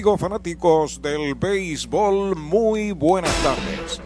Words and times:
Amigos 0.00 0.20
fanáticos 0.22 1.02
del 1.02 1.34
béisbol, 1.34 2.34
muy 2.34 2.92
buenas 2.92 3.34
tardes. 3.42 4.00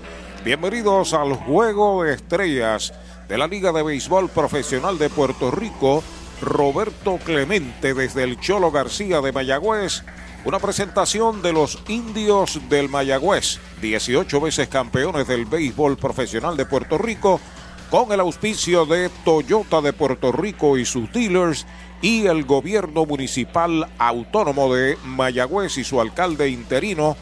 Bienvenidos 0.45 1.15
al 1.15 1.35
Juego 1.35 2.03
de 2.03 2.15
Estrellas 2.15 2.93
de 3.29 3.39
la 3.39 3.47
Liga 3.47 3.71
de 3.71 3.85
Béisbol 3.85 4.29
Profesional 4.29 4.99
de 4.99 5.09
Puerto 5.09 5.53
Rico. 5.53 6.03
Roberto 6.43 7.21
Clemente 7.25 7.95
desde 7.95 8.25
el 8.25 8.41
Cholo 8.41 8.73
García 8.73 9.21
de 9.21 9.30
Mayagüez. 9.30 10.02
Una 10.45 10.59
presentación 10.59 11.43
de 11.43 11.52
los 11.52 11.79
indios 11.87 12.59
del 12.69 12.88
Mayagüez, 12.88 13.61
18 13.80 14.41
veces 14.41 14.66
campeones 14.66 15.29
del 15.29 15.45
béisbol 15.47 15.97
profesional 15.97 16.57
de 16.57 16.66
Puerto 16.66 16.99
Rico, 16.99 17.41
con 17.88 18.11
el 18.11 18.19
auspicio 18.19 18.85
de 18.85 19.11
Toyota 19.24 19.80
de 19.80 19.93
Puerto 19.93 20.33
Rico 20.33 20.77
y 20.77 20.85
sus 20.85 21.13
dealers 21.13 21.65
y 22.05 22.27
el 22.27 22.45
gobierno 22.45 23.07
municipal 23.07 23.89
autónomo 23.97 24.75
de 24.75 24.99
Mayagüez 25.05 25.79
y 25.79 25.85
su 25.85 26.03
alcalde 26.03 26.51
interino, 26.51 27.17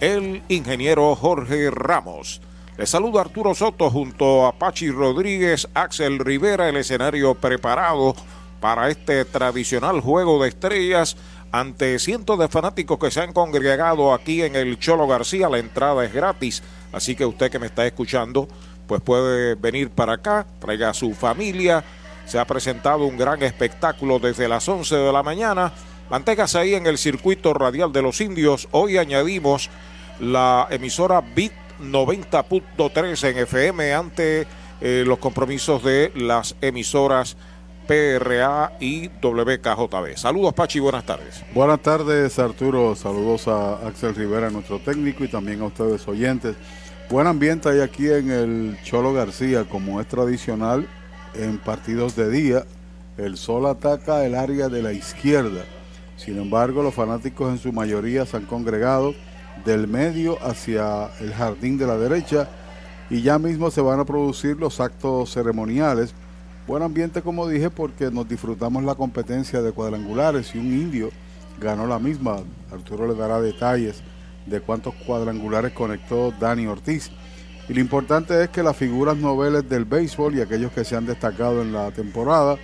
el 0.00 0.42
ingeniero 0.48 1.14
Jorge 1.14 1.70
Ramos. 1.70 2.40
Les 2.76 2.90
saluda 2.90 3.20
Arturo 3.20 3.54
Soto 3.54 3.90
junto 3.90 4.44
a 4.44 4.58
Pachi 4.58 4.90
Rodríguez, 4.90 5.68
Axel 5.72 6.18
Rivera, 6.18 6.68
el 6.68 6.74
escenario 6.78 7.36
preparado 7.36 8.16
para 8.60 8.88
este 8.88 9.24
tradicional 9.24 10.00
juego 10.00 10.42
de 10.42 10.48
estrellas 10.48 11.16
ante 11.52 12.00
cientos 12.00 12.36
de 12.36 12.48
fanáticos 12.48 12.98
que 12.98 13.12
se 13.12 13.20
han 13.20 13.32
congregado 13.32 14.12
aquí 14.12 14.42
en 14.42 14.56
el 14.56 14.80
Cholo 14.80 15.06
García. 15.06 15.48
La 15.48 15.58
entrada 15.58 16.04
es 16.04 16.12
gratis, 16.12 16.60
así 16.90 17.14
que 17.14 17.24
usted 17.24 17.52
que 17.52 17.60
me 17.60 17.66
está 17.66 17.86
escuchando, 17.86 18.48
pues 18.88 19.00
puede 19.00 19.54
venir 19.54 19.90
para 19.90 20.14
acá, 20.14 20.44
traiga 20.58 20.90
a 20.90 20.94
su 20.94 21.14
familia 21.14 21.84
se 22.26 22.38
ha 22.38 22.46
presentado 22.46 23.04
un 23.04 23.16
gran 23.16 23.42
espectáculo 23.42 24.18
desde 24.18 24.48
las 24.48 24.68
11 24.68 24.94
de 24.96 25.12
la 25.12 25.22
mañana. 25.22 25.72
Manténgase 26.10 26.58
ahí 26.58 26.74
en 26.74 26.86
el 26.86 26.98
circuito 26.98 27.54
radial 27.54 27.92
de 27.92 28.02
los 28.02 28.20
indios. 28.20 28.68
Hoy 28.70 28.98
añadimos 28.98 29.70
la 30.20 30.66
emisora 30.70 31.20
BIT 31.20 31.52
90.3 31.80 33.30
en 33.30 33.38
FM 33.38 33.94
ante 33.94 34.46
eh, 34.80 35.04
los 35.06 35.18
compromisos 35.18 35.82
de 35.82 36.12
las 36.14 36.56
emisoras 36.60 37.36
PRA 37.86 38.72
y 38.80 39.08
WKJB. 39.08 40.16
Saludos 40.16 40.54
Pachi, 40.54 40.80
buenas 40.80 41.04
tardes. 41.04 41.44
Buenas 41.54 41.80
tardes 41.80 42.38
Arturo, 42.38 42.96
saludos 42.96 43.46
a 43.48 43.86
Axel 43.86 44.14
Rivera, 44.14 44.50
nuestro 44.50 44.78
técnico, 44.78 45.24
y 45.24 45.28
también 45.28 45.60
a 45.60 45.66
ustedes 45.66 46.06
oyentes. 46.08 46.56
Buen 47.10 47.26
ambiente 47.26 47.68
hay 47.68 47.80
aquí 47.80 48.08
en 48.08 48.30
el 48.30 48.78
Cholo 48.82 49.12
García, 49.12 49.64
como 49.64 50.00
es 50.00 50.08
tradicional 50.08 50.88
en 51.34 51.58
partidos 51.58 52.16
de 52.16 52.30
día, 52.30 52.64
el 53.16 53.36
sol 53.36 53.66
ataca 53.66 54.24
el 54.24 54.34
área 54.34 54.68
de 54.68 54.82
la 54.82 54.92
izquierda. 54.92 55.62
Sin 56.16 56.38
embargo, 56.38 56.82
los 56.82 56.94
fanáticos 56.94 57.50
en 57.50 57.58
su 57.58 57.72
mayoría 57.72 58.26
se 58.26 58.36
han 58.36 58.46
congregado 58.46 59.14
del 59.64 59.86
medio 59.86 60.38
hacia 60.42 61.10
el 61.20 61.32
jardín 61.32 61.78
de 61.78 61.86
la 61.86 61.96
derecha 61.96 62.48
y 63.10 63.22
ya 63.22 63.38
mismo 63.38 63.70
se 63.70 63.80
van 63.80 64.00
a 64.00 64.04
producir 64.04 64.56
los 64.56 64.80
actos 64.80 65.32
ceremoniales. 65.32 66.14
Buen 66.66 66.82
ambiente, 66.82 67.22
como 67.22 67.46
dije, 67.46 67.70
porque 67.70 68.10
nos 68.10 68.28
disfrutamos 68.28 68.82
la 68.84 68.94
competencia 68.94 69.60
de 69.60 69.72
cuadrangulares 69.72 70.54
y 70.54 70.58
un 70.58 70.66
indio 70.66 71.10
ganó 71.60 71.86
la 71.86 71.98
misma. 71.98 72.38
Arturo 72.72 73.06
le 73.06 73.14
dará 73.14 73.40
detalles 73.40 74.02
de 74.46 74.60
cuántos 74.60 74.94
cuadrangulares 75.06 75.72
conectó 75.72 76.32
Dani 76.40 76.66
Ortiz. 76.66 77.10
Y 77.68 77.72
lo 77.72 77.80
importante 77.80 78.42
es 78.42 78.50
que 78.50 78.62
las 78.62 78.76
figuras 78.76 79.16
noveles 79.16 79.68
del 79.68 79.86
béisbol 79.86 80.34
y 80.34 80.42
aquellos 80.42 80.72
que 80.72 80.84
se 80.84 80.96
han 80.96 81.06
destacado 81.06 81.62
en 81.62 81.72
la 81.72 81.90
temporada 81.92 82.56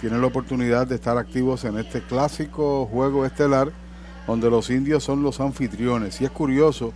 tienen 0.00 0.20
la 0.20 0.26
oportunidad 0.28 0.86
de 0.86 0.94
estar 0.94 1.18
activos 1.18 1.64
en 1.64 1.78
este 1.78 2.00
clásico 2.00 2.86
juego 2.86 3.26
estelar 3.26 3.70
donde 4.26 4.50
los 4.50 4.70
indios 4.70 5.04
son 5.04 5.22
los 5.22 5.40
anfitriones. 5.40 6.20
Y 6.20 6.24
es 6.24 6.30
curioso, 6.30 6.92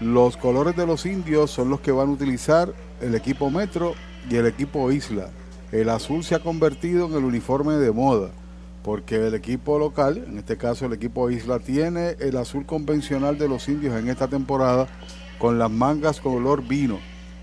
los 0.00 0.36
colores 0.36 0.76
de 0.76 0.86
los 0.86 1.06
indios 1.06 1.50
son 1.50 1.70
los 1.70 1.80
que 1.80 1.92
van 1.92 2.08
a 2.08 2.12
utilizar 2.12 2.72
el 3.00 3.14
equipo 3.14 3.50
Metro 3.50 3.94
y 4.28 4.36
el 4.36 4.46
equipo 4.46 4.90
Isla. 4.90 5.28
El 5.72 5.88
azul 5.90 6.24
se 6.24 6.34
ha 6.34 6.40
convertido 6.40 7.06
en 7.06 7.14
el 7.14 7.24
uniforme 7.24 7.74
de 7.74 7.92
moda, 7.92 8.30
porque 8.82 9.26
el 9.26 9.34
equipo 9.34 9.78
local, 9.78 10.24
en 10.28 10.38
este 10.38 10.56
caso 10.56 10.86
el 10.86 10.92
equipo 10.92 11.30
Isla, 11.30 11.58
tiene 11.58 12.16
el 12.20 12.36
azul 12.36 12.66
convencional 12.66 13.38
de 13.38 13.48
los 13.48 13.68
indios 13.68 13.94
en 13.94 14.08
esta 14.08 14.28
temporada 14.28 14.88
con 15.38 15.58
las 15.58 15.70
mangas 15.70 16.20
color 16.20 16.62
vino. 16.62 16.98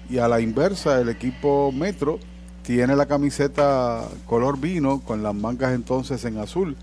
Y 0.10 0.18
a 0.18 0.28
la 0.28 0.42
inversa, 0.42 1.00
el 1.00 1.10
equipo 1.10 1.72
Metro 1.72 2.20
tiene 2.64 2.96
la 2.96 3.06
camiseta 3.06 4.08
color 4.26 4.60
vino 4.60 5.02
con 5.02 5.24
las 5.24 5.36
mangas 5.36 5.74
entonces 5.74 6.24
en 6.26 6.38
azul. 6.38 6.76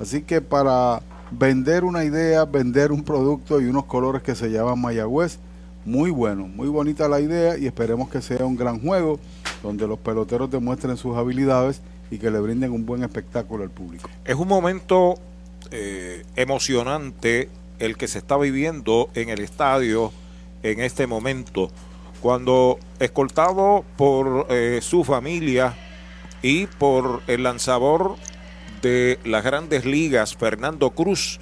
Así 0.00 0.22
que 0.22 0.40
para 0.40 1.02
vender 1.30 1.84
una 1.84 2.04
idea, 2.04 2.44
vender 2.44 2.92
un 2.92 3.02
producto 3.02 3.60
y 3.60 3.66
unos 3.66 3.84
colores 3.84 4.22
que 4.22 4.34
se 4.34 4.50
llaman 4.50 4.80
Mayagüez, 4.80 5.38
muy 5.84 6.10
bueno, 6.10 6.46
muy 6.46 6.68
bonita 6.68 7.08
la 7.08 7.20
idea 7.20 7.58
y 7.58 7.66
esperemos 7.66 8.08
que 8.08 8.22
sea 8.22 8.44
un 8.44 8.56
gran 8.56 8.80
juego 8.80 9.18
donde 9.62 9.86
los 9.86 9.98
peloteros 9.98 10.50
demuestren 10.50 10.96
sus 10.96 11.16
habilidades 11.16 11.80
y 12.10 12.18
que 12.18 12.30
le 12.30 12.38
brinden 12.38 12.72
un 12.72 12.86
buen 12.86 13.02
espectáculo 13.02 13.64
al 13.64 13.70
público. 13.70 14.08
Es 14.24 14.34
un 14.34 14.48
momento 14.48 15.14
eh, 15.70 16.24
emocionante 16.36 17.48
el 17.78 17.96
que 17.96 18.08
se 18.08 18.18
está 18.18 18.36
viviendo 18.36 19.08
en 19.14 19.30
el 19.30 19.40
estadio 19.40 20.12
en 20.64 20.80
este 20.80 21.06
momento, 21.06 21.70
cuando 22.20 22.78
escoltado 22.98 23.84
por 23.96 24.46
eh, 24.48 24.80
su 24.82 25.04
familia 25.04 25.74
y 26.42 26.66
por 26.66 27.22
el 27.26 27.42
lanzador 27.42 28.16
de 28.80 29.18
las 29.24 29.44
grandes 29.44 29.84
ligas, 29.84 30.34
Fernando 30.34 30.90
Cruz, 30.90 31.38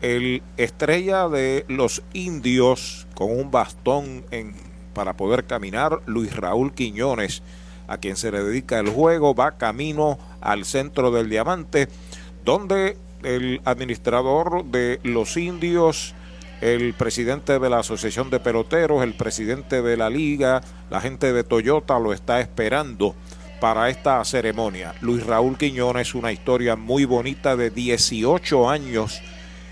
el 0.00 0.42
estrella 0.56 1.28
de 1.28 1.66
los 1.68 2.02
indios 2.14 3.06
con 3.14 3.30
un 3.30 3.50
bastón 3.50 4.24
en, 4.30 4.54
para 4.94 5.14
poder 5.14 5.44
caminar, 5.44 6.00
Luis 6.06 6.34
Raúl 6.34 6.72
Quiñones, 6.72 7.42
a 7.86 7.98
quien 7.98 8.16
se 8.16 8.32
le 8.32 8.42
dedica 8.42 8.78
el 8.78 8.88
juego, 8.88 9.34
va 9.34 9.58
camino 9.58 10.18
al 10.40 10.64
centro 10.64 11.10
del 11.10 11.28
diamante, 11.28 11.88
donde 12.44 12.96
el 13.22 13.60
administrador 13.66 14.64
de 14.64 15.00
los 15.02 15.36
indios, 15.36 16.14
el 16.64 16.94
presidente 16.94 17.58
de 17.58 17.68
la 17.68 17.80
Asociación 17.80 18.30
de 18.30 18.40
Peloteros, 18.40 19.02
el 19.02 19.12
presidente 19.12 19.82
de 19.82 19.98
la 19.98 20.08
liga, 20.08 20.62
la 20.88 20.98
gente 21.02 21.34
de 21.34 21.44
Toyota 21.44 21.98
lo 21.98 22.14
está 22.14 22.40
esperando 22.40 23.14
para 23.60 23.90
esta 23.90 24.24
ceremonia. 24.24 24.94
Luis 25.02 25.26
Raúl 25.26 25.58
Quiñones, 25.58 26.14
una 26.14 26.32
historia 26.32 26.74
muy 26.74 27.04
bonita 27.04 27.54
de 27.54 27.68
18 27.68 28.70
años 28.70 29.20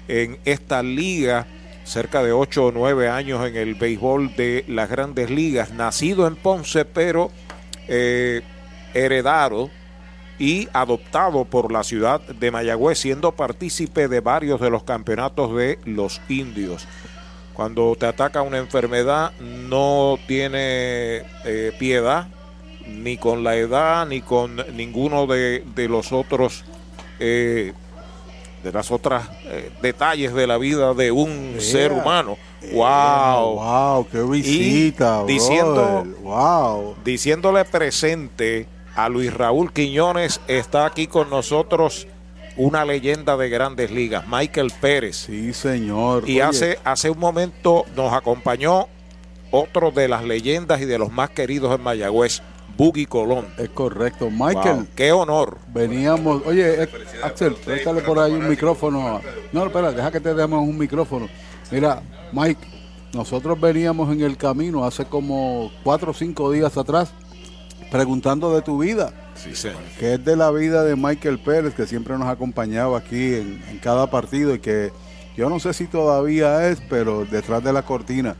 en 0.06 0.38
esta 0.44 0.82
liga, 0.82 1.46
cerca 1.84 2.22
de 2.22 2.32
8 2.32 2.66
o 2.66 2.72
9 2.72 3.08
años 3.08 3.48
en 3.48 3.56
el 3.56 3.74
béisbol 3.74 4.36
de 4.36 4.66
las 4.68 4.90
grandes 4.90 5.30
ligas, 5.30 5.72
nacido 5.72 6.26
en 6.26 6.36
Ponce, 6.36 6.84
pero 6.84 7.30
eh, 7.88 8.42
heredado 8.92 9.70
y 10.38 10.68
adoptado 10.72 11.44
por 11.44 11.72
la 11.72 11.84
ciudad 11.84 12.20
de 12.20 12.50
Mayagüez, 12.50 12.98
siendo 12.98 13.32
partícipe 13.32 14.08
de 14.08 14.20
varios 14.20 14.60
de 14.60 14.70
los 14.70 14.82
campeonatos 14.82 15.54
de 15.54 15.78
los 15.84 16.20
indios. 16.28 16.86
Cuando 17.52 17.94
te 17.98 18.06
ataca 18.06 18.42
una 18.42 18.58
enfermedad 18.58 19.32
no 19.40 20.18
tiene 20.26 21.22
eh, 21.44 21.72
piedad, 21.78 22.28
ni 22.88 23.16
con 23.16 23.44
la 23.44 23.56
edad, 23.56 24.06
ni 24.06 24.22
con 24.22 24.56
ninguno 24.74 25.26
de, 25.26 25.62
los 25.88 26.12
otros, 26.12 26.64
eh, 27.20 27.72
de 28.64 28.72
las 28.72 28.90
otras 28.90 29.28
eh, 29.44 29.70
detalles 29.82 30.32
de 30.34 30.46
la 30.46 30.56
vida 30.56 30.94
de 30.94 31.12
un 31.12 31.56
ser 31.58 31.92
humano. 31.92 32.38
wow, 32.72 33.54
wow, 33.54 34.08
qué 34.10 34.22
visita, 34.22 35.24
diciendo, 35.24 36.04
wow, 36.22 36.96
diciéndole 37.04 37.64
presente 37.64 38.66
a 38.94 39.08
Luis 39.08 39.32
Raúl 39.32 39.72
Quiñones. 39.72 40.40
Está 40.48 40.86
aquí 40.86 41.06
con 41.06 41.30
nosotros 41.30 42.06
una 42.56 42.84
leyenda 42.84 43.36
de 43.36 43.48
grandes 43.48 43.90
ligas, 43.90 44.24
Michael 44.28 44.72
Pérez. 44.80 45.16
Sí, 45.16 45.52
señor. 45.52 46.28
Y 46.28 46.40
hace, 46.40 46.78
hace 46.84 47.10
un 47.10 47.18
momento 47.18 47.84
nos 47.96 48.12
acompañó 48.12 48.88
otro 49.50 49.90
de 49.90 50.08
las 50.08 50.24
leyendas 50.24 50.80
y 50.80 50.84
de 50.84 50.98
los 50.98 51.12
más 51.12 51.30
queridos 51.30 51.74
en 51.74 51.82
Mayagüez, 51.82 52.42
Buggy 52.76 53.06
Colón. 53.06 53.46
Es 53.58 53.70
correcto. 53.70 54.30
Michael. 54.30 54.88
qué 54.94 55.12
honor. 55.12 55.58
Veníamos. 55.68 56.42
Oye, 56.46 56.82
eh, 56.82 56.88
Axel, 57.22 57.54
préstale 57.54 58.02
por 58.02 58.18
ahí 58.18 58.32
un 58.32 58.48
micrófono. 58.48 59.20
No, 59.52 59.66
espera, 59.66 59.92
deja 59.92 60.10
que 60.10 60.20
te 60.20 60.34
demos 60.34 60.66
un 60.66 60.78
micrófono. 60.78 61.28
Mira, 61.70 62.02
Mike, 62.32 62.66
nosotros 63.14 63.60
veníamos 63.60 64.12
en 64.12 64.22
el 64.22 64.36
camino 64.36 64.84
hace 64.84 65.04
como 65.04 65.70
cuatro 65.82 66.10
o 66.10 66.14
cinco 66.14 66.50
días 66.50 66.76
atrás 66.76 67.12
preguntando 67.92 68.54
de 68.54 68.62
tu 68.62 68.78
vida. 68.78 69.12
Sí. 69.34 69.50
Que 69.98 70.14
es 70.14 70.24
de 70.24 70.34
la 70.36 70.50
vida 70.50 70.82
de 70.82 70.96
Michael 70.96 71.38
Pérez, 71.38 71.74
que 71.74 71.86
siempre 71.86 72.16
nos 72.18 72.26
ha 72.26 72.32
acompañado 72.32 72.96
aquí 72.96 73.34
en, 73.34 73.62
en, 73.68 73.78
cada 73.78 74.08
partido 74.10 74.54
y 74.54 74.58
que 74.58 74.90
yo 75.36 75.48
no 75.48 75.60
sé 75.60 75.72
si 75.74 75.86
todavía 75.86 76.68
es, 76.68 76.80
pero 76.88 77.24
detrás 77.24 77.62
de 77.62 77.72
la 77.72 77.82
cortina 77.82 78.34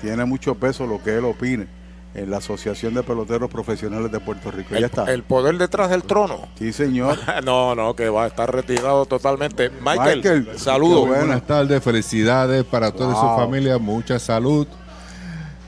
tiene 0.00 0.24
mucho 0.24 0.54
peso 0.54 0.86
lo 0.86 1.02
que 1.02 1.16
él 1.18 1.24
opine. 1.24 1.66
en 2.14 2.30
la 2.30 2.36
Asociación 2.38 2.92
de 2.92 3.02
Peloteros 3.02 3.48
Profesionales 3.50 4.12
de 4.12 4.20
Puerto 4.20 4.50
Rico. 4.50 4.74
El, 4.74 4.80
ya 4.80 4.86
está. 4.86 5.10
el 5.10 5.22
poder 5.22 5.56
detrás 5.56 5.88
del 5.88 6.02
trono. 6.02 6.46
Sí, 6.58 6.70
señor. 6.72 7.16
no, 7.44 7.74
no, 7.74 7.96
que 7.96 8.08
va 8.10 8.24
a 8.24 8.26
estar 8.26 8.54
retirado 8.54 9.06
totalmente. 9.06 9.70
Michael, 9.80 10.16
Michael, 10.18 10.48
saludos. 10.58 11.06
bueno. 11.08 11.24
Buenas 11.24 11.46
tardes, 11.46 11.82
felicidades 11.82 12.64
para 12.64 12.90
toda 12.92 13.14
Wow. 13.14 13.20
su 13.36 13.40
familia, 13.42 13.78
mucha 13.78 14.18
salud, 14.18 14.66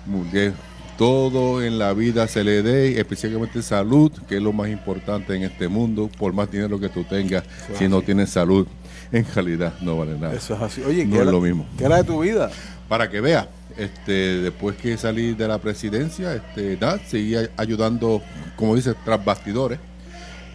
mu- 0.05 0.31
que 0.31 0.53
todo 0.97 1.63
en 1.63 1.79
la 1.79 1.93
vida 1.93 2.29
se 2.29 2.45
le 2.45 2.63
dé, 2.63 2.99
especialmente 3.01 3.63
salud, 3.63 4.13
que 4.29 4.37
es 4.37 4.43
lo 4.43 4.53
más 4.53 4.69
importante 4.69 5.35
en 5.35 5.43
este 5.43 5.69
mundo, 5.69 6.11
por 6.19 6.33
más 6.33 6.51
dinero 6.51 6.79
que 6.79 6.89
tú 6.89 7.05
tengas, 7.05 7.45
si 7.79 7.89
no 7.89 8.03
tienes 8.03 8.31
salud, 8.31 8.67
en 9.13 9.27
realidad 9.35 9.75
no 9.81 9.99
vale 9.99 10.19
nada. 10.19 10.35
Eso 10.35 10.55
es 10.55 10.63
así. 10.63 10.83
Oye, 10.83 11.05
No 11.05 11.11
¿qué 11.13 11.17
es 11.17 11.23
era, 11.23 11.31
lo 11.33 11.41
mismo. 11.41 11.67
¿qué 11.77 11.85
era 11.85 11.97
de 11.97 12.05
tu 12.05 12.21
vida? 12.21 12.51
Para 12.89 13.11
que 13.11 13.21
vea, 13.21 13.49
este, 13.77 14.13
después 14.41 14.77
que 14.77 14.97
salí 14.97 15.35
de 15.35 15.49
la 15.49 15.59
presidencia, 15.59 16.35
este, 16.35 16.77
nada, 16.81 17.01
seguí 17.07 17.35
ay- 17.37 17.49
ayudando, 17.57 18.23
como 18.57 18.77
dice, 18.77 18.95
tras 19.05 19.25
bastidores. 19.25 19.79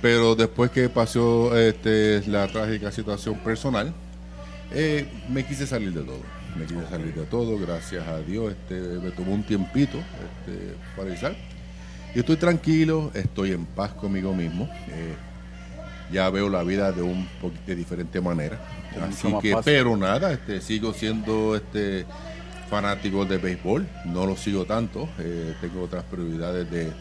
Pero 0.01 0.35
después 0.35 0.71
que 0.71 0.87
pasó 0.87 1.57
este, 1.57 2.21
la 2.27 2.47
trágica 2.47 2.89
situación 2.91 3.35
personal, 3.39 3.93
eh, 4.73 5.05
me 5.29 5.45
quise 5.45 5.67
salir 5.67 5.91
de 5.93 6.01
todo. 6.03 6.38
Me 6.57 6.65
quise 6.65 6.87
salir 6.89 7.13
de 7.13 7.23
todo, 7.25 7.57
gracias 7.59 8.07
a 8.07 8.19
Dios. 8.19 8.51
Este, 8.53 8.75
me 8.99 9.11
tomó 9.11 9.33
un 9.33 9.43
tiempito 9.43 9.97
este, 9.97 10.75
para 10.95 11.09
avisar. 11.09 11.35
Y 12.15 12.19
estoy 12.19 12.37
tranquilo, 12.37 13.11
estoy 13.13 13.51
en 13.51 13.65
paz 13.65 13.93
conmigo 13.93 14.33
mismo. 14.33 14.69
eh, 14.89 15.15
ya 16.11 16.29
veo 16.29 16.49
la 16.49 16.63
vida 16.63 16.91
de 16.91 17.01
un 17.01 17.27
poquito 17.41 17.63
de 17.67 17.75
diferente 17.75 18.19
manera. 18.19 18.59
Así 19.07 19.31
que, 19.41 19.55
pero 19.63 19.95
nada, 19.95 20.33
este, 20.33 20.61
sigo 20.61 20.93
siendo 20.93 21.55
este 21.55 22.05
fanático 22.69 23.25
de 23.25 23.37
béisbol, 23.37 23.87
no 24.05 24.25
lo 24.25 24.35
sigo 24.35 24.65
tanto, 24.65 25.09
eh, 25.19 25.55
tengo 25.61 25.83
otras 25.83 26.03
prioridades 26.05 26.69
de, 26.69 26.91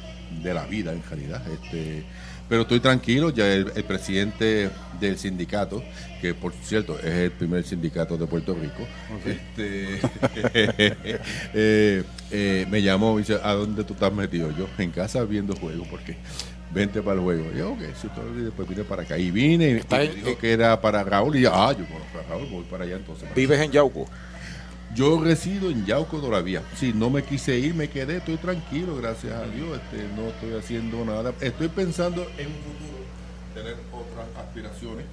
de 0.43 0.55
la 0.55 0.67
vida 0.67 0.93
en 0.93 1.03
realidad. 1.03 1.43
Este, 1.50 2.05
pero 2.49 2.62
estoy 2.62 2.81
tranquilo, 2.81 3.31
ya 3.31 3.53
el, 3.53 3.71
el 3.75 3.85
presidente 3.85 4.71
del 5.00 5.19
sindicato, 5.19 5.83
que 6.21 6.35
por 6.35 6.53
cierto 6.53 6.99
es 6.99 7.05
el 7.05 7.31
primer 7.31 7.65
sindicato 7.65 8.17
de 8.17 8.27
Puerto 8.27 8.55
Rico, 8.55 8.87
este, 9.25 10.00
eh, 11.55 12.05
eh, 12.31 12.67
me 12.69 12.83
llamó 12.83 13.19
y 13.19 13.23
dice, 13.23 13.39
¿a 13.43 13.53
dónde 13.53 13.85
tú 13.85 13.95
estás 13.95 14.12
metido? 14.12 14.50
Yo, 14.56 14.67
en 14.79 14.91
casa 14.91 15.25
viendo 15.25 15.55
juegos, 15.55 15.87
porque 15.89 16.17
vente 16.73 17.03
para 17.03 17.17
el 17.17 17.21
juego. 17.21 17.45
Y 17.55 17.59
yo, 17.59 17.73
ok, 17.73 17.81
si 18.00 18.09
después 18.43 18.69
vine 18.69 18.85
para 18.85 19.03
acá. 19.03 19.19
Y 19.19 19.31
vine 19.31 19.71
y 19.71 19.95
me 19.95 20.09
dijo 20.09 20.39
que 20.39 20.53
era 20.53 20.81
para 20.81 21.05
Raúl 21.05 21.37
y 21.37 21.43
yo, 21.43 21.55
ah, 21.55 21.73
yo 21.73 21.87
conozco 21.87 22.19
a 22.19 22.23
Raúl, 22.29 22.49
voy 22.50 22.65
para 22.65 22.85
allá 22.85 22.97
entonces. 22.97 23.29
Vives 23.35 23.61
en 23.61 23.71
Yauco. 23.73 24.06
Yo 24.94 25.23
resido 25.23 25.70
en 25.70 25.85
Yauco 25.85 26.19
todavía. 26.19 26.62
Sí, 26.76 26.93
no 26.94 27.11
me 27.11 27.23
quise 27.23 27.58
ir, 27.58 27.75
me 27.75 27.88
quedé, 27.88 28.17
estoy 28.17 28.37
tranquilo, 28.37 28.96
gracias 28.96 29.32
a 29.35 29.44
Dios. 29.44 29.79
Este, 29.79 30.05
no 30.17 30.29
estoy 30.29 30.55
haciendo 30.58 31.05
nada. 31.05 31.32
Estoy 31.40 31.69
pensando 31.69 32.23
en 32.38 32.46
un 32.46 32.55
futuro 32.55 32.99
tener 33.55 33.76
otras 33.93 34.26
aspiraciones, 34.46 35.05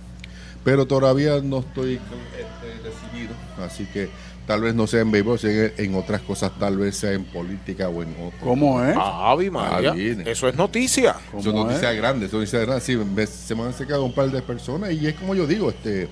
pero 0.64 0.86
todavía 0.86 1.40
no 1.44 1.60
estoy 1.60 1.94
este, 1.96 2.88
decidido. 2.90 3.34
Así 3.64 3.86
que 3.86 4.10
tal 4.48 4.62
vez 4.62 4.74
no 4.76 4.88
sea 4.88 5.02
en 5.02 5.12
béisbol, 5.12 5.40
sea 5.40 5.66
en, 5.66 5.74
en 5.78 5.96
otras 5.96 6.22
cosas, 6.22 6.52
tal 6.58 6.78
vez 6.78 6.96
sea 6.96 7.12
en 7.12 7.26
política 7.26 7.90
o 7.90 8.02
en 8.02 8.10
otro. 8.12 8.40
¿Cómo 8.42 8.82
es? 8.84 8.96
María. 8.96 9.92
Ah, 9.92 9.94
viene. 9.94 10.30
Eso 10.32 10.48
es 10.48 10.56
noticia. 10.56 11.16
¿Cómo 11.32 11.44
Son 11.44 11.56
es? 11.58 11.64
noticias 11.66 11.96
grandes, 11.96 12.32
son 12.32 12.40
noticias 12.40 12.62
grandes. 12.66 12.84
Sí, 12.86 12.96
me- 12.96 13.28
se 13.28 13.54
me 13.56 13.64
han 13.64 13.74
secado 13.74 14.04
un 14.06 14.14
par 14.14 14.32
de 14.32 14.42
personas 14.42 14.92
y 14.94 15.06
es 15.08 15.16
como 15.16 15.36
yo 15.36 15.46
digo, 15.46 15.70
este, 15.70 16.08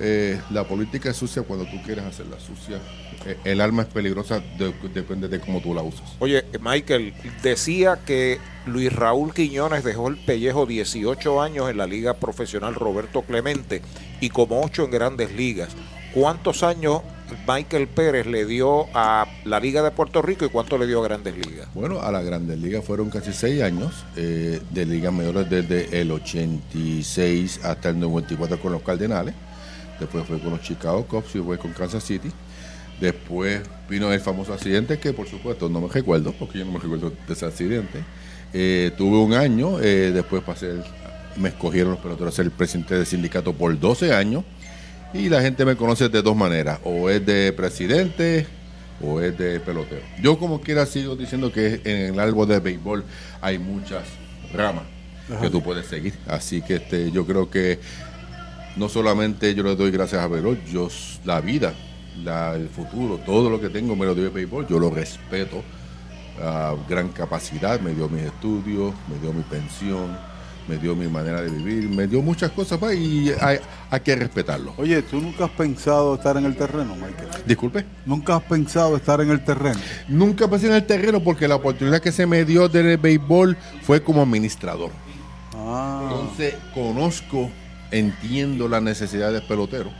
eh, 0.00 0.40
la 0.50 0.64
política 0.64 1.10
es 1.10 1.16
sucia 1.16 1.42
cuando 1.42 1.64
tú 1.66 1.80
quieres 1.84 2.04
hacerla 2.04 2.38
sucia. 2.40 2.78
Eh, 3.26 3.36
el 3.44 3.60
alma 3.60 3.82
es 3.82 3.88
peligrosa, 3.88 4.40
de- 4.58 4.72
depende 4.94 5.28
de 5.28 5.38
cómo 5.40 5.60
tú 5.60 5.74
la 5.74 5.82
usas. 5.82 6.02
Oye, 6.18 6.44
Michael, 6.60 7.12
decía 7.42 8.00
que 8.06 8.38
Luis 8.66 8.92
Raúl 8.92 9.34
Quiñones 9.34 9.84
dejó 9.84 10.08
el 10.08 10.16
pellejo 10.16 10.64
18 10.66 11.40
años 11.42 11.68
en 11.70 11.76
la 11.76 11.86
Liga 11.86 12.14
Profesional 12.14 12.74
Roberto 12.74 13.22
Clemente 13.22 13.82
y 14.20 14.30
como 14.30 14.62
8 14.62 14.84
en 14.86 14.90
grandes 14.90 15.32
ligas. 15.34 15.68
¿Cuántos 16.14 16.62
años 16.64 17.02
Michael 17.46 17.86
Pérez 17.86 18.26
le 18.26 18.44
dio 18.44 18.86
a 18.94 19.26
la 19.44 19.60
Liga 19.60 19.82
de 19.82 19.92
Puerto 19.92 20.20
Rico 20.22 20.44
y 20.44 20.48
cuánto 20.48 20.76
le 20.76 20.86
dio 20.88 21.00
a 21.00 21.04
grandes 21.04 21.36
ligas? 21.36 21.68
Bueno, 21.74 22.00
a 22.02 22.10
la 22.10 22.20
Grandes 22.22 22.58
Ligas 22.58 22.84
fueron 22.84 23.10
casi 23.10 23.32
seis 23.32 23.62
años 23.62 23.92
eh, 24.16 24.60
de 24.70 24.86
ligas 24.86 25.12
mayores 25.12 25.48
desde 25.48 26.00
el 26.00 26.10
86 26.10 27.60
hasta 27.64 27.90
el 27.90 28.00
94 28.00 28.60
con 28.60 28.72
los 28.72 28.82
Cardenales. 28.82 29.34
Después 30.00 30.24
fue 30.26 30.38
con 30.40 30.50
los 30.50 30.62
Chicago 30.62 31.04
Cubs 31.06 31.34
y 31.36 31.38
fue 31.40 31.58
con 31.58 31.72
Kansas 31.72 32.02
City. 32.02 32.30
Después 33.00 33.60
vino 33.88 34.12
el 34.12 34.20
famoso 34.20 34.52
accidente 34.52 34.98
que 34.98 35.12
por 35.12 35.26
supuesto 35.28 35.68
no 35.68 35.80
me 35.80 35.88
recuerdo, 35.88 36.32
porque 36.38 36.58
yo 36.58 36.64
no 36.64 36.72
me 36.72 36.78
recuerdo 36.78 37.10
de 37.26 37.32
ese 37.32 37.46
accidente. 37.46 38.00
Eh, 38.52 38.90
tuve 38.98 39.16
un 39.18 39.32
año, 39.32 39.78
eh, 39.80 40.10
después 40.12 40.42
pasé, 40.42 40.70
el- 40.70 40.84
me 41.36 41.48
escogieron 41.50 41.92
los 41.92 42.00
peloteros 42.00 42.34
a 42.34 42.36
ser 42.36 42.46
el 42.46 42.50
presidente 42.50 42.94
del 42.96 43.06
sindicato 43.06 43.52
por 43.54 43.78
12 43.78 44.12
años. 44.12 44.44
Y 45.14 45.28
la 45.28 45.40
gente 45.40 45.64
me 45.64 45.76
conoce 45.76 46.08
de 46.08 46.22
dos 46.22 46.36
maneras, 46.36 46.78
o 46.84 47.08
es 47.10 47.24
de 47.26 47.52
presidente 47.52 48.46
o 49.02 49.20
es 49.20 49.36
de 49.38 49.58
pelotero. 49.60 50.02
Yo 50.22 50.38
como 50.38 50.60
quiera 50.60 50.84
sigo 50.86 51.16
diciendo 51.16 51.50
que 51.52 51.80
en 51.84 52.14
el 52.14 52.20
árbol 52.20 52.46
de 52.48 52.60
béisbol 52.60 53.04
hay 53.40 53.58
muchas 53.58 54.04
ramas 54.52 54.84
que 55.40 55.48
tú 55.48 55.62
puedes 55.62 55.86
seguir. 55.86 56.14
Así 56.28 56.60
que 56.62 56.76
este, 56.76 57.10
yo 57.12 57.24
creo 57.26 57.48
que 57.50 57.78
no 58.80 58.88
solamente 58.88 59.54
yo 59.54 59.62
le 59.62 59.76
doy 59.76 59.90
gracias 59.90 60.22
a 60.22 60.26
béisbol, 60.26 60.58
yo 60.64 60.88
la 61.26 61.40
vida, 61.42 61.74
la- 62.24 62.54
el 62.56 62.68
futuro, 62.70 63.18
todo 63.18 63.50
lo 63.50 63.60
que 63.60 63.68
tengo 63.68 63.94
me 63.94 64.06
lo 64.06 64.14
dio 64.14 64.24
el 64.24 64.30
béisbol, 64.30 64.66
yo 64.66 64.78
lo 64.80 64.90
respeto. 64.90 65.62
a 66.42 66.74
gran 66.88 67.08
capacidad, 67.10 67.78
me 67.80 67.92
dio 67.92 68.08
mis 68.08 68.22
estudios, 68.22 68.94
me 69.08 69.18
dio 69.20 69.30
mi 69.30 69.42
pensión, 69.42 70.16
me 70.66 70.78
dio 70.78 70.96
mi 70.96 71.06
manera 71.06 71.42
de 71.42 71.50
vivir, 71.50 71.86
me 71.90 72.06
dio 72.06 72.22
muchas 72.22 72.50
cosas 72.52 72.78
pues, 72.78 72.96
y 72.98 73.30
hay, 73.38 73.58
hay 73.90 74.00
que 74.00 74.16
respetarlo. 74.16 74.72
Oye, 74.78 75.02
¿tú 75.02 75.20
nunca 75.20 75.44
has 75.44 75.50
pensado 75.50 76.14
estar 76.14 76.38
en 76.38 76.46
el 76.46 76.56
terreno, 76.56 76.94
Michael? 76.94 77.28
Disculpe. 77.44 77.84
¿Nunca 78.06 78.36
has 78.36 78.42
pensado 78.44 78.96
estar 78.96 79.20
en 79.20 79.30
el 79.30 79.44
terreno? 79.44 79.78
Nunca 80.08 80.48
pasé 80.48 80.68
en 80.68 80.74
el 80.74 80.86
terreno 80.86 81.20
porque 81.22 81.46
la 81.46 81.56
oportunidad 81.56 82.00
que 82.00 82.12
se 82.12 82.24
me 82.24 82.42
dio 82.46 82.70
del 82.70 82.96
béisbol 82.96 83.58
fue 83.82 84.02
como 84.02 84.22
administrador. 84.22 84.92
Ah, 85.54 86.08
Entonces 86.10 86.54
conozco, 86.72 87.50
entiendo 87.90 88.68
la 88.68 88.80
necesidad 88.80 89.32
del 89.32 89.42
pelotero, 89.42 89.90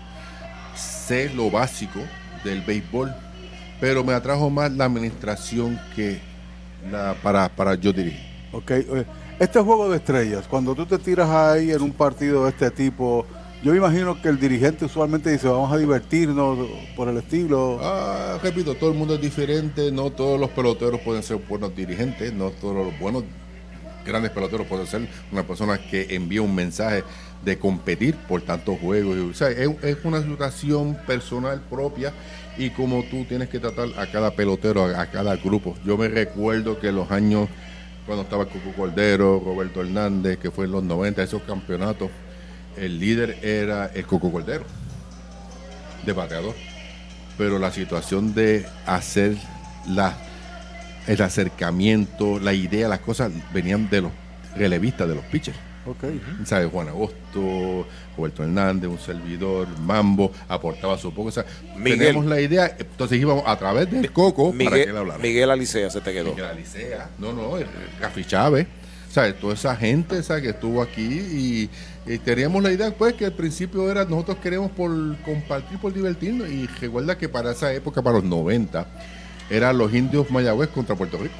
sé 0.74 1.30
lo 1.34 1.50
básico 1.50 2.00
del 2.44 2.62
béisbol, 2.62 3.14
pero 3.80 4.04
me 4.04 4.12
atrajo 4.12 4.50
más 4.50 4.70
la 4.72 4.84
administración 4.86 5.80
que 5.94 6.20
la 6.90 7.14
para, 7.22 7.48
para 7.48 7.74
yo 7.74 7.92
dirigir. 7.92 8.20
ok. 8.52 8.70
Oye, 8.90 9.06
Este 9.38 9.60
juego 9.60 9.88
de 9.90 9.96
estrellas, 9.96 10.46
cuando 10.48 10.74
tú 10.74 10.86
te 10.86 10.98
tiras 10.98 11.28
ahí 11.30 11.70
en 11.72 11.82
un 11.82 11.92
partido 11.92 12.44
de 12.44 12.50
este 12.50 12.70
tipo, 12.70 13.26
yo 13.62 13.72
me 13.72 13.78
imagino 13.78 14.20
que 14.20 14.28
el 14.28 14.38
dirigente 14.40 14.84
usualmente 14.86 15.30
dice, 15.30 15.48
vamos 15.48 15.70
a 15.72 15.76
divertirnos 15.78 16.58
por 16.96 17.08
el 17.08 17.18
estilo. 17.18 17.78
Ah, 17.82 18.38
repito, 18.42 18.74
todo 18.74 18.90
el 18.90 18.96
mundo 18.96 19.14
es 19.14 19.20
diferente, 19.20 19.90
no 19.92 20.10
todos 20.10 20.40
los 20.40 20.50
peloteros 20.50 21.00
pueden 21.00 21.22
ser 21.22 21.36
buenos 21.38 21.74
dirigentes, 21.74 22.32
no 22.32 22.50
todos 22.50 22.86
los 22.86 22.98
buenos 22.98 23.24
grandes 24.04 24.30
peloteros 24.30 24.66
pueden 24.66 24.86
ser 24.86 25.06
una 25.30 25.42
persona 25.42 25.78
que 25.78 26.06
envía 26.14 26.40
un 26.40 26.54
mensaje 26.54 27.04
de 27.44 27.58
competir 27.58 28.16
por 28.16 28.42
tantos 28.42 28.78
juegos. 28.78 29.16
O 29.18 29.34
sea, 29.34 29.50
es, 29.50 29.68
una 30.04 30.22
situación 30.22 30.96
personal 31.06 31.60
propia 31.68 32.12
y 32.58 32.70
como 32.70 33.02
tú 33.04 33.24
tienes 33.24 33.48
que 33.48 33.58
tratar 33.58 33.88
a 33.96 34.06
cada 34.06 34.32
pelotero, 34.32 34.84
a, 34.84 35.06
cada 35.06 35.36
grupo. 35.36 35.74
Yo 35.84 35.96
me 35.96 36.08
recuerdo 36.08 36.78
que 36.78 36.92
los 36.92 37.10
años 37.10 37.48
cuando 38.06 38.24
estaba 38.24 38.46
Cuco 38.46 38.72
Cordero, 38.76 39.40
Roberto 39.44 39.82
Hernández, 39.82 40.38
que 40.38 40.50
fue 40.50 40.64
en 40.64 40.72
los 40.72 40.82
90, 40.82 41.22
esos 41.22 41.42
campeonatos, 41.42 42.10
el 42.76 42.98
líder 42.98 43.38
era 43.42 43.86
el 43.86 44.04
Coco 44.04 44.32
Cordero, 44.32 44.64
de 46.04 46.12
bateador 46.12 46.54
pero 47.40 47.58
la 47.58 47.72
situación 47.72 48.34
de 48.34 48.66
hacer 48.84 49.34
la, 49.88 50.14
el 51.06 51.22
acercamiento, 51.22 52.38
la 52.38 52.52
idea, 52.52 52.86
las 52.86 52.98
cosas 52.98 53.32
venían 53.54 53.88
de 53.88 54.02
los 54.02 54.12
relevistas, 54.54 55.08
de 55.08 55.14
los 55.14 55.24
pitchers. 55.24 55.56
¿Sabes? 56.44 56.70
Juan 56.70 56.88
Agosto, 56.88 57.86
Roberto 58.16 58.42
Hernández, 58.42 58.90
un 58.90 58.98
servidor, 58.98 59.68
Mambo, 59.80 60.32
aportaba 60.48 60.98
su 60.98 61.12
poco. 61.12 61.28
O 61.28 61.32
sea, 61.32 61.44
Miguel. 61.76 61.98
teníamos 61.98 62.26
la 62.26 62.40
idea, 62.40 62.76
entonces 62.78 63.20
íbamos 63.20 63.44
a 63.46 63.56
través 63.56 63.90
del 63.90 64.12
Coco 64.12 64.52
para 64.52 64.58
que 64.58 64.64
él 64.64 64.68
Miguel, 64.80 64.96
hablara. 64.96 65.18
Miguel 65.18 65.50
Alicea 65.50 65.90
se 65.90 66.00
te 66.00 66.12
quedó. 66.12 66.30
Miguel 66.30 66.46
Alicea, 66.46 67.10
no, 67.18 67.32
no, 67.32 67.52
Rafi 68.00 68.24
Chávez, 68.24 68.66
¿sabes? 69.10 69.38
Toda 69.38 69.54
esa 69.54 69.76
gente, 69.76 70.22
¿sabes? 70.22 70.42
Que 70.42 70.50
estuvo 70.50 70.82
aquí 70.82 71.02
y, 71.02 71.70
y 72.06 72.18
teníamos 72.18 72.62
la 72.62 72.72
idea, 72.72 72.90
pues, 72.92 73.14
que 73.14 73.26
al 73.26 73.32
principio 73.32 73.90
era 73.90 74.04
nosotros 74.04 74.38
queremos 74.38 74.70
por 74.70 74.90
compartir, 75.22 75.78
por 75.78 75.92
divertirnos. 75.92 76.48
Y 76.48 76.66
recuerda 76.66 77.16
que 77.16 77.28
para 77.28 77.52
esa 77.52 77.72
época, 77.72 78.02
para 78.02 78.16
los 78.16 78.24
90, 78.24 78.86
eran 79.50 79.76
los 79.78 79.92
indios 79.92 80.30
Mayagüez 80.30 80.68
contra 80.68 80.94
Puerto 80.94 81.18
Rico. 81.18 81.34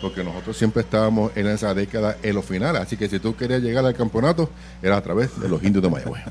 Porque 0.00 0.24
nosotros 0.24 0.56
siempre 0.56 0.82
estábamos 0.82 1.32
en 1.36 1.46
esa 1.46 1.74
década 1.74 2.16
en 2.22 2.34
los 2.34 2.44
finales. 2.44 2.80
Así 2.82 2.96
que 2.96 3.08
si 3.08 3.18
tú 3.20 3.36
querías 3.36 3.60
llegar 3.62 3.84
al 3.84 3.94
campeonato, 3.94 4.48
era 4.82 4.96
a 4.96 5.00
través 5.02 5.38
de 5.40 5.48
los 5.48 5.62
indios 5.62 5.82
de 5.82 5.90
Mayagüez. 5.90 6.22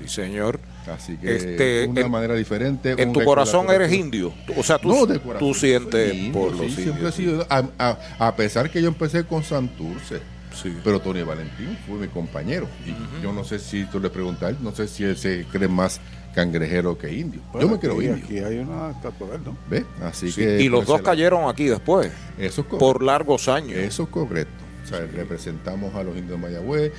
Sí, 0.00 0.08
señor. 0.08 0.58
Así 0.92 1.16
que 1.18 1.36
Este, 1.36 1.86
una 1.86 2.00
en- 2.00 2.10
manera 2.10 2.34
diferente. 2.34 2.94
En 3.00 3.12
tu 3.12 3.22
corazón 3.22 3.70
eres 3.70 3.92
indio. 3.92 4.32
O 4.56 4.62
sea, 4.62 4.78
tú, 4.78 4.88
No, 4.88 5.06
de 5.06 5.20
corazón. 5.20 5.38
tú 5.48 5.54
sientes 5.54 6.12
Sí, 6.12 6.30
por 6.32 6.52
sí, 6.52 6.58
los 6.62 6.72
siempre 6.72 6.92
he 6.92 6.94
indios. 6.96 7.14
sido. 7.14 7.46
A, 7.50 7.64
a- 7.78 7.98
a 8.26 8.34
pesar 8.36 8.70
que 8.70 8.80
yo 8.82 8.88
empecé 8.88 9.24
con 9.24 9.44
Santurce, 9.44 10.20
Sí. 10.60 10.74
pero 10.82 10.98
Tony 11.00 11.22
Valentín 11.22 11.78
fue 11.86 11.98
mi 11.98 12.08
compañero. 12.08 12.66
Y 12.86 13.22
yo 13.22 13.32
no 13.32 13.44
sé 13.44 13.58
si 13.60 13.84
tú 13.84 14.00
le 14.00 14.10
preguntas 14.10 14.58
no 14.60 14.74
sé 14.74 14.88
si 14.88 15.04
él 15.04 15.16
se 15.16 15.44
cree 15.52 15.68
más 15.68 16.00
cangrejero 16.34 16.96
que 16.96 17.12
indio. 17.12 17.40
Yo 17.60 17.68
me 17.68 17.78
creo 17.78 17.94
aquí, 17.96 18.06
indio. 18.06 18.24
Aquí 18.24 18.38
hay 18.38 18.58
una 18.58 18.90
estatua 18.90 19.28
de 19.30 19.36
él, 19.36 19.42
¿no? 19.44 19.56
¿Ves? 19.68 19.84
Así 20.02 20.30
Sí, 20.30 20.40
que. 20.42 20.62
y 20.62 20.68
los 20.68 20.86
dos 20.86 21.02
cayeron 21.02 21.48
aquí 21.48 21.66
después, 21.66 22.10
Eso 22.38 22.60
es 22.62 22.66
correcto. 22.66 22.78
por 22.78 23.02
largos 23.02 23.48
años. 23.48 23.76
Eso 23.78 24.04
es 24.04 24.08
correcto. 24.08 24.52
O 24.84 24.86
sea, 24.88 25.00
representamos 25.06 25.94
a 25.94 26.02
los 26.02 26.16
indios 26.16 26.40
de 26.40 26.46
Mayagüez. 26.48 26.92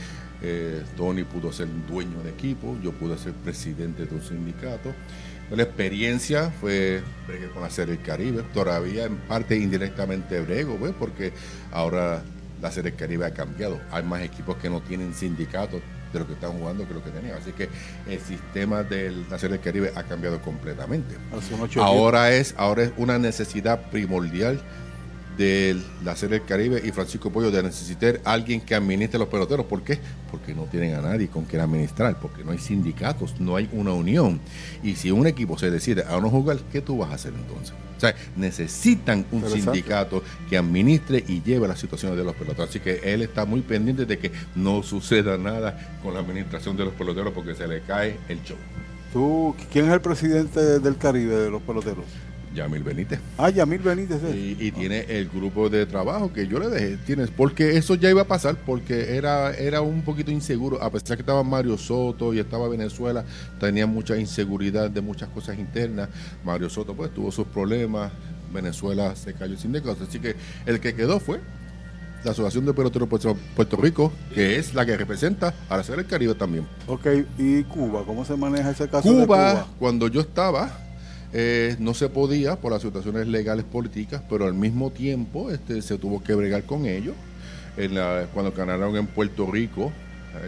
eh, 0.43 0.81
Tony 0.97 1.23
pudo 1.23 1.51
ser 1.53 1.67
dueño 1.87 2.17
del 2.23 2.33
equipo, 2.33 2.75
yo 2.81 2.91
pude 2.93 3.17
ser 3.17 3.33
presidente 3.33 4.05
de 4.05 4.15
un 4.15 4.21
sindicato. 4.23 4.91
La 5.51 5.63
experiencia 5.63 6.49
fue 6.61 7.01
con 7.53 7.63
hacer 7.63 7.89
el 7.89 8.01
Caribe, 8.01 8.41
todavía 8.53 9.03
en 9.05 9.17
parte 9.17 9.57
indirectamente 9.57 10.39
brego, 10.41 10.79
¿ves? 10.79 10.93
porque 10.97 11.33
ahora 11.73 12.23
la 12.61 12.71
Serie 12.71 12.91
del 12.91 12.99
Caribe 12.99 13.25
ha 13.25 13.33
cambiado. 13.33 13.79
Hay 13.91 14.03
más 14.03 14.21
equipos 14.23 14.55
que 14.57 14.69
no 14.69 14.81
tienen 14.81 15.13
sindicatos 15.13 15.81
de 16.11 16.19
lo 16.19 16.27
que 16.27 16.33
están 16.33 16.51
jugando 16.51 16.87
que 16.87 16.93
lo 16.93 17.03
que 17.03 17.11
tenían. 17.11 17.37
Así 17.37 17.51
que 17.51 17.69
el 18.07 18.19
sistema 18.19 18.83
del 18.83 19.25
Caribe 19.63 19.91
ha 19.95 20.03
cambiado 20.03 20.41
completamente. 20.41 21.15
Ahora 21.81 22.31
es, 22.31 22.53
ahora 22.57 22.83
es 22.83 22.91
una 22.97 23.17
necesidad 23.17 23.89
primordial 23.89 24.59
de 25.37 25.77
la 26.03 26.15
Serie 26.15 26.39
del 26.39 26.47
Caribe 26.47 26.81
y 26.83 26.91
Francisco 26.91 27.31
Pollo 27.31 27.51
de 27.51 27.63
necesitar 27.63 28.19
alguien 28.23 28.61
que 28.61 28.75
administre 28.75 29.19
los 29.19 29.27
peloteros. 29.27 29.65
¿Por 29.65 29.81
qué? 29.83 29.99
Porque 30.29 30.53
no 30.53 30.63
tienen 30.65 30.95
a 30.95 31.01
nadie 31.01 31.27
con 31.27 31.45
quien 31.45 31.61
administrar, 31.61 32.19
porque 32.19 32.43
no 32.43 32.51
hay 32.51 32.57
sindicatos, 32.57 33.39
no 33.39 33.55
hay 33.55 33.69
una 33.71 33.93
unión. 33.93 34.39
Y 34.83 34.95
si 34.95 35.11
un 35.11 35.27
equipo 35.27 35.57
se 35.57 35.71
decide 35.71 36.03
a 36.03 36.19
no 36.19 36.29
jugar, 36.29 36.57
¿qué 36.71 36.81
tú 36.81 36.97
vas 36.97 37.11
a 37.11 37.15
hacer 37.15 37.33
entonces? 37.33 37.73
O 37.97 37.99
sea, 37.99 38.15
necesitan 38.35 39.25
un 39.31 39.47
sindicato 39.47 40.23
que 40.49 40.57
administre 40.57 41.23
y 41.27 41.41
lleve 41.43 41.67
las 41.67 41.79
situaciones 41.79 42.17
de 42.17 42.23
los 42.23 42.35
peloteros. 42.35 42.69
Así 42.69 42.79
que 42.79 42.99
él 43.03 43.21
está 43.21 43.45
muy 43.45 43.61
pendiente 43.61 44.05
de 44.05 44.17
que 44.17 44.31
no 44.55 44.81
suceda 44.81 45.37
nada 45.37 45.99
con 46.01 46.15
la 46.15 46.21
administración 46.21 46.75
de 46.75 46.85
los 46.85 46.95
peloteros 46.95 47.31
porque 47.31 47.53
se 47.53 47.67
le 47.67 47.81
cae 47.81 48.17
el 48.27 48.41
show. 48.43 48.57
¿Tú, 49.13 49.55
¿Quién 49.71 49.85
es 49.85 49.93
el 49.93 50.01
presidente 50.01 50.79
del 50.79 50.97
Caribe 50.97 51.35
de 51.35 51.51
los 51.51 51.61
peloteros? 51.61 52.05
Yamil 52.53 52.83
Benítez. 52.83 53.19
Ah, 53.37 53.49
Yamil 53.49 53.79
Benítez. 53.79 54.21
es. 54.23 54.35
Y, 54.35 54.57
y 54.59 54.71
tiene 54.71 55.01
el 55.07 55.29
grupo 55.29 55.69
de 55.69 55.85
trabajo 55.85 56.33
que 56.33 56.47
yo 56.47 56.59
le 56.59 56.67
dejé, 56.69 56.97
tienes, 56.97 57.29
porque 57.29 57.77
eso 57.77 57.95
ya 57.95 58.09
iba 58.09 58.23
a 58.23 58.27
pasar, 58.27 58.55
porque 58.65 59.15
era, 59.15 59.53
era 59.53 59.81
un 59.81 60.01
poquito 60.01 60.31
inseguro, 60.31 60.81
a 60.81 60.89
pesar 60.91 61.17
que 61.17 61.21
estaba 61.21 61.43
Mario 61.43 61.77
Soto 61.77 62.33
y 62.33 62.39
estaba 62.39 62.67
Venezuela, 62.67 63.23
tenía 63.59 63.87
mucha 63.87 64.17
inseguridad 64.17 64.89
de 64.89 65.01
muchas 65.01 65.29
cosas 65.29 65.57
internas, 65.59 66.09
Mario 66.43 66.69
Soto 66.69 66.93
pues 66.93 67.13
tuvo 67.13 67.31
sus 67.31 67.47
problemas, 67.47 68.11
Venezuela 68.53 69.15
se 69.15 69.33
cayó 69.33 69.57
sin 69.57 69.71
negocios, 69.71 70.09
así 70.09 70.19
que 70.19 70.35
el 70.65 70.79
que 70.81 70.93
quedó 70.93 71.19
fue 71.19 71.39
la 72.23 72.31
Asociación 72.31 72.65
de 72.65 72.73
Peloteros 72.73 73.09
Puerto, 73.09 73.35
Puerto 73.55 73.77
Rico, 73.77 74.11
que 74.35 74.57
es 74.57 74.75
la 74.75 74.85
que 74.85 74.95
representa 74.95 75.55
a 75.69 75.77
la 75.77 75.83
Serie 75.83 76.03
del 76.03 76.11
Caribe 76.11 76.35
también. 76.35 76.67
Ok, 76.85 77.07
¿y 77.37 77.63
Cuba? 77.63 78.03
¿Cómo 78.05 78.23
se 78.25 78.35
maneja 78.35 78.69
ese 78.69 78.87
caso 78.87 79.09
Cuba, 79.09 79.21
de 79.21 79.25
Cuba? 79.25 79.67
cuando 79.79 80.07
yo 80.07 80.21
estaba, 80.21 80.69
eh, 81.33 81.75
no 81.79 81.93
se 81.93 82.09
podía 82.09 82.55
por 82.57 82.71
las 82.71 82.81
situaciones 82.81 83.27
legales 83.27 83.65
políticas, 83.65 84.21
pero 84.29 84.45
al 84.45 84.53
mismo 84.53 84.91
tiempo 84.91 85.49
este, 85.51 85.81
se 85.81 85.97
tuvo 85.97 86.23
que 86.23 86.35
bregar 86.35 86.63
con 86.63 86.85
ellos. 86.85 87.15
En 87.77 87.95
la- 87.95 88.27
cuando 88.33 88.51
ganaron 88.51 88.95
en 88.97 89.07
Puerto 89.07 89.49
Rico, 89.49 89.91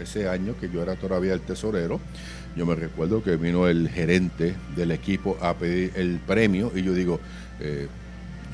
ese 0.02 0.28
año 0.28 0.54
que 0.58 0.68
yo 0.70 0.82
era 0.82 0.94
todavía 0.96 1.32
el 1.34 1.40
tesorero, 1.40 2.00
yo 2.56 2.66
me 2.66 2.74
recuerdo 2.74 3.22
que 3.22 3.36
vino 3.36 3.66
el 3.68 3.88
gerente 3.88 4.54
del 4.76 4.90
equipo 4.92 5.36
a 5.40 5.54
pedir 5.54 5.92
el 5.96 6.18
premio 6.26 6.70
y 6.74 6.82
yo 6.82 6.94
digo, 6.94 7.18
eh, 7.60 7.88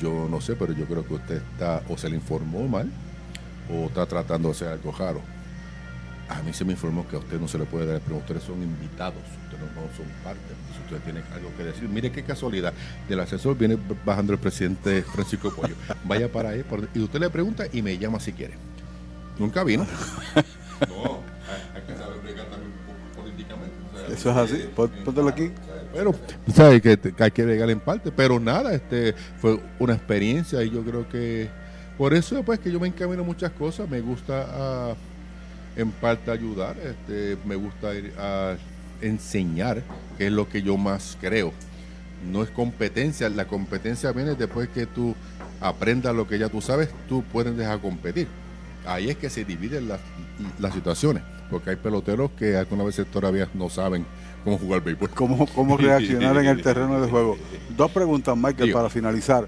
yo 0.01 0.27
no 0.29 0.41
sé, 0.41 0.55
pero 0.55 0.73
yo 0.73 0.85
creo 0.85 1.05
que 1.05 1.13
usted 1.13 1.35
está 1.53 1.83
o 1.87 1.97
se 1.97 2.09
le 2.09 2.15
informó 2.15 2.67
mal 2.67 2.89
o 3.71 3.85
está 3.85 4.05
tratando 4.05 4.49
de 4.49 4.55
hacer 4.55 4.67
algo. 4.69 5.21
A 6.31 6.41
mí 6.43 6.53
se 6.53 6.63
me 6.65 6.71
informó 6.73 7.07
que 7.07 7.15
a 7.15 7.19
usted 7.19 7.39
no 7.39 7.47
se 7.47 7.57
le 7.57 7.65
puede 7.65 7.85
dar 7.85 7.99
premio. 8.01 8.19
Ustedes 8.19 8.43
son 8.43 8.61
invitados, 8.63 9.17
ustedes 9.43 9.61
no 9.75 9.81
son 9.97 10.05
parte. 10.23 10.39
Si 10.75 10.81
ustedes 10.83 11.03
tienen 11.03 11.23
algo 11.33 11.49
que 11.57 11.63
decir, 11.65 11.89
mire 11.89 12.11
qué 12.11 12.23
casualidad. 12.23 12.73
Del 13.09 13.19
asesor 13.19 13.57
viene 13.57 13.77
bajando 14.05 14.33
el 14.33 14.39
presidente 14.39 15.01
Francisco 15.03 15.53
Pollo. 15.53 15.75
Vaya 16.05 16.31
para 16.31 16.49
ahí 16.49 16.63
y 16.93 16.99
usted 16.99 17.19
le 17.19 17.29
pregunta 17.29 17.65
y 17.71 17.81
me 17.81 17.97
llama 17.97 18.19
si 18.19 18.31
quiere. 18.33 18.53
Nunca 19.37 19.63
vino. 19.63 19.85
No, 20.89 21.19
hay 21.75 21.81
que 21.85 21.95
saber 21.95 22.19
bregar 22.23 22.47
también 22.47 22.71
políticamente. 23.15 23.71
Eso 24.11 24.31
es 24.31 24.37
así. 24.37 24.65
Pon- 24.75 24.89
Póntelo 25.05 25.27
aquí. 25.27 25.51
Pero, 25.93 26.15
¿sabes? 26.55 26.81
Que, 26.81 26.97
que 26.97 27.23
hay 27.23 27.29
que 27.29 27.45
bregar 27.45 27.69
en 27.69 27.79
parte. 27.79 28.11
Pero 28.11 28.39
nada, 28.39 28.73
este 28.73 29.13
fue 29.39 29.59
una 29.77 29.93
experiencia 29.93 30.63
y 30.63 30.71
yo 30.71 30.81
creo 30.83 31.07
que 31.07 31.49
por 31.99 32.15
eso 32.15 32.41
pues 32.41 32.57
que 32.59 32.71
yo 32.71 32.79
me 32.79 32.87
encamino 32.87 33.23
muchas 33.23 33.51
cosas. 33.51 33.87
Me 33.87 34.01
gusta 34.01 34.47
ah, 34.49 34.93
en 35.75 35.91
parte 35.91 36.31
ayudar, 36.31 36.75
este, 36.79 37.37
me 37.45 37.55
gusta 37.55 37.93
ir 37.93 38.13
a 38.17 38.55
enseñar, 39.01 39.81
que 40.17 40.27
es 40.27 40.31
lo 40.31 40.47
que 40.47 40.61
yo 40.61 40.77
más 40.77 41.17
creo. 41.19 41.53
No 42.31 42.43
es 42.43 42.49
competencia, 42.49 43.29
la 43.29 43.45
competencia 43.45 44.11
viene 44.11 44.35
después 44.35 44.69
que 44.69 44.85
tú 44.85 45.15
aprendas 45.59 46.15
lo 46.15 46.27
que 46.27 46.37
ya 46.37 46.49
tú 46.49 46.61
sabes, 46.61 46.89
tú 47.07 47.23
puedes 47.31 47.55
dejar 47.55 47.79
competir. 47.79 48.27
Ahí 48.85 49.09
es 49.09 49.17
que 49.17 49.29
se 49.29 49.45
dividen 49.45 49.87
las, 49.87 49.99
las 50.59 50.73
situaciones, 50.73 51.23
porque 51.49 51.71
hay 51.71 51.75
peloteros 51.75 52.31
que 52.31 52.57
algunas 52.57 52.87
veces 52.87 53.07
todavía 53.07 53.47
no 53.53 53.69
saben 53.69 54.05
cómo 54.43 54.57
jugar 54.57 54.83
béisbol. 54.83 55.09
¿Cómo, 55.11 55.47
¿Cómo 55.47 55.77
reaccionar 55.77 56.37
en 56.37 56.45
el 56.45 56.61
terreno 56.63 57.01
de 57.01 57.09
juego? 57.09 57.37
Dos 57.75 57.91
preguntas, 57.91 58.35
Michael, 58.35 58.71
para 58.71 58.89
finalizar. 58.89 59.47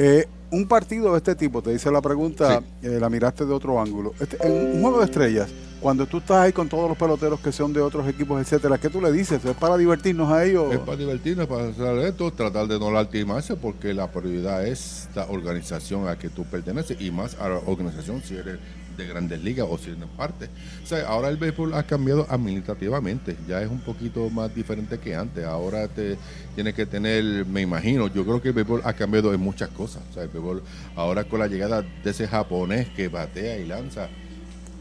Eh, 0.00 0.28
un 0.52 0.68
partido 0.68 1.10
de 1.10 1.18
este 1.18 1.34
tipo, 1.34 1.60
te 1.60 1.72
dice 1.72 1.90
la 1.90 2.00
pregunta, 2.00 2.62
eh, 2.82 2.98
la 3.00 3.10
miraste 3.10 3.44
de 3.44 3.52
otro 3.52 3.80
ángulo. 3.80 4.14
Este, 4.20 4.38
en 4.46 4.76
un 4.76 4.80
juego 4.80 5.00
de 5.00 5.06
estrellas, 5.06 5.50
cuando 5.80 6.06
tú 6.06 6.18
estás 6.18 6.36
ahí 6.36 6.52
con 6.52 6.68
todos 6.68 6.88
los 6.88 6.96
peloteros 6.96 7.40
que 7.40 7.50
son 7.50 7.72
de 7.72 7.80
otros 7.80 8.08
equipos, 8.08 8.40
etcétera, 8.40 8.78
¿qué 8.78 8.88
tú 8.88 9.00
le 9.00 9.10
dices? 9.10 9.44
¿Es 9.44 9.56
para 9.56 9.76
divertirnos 9.76 10.30
a 10.30 10.44
ellos? 10.44 10.72
Es 10.72 10.78
para 10.78 10.96
divertirnos, 10.96 11.48
para 11.48 11.66
hacer 11.66 11.98
esto, 11.98 12.30
tratar 12.30 12.68
de 12.68 12.78
no 12.78 12.92
lastimarse, 12.92 13.56
porque 13.56 13.92
la 13.92 14.06
prioridad 14.12 14.64
es 14.64 15.08
la 15.16 15.26
organización 15.26 16.02
a 16.02 16.10
la 16.10 16.18
que 16.18 16.28
tú 16.28 16.44
perteneces 16.44 17.00
y 17.00 17.10
más 17.10 17.36
a 17.40 17.48
la 17.48 17.60
organización 17.66 18.22
si 18.22 18.36
eres 18.36 18.60
de 18.98 19.06
grandes 19.06 19.42
ligas 19.42 19.66
o 19.70 19.78
si 19.78 19.90
eres 19.90 20.04
parte. 20.16 20.50
O 20.82 20.86
sea, 20.86 21.06
ahora 21.08 21.28
el 21.28 21.36
béisbol 21.38 21.72
ha 21.74 21.84
cambiado 21.84 22.26
administrativamente, 22.28 23.36
ya 23.48 23.62
es 23.62 23.70
un 23.70 23.80
poquito 23.80 24.28
más 24.28 24.52
diferente 24.54 24.98
que 24.98 25.14
antes. 25.14 25.44
Ahora 25.44 25.86
te 25.88 26.18
tienes 26.54 26.74
que 26.74 26.84
tener, 26.84 27.46
me 27.46 27.62
imagino, 27.62 28.08
yo 28.08 28.24
creo 28.24 28.42
que 28.42 28.48
el 28.48 28.54
béisbol 28.54 28.82
ha 28.84 28.92
cambiado 28.92 29.32
en 29.32 29.40
muchas 29.40 29.68
cosas. 29.70 30.02
O 30.10 30.12
sea, 30.12 30.24
el 30.24 30.28
béisbol 30.28 30.62
ahora 30.96 31.24
con 31.24 31.38
la 31.38 31.46
llegada 31.46 31.82
de 31.82 32.10
ese 32.10 32.26
japonés 32.26 32.88
que 32.90 33.08
batea 33.08 33.56
y 33.58 33.66
lanza, 33.66 34.08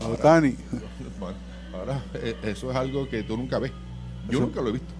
Otani. 0.01 0.55
ahora 1.73 2.03
eh, 2.15 2.35
eso 2.43 2.71
es 2.71 2.75
algo 2.75 3.07
que 3.07 3.23
tú 3.23 3.37
nunca 3.37 3.59
ves. 3.59 3.71
Yo 4.29 4.39
Eso- 4.39 4.47
nunca 4.47 4.61
lo 4.61 4.69
he 4.69 4.73
visto. 4.73 4.93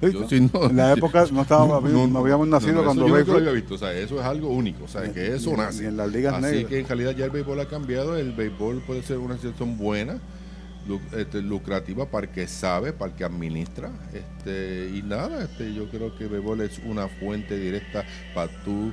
Sí, 0.00 0.12
Yo 0.12 0.20
¿no? 0.20 0.28
sí 0.28 0.50
no- 0.52 0.64
en 0.70 0.76
la 0.76 0.92
época 0.92 1.26
no, 1.32 1.42
estábamos, 1.42 1.82
no, 1.90 2.18
habíamos 2.20 2.46
nacido 2.46 2.84
cuando 2.84 3.08
yo 3.08 3.14
béisbol- 3.16 3.36
había 3.38 3.50
visto, 3.52 3.74
o 3.74 3.78
sea, 3.78 3.92
eso 3.92 4.20
es 4.20 4.24
algo 4.24 4.48
único, 4.48 4.84
o 4.84 4.88
sea, 4.88 5.12
que 5.12 5.34
eso 5.34 5.56
nace. 5.56 5.82
ni 5.82 5.88
en 5.88 5.96
las 5.96 6.10
ligas 6.12 6.34
Así 6.34 6.42
negras. 6.46 6.64
que 6.70 6.78
en 6.78 6.86
realidad 6.88 7.10
ya 7.16 7.24
el 7.24 7.30
béisbol 7.32 7.60
ha 7.60 7.66
cambiado, 7.66 8.16
el 8.16 8.32
béisbol 8.32 8.80
puede 8.86 9.02
ser 9.02 9.18
una 9.18 9.34
situación 9.36 9.76
buena, 9.76 10.18
este, 11.16 11.42
lucrativa 11.42 12.06
para 12.06 12.26
el 12.28 12.32
que 12.32 12.46
sabe, 12.46 12.92
para 12.92 13.10
el 13.10 13.16
que 13.16 13.24
administra, 13.24 13.90
este, 14.14 14.90
y 14.94 15.02
nada, 15.02 15.42
este, 15.44 15.74
yo 15.74 15.88
creo 15.90 16.16
que 16.16 16.24
el 16.24 16.30
béisbol 16.30 16.60
es 16.62 16.80
una 16.86 17.08
fuente 17.08 17.58
directa 17.58 18.04
para 18.34 18.50
tú 18.64 18.92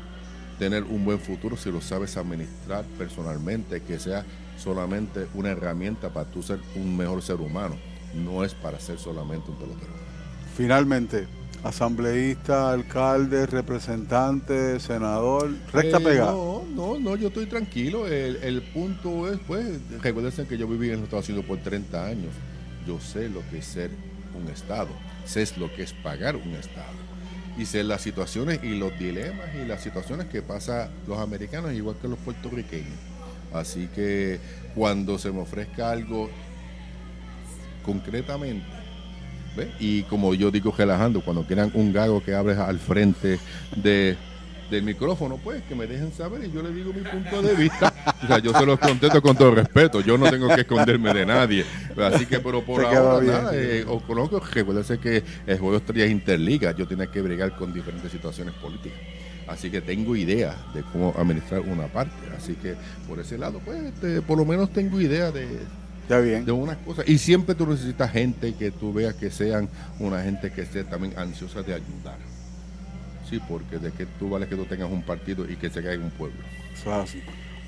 tener 0.60 0.84
un 0.84 1.06
buen 1.06 1.20
futuro 1.20 1.56
si 1.56 1.72
lo 1.72 1.82
sabes 1.82 2.18
administrar 2.18 2.84
personalmente, 2.98 3.82
que 3.82 4.00
sea 4.00 4.26
solamente 4.58 5.28
una 5.36 5.52
herramienta 5.52 6.10
para 6.10 6.30
tú 6.32 6.42
ser 6.42 6.60
un 6.76 6.98
mejor 6.98 7.22
ser 7.22 7.36
humano, 7.36 7.76
no 8.16 8.44
es 8.44 8.54
para 8.56 8.80
ser 8.80 8.98
solamente 8.98 9.52
un 9.52 9.58
pelotero. 9.58 10.05
Finalmente, 10.56 11.28
asambleísta, 11.64 12.72
alcalde, 12.72 13.46
representante, 13.46 14.80
senador, 14.80 15.52
recta 15.74 15.98
Eh, 15.98 16.02
pegada. 16.02 16.32
No, 16.32 16.64
no, 16.74 17.00
no, 17.00 17.16
yo 17.16 17.28
estoy 17.28 17.46
tranquilo. 17.48 18.08
El, 18.08 18.38
el 18.38 18.62
punto 18.62 19.32
es, 19.32 19.40
pues, 19.48 19.66
recuerden 20.02 20.46
que 20.46 20.58
yo 20.58 20.68
viví 20.68 20.88
en 20.90 20.96
los 20.96 21.04
Estados 21.06 21.28
Unidos 21.30 21.46
por 21.46 21.58
30 21.60 22.06
años. 22.06 22.32
Yo 22.88 23.00
sé 23.00 23.30
lo 23.30 23.42
que 23.50 23.58
es 23.58 23.66
ser 23.66 23.92
un 24.40 24.48
Estado, 24.50 24.90
sé 25.26 25.46
lo 25.58 25.74
que 25.74 25.84
es 25.84 25.94
pagar 25.94 26.36
un 26.36 26.54
Estado. 26.54 27.06
Y 27.58 27.66
sé 27.66 27.84
las 27.84 28.02
situaciones 28.02 28.60
y 28.64 28.78
los 28.78 28.98
dilemas 29.00 29.48
y 29.56 29.66
las 29.66 29.82
situaciones 29.82 30.28
que 30.28 30.42
pasan 30.42 30.90
los 31.08 31.20
americanos 31.20 31.74
igual 31.74 31.96
que 32.02 32.08
los 32.08 32.20
puertorriqueños. 32.20 32.98
Así 33.54 33.88
que 33.96 34.40
cuando 34.76 35.18
se 35.18 35.32
me 35.32 35.40
ofrezca 35.40 35.90
algo 35.90 36.30
concretamente, 37.84 38.66
¿ve? 39.56 39.72
y 39.80 40.04
como 40.04 40.34
yo 40.34 40.52
digo 40.52 40.74
relajando, 40.78 41.22
cuando 41.22 41.44
quieran 41.44 41.72
un 41.74 41.94
gago 41.94 42.24
que 42.24 42.34
hables 42.34 42.58
al 42.58 42.80
frente 42.80 43.40
de 43.76 44.18
del 44.70 44.84
micrófono, 44.84 45.38
pues 45.38 45.62
que 45.64 45.76
me 45.76 45.86
dejen 45.86 46.12
saber 46.12 46.44
y 46.46 46.52
yo 46.52 46.62
le 46.64 46.72
digo 46.72 46.92
mi 46.92 47.02
punto 47.02 47.42
de 47.42 47.54
vista. 47.56 47.94
o 48.24 48.28
sea, 48.28 48.40
yo 48.40 48.52
se 48.52 48.66
los 48.66 48.80
contesto 48.80 49.22
con 49.22 49.36
todo 49.36 49.52
respeto, 49.52 50.02
yo 50.02 50.18
no 50.18 50.30
tengo 50.30 50.48
que 50.48 50.62
esconderme 50.62 51.14
de 51.14 51.26
nadie. 51.26 51.66
Así 51.98 52.26
que, 52.26 52.40
pero 52.40 52.64
por 52.64 52.84
ahora, 52.84 53.26
nada, 53.26 53.52
eh, 53.54 53.86
os 53.88 54.02
conozco 54.04 54.42
que 54.42 54.66
puede 54.66 54.84
ser 54.84 55.00
que 55.00 55.24
el 55.46 55.60
juego 55.60 55.74
de 55.74 55.78
estrellas 55.78 56.10
interliga, 56.10 56.72
yo 56.72 56.88
tenía 56.88 57.08
que 57.08 57.22
bregar 57.22 57.56
con 57.56 57.74
diferentes 57.74 58.12
situaciones 58.12 58.54
políticas. 58.56 59.00
Así 59.48 59.70
que 59.70 59.80
tengo 59.82 60.16
idea 60.16 60.56
de 60.74 60.82
cómo 60.82 61.14
administrar 61.18 61.62
una 61.62 61.86
parte. 61.86 62.16
Así 62.36 62.56
que 62.56 62.76
por 63.08 63.20
ese 63.20 63.38
lado, 63.38 63.62
pues 63.64 63.84
este, 63.84 64.22
por 64.22 64.38
lo 64.38 64.46
menos 64.46 64.72
tengo 64.72 65.00
idea 65.00 65.32
de, 65.32 65.48
bien. 66.08 66.46
de 66.46 66.52
unas 66.52 66.78
cosas. 66.78 67.08
Y 67.08 67.18
siempre 67.18 67.56
tú 67.56 67.68
necesitas 67.68 68.12
gente 68.12 68.54
que 68.54 68.72
tú 68.72 68.94
veas 68.94 69.14
que 69.16 69.30
sean 69.30 69.70
una 70.00 70.22
gente 70.22 70.52
que 70.52 70.62
esté 70.62 70.84
también 70.84 71.18
ansiosa 71.18 71.62
de 71.62 71.74
ayudar. 71.74 72.18
Sí, 73.30 73.40
porque 73.48 73.80
de 73.80 73.92
que 73.92 74.06
tú 74.06 74.30
vale 74.30 74.48
que 74.48 74.56
tú 74.56 74.66
tengas 74.66 74.92
un 74.92 75.02
partido 75.02 75.50
y 75.50 75.56
que 75.56 75.70
se 75.70 75.82
caiga 75.82 76.04
un 76.04 76.12
pueblo. 76.12 76.38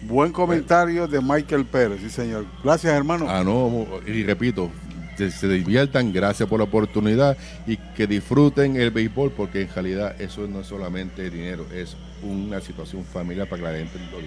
Buen 0.04 0.32
comentario 0.32 1.08
de 1.08 1.20
Michael 1.20 1.66
Pérez, 1.66 2.00
sí 2.02 2.10
señor. 2.10 2.46
Gracias 2.64 2.94
hermano. 2.94 3.26
Ah, 3.28 3.44
no, 3.44 3.88
y 4.06 4.24
repito, 4.24 4.70
se 5.18 5.48
diviertan, 5.48 6.14
gracias 6.14 6.48
por 6.48 6.60
la 6.60 6.66
oportunidad 6.66 7.36
y 7.66 7.78
que 7.78 8.06
disfruten 8.06 8.76
el 8.76 8.92
béisbol 8.92 9.32
porque 9.32 9.62
en 9.64 9.70
realidad 9.74 10.22
eso 10.22 10.48
no 10.48 10.62
es 10.62 10.68
solamente 10.68 11.30
dinero, 11.32 11.66
es 11.74 11.98
una 12.22 12.62
situación 12.62 13.04
familiar 13.04 13.50
para 13.50 13.64
que 13.64 13.72
la 13.72 13.78
gente 13.78 14.00
lo 14.12 14.20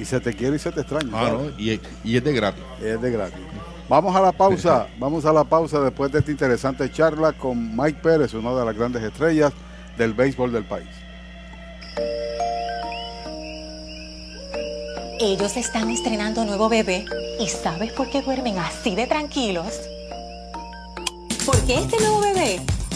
Y 0.00 0.06
se 0.06 0.18
te 0.18 0.32
quiere 0.32 0.56
y 0.56 0.58
se 0.58 0.72
te 0.72 0.80
extraña. 0.80 1.10
Ah, 1.12 1.30
no, 1.30 1.50
y, 1.58 1.72
es 1.72 2.24
de 2.24 2.32
gratis. 2.32 2.62
Es 2.82 3.00
de 3.02 3.10
gratis. 3.10 3.38
Vamos 3.86 4.16
a 4.16 4.20
la 4.22 4.32
pausa, 4.32 4.86
vamos 4.98 5.26
a 5.26 5.32
la 5.32 5.44
pausa 5.44 5.78
después 5.80 6.10
de 6.10 6.20
esta 6.20 6.30
interesante 6.30 6.90
charla 6.90 7.34
con 7.34 7.76
Mike 7.76 7.98
Pérez, 8.02 8.32
una 8.32 8.54
de 8.54 8.64
las 8.64 8.74
grandes 8.74 9.02
estrellas 9.02 9.52
del 9.98 10.14
béisbol 10.14 10.52
del 10.52 10.64
país. 10.64 10.88
Ellos 15.20 15.54
están 15.58 15.90
estrenando 15.90 16.46
nuevo 16.46 16.70
bebé 16.70 17.04
y 17.38 17.46
¿sabes 17.48 17.92
por 17.92 18.08
qué 18.08 18.22
duermen 18.22 18.58
así 18.58 18.94
de 18.94 19.06
tranquilos? 19.06 19.80
Porque 21.44 21.74
este 21.74 21.98
nuevo 21.98 22.20
bebé 22.22 22.60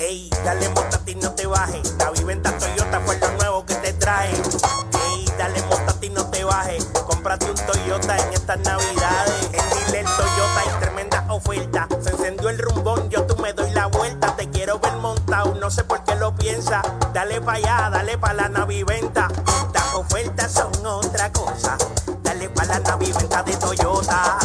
Ey, 0.00 0.30
dale 0.44 0.68
montate 0.68 1.10
y 1.10 1.14
no 1.16 1.32
te 1.32 1.44
bajes. 1.46 1.92
La 1.98 2.12
viventa 2.12 2.56
Toyota 2.56 3.00
fue 3.00 3.18
lo 3.18 3.32
nuevo 3.32 3.66
que 3.66 3.74
te 3.74 3.92
trae. 3.94 4.30
Ey, 4.30 5.26
dale 5.36 5.60
montate 5.62 6.06
y 6.06 6.10
no 6.10 6.24
te 6.30 6.44
bajes. 6.44 6.84
Cómprate 7.04 7.50
un 7.50 7.56
Toyota 7.56 8.16
en 8.16 8.32
estas 8.32 8.60
navidades. 8.60 9.50
En 9.52 9.86
Dile 9.86 10.04
Toyota 10.04 10.60
hay 10.60 10.80
tremenda 10.80 11.24
oferta. 11.28 11.88
Se 12.00 12.10
encendió 12.10 12.48
el 12.48 12.58
rumbón, 12.58 13.10
yo 13.10 13.26
tú 13.26 13.42
me 13.42 13.52
doy 13.52 13.72
la 13.72 13.86
vuelta. 13.86 14.36
Te 14.36 14.48
quiero 14.48 14.78
ver 14.78 14.92
montado, 14.92 15.56
no 15.56 15.68
sé 15.68 15.82
por 15.82 16.04
qué 16.04 16.14
lo 16.14 16.32
piensa. 16.36 16.80
Dale 17.12 17.40
pa' 17.40 17.54
allá, 17.54 17.90
dale 17.90 18.16
pa' 18.18 18.34
la 18.34 18.48
naviventa. 18.48 19.26
Las 19.74 19.94
ofertas 19.94 20.52
son 20.52 20.70
otra 20.86 21.32
cosa. 21.32 21.76
Dale 22.22 22.48
pa' 22.50 22.66
la 22.66 22.78
naviventa 22.78 23.42
de 23.42 23.56
Toyota 23.56 24.37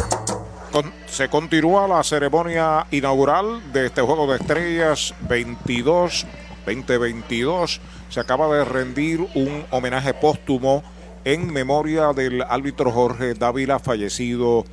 se 1.13 1.29
continúa 1.29 1.87
la 1.87 2.01
ceremonia 2.01 2.87
inaugural 2.89 3.71
de 3.71 3.85
este 3.85 4.01
Juego 4.01 4.25
de 4.25 4.39
Estrellas 4.39 5.13
22 5.29 6.25
2022. 6.65 7.79
Se 8.09 8.19
acaba 8.19 8.51
de 8.57 8.65
rendir 8.65 9.19
un 9.35 9.63
homenaje 9.69 10.15
póstumo 10.15 10.83
en 11.23 11.53
memoria 11.53 12.13
del 12.13 12.41
árbitro 12.41 12.91
Jorge 12.91 13.35
Dávila, 13.35 13.77
fallecido 13.77 14.65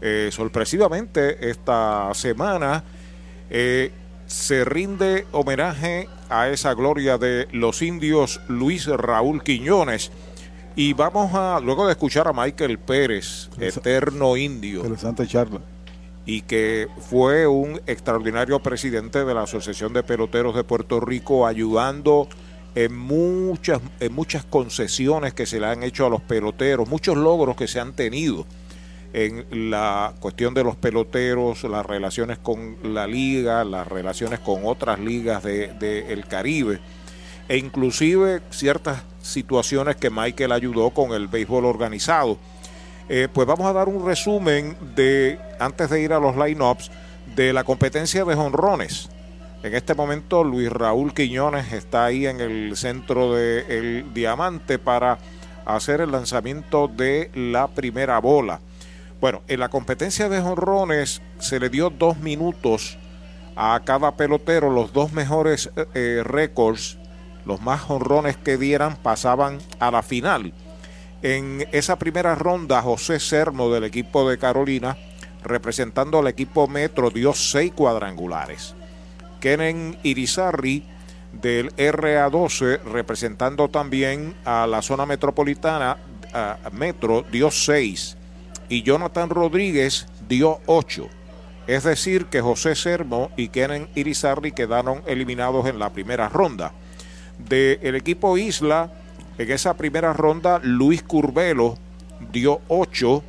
eh, 0.00 0.30
sorpresivamente 0.32 1.50
esta 1.50 2.14
semana. 2.14 2.82
Eh, 3.50 3.92
se 4.26 4.64
rinde 4.64 5.26
homenaje 5.32 6.08
a 6.30 6.48
esa 6.48 6.72
gloria 6.72 7.18
de 7.18 7.46
los 7.52 7.82
indios 7.82 8.40
Luis 8.48 8.86
Raúl 8.86 9.42
Quiñones 9.42 10.10
y 10.76 10.94
vamos 10.94 11.34
a, 11.34 11.60
luego 11.60 11.84
de 11.84 11.92
escuchar 11.92 12.26
a 12.26 12.32
Michael 12.32 12.78
Pérez, 12.78 13.50
eterno 13.60 14.38
indio. 14.38 14.80
Interesante 14.80 15.26
charla. 15.26 15.73
Y 16.26 16.42
que 16.42 16.88
fue 17.10 17.46
un 17.46 17.80
extraordinario 17.86 18.60
presidente 18.60 19.24
de 19.24 19.34
la 19.34 19.42
Asociación 19.42 19.92
de 19.92 20.02
Peloteros 20.02 20.54
de 20.54 20.64
Puerto 20.64 21.00
Rico, 21.00 21.46
ayudando 21.46 22.28
en 22.74 22.96
muchas, 22.96 23.80
en 24.00 24.12
muchas 24.12 24.44
concesiones 24.44 25.34
que 25.34 25.46
se 25.46 25.60
le 25.60 25.66
han 25.66 25.82
hecho 25.82 26.06
a 26.06 26.10
los 26.10 26.22
peloteros, 26.22 26.88
muchos 26.88 27.16
logros 27.16 27.56
que 27.56 27.68
se 27.68 27.78
han 27.80 27.92
tenido 27.92 28.46
en 29.14 29.70
la 29.70 30.12
cuestión 30.18 30.54
de 30.54 30.64
los 30.64 30.74
peloteros, 30.74 31.62
las 31.62 31.86
relaciones 31.86 32.36
con 32.38 32.76
la 32.82 33.06
liga, 33.06 33.64
las 33.64 33.86
relaciones 33.86 34.40
con 34.40 34.62
otras 34.64 34.98
ligas 34.98 35.44
del 35.44 35.78
de, 35.78 36.24
Caribe 36.28 36.80
e 37.48 37.56
inclusive 37.56 38.40
ciertas 38.50 39.02
situaciones 39.22 39.96
que 39.96 40.10
Michael 40.10 40.50
ayudó 40.50 40.90
con 40.90 41.12
el 41.12 41.28
béisbol 41.28 41.64
organizado. 41.64 42.38
Eh, 43.08 43.28
pues 43.32 43.46
vamos 43.46 43.66
a 43.66 43.72
dar 43.72 43.88
un 43.88 44.04
resumen 44.06 44.76
de, 44.94 45.38
antes 45.58 45.90
de 45.90 46.00
ir 46.00 46.12
a 46.12 46.18
los 46.18 46.36
line-ups, 46.36 46.90
de 47.36 47.52
la 47.52 47.64
competencia 47.64 48.24
de 48.24 48.34
jonrones. 48.34 49.10
En 49.62 49.74
este 49.74 49.94
momento 49.94 50.44
Luis 50.44 50.70
Raúl 50.70 51.14
Quiñones 51.14 51.72
está 51.72 52.04
ahí 52.04 52.26
en 52.26 52.40
el 52.40 52.76
centro 52.76 53.34
del 53.34 54.12
diamante 54.12 54.78
para 54.78 55.18
hacer 55.64 56.00
el 56.00 56.12
lanzamiento 56.12 56.88
de 56.88 57.30
la 57.34 57.68
primera 57.68 58.18
bola. 58.18 58.60
Bueno, 59.20 59.42
en 59.48 59.60
la 59.60 59.70
competencia 59.70 60.28
de 60.28 60.40
jonrones 60.40 61.22
se 61.38 61.60
le 61.60 61.70
dio 61.70 61.88
dos 61.90 62.18
minutos 62.18 62.98
a 63.56 63.80
cada 63.84 64.16
pelotero, 64.16 64.68
los 64.70 64.92
dos 64.92 65.12
mejores 65.12 65.70
eh, 65.94 66.22
récords 66.24 66.98
los 67.44 67.60
más 67.60 67.88
honrones 67.88 68.36
que 68.36 68.56
dieran 68.56 68.96
pasaban 68.96 69.58
a 69.78 69.90
la 69.90 70.02
final. 70.02 70.52
En 71.24 71.66
esa 71.72 71.98
primera 71.98 72.34
ronda, 72.34 72.82
José 72.82 73.18
Sermo 73.18 73.72
del 73.72 73.84
equipo 73.84 74.28
de 74.28 74.36
Carolina, 74.36 74.98
representando 75.42 76.18
al 76.18 76.26
equipo 76.26 76.68
Metro, 76.68 77.08
dio 77.08 77.32
seis 77.32 77.72
cuadrangulares. 77.72 78.74
Kenen 79.40 79.96
Irizarri 80.02 80.84
del 81.32 81.74
RA12, 81.76 82.82
representando 82.82 83.70
también 83.70 84.34
a 84.44 84.66
la 84.66 84.82
zona 84.82 85.06
metropolitana, 85.06 85.96
Metro, 86.72 87.24
dio 87.32 87.50
seis. 87.50 88.18
Y 88.68 88.82
Jonathan 88.82 89.30
Rodríguez 89.30 90.06
dio 90.28 90.60
ocho. 90.66 91.08
Es 91.66 91.84
decir, 91.84 92.26
que 92.26 92.42
José 92.42 92.74
Sermo 92.74 93.30
y 93.34 93.48
Kenen 93.48 93.88
Irizarri 93.94 94.52
quedaron 94.52 95.02
eliminados 95.06 95.64
en 95.68 95.78
la 95.78 95.90
primera 95.90 96.28
ronda 96.28 96.74
del 97.38 97.94
equipo 97.94 98.36
Isla, 98.36 98.92
en 99.38 99.50
esa 99.50 99.74
primera 99.74 100.12
ronda, 100.12 100.60
Luis 100.62 101.02
Curvelo 101.02 101.76
dio 102.32 102.60
8, 102.68 103.22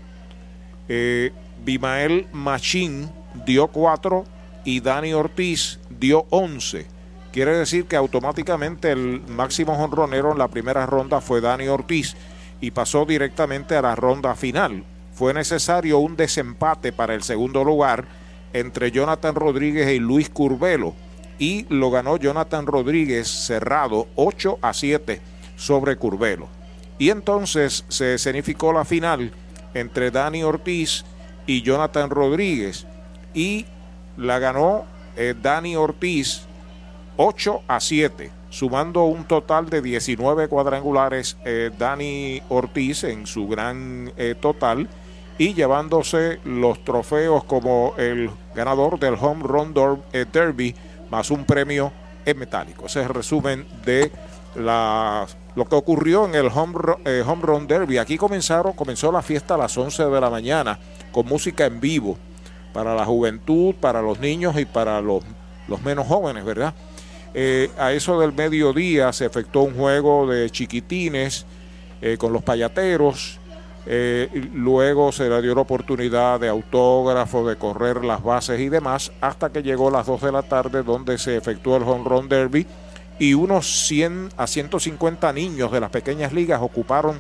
eh, 0.88 1.32
Bimael 1.64 2.28
Machín 2.32 3.10
dio 3.46 3.68
4 3.68 4.24
y 4.66 4.82
Dani 4.82 5.14
Ortiz 5.14 5.80
dio 5.90 6.26
11. 6.30 6.86
Quiere 7.32 7.58
decir 7.58 7.86
que 7.86 7.96
automáticamente 7.96 8.92
el 8.92 9.22
máximo 9.28 9.74
honronero 9.74 10.32
en 10.32 10.38
la 10.38 10.48
primera 10.48 10.86
ronda 10.86 11.22
fue 11.22 11.42
Dani 11.42 11.68
Ortiz 11.68 12.16
y 12.62 12.72
pasó 12.72 13.06
directamente 13.06 13.76
a 13.76 13.82
la 13.82 13.96
ronda 13.96 14.36
final. 14.36 14.84
Fue 15.14 15.34
necesario 15.34 16.00
un 16.00 16.16
desempate 16.16 16.94
para 16.94 17.16
el 17.16 17.24
segundo 17.24 17.64
lugar 17.64 18.06
entre 18.54 18.92
Jonathan 18.92 19.36
Rodríguez 19.36 19.90
y 19.90 20.00
Luis 20.00 20.30
Curvelo 20.30 20.94
y 21.40 21.66
lo 21.70 21.92
ganó 21.92 22.18
Jonathan 22.18 22.66
Rodríguez 22.66 23.28
cerrado 23.28 24.08
8 24.16 24.60
a 24.62 24.74
7 24.74 25.35
sobre 25.56 25.98
Curvelo. 25.98 26.48
Y 26.98 27.10
entonces 27.10 27.86
se 27.90 28.16
escenificó 28.16 28.72
la 28.72 28.86
final 28.86 29.32
entre 29.74 30.12
Dani 30.12 30.44
Ortiz 30.44 31.04
y 31.46 31.62
Jonathan 31.62 32.10
Rodríguez 32.10 32.86
y 33.34 33.66
la 34.18 34.40
ganó 34.40 34.86
eh, 35.16 35.36
Dani 35.40 35.76
Ortiz 35.76 36.44
8 37.18 37.62
a 37.68 37.80
7, 37.80 38.32
sumando 38.50 39.04
un 39.04 39.26
total 39.26 39.70
de 39.70 39.82
19 39.82 40.48
cuadrangulares 40.48 41.38
eh, 41.46 41.72
Dani 41.78 42.42
Ortiz 42.50 43.04
en 43.04 43.28
su 43.28 43.48
gran 43.48 44.12
eh, 44.18 44.36
total 44.40 44.88
y 45.38 45.54
llevándose 45.54 46.40
los 46.46 46.84
trofeos 46.86 47.44
como 47.44 47.94
el 47.98 48.30
ganador 48.56 49.00
del 49.00 49.16
Home 49.20 49.44
Run 49.44 49.74
Derby 50.32 50.74
más 51.10 51.30
un 51.30 51.44
premio 51.44 51.92
en 52.26 52.40
metálico. 52.40 52.86
Ese 52.86 53.02
es 53.02 53.08
el 53.08 53.14
resumen 53.14 53.66
de 53.86 54.12
la, 54.56 55.28
lo 55.56 55.66
que 55.66 55.76
ocurrió 55.76 56.26
en 56.26 56.36
el 56.36 56.48
Home, 56.48 56.76
Home 57.26 57.42
Run 57.42 57.68
Derby. 57.68 57.98
Aquí 57.98 58.18
comenzaron, 58.18 58.74
comenzó 58.74 59.12
la 59.12 59.22
fiesta 59.22 59.56
a 59.56 59.58
las 59.58 59.78
11 59.78 60.06
de 60.06 60.22
la 60.22 60.30
mañana 60.30 60.80
con 61.12 61.26
música 61.26 61.66
en 61.66 61.80
vivo 61.80 62.18
para 62.76 62.94
la 62.94 63.06
juventud, 63.06 63.74
para 63.76 64.02
los 64.02 64.20
niños 64.20 64.60
y 64.60 64.66
para 64.66 65.00
los, 65.00 65.24
menos 65.82 66.06
jóvenes, 66.08 66.44
¿verdad? 66.44 66.74
Eh, 67.34 67.72
a 67.78 67.94
eso 67.94 68.20
del 68.20 68.34
mediodía 68.34 69.14
se 69.14 69.26
efectuó 69.26 69.64
un 69.64 69.76
juego 69.76 70.28
de 70.28 70.50
chiquitines 70.50 71.46
eh, 72.02 72.18
con 72.18 72.34
los 72.34 72.44
payateros. 72.44 73.40
Eh, 73.86 74.50
luego 74.54 75.14
se 75.14 75.30
le 75.30 75.42
dio 75.42 75.56
la 75.56 75.62
oportunidad 75.62 76.38
de 76.42 76.50
autógrafo, 76.50 77.48
de 77.48 77.56
correr 77.56 78.04
las 78.04 78.22
bases 78.22 78.60
y 78.60 78.68
demás, 78.68 79.14
hasta 79.22 79.54
que 79.54 79.64
llegó 79.64 79.90
las 79.90 80.08
2 80.08 80.24
de 80.24 80.32
la 80.34 80.42
tarde, 80.42 80.84
donde 80.84 81.18
se 81.18 81.38
efectuó 81.38 81.78
el 81.78 81.84
home 81.84 82.04
run 82.04 82.28
derby. 82.28 82.68
Y 83.20 83.34
unos 83.34 83.88
100 83.88 84.30
a 84.38 84.48
150 84.48 85.32
niños 85.34 85.72
de 85.72 85.80
las 85.80 85.90
pequeñas 85.90 86.34
ligas 86.34 86.62
ocuparon 86.62 87.20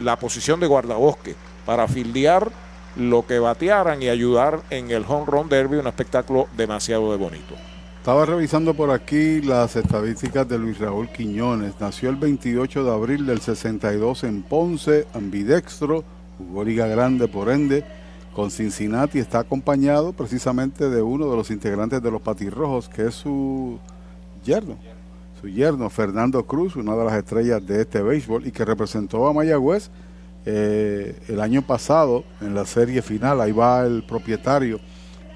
la 0.00 0.16
posición 0.18 0.60
de 0.60 0.66
guardabosque 0.66 1.34
para 1.64 1.86
fildear 1.88 2.50
lo 2.96 3.26
que 3.26 3.38
batearan 3.38 4.02
y 4.02 4.08
ayudar 4.08 4.62
en 4.70 4.90
el 4.90 5.04
home 5.06 5.26
run 5.26 5.48
derby, 5.48 5.76
un 5.76 5.86
espectáculo 5.86 6.48
demasiado 6.56 7.10
de 7.10 7.18
bonito. 7.18 7.54
Estaba 7.98 8.24
revisando 8.24 8.72
por 8.72 8.90
aquí 8.90 9.42
las 9.42 9.74
estadísticas 9.76 10.48
de 10.48 10.58
Luis 10.58 10.78
Raúl 10.78 11.08
Quiñones. 11.08 11.74
Nació 11.80 12.08
el 12.08 12.16
28 12.16 12.84
de 12.84 12.90
abril 12.92 13.26
del 13.26 13.40
62 13.40 14.24
en 14.24 14.44
Ponce, 14.44 15.06
ambidextro, 15.12 16.04
jugó 16.38 16.64
Liga 16.64 16.86
Grande 16.86 17.26
por 17.26 17.50
ende, 17.50 17.84
con 18.32 18.52
Cincinnati. 18.52 19.18
Está 19.18 19.40
acompañado 19.40 20.12
precisamente 20.12 20.88
de 20.88 21.02
uno 21.02 21.28
de 21.28 21.36
los 21.36 21.50
integrantes 21.50 22.00
de 22.00 22.10
los 22.10 22.22
Patirrojos, 22.22 22.88
que 22.88 23.08
es 23.08 23.14
su 23.16 23.80
yerno, 24.46 24.76
su 25.40 25.48
yerno 25.48 25.90
Fernando 25.90 26.46
Cruz, 26.46 26.76
una 26.76 26.94
de 26.94 27.04
las 27.04 27.14
estrellas 27.14 27.66
de 27.66 27.82
este 27.82 28.00
béisbol 28.00 28.46
y 28.46 28.52
que 28.52 28.64
representó 28.64 29.26
a 29.26 29.32
Mayagüez 29.32 29.90
eh, 30.46 31.20
el 31.28 31.40
año 31.40 31.62
pasado 31.62 32.24
en 32.40 32.54
la 32.54 32.64
serie 32.64 33.02
final, 33.02 33.40
ahí 33.40 33.52
va 33.52 33.84
el 33.84 34.04
propietario 34.04 34.80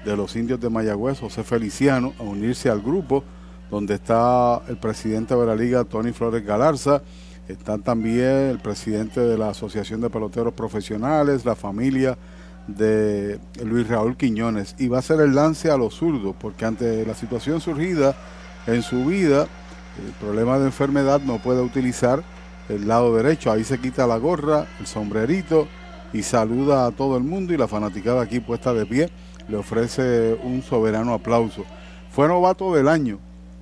de 0.05 0.15
los 0.15 0.35
indios 0.35 0.59
de 0.59 0.69
Mayagüez, 0.69 1.19
José 1.19 1.43
Feliciano, 1.43 2.13
a 2.17 2.23
unirse 2.23 2.69
al 2.69 2.81
grupo, 2.81 3.23
donde 3.69 3.95
está 3.95 4.61
el 4.67 4.77
presidente 4.77 5.35
de 5.35 5.45
la 5.45 5.55
liga, 5.55 5.83
Tony 5.83 6.13
Flores 6.13 6.43
Galarza, 6.43 7.03
está 7.47 7.77
también 7.77 8.49
el 8.49 8.59
presidente 8.59 9.19
de 9.19 9.37
la 9.37 9.49
Asociación 9.49 10.01
de 10.01 10.09
Peloteros 10.09 10.53
Profesionales, 10.53 11.45
la 11.45 11.55
familia 11.55 12.17
de 12.67 13.39
Luis 13.63 13.87
Raúl 13.87 14.15
Quiñones, 14.15 14.75
y 14.79 14.87
va 14.87 14.99
a 14.99 15.01
ser 15.01 15.19
el 15.19 15.35
lance 15.35 15.69
a 15.69 15.77
los 15.77 15.95
zurdos, 15.95 16.35
porque 16.39 16.65
ante 16.65 17.05
la 17.05 17.13
situación 17.13 17.59
surgida 17.59 18.15
en 18.67 18.81
su 18.81 19.05
vida, 19.05 19.47
el 20.05 20.11
problema 20.19 20.59
de 20.59 20.65
enfermedad 20.65 21.21
no 21.21 21.39
puede 21.39 21.61
utilizar 21.61 22.23
el 22.69 22.87
lado 22.87 23.15
derecho. 23.15 23.51
Ahí 23.51 23.63
se 23.63 23.79
quita 23.79 24.07
la 24.07 24.17
gorra, 24.17 24.67
el 24.79 24.87
sombrerito 24.87 25.67
y 26.13 26.23
saluda 26.23 26.85
a 26.85 26.91
todo 26.91 27.17
el 27.17 27.23
mundo 27.23 27.53
y 27.53 27.57
la 27.57 27.67
fanaticada 27.67 28.21
aquí 28.21 28.39
puesta 28.39 28.73
de 28.73 28.85
pie 28.85 29.09
le 29.47 29.57
ofrece 29.57 30.37
un 30.43 30.61
soberano 30.61 31.13
aplauso. 31.13 31.63
Fue 32.11 32.27
novato 32.27 32.73
del 32.73 32.87
año 32.87 33.19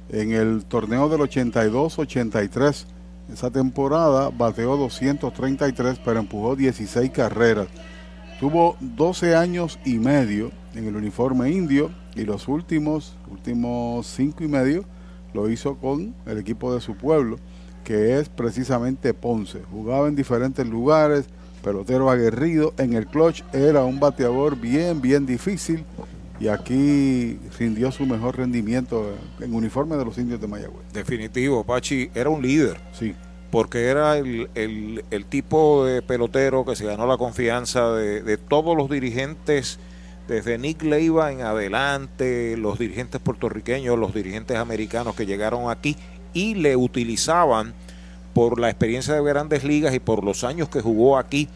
en 0.09 0.33
el 0.33 0.65
torneo 0.65 1.09
del 1.09 1.21
82-83. 1.21 2.85
Esa 3.31 3.51
temporada 3.51 4.29
bateó 4.29 4.75
233 4.77 5.99
pero 6.03 6.19
empujó 6.19 6.55
16 6.55 7.11
carreras. 7.11 7.67
Tuvo 8.39 8.77
12 8.79 9.35
años 9.35 9.79
y 9.85 9.99
medio 9.99 10.51
en 10.73 10.87
el 10.87 10.95
uniforme 10.95 11.51
indio 11.51 11.91
y 12.15 12.25
los 12.25 12.47
últimos, 12.47 13.15
últimos 13.31 14.07
5 14.07 14.43
y 14.43 14.47
medio 14.47 14.85
lo 15.33 15.49
hizo 15.49 15.75
con 15.77 16.15
el 16.25 16.37
equipo 16.37 16.73
de 16.73 16.81
su 16.81 16.95
pueblo 16.95 17.37
que 17.89 18.19
es 18.19 18.29
precisamente 18.29 19.15
Ponce. 19.15 19.63
Jugaba 19.71 20.07
en 20.07 20.15
diferentes 20.15 20.67
lugares, 20.67 21.25
pelotero 21.63 22.11
aguerrido. 22.11 22.71
En 22.77 22.93
el 22.93 23.07
clutch 23.07 23.41
era 23.51 23.83
un 23.83 23.99
bateador 23.99 24.55
bien, 24.55 25.01
bien 25.01 25.25
difícil. 25.25 25.83
Y 26.39 26.49
aquí 26.49 27.39
rindió 27.57 27.91
su 27.91 28.05
mejor 28.05 28.37
rendimiento 28.37 29.11
en 29.39 29.55
uniforme 29.55 29.97
de 29.97 30.05
los 30.05 30.19
indios 30.19 30.39
de 30.39 30.47
Mayagüez. 30.47 30.85
Definitivo, 30.93 31.63
Pachi 31.63 32.11
era 32.13 32.29
un 32.29 32.43
líder. 32.43 32.79
Sí. 32.93 33.15
Porque 33.49 33.87
era 33.87 34.17
el, 34.17 35.25
tipo 35.27 35.83
de 35.83 36.03
pelotero 36.03 36.65
que 36.65 36.75
se 36.75 36.85
ganó 36.85 37.07
la 37.07 37.17
confianza 37.17 37.91
de, 37.93 38.21
de 38.21 38.37
todos 38.37 38.77
los 38.77 38.87
dirigentes 38.87 39.79
desde 40.29 40.59
Nick 40.59 40.83
Leiva 40.83 41.31
en 41.31 41.41
adelante, 41.41 42.55
los 42.55 42.77
dirigentes 42.77 43.19
puertorriqueños, 43.19 43.97
los 43.97 44.13
dirigentes 44.13 44.57
americanos 44.57 45.15
que 45.15 45.25
llegaron 45.25 45.71
aquí 45.71 45.97
y 46.33 46.53
le 46.53 46.75
utilizaban 46.75 47.73
por 48.33 48.59
la 48.59 48.69
experiencia 48.69 49.15
de 49.15 49.23
grandes 49.23 49.63
ligas 49.63 49.95
y 49.95 49.99
por 49.99 50.23
los 50.23 50.43
años 50.43 50.69
que 50.69 50.81
jugó 50.81 51.17
aquí 51.17 51.49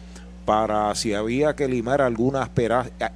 para 0.44 0.92
si 0.96 1.14
había 1.14 1.54
que 1.54 1.68
limar 1.68 2.02
alguna 2.02 2.50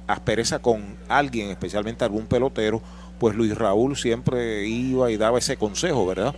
aspereza 0.07 0.59
con 0.59 0.95
alguien, 1.09 1.49
especialmente 1.49 2.05
algún 2.05 2.25
pelotero, 2.25 2.81
pues 3.19 3.35
Luis 3.35 3.55
Raúl 3.55 3.97
siempre 3.97 4.65
iba 4.65 5.11
y 5.11 5.17
daba 5.17 5.39
ese 5.39 5.57
consejo, 5.57 6.07
¿verdad? 6.07 6.33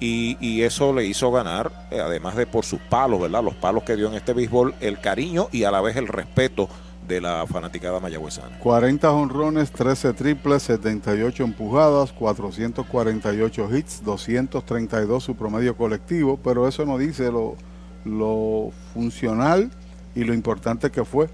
Y, 0.00 0.36
y, 0.38 0.62
eso 0.62 0.94
le 0.94 1.04
hizo 1.04 1.30
ganar, 1.30 1.88
eh, 1.90 2.00
además 2.00 2.34
de 2.36 2.46
por 2.46 2.64
sus 2.64 2.80
palos, 2.80 3.20
¿verdad? 3.20 3.42
Los 3.42 3.54
palos 3.54 3.84
que 3.84 3.96
dio 3.96 4.08
en 4.08 4.14
este 4.14 4.32
béisbol, 4.32 4.74
el 4.80 4.98
cariño 4.98 5.48
y 5.52 5.64
a 5.64 5.70
la 5.70 5.82
vez 5.82 5.96
el 5.96 6.08
respeto 6.08 6.70
de 7.10 7.20
la 7.20 7.44
fanaticada 7.46 7.98
mayagüezana. 7.98 8.58
40 8.60 9.10
honrones, 9.10 9.72
13 9.72 10.12
triples, 10.12 10.62
78 10.62 11.42
empujadas, 11.42 12.12
448 12.12 13.76
hits, 13.76 14.02
232 14.04 15.24
su 15.24 15.34
promedio 15.34 15.76
colectivo, 15.76 16.38
pero 16.42 16.68
eso 16.68 16.86
no 16.86 16.96
dice 16.96 17.32
lo, 17.32 17.56
lo 18.04 18.70
funcional 18.94 19.70
y 20.14 20.22
lo 20.22 20.32
importante 20.32 20.90
que 20.90 21.04
fue. 21.04 21.28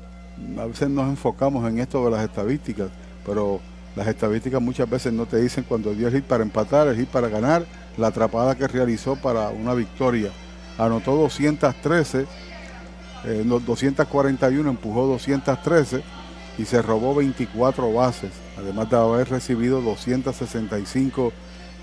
A 0.59 0.65
veces 0.65 0.89
nos 0.89 1.09
enfocamos 1.09 1.69
en 1.69 1.79
esto 1.79 2.03
de 2.05 2.11
las 2.11 2.25
estadísticas, 2.25 2.89
pero 3.25 3.61
las 3.95 4.09
estadísticas 4.09 4.61
muchas 4.63 4.89
veces 4.89 5.13
no 5.13 5.27
te 5.27 5.41
dicen 5.41 5.65
cuando 5.69 5.95
dio 5.95 6.09
el 6.09 6.15
hit 6.15 6.25
para 6.25 6.43
empatar, 6.43 6.89
el 6.89 6.97
hit 6.97 7.09
para 7.09 7.29
ganar, 7.29 7.67
la 7.99 8.09
atrapada 8.09 8.55
que 8.55 8.67
realizó 8.67 9.17
para 9.17 9.51
una 9.51 9.75
victoria. 9.75 10.31
Anotó 10.79 11.17
213 11.17 12.27
eh, 13.25 13.43
241 13.45 14.71
empujó 14.71 15.07
213 15.07 16.03
y 16.59 16.65
se 16.65 16.83
robó 16.83 17.15
24 17.15 17.93
bases, 17.93 18.33
además 18.59 18.89
de 18.91 18.97
haber 18.97 19.29
recibido 19.29 19.81
265 19.81 21.33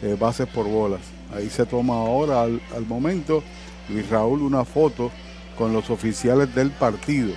eh, 0.02 0.18
bases 0.20 0.48
por 0.48 0.68
bolas. 0.68 1.02
Ahí 1.36 1.50
se 1.50 1.66
toma 1.66 1.96
ahora 1.96 2.44
al, 2.44 2.86
momento 2.88 3.44
Luis 3.90 4.10
Raúl 4.10 4.42
una 4.42 4.66
foto 4.66 5.12
con 5.58 5.74
los 5.74 5.90
oficiales 5.90 6.54
del 6.56 6.72
partido, 6.72 7.34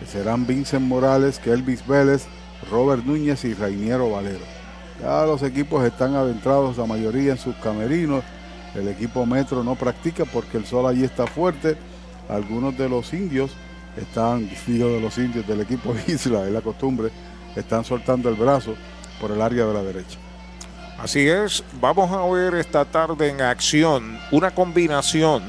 que 0.00 0.06
serán 0.06 0.46
Vincent 0.46 0.86
Morales, 0.86 1.38
Kelvis 1.38 1.86
Vélez, 1.86 2.26
Robert 2.70 3.04
Núñez 3.04 3.44
y 3.44 3.54
Rainiero 3.54 4.10
Valero. 4.10 4.44
Ya 5.00 5.24
los 5.24 5.42
equipos 5.42 5.84
están 5.84 6.14
adentrados, 6.14 6.78
la 6.78 6.86
mayoría 6.86 7.32
en 7.32 7.38
sus 7.38 7.54
camerinos. 7.56 8.24
El 8.74 8.88
equipo 8.88 9.24
Metro 9.26 9.62
no 9.62 9.76
practica 9.76 10.24
porque 10.24 10.56
el 10.56 10.66
sol 10.66 10.86
allí 10.86 11.04
está 11.04 11.26
fuerte 11.26 11.76
algunos 12.28 12.76
de 12.76 12.88
los 12.88 13.12
indios 13.12 13.52
están, 13.96 14.50
digo 14.66 14.88
de 14.88 15.00
los 15.00 15.16
indios 15.18 15.46
del 15.46 15.60
equipo 15.60 15.94
Isla, 16.06 16.46
es 16.46 16.52
la 16.52 16.60
costumbre, 16.60 17.10
están 17.54 17.84
soltando 17.84 18.28
el 18.28 18.34
brazo 18.34 18.74
por 19.20 19.30
el 19.30 19.40
área 19.40 19.66
de 19.66 19.74
la 19.74 19.82
derecha. 19.82 20.18
Así 20.98 21.28
es, 21.28 21.62
vamos 21.80 22.10
a 22.10 22.24
ver 22.32 22.54
esta 22.54 22.84
tarde 22.84 23.28
en 23.28 23.40
acción 23.40 24.18
una 24.30 24.52
combinación 24.52 25.42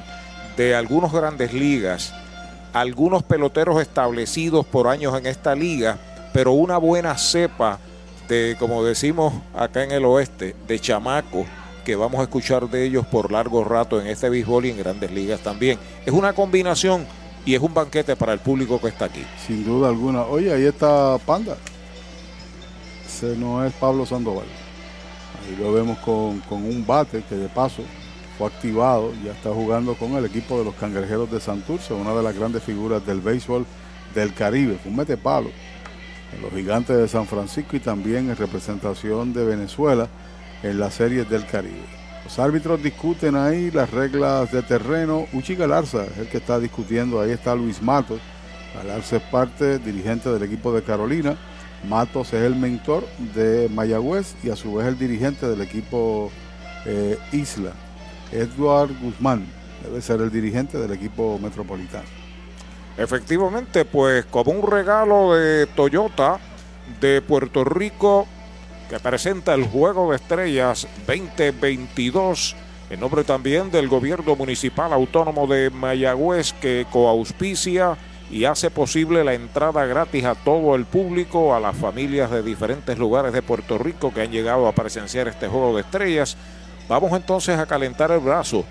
de 0.58 0.76
algunos 0.76 1.12
grandes 1.14 1.54
ligas, 1.54 2.14
algunos 2.74 3.24
peloteros 3.24 3.82
establecidos 3.82 4.66
por 4.66 4.88
años 4.88 5.18
en 5.18 5.26
esta 5.28 5.56
liga, 5.56 5.98
pero 6.34 6.52
una 6.52 6.78
buena 6.78 7.18
cepa 7.18 7.80
de, 8.28 8.56
como 8.60 8.84
decimos 8.84 9.34
acá 9.56 9.84
en 9.84 9.92
el 9.92 10.04
oeste, 10.06 10.56
de 10.68 10.80
chamaco 10.80 11.46
que 11.86 11.96
vamos 11.96 12.20
a 12.20 12.24
escuchar 12.24 12.68
de 12.68 12.84
ellos 12.84 13.06
por 13.06 13.32
largo 13.32 13.64
rato 13.64 14.02
en 14.02 14.08
este 14.08 14.28
béisbol 14.28 14.66
y 14.66 14.72
en 14.72 14.78
grandes 14.78 15.12
ligas 15.12 15.40
también. 15.40 15.80
Es 16.06 16.12
una 16.12 16.34
combinación 16.34 17.06
y 17.46 17.54
es 17.54 17.62
un 17.62 17.74
banquete 17.74 18.16
para 18.16 18.34
el 18.34 18.40
público 18.40 18.82
que 18.82 18.88
está 18.88 19.06
aquí. 19.06 19.24
Sin 19.46 19.64
duda 19.64 19.88
alguna. 19.88 20.24
Oye, 20.24 20.52
ahí 20.52 20.66
está 20.66 21.18
Panda. 21.26 21.56
Ese 23.06 23.38
no 23.38 23.64
es 23.64 23.72
Pablo 23.74 24.06
Sandoval. 24.06 24.48
Ahí 25.40 25.56
lo 25.58 25.72
vemos 25.72 25.98
con, 26.00 26.42
un 26.50 26.84
bate 26.86 27.24
que 27.30 27.36
de 27.36 27.48
paso 27.48 27.84
fue 28.38 28.48
activado, 28.48 29.14
ya 29.24 29.32
está 29.32 29.52
jugando 29.52 29.94
con 29.94 30.14
el 30.14 30.26
equipo 30.26 30.58
de 30.58 30.66
los 30.66 30.76
Cangrejeros 30.76 31.32
de 31.32 31.40
Santurce, 31.40 31.94
una 31.94 32.14
de 32.14 32.24
las 32.24 32.36
grandes 32.36 32.64
figuras 32.64 33.06
del 33.06 33.22
béisbol 33.22 33.66
del 34.14 34.34
Caribe. 34.34 34.78
Fue 34.82 34.92
un 34.92 34.98
mete 34.98 35.16
palo. 35.16 35.52
en 36.36 36.42
los 36.42 36.52
gigantes 36.52 36.98
de 36.98 37.08
San 37.08 37.28
Francisco 37.28 37.78
y 37.78 37.80
también 37.80 38.30
en 38.30 38.36
representación 38.36 39.32
de 39.32 39.46
Venezuela 39.46 40.10
en 40.66 40.80
las 40.80 40.96
series 40.96 41.30
del 41.30 41.46
Caribe. 41.46 41.86
Los 42.24 42.40
árbitros 42.40 42.82
discuten 42.82 43.36
ahí 43.36 43.70
las 43.70 43.92
reglas 43.92 44.52
de 44.52 44.64
terreno. 44.64 45.28
Uchi 45.32 45.56
Galarza 45.56 46.06
es 46.06 46.18
el 46.18 46.28
que 46.28 46.38
está 46.38 46.60
discutiendo. 46.60 47.22
Ahí 47.22 47.32
está 47.32 47.54
Luis 47.54 47.82
Matos. 47.84 48.20
Galarza 48.74 49.18
es 49.18 49.22
parte, 49.24 49.78
dirigente 49.78 50.30
del 50.32 50.42
equipo 50.42 50.74
de 50.74 50.82
Carolina. 50.82 51.38
Matos 51.88 52.34
es 52.34 52.42
el 52.42 52.56
mentor 52.56 53.06
de 53.36 53.70
Mayagüez 53.70 54.36
y 54.44 54.50
a 54.50 54.56
su 54.56 54.74
vez 54.74 54.88
el 54.88 54.98
dirigente 54.98 55.48
del 55.48 55.62
equipo 55.62 56.32
eh, 56.86 57.20
Isla. 57.32 57.74
Edward 58.32 58.90
Guzmán 59.00 59.46
debe 59.84 60.02
ser 60.02 60.20
el 60.20 60.32
dirigente 60.32 60.80
del 60.80 60.92
equipo 60.94 61.38
metropolitano. 61.38 62.08
Efectivamente, 62.98 63.86
pues 63.86 64.26
como 64.26 64.52
un 64.52 64.66
regalo 64.66 65.36
de 65.36 65.68
Toyota 65.68 66.40
de 67.00 67.22
Puerto 67.22 67.64
Rico 67.64 68.28
que 68.90 69.00
presenta 69.00 69.54
el 69.54 69.66
Juego 69.66 70.12
de 70.12 70.18
Estrellas 70.18 70.88
2022 71.08 72.56
en 72.90 73.00
nombre 73.00 73.24
también 73.24 73.72
del 73.72 73.88
Gobierno 73.88 74.36
Municipal 74.36 74.94
Autónomo 74.94 75.48
de 75.48 75.72
Mayagüez 75.72 76.54
que 76.54 76.86
coauspicia 76.92 77.98
y 78.30 78.46
hace 78.46 78.70
posible 78.70 79.24
la 79.24 79.34
entrada 79.34 79.86
gratis 79.86 80.26
a 80.26 80.36
todo 80.36 80.76
el 80.76 80.86
público, 80.86 81.56
a 81.56 81.60
las 81.60 81.76
familias 81.76 82.30
de 82.30 82.44
diferentes 82.44 82.98
lugares 82.98 83.34
de 83.34 83.42
Puerto 83.42 83.78
Rico 83.78 84.14
que 84.14 84.22
han 84.22 84.32
llegado 84.32 84.68
a 84.68 84.74
presenciar 84.74 85.28
este 85.28 85.48
Juego 85.48 85.76
de 85.76 85.82
Estrellas. 85.82 86.38
Vamos 86.88 87.12
entonces 87.14 87.58
a 87.58 87.66
calentar 87.66 88.12
el 88.12 88.20
brazo 88.20 88.66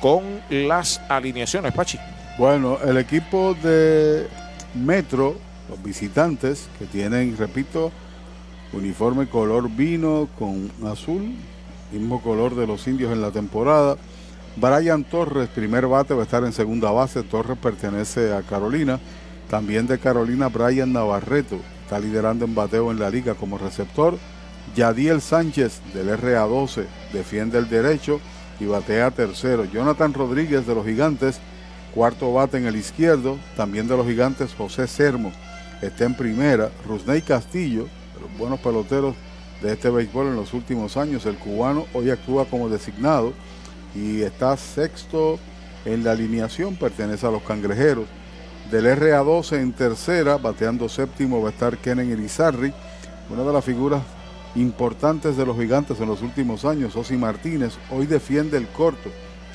con 0.00 0.40
las 0.50 1.00
alineaciones, 1.08 1.72
Pachi. 1.72 1.98
Bueno, 2.38 2.78
el 2.84 2.96
equipo 2.96 3.54
de 3.54 4.28
Metro, 4.74 5.36
los 5.68 5.82
visitantes 5.82 6.68
que 6.78 6.86
tienen, 6.86 7.36
repito, 7.36 7.92
uniforme 8.72 9.28
color 9.28 9.68
vino 9.70 10.28
con 10.38 10.70
azul, 10.86 11.34
mismo 11.92 12.22
color 12.22 12.54
de 12.54 12.66
los 12.66 12.86
indios 12.86 13.12
en 13.12 13.22
la 13.22 13.30
temporada. 13.30 13.96
Brian 14.56 15.04
Torres, 15.04 15.48
primer 15.48 15.86
bate, 15.86 16.14
va 16.14 16.22
a 16.22 16.24
estar 16.24 16.44
en 16.44 16.52
segunda 16.52 16.90
base. 16.90 17.22
Torres 17.22 17.58
pertenece 17.58 18.32
a 18.32 18.42
Carolina. 18.42 18.98
También 19.48 19.86
de 19.86 19.98
Carolina, 19.98 20.48
Brian 20.48 20.92
Navarreto 20.92 21.58
está 21.82 21.98
liderando 21.98 22.44
en 22.44 22.54
bateo 22.54 22.90
en 22.90 22.98
la 22.98 23.08
liga 23.08 23.34
como 23.34 23.56
receptor. 23.56 24.18
Yadiel 24.76 25.22
Sánchez 25.22 25.80
del 25.94 26.08
RA12 26.10 26.84
defiende 27.12 27.58
el 27.58 27.68
derecho 27.68 28.20
y 28.60 28.66
batea 28.66 29.10
tercero. 29.10 29.64
Jonathan 29.64 30.12
Rodríguez 30.12 30.66
de 30.66 30.74
los 30.74 30.84
Gigantes, 30.84 31.40
cuarto 31.94 32.32
bate 32.32 32.58
en 32.58 32.66
el 32.66 32.76
izquierdo. 32.76 33.38
También 33.56 33.88
de 33.88 33.96
los 33.96 34.06
Gigantes, 34.06 34.54
José 34.54 34.86
Sermo 34.86 35.32
está 35.80 36.04
en 36.04 36.14
primera. 36.14 36.70
Rusney 36.86 37.22
Castillo 37.22 37.86
los 38.20 38.38
buenos 38.38 38.60
peloteros 38.60 39.14
de 39.62 39.72
este 39.72 39.90
béisbol 39.90 40.28
en 40.28 40.36
los 40.36 40.54
últimos 40.54 40.96
años. 40.96 41.26
El 41.26 41.36
cubano 41.36 41.86
hoy 41.94 42.10
actúa 42.10 42.44
como 42.44 42.68
designado 42.68 43.32
y 43.94 44.22
está 44.22 44.56
sexto 44.56 45.38
en 45.84 46.04
la 46.04 46.12
alineación, 46.12 46.76
pertenece 46.76 47.26
a 47.26 47.30
los 47.30 47.42
cangrejeros. 47.42 48.06
Del 48.70 48.84
RA12 48.84 49.60
en 49.60 49.72
tercera, 49.72 50.36
bateando 50.36 50.88
séptimo 50.88 51.40
va 51.40 51.48
a 51.48 51.52
estar 51.52 51.78
Kenen 51.78 52.10
Irizarri, 52.10 52.72
una 53.30 53.42
de 53.42 53.52
las 53.52 53.64
figuras 53.64 54.02
importantes 54.54 55.36
de 55.36 55.46
los 55.46 55.56
gigantes 55.56 56.00
en 56.00 56.08
los 56.08 56.22
últimos 56.22 56.64
años, 56.64 56.96
Osi 56.96 57.16
Martínez, 57.16 57.74
hoy 57.90 58.06
defiende 58.06 58.56
el 58.58 58.66
corto. 58.68 59.10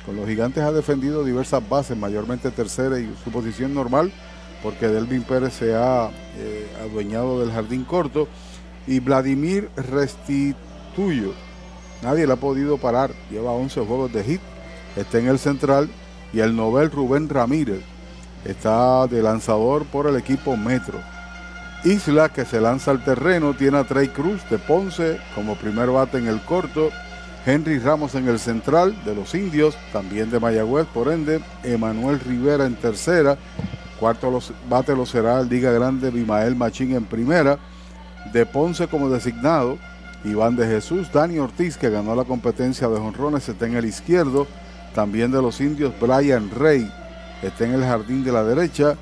Con 0.06 0.16
los 0.16 0.28
gigantes 0.28 0.64
ha 0.64 0.72
defendido 0.72 1.24
diversas 1.24 1.68
bases, 1.68 1.98
mayormente 1.98 2.52
tercera 2.52 3.00
y 3.00 3.14
su 3.24 3.32
posición 3.32 3.74
normal, 3.74 4.12
porque 4.62 4.88
Delvin 4.88 5.24
Pérez 5.24 5.54
se 5.54 5.76
ha 5.76 6.10
eh, 6.38 6.68
adueñado 6.82 7.40
del 7.40 7.52
jardín 7.52 7.84
corto 7.84 8.28
y 8.88 9.00
Vladimir 9.00 9.70
Restituyo. 9.76 11.34
Nadie 12.02 12.28
le 12.28 12.34
ha 12.34 12.38
podido 12.38 12.78
parar, 12.78 13.12
lleva 13.30 13.52
11 13.52 13.86
juegos 13.86 14.12
de 14.14 14.24
hit, 14.24 14.42
está 14.96 15.20
en 15.20 15.28
el 15.28 15.40
central. 15.40 15.90
Y 16.34 16.40
el 16.40 16.56
novel 16.56 16.90
Rubén 16.90 17.30
Ramírez 17.30 17.84
está 18.44 19.06
de 19.06 19.22
lanzador 19.22 19.86
por 19.86 20.08
el 20.08 20.16
equipo 20.16 20.58
Metro. 20.58 21.00
Isla 21.84 22.30
que 22.30 22.46
se 22.46 22.62
lanza 22.62 22.92
al 22.92 23.04
terreno. 23.04 23.54
Tiene 23.54 23.78
a 23.78 23.84
Trey 23.84 24.08
Cruz 24.08 24.42
de 24.50 24.58
Ponce 24.58 25.20
como 25.36 25.56
primer 25.56 25.90
bate 25.90 26.18
en 26.18 26.28
el 26.28 26.42
corto, 26.42 26.90
Henry 27.46 27.78
Ramos 27.78 28.16
en 28.16 28.28
el 28.28 28.40
central 28.40 28.96
de 29.04 29.16
los 29.16 29.36
indios, 29.36 29.76
también 29.92 30.32
de 30.32 30.40
Mayagüez, 30.40 30.88
por 30.88 31.12
ende, 31.12 31.42
Emanuel 31.64 32.20
Rivera 32.22 32.66
en 32.66 32.76
tercera, 32.76 33.38
cuarto 34.00 34.40
bate 34.70 34.96
lo 34.96 35.06
será 35.06 35.42
el 35.42 35.50
Diga 35.50 35.72
Grande 35.72 36.10
Bimael 36.10 36.56
Machín 36.56 36.96
en 36.96 37.04
primera, 37.04 37.60
de 38.32 38.46
Ponce 38.46 38.88
como 38.88 39.10
designado, 39.10 39.78
Iván 40.24 40.56
de 40.56 40.66
Jesús, 40.66 41.12
Dani 41.12 41.40
Ortiz, 41.40 41.78
que 41.78 41.90
ganó 41.90 42.16
la 42.16 42.24
competencia 42.24 42.88
de 42.88 43.00
jonrones, 43.00 43.50
está 43.50 43.68
en 43.68 43.76
el 43.76 43.86
izquierdo, 43.86 44.48
también 44.96 45.32
de 45.32 45.42
los 45.42 45.60
indios, 45.60 45.94
Brian 46.00 46.50
Rey, 46.52 46.90
está 47.42 47.66
en 47.66 47.74
el 47.74 47.84
jardín 47.84 48.24
de 48.24 48.32
la 48.32 48.44
derecha, 48.44 48.96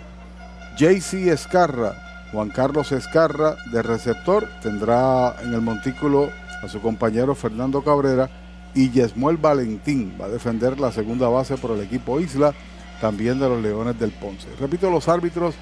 JC 0.78 1.28
Escarra, 1.28 1.94
Juan 2.32 2.50
Carlos 2.50 2.92
Escarra, 2.92 3.56
de 3.72 3.82
receptor, 3.82 4.48
tendrá 4.64 5.36
en 5.44 5.54
el 5.54 5.62
montículo 5.62 6.30
a 6.64 6.68
su 6.68 6.82
compañero 6.82 7.36
Fernando 7.36 7.84
Cabrera, 7.84 8.30
y 8.74 8.90
Yesmuel 8.90 9.38
Valentín 9.38 10.16
va 10.20 10.26
a 10.26 10.30
defender 10.30 10.80
la 10.80 10.92
segunda 10.92 11.28
base 11.28 11.58
por 11.58 11.72
el 11.72 11.82
equipo 11.82 12.20
Isla, 12.20 12.54
también 13.02 13.40
de 13.40 13.50
los 13.50 13.62
Leones 13.62 14.00
del 14.00 14.12
Ponce. 14.12 14.48
Repito, 14.60 14.90
los 14.90 15.10
árbitros, 15.10 15.56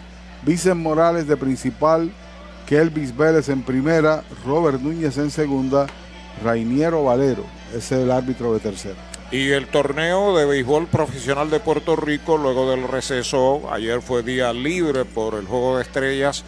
Vicen 0.44 0.78
Morales 0.82 1.28
de 1.28 1.38
principal, 1.38 2.12
Kelvis 2.66 3.16
Vélez 3.16 3.50
en 3.50 3.64
primera, 3.64 4.24
Robert 4.46 4.80
Núñez 4.80 5.18
en 5.18 5.32
segunda, 5.32 5.88
Rainiero 6.44 7.04
Valero 7.04 7.44
es 7.76 7.92
el 7.92 8.12
árbitro 8.12 8.54
de 8.54 8.60
tercera. 8.60 8.96
Y 9.32 9.52
el 9.52 9.68
torneo 9.68 10.36
de 10.36 10.46
béisbol 10.46 10.88
profesional 10.88 11.50
de 11.50 11.60
Puerto 11.60 11.96
Rico, 11.96 12.38
luego 12.38 12.70
del 12.72 12.88
receso, 12.88 13.72
ayer 13.72 14.02
fue 14.02 14.24
día 14.24 14.52
libre 14.54 15.06
por 15.06 15.36
el 15.36 15.46
juego 15.46 15.78
de 15.78 15.84
estrellas. 15.84 16.44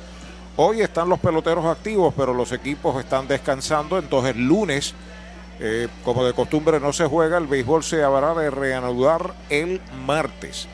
Hoy 0.58 0.82
están 0.82 1.08
los 1.08 1.20
peloteros 1.20 1.66
activos, 1.66 2.14
pero 2.18 2.34
los 2.34 2.52
equipos 2.52 3.00
están 3.00 3.28
descansando. 3.28 4.00
Entonces, 4.00 4.36
lunes, 4.36 4.96
eh, 5.60 5.88
como 6.04 6.26
de 6.26 6.34
costumbre, 6.34 6.80
no 6.80 6.92
se 6.92 7.06
juega. 7.06 7.38
El 7.38 7.48
béisbol 7.48 7.84
se 7.84 8.04
habrá 8.04 8.34
de 8.34 8.50
reanudar 8.50 9.36
el 9.50 9.80
martes 10.06 10.68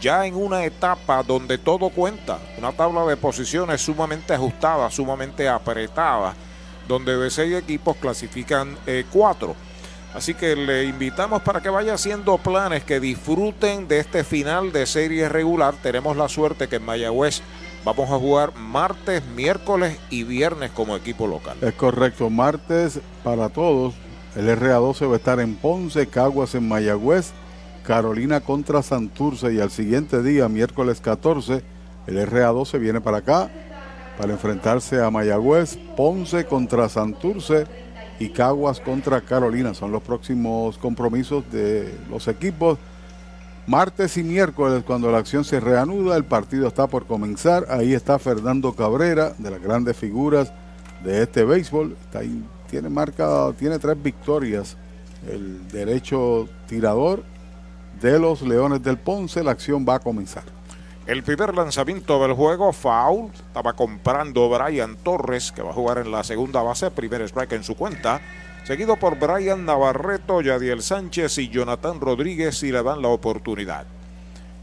ya 0.00 0.26
en 0.26 0.34
una 0.34 0.64
etapa 0.64 1.22
donde 1.22 1.58
todo 1.58 1.90
cuenta, 1.90 2.38
una 2.58 2.72
tabla 2.72 3.04
de 3.04 3.16
posiciones 3.16 3.82
sumamente 3.82 4.32
ajustada, 4.32 4.90
sumamente 4.90 5.48
apretada, 5.48 6.34
donde 6.88 7.16
de 7.16 7.30
seis 7.30 7.54
equipos 7.54 7.96
clasifican 7.96 8.76
eh, 8.86 9.04
cuatro. 9.12 9.54
Así 10.14 10.34
que 10.34 10.56
le 10.56 10.84
invitamos 10.84 11.42
para 11.42 11.60
que 11.60 11.68
vaya 11.68 11.94
haciendo 11.94 12.36
planes, 12.38 12.82
que 12.82 12.98
disfruten 12.98 13.86
de 13.86 14.00
este 14.00 14.24
final 14.24 14.72
de 14.72 14.86
serie 14.86 15.28
regular. 15.28 15.74
Tenemos 15.82 16.16
la 16.16 16.28
suerte 16.28 16.66
que 16.66 16.76
en 16.76 16.84
Mayagüez 16.84 17.42
vamos 17.84 18.10
a 18.10 18.18
jugar 18.18 18.56
martes, 18.56 19.24
miércoles 19.36 19.98
y 20.10 20.24
viernes 20.24 20.72
como 20.72 20.96
equipo 20.96 21.28
local. 21.28 21.56
Es 21.60 21.74
correcto, 21.74 22.28
martes 22.28 22.98
para 23.22 23.50
todos. 23.50 23.94
El 24.34 24.48
RA12 24.48 25.08
va 25.08 25.14
a 25.14 25.16
estar 25.16 25.38
en 25.40 25.54
Ponce, 25.56 26.06
Caguas 26.08 26.54
en 26.54 26.66
Mayagüez 26.66 27.32
Carolina 27.84 28.40
contra 28.40 28.82
Santurce 28.82 29.52
y 29.52 29.60
al 29.60 29.70
siguiente 29.70 30.22
día, 30.22 30.48
miércoles 30.48 31.00
14, 31.00 31.62
el 32.06 32.16
RA12 32.28 32.78
viene 32.78 33.00
para 33.00 33.18
acá 33.18 33.50
para 34.20 34.34
enfrentarse 34.34 35.02
a 35.02 35.10
Mayagüez, 35.10 35.78
Ponce 35.96 36.44
contra 36.44 36.90
Santurce 36.90 37.66
y 38.18 38.28
Caguas 38.28 38.78
contra 38.80 39.22
Carolina. 39.22 39.72
Son 39.72 39.90
los 39.92 40.02
próximos 40.02 40.76
compromisos 40.76 41.50
de 41.50 41.94
los 42.10 42.28
equipos. 42.28 42.78
Martes 43.66 44.18
y 44.18 44.22
miércoles, 44.22 44.82
cuando 44.86 45.10
la 45.10 45.18
acción 45.18 45.44
se 45.44 45.58
reanuda, 45.58 46.16
el 46.16 46.24
partido 46.24 46.68
está 46.68 46.86
por 46.86 47.06
comenzar. 47.06 47.66
Ahí 47.70 47.94
está 47.94 48.18
Fernando 48.18 48.74
Cabrera, 48.74 49.32
de 49.38 49.50
las 49.50 49.62
grandes 49.62 49.96
figuras 49.96 50.52
de 51.02 51.22
este 51.22 51.44
béisbol. 51.44 51.96
tiene 52.68 52.90
marca, 52.90 53.50
tiene 53.58 53.78
tres 53.78 54.02
victorias. 54.02 54.76
El 55.26 55.66
derecho 55.68 56.46
tirador 56.66 57.24
de 58.00 58.18
los 58.18 58.42
Leones 58.42 58.82
del 58.82 58.98
Ponce. 58.98 59.42
La 59.44 59.52
acción 59.52 59.86
va 59.88 59.96
a 59.96 60.00
comenzar. 60.00 60.44
El 61.06 61.22
primer 61.22 61.54
lanzamiento 61.54 62.22
del 62.22 62.34
juego, 62.34 62.72
foul. 62.72 63.30
Estaba 63.32 63.72
comprando 63.72 64.48
Brian 64.48 64.96
Torres, 64.96 65.50
que 65.52 65.62
va 65.62 65.70
a 65.70 65.74
jugar 65.74 65.98
en 65.98 66.12
la 66.12 66.22
segunda 66.24 66.62
base. 66.62 66.90
Primer 66.90 67.22
strike 67.22 67.52
en 67.52 67.64
su 67.64 67.74
cuenta. 67.74 68.20
Seguido 68.64 68.96
por 68.96 69.18
Brian 69.18 69.64
Navarreto, 69.64 70.40
Yadiel 70.40 70.82
Sánchez 70.82 71.38
y 71.38 71.48
Jonathan 71.48 72.00
Rodríguez 72.00 72.62
y 72.62 72.70
le 72.70 72.82
dan 72.82 73.02
la 73.02 73.08
oportunidad. 73.08 73.86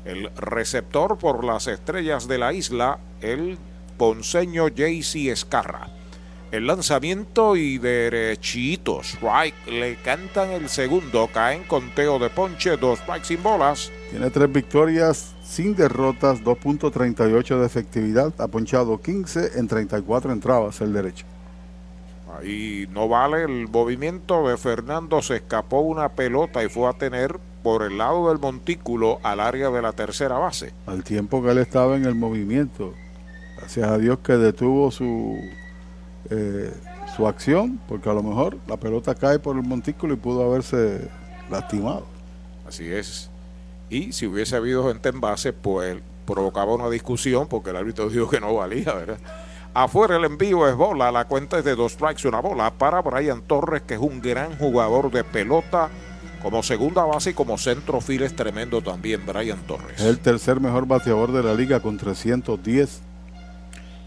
El 0.05 0.29
receptor 0.35 1.17
por 1.17 1.43
las 1.43 1.67
estrellas 1.67 2.27
de 2.27 2.37
la 2.37 2.53
isla, 2.53 2.99
el 3.19 3.57
ponceño 3.97 4.69
JC 4.69 5.27
Escarra. 5.29 5.89
El 6.49 6.65
lanzamiento 6.65 7.57
y 7.57 7.77
derechito, 7.77 9.01
strike, 9.01 9.67
le 9.67 9.97
cantan 9.97 10.51
el 10.51 10.69
segundo, 10.69 11.27
caen 11.33 11.63
conteo 11.65 12.19
de 12.19 12.29
ponche, 12.29 12.77
dos 12.77 12.99
strikes 12.99 13.25
sin 13.25 13.43
bolas. 13.43 13.91
Tiene 14.11 14.29
tres 14.29 14.49
victorias 14.49 15.35
sin 15.43 15.75
derrotas, 15.75 16.41
2.38 16.41 17.59
de 17.59 17.65
efectividad, 17.65 18.33
ha 18.37 18.47
ponchado 18.47 19.01
15 19.01 19.59
en 19.59 19.67
34 19.67 20.31
entradas 20.31 20.79
el 20.79 20.93
derecho. 20.93 21.25
Ahí 22.39 22.87
no 22.91 23.09
vale 23.09 23.43
el 23.43 23.67
movimiento 23.67 24.47
de 24.47 24.55
Fernando, 24.55 25.21
se 25.21 25.37
escapó 25.37 25.81
una 25.81 26.09
pelota 26.09 26.63
y 26.63 26.69
fue 26.69 26.89
a 26.89 26.93
tener 26.93 27.39
por 27.61 27.83
el 27.83 27.97
lado 27.97 28.29
del 28.29 28.39
montículo 28.39 29.19
al 29.21 29.41
área 29.41 29.69
de 29.69 29.81
la 29.81 29.91
tercera 29.91 30.37
base. 30.37 30.71
Al 30.85 31.03
tiempo 31.03 31.43
que 31.43 31.51
él 31.51 31.57
estaba 31.57 31.97
en 31.97 32.05
el 32.05 32.15
movimiento, 32.15 32.93
gracias 33.57 33.89
a 33.89 33.97
Dios 33.97 34.19
que 34.19 34.33
detuvo 34.33 34.91
su 34.91 35.37
eh, 36.29 36.73
su 37.15 37.27
acción, 37.27 37.79
porque 37.87 38.09
a 38.09 38.13
lo 38.13 38.23
mejor 38.23 38.57
la 38.67 38.77
pelota 38.77 39.15
cae 39.15 39.39
por 39.39 39.55
el 39.55 39.63
montículo 39.63 40.13
y 40.13 40.17
pudo 40.17 40.43
haberse 40.43 41.09
lastimado. 41.49 42.05
Así 42.67 42.91
es. 42.91 43.29
Y 43.89 44.11
si 44.11 44.27
hubiese 44.27 44.55
habido 44.55 44.87
gente 44.87 45.09
en 45.09 45.21
base, 45.21 45.53
pues 45.53 45.97
provocaba 46.25 46.73
una 46.73 46.89
discusión 46.89 47.47
porque 47.47 47.69
el 47.69 47.77
árbitro 47.77 48.09
dijo 48.09 48.29
que 48.29 48.39
no 48.39 48.53
valía, 48.53 48.93
¿verdad? 48.93 49.17
Afuera 49.73 50.15
el 50.15 50.25
envío 50.25 50.67
es 50.67 50.75
bola, 50.75 51.11
la 51.11 51.25
cuenta 51.25 51.59
es 51.59 51.63
de 51.63 51.75
dos 51.75 51.93
strikes, 51.93 52.27
una 52.27 52.39
bola 52.39 52.71
para 52.71 53.01
Brian 53.01 53.41
Torres, 53.43 53.83
que 53.83 53.93
es 53.93 53.99
un 53.99 54.21
gran 54.21 54.57
jugador 54.57 55.11
de 55.11 55.23
pelota. 55.23 55.89
Como 56.41 56.61
segunda 56.61 57.03
base 57.03 57.31
y 57.31 57.33
como 57.33 57.57
centro 57.57 57.99
es 58.07 58.35
tremendo 58.35 58.81
también 58.81 59.25
Brian 59.25 59.59
Torres. 59.67 59.99
Es 59.99 60.05
el 60.05 60.19
tercer 60.19 60.59
mejor 60.59 60.85
bateador 60.87 61.31
de 61.31 61.43
la 61.43 61.53
liga 61.55 61.79
con 61.79 61.97
310 61.97 63.01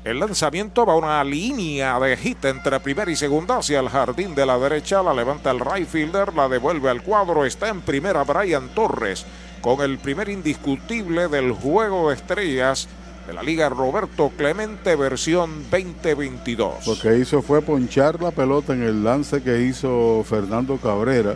el 0.03 0.19
lanzamiento 0.19 0.87
va 0.87 0.95
a 0.95 0.97
una 0.97 1.23
línea 1.25 1.99
de 2.01 2.17
hit 2.17 2.43
entre 2.47 2.81
primera 2.81 3.11
y 3.11 3.17
segunda 3.17 3.59
hacia 3.59 3.81
el 3.81 3.91
jardín 3.91 4.35
de 4.35 4.47
la 4.47 4.59
derecha. 4.59 5.03
La 5.03 5.13
levanta 5.13 5.51
el 5.51 5.61
right 5.61 5.87
fielder, 5.87 6.35
la 6.35 6.49
devuelve 6.49 6.89
al 6.89 7.03
cuadro. 7.03 7.45
Está 7.45 7.69
en 7.69 7.83
primera 7.83 8.25
Brian 8.25 8.69
Torres 8.71 9.27
con 9.61 9.83
el 9.83 9.99
primer 9.99 10.31
indiscutible 10.31 11.29
del 11.29 11.53
juego 11.53 12.09
de 12.09 12.17
estrellas 12.17 12.89
de 13.27 13.35
la 13.35 13.43
Liga 13.43 13.69
Roberto 13.69 14.33
Clemente 14.35 14.97
versión 14.97 15.65
2022. 15.71 16.87
Lo 16.87 16.99
que 16.99 17.19
hizo 17.19 17.43
fue 17.43 17.61
ponchar 17.61 18.23
la 18.23 18.31
pelota 18.31 18.73
en 18.73 18.83
el 18.83 19.05
lance 19.05 19.43
que 19.43 19.61
hizo 19.61 20.25
Fernando 20.25 20.79
Cabrera 20.79 21.35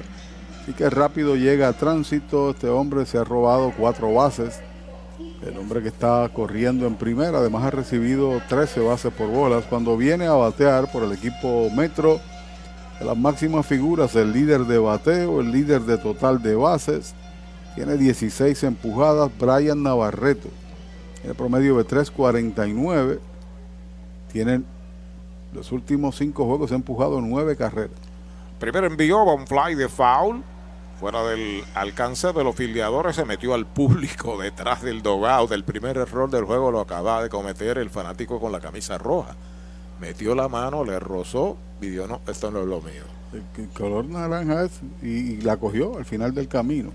y 0.67 0.73
que 0.73 0.89
rápido 0.89 1.37
llega 1.37 1.69
a 1.69 1.75
tránsito. 1.75 2.51
Este 2.51 2.71
hombre 2.71 3.05
se 3.05 3.19
ha 3.19 3.25
robado 3.25 3.75
cuatro 3.77 4.15
bases 4.15 4.61
el 5.47 5.59
hombre 5.59 5.83
que 5.83 5.89
está 5.89 6.29
corriendo 6.33 6.87
en 6.87 6.95
primera, 6.95 7.39
además 7.39 7.65
ha 7.65 7.71
recibido 7.71 8.41
13 8.49 8.81
bases 8.81 9.13
por 9.13 9.29
bolas. 9.29 9.65
Cuando 9.65 9.97
viene 9.97 10.27
a 10.27 10.33
batear 10.33 10.91
por 10.91 11.03
el 11.03 11.13
equipo 11.13 11.69
Metro, 11.71 12.21
de 12.99 13.05
las 13.05 13.17
máximas 13.17 13.67
figuras, 13.67 14.15
el 14.17 14.33
líder 14.33 14.65
de 14.65 14.79
bateo, 14.79 15.41
el 15.41 15.53
líder 15.53 15.83
de 15.83 15.99
total 15.99 16.43
de 16.43 16.55
bases, 16.55 17.15
tiene 17.75 17.97
16 17.97 18.63
empujadas, 18.63 19.31
Brian 19.39 19.83
Navarreto. 19.83 20.49
el 21.25 21.35
promedio 21.35 21.77
de 21.77 21.85
3.49. 21.85 23.19
Tienen 24.33 24.65
los 25.53 25.73
últimos 25.73 26.17
cinco 26.17 26.47
juegos, 26.47 26.73
ha 26.73 26.75
empujado 26.75 27.21
nueve 27.21 27.57
carreras. 27.57 27.97
Primero 28.59 28.87
envió 28.87 29.23
un 29.25 29.47
fly 29.47 29.75
de 29.75 29.89
foul 29.89 30.43
fuera 30.95 31.25
del 31.25 31.65
alcance 31.75 32.33
de 32.33 32.45
los 32.45 32.55
filiadores, 32.55 33.17
se 33.17 33.25
metió 33.25 33.55
al 33.55 33.67
público 33.67 34.37
detrás 34.41 34.83
del 34.83 35.03
dogado. 35.03 35.47
Del 35.47 35.65
primer 35.65 35.97
error 35.97 36.31
del 36.31 36.45
juego 36.45 36.71
lo 36.71 36.81
acaba 36.81 37.23
de 37.23 37.29
cometer 37.29 37.79
el 37.79 37.91
fanático 37.91 38.41
con 38.41 38.53
la 38.53 38.61
camisa 38.61 38.99
roja. 38.99 39.37
Metió 40.01 40.35
la 40.35 40.49
mano, 40.49 40.85
le 40.85 40.99
rozó 40.99 41.57
y 41.81 41.89
dijo, 41.89 42.07
no, 42.07 42.21
esto 42.27 42.51
no 42.51 42.61
es 42.61 42.67
lo 42.67 42.81
mío. 42.81 43.03
El 43.57 43.69
color 43.71 44.05
naranja 44.05 44.65
es, 44.65 44.81
y, 45.03 45.41
la 45.41 45.57
cogió 45.57 45.97
al 45.97 46.05
final 46.05 46.35
del 46.35 46.49
camino. 46.49 46.91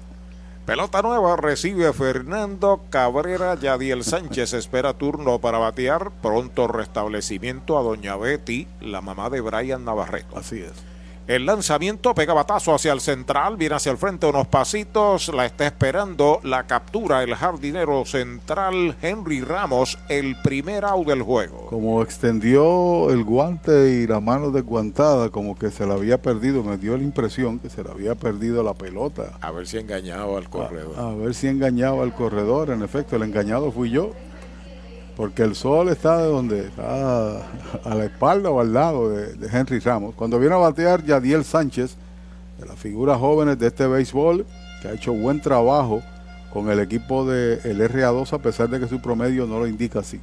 Pelota 0.65 1.01
nueva 1.01 1.35
recibe 1.35 1.91
Fernando 1.93 2.81
Cabrera. 2.89 3.55
Yadiel 3.55 4.03
Sánchez 4.03 4.53
espera 4.53 4.93
turno 4.93 5.39
para 5.39 5.57
batear. 5.57 6.11
Pronto 6.21 6.67
restablecimiento 6.67 7.77
a 7.77 7.81
Doña 7.81 8.15
Betty, 8.15 8.67
la 8.79 9.01
mamá 9.01 9.29
de 9.29 9.41
Brian 9.41 9.83
Navarreto. 9.83 10.37
Así 10.37 10.59
es. 10.59 10.88
El 11.29 11.45
lanzamiento 11.45 12.15
pega 12.15 12.33
batazo 12.33 12.73
hacia 12.73 12.91
el 12.91 13.01
central, 13.01 13.55
viene 13.55 13.75
hacia 13.75 13.91
el 13.91 13.99
frente 13.99 14.25
unos 14.25 14.47
pasitos, 14.47 15.27
la 15.31 15.45
está 15.45 15.67
esperando 15.67 16.39
la 16.41 16.65
captura 16.65 17.21
el 17.21 17.35
jardinero 17.35 18.03
central 18.03 18.95
Henry 18.99 19.41
Ramos, 19.41 19.99
el 20.09 20.35
primer 20.41 20.85
out 20.85 21.05
del 21.05 21.21
juego. 21.21 21.67
Como 21.67 22.01
extendió 22.01 23.11
el 23.11 23.23
guante 23.23 23.91
y 23.91 24.07
la 24.07 24.19
mano 24.19 24.49
desguantada, 24.49 25.29
como 25.29 25.55
que 25.55 25.69
se 25.69 25.85
la 25.85 25.93
había 25.93 26.19
perdido, 26.19 26.63
me 26.63 26.79
dio 26.79 26.97
la 26.97 27.03
impresión 27.03 27.59
que 27.59 27.69
se 27.69 27.83
le 27.83 27.91
había 27.91 28.15
perdido 28.15 28.63
la 28.63 28.73
pelota. 28.73 29.37
A 29.39 29.51
ver 29.51 29.67
si 29.67 29.77
engañaba 29.77 30.35
al 30.35 30.49
corredor. 30.49 30.95
A, 30.97 31.11
a 31.11 31.13
ver 31.13 31.35
si 31.35 31.47
engañaba 31.47 32.01
al 32.01 32.15
corredor, 32.15 32.71
en 32.71 32.81
efecto, 32.81 33.15
el 33.17 33.21
engañado 33.21 33.71
fui 33.71 33.91
yo 33.91 34.13
porque 35.19 35.43
el 35.43 35.53
sol 35.53 35.89
está 35.89 36.17
de 36.17 36.27
donde 36.29 36.67
está 36.67 37.45
a 37.83 37.93
la 37.93 38.05
espalda 38.05 38.51
o 38.51 38.61
al 38.61 38.71
lado 38.71 39.09
de, 39.09 39.49
Henry 39.51 39.79
Ramos. 39.79 40.15
Cuando 40.15 40.39
viene 40.39 40.55
a 40.55 40.59
batear 40.59 41.03
Yadiel 41.03 41.43
Sánchez, 41.43 41.97
de 42.57 42.65
las 42.65 42.79
figuras 42.79 43.19
jóvenes 43.19 43.59
de 43.59 43.67
este 43.67 43.85
béisbol, 43.85 44.45
que 44.81 44.87
ha 44.87 44.93
hecho 44.93 45.11
buen 45.11 45.41
trabajo 45.41 46.01
con 46.53 46.69
el 46.69 46.79
equipo 46.79 47.25
del 47.25 47.81
RA2 47.81 48.31
a 48.31 48.37
pesar 48.37 48.69
de 48.69 48.79
que 48.79 48.87
su 48.87 49.01
promedio 49.01 49.45
no 49.45 49.59
lo 49.59 49.67
indica 49.67 49.99
así. 49.99 50.21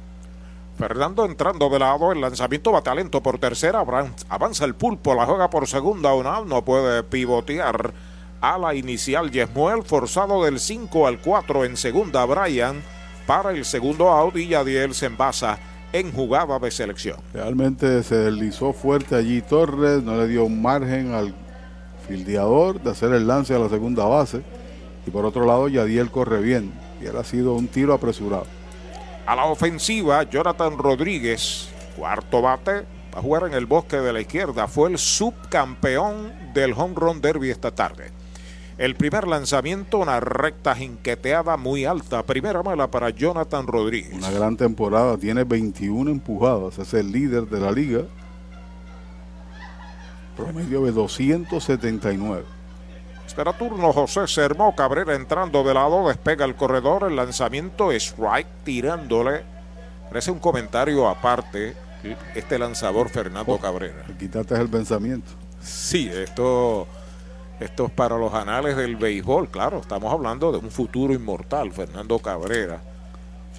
Fernando 0.79 1.25
entrando 1.25 1.69
de 1.69 1.77
lado, 1.77 2.11
el 2.11 2.19
lanzamiento 2.19 2.71
va 2.71 2.81
talento 2.81 3.21
por 3.21 3.37
tercera, 3.37 3.85
avanza 4.29 4.65
el 4.65 4.73
pulpo, 4.73 5.13
la 5.13 5.27
juega 5.27 5.51
por 5.51 5.67
segunda, 5.67 6.15
una 6.15 6.41
no 6.41 6.65
puede 6.65 7.03
pivotear 7.03 7.93
a 8.41 8.57
la 8.57 8.73
inicial 8.73 9.29
Yesmuel, 9.29 9.83
forzado 9.83 10.43
del 10.43 10.59
5 10.59 11.05
al 11.05 11.19
4 11.19 11.65
en 11.65 11.77
segunda, 11.77 12.25
Brian 12.25 12.81
para 13.27 13.51
el 13.51 13.65
segundo 13.65 14.09
out 14.09 14.35
y 14.37 14.47
Yadiel 14.47 14.95
se 14.95 15.05
envasa 15.05 15.59
en 15.93 16.11
jugada 16.11 16.57
de 16.57 16.71
selección. 16.71 17.17
Realmente 17.33 18.01
se 18.01 18.15
deslizó 18.15 18.73
fuerte 18.73 19.15
allí 19.15 19.41
Torres, 19.41 20.01
no 20.01 20.17
le 20.17 20.27
dio 20.27 20.45
un 20.45 20.61
margen 20.61 21.13
al 21.13 21.35
fildeador 22.07 22.81
de 22.81 22.91
hacer 22.91 23.11
el 23.13 23.27
lance 23.27 23.53
a 23.53 23.59
la 23.59 23.69
segunda 23.69 24.05
base. 24.05 24.41
Y 25.05 25.11
por 25.11 25.25
otro 25.25 25.45
lado, 25.45 25.67
Yadiel 25.67 26.09
corre 26.09 26.41
bien. 26.41 26.73
Y 27.01 27.07
ha 27.07 27.23
sido 27.23 27.53
un 27.53 27.67
tiro 27.67 27.93
apresurado. 27.93 28.47
A 29.25 29.35
la 29.35 29.45
ofensiva, 29.45 30.23
Jonathan 30.23 30.77
Rodríguez, 30.77 31.69
cuarto 31.95 32.41
bate, 32.41 32.85
va 33.13 33.19
a 33.19 33.21
jugar 33.21 33.43
en 33.43 33.53
el 33.53 33.65
bosque 33.65 33.97
de 33.97 34.13
la 34.13 34.21
izquierda. 34.21 34.67
Fue 34.67 34.89
el 34.89 34.97
subcampeón 34.97 36.53
del 36.53 36.73
Home 36.73 36.95
Run 36.95 37.21
Derby 37.21 37.49
esta 37.49 37.71
tarde. 37.71 38.11
El 38.77 38.95
primer 38.95 39.27
lanzamiento, 39.27 39.97
una 39.97 40.19
recta 40.19 40.75
jinqueteada 40.75 41.57
muy 41.57 41.85
alta. 41.85 42.21
Primera 42.21 42.61
mala 42.61 42.91
para 42.91 43.09
Jonathan 43.09 43.65
Rodríguez. 43.65 44.13
Una 44.13 44.29
gran 44.29 44.55
temporada, 44.55 45.17
tiene 45.17 45.43
21 45.43 46.11
empujadas, 46.11 46.77
es 46.77 46.93
el 46.93 47.11
líder 47.11 47.47
de 47.47 47.59
la 47.59 47.71
liga. 47.71 48.03
Promedio 50.35 50.83
de 50.83 50.91
279. 50.91 52.43
Espera 53.25 53.57
turno 53.57 53.91
José 53.91 54.27
Sermó 54.27 54.75
Cabrera 54.75 55.15
entrando 55.15 55.63
de 55.63 55.73
lado, 55.73 56.07
despega 56.07 56.45
el 56.45 56.55
corredor, 56.55 57.03
el 57.09 57.15
lanzamiento 57.15 57.91
strike 57.91 58.47
tirándole. 58.63 59.41
Parece 60.07 60.29
un 60.29 60.39
comentario 60.39 61.09
aparte 61.09 61.75
este 62.35 62.59
lanzador 62.59 63.09
Fernando 63.09 63.53
oh, 63.53 63.59
Cabrera. 63.59 64.05
Quítate 64.19 64.55
el 64.55 64.69
pensamiento. 64.69 65.31
Sí, 65.59 66.09
esto 66.13 66.87
esto 67.59 67.85
es 67.85 67.91
para 67.91 68.17
los 68.17 68.33
anales 68.33 68.77
del 68.77 68.95
béisbol, 68.95 69.49
claro, 69.49 69.79
estamos 69.79 70.13
hablando 70.13 70.51
de 70.51 70.59
un 70.59 70.69
futuro 70.69 71.13
inmortal, 71.13 71.71
Fernando 71.71 72.19
Cabrera. 72.19 72.81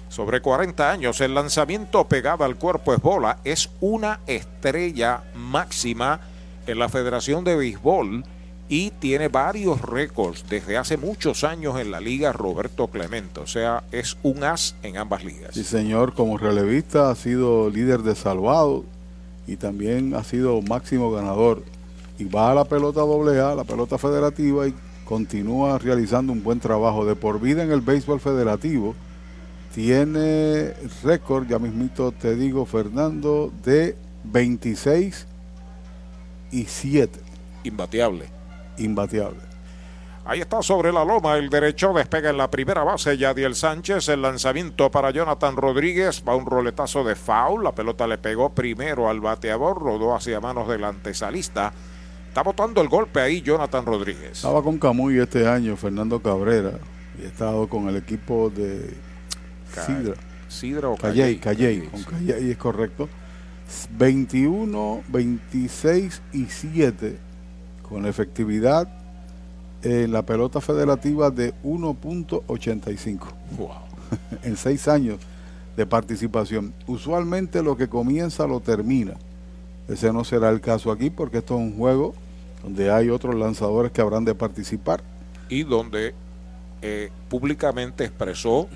Sobre 0.07 0.41
40 0.41 0.89
años, 0.89 1.21
el 1.21 1.35
lanzamiento 1.35 2.05
pegado 2.05 2.43
al 2.43 2.55
cuerpo 2.55 2.93
es 2.93 3.01
bola, 3.01 3.39
es 3.43 3.69
una 3.79 4.21
estrella 4.25 5.23
máxima 5.35 6.21
en 6.65 6.79
la 6.79 6.89
Federación 6.89 7.43
de 7.43 7.55
Béisbol 7.55 8.23
y 8.69 8.91
tiene 8.91 9.27
varios 9.27 9.81
récords 9.81 10.45
desde 10.47 10.77
hace 10.77 10.95
muchos 10.95 11.43
años 11.43 11.79
en 11.79 11.91
la 11.91 11.99
liga 11.99 12.31
Roberto 12.31 12.87
Clemente, 12.87 13.39
o 13.39 13.47
sea, 13.47 13.83
es 13.91 14.17
un 14.23 14.43
as 14.43 14.75
en 14.83 14.97
ambas 14.97 15.23
ligas. 15.23 15.55
Sí, 15.55 15.63
señor, 15.63 16.13
como 16.13 16.37
relevista 16.37 17.09
ha 17.09 17.15
sido 17.15 17.69
líder 17.69 18.01
de 18.03 18.15
salvado 18.15 18.85
y 19.47 19.57
también 19.57 20.13
ha 20.13 20.23
sido 20.23 20.61
máximo 20.61 21.11
ganador 21.11 21.63
y 22.19 22.25
va 22.25 22.51
a 22.51 22.53
la 22.53 22.65
pelota 22.65 23.01
doble 23.01 23.39
A, 23.39 23.55
la 23.55 23.63
pelota 23.63 23.97
federativa 23.97 24.67
y 24.67 24.75
continúa 25.05 25.79
realizando 25.79 26.33
un 26.33 26.43
buen 26.43 26.59
trabajo 26.59 27.05
de 27.05 27.15
por 27.15 27.39
vida 27.39 27.63
en 27.63 27.71
el 27.71 27.81
béisbol 27.81 28.19
federativo. 28.19 28.93
Tiene 29.73 30.73
récord, 31.03 31.47
ya 31.47 31.57
mismito 31.57 32.11
te 32.11 32.35
digo, 32.35 32.65
Fernando, 32.65 33.51
de 33.63 33.95
26 34.25 35.27
y 36.51 36.65
7. 36.65 37.19
Imbateable. 37.63 38.25
Imbateable. 38.77 39.39
Ahí 40.25 40.41
está 40.41 40.61
sobre 40.61 40.91
la 40.91 41.03
loma, 41.05 41.37
el 41.37 41.49
derecho 41.49 41.91
despega 41.93 42.29
en 42.29 42.37
la 42.37 42.51
primera 42.51 42.83
base, 42.83 43.17
Yadiel 43.17 43.55
Sánchez, 43.55 44.09
el 44.09 44.21
lanzamiento 44.21 44.91
para 44.91 45.09
Jonathan 45.09 45.55
Rodríguez, 45.55 46.23
va 46.27 46.35
un 46.35 46.45
roletazo 46.45 47.03
de 47.03 47.15
foul, 47.15 47.63
la 47.63 47.71
pelota 47.71 48.05
le 48.05 48.19
pegó 48.19 48.51
primero 48.53 49.09
al 49.09 49.21
bateador, 49.21 49.81
rodó 49.81 50.13
hacia 50.13 50.39
manos 50.39 50.67
del 50.67 50.83
antesalista, 50.83 51.73
está 52.29 52.43
botando 52.43 52.79
el 52.79 52.87
golpe 52.87 53.19
ahí 53.19 53.41
Jonathan 53.41 53.85
Rodríguez. 53.85 54.31
Estaba 54.33 54.61
con 54.61 54.77
Camuy 54.77 55.17
este 55.19 55.47
año, 55.47 55.75
Fernando 55.75 56.21
Cabrera, 56.21 56.79
y 57.19 57.25
ha 57.25 57.27
estado 57.27 57.67
con 57.67 57.89
el 57.89 57.97
equipo 57.97 58.51
de 58.51 58.93
Sidra. 59.85 60.13
Sidra 60.47 60.89
o 60.89 60.95
Calley, 60.95 61.37
Calley, 61.37 61.87
con 61.87 62.03
Calley 62.03 62.51
es 62.51 62.57
correcto. 62.57 63.09
21, 63.97 65.03
26 65.09 66.21
y 66.33 66.45
7 66.45 67.17
con 67.83 68.05
efectividad 68.05 68.87
en 69.83 70.11
la 70.11 70.23
pelota 70.23 70.61
federativa 70.61 71.29
de 71.31 71.53
1.85. 71.63 73.19
Wow. 73.57 73.69
en 74.43 74.55
seis 74.57 74.87
años 74.87 75.19
de 75.75 75.85
participación. 75.85 76.73
Usualmente 76.87 77.63
lo 77.63 77.77
que 77.77 77.87
comienza 77.87 78.45
lo 78.47 78.59
termina. 78.59 79.13
Ese 79.89 80.13
no 80.13 80.23
será 80.23 80.49
el 80.49 80.61
caso 80.61 80.91
aquí 80.91 81.09
porque 81.09 81.39
esto 81.39 81.55
es 81.55 81.61
un 81.61 81.75
juego 81.77 82.13
donde 82.63 82.91
hay 82.91 83.09
otros 83.09 83.35
lanzadores 83.35 83.91
que 83.91 84.01
habrán 84.01 84.25
de 84.25 84.35
participar. 84.35 85.01
Y 85.49 85.63
donde 85.63 86.13
eh, 86.81 87.09
públicamente 87.27 88.05
expresó 88.05 88.67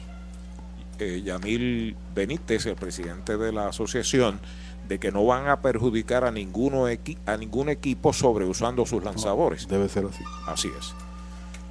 eh, 0.99 1.21
Yamil 1.23 1.95
Benítez, 2.15 2.65
el 2.65 2.75
presidente 2.75 3.37
de 3.37 3.51
la 3.51 3.67
asociación, 3.67 4.39
de 4.87 4.99
que 4.99 5.11
no 5.11 5.25
van 5.25 5.47
a 5.47 5.61
perjudicar 5.61 6.23
a, 6.23 6.31
ninguno 6.31 6.87
equi 6.87 7.17
a 7.25 7.37
ningún 7.37 7.69
equipo 7.69 8.11
sobreusando 8.11 8.85
sus 8.85 9.03
lanzadores. 9.03 9.67
Debe 9.67 9.89
ser 9.89 10.05
así. 10.05 10.23
Así 10.47 10.69
es. 10.77 10.93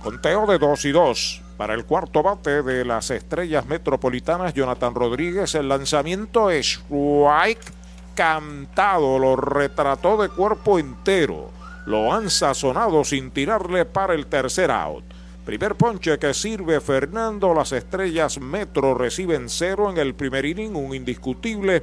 Conteo 0.02 0.46
de 0.46 0.58
2 0.58 0.84
y 0.86 0.92
2 0.92 1.42
para 1.56 1.74
el 1.74 1.84
cuarto 1.84 2.22
bate 2.22 2.62
de 2.62 2.84
las 2.84 3.10
estrellas 3.10 3.66
metropolitanas, 3.66 4.54
Jonathan 4.54 4.94
Rodríguez. 4.94 5.54
El 5.54 5.68
lanzamiento 5.68 6.50
es 6.50 6.80
strike 6.88 7.81
cantado, 8.14 9.18
lo 9.18 9.36
retrató 9.36 10.20
de 10.20 10.28
cuerpo 10.28 10.78
entero. 10.78 11.50
Lo 11.86 12.12
han 12.12 12.30
sazonado 12.30 13.04
sin 13.04 13.30
tirarle 13.30 13.84
para 13.84 14.14
el 14.14 14.26
tercer 14.26 14.70
out. 14.70 15.04
Primer 15.44 15.74
ponche 15.74 16.18
que 16.18 16.32
sirve 16.34 16.80
Fernando. 16.80 17.52
Las 17.52 17.72
estrellas 17.72 18.40
Metro 18.40 18.94
reciben 18.94 19.48
cero 19.48 19.90
en 19.90 19.98
el 19.98 20.14
primer 20.14 20.44
inning, 20.44 20.76
un 20.76 20.94
indiscutible. 20.94 21.82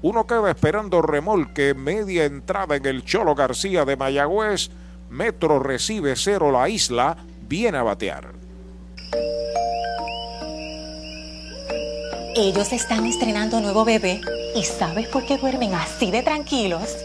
Uno 0.00 0.26
queda 0.26 0.50
esperando 0.50 1.02
remolque, 1.02 1.74
media 1.74 2.24
entrada 2.24 2.76
en 2.76 2.86
el 2.86 3.04
Cholo 3.04 3.34
García 3.34 3.84
de 3.84 3.96
Mayagüez. 3.96 4.70
Metro 5.10 5.58
recibe 5.58 6.16
cero 6.16 6.50
la 6.50 6.68
isla, 6.68 7.16
viene 7.46 7.78
a 7.78 7.82
batear. 7.82 8.32
Ellos 12.36 12.72
están 12.72 13.06
estrenando 13.06 13.60
nuevo 13.60 13.84
bebé 13.84 14.20
y 14.56 14.64
¿sabes 14.64 15.06
por 15.06 15.24
qué 15.24 15.38
duermen 15.38 15.72
así 15.72 16.10
de 16.10 16.20
tranquilos? 16.22 16.96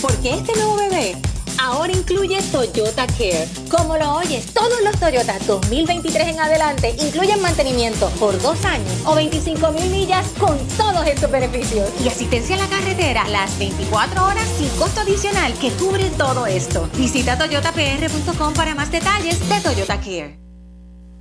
Porque 0.00 0.34
este 0.34 0.54
nuevo 0.54 0.76
bebé 0.76 1.16
ahora 1.58 1.92
incluye 1.92 2.40
Toyota 2.52 3.04
Care. 3.08 3.48
Como 3.68 3.96
lo 3.96 4.14
oyes, 4.14 4.54
todos 4.54 4.80
los 4.84 4.96
Toyota 5.00 5.40
2023 5.44 6.28
en 6.28 6.38
adelante 6.38 6.94
incluyen 7.00 7.42
mantenimiento 7.42 8.10
por 8.20 8.40
dos 8.40 8.64
años 8.64 8.92
o 9.06 9.16
25 9.16 9.72
mil 9.72 9.90
millas 9.90 10.28
con 10.38 10.56
todos 10.76 11.04
estos 11.08 11.32
beneficios. 11.32 11.90
Y 12.04 12.06
asistencia 12.06 12.54
a 12.54 12.58
la 12.60 12.68
carretera 12.68 13.26
las 13.26 13.58
24 13.58 14.24
horas 14.24 14.48
sin 14.56 14.68
costo 14.78 15.00
adicional 15.00 15.52
que 15.54 15.70
cubre 15.72 16.10
todo 16.10 16.46
esto. 16.46 16.88
Visita 16.96 17.36
toyotapr.com 17.36 18.54
para 18.54 18.76
más 18.76 18.92
detalles 18.92 19.40
de 19.48 19.60
Toyota 19.60 19.98
Care. 19.98 20.43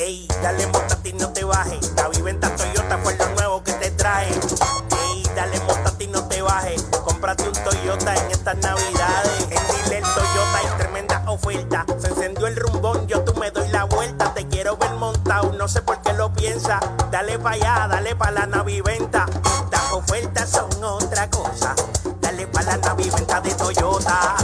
Ey, 0.00 0.26
dale 0.42 0.66
montate 0.68 1.10
y 1.10 1.12
no 1.12 1.28
te 1.28 1.44
bajes. 1.44 1.92
La 1.94 2.08
viventa 2.08 2.48
Toyota 2.56 2.96
fue 3.02 3.14
lo 3.18 3.28
nuevo 3.34 3.62
que 3.62 3.74
te 3.74 3.90
trae. 3.90 4.28
Ey, 4.28 5.22
dale 5.36 5.60
montate 5.60 6.04
y 6.04 6.06
no 6.06 6.26
te 6.26 6.40
bajes. 6.40 6.84
Cómprate 7.04 7.46
un 7.46 7.52
Toyota 7.52 8.16
en 8.16 8.30
estas 8.30 8.56
navidades. 8.56 9.42
En 9.50 9.84
Dile 9.84 10.00
Toyota 10.00 10.56
hay 10.56 10.78
tremenda 10.78 11.22
oferta. 11.26 11.84
Se 11.98 12.08
encendió 12.08 12.46
el 12.46 12.56
rumbón, 12.56 13.06
yo 13.08 13.22
tú 13.24 13.38
me 13.38 13.50
doy 13.50 13.68
la 13.68 13.84
vuelta. 13.84 14.32
Te 14.32 14.48
quiero 14.48 14.78
ver 14.78 14.92
montado, 14.92 15.52
no 15.52 15.68
sé 15.68 15.82
por 15.82 16.00
qué 16.00 16.14
lo 16.14 16.32
piensa. 16.32 16.80
Dale 17.10 17.38
para 17.38 17.56
allá, 17.56 17.88
dale 17.88 18.16
para 18.16 18.32
la 18.32 18.46
naviventa. 18.46 19.26
Las 19.70 19.92
ofertas 19.92 20.48
son 20.48 20.82
otra 20.82 21.28
cosa. 21.28 21.74
Dale 22.22 22.46
para 22.46 22.64
la 22.64 22.76
naviventa 22.78 23.42
de 23.42 23.52
Toyota. 23.52 24.39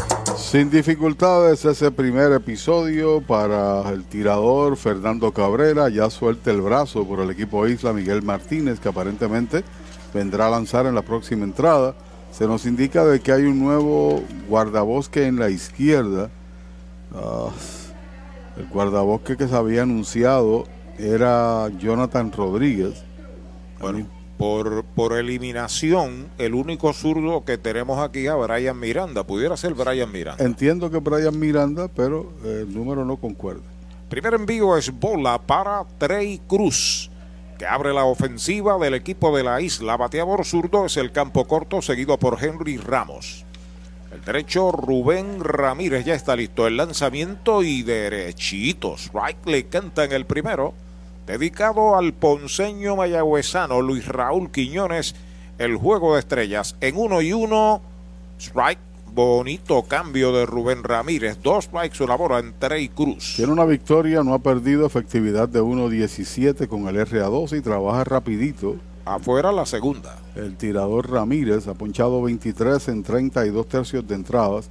Sin 0.47 0.71
dificultades 0.71 1.65
ese 1.65 1.91
primer 1.91 2.31
episodio 2.31 3.21
para 3.21 3.91
el 3.91 4.05
tirador 4.05 4.77
Fernando 4.77 5.33
Cabrera. 5.33 5.89
Ya 5.89 6.09
suelta 6.09 6.53
el 6.53 6.61
brazo 6.61 7.05
por 7.05 7.19
el 7.19 7.31
equipo 7.31 7.67
Isla 7.67 7.93
Miguel 7.93 8.23
Martínez, 8.23 8.79
que 8.79 8.89
aparentemente 8.89 9.65
vendrá 10.15 10.47
a 10.47 10.51
lanzar 10.51 10.87
en 10.87 10.95
la 10.95 11.03
próxima 11.03 11.43
entrada. 11.43 11.97
Se 12.31 12.47
nos 12.47 12.65
indica 12.65 13.05
de 13.05 13.19
que 13.19 13.33
hay 13.33 13.43
un 13.43 13.59
nuevo 13.59 14.23
guardabosque 14.49 15.27
en 15.27 15.41
la 15.41 15.51
izquierda. 15.51 16.31
Ah, 17.13 17.49
el 18.57 18.69
guardabosque 18.69 19.37
que 19.37 19.49
se 19.49 19.57
había 19.57 19.83
anunciado 19.83 20.69
era 20.97 21.69
Jonathan 21.77 22.31
Rodríguez. 22.31 23.03
Bueno, 23.81 24.07
por, 24.39 24.85
por 24.85 25.15
eliminación, 25.15 26.29
el 26.39 26.55
único 26.55 26.93
zurdo 26.93 27.45
que 27.45 27.59
tenemos 27.59 27.99
aquí 27.99 28.27
es 28.27 28.35
Brian 28.35 28.79
Miranda. 28.79 29.25
Pudiera 29.25 29.57
ser 29.57 29.75
Brian 29.75 30.11
Miranda. 30.11 30.45
Entiendo 30.45 30.91
que 30.91 30.99
Brian 30.99 31.39
Miranda, 31.39 31.89
pero 31.89 32.33
el 32.45 32.73
número 32.73 33.05
no 33.05 33.17
concuerda. 33.17 33.63
Primer 34.09 34.35
envío 34.35 34.77
es 34.77 34.91
bola 34.93 35.41
para 35.41 35.85
Trey 35.99 36.41
Cruz, 36.47 37.11
que 37.59 37.67
abre 37.67 37.93
la 37.93 38.05
ofensiva 38.05 38.79
del 38.79 38.95
equipo 38.95 39.37
de 39.37 39.43
la 39.43 39.61
isla. 39.61 39.97
Bateador 39.97 40.45
zurdo 40.45 40.87
es 40.87 40.97
el 40.97 41.11
campo 41.11 41.47
corto, 41.47 41.83
seguido 41.83 42.19
por 42.19 42.43
Henry 42.43 42.77
Ramos. 42.77 43.45
El 44.13 44.25
derecho 44.25 44.71
Rubén 44.71 45.43
Ramírez 45.43 46.05
ya 46.05 46.15
está 46.15 46.37
listo. 46.37 46.67
El 46.67 46.77
lanzamiento 46.77 47.63
y 47.63 47.83
derechitos. 47.83 49.11
Right 49.13 49.45
le 49.47 49.67
canta 49.67 50.05
en 50.05 50.13
el 50.13 50.25
primero. 50.25 50.73
Dedicado 51.27 51.97
al 51.97 52.13
ponceño 52.13 52.95
mayagüezano 52.95 53.83
Luis 53.83 54.07
Raúl 54.07 54.51
Quiñones. 54.53 55.17
El 55.59 55.77
juego 55.77 56.15
de 56.15 56.21
estrellas 56.21 56.77
en 56.81 56.97
uno 56.97 57.21
y 57.21 57.33
uno. 57.33 57.83
Strike. 58.39 58.79
Bonito 59.13 59.83
cambio 59.85 60.31
de 60.33 60.45
Rubén 60.45 60.85
Ramírez. 60.85 61.39
Dos 61.43 61.65
strikes, 61.65 62.05
una 62.05 62.17
bola 62.17 62.39
en 62.39 62.53
Trey 62.59 62.91
Cruz. 62.91 63.33
Tiene 63.37 63.51
una 63.51 63.65
victoria, 63.65 64.23
no 64.23 64.35
ha 64.35 64.39
perdido 64.41 64.85
efectividad 64.85 65.49
de 65.49 65.63
1.17 65.63 66.69
con 66.69 66.87
el 66.87 66.97
RA2 66.97 67.57
y 67.57 67.63
trabaja 67.63 68.05
rapidito. 68.05 68.77
Afuera 69.07 69.53
la 69.53 69.65
segunda. 69.65 70.19
El 70.35 70.57
tirador 70.57 71.11
Ramírez 71.11 71.67
ha 71.67 71.75
ponchado 71.75 72.21
23 72.23 72.89
en 72.89 73.03
32 73.03 73.67
tercios 73.67 74.07
de 74.07 74.17
entradas. 74.17 74.69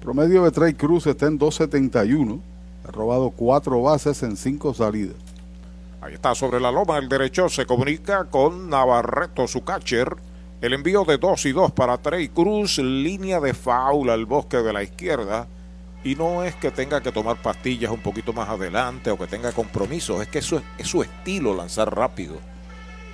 Promedio 0.00 0.44
de 0.44 0.52
Trey 0.52 0.74
Cruz 0.74 1.06
está 1.08 1.26
en 1.26 1.38
2.71. 1.38 2.40
Ha 2.86 2.92
robado 2.92 3.30
cuatro 3.30 3.82
bases 3.82 4.22
en 4.22 4.36
cinco 4.36 4.72
salidas. 4.74 5.16
Ahí 6.08 6.14
está 6.14 6.34
sobre 6.34 6.58
la 6.58 6.72
loma 6.72 6.96
el 6.96 7.06
derecho. 7.06 7.50
Se 7.50 7.66
comunica 7.66 8.24
con 8.30 8.70
Navarreto, 8.70 9.46
su 9.46 9.62
catcher. 9.62 10.16
El 10.62 10.72
envío 10.72 11.04
de 11.04 11.18
2 11.18 11.44
y 11.44 11.52
2 11.52 11.72
para 11.72 11.98
Trey 11.98 12.28
Cruz. 12.30 12.78
Línea 12.78 13.40
de 13.40 13.52
faula 13.52 14.14
al 14.14 14.24
bosque 14.24 14.56
de 14.56 14.72
la 14.72 14.82
izquierda. 14.82 15.48
Y 16.02 16.14
no 16.14 16.44
es 16.44 16.54
que 16.54 16.70
tenga 16.70 17.02
que 17.02 17.12
tomar 17.12 17.36
pastillas 17.42 17.90
un 17.90 18.00
poquito 18.00 18.32
más 18.32 18.48
adelante 18.48 19.10
o 19.10 19.18
que 19.18 19.26
tenga 19.26 19.52
compromisos. 19.52 20.22
Es 20.22 20.28
que 20.28 20.38
eso 20.38 20.62
es, 20.78 20.88
su 20.88 21.02
estilo 21.02 21.54
lanzar 21.54 21.94
rápido. 21.94 22.36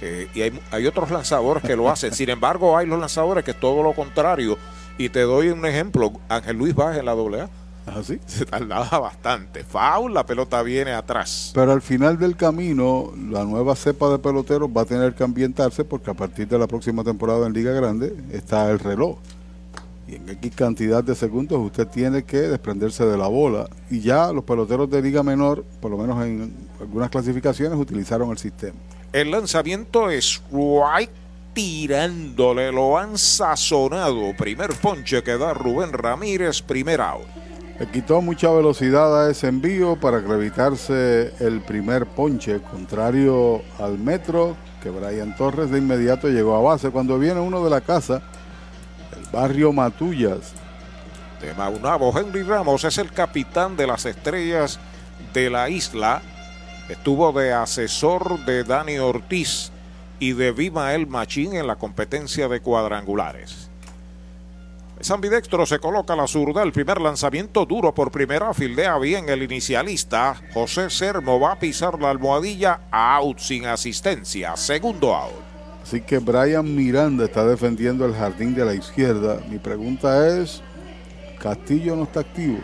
Eh, 0.01 0.29
y 0.33 0.43
hay, 0.43 0.61
hay, 0.71 0.87
otros 0.87 1.11
lanzadores 1.11 1.65
que 1.65 1.75
lo 1.75 1.91
hacen. 1.91 2.15
Sin 2.15 2.31
embargo, 2.31 2.79
hay 2.79 2.87
los 2.87 3.01
lanzadores 3.01 3.43
que 3.43 3.51
es 3.51 3.59
todo 3.59 3.83
lo 3.83 3.93
contrario. 3.95 4.57
Y 4.99 5.09
te 5.09 5.23
doy 5.23 5.49
un 5.49 5.67
ejemplo. 5.67 6.13
Ángel 6.29 6.59
Luis 6.59 6.77
Baja 6.77 7.01
en 7.01 7.07
la 7.07 7.13
AA. 7.13 7.49
¿Así? 7.87 8.19
Se 8.27 8.47
tardaba 8.47 8.99
bastante. 8.99 9.65
Foul, 9.65 10.15
la 10.15 10.25
pelota 10.25 10.63
viene 10.63 10.93
atrás. 10.93 11.51
Pero 11.55 11.73
al 11.73 11.83
final 11.83 12.19
del 12.19 12.37
camino, 12.37 13.13
la 13.31 13.45
nueva 13.45 13.77
cepa 13.77 14.09
de 14.11 14.19
peloteros 14.19 14.71
va 14.75 14.83
a 14.83 14.85
tener 14.85 15.15
que 15.15 15.25
ambientarse 15.25 15.85
porque 15.85 16.11
a 16.11 16.15
partir 16.15 16.49
de 16.49 16.59
la 16.59 16.67
próxima 16.67 17.05
temporada 17.05 17.47
en 17.47 17.53
Liga 17.53 17.73
Grande 17.73 18.15
está 18.33 18.71
el 18.71 18.79
reloj. 18.79 19.19
y 20.07 20.17
en 20.17 20.29
X 20.29 20.53
cantidad 20.55 21.03
de 21.03 21.15
segundos 21.15 21.59
usted 21.59 21.87
tiene 21.89 22.25
que 22.25 22.39
desprenderse 22.39 23.05
de 23.05 23.17
la 23.17 23.29
bola. 23.29 23.69
Y 23.91 24.01
ya 24.01 24.33
los 24.33 24.45
peloteros 24.45 24.91
de 24.91 25.01
liga 25.03 25.23
menor, 25.23 25.65
por 25.81 25.91
lo 25.91 25.99
menos 25.99 26.23
en 26.25 26.55
algunas 26.81 27.11
clasificaciones, 27.11 27.79
utilizaron 27.79 28.31
el 28.31 28.39
sistema. 28.39 28.79
El 29.13 29.31
lanzamiento 29.31 30.11
es 30.11 30.43
right 30.51 31.11
tirándole, 31.55 32.73
lo 32.73 32.99
han 32.99 33.17
sazonado. 33.17 34.35
Primer 34.37 34.71
ponche 34.75 35.23
que 35.23 35.39
da 35.39 35.55
Rubén 35.55 35.93
Ramírez, 35.93 36.61
primer 36.61 37.01
out. 37.01 37.44
Le 37.79 37.89
quitó 37.89 38.21
mucha 38.21 38.51
velocidad 38.53 39.27
a 39.27 39.31
ese 39.31 39.49
envío 39.49 39.97
para 39.97 40.19
evitarse 40.19 41.35
el 41.41 41.61
primer 41.61 42.07
ponche, 42.07 42.61
contrario 42.61 43.63
al 43.81 43.99
metro, 43.99 44.57
que 44.81 44.91
Brian 44.91 45.35
Torres 45.35 45.71
de 45.71 45.79
inmediato 45.79 46.29
llegó 46.29 46.55
a 46.57 46.63
base. 46.63 46.91
Cuando 46.91 47.19
viene 47.19 47.41
uno 47.41 47.65
de 47.65 47.71
la 47.71 47.81
casa, 47.81 48.23
el 49.17 49.25
barrio 49.33 49.73
Matullas. 49.73 50.53
De 51.41 51.53
Maunabo, 51.55 52.17
Henry 52.17 52.45
Ramos 52.45 52.85
es 52.85 52.97
el 52.99 53.11
capitán 53.11 53.77
de 53.77 53.89
las 53.89 54.07
estrellas 54.07 54.79
de 55.33 55.51
la 55.51 55.69
isla. 55.69 56.23
Estuvo 56.89 57.33
de 57.33 57.55
asesor 57.55 58.45
de 58.45 58.63
Dani 58.63 58.99
Ortiz 58.99 59.73
y 60.21 60.33
de 60.33 60.53
Vimael 60.53 61.09
Machín 61.09 61.57
en 61.57 61.67
la 61.67 61.75
competencia 61.75 62.47
de 62.47 62.61
cuadrangulares. 62.61 63.64
San 65.05 65.21
Bidextro 65.21 65.67
se 65.67 65.81
coloca 65.81 66.15
a 66.15 66.17
la 66.17 66.27
zurda. 66.27 66.63
El 66.63 66.73
primer 66.73 66.99
lanzamiento 66.99 67.67
duro 67.67 67.93
por 67.93 68.11
primera. 68.11 68.55
Fildea 68.55 68.97
bien 68.97 69.29
el 69.29 69.43
inicialista. 69.43 70.41
José 70.55 70.89
Sermo 70.89 71.39
va 71.39 71.53
a 71.53 71.59
pisar 71.59 72.01
la 72.01 72.09
almohadilla. 72.09 72.81
Out 72.91 73.39
sin 73.39 73.67
asistencia. 73.67 74.57
Segundo 74.57 75.15
out. 75.15 75.35
Así 75.83 76.01
que 76.01 76.21
Brian 76.21 76.75
Miranda 76.75 77.27
está 77.27 77.45
defendiendo 77.45 78.07
el 78.07 78.15
jardín 78.15 78.55
de 78.55 78.65
la 78.65 78.73
izquierda. 78.73 79.41
Mi 79.51 79.59
pregunta 79.59 80.39
es: 80.39 80.63
¿Castillo 81.39 81.97
no 81.97 82.05
está 82.05 82.21
activo? 82.21 82.61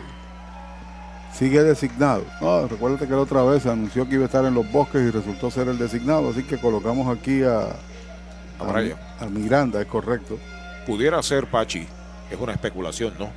Sigue 1.31 1.61
designado. 1.61 2.25
No, 2.41 2.67
recuérdate 2.67 3.05
que 3.05 3.13
la 3.13 3.19
otra 3.19 3.43
vez 3.43 3.67
anunció 3.67 4.09
que 4.09 4.15
iba 4.15 4.23
a 4.23 4.25
estar 4.25 4.45
en 4.45 4.55
los 4.55 4.69
bosques 4.71 4.99
y 4.99 5.11
resultó 5.11 5.51
ser 5.51 5.67
el 5.67 5.77
designado. 5.77 6.31
Así 6.31 6.41
que 6.41 6.57
colocamos 6.57 7.15
aquí 7.15 7.43
a, 7.43 7.67
a, 8.59 9.23
a 9.23 9.25
Miranda, 9.27 9.79
es 9.79 9.85
correcto. 9.85 10.39
Pudiera 10.87 11.21
ser 11.21 11.45
Pachi 11.45 11.87
es 12.31 12.39
una 12.39 12.53
especulación, 12.53 13.13
¿no? 13.19 13.29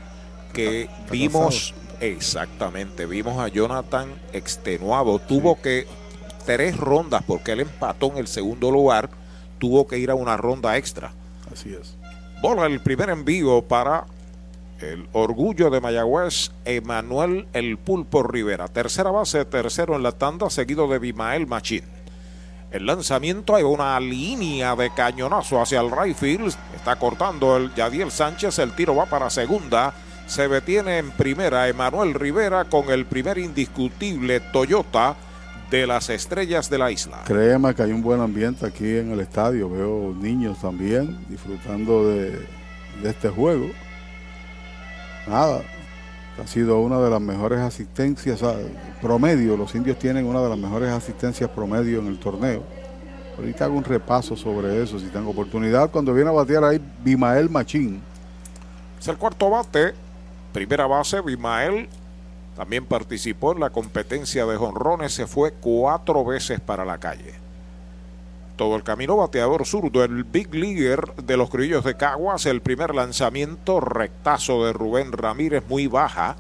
Que 0.53 0.88
vimos, 1.11 1.74
exactamente, 2.01 3.07
vimos 3.07 3.38
a 3.38 3.49
Jonathan 3.49 4.14
extenuado, 4.32 5.18
tuvo 5.18 5.61
que 5.61 5.86
tres 6.47 6.76
rondas 6.76 7.22
porque 7.26 7.53
él 7.53 7.61
empató 7.61 8.12
en 8.12 8.18
el 8.18 8.28
segundo 8.28 8.70
lugar, 8.70 9.11
tuvo 9.59 9.86
que 9.86 9.99
ir 9.99 10.11
a 10.11 10.14
una 10.14 10.36
ronda 10.36 10.76
extra. 10.76 11.12
Así 11.53 11.74
es. 11.74 11.97
Bola 12.40 12.66
el 12.66 12.80
primer 12.80 13.11
envío 13.11 13.62
para 13.62 14.07
el 14.80 15.09
orgullo 15.12 15.70
de 15.70 15.80
Mayagüez, 15.80 16.51
Emanuel 16.64 17.47
El 17.53 17.78
Pulpo 17.78 18.22
Rivera. 18.22 18.68
Tercera 18.68 19.11
base, 19.11 19.45
tercero 19.45 19.97
en 19.97 20.03
la 20.03 20.12
tanda, 20.12 20.51
seguido 20.51 20.86
de 20.88 20.99
Bimael 20.99 21.47
Machín. 21.47 21.84
El 22.75 22.87
lanzamiento 22.87 23.55
hay 23.55 23.62
una 23.62 24.01
línea 24.01 24.75
de 24.75 24.93
cañonazo 24.93 25.62
hacia 25.62 25.81
el 25.81 25.93
right. 25.93 26.20
Está 26.75 26.97
cortando 26.97 27.57
el 27.57 27.72
Yadiel 27.72 28.11
Sánchez. 28.11 28.59
El 28.59 28.75
tiro 28.75 28.97
va 28.97 29.07
para 29.07 29.31
segunda. 29.31 29.95
Se 30.27 30.49
detiene 30.49 30.99
en 30.99 31.12
primera 31.12 31.68
Emanuel 31.68 32.14
Rivera 32.14 32.64
con 32.64 32.91
el 32.91 33.07
primer 33.07 33.39
indiscutible 33.39 34.41
Toyota 34.41 35.14
de 35.70 35.87
las 35.87 36.11
estrellas 36.11 36.68
de 36.68 36.79
la 36.79 36.91
isla. 36.91 37.22
Créeme 37.27 37.77
que 37.77 37.85
hay 37.85 37.93
un 37.93 38.03
buen 38.03 38.20
ambiente 38.20 38.66
aquí 38.66 38.97
en 38.97 39.12
el 39.12 39.20
estadio. 39.20 39.70
Veo 39.70 40.12
niños 40.20 40.61
también 40.61 41.16
disfrutando 41.29 42.09
de 42.09 42.45
este 43.05 43.29
juego. 43.29 43.70
Nada, 45.29 45.62
ha 46.43 46.47
sido 46.47 46.80
una 46.80 46.99
de 46.99 47.11
las 47.11 47.20
mejores 47.20 47.61
asistencias 47.61 48.43
promedio. 49.01 49.57
Los 49.57 49.74
indios 49.74 49.99
tienen 49.99 50.26
una 50.26 50.43
de 50.43 50.49
las 50.49 50.59
mejores 50.59 50.91
asistencias 50.91 51.49
promedio 51.51 52.01
en 52.01 52.09
el 52.09 52.18
torneo. 52.18 52.62
Ahorita 53.37 53.64
hago 53.64 53.76
un 53.76 53.85
repaso 53.85 54.37
sobre 54.37 54.82
eso 54.82 54.99
si 54.99 55.07
tengo 55.07 55.30
oportunidad. 55.30 55.91
Cuando 55.91 56.12
viene 56.12 56.30
a 56.30 56.32
batear 56.32 56.64
ahí 56.64 56.80
Bimael 57.03 57.51
Machín. 57.51 58.03
Es 58.99 59.09
el 59.09 59.16
cuarto 59.16 59.51
bate. 59.51 59.95
Primera 60.53 60.87
base, 60.87 61.20
Bimael 61.20 61.89
también 62.57 62.87
participó 62.87 63.53
en 63.53 63.61
la 63.61 63.70
competencia 63.70 64.47
de 64.47 64.57
jonrones. 64.57 65.12
Se 65.12 65.26
fue 65.26 65.53
cuatro 65.53 66.24
veces 66.24 66.61
para 66.61 66.85
la 66.85 66.99
calle. 66.99 67.43
Todo 68.57 68.77
el 68.77 68.85
camino 68.85 69.17
bateador 69.17 69.67
zurdo, 69.67 70.05
el 70.05 70.23
big 70.23 70.55
leaguer 70.55 71.15
de 71.17 71.37
los 71.37 71.51
criollos 71.51 71.85
de 71.85 71.97
Caguas. 71.97 72.47
El 72.47 72.61
primer 72.61 72.95
lanzamiento, 72.95 73.81
rectazo 73.81 74.65
de 74.65 74.73
Rubén 74.73 75.11
Ramírez, 75.11 75.65
muy 75.69 75.89
baja. 75.89 76.37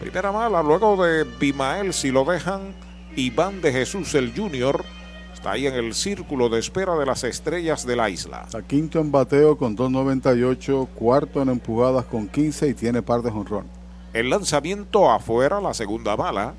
Primera 0.00 0.32
mala, 0.32 0.62
luego 0.62 1.04
de 1.04 1.24
Bimael, 1.24 1.92
si 1.92 2.10
lo 2.10 2.24
dejan, 2.24 2.74
Iván 3.14 3.60
de 3.60 3.72
Jesús, 3.72 4.14
el 4.14 4.34
junior, 4.34 4.84
está 5.32 5.52
ahí 5.52 5.66
en 5.66 5.74
el 5.74 5.94
círculo 5.94 6.48
de 6.48 6.58
espera 6.58 6.96
de 6.96 7.06
las 7.06 7.24
estrellas 7.24 7.86
de 7.86 7.96
la 7.96 8.08
isla. 8.08 8.46
A 8.54 8.62
quinto 8.62 8.98
en 8.98 9.12
bateo 9.12 9.56
con 9.56 9.76
2.98, 9.76 10.88
cuarto 10.94 11.42
en 11.42 11.50
empujadas 11.50 12.06
con 12.06 12.26
15 12.26 12.68
y 12.68 12.74
tiene 12.74 13.02
par 13.02 13.22
de 13.22 13.30
jonrón. 13.30 13.66
El 14.14 14.30
lanzamiento 14.30 15.10
afuera, 15.10 15.60
la 15.60 15.74
segunda 15.74 16.16
mala. 16.16 16.54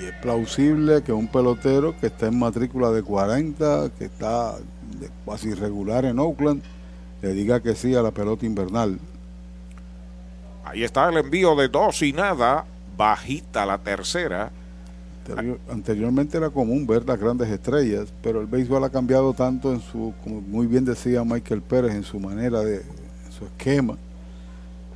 Y 0.00 0.06
es 0.06 0.14
plausible 0.14 1.02
que 1.02 1.12
un 1.12 1.28
pelotero 1.28 1.94
que 2.00 2.06
está 2.06 2.28
en 2.28 2.38
matrícula 2.38 2.90
de 2.90 3.02
40, 3.02 3.90
que 3.98 4.06
está 4.06 4.56
casi 5.26 5.50
irregular 5.50 6.06
en 6.06 6.18
Oakland, 6.18 6.62
le 7.20 7.34
diga 7.34 7.60
que 7.60 7.74
sí 7.74 7.94
a 7.94 8.00
la 8.00 8.10
pelota 8.10 8.46
invernal. 8.46 8.98
Ahí 10.64 10.84
está 10.84 11.08
el 11.10 11.18
envío 11.18 11.54
de 11.54 11.68
dos 11.68 12.00
y 12.00 12.14
nada, 12.14 12.64
bajita 12.96 13.66
la 13.66 13.76
tercera. 13.76 14.50
Anteriormente 15.70 16.38
era 16.38 16.48
común 16.48 16.86
ver 16.86 17.06
las 17.06 17.20
grandes 17.20 17.48
estrellas, 17.50 18.08
pero 18.22 18.40
el 18.40 18.46
béisbol 18.46 18.82
ha 18.82 18.90
cambiado 18.90 19.34
tanto 19.34 19.70
en 19.70 19.80
su, 19.80 20.14
como 20.24 20.40
muy 20.40 20.66
bien 20.66 20.84
decía 20.84 21.22
Michael 21.24 21.60
Pérez, 21.60 21.92
en 21.92 22.04
su 22.04 22.18
manera 22.18 22.60
de, 22.60 22.76
en 22.76 23.32
su 23.32 23.44
esquema. 23.44 23.98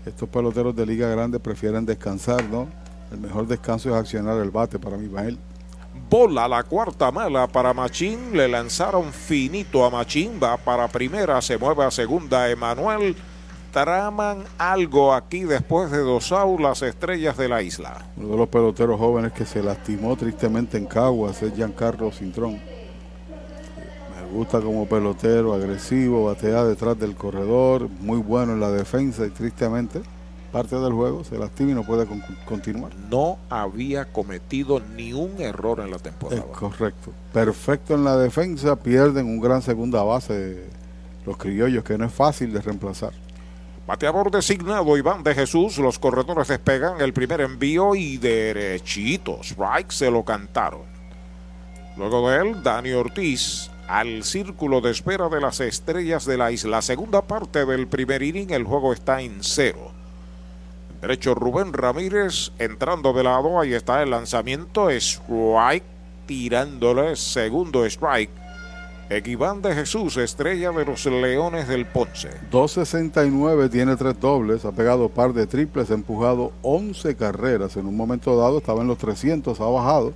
Estos 0.07 0.29
peloteros 0.31 0.75
de 0.75 0.87
liga 0.87 1.09
grande 1.09 1.39
prefieren 1.39 1.85
descansar, 1.85 2.43
¿no? 2.45 2.69
El 3.15 3.21
mejor 3.21 3.47
descanso 3.47 3.91
es 3.91 3.95
accionar 3.95 4.41
el 4.43 4.51
bate 4.51 4.81
para 4.81 4.97
mí, 4.97 5.07
Bael. 5.07 5.39
Bola 6.11 6.49
la 6.49 6.65
cuarta 6.65 7.13
mala 7.13 7.47
para 7.47 7.73
Machín. 7.73 8.37
Le 8.37 8.49
lanzaron 8.49 9.13
finito 9.13 9.85
a 9.85 9.91
Machín. 9.91 10.41
Va 10.43 10.57
para 10.57 10.89
primera. 10.89 11.41
Se 11.41 11.57
mueve 11.57 11.85
a 11.85 11.93
segunda. 11.93 12.51
Emanuel. 12.51 13.15
Traman 13.71 14.43
algo 14.59 15.15
aquí 15.15 15.45
después 15.45 15.93
de 15.93 15.99
dos 15.99 16.33
aulas 16.33 16.83
estrellas 16.83 17.37
de 17.37 17.49
la 17.49 17.63
isla. 17.63 18.05
Uno 18.17 18.31
de 18.31 18.37
los 18.37 18.49
peloteros 18.49 18.99
jóvenes 18.99 19.33
que 19.33 19.45
se 19.45 19.63
lastimó 19.63 20.17
tristemente 20.17 20.77
en 20.77 20.87
Caguas 20.87 21.41
es 21.41 21.55
Giancarlo 21.55 22.11
Cintrón. 22.11 22.55
Me 22.55 24.33
gusta 24.33 24.61
como 24.61 24.89
pelotero, 24.89 25.55
agresivo, 25.55 26.25
batea 26.25 26.65
detrás 26.65 26.99
del 26.99 27.15
corredor, 27.15 27.89
muy 28.01 28.19
bueno 28.19 28.55
en 28.55 28.61
la 28.61 28.73
defensa 28.73 29.25
y 29.25 29.31
tristemente 29.31 30.03
parte 30.55 30.77
del 30.77 30.93
juego, 30.93 31.25
se 31.25 31.37
lastima 31.37 31.73
y 31.73 31.75
no 31.75 31.83
puede 31.83 32.07
continuar. 32.47 32.95
No 33.11 33.39
había 33.51 34.05
cometido 34.13 34.79
ni 34.79 35.13
un 35.13 35.41
error 35.41 35.81
en 35.81 35.91
la 35.91 35.99
temporada. 35.99 36.43
Es 36.43 36.57
correcto. 36.57 37.11
Perfecto 37.33 37.95
en 37.97 38.05
la 38.05 38.17
defensa, 38.17 38.77
pierden 38.77 39.27
un 39.27 39.41
gran 39.41 39.63
segunda 39.63 40.05
base 40.05 40.69
los 41.27 41.37
criollos, 41.39 41.83
que 41.83 41.99
no 41.99 42.05
es 42.05 42.13
fácil 42.13 42.53
de 42.53 42.61
reemplazar. 42.61 43.13
Bateador 43.85 44.31
designado 44.31 44.97
Iván 44.97 45.25
de 45.25 45.35
Jesús, 45.35 45.79
los 45.79 45.99
corredores 45.99 46.47
despegan 46.47 47.01
el 47.01 47.13
primer 47.13 47.41
envío 47.41 47.97
y 47.97 48.19
derechitos, 48.19 49.51
Strike 49.51 49.91
se 49.91 50.09
lo 50.09 50.25
cantaron. 50.25 50.83
Luego 51.97 52.31
de 52.31 52.43
él, 52.43 52.63
Dani 52.63 52.93
Ortiz 52.93 53.71
al 53.89 54.25
círculo 54.25 54.81
de 54.81 54.91
espera 54.93 55.29
de 55.29 55.41
las 55.41 55.61
estrellas 55.61 56.25
de 56.25 56.39
la 56.39 56.51
isla. 56.53 56.81
Segunda 56.81 57.23
parte 57.23 57.67
del 57.67 57.87
primer 57.87 58.23
inning, 58.23 58.51
el 58.51 58.65
juego 58.65 58.93
está 58.93 59.21
en 59.21 59.39
cero. 59.43 59.94
Derecho 61.05 61.35
Rubén 61.35 61.75
Ramírez 61.75 62.53
entrando 62.59 63.13
de 63.13 63.25
lado. 63.25 63.61
Ahí 63.61 63.75
está 63.75 64.03
el 64.03 64.09
lanzamiento. 64.09 64.89
Strike 64.89 65.85
tirándole 66.25 67.15
segundo 67.17 67.85
strike. 67.85 68.31
Equiván 69.11 69.61
de 69.61 69.75
Jesús, 69.75 70.17
estrella 70.17 70.73
de 70.73 70.87
los 70.87 71.05
Leones 71.05 71.69
del 71.69 71.85
Ponce. 71.85 72.31
269, 72.51 73.69
tiene 73.69 73.97
tres 73.97 74.19
dobles, 74.19 74.65
ha 74.65 74.73
pegado 74.73 75.11
par 75.11 75.35
de 75.35 75.47
triples, 75.47 75.91
ha 75.91 75.95
empujado 75.95 76.53
11 76.63 77.17
carreras. 77.17 77.77
En 77.77 77.85
un 77.85 77.99
momento 77.99 78.35
dado 78.35 78.57
estaba 78.57 78.81
en 78.81 78.89
los 78.89 78.97
300, 78.97 79.61
ha 79.61 79.67
bajado 79.67 80.15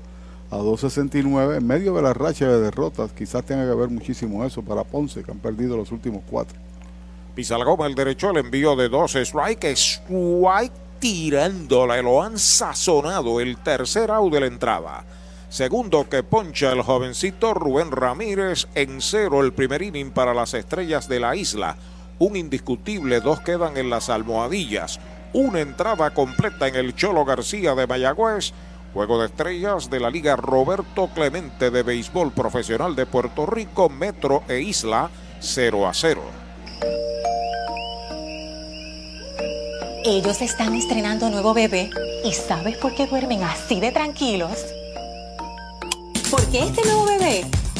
a 0.51 0.57
269 0.57 1.59
en 1.59 1.67
medio 1.67 1.93
de 1.93 2.01
la 2.01 2.15
racha 2.15 2.49
de 2.49 2.63
derrotas. 2.63 3.13
Quizás 3.13 3.45
tenga 3.45 3.69
que 3.69 3.77
ver 3.77 3.91
muchísimo 3.91 4.43
eso 4.43 4.63
para 4.63 4.85
Ponce, 4.85 5.23
que 5.23 5.33
han 5.33 5.39
perdido 5.39 5.77
los 5.77 5.93
últimos 5.93 6.23
cuatro. 6.31 6.59
Pisa 7.39 7.57
la 7.57 7.65
goma 7.65 7.87
el 7.87 7.95
derecho, 7.95 8.31
el 8.31 8.39
envío 8.39 8.75
de 8.75 8.89
dos 8.89 9.15
strike, 9.15 9.67
strike 9.67 10.73
tirándole, 10.99 12.03
lo 12.03 12.21
han 12.21 12.37
sazonado 12.37 13.39
el 13.39 13.59
tercer 13.59 14.11
out 14.11 14.33
de 14.33 14.41
la 14.41 14.47
entrada. 14.47 15.05
Segundo 15.49 16.09
que 16.09 16.25
poncha 16.25 16.73
el 16.73 16.83
jovencito 16.83 17.55
Rubén 17.55 17.93
Ramírez 17.93 18.67
en 18.75 19.01
cero 19.01 19.45
el 19.45 19.53
primer 19.53 19.83
inning 19.83 20.11
para 20.11 20.35
las 20.35 20.53
estrellas 20.53 21.09
de 21.09 21.21
la 21.21 21.37
isla. 21.37 21.77
un 22.19 22.35
indiscutible, 22.35 23.21
dos 23.21 23.39
quedan 23.39 23.77
en 23.77 23.89
las 23.89 24.11
almohadillas, 24.11 24.99
una 25.33 25.61
entrada 25.61 26.11
completa 26.11 26.67
en 26.67 26.75
el 26.75 26.97
Cholo 26.97 27.25
García 27.25 27.77
de 27.77 27.87
Mayagüez. 27.87 28.53
Juego 28.93 29.21
de 29.21 29.27
estrellas 29.27 29.91
de 29.91 30.01
la 30.01 30.11
Liga 30.11 30.35
Roberto 30.35 31.09
Clemente 31.15 31.71
de 31.71 31.85
Béisbol 31.85 32.33
Profesional 32.33 32.97
de 32.97 33.07
Puerto 33.07 33.47
Rico, 33.47 33.89
Metro 33.89 34.43
e 34.49 34.59
Isla, 34.59 35.09
0 35.39 35.87
a 35.87 35.95
0. 35.95 36.48
Ellos 40.05 40.41
están 40.41 40.75
estrenando 40.75 41.29
nuevo 41.29 41.55
bebé 41.55 41.91
y 42.25 42.33
¿sabes 42.33 42.77
por 42.79 42.95
qué 42.95 43.07
duermen 43.07 43.43
así 43.43 43.81
de 43.81 43.93
tranquilos? 43.93 44.65
Porque 46.31 46.61
este 46.61 46.83
nuevo 46.85 47.05
bebé 47.05 47.45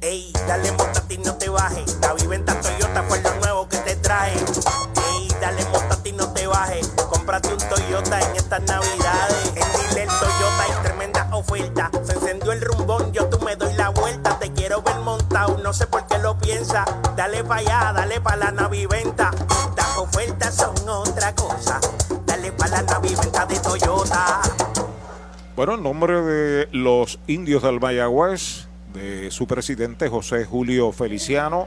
Ey, 0.00 0.32
dale 0.46 0.70
montate 0.72 1.14
y 1.14 1.18
no 1.18 1.34
te 1.34 1.48
bajes. 1.48 1.98
La 2.00 2.12
viventa 2.14 2.54
Toyota 2.60 3.02
fue 3.02 3.20
lo 3.20 3.34
nuevo 3.40 3.68
que 3.68 3.78
te 3.78 3.96
trae. 3.96 4.32
Ey, 4.32 5.28
dale 5.40 5.64
montate 5.72 6.10
y 6.10 6.12
no 6.12 6.32
te 6.32 6.46
bajes. 6.46 6.86
Cómprate 7.10 7.52
un 7.52 7.58
Toyota 7.58 8.20
en 8.20 8.36
estas 8.36 8.62
navidades. 8.62 9.52
En 9.56 9.90
Dile 9.90 10.06
Toyota 10.06 10.62
hay 10.62 10.82
tremenda 10.84 11.28
oferta. 11.32 11.90
Se 12.04 12.12
encendió 12.12 12.52
el 12.52 12.60
rumbón, 12.60 13.12
yo 13.12 13.28
tú 13.28 13.44
me 13.44 13.56
doy 13.56 13.72
la 13.74 13.88
vuelta. 13.88 14.38
Te 14.38 14.52
quiero 14.52 14.82
ver 14.82 14.98
montado, 15.00 15.58
no 15.58 15.72
sé 15.72 15.88
por 15.88 16.06
qué 16.06 16.18
lo 16.18 16.38
piensa. 16.38 16.84
Dale 17.16 17.42
para 17.42 17.60
allá, 17.60 17.92
dale 17.92 18.20
para 18.20 18.36
la 18.36 18.52
naviventa. 18.52 19.32
Las 19.76 19.98
ofertas 19.98 20.54
son 20.54 20.76
otra 20.88 21.34
cosa. 21.34 21.80
Dale 22.24 22.52
para 22.52 22.82
la 22.82 22.82
naviventa 22.82 23.46
de 23.46 23.58
Toyota. 23.58 24.42
Bueno, 25.56 25.74
en 25.74 25.82
nombre 25.82 26.22
de 26.22 26.68
los 26.70 27.18
indios 27.26 27.64
del 27.64 27.80
Mayagüez, 27.80 28.67
su 29.30 29.46
presidente 29.46 30.08
José 30.08 30.44
Julio 30.44 30.92
Feliciano, 30.92 31.66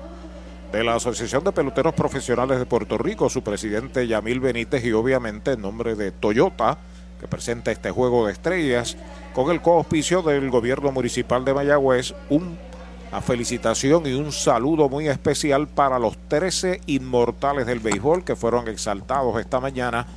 de 0.71 0.83
la 0.83 0.95
Asociación 0.95 1.43
de 1.43 1.51
Peloteros 1.51 1.93
Profesionales 1.93 2.57
de 2.57 2.65
Puerto 2.65 2.97
Rico, 2.97 3.29
su 3.29 3.43
presidente 3.43 4.07
Yamil 4.07 4.39
Benítez 4.39 4.85
y 4.85 4.93
obviamente 4.93 5.51
en 5.51 5.61
nombre 5.61 5.95
de 5.95 6.11
Toyota, 6.11 6.77
que 7.19 7.27
presenta 7.27 7.71
este 7.71 7.91
juego 7.91 8.25
de 8.25 8.33
estrellas, 8.33 8.97
con 9.33 9.51
el 9.51 9.61
coauspicio 9.61 10.21
del 10.21 10.49
gobierno 10.49 10.91
municipal 10.91 11.45
de 11.45 11.53
Mayagüez, 11.53 12.13
una 12.29 13.21
felicitación 13.21 14.07
y 14.07 14.13
un 14.13 14.31
saludo 14.31 14.89
muy 14.89 15.07
especial 15.07 15.67
para 15.67 15.99
los 15.99 16.17
13 16.29 16.81
inmortales 16.87 17.65
del 17.67 17.79
béisbol 17.79 18.23
que 18.23 18.35
fueron 18.35 18.67
exaltados 18.67 19.39
esta 19.39 19.59
mañana 19.59 20.07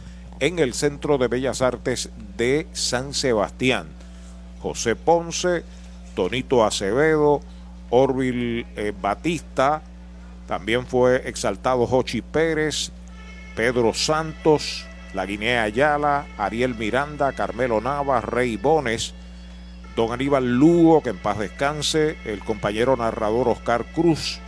en 0.40 0.58
el 0.58 0.72
Centro 0.72 1.18
de 1.18 1.28
Bellas 1.28 1.62
Artes 1.62 2.10
de 2.36 2.66
San 2.72 3.12
Sebastián. 3.12 3.88
José 4.60 4.96
Ponce, 4.96 5.62
Tonito 6.14 6.64
Acevedo, 6.64 7.40
Orville 7.90 8.66
eh, 8.76 8.92
Batista, 8.98 9.82
también 10.46 10.86
fue 10.86 11.28
exaltado 11.28 11.86
Jochi 11.86 12.22
Pérez, 12.22 12.90
Pedro 13.56 13.94
Santos, 13.94 14.84
La 15.14 15.26
Guinea 15.26 15.62
Ayala, 15.62 16.26
Ariel 16.36 16.74
Miranda, 16.74 17.32
Carmelo 17.32 17.80
Navas, 17.80 18.24
Rey 18.24 18.56
Bones, 18.56 19.14
don 19.96 20.12
Aníbal 20.12 20.58
Lugo, 20.58 21.02
que 21.02 21.10
en 21.10 21.18
paz 21.18 21.38
descanse, 21.38 22.16
el 22.24 22.40
compañero 22.40 22.96
narrador 22.96 23.48
Oscar 23.48 23.84
Cruz, 23.84 24.40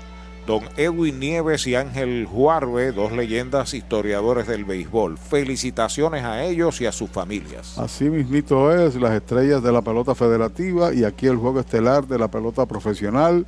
don 0.46 0.62
Edwin 0.76 1.18
Nieves 1.18 1.66
y 1.66 1.74
Ángel 1.74 2.26
Juarbe, 2.26 2.92
dos 2.92 3.12
leyendas 3.12 3.74
historiadores 3.74 4.46
del 4.46 4.64
béisbol. 4.64 5.18
Felicitaciones 5.18 6.24
a 6.24 6.44
ellos 6.44 6.80
y 6.80 6.86
a 6.86 6.92
sus 6.92 7.10
familias. 7.10 7.76
Así 7.78 8.04
mismito 8.04 8.72
es, 8.72 8.94
las 8.94 9.12
estrellas 9.12 9.62
de 9.62 9.72
la 9.72 9.82
pelota 9.82 10.14
federativa 10.14 10.94
y 10.94 11.04
aquí 11.04 11.26
el 11.26 11.36
juego 11.36 11.60
estelar 11.60 12.06
de 12.06 12.18
la 12.18 12.28
pelota 12.28 12.64
profesional. 12.66 13.44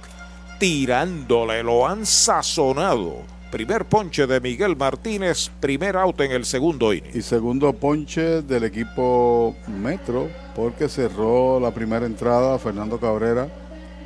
tirándole, 0.59 1.61
lo 1.61 1.87
han 1.87 2.07
sazonado. 2.07 3.17
Primer 3.51 3.85
ponche 3.85 4.25
de 4.25 4.41
Miguel 4.41 4.75
Martínez, 4.75 5.51
primer 5.59 5.95
out 5.95 6.19
en 6.21 6.31
el 6.31 6.43
segundo 6.43 6.91
inning. 6.91 7.11
Y 7.13 7.21
segundo 7.21 7.71
ponche 7.73 8.41
del 8.41 8.63
equipo 8.63 9.55
Metro, 9.67 10.27
porque 10.55 10.89
cerró 10.89 11.59
la 11.59 11.71
primera 11.71 12.07
entrada 12.07 12.57
Fernando 12.57 12.99
Cabrera 12.99 13.47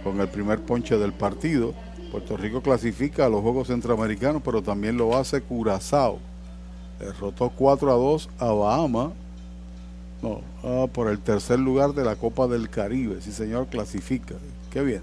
con 0.03 0.19
el 0.19 0.27
primer 0.27 0.59
ponche 0.59 0.97
del 0.97 1.13
partido. 1.13 1.73
Puerto 2.11 2.35
Rico 2.35 2.61
clasifica 2.61 3.25
a 3.25 3.29
los 3.29 3.41
Juegos 3.41 3.67
Centroamericanos, 3.67 4.41
pero 4.43 4.61
también 4.61 4.97
lo 4.97 5.15
hace 5.15 5.41
Curazao. 5.41 6.19
Derrotó 6.99 7.49
4 7.55 7.89
a 7.89 7.95
2 7.95 8.29
a 8.37 8.51
Bahama 8.51 9.13
no, 10.21 10.41
ah, 10.63 10.87
por 10.91 11.09
el 11.09 11.19
tercer 11.19 11.59
lugar 11.59 11.93
de 11.93 12.03
la 12.03 12.15
Copa 12.15 12.47
del 12.47 12.69
Caribe. 12.69 13.21
Sí, 13.21 13.31
señor, 13.31 13.67
clasifica. 13.67 14.35
Qué 14.69 14.81
bien. 14.81 15.01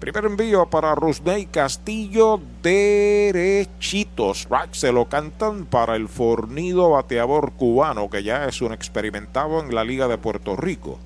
Primer 0.00 0.24
envío 0.24 0.66
para 0.66 0.96
Rusney 0.96 1.46
Castillo, 1.46 2.40
derechitos. 2.60 4.48
Se 4.72 4.90
lo 4.90 5.08
cantan 5.08 5.64
para 5.64 5.94
el 5.94 6.08
fornido 6.08 6.90
bateador 6.90 7.52
cubano, 7.52 8.10
que 8.10 8.24
ya 8.24 8.46
es 8.46 8.60
un 8.62 8.72
experimentado 8.72 9.60
en 9.60 9.72
la 9.72 9.84
Liga 9.84 10.08
de 10.08 10.18
Puerto 10.18 10.56
Rico. 10.56 10.98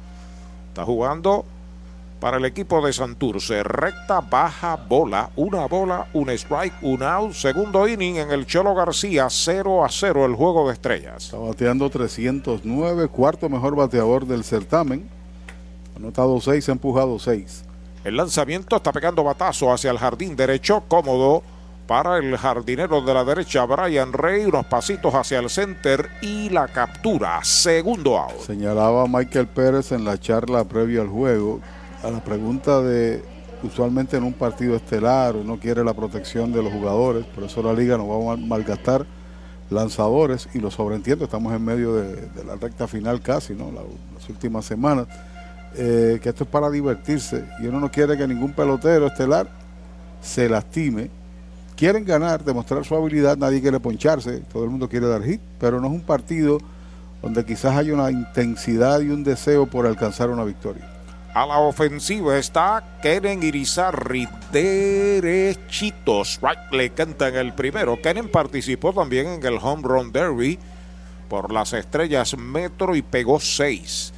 Está 0.68 0.87
jugando 0.87 1.45
para 2.20 2.38
el 2.38 2.44
equipo 2.44 2.84
de 2.84 2.92
Santurce. 2.92 3.62
Recta, 3.62 4.20
baja, 4.20 4.76
bola. 4.76 5.30
Una 5.36 5.66
bola, 5.66 6.06
un 6.12 6.30
strike, 6.30 6.74
un 6.82 7.02
out. 7.02 7.32
Segundo 7.32 7.86
inning 7.86 8.16
en 8.16 8.30
el 8.30 8.46
Cholo 8.46 8.74
García, 8.74 9.28
0 9.28 9.84
a 9.84 9.88
0 9.88 10.26
el 10.26 10.34
juego 10.34 10.66
de 10.66 10.74
estrellas. 10.74 11.24
Está 11.24 11.38
bateando 11.38 11.90
309, 11.90 13.08
cuarto 13.08 13.48
mejor 13.48 13.76
bateador 13.76 14.26
del 14.26 14.44
certamen. 14.44 15.08
Anotado 15.96 16.40
6, 16.40 16.68
ha 16.68 16.72
empujado 16.72 17.18
6. 17.18 17.64
El 18.04 18.16
lanzamiento 18.16 18.76
está 18.76 18.92
pegando 18.92 19.24
batazo 19.24 19.72
hacia 19.72 19.90
el 19.90 19.98
jardín 19.98 20.36
derecho, 20.36 20.84
cómodo 20.86 21.42
para 21.86 22.18
el 22.18 22.36
jardinero 22.36 23.00
de 23.00 23.14
la 23.14 23.24
derecha, 23.24 23.64
Brian 23.64 24.12
Rey, 24.12 24.44
unos 24.44 24.66
pasitos 24.66 25.14
hacia 25.14 25.38
el 25.38 25.48
center 25.48 26.10
y 26.20 26.50
la 26.50 26.68
captura, 26.68 27.40
segundo 27.44 28.18
out. 28.18 28.40
Señalaba 28.40 29.06
Michael 29.06 29.46
Pérez 29.46 29.92
en 29.92 30.04
la 30.04 30.18
charla 30.18 30.64
previa 30.64 31.02
al 31.02 31.08
juego, 31.08 31.60
a 32.07 32.11
la 32.11 32.22
pregunta 32.22 32.80
de 32.82 33.20
usualmente 33.64 34.16
en 34.16 34.22
un 34.22 34.32
partido 34.32 34.76
estelar 34.76 35.34
uno 35.34 35.59
quiere 35.59 35.82
la 35.82 35.92
protección 35.92 36.52
de 36.52 36.62
los 36.62 36.72
jugadores, 36.72 37.24
por 37.26 37.44
eso 37.44 37.62
la 37.62 37.72
liga 37.72 37.96
no 37.96 38.07
va 38.07 38.34
a 38.34 38.36
malgastar 38.36 39.04
lanzadores 39.70 40.48
y 40.54 40.61
lo 40.61 40.70
sobreentiendo, 40.70 41.24
estamos 41.24 41.52
en 41.52 41.64
medio 41.64 41.94
de, 41.94 42.28
la 42.46 42.54
recta 42.54 42.86
final 42.86 43.20
casi, 43.20 43.54
¿no? 43.54 43.72
las 43.72 44.28
últimas 44.30 44.64
semanas 44.64 45.09
eh, 45.74 46.20
que 46.22 46.28
esto 46.28 46.44
es 46.44 46.50
para 46.50 46.70
divertirse 46.70 47.44
y 47.61 47.66
uno 47.66 47.80
no 47.80 47.90
quiere 47.90 48.16
que 48.16 48.28
ningún 48.28 48.52
pelotero 48.52 49.09
estelar 49.09 49.48
se 50.22 50.48
lastime. 50.48 51.11
Quieren 51.76 52.04
ganar, 52.04 52.42
demostrar 52.42 52.84
su 52.84 52.94
habilidad, 52.94 53.36
nadie 53.36 53.61
quiere 53.61 53.80
poncharse, 53.80 54.38
todo 54.52 54.64
el 54.64 54.70
mundo 54.70 54.88
quiere 54.88 55.07
dar 55.09 55.22
hit, 55.22 55.40
pero 55.61 55.80
no 55.80 55.88
es 55.88 55.92
un 55.92 56.00
partido 56.00 56.59
donde 57.20 57.44
quizás 57.44 57.76
hay 57.76 57.90
una 57.90 58.11
intensidad 58.11 59.00
y 59.00 59.09
un 59.09 59.24
deseo 59.24 59.66
por 59.66 59.86
alcanzar 59.86 60.30
una 60.30 60.44
victoria. 60.44 60.95
A 61.37 61.45
la 61.45 61.59
ofensiva 61.59 62.39
está 62.39 62.82
Kenen 63.03 63.43
Irizarri, 63.43 64.26
derechitos. 64.51 66.41
Right, 66.41 66.72
le 66.72 66.89
cantan 66.89 67.37
el 67.37 67.53
primero. 67.53 68.01
Kenen 68.01 68.30
participó 68.30 68.95
también 68.95 69.26
en 69.26 69.45
el 69.45 69.59
Home 69.61 69.82
Run 69.82 70.12
Derby 70.12 70.59
por 71.28 71.53
las 71.53 71.74
estrellas 71.74 72.39
Metro 72.39 72.97
y 72.97 73.03
pegó 73.03 73.39
seis. 73.39 74.14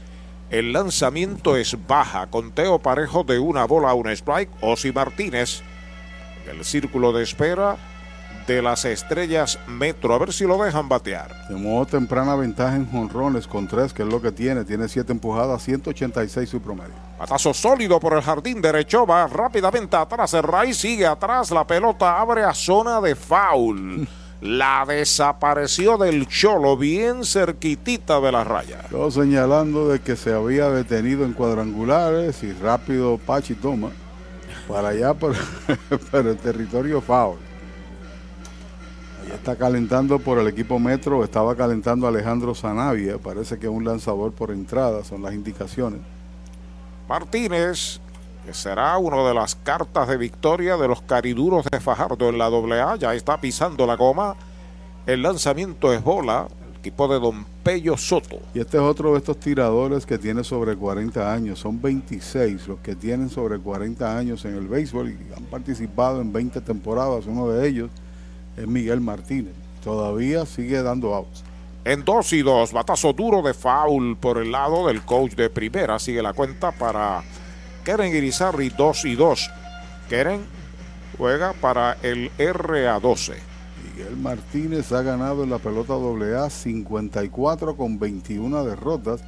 El 0.48 0.72
lanzamiento 0.72 1.56
es 1.56 1.76
baja, 1.88 2.28
conteo 2.28 2.78
parejo 2.78 3.24
de 3.24 3.40
una 3.40 3.64
bola 3.64 3.90
a 3.90 3.94
un 3.94 4.08
strike. 4.10 4.52
Osi 4.60 4.92
Martínez, 4.92 5.62
el 6.48 6.64
círculo 6.64 7.10
de 7.10 7.24
espera 7.24 7.78
de 8.54 8.62
las 8.62 8.84
estrellas 8.86 9.58
Metro. 9.66 10.14
A 10.14 10.18
ver 10.18 10.32
si 10.32 10.44
lo 10.44 10.62
dejan 10.62 10.88
batear. 10.88 11.48
De 11.48 11.54
modo 11.54 11.86
temprana 11.86 12.34
ventaja 12.34 12.74
en 12.76 12.90
jonrones 12.90 13.46
con 13.46 13.68
tres, 13.68 13.92
que 13.92 14.02
es 14.02 14.08
lo 14.08 14.22
que 14.22 14.32
tiene. 14.32 14.64
Tiene 14.64 14.88
siete 14.88 15.12
empujadas, 15.12 15.62
186 15.62 16.48
su 16.48 16.60
promedio. 16.60 16.94
Patazo 17.18 17.52
sólido 17.52 18.00
por 18.00 18.14
el 18.14 18.22
jardín 18.22 18.62
derecho. 18.62 19.06
Va 19.06 19.26
rápidamente 19.26 19.96
atrás. 19.96 20.32
El 20.34 20.42
Ray 20.42 20.72
sigue 20.72 21.06
atrás. 21.06 21.50
La 21.50 21.66
pelota 21.66 22.18
abre 22.18 22.42
a 22.42 22.54
zona 22.54 23.00
de 23.00 23.14
foul. 23.14 24.08
la 24.40 24.84
desapareció 24.86 25.98
del 25.98 26.26
Cholo, 26.26 26.76
bien 26.76 27.24
cerquitita 27.24 28.20
de 28.20 28.32
la 28.32 28.44
raya. 28.44 28.84
Todo 28.90 29.10
señalando 29.10 29.88
de 29.88 30.00
que 30.00 30.16
se 30.16 30.32
había 30.32 30.70
detenido 30.70 31.24
en 31.24 31.32
cuadrangulares 31.32 32.42
y 32.42 32.52
rápido 32.52 33.18
Pachi 33.18 33.54
toma 33.54 33.90
para 34.68 34.88
allá 34.88 35.14
por, 35.14 35.34
el 36.12 36.36
territorio 36.38 37.00
foul. 37.00 37.47
Está 39.32 39.56
calentando 39.56 40.18
por 40.18 40.38
el 40.38 40.48
equipo 40.48 40.78
Metro, 40.78 41.22
estaba 41.22 41.54
calentando 41.54 42.06
Alejandro 42.06 42.54
Zanavia, 42.54 43.18
parece 43.18 43.58
que 43.58 43.66
es 43.66 43.72
un 43.72 43.84
lanzador 43.84 44.32
por 44.32 44.50
entrada, 44.50 45.04
son 45.04 45.22
las 45.22 45.34
indicaciones. 45.34 46.00
Martínez 47.08 48.00
que 48.48 48.54
será 48.54 48.96
una 48.96 49.28
de 49.28 49.34
las 49.34 49.54
cartas 49.56 50.08
de 50.08 50.16
victoria 50.16 50.78
de 50.78 50.88
los 50.88 51.02
cariduros 51.02 51.66
de 51.70 51.80
Fajardo 51.80 52.30
en 52.30 52.38
la 52.38 52.46
AA. 52.46 52.96
Ya 52.96 53.14
está 53.14 53.38
pisando 53.38 53.86
la 53.86 53.94
goma. 53.94 54.36
El 55.04 55.20
lanzamiento 55.20 55.92
es 55.92 56.02
bola. 56.02 56.48
El 56.66 56.78
equipo 56.78 57.08
de 57.08 57.20
Don 57.20 57.44
Pello 57.62 57.98
Soto. 57.98 58.38
Y 58.54 58.60
este 58.60 58.78
es 58.78 58.82
otro 58.82 59.12
de 59.12 59.18
estos 59.18 59.38
tiradores 59.38 60.06
que 60.06 60.16
tiene 60.16 60.44
sobre 60.44 60.74
40 60.76 61.30
años. 61.30 61.58
Son 61.58 61.78
26 61.78 62.68
los 62.68 62.78
que 62.78 62.96
tienen 62.96 63.28
sobre 63.28 63.58
40 63.58 64.16
años 64.16 64.42
en 64.46 64.54
el 64.54 64.66
béisbol 64.66 65.10
y 65.10 65.18
han 65.36 65.44
participado 65.44 66.22
en 66.22 66.32
20 66.32 66.62
temporadas. 66.62 67.26
Uno 67.26 67.50
de 67.50 67.68
ellos 67.68 67.90
es 68.58 68.66
Miguel 68.66 69.00
Martínez. 69.00 69.54
Todavía 69.82 70.44
sigue 70.46 70.82
dando 70.82 71.14
outs. 71.14 71.44
En 71.84 72.04
2 72.04 72.32
y 72.34 72.42
2, 72.42 72.72
batazo 72.72 73.12
duro 73.12 73.40
de 73.40 73.54
foul 73.54 74.16
por 74.18 74.38
el 74.38 74.52
lado 74.52 74.88
del 74.88 75.02
coach 75.02 75.32
de 75.32 75.48
primera. 75.48 75.98
Sigue 75.98 76.22
la 76.22 76.34
cuenta 76.34 76.72
para 76.72 77.22
Keren 77.84 78.14
Irizarri 78.14 78.68
2 78.68 79.04
y 79.06 79.14
2. 79.14 79.50
Keren 80.08 80.42
juega 81.16 81.52
para 81.54 81.96
el 82.02 82.30
RA12. 82.36 83.34
Miguel 83.84 84.16
Martínez 84.16 84.92
ha 84.92 85.02
ganado 85.02 85.44
en 85.44 85.50
la 85.50 85.58
pelota 85.58 85.94
AA 85.94 86.50
54 86.50 87.76
con 87.76 87.98
21 87.98 88.64
derrotas 88.64 89.22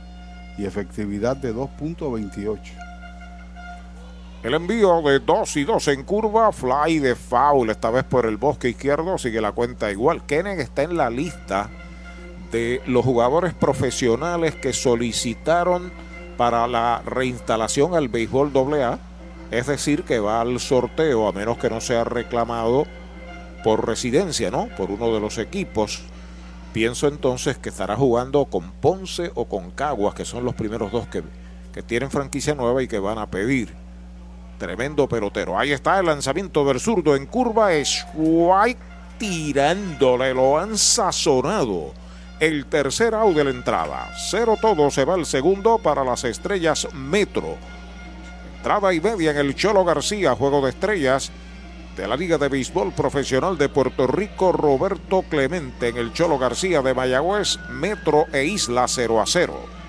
y 0.58 0.64
efectividad 0.64 1.36
de 1.36 1.54
2.28. 1.54 2.89
El 4.42 4.54
envío 4.54 5.02
de 5.02 5.18
2 5.18 5.56
y 5.58 5.64
2 5.64 5.88
en 5.88 6.02
curva, 6.02 6.50
fly 6.50 6.98
de 6.98 7.14
foul, 7.14 7.68
esta 7.68 7.90
vez 7.90 8.04
por 8.04 8.24
el 8.24 8.38
bosque 8.38 8.70
izquierdo, 8.70 9.18
sigue 9.18 9.42
la 9.42 9.52
cuenta 9.52 9.90
igual. 9.90 10.24
Kenen 10.24 10.60
está 10.60 10.82
en 10.82 10.96
la 10.96 11.10
lista 11.10 11.68
de 12.50 12.80
los 12.86 13.04
jugadores 13.04 13.52
profesionales 13.52 14.54
que 14.54 14.72
solicitaron 14.72 15.92
para 16.38 16.66
la 16.66 17.02
reinstalación 17.04 17.94
al 17.94 18.08
béisbol 18.08 18.50
AA, 18.56 18.98
es 19.50 19.66
decir, 19.66 20.04
que 20.04 20.20
va 20.20 20.40
al 20.40 20.58
sorteo 20.58 21.28
a 21.28 21.32
menos 21.32 21.58
que 21.58 21.68
no 21.68 21.82
sea 21.82 22.04
reclamado 22.04 22.86
por 23.62 23.86
residencia, 23.86 24.50
¿no? 24.50 24.68
Por 24.74 24.90
uno 24.90 25.12
de 25.12 25.20
los 25.20 25.36
equipos. 25.36 26.02
Pienso 26.72 27.08
entonces 27.08 27.58
que 27.58 27.68
estará 27.68 27.94
jugando 27.94 28.46
con 28.46 28.72
Ponce 28.72 29.32
o 29.34 29.44
con 29.50 29.70
Caguas, 29.70 30.14
que 30.14 30.24
son 30.24 30.46
los 30.46 30.54
primeros 30.54 30.92
dos 30.92 31.06
que, 31.08 31.22
que 31.74 31.82
tienen 31.82 32.10
franquicia 32.10 32.54
nueva 32.54 32.82
y 32.82 32.88
que 32.88 33.00
van 33.00 33.18
a 33.18 33.30
pedir. 33.30 33.79
Tremendo 34.60 35.08
pelotero. 35.08 35.58
Ahí 35.58 35.72
está 35.72 35.98
el 35.98 36.04
lanzamiento 36.04 36.66
del 36.66 36.80
zurdo 36.80 37.16
en 37.16 37.24
curva. 37.24 37.72
Es 37.72 38.06
White 38.12 38.78
tirándole, 39.16 40.34
lo 40.34 40.58
han 40.58 40.76
sazonado 40.76 41.94
el 42.40 42.66
tercer 42.66 43.14
out 43.14 43.34
de 43.34 43.44
la 43.44 43.50
entrada. 43.50 44.12
Cero 44.30 44.58
todo 44.60 44.90
se 44.90 45.06
va 45.06 45.14
el 45.14 45.24
segundo 45.24 45.78
para 45.78 46.04
las 46.04 46.24
estrellas 46.24 46.86
Metro. 46.92 47.56
Entrada 48.58 48.92
y 48.92 49.00
media 49.00 49.30
en 49.30 49.38
el 49.38 49.54
Cholo 49.54 49.82
García, 49.82 50.34
juego 50.34 50.60
de 50.60 50.70
estrellas 50.70 51.32
de 51.96 52.06
la 52.06 52.14
Liga 52.14 52.36
de 52.36 52.48
Béisbol 52.48 52.92
Profesional 52.92 53.56
de 53.56 53.70
Puerto 53.70 54.06
Rico, 54.06 54.52
Roberto 54.52 55.22
Clemente 55.22 55.88
en 55.88 55.96
el 55.96 56.12
Cholo 56.12 56.38
García 56.38 56.82
de 56.82 56.92
Mayagüez, 56.92 57.58
Metro 57.70 58.26
e 58.30 58.44
Isla 58.44 58.86
0 58.86 59.22
a 59.22 59.26
0. 59.26 59.80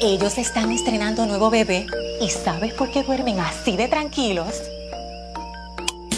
Ellos 0.00 0.36
están 0.36 0.72
estrenando 0.72 1.24
nuevo 1.24 1.48
bebé 1.48 1.86
y 2.20 2.28
¿sabes 2.28 2.74
por 2.74 2.90
qué 2.90 3.02
duermen 3.02 3.40
así 3.40 3.78
de 3.78 3.88
tranquilos? 3.88 4.62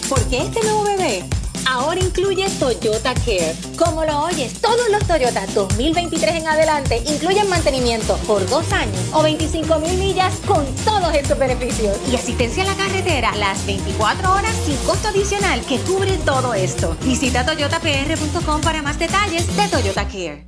Porque 0.08 0.38
este 0.38 0.60
nuevo 0.62 0.82
bebé 0.82 1.22
ahora 1.64 2.00
incluye 2.00 2.48
Toyota 2.58 3.14
Care. 3.14 3.54
Como 3.78 4.04
lo 4.04 4.24
oyes, 4.24 4.60
todos 4.60 4.88
los 4.90 5.06
Toyota 5.06 5.46
2023 5.54 6.34
en 6.34 6.48
adelante 6.48 7.00
incluyen 7.06 7.48
mantenimiento 7.48 8.16
por 8.26 8.44
dos 8.48 8.72
años 8.72 8.98
o 9.12 9.22
25 9.22 9.78
mil 9.78 9.96
millas 9.96 10.34
con 10.44 10.66
todos 10.84 11.14
estos 11.14 11.38
beneficios. 11.38 11.96
Y 12.10 12.16
asistencia 12.16 12.64
a 12.64 12.66
la 12.66 12.74
carretera 12.74 13.36
las 13.36 13.64
24 13.64 14.32
horas 14.32 14.56
sin 14.66 14.76
costo 14.78 15.08
adicional 15.08 15.60
que 15.66 15.78
cubre 15.78 16.18
todo 16.24 16.52
esto. 16.52 16.96
Visita 17.04 17.46
toyotapr.com 17.46 18.60
para 18.60 18.82
más 18.82 18.98
detalles 18.98 19.46
de 19.56 19.68
Toyota 19.68 20.08
Care. 20.08 20.47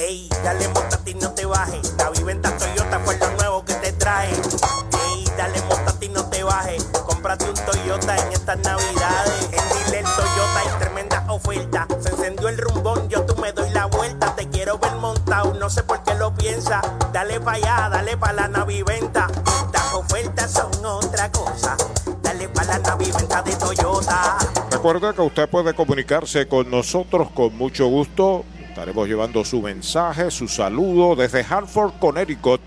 Ey, 0.00 0.28
dale 0.44 0.68
montate 0.68 1.10
y 1.10 1.14
no 1.14 1.32
te 1.32 1.44
bajes. 1.44 1.92
La 1.98 2.10
viventa 2.10 2.56
Toyota 2.56 3.00
fue 3.00 3.18
lo 3.18 3.30
nuevo 3.32 3.64
que 3.64 3.74
te 3.74 3.92
traje. 3.92 4.32
Ey, 4.32 5.24
dale 5.36 5.60
montate 5.62 6.06
y 6.06 6.08
no 6.10 6.24
te 6.30 6.44
bajes. 6.44 6.84
Cómprate 7.04 7.46
un 7.50 7.56
Toyota 7.56 8.16
en 8.16 8.32
estas 8.32 8.58
navidades. 8.60 9.48
En 9.50 9.86
Dile 9.86 10.02
Toyota 10.02 10.60
hay 10.60 10.78
tremenda 10.78 11.24
oferta. 11.28 11.88
Se 11.98 12.10
encendió 12.10 12.48
el 12.48 12.58
rumbón, 12.58 13.08
yo 13.08 13.26
tú 13.26 13.34
me 13.40 13.50
doy 13.52 13.70
la 13.70 13.86
vuelta. 13.86 14.36
Te 14.36 14.48
quiero 14.48 14.78
ver 14.78 14.94
montado, 14.94 15.52
no 15.54 15.68
sé 15.68 15.82
por 15.82 16.00
qué 16.04 16.14
lo 16.14 16.32
piensa. 16.32 16.80
Dale 17.12 17.40
pa' 17.40 17.54
allá, 17.54 17.88
dale 17.90 18.16
pa' 18.16 18.32
la 18.32 18.46
naviventa. 18.46 19.26
Estas 19.66 19.94
ofertas 19.94 20.52
son 20.52 20.70
otra 20.84 21.32
cosa. 21.32 21.76
Dale 22.22 22.48
pa' 22.48 22.62
la 22.62 22.78
naviventa 22.78 23.42
de 23.42 23.52
Toyota. 23.56 24.38
Recuerda 24.70 25.12
que 25.12 25.22
usted 25.22 25.48
puede 25.48 25.74
comunicarse 25.74 26.46
con 26.46 26.70
nosotros 26.70 27.30
con 27.32 27.56
mucho 27.56 27.88
gusto. 27.88 28.44
Estaremos 28.78 29.08
llevando 29.08 29.44
su 29.44 29.60
mensaje, 29.60 30.30
su 30.30 30.46
saludo 30.46 31.16
desde 31.16 31.42
Hartford, 31.42 31.94
Connecticut. 31.98 32.60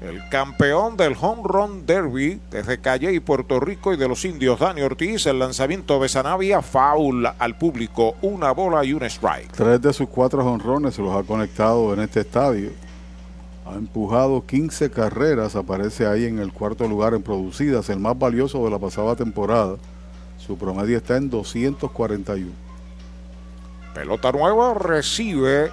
El 0.00 0.26
campeón 0.30 0.96
del 0.96 1.14
Home 1.20 1.42
Run 1.44 1.84
Derby 1.84 2.40
desde 2.50 2.78
Calle 2.78 3.12
y 3.12 3.20
Puerto 3.20 3.60
Rico 3.60 3.92
y 3.92 3.98
de 3.98 4.08
los 4.08 4.24
indios, 4.24 4.58
Dani 4.58 4.80
Ortiz. 4.82 5.26
El 5.26 5.38
lanzamiento 5.38 6.00
de 6.00 6.08
Sanavia, 6.08 6.62
foul 6.62 7.26
al 7.38 7.58
público. 7.58 8.14
Una 8.22 8.52
bola 8.52 8.84
y 8.84 8.92
un 8.92 9.02
strike. 9.02 9.52
Tres 9.52 9.80
de 9.82 9.92
sus 9.92 10.08
cuatro 10.08 10.44
honrones 10.46 10.94
se 10.94 11.02
los 11.02 11.14
ha 11.14 11.22
conectado 11.22 11.92
en 11.92 12.00
este 12.00 12.20
estadio. 12.20 12.70
Ha 13.66 13.74
empujado 13.74 14.44
15 14.46 14.90
carreras, 14.90 15.54
aparece 15.54 16.06
ahí 16.06 16.24
en 16.24 16.38
el 16.38 16.52
cuarto 16.52 16.88
lugar 16.88 17.14
en 17.14 17.22
producidas, 17.22 17.88
el 17.90 18.00
más 18.00 18.18
valioso 18.18 18.64
de 18.64 18.70
la 18.70 18.78
pasada 18.78 19.14
temporada. 19.16 19.76
Su 20.38 20.56
promedio 20.56 20.96
está 20.96 21.16
en 21.16 21.30
241. 21.30 22.50
Pelota 23.94 24.32
nueva 24.32 24.74
recibe 24.74 25.70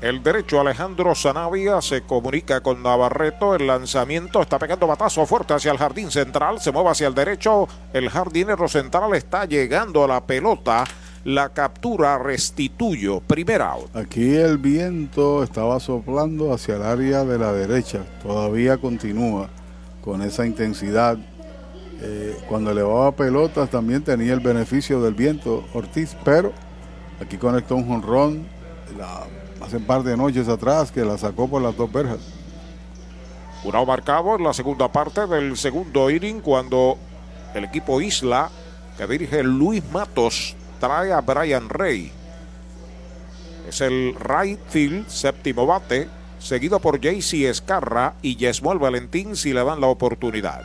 el 0.00 0.22
derecho 0.22 0.60
Alejandro 0.60 1.14
Sanavia. 1.14 1.80
Se 1.80 2.02
comunica 2.02 2.60
con 2.60 2.82
Navarreto. 2.82 3.54
El 3.54 3.66
lanzamiento 3.66 4.42
está 4.42 4.58
pegando 4.58 4.86
batazo 4.86 5.24
fuerte 5.26 5.54
hacia 5.54 5.72
el 5.72 5.78
jardín 5.78 6.10
central. 6.10 6.60
Se 6.60 6.72
mueve 6.72 6.90
hacia 6.90 7.06
el 7.06 7.14
derecho. 7.14 7.66
El 7.92 8.10
jardinero 8.10 8.68
central 8.68 9.14
está 9.14 9.46
llegando 9.46 10.04
a 10.04 10.08
la 10.08 10.20
pelota. 10.24 10.84
La 11.26 11.48
captura 11.48 12.18
restituyo. 12.18 13.18
Primer 13.18 13.60
out. 13.60 13.96
Aquí 13.96 14.36
el 14.36 14.58
viento 14.58 15.42
estaba 15.42 15.80
soplando 15.80 16.54
hacia 16.54 16.76
el 16.76 16.82
área 16.84 17.24
de 17.24 17.36
la 17.36 17.52
derecha. 17.52 18.04
Todavía 18.22 18.76
continúa 18.76 19.48
con 20.04 20.22
esa 20.22 20.46
intensidad. 20.46 21.18
Eh, 22.00 22.36
cuando 22.48 22.70
elevaba 22.70 23.10
pelotas 23.10 23.68
también 23.70 24.04
tenía 24.04 24.34
el 24.34 24.38
beneficio 24.38 25.02
del 25.02 25.14
viento 25.14 25.64
Ortiz, 25.74 26.16
pero 26.24 26.52
aquí 27.20 27.38
conectó 27.38 27.74
un 27.74 27.88
jonrón 27.88 28.46
hace 29.60 29.78
un 29.78 29.84
par 29.84 30.04
de 30.04 30.16
noches 30.16 30.46
atrás 30.46 30.92
que 30.92 31.04
la 31.04 31.18
sacó 31.18 31.48
por 31.48 31.60
las 31.60 31.76
dos 31.76 31.92
verjas. 31.92 32.20
Un 33.64 33.74
out 33.74 33.88
marcado 33.88 34.36
en 34.36 34.44
la 34.44 34.52
segunda 34.52 34.92
parte 34.92 35.26
del 35.26 35.56
segundo 35.56 36.08
inning 36.08 36.40
cuando 36.40 36.96
el 37.52 37.64
equipo 37.64 38.00
Isla 38.00 38.48
que 38.96 39.08
dirige 39.08 39.42
Luis 39.42 39.82
Matos 39.90 40.54
trae 40.86 41.12
a 41.12 41.20
Brian 41.20 41.68
Rey. 41.68 42.12
Es 43.68 43.80
el 43.80 44.14
right 44.20 44.60
field, 44.68 45.08
séptimo 45.08 45.66
bate, 45.66 46.08
seguido 46.38 46.78
por 46.78 47.00
JC 47.00 47.48
Escarra 47.48 48.14
y 48.22 48.36
Yesmuel 48.36 48.78
Valentín 48.78 49.34
si 49.34 49.52
le 49.52 49.64
dan 49.64 49.80
la 49.80 49.88
oportunidad. 49.88 50.62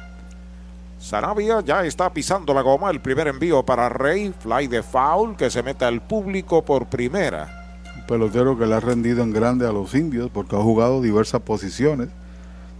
Sarabia 0.99 1.61
ya 1.61 1.83
está 1.83 2.13
pisando 2.13 2.53
la 2.53 2.61
goma, 2.61 2.91
el 2.91 3.01
primer 3.01 3.27
envío 3.27 3.65
para 3.65 3.89
Rey, 3.89 4.31
fly 4.37 4.67
de 4.67 4.83
foul 4.83 5.35
que 5.35 5.49
se 5.49 5.63
mete 5.63 5.85
al 5.85 6.01
público 6.01 6.63
por 6.63 6.85
primera. 6.85 7.81
Un 7.97 8.05
pelotero 8.05 8.55
que 8.55 8.67
le 8.67 8.75
ha 8.75 8.79
rendido 8.79 9.23
en 9.23 9.33
grande 9.33 9.67
a 9.67 9.71
los 9.71 9.95
indios 9.95 10.29
porque 10.31 10.55
ha 10.55 10.61
jugado 10.61 11.01
diversas 11.01 11.41
posiciones. 11.41 12.09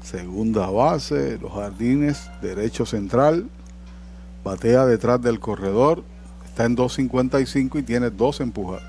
Segunda 0.04 0.70
base, 0.70 1.40
los 1.40 1.54
jardines, 1.54 2.30
derecho 2.44 2.86
central, 2.86 3.50
batea 4.44 4.86
detrás 4.86 5.20
del 5.24 5.40
corredor, 5.40 6.04
está 6.52 6.66
en 6.66 6.76
2.55 6.76 7.80
y 7.80 7.84
tiene 7.84 8.10
dos 8.10 8.42
empujadas. 8.42 8.84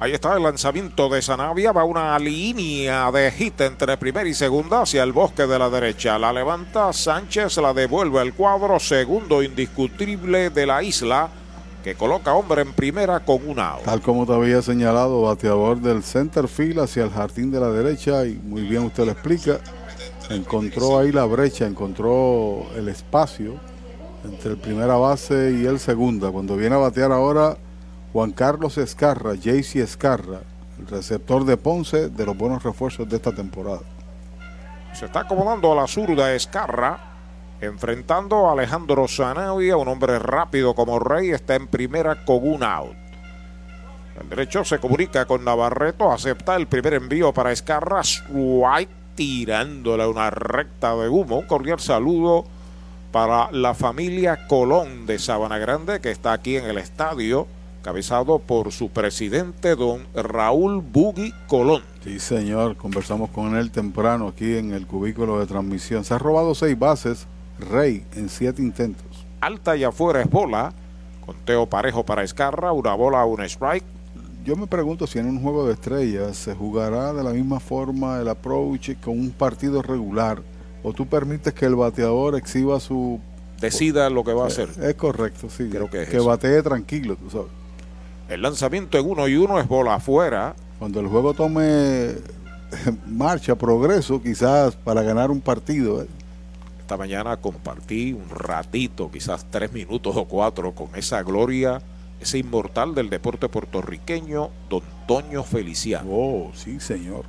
Ahí 0.00 0.12
está 0.12 0.34
el 0.34 0.42
lanzamiento 0.42 1.08
de 1.08 1.22
Sanavia. 1.22 1.72
Va 1.72 1.84
una 1.84 2.18
línea 2.18 3.12
de 3.12 3.30
hit 3.30 3.60
entre 3.60 3.96
primera 3.98 4.28
y 4.28 4.34
segunda 4.34 4.82
hacia 4.82 5.02
el 5.02 5.12
bosque 5.12 5.46
de 5.46 5.58
la 5.58 5.70
derecha. 5.70 6.18
La 6.18 6.32
levanta 6.32 6.92
Sánchez, 6.92 7.58
la 7.58 7.72
devuelve 7.72 8.20
al 8.20 8.34
cuadro. 8.34 8.80
Segundo 8.80 9.42
indiscutible 9.42 10.50
de 10.50 10.66
la 10.66 10.82
isla 10.82 11.28
que 11.84 11.94
coloca 11.94 12.32
hombre 12.32 12.62
en 12.62 12.72
primera 12.72 13.20
con 13.20 13.46
un 13.46 13.60
out. 13.60 13.82
Tal 13.84 14.00
como 14.00 14.26
te 14.26 14.32
había 14.32 14.62
señalado, 14.62 15.22
bateador 15.22 15.80
del 15.80 16.02
center 16.02 16.48
field 16.48 16.80
hacia 16.80 17.04
el 17.04 17.10
jardín 17.10 17.50
de 17.50 17.60
la 17.60 17.68
derecha 17.70 18.24
y 18.24 18.40
muy 18.42 18.62
bien 18.62 18.84
usted 18.84 19.04
lo 19.04 19.12
explica. 19.12 19.60
Encontró 20.30 20.98
ahí 20.98 21.12
la 21.12 21.26
brecha, 21.26 21.66
encontró 21.66 22.66
el 22.74 22.88
espacio 22.88 23.60
entre 24.24 24.52
el 24.52 24.58
primera 24.58 24.96
base 24.96 25.52
y 25.52 25.66
el 25.66 25.78
segunda. 25.78 26.30
Cuando 26.30 26.56
viene 26.56 26.74
a 26.74 26.78
batear 26.78 27.12
ahora 27.12 27.56
Juan 28.12 28.32
Carlos 28.32 28.78
Escarra, 28.78 29.34
JC 29.34 29.76
Escarra, 29.76 30.40
el 30.78 30.86
receptor 30.86 31.44
de 31.44 31.56
Ponce 31.56 32.08
de 32.08 32.26
los 32.26 32.36
buenos 32.36 32.62
refuerzos 32.62 33.08
de 33.08 33.16
esta 33.16 33.34
temporada. 33.34 33.80
Se 34.92 35.06
está 35.06 35.20
acomodando 35.20 35.72
a 35.72 35.76
la 35.76 35.86
zurda 35.86 36.34
Escarra. 36.34 37.08
Enfrentando 37.60 38.48
a 38.48 38.52
Alejandro 38.52 39.06
Sanavia, 39.06 39.76
un 39.76 39.86
hombre 39.86 40.18
rápido 40.18 40.74
como 40.74 40.98
Rey, 40.98 41.30
está 41.30 41.54
en 41.54 41.68
primera 41.68 42.24
con 42.24 42.40
un 42.42 42.64
out. 42.64 42.96
El 44.20 44.28
derecho 44.28 44.64
se 44.64 44.80
comunica 44.80 45.26
con 45.26 45.44
Navarreto, 45.44 46.10
acepta 46.10 46.56
el 46.56 46.66
primer 46.66 46.94
envío 46.94 47.32
para 47.32 47.52
Escarra, 47.52 48.02
White 48.30 48.92
tirándole 49.14 50.06
una 50.06 50.30
recta 50.30 50.96
de 50.96 51.08
humo. 51.08 51.38
Un 51.38 51.46
cordial 51.46 51.78
saludo 51.78 52.44
para 53.12 53.52
la 53.52 53.74
familia 53.74 54.46
Colón 54.48 55.04
de 55.04 55.18
Sabana 55.18 55.58
Grande 55.58 56.00
que 56.00 56.10
está 56.10 56.32
aquí 56.32 56.56
en 56.56 56.64
el 56.64 56.78
estadio, 56.78 57.46
cabezado 57.82 58.38
por 58.38 58.72
su 58.72 58.88
presidente, 58.88 59.76
don 59.76 60.06
Raúl 60.14 60.80
Bugui 60.80 61.34
Colón. 61.46 61.82
Sí, 62.02 62.18
señor, 62.18 62.76
conversamos 62.76 63.28
con 63.30 63.54
él 63.54 63.70
temprano 63.70 64.28
aquí 64.28 64.56
en 64.56 64.72
el 64.72 64.86
cubículo 64.86 65.38
de 65.38 65.46
transmisión. 65.46 66.04
Se 66.04 66.14
ha 66.14 66.18
robado 66.18 66.54
seis 66.54 66.78
bases, 66.78 67.26
Rey, 67.58 68.04
en 68.16 68.30
siete 68.30 68.62
intentos. 68.62 69.26
Alta 69.40 69.76
y 69.76 69.84
afuera 69.84 70.22
es 70.22 70.30
bola. 70.30 70.72
Conteo 71.24 71.66
parejo 71.66 72.04
para 72.04 72.22
Escarra, 72.22 72.72
una 72.72 72.94
bola, 72.94 73.24
un 73.26 73.42
strike. 73.42 73.84
yo 74.44 74.56
me 74.56 74.66
pregunto 74.66 75.06
si 75.06 75.18
en 75.18 75.26
un 75.26 75.42
juego 75.42 75.66
de 75.66 75.74
estrellas 75.74 76.36
se 76.36 76.54
jugará 76.54 77.12
de 77.12 77.22
la 77.22 77.30
misma 77.30 77.60
forma 77.60 78.18
el 78.18 78.28
approach 78.28 78.98
con 79.00 79.20
un 79.20 79.30
partido 79.30 79.82
regular 79.82 80.42
o 80.82 80.92
tú 80.92 81.06
permites 81.06 81.52
que 81.54 81.66
el 81.66 81.76
bateador 81.76 82.36
exhiba 82.36 82.80
su 82.80 83.20
decida 83.60 84.10
lo 84.10 84.24
que 84.24 84.32
va 84.32 84.44
a 84.44 84.46
hacer. 84.48 84.68
Es 84.82 84.94
correcto, 84.94 85.48
sí. 85.48 85.68
Creo 85.70 85.88
que 85.88 86.02
es 86.02 86.08
que 86.08 86.16
eso. 86.16 86.26
batee 86.26 86.62
tranquilo, 86.62 87.16
tú 87.16 87.30
sabes. 87.30 87.48
El 88.28 88.42
lanzamiento 88.42 88.98
en 88.98 89.08
uno 89.08 89.28
y 89.28 89.36
uno 89.36 89.58
es 89.58 89.68
bola 89.68 89.94
afuera. 89.94 90.54
Cuando 90.78 91.00
el 91.00 91.06
juego 91.06 91.32
tome 91.32 92.16
marcha, 93.06 93.54
progreso, 93.54 94.20
quizás 94.20 94.74
para 94.74 95.02
ganar 95.02 95.30
un 95.30 95.40
partido. 95.40 96.02
¿eh? 96.02 96.06
Esta 96.80 96.96
mañana 96.96 97.36
compartí 97.36 98.12
un 98.12 98.28
ratito, 98.28 99.10
quizás 99.10 99.46
tres 99.50 99.72
minutos 99.72 100.16
o 100.16 100.24
cuatro, 100.24 100.72
con 100.72 100.88
esa 100.96 101.22
gloria, 101.22 101.80
ese 102.20 102.38
inmortal 102.38 102.94
del 102.94 103.10
deporte 103.10 103.48
puertorriqueño, 103.48 104.50
don 104.68 104.82
Toño 105.06 105.44
Feliciano. 105.44 106.08
Oh, 106.10 106.50
sí, 106.54 106.80
señor. 106.80 107.24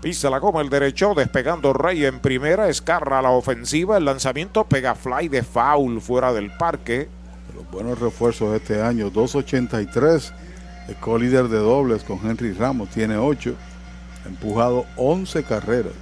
Pisa 0.00 0.30
la 0.30 0.38
goma 0.38 0.60
el 0.60 0.70
derecho, 0.70 1.12
despegando 1.14 1.72
Rey 1.72 2.04
en 2.04 2.20
primera, 2.20 2.68
escarra 2.68 3.20
la 3.20 3.30
ofensiva, 3.30 3.96
el 3.96 4.04
lanzamiento 4.04 4.64
pega 4.64 4.94
fly 4.94 5.28
de 5.28 5.42
foul 5.42 6.00
fuera 6.00 6.32
del 6.32 6.52
parque. 6.56 7.08
Los 7.56 7.68
buenos 7.68 7.98
refuerzos 7.98 8.52
de 8.52 8.58
este 8.58 8.80
año, 8.80 9.10
283, 9.10 10.32
el 10.86 10.94
co-líder 10.96 11.48
de 11.48 11.58
dobles 11.58 12.04
con 12.04 12.20
Henry 12.24 12.52
Ramos, 12.52 12.90
tiene 12.90 13.16
8, 13.16 13.54
ha 14.24 14.28
empujado 14.28 14.86
11 14.96 15.42
carreras. 15.42 15.94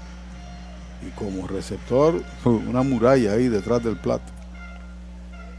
Y 1.01 1.09
como 1.19 1.47
receptor, 1.47 2.21
una 2.45 2.83
muralla 2.83 3.33
ahí 3.33 3.49
detrás 3.49 3.83
del 3.83 3.97
plato. 3.97 4.31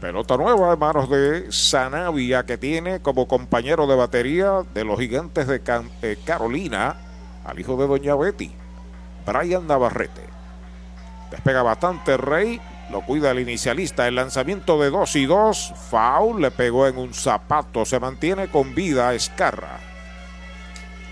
Pelota 0.00 0.36
nueva 0.36 0.74
en 0.74 0.78
manos 0.78 1.10
de 1.10 1.50
Sanavia, 1.50 2.46
que 2.46 2.56
tiene 2.56 3.00
como 3.00 3.26
compañero 3.26 3.88
de 3.88 3.96
batería 3.96 4.62
de 4.72 4.84
los 4.84 4.96
gigantes 5.00 5.48
de 5.48 5.60
eh, 6.02 6.16
Carolina 6.24 7.07
al 7.48 7.58
hijo 7.58 7.76
de 7.76 7.86
Doña 7.86 8.14
Betty, 8.14 8.52
Brian 9.26 9.66
Navarrete. 9.66 10.22
Despega 11.30 11.62
bastante 11.62 12.16
Rey, 12.16 12.60
lo 12.90 13.02
cuida 13.02 13.30
el 13.30 13.40
inicialista. 13.40 14.06
El 14.08 14.14
lanzamiento 14.14 14.80
de 14.80 14.90
2 14.90 15.16
y 15.16 15.26
2, 15.26 15.74
foul, 15.90 16.40
le 16.40 16.50
pegó 16.50 16.86
en 16.86 16.98
un 16.98 17.12
zapato, 17.12 17.84
se 17.84 18.00
mantiene 18.00 18.48
con 18.48 18.74
vida 18.74 19.14
Escarra. 19.14 19.78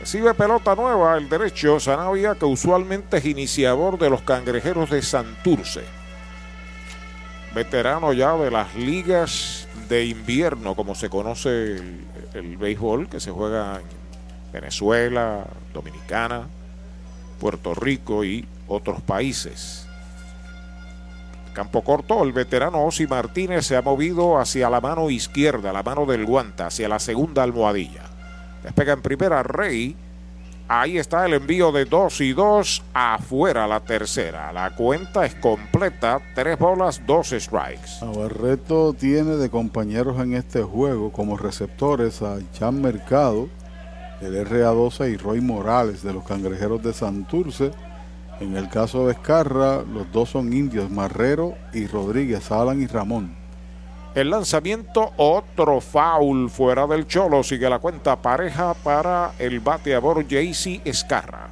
Recibe 0.01 0.34
pelota 0.34 0.74
nueva 0.74 1.16
el 1.16 1.28
derecho 1.28 1.80
Sanavia, 1.80 2.34
que 2.34 2.45
usualmente 2.45 3.16
es 3.18 3.24
iniciador 3.24 3.99
de 3.99 4.11
los 4.11 4.22
cangrejeros 4.22 4.91
de 4.91 5.03
Santurce 5.03 5.84
veterano 7.57 8.12
ya 8.12 8.37
de 8.37 8.51
las 8.51 8.74
ligas 8.74 9.66
de 9.89 10.05
invierno, 10.05 10.74
como 10.74 10.95
se 10.95 11.09
conoce 11.09 11.76
el, 11.76 12.07
el 12.34 12.57
béisbol, 12.59 13.09
que 13.09 13.18
se 13.18 13.30
juega 13.30 13.80
en 13.80 13.95
Venezuela, 14.61 15.44
Dominicana, 15.72 16.48
Puerto 17.38 17.74
Rico 17.74 18.24
y 18.24 18.46
otros 18.68 19.00
países. 19.02 19.86
Campo 21.52 21.82
corto, 21.82 22.22
el 22.22 22.32
veterano 22.32 22.84
Osi 22.84 23.07
Martínez 23.07 23.66
se 23.66 23.76
ha 23.76 23.82
movido 23.82 24.38
hacia 24.38 24.68
la 24.68 24.80
mano 24.80 25.09
izquierda, 25.09 25.72
la 25.72 25.82
mano 25.82 26.04
del 26.04 26.26
guante, 26.26 26.64
hacia 26.64 26.88
la 26.88 26.98
segunda 26.98 27.42
almohadilla. 27.42 28.02
Despega 28.62 28.92
en 28.94 29.02
primera 29.02 29.42
Rey. 29.42 29.96
Ahí 30.68 30.98
está 30.98 31.24
el 31.24 31.34
envío 31.34 31.70
de 31.70 31.84
2 31.84 32.20
y 32.22 32.32
2 32.32 32.82
afuera 32.92 33.68
la 33.68 33.80
tercera. 33.80 34.52
La 34.52 34.74
cuenta 34.74 35.24
es 35.24 35.36
completa, 35.36 36.20
tres 36.34 36.59
bolas, 36.59 37.00
dos 37.07 37.28
strikes. 37.28 38.00
Tiene 38.98 39.36
de 39.36 39.48
compañeros 39.48 40.18
en 40.20 40.34
este 40.34 40.62
juego 40.62 41.12
como 41.12 41.36
receptores 41.36 42.20
a 42.20 42.38
Chan 42.52 42.82
Mercado, 42.82 43.48
el 44.21 44.47
RA12 44.47 45.12
y 45.12 45.17
Roy 45.17 45.41
Morales 45.41 46.03
de 46.03 46.12
los 46.12 46.25
Cangrejeros 46.25 46.83
de 46.83 46.93
Santurce. 46.93 47.71
En 48.41 48.57
el 48.57 48.69
caso 48.69 49.07
de 49.07 49.12
Escarra, 49.12 49.83
los 49.83 50.11
dos 50.12 50.31
son 50.31 50.53
indios, 50.53 50.91
Marrero 50.91 51.55
y 51.73 51.87
Rodríguez, 51.87 52.51
Alan 52.51 52.81
y 52.83 52.87
Ramón. 52.87 53.35
El 54.14 54.31
lanzamiento, 54.31 55.12
otro 55.17 55.81
foul 55.81 56.49
fuera 56.49 56.87
del 56.87 57.07
Cholo. 57.07 57.43
Sigue 57.43 57.69
la 57.69 57.79
cuenta 57.79 58.21
pareja 58.21 58.73
para 58.73 59.33
el 59.39 59.61
bateador 59.61 60.27
JC 60.27 60.81
Escarra. 60.87 61.51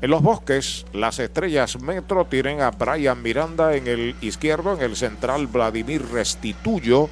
En 0.00 0.10
los 0.10 0.22
bosques, 0.22 0.86
las 0.92 1.18
estrellas 1.18 1.80
Metro 1.82 2.24
tienen 2.24 2.60
a 2.60 2.70
Brian 2.70 3.20
Miranda 3.20 3.74
en 3.74 3.86
el 3.86 4.14
izquierdo, 4.20 4.74
en 4.74 4.82
el 4.82 4.96
central 4.96 5.46
Vladimir 5.48 6.02
Restituyo, 6.10 7.10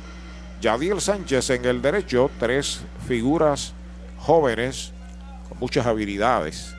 Yadiel 0.60 1.00
Sánchez 1.00 1.50
en 1.50 1.64
el 1.64 1.82
derecho, 1.82 2.30
tres 2.38 2.80
figuras 3.06 3.74
jóvenes 4.26 4.92
con 5.48 5.58
muchas 5.58 5.86
habilidades. 5.86 6.74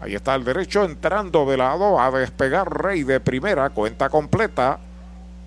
Ahí 0.00 0.14
está 0.14 0.34
el 0.34 0.44
derecho 0.44 0.84
entrando 0.84 1.46
de 1.46 1.56
lado 1.56 1.98
a 2.00 2.10
despegar 2.10 2.70
Rey 2.82 3.02
de 3.02 3.20
primera, 3.20 3.70
cuenta 3.70 4.08
completa. 4.08 4.78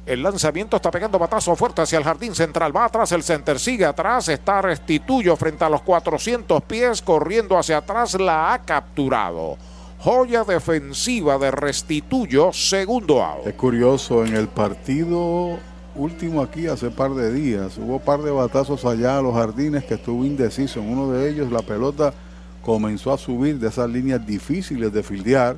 El 0.05 0.23
lanzamiento 0.23 0.77
está 0.77 0.89
pegando 0.89 1.19
batazo 1.19 1.55
fuerte 1.55 1.81
hacia 1.81 1.99
el 1.99 2.03
jardín 2.03 2.33
central. 2.33 2.75
Va 2.75 2.85
atrás, 2.85 3.11
el 3.11 3.23
center 3.23 3.59
sigue 3.59 3.85
atrás. 3.85 4.29
Está 4.29 4.61
Restituyo 4.61 5.35
frente 5.35 5.65
a 5.65 5.69
los 5.69 5.81
400 5.81 6.63
pies, 6.63 7.01
corriendo 7.01 7.57
hacia 7.57 7.77
atrás. 7.77 8.13
La 8.19 8.53
ha 8.53 8.61
capturado. 8.61 9.57
Joya 9.99 10.43
defensiva 10.43 11.37
de 11.37 11.51
Restituyo, 11.51 12.53
segundo 12.53 13.23
out. 13.23 13.47
Es 13.47 13.55
curioso, 13.55 14.25
en 14.25 14.35
el 14.35 14.47
partido 14.47 15.59
último 15.97 16.41
aquí 16.41 16.67
hace 16.67 16.89
par 16.91 17.11
de 17.13 17.33
días, 17.33 17.77
hubo 17.77 17.99
par 17.99 18.21
de 18.21 18.31
batazos 18.31 18.85
allá 18.85 19.17
a 19.17 19.21
los 19.21 19.33
jardines 19.33 19.83
que 19.83 19.95
estuvo 19.95 20.23
indeciso. 20.23 20.79
En 20.79 20.89
uno 20.89 21.11
de 21.11 21.29
ellos 21.29 21.51
la 21.51 21.61
pelota 21.61 22.13
comenzó 22.61 23.13
a 23.13 23.17
subir 23.17 23.59
de 23.59 23.67
esas 23.67 23.89
líneas 23.89 24.25
difíciles 24.25 24.91
de 24.93 25.03
fildear 25.03 25.57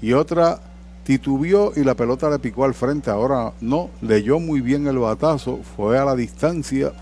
y 0.00 0.12
otra 0.12 0.60
titubió 1.04 1.72
y 1.76 1.84
la 1.84 1.94
pelota 1.94 2.28
le 2.30 2.38
picó 2.38 2.64
al 2.64 2.74
frente. 2.74 3.10
Ahora 3.10 3.52
no, 3.60 3.90
leyó 4.00 4.40
muy 4.40 4.60
bien 4.60 4.86
el 4.86 4.98
batazo, 4.98 5.60
fue 5.76 5.98
a 5.98 6.04
la 6.04 6.16
distancia, 6.16 6.92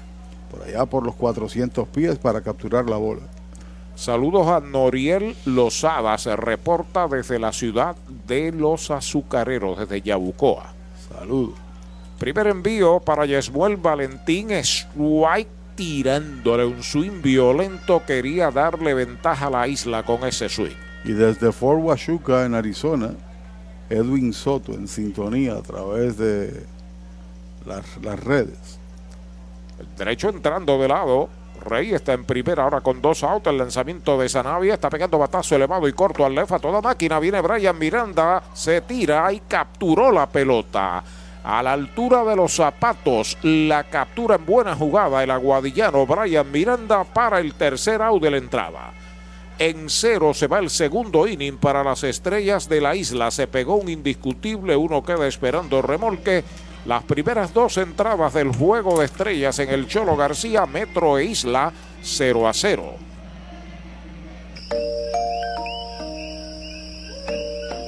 por 0.50 0.62
allá 0.62 0.84
por 0.84 1.04
los 1.04 1.14
400 1.14 1.88
pies 1.88 2.18
para 2.18 2.42
capturar 2.42 2.88
la 2.88 2.96
bola. 2.96 3.22
Saludos 3.96 4.48
a 4.48 4.60
Noriel 4.60 5.36
Lozada, 5.44 6.18
se 6.18 6.34
reporta 6.36 7.06
desde 7.06 7.38
la 7.38 7.52
ciudad 7.52 7.96
de 8.26 8.50
Los 8.50 8.90
Azucareros, 8.90 9.78
desde 9.78 10.02
Yabucoa. 10.02 10.72
Saludos. 11.08 11.63
Primer 12.24 12.46
envío 12.46 13.00
para 13.00 13.26
Yesmuel 13.26 13.76
Valentín, 13.76 14.50
strike 14.50 15.46
tirándole 15.76 16.64
un 16.64 16.82
swing 16.82 17.20
violento, 17.20 18.02
quería 18.06 18.50
darle 18.50 18.94
ventaja 18.94 19.48
a 19.48 19.50
la 19.50 19.68
isla 19.68 20.04
con 20.04 20.24
ese 20.24 20.48
swing. 20.48 20.74
Y 21.04 21.12
desde 21.12 21.52
Fort 21.52 21.82
Huachuca, 21.82 22.46
en 22.46 22.54
Arizona, 22.54 23.10
Edwin 23.90 24.32
Soto 24.32 24.72
en 24.72 24.88
sintonía 24.88 25.52
a 25.52 25.60
través 25.60 26.16
de 26.16 26.64
las, 27.66 27.84
las 28.02 28.18
redes. 28.18 28.78
El 29.78 29.94
derecho 29.94 30.30
entrando 30.30 30.78
de 30.78 30.88
lado. 30.88 31.28
Rey 31.62 31.92
está 31.92 32.14
en 32.14 32.24
primera 32.24 32.62
ahora 32.62 32.80
con 32.80 33.02
dos 33.02 33.22
outs. 33.22 33.48
El 33.48 33.58
lanzamiento 33.58 34.18
de 34.18 34.30
Sanavia 34.30 34.72
está 34.72 34.88
pegando 34.88 35.18
batazo 35.18 35.56
elevado 35.56 35.86
y 35.88 35.92
corto 35.92 36.24
al 36.24 36.34
left 36.34 36.52
a 36.52 36.58
toda 36.58 36.80
máquina. 36.80 37.18
Viene 37.18 37.42
Brian 37.42 37.78
Miranda, 37.78 38.42
se 38.54 38.80
tira 38.80 39.30
y 39.30 39.40
capturó 39.40 40.10
la 40.10 40.26
pelota. 40.26 41.04
A 41.44 41.62
la 41.62 41.74
altura 41.74 42.24
de 42.24 42.36
los 42.36 42.54
zapatos, 42.54 43.36
la 43.42 43.84
captura 43.84 44.36
en 44.36 44.46
buena 44.46 44.74
jugada 44.74 45.22
el 45.22 45.30
aguadillano 45.30 46.06
Brian 46.06 46.50
Miranda 46.50 47.04
para 47.04 47.38
el 47.38 47.52
tercer 47.52 48.00
out 48.00 48.22
de 48.22 48.30
la 48.30 48.38
entrada. 48.38 48.94
En 49.58 49.90
cero 49.90 50.32
se 50.32 50.46
va 50.46 50.58
el 50.58 50.70
segundo 50.70 51.26
inning 51.26 51.58
para 51.58 51.84
las 51.84 52.02
estrellas 52.02 52.66
de 52.66 52.80
la 52.80 52.96
isla. 52.96 53.30
Se 53.30 53.46
pegó 53.46 53.76
un 53.76 53.90
indiscutible, 53.90 54.74
uno 54.74 55.04
queda 55.04 55.26
esperando 55.26 55.82
remolque. 55.82 56.42
Las 56.86 57.02
primeras 57.02 57.52
dos 57.52 57.76
entradas 57.76 58.32
del 58.32 58.48
juego 58.48 58.98
de 58.98 59.04
estrellas 59.04 59.58
en 59.58 59.68
el 59.68 59.86
Cholo 59.86 60.16
García, 60.16 60.64
Metro 60.64 61.18
e 61.18 61.26
Isla, 61.26 61.70
0 62.02 62.48
a 62.48 62.54
0. 62.54 62.94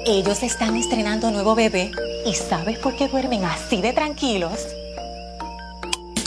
Ellos 0.06 0.42
están 0.42 0.76
estrenando 0.76 1.30
nuevo 1.30 1.54
bebé 1.54 1.90
y 2.26 2.34
¿sabes 2.34 2.78
por 2.78 2.96
qué 2.96 3.06
duermen 3.06 3.44
así 3.44 3.80
de 3.80 3.92
tranquilos? 3.92 4.66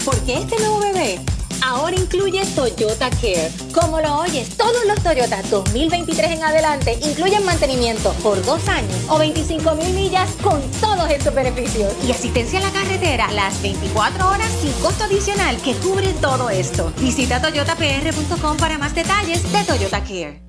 Porque 0.06 0.38
este 0.38 0.58
nuevo 0.60 0.80
bebé 0.80 1.20
ahora 1.62 1.96
incluye 1.98 2.46
Toyota 2.56 3.10
Care. 3.10 3.52
Como 3.74 4.00
lo 4.00 4.20
oyes, 4.20 4.56
todos 4.56 4.86
los 4.88 5.04
Toyota 5.04 5.42
2023 5.50 6.32
en 6.32 6.44
adelante 6.44 6.98
incluyen 7.04 7.44
mantenimiento 7.44 8.14
por 8.24 8.44
dos 8.46 8.66
años 8.70 8.96
o 9.10 9.18
25 9.18 9.76
mil 9.76 9.94
millas 9.94 10.30
con 10.42 10.62
todos 10.80 11.10
estos 11.10 11.36
beneficios. 11.36 11.94
Y 12.08 12.12
asistencia 12.12 12.60
a 12.60 12.64
la 12.64 12.72
carretera 12.72 13.30
las 13.34 13.62
24 13.62 14.30
horas 14.30 14.52
sin 14.62 14.72
costo 14.82 15.04
adicional 15.04 15.58
que 15.62 15.76
cubre 15.76 16.14
todo 16.22 16.50
esto. 16.50 16.94
Visita 17.00 17.42
toyotapr.com 17.42 18.56
para 18.56 18.78
más 18.78 18.96
detalles 18.96 19.44
de 19.52 19.64
Toyota 19.66 20.02
Care. 20.02 20.49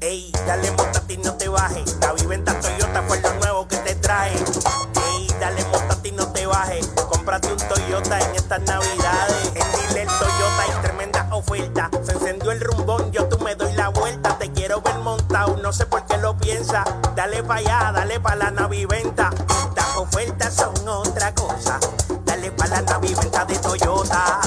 Ey, 0.00 0.30
dale 0.46 0.70
montate 0.72 1.14
y 1.14 1.16
no 1.18 1.34
te 1.34 1.48
bajes. 1.48 1.96
La 2.00 2.12
viventa 2.12 2.58
Toyota 2.60 3.02
fue 3.08 3.18
lo 3.20 3.32
nuevo 3.34 3.66
que 3.66 3.76
te 3.78 3.94
trae. 3.94 4.32
Ey, 4.32 5.26
dale 5.40 5.64
montate 5.66 6.08
y 6.08 6.12
no 6.12 6.30
te 6.32 6.46
bajes. 6.46 6.86
Cómprate 7.08 7.50
un 7.50 7.56
Toyota 7.56 8.20
en 8.20 8.34
estas 8.36 8.60
navidades. 8.60 9.52
En 9.54 9.72
Dile 9.72 10.06
Toyota 10.06 10.62
hay 10.62 10.82
tremenda 10.82 11.28
oferta. 11.32 11.90
Se 12.04 12.12
encendió 12.12 12.52
el 12.52 12.60
rumbón, 12.60 13.10
yo 13.10 13.26
tú 13.26 13.38
me 13.42 13.54
doy 13.54 13.72
la 13.72 13.88
vuelta. 13.88 14.36
Te 14.38 14.52
quiero 14.52 14.82
ver 14.82 14.96
montado, 14.96 15.56
no 15.62 15.72
sé 15.72 15.86
por 15.86 16.04
qué 16.04 16.18
lo 16.18 16.36
piensa. 16.36 16.84
Dale 17.14 17.42
pa' 17.42 17.56
allá, 17.56 17.92
dale 17.94 18.20
pa' 18.20 18.36
la 18.36 18.50
naviventa. 18.50 19.30
Estas 19.68 19.96
ofertas 19.96 20.54
son 20.54 20.74
otra 20.86 21.34
cosa. 21.34 21.80
Dale 22.24 22.50
pa' 22.50 22.66
la 22.66 22.82
naviventa 22.82 23.46
de 23.46 23.58
Toyota. 23.58 24.40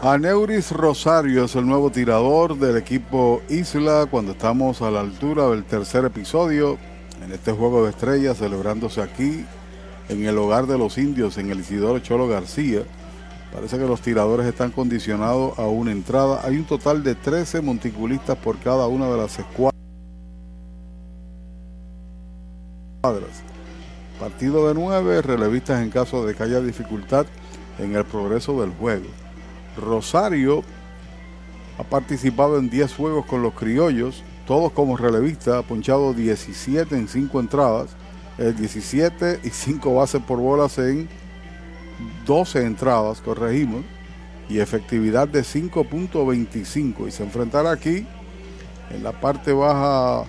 Aneuris 0.00 0.70
Rosario 0.70 1.46
es 1.46 1.56
el 1.56 1.66
nuevo 1.66 1.90
tirador 1.90 2.56
del 2.56 2.76
equipo 2.76 3.42
Isla 3.48 4.06
cuando 4.08 4.30
estamos 4.30 4.80
a 4.80 4.92
la 4.92 5.00
altura 5.00 5.48
del 5.48 5.64
tercer 5.64 6.04
episodio 6.04 6.78
en 7.20 7.32
este 7.32 7.50
juego 7.50 7.82
de 7.82 7.90
estrellas 7.90 8.38
celebrándose 8.38 9.02
aquí 9.02 9.44
en 10.08 10.24
el 10.24 10.38
hogar 10.38 10.68
de 10.68 10.78
los 10.78 10.98
indios 10.98 11.36
en 11.36 11.50
el 11.50 11.58
Isidoro 11.58 11.98
Cholo 11.98 12.28
García. 12.28 12.82
Parece 13.52 13.76
que 13.76 13.88
los 13.88 14.00
tiradores 14.00 14.46
están 14.46 14.70
condicionados 14.70 15.58
a 15.58 15.62
una 15.62 15.90
entrada. 15.90 16.42
Hay 16.44 16.58
un 16.58 16.64
total 16.64 17.02
de 17.02 17.16
13 17.16 17.60
monticulistas 17.60 18.36
por 18.36 18.56
cada 18.60 18.86
una 18.86 19.08
de 19.08 19.16
las 19.16 19.36
escuadras. 19.36 19.74
Partido 24.20 24.68
de 24.68 24.74
9, 24.74 25.22
relevistas 25.22 25.82
en 25.82 25.90
caso 25.90 26.24
de 26.24 26.36
que 26.36 26.42
haya 26.44 26.60
dificultad 26.60 27.26
en 27.80 27.96
el 27.96 28.04
progreso 28.04 28.60
del 28.60 28.70
juego. 28.70 29.06
Rosario 29.78 30.62
ha 31.78 31.84
participado 31.84 32.58
en 32.58 32.68
10 32.68 32.94
juegos 32.94 33.26
con 33.26 33.42
los 33.42 33.54
criollos, 33.54 34.22
todos 34.46 34.72
como 34.72 34.96
relevista, 34.96 35.58
ha 35.58 35.62
ponchado 35.62 36.12
17 36.12 36.96
en 36.96 37.08
5 37.08 37.40
entradas, 37.40 37.90
eh, 38.38 38.52
17 38.56 39.40
y 39.44 39.50
5 39.50 39.94
bases 39.94 40.22
por 40.22 40.38
bolas 40.38 40.78
en 40.78 41.08
12 42.26 42.64
entradas, 42.64 43.20
corregimos, 43.20 43.84
y 44.48 44.60
efectividad 44.60 45.28
de 45.28 45.42
5.25. 45.42 47.06
Y 47.06 47.10
se 47.10 47.22
enfrentará 47.22 47.70
aquí, 47.70 48.06
en 48.90 49.04
la 49.04 49.12
parte 49.12 49.52
baja 49.52 50.24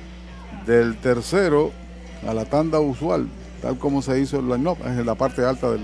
del 0.65 0.97
tercero, 0.97 1.71
a 2.27 2.33
la 2.33 2.45
tanda 2.45 2.79
usual, 2.79 3.27
tal 3.61 3.77
como 3.79 4.01
se 4.01 4.19
hizo 4.19 4.39
en 4.39 4.49
la, 4.49 4.57
no, 4.57 4.77
en 4.83 5.05
la 5.05 5.15
parte 5.15 5.45
alta 5.45 5.71
del 5.71 5.81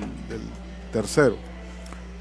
tercero 0.91 1.37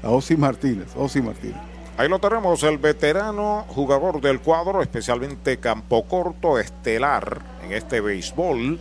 a 0.05 0.09
Osi 0.09 0.37
Martínez. 0.37 0.95
Osi 0.95 1.21
Martínez. 1.21 1.57
Ahí 1.97 2.07
lo 2.07 2.19
tenemos, 2.19 2.61
el 2.63 2.77
veterano 2.77 3.65
jugador 3.69 4.21
del 4.21 4.39
cuadro, 4.39 4.81
especialmente 4.81 5.57
campo 5.57 6.05
corto, 6.05 6.59
estelar 6.59 7.41
en 7.63 7.71
este 7.71 8.01
béisbol, 8.01 8.79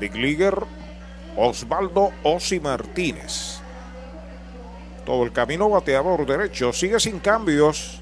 Big 0.00 0.14
Leaguer 0.16 0.56
Osvaldo 1.36 2.10
Osi 2.22 2.60
Martínez. 2.60 3.60
Todo 5.04 5.24
el 5.24 5.32
camino 5.32 5.68
bateador 5.68 6.26
derecho, 6.26 6.72
sigue 6.72 6.98
sin 6.98 7.20
cambios 7.20 8.00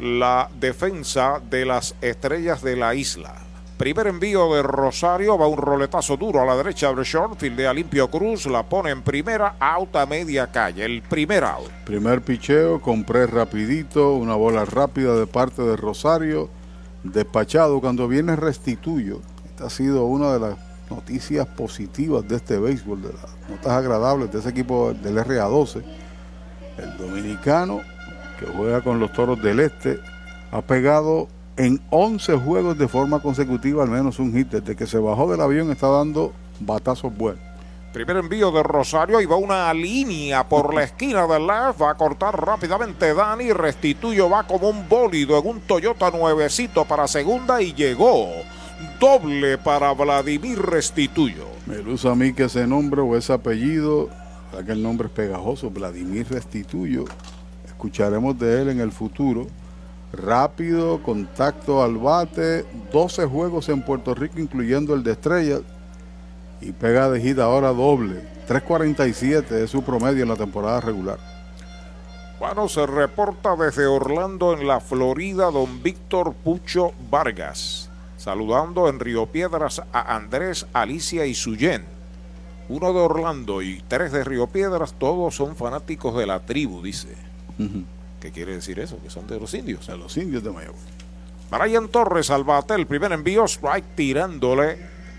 la 0.00 0.48
defensa 0.58 1.40
de 1.50 1.66
las 1.66 1.94
estrellas 2.00 2.62
de 2.62 2.76
la 2.76 2.94
isla. 2.94 3.51
Primer 3.82 4.06
envío 4.06 4.54
de 4.54 4.62
Rosario, 4.62 5.36
va 5.36 5.48
un 5.48 5.56
roletazo 5.56 6.16
duro 6.16 6.40
a 6.40 6.46
la 6.46 6.54
derecha 6.54 6.92
de 6.92 7.02
Shortfield 7.02 7.56
de 7.56 7.74
Limpio 7.74 8.08
Cruz, 8.08 8.46
la 8.46 8.62
pone 8.62 8.90
en 8.90 9.02
primera, 9.02 9.56
out 9.58 9.96
media 10.08 10.52
calle, 10.52 10.84
el 10.84 11.02
primer 11.02 11.42
out. 11.42 11.68
Primer 11.84 12.22
picheo, 12.22 12.80
compré 12.80 13.26
rapidito, 13.26 14.14
una 14.14 14.36
bola 14.36 14.64
rápida 14.64 15.16
de 15.16 15.26
parte 15.26 15.62
de 15.62 15.74
Rosario, 15.76 16.48
despachado 17.02 17.80
cuando 17.80 18.06
viene 18.06 18.36
restituyo. 18.36 19.20
Esta 19.46 19.66
ha 19.66 19.70
sido 19.70 20.04
una 20.04 20.32
de 20.32 20.38
las 20.38 20.58
noticias 20.88 21.44
positivas 21.48 22.28
de 22.28 22.36
este 22.36 22.60
béisbol, 22.60 23.02
de 23.02 23.12
las 23.14 23.50
notas 23.50 23.72
agradables 23.72 24.30
de 24.30 24.38
ese 24.38 24.50
equipo 24.50 24.94
del 24.94 25.16
RA12. 25.16 25.82
El 26.78 26.98
dominicano 26.98 27.80
que 28.38 28.46
juega 28.46 28.80
con 28.80 29.00
los 29.00 29.12
Toros 29.12 29.42
del 29.42 29.58
Este 29.58 29.98
ha 30.52 30.62
pegado 30.62 31.26
en 31.56 31.80
11 31.90 32.38
juegos 32.38 32.78
de 32.78 32.88
forma 32.88 33.20
consecutiva 33.20 33.82
al 33.82 33.90
menos 33.90 34.18
un 34.18 34.32
hit. 34.32 34.48
Desde 34.48 34.76
que 34.76 34.86
se 34.86 34.98
bajó 34.98 35.30
del 35.30 35.40
avión 35.40 35.70
está 35.70 35.88
dando 35.88 36.32
batazos 36.60 37.16
buenos. 37.16 37.42
Primer 37.92 38.16
envío 38.16 38.50
de 38.50 38.62
Rosario 38.62 39.20
y 39.20 39.26
va 39.26 39.36
una 39.36 39.72
línea 39.74 40.48
por 40.48 40.72
la 40.72 40.84
esquina 40.84 41.26
del 41.26 41.46
left. 41.46 41.80
Va 41.80 41.90
a 41.90 41.94
cortar 41.94 42.42
rápidamente 42.42 43.12
Dani. 43.12 43.52
Restituyo 43.52 44.30
va 44.30 44.46
como 44.46 44.70
un 44.70 44.88
bólido 44.88 45.38
en 45.38 45.46
un 45.46 45.60
Toyota 45.60 46.10
nuevecito 46.10 46.86
para 46.86 47.06
segunda 47.06 47.60
y 47.60 47.74
llegó. 47.74 48.30
Doble 48.98 49.58
para 49.58 49.92
Vladimir 49.92 50.58
Restituyo. 50.58 51.46
Me 51.66 51.82
luce 51.82 52.08
a 52.08 52.14
mí 52.14 52.32
que 52.32 52.44
ese 52.44 52.66
nombre 52.66 53.02
o 53.02 53.14
ese 53.14 53.32
apellido, 53.34 54.08
ya 54.52 54.64
que 54.64 54.72
el 54.72 54.82
nombre 54.82 55.08
es 55.08 55.12
pegajoso, 55.12 55.70
Vladimir 55.70 56.26
Restituyo. 56.30 57.04
Escucharemos 57.66 58.38
de 58.38 58.62
él 58.62 58.68
en 58.70 58.80
el 58.80 58.90
futuro 58.90 59.46
rápido, 60.12 61.02
contacto 61.02 61.82
al 61.82 61.96
bate, 61.96 62.64
12 62.92 63.26
juegos 63.26 63.68
en 63.68 63.82
Puerto 63.82 64.14
Rico, 64.14 64.38
incluyendo 64.38 64.94
el 64.94 65.02
de 65.02 65.12
Estrellas, 65.12 65.62
y 66.60 66.72
pega 66.72 67.10
de 67.10 67.20
hit 67.20 67.38
ahora 67.38 67.72
doble. 67.72 68.22
3.47 68.48 69.50
es 69.52 69.70
su 69.70 69.82
promedio 69.82 70.22
en 70.22 70.28
la 70.28 70.36
temporada 70.36 70.80
regular. 70.80 71.18
Bueno, 72.38 72.68
se 72.68 72.86
reporta 72.86 73.54
desde 73.56 73.86
Orlando, 73.86 74.52
en 74.52 74.66
la 74.66 74.80
Florida, 74.80 75.50
don 75.50 75.82
Víctor 75.82 76.34
Pucho 76.34 76.92
Vargas, 77.08 77.88
saludando 78.16 78.88
en 78.88 78.98
Río 78.98 79.26
Piedras 79.26 79.80
a 79.92 80.16
Andrés, 80.16 80.66
Alicia 80.72 81.24
y 81.24 81.34
Suyen. 81.34 81.84
Uno 82.68 82.92
de 82.92 83.00
Orlando 83.00 83.62
y 83.62 83.82
tres 83.86 84.12
de 84.12 84.24
Río 84.24 84.48
Piedras, 84.48 84.94
todos 84.98 85.36
son 85.36 85.56
fanáticos 85.56 86.16
de 86.16 86.26
la 86.26 86.40
tribu, 86.40 86.82
dice. 86.82 87.14
Uh 87.58 87.62
-huh. 87.62 87.84
¿Qué 88.22 88.30
quiere 88.30 88.54
decir 88.54 88.78
eso? 88.78 89.00
Que 89.02 89.10
son 89.10 89.26
de 89.26 89.40
los 89.40 89.52
indios. 89.52 89.88
De 89.88 89.96
los 89.96 90.16
indios 90.16 90.44
de 90.44 90.52
Mayagüez. 90.52 90.80
Brian 91.50 91.88
Torres 91.88 92.30
al 92.30 92.44
bate, 92.44 92.72
el 92.74 92.86
primer 92.86 93.10
envío, 93.10 93.46
strike 93.46 93.96
tirándole. 93.96 94.78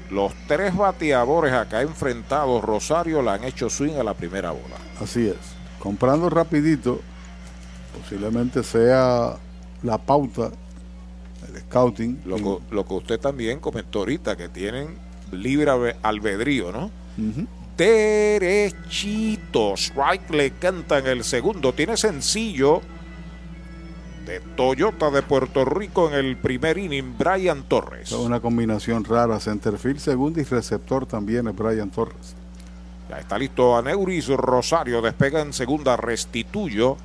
Los 0.10 0.32
tres 0.47 0.74
bateadores 0.74 1.51
acá 1.51 1.82
enfrentados, 1.82 2.64
Rosario, 2.64 3.22
le 3.22 3.32
han 3.32 3.43
hecho 3.43 3.70
swing 3.70 3.95
a 3.99 4.04
la 4.04 4.14
primera 4.14 4.51
bola. 4.51 4.78
Así 5.01 5.28
es. 5.28 5.36
Comprando 5.80 6.30
rapidito, 6.30 7.01
posiblemente 7.99 8.64
sea 8.64 9.36
la 9.82 9.97
pauta, 9.97 10.51
el 11.49 11.60
scouting. 11.64 12.22
Lo 12.24 12.38
que, 12.38 12.74
lo 12.74 12.86
que 12.86 12.93
usted 12.93 13.20
también 13.20 13.60
comentó 13.60 13.99
ahorita, 13.99 14.38
que 14.38 14.47
tienen 14.47 14.95
libre 15.34 15.97
albedrío, 16.01 16.72
¿no? 16.72 16.86
Uh 17.18 17.22
-huh 17.22 17.47
derechito. 17.78 19.74
Strike 19.76 20.30
le 20.32 20.51
canta 20.51 20.99
en 20.99 21.08
el 21.08 21.24
segundo. 21.24 21.74
Tiene 21.74 21.97
sencillo 21.97 22.82
de 24.26 24.40
Toyota 24.56 25.10
de 25.10 25.22
Puerto 25.22 25.66
Rico 25.66 26.10
en 26.10 26.14
el 26.16 26.38
primer 26.38 26.78
inning, 26.78 27.18
Brian 27.18 27.64
Torres. 27.64 28.12
Es 28.12 28.18
una 28.18 28.40
combinación 28.40 29.04
rara. 29.04 29.40
Centerfield 29.40 30.00
segundo 30.00 30.40
y 30.40 30.44
receptor 30.44 31.06
también 31.06 31.48
es 31.48 31.56
Brian 31.56 31.90
Torres. 31.90 32.36
Ya 33.10 33.20
está 33.20 33.38
listo 33.38 33.78
Aneuris 33.78 34.28
Rosario. 34.30 35.02
Despega 35.02 35.41
en 35.41 35.54
segunda, 35.54 35.98
restituyo. 35.98 36.98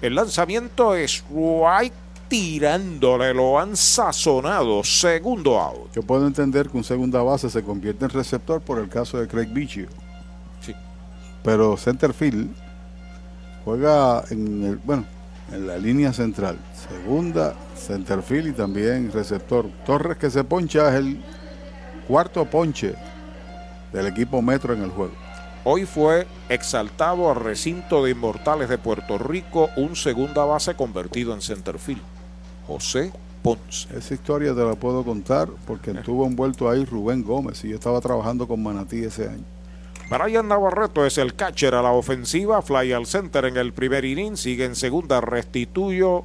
El 0.00 0.14
lanzamiento 0.14 0.94
es 0.94 1.24
strike 1.24 1.92
tirándole, 2.28 3.34
lo 3.34 3.58
han 3.58 3.76
sazonado. 3.76 4.84
Segundo 4.84 5.58
out. 5.58 5.92
Yo 5.92 6.02
puedo 6.02 6.26
entender 6.26 6.70
que 6.70 6.76
un 6.76 6.84
segunda 6.84 7.22
base 7.22 7.50
se 7.50 7.62
convierte 7.62 8.04
en 8.04 8.10
receptor 8.10 8.60
por 8.60 8.78
el 8.78 8.88
caso 8.88 9.18
de 9.18 9.26
Craig 9.26 9.48
Biggio. 9.52 9.88
Sí. 10.60 10.74
Pero 11.42 11.76
Centerfield 11.76 12.54
juega 13.64 14.24
en 14.30 14.64
el, 14.64 14.76
bueno, 14.76 15.04
en 15.52 15.66
la 15.66 15.78
línea 15.78 16.12
central. 16.12 16.58
Segunda, 16.88 17.54
Centerfield 17.76 18.48
y 18.48 18.52
también 18.52 19.10
receptor. 19.12 19.66
Torres 19.84 20.16
que 20.18 20.30
se 20.30 20.44
poncha 20.44 20.88
es 20.90 20.94
el 20.96 21.22
cuarto 22.06 22.44
ponche 22.44 22.94
del 23.92 24.06
equipo 24.06 24.42
Metro 24.42 24.74
en 24.74 24.82
el 24.82 24.90
juego. 24.90 25.14
Hoy 25.64 25.84
fue 25.84 26.26
exaltado 26.48 27.30
al 27.30 27.36
recinto 27.36 28.04
de 28.04 28.12
Inmortales 28.12 28.68
de 28.68 28.78
Puerto 28.78 29.18
Rico 29.18 29.68
un 29.76 29.94
segunda 29.94 30.44
base 30.44 30.74
convertido 30.74 31.34
en 31.34 31.42
centerfield. 31.42 32.00
José 32.66 33.12
Ponce. 33.42 33.88
Esa 33.96 34.14
historia 34.14 34.54
te 34.54 34.64
la 34.64 34.74
puedo 34.74 35.04
contar 35.04 35.48
porque 35.66 35.90
estuvo 35.90 36.26
envuelto 36.26 36.70
ahí 36.70 36.84
Rubén 36.84 37.22
Gómez 37.22 37.64
y 37.64 37.68
yo 37.68 37.74
estaba 37.74 38.00
trabajando 38.00 38.46
con 38.46 38.62
Manatí 38.62 39.04
ese 39.04 39.28
año. 39.28 39.44
Brian 40.10 40.48
Navarreto 40.48 41.06
es 41.06 41.18
el 41.18 41.36
catcher 41.36 41.72
a 41.72 41.82
la 41.82 41.92
ofensiva, 41.92 42.60
fly 42.62 42.92
al 42.92 43.06
center 43.06 43.44
en 43.44 43.56
el 43.56 43.72
primer 43.72 44.04
inning, 44.04 44.36
sigue 44.36 44.64
en 44.64 44.74
segunda, 44.74 45.20
restituyo, 45.20 46.24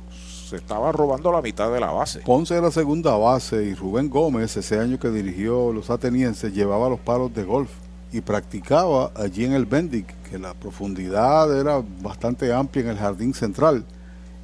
se 0.49 0.55
estaba 0.55 0.91
robando 0.91 1.31
la 1.31 1.39
mitad 1.43 1.71
de 1.71 1.79
la 1.79 1.91
base. 1.91 2.21
Ponce 2.21 2.55
era 2.55 2.71
segunda 2.71 3.15
base 3.15 3.63
y 3.63 3.75
Rubén 3.75 4.09
Gómez, 4.09 4.57
ese 4.57 4.79
año 4.79 4.97
que 4.97 5.11
dirigió 5.11 5.71
los 5.71 5.91
atenienses, 5.91 6.51
llevaba 6.51 6.89
los 6.89 6.99
palos 6.99 7.31
de 7.35 7.43
golf 7.43 7.69
y 8.11 8.21
practicaba 8.21 9.11
allí 9.15 9.45
en 9.45 9.53
el 9.53 9.67
Bendic, 9.67 10.07
que 10.31 10.39
la 10.39 10.55
profundidad 10.55 11.55
era 11.55 11.79
bastante 12.01 12.51
amplia 12.51 12.85
en 12.85 12.89
el 12.89 12.97
jardín 12.97 13.35
central. 13.35 13.85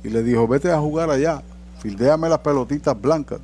Y 0.03 0.09
le 0.09 0.22
dijo, 0.22 0.47
vete 0.47 0.72
a 0.72 0.80
jugar 0.80 1.09
allá, 1.09 1.41
fildeame 1.80 2.30
las 2.30 2.39
pelotitas 2.39 2.99
blancas. 3.01 3.39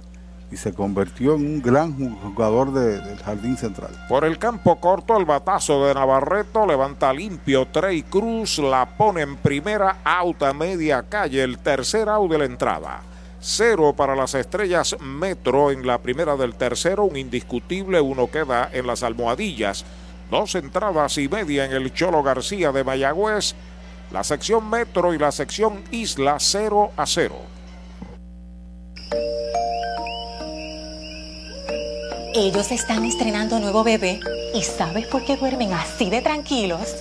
Y 0.49 0.55
se 0.55 0.73
convirtió 0.73 1.35
en 1.35 1.45
un 1.45 1.61
gran 1.61 1.93
jugador 2.21 2.71
de- 2.71 3.01
del 3.01 3.17
jardín 3.17 3.57
central. 3.57 3.91
Por 4.07 4.23
el 4.23 4.37
campo 4.39 4.77
corto, 4.79 5.17
el 5.17 5.25
batazo 5.25 5.85
de 5.85 5.93
Navarreto 5.93 6.65
levanta 6.65 7.11
limpio 7.11 7.67
Trey 7.67 8.03
Cruz, 8.03 8.57
la 8.59 8.85
pone 8.97 9.21
en 9.21 9.35
primera, 9.35 9.97
out 10.05 10.41
a 10.43 10.53
media 10.53 11.03
calle, 11.03 11.43
el 11.43 11.57
tercer 11.59 12.07
out 12.07 12.31
de 12.31 12.37
la 12.37 12.45
entrada. 12.45 13.01
Cero 13.39 13.93
para 13.95 14.15
las 14.15 14.33
estrellas 14.35 14.95
Metro 15.01 15.69
en 15.69 15.85
la 15.85 15.97
primera 15.97 16.35
del 16.37 16.55
tercero, 16.55 17.03
un 17.03 17.17
indiscutible, 17.17 17.99
uno 17.99 18.31
queda 18.31 18.69
en 18.71 18.87
las 18.87 19.03
almohadillas. 19.03 19.83
Dos 20.31 20.55
entradas 20.55 21.17
y 21.17 21.27
media 21.27 21.65
en 21.65 21.73
el 21.73 21.93
Cholo 21.93 22.23
García 22.23 22.71
de 22.71 22.83
Mayagüez. 22.85 23.53
La 24.11 24.23
sección 24.23 24.69
Metro 24.69 25.13
y 25.13 25.17
la 25.17 25.31
sección 25.33 25.83
Isla 25.91 26.37
0 26.39 26.91
a 26.95 27.05
0. 27.05 27.35
Ellos 32.39 32.71
están 32.71 33.03
estrenando 33.03 33.59
nuevo 33.59 33.83
bebé 33.83 34.19
y 34.53 34.61
¿sabes 34.61 35.07
por 35.07 35.25
qué 35.25 35.37
duermen 35.37 35.73
así 35.73 36.11
de 36.11 36.21
tranquilos? 36.21 36.95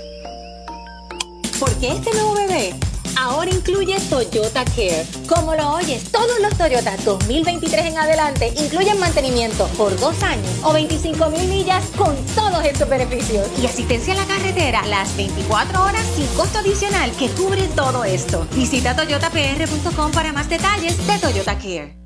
Porque 1.60 1.92
este 1.92 2.10
nuevo 2.12 2.32
bebé 2.32 2.72
ahora 3.20 3.50
incluye 3.50 4.00
Toyota 4.08 4.64
Care. 4.64 5.04
Como 5.28 5.54
lo 5.54 5.74
oyes, 5.74 6.10
todos 6.10 6.40
los 6.40 6.56
Toyota 6.56 6.96
2023 7.04 7.84
en 7.84 7.98
adelante 7.98 8.54
incluyen 8.56 8.98
mantenimiento 8.98 9.66
por 9.76 10.00
dos 10.00 10.22
años 10.22 10.48
o 10.62 10.72
25 10.72 11.28
mil 11.28 11.46
millas 11.48 11.84
con 11.98 12.16
todos 12.34 12.64
estos 12.64 12.88
beneficios. 12.88 13.46
Y 13.60 13.66
asistencia 13.66 14.14
a 14.14 14.16
la 14.16 14.24
carretera 14.24 14.86
las 14.86 15.14
24 15.18 15.84
horas 15.84 16.06
sin 16.16 16.26
costo 16.28 16.60
adicional 16.60 17.10
que 17.12 17.28
cubre 17.28 17.68
todo 17.76 18.04
esto. 18.04 18.46
Visita 18.54 18.96
toyotapr.com 18.96 20.12
para 20.12 20.32
más 20.32 20.48
detalles 20.48 21.06
de 21.06 21.18
Toyota 21.18 21.58
Care. 21.58 22.05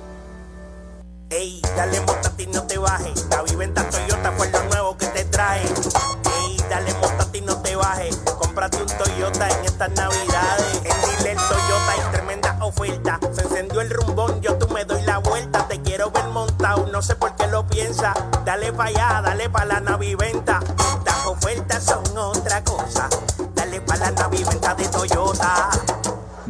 Ey, 1.33 1.61
dale 1.77 2.01
montate 2.01 2.43
y 2.43 2.47
no 2.47 2.61
te 2.63 2.77
bajes. 2.77 3.25
La 3.29 3.41
viventa 3.43 3.89
Toyota 3.89 4.33
fue 4.33 4.49
lo 4.49 4.63
nuevo 4.63 4.97
que 4.97 5.05
te 5.07 5.23
trae. 5.23 5.61
Ey, 5.61 6.57
dale 6.69 6.93
montate 6.95 7.37
y 7.37 7.41
no 7.41 7.55
te 7.61 7.73
bajes. 7.73 8.17
Cómprate 8.37 8.81
un 8.81 8.87
Toyota 8.87 9.47
en 9.47 9.63
estas 9.63 9.91
navidades. 9.91 10.81
En 10.83 11.01
Dile 11.01 11.35
Toyota 11.35 11.91
hay 11.93 12.11
tremenda 12.11 12.57
oferta. 12.61 13.17
Se 13.31 13.43
encendió 13.43 13.79
el 13.79 13.91
rumbón, 13.91 14.41
yo 14.41 14.57
tú 14.57 14.67
me 14.73 14.83
doy 14.83 15.03
la 15.03 15.19
vuelta. 15.19 15.65
Te 15.69 15.81
quiero 15.81 16.11
ver 16.11 16.25
montado, 16.25 16.85
no 16.87 17.01
sé 17.01 17.15
por 17.15 17.33
qué 17.37 17.47
lo 17.47 17.65
piensa. 17.65 18.13
Dale 18.43 18.73
pa' 18.73 18.87
allá, 18.87 19.21
dale 19.23 19.49
pa' 19.49 19.63
la 19.63 19.79
naviventa. 19.79 20.59
Estas 20.97 21.25
ofertas 21.27 21.81
son 21.81 22.03
otra 22.17 22.61
cosa. 22.65 23.07
Dale 23.55 23.79
pa' 23.79 23.95
la 23.95 24.11
naviventa 24.11 24.75
de 24.75 24.85
Toyota. 24.89 25.69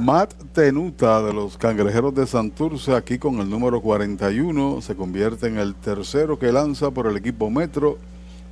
Matt 0.02 0.34
Tenuta 0.53 1.22
de 1.22 1.32
los 1.32 1.60
Cangrejeros 1.60 2.15
de 2.15 2.26
Santurce, 2.26 2.95
aquí 2.95 3.19
con 3.19 3.40
el 3.40 3.48
número 3.48 3.82
41, 3.82 4.82
se 4.82 4.95
convierte 4.95 5.45
en 5.45 5.60
el 5.60 5.76
tercero 5.76 6.40
que 6.40 6.52
lanza 6.52 6.90
por 6.90 7.06
el 7.06 7.18
equipo 7.18 7.52
Metro. 7.52 7.99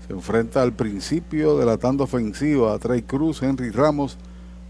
Se 0.06 0.14
enfrenta 0.14 0.62
al 0.62 0.74
principio 0.74 1.58
de 1.58 1.66
la 1.66 1.78
tanda 1.78 2.04
ofensiva 2.04 2.72
a 2.72 2.78
Trey 2.78 3.02
Cruz, 3.02 3.42
Henry 3.42 3.72
Ramos, 3.72 4.20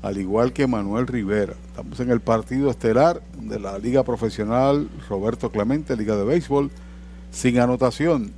al 0.02 0.20
igual 0.20 0.54
que 0.54 0.68
Manuel 0.68 1.06
Rivera. 1.06 1.54
Estamos 1.68 2.00
en 2.00 2.12
el 2.12 2.22
partido 2.22 2.70
estelar 2.70 3.22
de 3.42 3.60
la 3.60 3.78
Liga 3.78 4.06
Profesional 4.06 4.88
Roberto 5.10 5.52
Clemente, 5.52 5.98
Liga 5.98 6.16
de 6.16 6.24
Béisbol, 6.24 6.72
sin 7.30 7.60
anotación. 7.60 8.32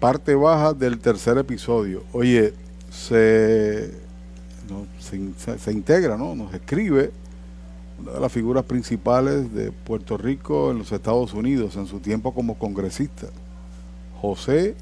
Parte 0.00 0.34
baja 0.34 0.74
del 0.74 0.98
tercer 0.98 1.38
episodio. 1.38 2.02
Oye, 2.12 2.52
se 2.90 3.90
¿no? 4.70 4.86
se, 4.98 5.16
in- 5.16 5.34
se- 5.36 5.58
se 5.58 5.72
integra, 5.72 6.16
¿no? 6.16 6.34
nos 6.34 6.52
escribe 6.54 7.10
una 7.98 8.12
de 8.12 8.20
las 8.20 8.32
figuras 8.32 8.64
principales 8.64 9.52
de 9.52 9.72
Puerto 9.72 10.16
Rico 10.16 10.70
en 10.70 10.78
los 10.78 10.90
Estados 10.92 11.34
Unidos 11.34 11.76
en 11.76 11.86
su 11.86 12.00
tiempo 12.00 12.32
como 12.32 12.58
congresista, 12.58 13.26
José 14.20 14.74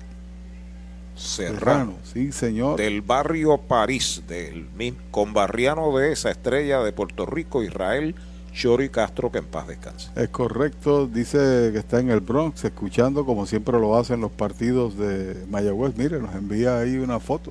Serrano. 1.16 1.58
Serrano, 1.58 1.92
sí 2.04 2.30
señor, 2.32 2.78
del 2.78 3.02
barrio 3.02 3.58
París, 3.58 4.22
del 4.28 4.68
mismo 4.76 5.00
conbarriano 5.10 5.96
de 5.98 6.12
esa 6.12 6.30
estrella 6.30 6.80
de 6.80 6.92
Puerto 6.92 7.26
Rico, 7.26 7.62
Israel 7.64 8.14
Chori 8.52 8.88
Castro, 8.88 9.30
que 9.32 9.38
en 9.38 9.46
paz 9.46 9.66
descanse. 9.68 10.10
es 10.16 10.28
correcto, 10.28 11.06
dice 11.08 11.70
que 11.72 11.78
está 11.78 11.98
en 12.00 12.10
el 12.10 12.20
Bronx 12.20 12.64
escuchando 12.64 13.24
como 13.26 13.46
siempre 13.46 13.78
lo 13.80 13.96
hacen 13.96 14.20
los 14.20 14.30
partidos 14.30 14.96
de 14.96 15.44
Mayagüez, 15.50 15.96
mire, 15.96 16.20
nos 16.20 16.34
envía 16.36 16.78
ahí 16.78 16.96
una 16.98 17.18
foto 17.20 17.50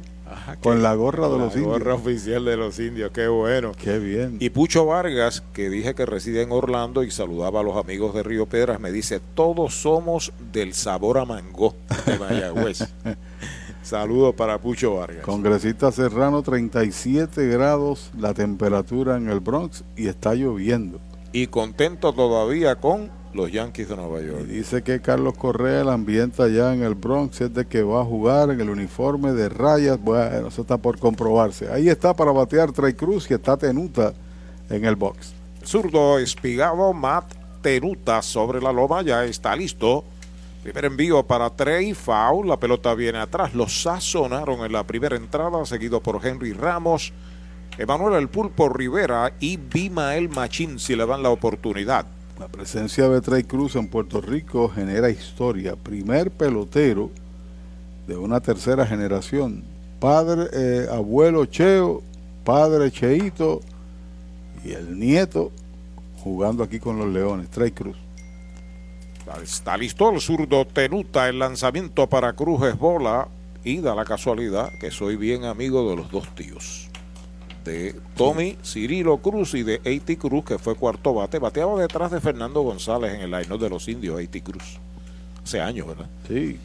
con 0.62 0.84
la 0.84 0.94
gorra 0.96 1.30
de 1.30 1.38
los 1.38 1.56
La 1.56 1.62
gorra 1.62 1.94
indios, 1.94 2.00
oficial 2.02 2.46
de 2.46 2.58
los 2.58 2.80
indios, 2.80 3.12
qué 3.12 3.28
bueno. 3.28 3.72
qué 3.78 4.00
bien, 4.00 4.38
Y 4.40 4.50
Pucho 4.50 4.86
Vargas, 4.86 5.44
que 5.54 5.70
dije 5.70 5.96
que 5.96 6.06
reside 6.06 6.42
en 6.42 6.52
Orlando 6.52 7.04
y 7.04 7.12
saludaba 7.12 7.60
a 7.60 7.64
los 7.64 7.78
amigos 7.78 8.14
de 8.14 8.24
Río 8.24 8.46
Piedras, 8.46 8.80
me 8.80 8.92
dice, 8.92 9.20
todos 9.36 9.76
somos 9.76 10.34
del 10.52 10.74
sabor 10.74 11.18
a 11.18 11.26
mango 11.26 11.76
de 12.06 12.20
Mayagüez. 12.20 12.80
Saludos 13.84 14.36
para 14.36 14.58
Pucho 14.60 14.96
Vargas. 14.96 15.24
Congresista 15.24 15.92
Serrano, 15.94 16.42
37 16.42 17.48
grados 17.48 18.12
la 18.18 18.34
temperatura 18.34 19.16
en 19.16 19.30
el 19.30 19.40
Bronx 19.40 19.86
y 19.96 20.08
está 20.08 20.34
lloviendo. 20.34 21.00
Y 21.32 21.48
contento 21.48 22.14
todavía 22.14 22.76
con 22.76 23.10
los 23.38 23.52
Yankees 23.52 23.88
de 23.88 23.96
Nueva 23.96 24.20
Y 24.22 24.28
York. 24.28 24.46
dice 24.46 24.82
que 24.82 25.00
Carlos 25.00 25.36
Correa, 25.38 25.82
el 25.82 25.90
ambiente 25.90 26.42
allá 26.44 26.74
en 26.74 26.84
el 26.84 26.96
Bronx 26.96 27.40
es 27.40 27.54
de 27.54 27.66
que 27.66 27.84
va 27.84 28.02
a 28.02 28.04
jugar 28.04 28.50
en 28.50 28.60
el 28.60 28.70
uniforme 28.70 29.32
de 29.32 29.48
rayas. 29.48 30.02
Bueno, 30.02 30.48
eso 30.48 30.62
está 30.64 30.78
por 30.78 31.00
comprobarse. 31.00 31.72
Ahí 31.72 31.88
está 31.88 32.14
para 32.14 32.32
batear 32.32 32.72
Trey 32.72 32.94
Cruz 32.94 33.30
y 33.30 33.36
está 33.36 33.56
Tenuta 33.56 34.14
en 34.70 34.84
el 34.84 34.96
box. 34.96 35.34
Zurdo 35.64 36.20
espigado, 36.20 36.92
Matt 36.92 37.34
Tenuta 37.62 38.22
sobre 38.22 38.60
la 38.60 38.74
loma, 38.74 39.04
ya 39.04 39.24
está 39.24 39.56
listo. 39.56 40.04
Primer 40.64 40.86
envío 40.86 41.24
para 41.24 41.50
Trey, 41.52 41.94
foul, 41.94 42.48
la 42.48 42.60
pelota 42.60 42.94
viene 42.96 43.20
atrás, 43.20 43.54
los 43.54 43.84
sazonaron 43.84 44.66
en 44.66 44.72
la 44.72 44.84
primera 44.86 45.16
entrada, 45.16 45.64
seguido 45.66 46.02
por 46.02 46.26
Henry 46.26 46.52
Ramos, 46.54 47.14
Emanuel 47.78 48.16
El 48.16 48.28
Pulpo 48.28 48.68
Rivera 48.68 49.34
y 49.40 49.58
Bimael 49.58 50.28
Machín 50.28 50.80
si 50.80 50.96
le 50.96 51.06
dan 51.06 51.22
la 51.24 51.30
oportunidad. 51.30 52.17
La 52.40 52.48
presencia 52.48 53.10
de 53.10 53.20
Trey 53.22 53.44
Cruz 53.44 53.76
en 53.76 53.88
Puerto 53.88 54.22
Rico 54.22 54.70
genera 54.70 55.10
historia. 55.10 55.76
Primer 55.76 56.30
pelotero 56.30 57.10
de 58.06 58.16
una 58.16 58.42
tercera 58.42 58.86
generación. 58.86 59.64
Padre, 60.00 60.48
eh, 60.54 60.88
abuelo 60.92 61.46
Cheo, 61.46 62.04
padre 62.44 62.92
Cheito 62.92 63.62
y 64.64 64.74
el 64.74 65.00
nieto 65.00 65.52
jugando 66.18 66.64
aquí 66.64 66.80
con 66.80 67.00
los 67.00 67.08
Leones. 67.08 67.50
Trey 67.50 67.72
Cruz. 67.72 67.98
Está 69.42 69.76
listo 69.76 70.10
el 70.12 70.22
zurdo 70.22 70.66
Tenuta, 70.66 71.28
el 71.28 71.40
lanzamiento 71.40 72.08
para 72.08 72.34
Cruz 72.34 72.64
es 72.68 72.78
bola 72.78 73.28
y 73.64 73.80
da 73.80 73.96
la 73.96 74.06
casualidad 74.06 74.72
que 74.80 74.92
soy 74.92 75.16
bien 75.16 75.44
amigo 75.44 75.90
de 75.90 75.96
los 75.96 76.12
dos 76.12 76.34
tíos. 76.36 76.87
De 77.68 77.94
Tommy 78.16 78.58
Cirilo 78.64 79.18
Cruz 79.18 79.54
y 79.54 79.64
de 79.64 79.82
Eiti 79.84 80.16
Cruz, 80.16 80.46
que 80.46 80.58
fue 80.58 80.76
cuarto 80.76 81.14
bate. 81.14 81.38
Bateaba 81.38 81.78
detrás 81.78 82.12
de 82.12 82.22
Fernando 82.22 82.62
González 82.62 83.14
en 83.14 83.22
el 83.22 83.32
line 83.32 83.58
de 83.58 83.70
los 83.70 83.90
indios, 83.90 84.22
Eiti 84.22 84.40
Cruz. 84.40 84.80
Hace 85.44 85.60
años, 85.60 85.86
¿verdad? 85.86 86.10
Sí. 86.30 86.58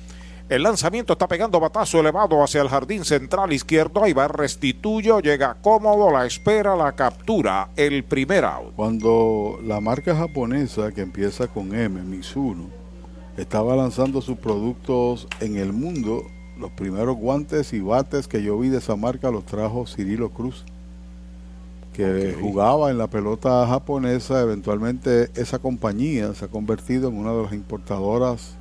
El 0.49 0.63
lanzamiento 0.63 1.15
está 1.15 1.27
pegando 1.27 1.59
batazo 1.59 1.99
elevado 1.99 2.41
hacia 2.41 2.63
el 2.63 2.69
jardín 2.69 3.05
central 3.05 3.53
izquierdo. 3.53 4.05
Ahí 4.05 4.13
va 4.13 4.29
Restituyo, 4.29 5.19
llega 5.19 5.57
cómodo, 5.61 6.13
la 6.13 6.25
espera, 6.25 6.77
la 6.77 6.93
captura, 6.93 7.71
el 7.75 8.05
primer 8.05 8.45
out. 8.45 8.73
Cuando 8.77 9.59
la 9.65 9.81
marca 9.81 10.15
japonesa 10.15 10.93
que 10.93 11.01
empieza 11.01 11.49
con 11.49 11.75
M, 11.75 12.01
Mizuno, 12.03 12.71
estaba 13.37 13.75
lanzando 13.75 14.21
sus 14.21 14.39
productos 14.39 15.27
en 15.41 15.57
el 15.57 15.73
mundo, 15.73 16.23
los 16.59 16.71
primeros 16.71 17.17
guantes 17.17 17.73
y 17.73 17.81
bates 17.81 18.29
que 18.29 18.43
yo 18.43 18.57
vi 18.57 18.69
de 18.69 18.79
esa 18.79 18.95
marca 18.95 19.33
los 19.33 19.45
trajo 19.45 19.87
Cirilo 19.89 20.31
Cruz, 20.31 20.65
que 21.93 22.37
jugaba 22.41 22.91
en 22.91 22.99
la 22.99 23.09
pelota 23.09 23.67
japonesa. 23.67 24.41
Eventualmente 24.41 25.31
esa 25.35 25.59
compañía 25.59 26.35
se 26.35 26.47
ha 26.47 26.49
convertido 26.49 27.09
en 27.09 27.19
una 27.19 27.33
de 27.33 27.43
las 27.43 27.53
importadoras 27.53 28.57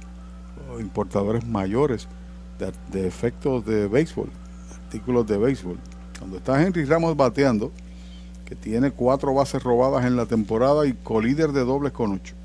importadores 0.80 1.46
mayores 1.46 2.08
de, 2.92 3.08
efectos 3.08 3.66
de 3.66 3.88
béisbol, 3.88 4.30
artículos 4.72 5.26
de 5.28 5.38
béisbol. 5.38 5.78
Cuando 6.18 6.38
está 6.38 6.62
Henry 6.62 6.86
Ramos 6.86 7.18
bateando, 7.18 7.72
que 8.46 8.56
tiene 8.56 8.92
cuatro 8.92 9.34
bases 9.34 9.64
robadas 9.64 10.06
en 10.06 10.16
la 10.16 10.26
temporada 10.26 10.86
y 10.86 10.94
colíder 10.94 11.52
de 11.52 11.66
dobles 11.66 11.92
con 11.92 12.14
ocho. 12.14 12.36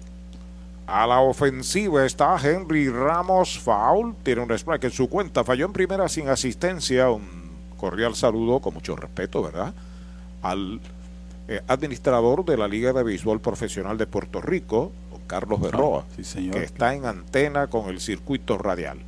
A 0.87 1.07
la 1.07 1.21
ofensiva 1.21 2.07
está 2.07 2.37
Henry 2.41 2.89
Ramos 2.89 3.59
Foul. 3.59 4.15
Tiene 4.23 4.43
un 4.43 4.53
strike 4.53 4.85
en 4.85 4.91
su 4.93 5.09
cuenta. 5.09 5.43
Falló 5.43 5.67
en 5.67 5.73
primera 5.73 6.09
sin 6.09 6.29
asistencia. 6.29 7.11
Un 7.11 7.29
cordial 7.77 8.15
saludo 8.15 8.61
con 8.61 8.75
mucho 8.75 8.95
respeto, 8.95 9.43
¿verdad? 9.43 9.75
Al 10.43 10.81
eh, 11.49 11.61
administrador 11.69 12.45
de 12.45 12.57
la 12.57 12.69
Liga 12.69 12.93
de 12.93 13.03
Béisbol 13.03 13.41
Profesional 13.41 13.99
de 13.99 14.07
Puerto 14.07 14.41
Rico, 14.41 14.93
Carlos 15.27 15.61
Berroa, 15.61 16.05
ah, 16.09 16.53
que 16.53 16.63
está 16.63 16.95
en 16.95 17.05
antena 17.05 17.67
con 17.67 17.89
el 17.89 18.01
circuito 18.01 18.59
radial. 18.59 18.99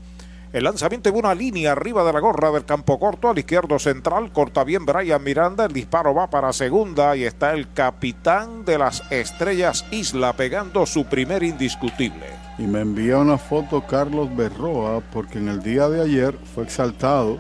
El 0.50 0.64
lanzamiento 0.64 1.12
de 1.12 1.18
una 1.18 1.34
línea 1.34 1.72
arriba 1.72 2.04
de 2.04 2.12
la 2.12 2.20
gorra 2.20 2.50
del 2.50 2.64
campo 2.64 2.98
corto, 2.98 3.28
al 3.28 3.38
izquierdo 3.38 3.78
central, 3.78 4.32
corta 4.32 4.64
bien 4.64 4.86
Brian 4.86 5.22
Miranda, 5.22 5.66
el 5.66 5.74
disparo 5.74 6.14
va 6.14 6.30
para 6.30 6.54
segunda 6.54 7.14
y 7.16 7.24
está 7.24 7.52
el 7.52 7.70
capitán 7.72 8.64
de 8.64 8.78
las 8.78 9.02
estrellas 9.10 9.84
Isla 9.90 10.32
pegando 10.32 10.86
su 10.86 11.04
primer 11.04 11.42
indiscutible. 11.42 12.24
Y 12.56 12.62
me 12.62 12.80
envía 12.80 13.18
una 13.18 13.36
foto 13.36 13.86
Carlos 13.86 14.34
Berroa 14.34 15.02
porque 15.12 15.38
en 15.38 15.48
el 15.48 15.62
día 15.62 15.88
de 15.90 16.00
ayer 16.00 16.34
fue 16.54 16.64
exaltado 16.64 17.38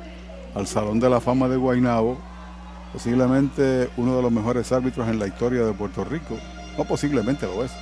al 0.54 0.66
Salón 0.66 1.00
de 1.00 1.08
la 1.08 1.20
Fama 1.20 1.48
de 1.48 1.56
Guaynabo, 1.56 2.18
posiblemente 2.92 3.90
uno 3.96 4.16
de 4.16 4.22
los 4.22 4.32
mejores 4.32 4.70
árbitros 4.72 5.08
en 5.08 5.18
la 5.18 5.26
historia 5.26 5.64
de 5.64 5.72
Puerto 5.72 6.04
Rico, 6.04 6.38
no 6.76 6.84
posiblemente 6.84 7.46
lo 7.46 7.64
es, 7.64 7.72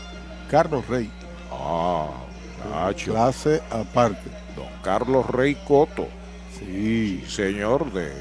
Carlos 0.50 0.86
Rey. 0.88 1.10
Ah, 1.50 2.08
Nacho. 2.70 3.12
Clase 3.12 3.62
aparte. 3.70 4.30
Don 4.56 4.66
Carlos 4.82 5.26
Rey 5.26 5.56
Coto. 5.66 6.08
Sí. 6.58 7.22
Señor, 7.28 7.92
de 7.92 8.12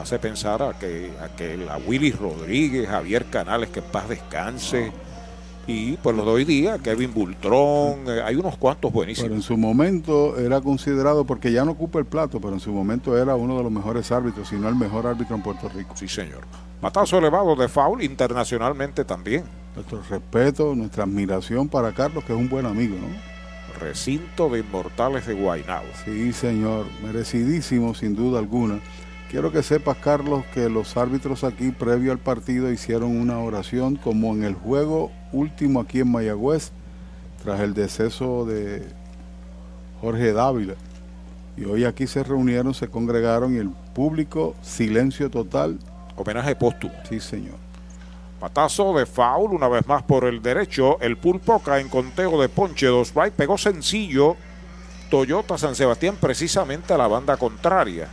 hace 0.00 0.18
pensar 0.18 0.62
a 0.62 0.72
que, 0.72 1.12
a 1.20 1.28
que 1.28 1.66
a 1.70 1.76
Willy 1.76 2.12
Rodríguez, 2.12 2.88
Javier 2.88 3.26
Canales, 3.26 3.70
que 3.70 3.80
en 3.80 3.86
paz 3.86 4.08
descanse. 4.08 4.92
Y 5.66 5.92
pues 5.96 6.14
los 6.14 6.26
doy 6.26 6.44
día, 6.44 6.78
Kevin 6.78 7.14
Bultrón, 7.14 8.06
eh, 8.06 8.22
hay 8.22 8.36
unos 8.36 8.56
cuantos 8.58 8.92
buenísimos. 8.92 9.28
Pero 9.28 9.34
en 9.36 9.42
su 9.42 9.56
momento 9.56 10.38
era 10.38 10.60
considerado, 10.60 11.24
porque 11.24 11.52
ya 11.52 11.64
no 11.64 11.72
ocupa 11.72 11.98
el 11.98 12.04
plato, 12.04 12.40
pero 12.40 12.52
en 12.52 12.60
su 12.60 12.72
momento 12.72 13.16
era 13.16 13.34
uno 13.34 13.56
de 13.56 13.62
los 13.62 13.72
mejores 13.72 14.12
árbitros, 14.12 14.48
si 14.48 14.56
no 14.56 14.68
el 14.68 14.74
mejor 14.74 15.06
árbitro 15.06 15.36
en 15.36 15.42
Puerto 15.42 15.68
Rico. 15.68 15.94
Sí, 15.96 16.06
señor. 16.06 16.42
Matazo 16.82 17.18
elevado 17.18 17.56
de 17.56 17.68
foul 17.68 18.02
internacionalmente 18.02 19.04
también. 19.04 19.44
Nuestro 19.74 20.02
respeto, 20.08 20.74
nuestra 20.74 21.04
admiración 21.04 21.68
para 21.68 21.92
Carlos, 21.92 22.24
que 22.24 22.34
es 22.34 22.38
un 22.38 22.48
buen 22.48 22.66
amigo, 22.66 22.96
¿no? 22.96 23.34
Recinto 23.80 24.48
de 24.50 24.60
Inmortales 24.60 25.26
de 25.26 25.34
Guaynabo. 25.34 25.86
Sí, 26.04 26.32
señor, 26.32 26.86
merecidísimo 27.02 27.94
sin 27.94 28.14
duda 28.14 28.38
alguna. 28.38 28.80
Quiero 29.34 29.50
que 29.50 29.64
sepas, 29.64 29.96
Carlos, 29.96 30.44
que 30.54 30.68
los 30.68 30.96
árbitros 30.96 31.42
aquí, 31.42 31.72
previo 31.72 32.12
al 32.12 32.18
partido, 32.18 32.70
hicieron 32.70 33.20
una 33.20 33.40
oración 33.40 33.96
como 33.96 34.32
en 34.32 34.44
el 34.44 34.54
juego 34.54 35.10
último 35.32 35.80
aquí 35.80 35.98
en 35.98 36.12
Mayagüez, 36.12 36.70
tras 37.42 37.58
el 37.58 37.74
deceso 37.74 38.46
de 38.46 38.86
Jorge 40.00 40.32
Dávila. 40.32 40.74
Y 41.56 41.64
hoy 41.64 41.84
aquí 41.84 42.06
se 42.06 42.22
reunieron, 42.22 42.74
se 42.74 42.86
congregaron 42.86 43.56
y 43.56 43.58
el 43.58 43.70
público, 43.92 44.54
silencio 44.62 45.28
total. 45.28 45.80
Homenaje 46.14 46.54
póstumo. 46.54 46.94
Sí, 47.08 47.18
señor. 47.18 47.56
Patazo 48.38 48.96
de 48.96 49.04
foul, 49.04 49.52
una 49.52 49.66
vez 49.66 49.84
más 49.88 50.04
por 50.04 50.26
el 50.26 50.42
derecho. 50.42 51.00
El 51.00 51.16
pulpo 51.16 51.58
cae 51.58 51.80
en 51.80 51.88
conteo 51.88 52.40
de 52.40 52.48
ponche, 52.48 52.86
dos 52.86 53.12
right, 53.16 53.34
pegó 53.34 53.58
sencillo. 53.58 54.36
Toyota 55.10 55.58
San 55.58 55.74
Sebastián 55.74 56.18
precisamente 56.20 56.94
a 56.94 56.98
la 56.98 57.08
banda 57.08 57.36
contraria. 57.36 58.08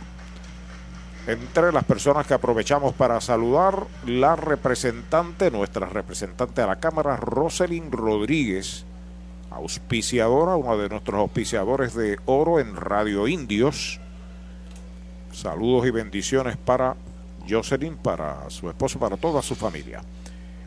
Entre 1.26 1.70
las 1.70 1.84
personas 1.84 2.26
que 2.26 2.34
aprovechamos 2.34 2.94
para 2.94 3.20
saludar, 3.20 3.86
la 4.06 4.34
representante, 4.34 5.52
nuestra 5.52 5.86
representante 5.86 6.62
a 6.62 6.66
la 6.66 6.80
Cámara, 6.80 7.16
Roselyn 7.16 7.92
Rodríguez, 7.92 8.84
auspiciadora, 9.50 10.56
uno 10.56 10.76
de 10.76 10.88
nuestros 10.88 11.20
auspiciadores 11.20 11.94
de 11.94 12.18
oro 12.26 12.58
en 12.58 12.74
Radio 12.74 13.28
Indios. 13.28 14.00
Saludos 15.30 15.86
y 15.86 15.90
bendiciones 15.90 16.56
para 16.56 16.96
Jocelyn, 17.48 17.96
para 17.96 18.50
su 18.50 18.68
esposo, 18.68 18.98
para 18.98 19.16
toda 19.16 19.42
su 19.42 19.54
familia. 19.54 20.00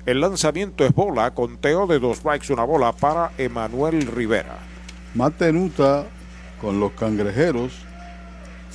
El 0.05 0.21
lanzamiento 0.21 0.85
es 0.85 0.93
bola, 0.93 1.31
conteo 1.31 1.85
de 1.85 1.99
dos 1.99 2.19
strikes, 2.19 2.53
una 2.53 2.63
bola 2.63 2.93
para 2.93 3.31
Emanuel 3.37 4.05
Rivera. 4.07 4.59
Matenuta 5.15 6.05
con 6.61 6.79
los 6.79 6.91
cangrejeros, 6.93 7.73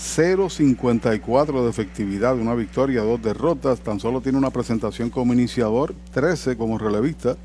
0.54 0.00 1.62
de 1.62 1.68
efectividad, 1.68 2.38
una 2.38 2.54
victoria, 2.54 3.02
dos 3.02 3.20
derrotas, 3.20 3.80
tan 3.80 4.00
solo 4.00 4.22
tiene 4.22 4.38
una 4.38 4.48
presentación 4.48 5.10
como 5.10 5.34
iniciador, 5.34 5.94
13 6.12 6.56
como 6.56 6.78
relevista, 6.78 7.36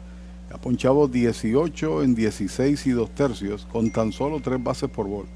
ha 0.54 0.58
ponchado 0.58 1.10
18 1.10 2.04
en 2.04 2.16
16 2.16 2.88
y 2.88 2.92
dos 2.92 3.10
tercios, 3.10 3.68
con 3.70 3.92
tan 3.92 4.14
solo 4.14 4.40
tres 4.40 4.64
bases 4.64 4.90
por 4.90 5.06
bola. 5.06 5.28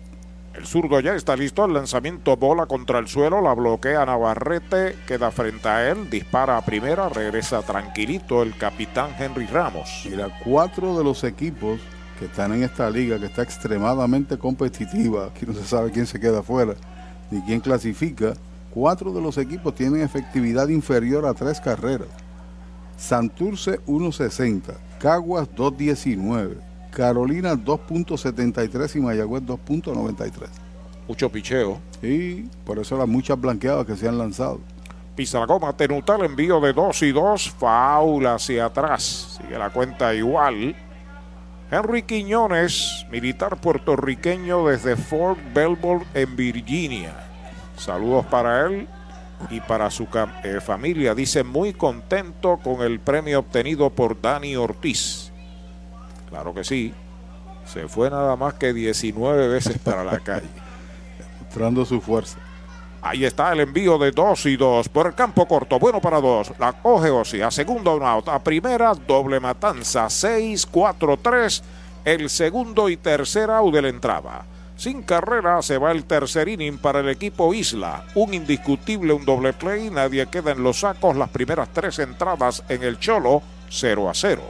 El 0.53 0.65
zurdo 0.65 0.99
ya 1.01 1.13
está 1.13 1.35
listo. 1.35 1.65
El 1.65 1.73
lanzamiento 1.73 2.35
bola 2.37 2.65
contra 2.65 2.99
el 2.99 3.07
suelo. 3.07 3.39
La 3.39 3.53
bloquea 3.53 4.05
Navarrete. 4.05 4.95
Queda 5.07 5.31
frente 5.31 5.69
a 5.69 5.89
él. 5.89 6.09
Dispara 6.09 6.57
a 6.57 6.65
primera. 6.65 7.07
Regresa 7.07 7.61
tranquilito 7.61 8.41
el 8.41 8.57
capitán 8.57 9.11
Henry 9.17 9.45
Ramos. 9.45 10.05
Mira, 10.09 10.27
cuatro 10.43 10.97
de 10.97 11.03
los 11.03 11.23
equipos 11.23 11.79
que 12.17 12.25
están 12.25 12.51
en 12.53 12.63
esta 12.63 12.89
liga, 12.89 13.19
que 13.19 13.27
está 13.27 13.43
extremadamente 13.43 14.37
competitiva. 14.37 15.27
Aquí 15.27 15.45
no 15.45 15.53
se 15.53 15.63
sabe 15.63 15.91
quién 15.91 16.07
se 16.07 16.19
queda 16.19 16.39
afuera 16.39 16.75
ni 17.31 17.41
quién 17.41 17.59
clasifica. 17.59 18.33
Cuatro 18.71 19.11
de 19.13 19.21
los 19.21 19.37
equipos 19.37 19.73
tienen 19.75 20.01
efectividad 20.01 20.67
inferior 20.67 21.25
a 21.25 21.33
tres 21.33 21.59
carreras. 21.59 22.07
Santurce 22.97 23.79
1.60, 23.85 24.73
Caguas 24.99 25.49
2.19. 25.55 26.57
Carolina 26.91 27.53
2.73 27.53 28.95
y 28.95 28.99
Mayagüez 28.99 29.43
2.93. 29.43 30.31
Mucho 31.07 31.29
picheo. 31.31 31.79
Y 32.01 32.41
por 32.65 32.79
eso 32.79 32.97
las 32.97 33.07
muchas 33.07 33.39
blanqueadas 33.39 33.85
que 33.85 33.95
se 33.95 34.07
han 34.07 34.17
lanzado. 34.17 34.59
Pisa 35.15 35.39
la 35.39 35.45
goma, 35.45 35.75
tenuta 35.75 36.15
el 36.15 36.25
envío 36.25 36.59
de 36.61 36.71
2 36.71 37.01
y 37.03 37.11
2, 37.11 37.51
faula 37.51 38.35
hacia 38.35 38.65
atrás. 38.65 39.39
Sigue 39.41 39.57
la 39.57 39.69
cuenta 39.69 40.13
igual. 40.13 40.75
Henry 41.71 42.01
Quiñones, 42.01 43.05
militar 43.11 43.57
puertorriqueño 43.61 44.67
desde 44.67 44.95
Fort 44.95 45.39
Belvoir 45.53 46.01
en 46.15 46.35
Virginia. 46.35 47.13
Saludos 47.77 48.25
para 48.25 48.65
él 48.65 48.87
y 49.51 49.59
para 49.59 49.91
su 49.91 50.07
eh, 50.43 50.59
familia. 50.61 51.13
Dice 51.13 51.43
muy 51.43 51.73
contento 51.73 52.57
con 52.57 52.81
el 52.81 52.99
premio 52.99 53.39
obtenido 53.39 53.91
por 53.91 54.19
Dani 54.19 54.55
Ortiz. 54.55 55.31
Claro 56.29 56.55
que 56.55 56.63
sí. 56.63 56.91
Se 57.65 57.87
fue 57.87 58.09
nada 58.09 58.35
más 58.35 58.55
que 58.55 58.73
19 58.73 59.47
veces 59.47 59.77
para 59.77 60.03
la 60.03 60.19
calle. 60.19 60.49
Mostrando 61.39 61.85
su 61.85 62.01
fuerza. 62.01 62.39
Ahí 63.01 63.23
está 63.23 63.53
el 63.53 63.61
envío 63.61 63.97
de 63.97 64.11
2 64.11 64.45
y 64.47 64.57
2 64.57 64.89
por 64.89 65.07
el 65.07 65.15
campo 65.15 65.47
corto. 65.47 65.79
Bueno 65.79 66.01
para 66.01 66.19
dos. 66.19 66.51
La 66.59 66.73
coge 66.73 67.09
Osi 67.09 67.41
a 67.41 67.49
segundo 67.49 67.91
out. 68.05 68.27
A 68.27 68.39
primera 68.39 68.93
doble 68.93 69.39
matanza. 69.39 70.09
6, 70.09 70.65
4, 70.65 71.17
3. 71.17 71.63
El 72.03 72.29
segundo 72.29 72.89
y 72.89 72.97
tercer 72.97 73.49
out 73.49 73.73
de 73.73 73.81
la 73.81 73.89
entrada. 73.89 74.45
Sin 74.75 75.03
carrera 75.03 75.61
se 75.61 75.77
va 75.77 75.91
el 75.91 76.05
tercer 76.05 76.47
inning 76.47 76.77
para 76.77 76.99
el 76.99 77.09
equipo 77.09 77.53
Isla. 77.53 78.05
Un 78.15 78.33
indiscutible, 78.33 79.13
un 79.13 79.25
doble 79.25 79.53
play. 79.53 79.89
Nadie 79.89 80.27
queda 80.27 80.51
en 80.51 80.63
los 80.63 80.81
sacos. 80.81 81.15
Las 81.15 81.29
primeras 81.29 81.69
tres 81.73 81.99
entradas 81.99 82.63
en 82.69 82.83
el 82.83 82.99
Cholo 82.99 83.41
0 83.69 84.09
a 84.09 84.13
0. 84.13 84.41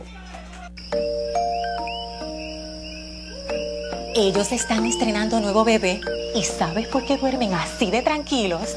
Ellos 4.21 4.51
están 4.51 4.85
estrenando 4.85 5.39
nuevo 5.39 5.63
bebé. 5.63 6.01
¿Y 6.35 6.43
sabes 6.43 6.89
por 6.89 7.05
qué 7.05 7.15
duermen 7.15 7.53
así 7.53 7.89
de 7.89 8.01
tranquilos? 8.01 8.75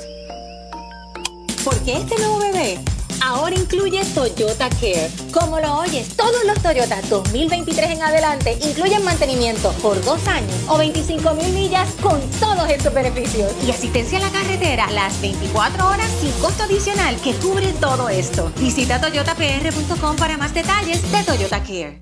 Porque 1.65 1.97
este 1.97 2.17
nuevo 2.19 2.39
bebé 2.39 2.79
ahora 3.21 3.57
incluye 3.57 4.05
Toyota 4.15 4.71
Care. 4.71 5.11
Como 5.33 5.59
lo 5.59 5.79
oyes, 5.79 6.17
todos 6.17 6.45
los 6.45 6.63
Toyota 6.63 7.03
2023 7.11 7.91
en 7.91 8.03
adelante 8.03 8.57
incluyen 8.63 9.05
mantenimiento 9.05 9.73
por 9.83 10.01
dos 10.05 10.29
años 10.29 10.55
o 10.69 10.79
25 10.79 11.35
mil 11.35 11.53
millas 11.53 11.91
con 12.01 12.21
todos 12.39 12.71
estos 12.71 12.95
beneficios. 12.95 13.53
Y 13.67 13.73
asistencia 13.73 14.19
a 14.19 14.23
la 14.23 14.31
carretera 14.31 14.89
las 14.93 15.21
24 15.21 15.89
horas 15.89 16.09
sin 16.21 16.31
costo 16.41 16.63
adicional 16.63 17.17
que 17.17 17.35
cubre 17.35 17.73
todo 17.81 18.09
esto. 18.09 18.53
Visita 18.61 19.01
toyotapr.com 19.01 20.15
para 20.15 20.37
más 20.37 20.55
detalles 20.55 21.03
de 21.11 21.25
Toyota 21.25 21.61
Care. 21.65 22.02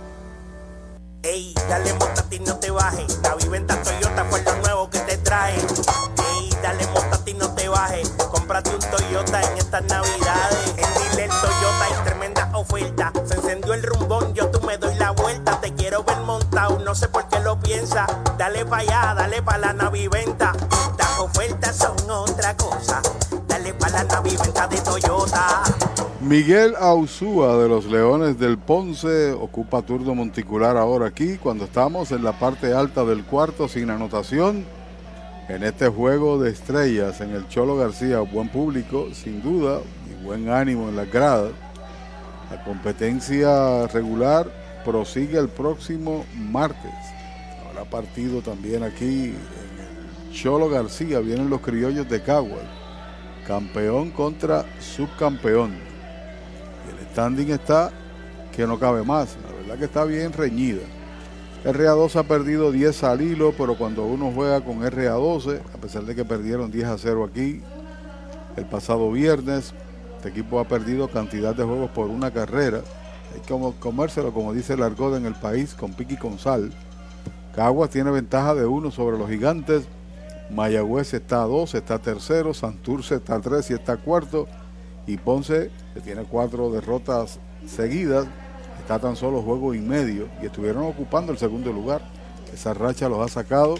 Ey, 1.23 1.53
dale 1.69 1.93
montate 1.93 2.37
y 2.37 2.39
no 2.39 2.55
te 2.55 2.71
bajes. 2.71 3.19
La 3.21 3.35
viventa 3.35 3.79
Toyota 3.83 4.25
fue 4.25 4.41
lo 4.41 4.55
nuevo 4.55 4.89
que 4.89 4.97
te 5.01 5.17
trae. 5.17 5.53
Ey, 5.55 6.49
dale 6.63 6.87
montate 6.87 7.31
y 7.31 7.33
no 7.35 7.53
te 7.53 7.69
bajes. 7.69 8.09
Cómprate 8.31 8.71
un 8.73 8.79
Toyota 8.79 9.39
en 9.43 9.57
estas 9.59 9.83
navidades. 9.83 10.73
En 10.77 11.11
Dile 11.11 11.27
Toyota 11.27 11.83
hay 11.85 12.03
tremenda 12.05 12.49
oferta. 12.55 13.13
Se 13.25 13.35
encendió 13.35 13.75
el 13.75 13.83
rumbón, 13.83 14.33
yo 14.33 14.49
tú 14.49 14.61
me 14.65 14.79
doy 14.79 14.95
la 14.95 15.11
vuelta. 15.11 15.61
Te 15.61 15.71
quiero 15.75 16.03
ver 16.03 16.17
montado, 16.21 16.79
no 16.79 16.95
sé 16.95 17.07
por 17.07 17.27
qué 17.27 17.39
lo 17.39 17.59
piensa. 17.59 18.07
Dale 18.39 18.65
pa' 18.65 18.77
allá, 18.77 19.13
dale 19.15 19.43
pa' 19.43 19.59
la 19.59 19.73
naviventa. 19.73 20.53
Las 20.97 21.19
ofertas 21.19 21.75
son 21.75 21.97
otra 22.09 22.57
cosa. 22.57 22.99
Dale 23.47 23.75
pa' 23.75 23.89
la 23.89 24.03
naviventa 24.05 24.67
de 24.67 24.81
Toyota. 24.81 25.61
Miguel 26.31 26.75
Ausúa 26.79 27.57
de 27.57 27.67
los 27.67 27.87
Leones 27.87 28.39
del 28.39 28.57
Ponce 28.57 29.33
ocupa 29.33 29.81
turno 29.81 30.15
monticular 30.15 30.77
ahora 30.77 31.07
aquí 31.07 31.35
cuando 31.35 31.65
estamos 31.65 32.13
en 32.13 32.23
la 32.23 32.39
parte 32.39 32.73
alta 32.73 33.03
del 33.03 33.25
cuarto 33.25 33.67
sin 33.67 33.89
anotación 33.89 34.63
en 35.49 35.63
este 35.63 35.89
juego 35.89 36.41
de 36.41 36.51
estrellas 36.51 37.19
en 37.19 37.31
el 37.31 37.49
Cholo 37.49 37.75
García. 37.75 38.21
Buen 38.21 38.47
público, 38.47 39.09
sin 39.11 39.41
duda, 39.41 39.81
y 40.09 40.23
buen 40.23 40.47
ánimo 40.47 40.87
en 40.87 40.95
las 40.95 41.11
gradas. 41.11 41.51
La 42.49 42.63
competencia 42.63 43.87
regular 43.87 44.49
prosigue 44.85 45.37
el 45.37 45.49
próximo 45.49 46.23
martes. 46.33 46.93
Habrá 47.69 47.83
partido 47.83 48.41
también 48.41 48.83
aquí 48.83 49.35
en 49.35 50.29
el 50.29 50.33
Cholo 50.33 50.69
García. 50.69 51.19
Vienen 51.19 51.49
los 51.49 51.59
criollos 51.59 52.07
de 52.07 52.23
Caguas. 52.23 52.63
Campeón 53.45 54.11
contra 54.11 54.63
subcampeón 54.79 55.90
standing 57.11 57.51
está 57.51 57.91
que 58.55 58.65
no 58.67 58.79
cabe 58.79 59.03
más. 59.03 59.37
La 59.45 59.57
verdad 59.57 59.77
que 59.79 59.85
está 59.85 60.05
bien 60.05 60.33
reñida. 60.33 60.81
RA2 61.63 62.15
ha 62.15 62.23
perdido 62.23 62.71
10 62.71 63.03
al 63.03 63.21
hilo, 63.21 63.53
pero 63.55 63.77
cuando 63.77 64.05
uno 64.05 64.31
juega 64.33 64.61
con 64.61 64.81
RA12, 64.81 65.59
a 65.73 65.77
pesar 65.77 66.03
de 66.03 66.15
que 66.15 66.25
perdieron 66.25 66.71
10 66.71 66.87
a 66.87 66.97
0 66.97 67.29
aquí 67.29 67.61
el 68.57 68.65
pasado 68.65 69.11
viernes, 69.11 69.73
este 70.17 70.29
equipo 70.29 70.59
ha 70.59 70.65
perdido 70.65 71.07
cantidad 71.07 71.55
de 71.55 71.63
juegos 71.63 71.91
por 71.91 72.07
una 72.07 72.31
carrera. 72.31 72.81
Hay 73.33 73.41
que 73.41 73.73
comérselo, 73.79 74.33
como 74.33 74.53
dice 74.53 74.73
el 74.73 74.83
argot 74.83 75.15
en 75.15 75.25
el 75.25 75.35
país, 75.35 75.73
con 75.73 75.93
piqui 75.93 76.17
con 76.17 76.39
sal. 76.39 76.71
Caguas 77.55 77.89
tiene 77.89 78.11
ventaja 78.11 78.55
de 78.55 78.65
uno 78.65 78.91
sobre 78.91 79.17
los 79.17 79.29
gigantes. 79.29 79.83
Mayagüez 80.49 81.13
está 81.13 81.43
a 81.43 81.45
2, 81.45 81.75
está 81.75 81.99
tercero. 81.99 82.53
Santurce 82.53 83.15
está 83.15 83.35
a 83.35 83.41
3 83.41 83.71
y 83.71 83.73
está 83.73 83.97
cuarto. 83.97 84.47
Y 85.07 85.17
Ponce, 85.17 85.71
que 85.93 86.01
tiene 86.01 86.23
cuatro 86.23 86.71
derrotas 86.71 87.39
seguidas, 87.65 88.27
está 88.79 88.99
tan 88.99 89.15
solo 89.15 89.41
juego 89.41 89.73
y 89.73 89.79
medio 89.79 90.27
y 90.41 90.45
estuvieron 90.45 90.83
ocupando 90.83 91.31
el 91.31 91.37
segundo 91.37 91.71
lugar. 91.71 92.01
Esa 92.53 92.73
racha 92.73 93.09
los 93.09 93.19
ha 93.19 93.27
sacado 93.27 93.75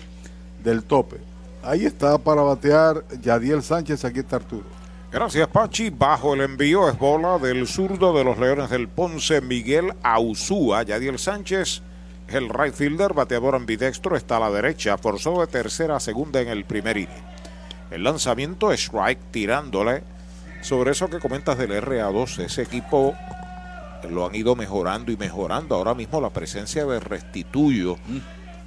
del 0.64 0.84
tope. 0.84 1.18
Ahí 1.64 1.86
está 1.86 2.18
para 2.18 2.42
batear 2.42 3.04
Yadiel 3.22 3.62
Sánchez, 3.62 4.04
aquí 4.06 4.20
está 4.20 4.38
Arturo. 4.38 4.66
Gracias 5.12 5.48
Pachi, 5.50 5.90
bajo 5.90 6.34
el 6.34 6.42
envío 6.42 6.88
es 6.88 6.98
bola 6.98 7.38
del 7.38 7.68
zurdo 7.68 8.18
de 8.18 8.24
los 8.24 8.38
Leones 8.38 8.70
del 8.70 8.88
Ponce, 8.88 9.42
Miguel 9.42 9.94
Ausúa, 10.02 10.84
Yadiel 10.84 11.20
Sánchez, 11.20 11.82
el 12.30 12.48
right 12.48 12.74
fielder, 12.74 13.14
bateador 13.14 13.56
ambidextro, 13.56 14.16
está 14.16 14.38
a 14.38 14.40
la 14.40 14.52
derecha, 14.52 14.98
forzó 14.98 15.42
de 15.42 15.48
tercera 15.48 15.98
a 15.98 16.00
segunda 16.00 16.40
en 16.40 16.48
el 16.48 16.64
primer 16.64 16.96
inning. 16.96 17.26
El 17.92 18.06
lanzamiento 18.06 18.72
es 18.72 18.80
strike 18.86 19.20
tirándole 19.32 20.02
sobre 20.62 20.92
eso 20.92 21.10
que 21.10 21.20
comentas 21.20 21.58
del 21.58 21.72
RA2, 21.72 22.46
ese 22.46 22.62
equipo 22.62 23.16
lo 24.10 24.26
han 24.26 24.36
ido 24.36 24.56
mejorando 24.56 25.12
y 25.12 25.18
mejorando. 25.18 25.76
Ahora 25.76 25.94
mismo 25.94 26.22
la 26.22 26.30
presencia 26.30 26.86
de 26.86 27.00
Restituyo 27.00 27.96
mm. 27.96 28.18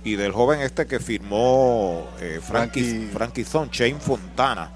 y 0.04 0.16
del 0.16 0.32
joven 0.32 0.60
este 0.60 0.86
que 0.86 1.00
firmó 1.00 2.08
eh, 2.20 2.40
Frankie, 2.42 3.08
Frankie 3.12 3.44
Shane 3.44 4.00
Fontana, 4.00 4.70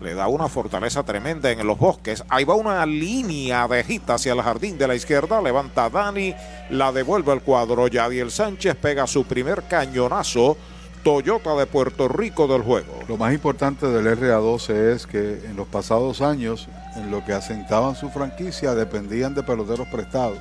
le 0.00 0.14
da 0.14 0.28
una 0.28 0.48
fortaleza 0.48 1.02
tremenda 1.02 1.50
en 1.50 1.66
los 1.66 1.78
bosques. 1.78 2.24
Ahí 2.28 2.44
va 2.44 2.54
una 2.54 2.86
línea 2.86 3.66
de 3.66 3.82
gita 3.82 4.14
hacia 4.14 4.32
el 4.32 4.42
jardín 4.42 4.78
de 4.78 4.86
la 4.86 4.94
izquierda. 4.94 5.42
Levanta 5.42 5.90
Dani, 5.90 6.34
la 6.70 6.92
devuelve 6.92 7.32
al 7.32 7.42
cuadro. 7.42 7.88
Yadiel 7.88 8.30
Sánchez 8.30 8.76
pega 8.76 9.06
su 9.06 9.24
primer 9.24 9.64
cañonazo 9.64 10.56
Toyota 11.02 11.54
de 11.54 11.66
Puerto 11.66 12.08
Rico 12.08 12.46
del 12.46 12.62
juego. 12.62 12.98
Lo 13.08 13.16
más 13.16 13.32
importante 13.32 13.86
del 13.86 14.06
RA12 14.18 14.94
es 14.94 15.06
que 15.06 15.44
en 15.44 15.56
los 15.56 15.66
pasados 15.68 16.20
años, 16.20 16.68
en 16.96 17.10
lo 17.10 17.24
que 17.24 17.32
asentaban 17.32 17.94
su 17.94 18.10
franquicia, 18.10 18.74
dependían 18.74 19.34
de 19.34 19.42
peloteros 19.42 19.88
prestados. 19.88 20.38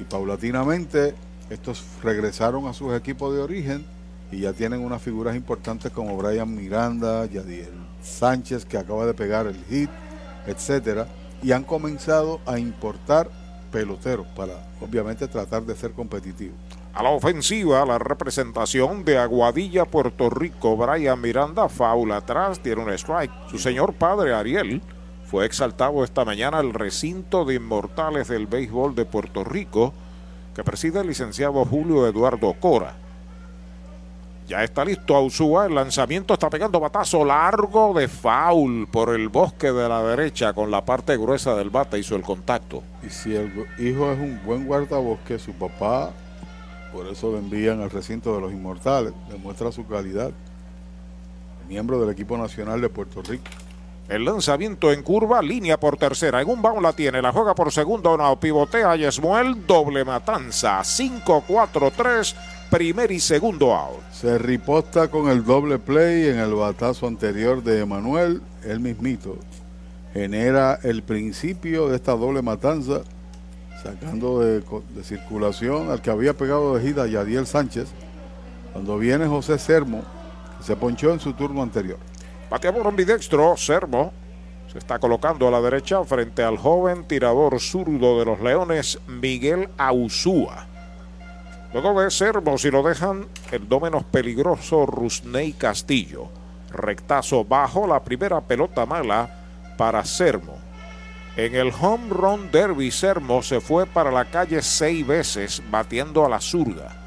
Y 0.00 0.04
paulatinamente 0.04 1.14
estos 1.50 1.84
regresaron 2.02 2.66
a 2.66 2.72
sus 2.72 2.94
equipos 2.94 3.34
de 3.34 3.42
origen 3.42 3.84
y 4.32 4.40
ya 4.40 4.52
tienen 4.52 4.80
unas 4.80 5.02
figuras 5.02 5.36
importantes 5.36 5.92
como 5.92 6.16
Brian 6.16 6.54
Miranda, 6.54 7.26
Yadiel 7.26 7.72
Sánchez, 8.02 8.64
que 8.64 8.78
acaba 8.78 9.06
de 9.06 9.14
pegar 9.14 9.46
el 9.46 9.62
hit, 9.68 9.90
etcétera, 10.46 11.06
y 11.42 11.52
han 11.52 11.64
comenzado 11.64 12.40
a 12.46 12.58
importar 12.58 13.30
peloteros 13.70 14.26
para 14.34 14.54
obviamente 14.80 15.28
tratar 15.28 15.64
de 15.64 15.76
ser 15.76 15.92
competitivos. 15.92 16.56
A 16.94 17.02
la 17.02 17.10
ofensiva, 17.10 17.84
la 17.84 17.98
representación 17.98 19.04
de 19.04 19.18
Aguadilla, 19.18 19.84
Puerto 19.84 20.30
Rico, 20.30 20.76
Brian 20.76 21.20
Miranda, 21.20 21.68
faula 21.68 22.18
atrás, 22.18 22.60
tiene 22.60 22.82
un 22.82 22.92
strike. 22.92 23.32
Su 23.50 23.58
señor 23.58 23.94
padre, 23.94 24.32
Ariel, 24.32 24.80
fue 25.24 25.44
exaltado 25.44 26.04
esta 26.04 26.24
mañana 26.24 26.58
al 26.58 26.72
recinto 26.72 27.44
de 27.44 27.56
inmortales 27.56 28.28
del 28.28 28.46
béisbol 28.46 28.94
de 28.94 29.06
Puerto 29.06 29.42
Rico, 29.42 29.92
que 30.54 30.62
preside 30.62 31.00
el 31.00 31.08
licenciado 31.08 31.64
Julio 31.64 32.06
Eduardo 32.06 32.54
Cora. 32.60 32.94
Ya 34.46 34.62
está 34.62 34.84
listo 34.84 35.16
Ausúa, 35.16 35.66
el 35.66 35.74
lanzamiento 35.74 36.34
está 36.34 36.48
pegando 36.48 36.78
batazo 36.78 37.24
largo 37.24 37.92
de 37.94 38.06
foul 38.06 38.86
por 38.86 39.16
el 39.16 39.30
bosque 39.30 39.72
de 39.72 39.88
la 39.88 40.00
derecha 40.04 40.52
con 40.52 40.70
la 40.70 40.84
parte 40.84 41.16
gruesa 41.16 41.56
del 41.56 41.70
bate, 41.70 41.98
hizo 41.98 42.14
el 42.14 42.22
contacto. 42.22 42.84
Y 43.02 43.10
si 43.10 43.34
el 43.34 43.50
hijo 43.78 44.12
es 44.12 44.18
un 44.20 44.40
buen 44.44 44.64
guardabosque, 44.66 45.40
su 45.40 45.54
papá 45.54 46.12
por 46.94 47.08
eso 47.08 47.32
lo 47.32 47.38
envían 47.38 47.80
al 47.80 47.90
recinto 47.90 48.34
de 48.36 48.40
los 48.40 48.52
inmortales, 48.52 49.12
demuestra 49.28 49.72
su 49.72 49.84
calidad. 49.84 50.30
Miembro 51.68 52.00
del 52.00 52.10
equipo 52.10 52.38
nacional 52.38 52.80
de 52.80 52.88
Puerto 52.88 53.20
Rico. 53.20 53.44
El 54.08 54.24
lanzamiento 54.24 54.92
en 54.92 55.02
curva, 55.02 55.42
línea 55.42 55.80
por 55.80 55.96
tercera. 55.96 56.40
En 56.40 56.48
un 56.48 56.62
bound 56.62 56.82
la 56.82 56.92
tiene, 56.92 57.20
la 57.20 57.32
juega 57.32 57.54
por 57.54 57.72
segundo, 57.72 58.16
no 58.16 58.38
pivotea 58.38 58.94
Yesmuel, 58.94 59.66
doble 59.66 60.04
matanza. 60.04 60.80
5-4-3, 60.80 62.34
primer 62.70 63.10
y 63.10 63.18
segundo 63.18 63.74
out. 63.74 64.00
Se 64.12 64.38
riposta 64.38 65.08
con 65.08 65.28
el 65.30 65.44
doble 65.44 65.78
play 65.78 66.28
en 66.28 66.38
el 66.38 66.54
batazo 66.54 67.08
anterior 67.08 67.62
de 67.64 67.80
Emanuel, 67.80 68.40
el 68.62 68.78
mismito. 68.78 69.38
Genera 70.12 70.78
el 70.82 71.02
principio 71.02 71.88
de 71.88 71.96
esta 71.96 72.12
doble 72.12 72.42
matanza 72.42 73.02
sacando 73.84 74.40
de, 74.40 74.62
circulación 75.02 75.90
al 75.90 76.00
que 76.00 76.10
había 76.10 76.32
pegado 76.32 76.74
de 76.74 76.82
gira 76.82 77.06
Yadiel 77.06 77.46
Sánchez, 77.46 77.88
cuando 78.72 78.98
viene 78.98 79.26
José 79.26 79.58
Sermo, 79.58 80.02
que 80.58 80.64
se 80.64 80.74
ponchó 80.74 81.12
en 81.12 81.20
su 81.20 81.34
turno 81.34 81.62
anterior. 81.62 81.98
Bateador 82.50 82.86
ambidextro, 82.86 83.56
Sermo, 83.56 84.12
se 84.72 84.78
está 84.78 84.98
colocando 84.98 85.46
a 85.46 85.50
la 85.50 85.60
derecha 85.60 86.02
frente 86.04 86.42
al 86.42 86.56
joven 86.56 87.04
tirador 87.04 87.60
zurdo 87.60 88.18
de 88.18 88.24
los 88.24 88.40
Leones, 88.40 88.98
Miguel 89.06 89.68
Ausúa. 89.76 90.66
Luego 91.74 92.00
de 92.00 92.10
Sermo, 92.10 92.56
si 92.56 92.70
lo 92.70 92.82
dejan, 92.82 93.26
el 93.50 93.68
menos 93.68 94.04
peligroso, 94.04 94.86
Rusney 94.86 95.52
Castillo. 95.52 96.28
Rectazo 96.70 97.44
bajo, 97.44 97.86
la 97.86 98.02
primera 98.02 98.40
pelota 98.40 98.86
mala 98.86 99.74
para 99.76 100.04
Sermo. 100.04 100.56
En 101.36 101.56
el 101.56 101.72
Home 101.80 102.10
Run 102.10 102.50
Derby, 102.52 102.92
Sermo 102.92 103.42
se 103.42 103.60
fue 103.60 103.86
para 103.86 104.12
la 104.12 104.24
calle 104.24 104.62
seis 104.62 105.04
veces, 105.04 105.60
batiendo 105.68 106.24
a 106.24 106.28
la 106.28 106.40
zurda. 106.40 107.04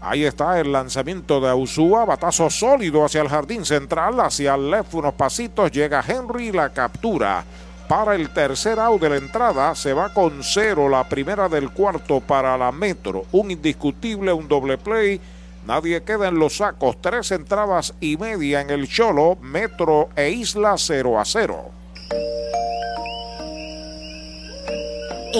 Ahí 0.00 0.24
está 0.24 0.60
el 0.60 0.70
lanzamiento 0.70 1.40
de 1.40 1.48
Ausúa, 1.48 2.04
batazo 2.04 2.48
sólido 2.48 3.04
hacia 3.04 3.20
el 3.20 3.28
jardín 3.28 3.64
central, 3.64 4.20
hacia 4.20 4.54
el 4.54 4.70
left 4.70 4.94
unos 4.94 5.14
pasitos, 5.14 5.72
llega 5.72 6.04
Henry, 6.06 6.52
la 6.52 6.70
captura. 6.70 7.44
Para 7.88 8.14
el 8.14 8.30
tercer 8.30 8.78
out 8.78 9.00
de 9.00 9.08
la 9.08 9.16
entrada 9.16 9.74
se 9.74 9.92
va 9.92 10.12
con 10.12 10.44
cero 10.44 10.88
la 10.88 11.08
primera 11.08 11.48
del 11.48 11.70
cuarto 11.70 12.20
para 12.20 12.56
la 12.56 12.70
Metro. 12.70 13.24
Un 13.32 13.50
indiscutible, 13.50 14.32
un 14.32 14.46
doble 14.46 14.78
play. 14.78 15.20
Nadie 15.66 16.02
queda 16.02 16.28
en 16.28 16.38
los 16.38 16.58
sacos. 16.58 17.00
Tres 17.00 17.32
entradas 17.32 17.94
y 17.98 18.16
media 18.16 18.60
en 18.60 18.70
el 18.70 18.86
Cholo, 18.88 19.36
Metro 19.40 20.10
e 20.14 20.30
Isla 20.30 20.74
0 20.76 21.18
a 21.18 21.24
0. 21.24 21.70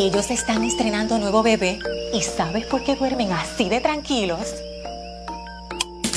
Ellos 0.00 0.30
están 0.30 0.62
estrenando 0.62 1.18
nuevo 1.18 1.42
bebé 1.42 1.80
y 2.14 2.22
¿sabes 2.22 2.64
por 2.66 2.84
qué 2.84 2.94
duermen 2.94 3.32
así 3.32 3.68
de 3.68 3.80
tranquilos? 3.80 4.54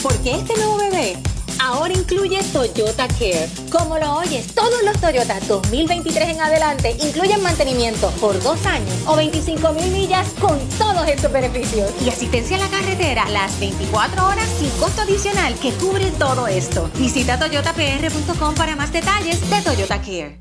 Porque 0.04 0.36
este 0.36 0.56
nuevo 0.56 0.78
bebé 0.78 1.18
ahora 1.60 1.92
incluye 1.92 2.44
Toyota 2.54 3.08
Care. 3.08 3.50
Como 3.72 3.98
lo 3.98 4.18
oyes, 4.18 4.54
todos 4.54 4.84
los 4.84 5.02
Toyota 5.02 5.40
2023 5.48 6.30
en 6.30 6.42
adelante 6.42 6.96
incluyen 7.02 7.42
mantenimiento 7.42 8.12
por 8.22 8.40
dos 8.44 8.64
años 8.68 8.94
o 9.08 9.16
25 9.16 9.74
mil 9.74 9.92
millas 9.92 10.30
con 10.40 10.60
todos 10.78 11.08
estos 11.08 11.32
beneficios. 11.32 11.92
Y 12.06 12.10
asistencia 12.10 12.58
a 12.58 12.60
la 12.60 12.70
carretera 12.70 13.28
las 13.30 13.60
24 13.60 14.28
horas 14.28 14.48
sin 14.60 14.70
costo 14.80 15.02
adicional 15.02 15.56
que 15.56 15.72
cubre 15.72 16.12
todo 16.20 16.46
esto. 16.46 16.88
Visita 17.00 17.40
toyotapr.com 17.40 18.54
para 18.54 18.76
más 18.76 18.94
detalles 18.94 19.42
de 19.50 19.62
Toyota 19.64 20.00
Care. 20.00 20.41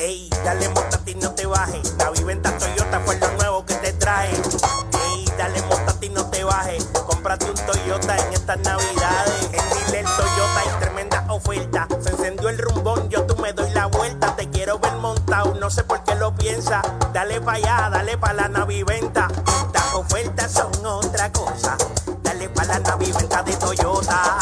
Ey, 0.00 0.30
dale 0.44 0.68
montate 0.68 1.10
y 1.10 1.14
no 1.16 1.32
te 1.32 1.44
bajes. 1.44 1.92
La 1.98 2.10
viventa 2.10 2.56
Toyota 2.56 3.00
fue 3.00 3.18
lo 3.18 3.32
nuevo 3.32 3.66
que 3.66 3.74
te 3.74 3.92
trae. 3.94 4.30
Ey, 4.30 5.24
dale 5.36 5.60
montate 5.62 6.06
y 6.06 6.10
no 6.10 6.24
te 6.30 6.44
bajes. 6.44 6.84
Cómprate 7.04 7.46
un 7.50 7.56
Toyota 7.56 8.16
en 8.16 8.32
estas 8.32 8.60
navidades. 8.60 9.50
En 9.52 9.86
Dile 9.86 10.04
Toyota 10.04 10.60
hay 10.60 10.80
tremenda 10.80 11.24
oferta. 11.28 11.88
Se 12.00 12.10
encendió 12.10 12.48
el 12.48 12.58
rumbón, 12.58 13.08
yo 13.08 13.24
tú 13.26 13.36
me 13.42 13.52
doy 13.52 13.70
la 13.70 13.86
vuelta. 13.86 14.36
Te 14.36 14.48
quiero 14.48 14.78
ver 14.78 14.92
montado, 14.94 15.54
no 15.54 15.68
sé 15.68 15.82
por 15.82 16.04
qué 16.04 16.14
lo 16.14 16.32
piensa. 16.32 16.80
Dale 17.12 17.40
pa' 17.40 17.54
allá, 17.54 17.90
dale 17.90 18.16
pa' 18.16 18.32
la 18.34 18.46
naviventa. 18.48 19.26
Las 19.74 19.94
ofertas 19.94 20.52
son 20.52 20.70
otra 20.86 21.32
cosa. 21.32 21.76
Dale 22.22 22.48
pa' 22.50 22.64
la 22.66 22.78
naviventa 22.78 23.42
de 23.42 23.52
Toyota. 23.56 24.38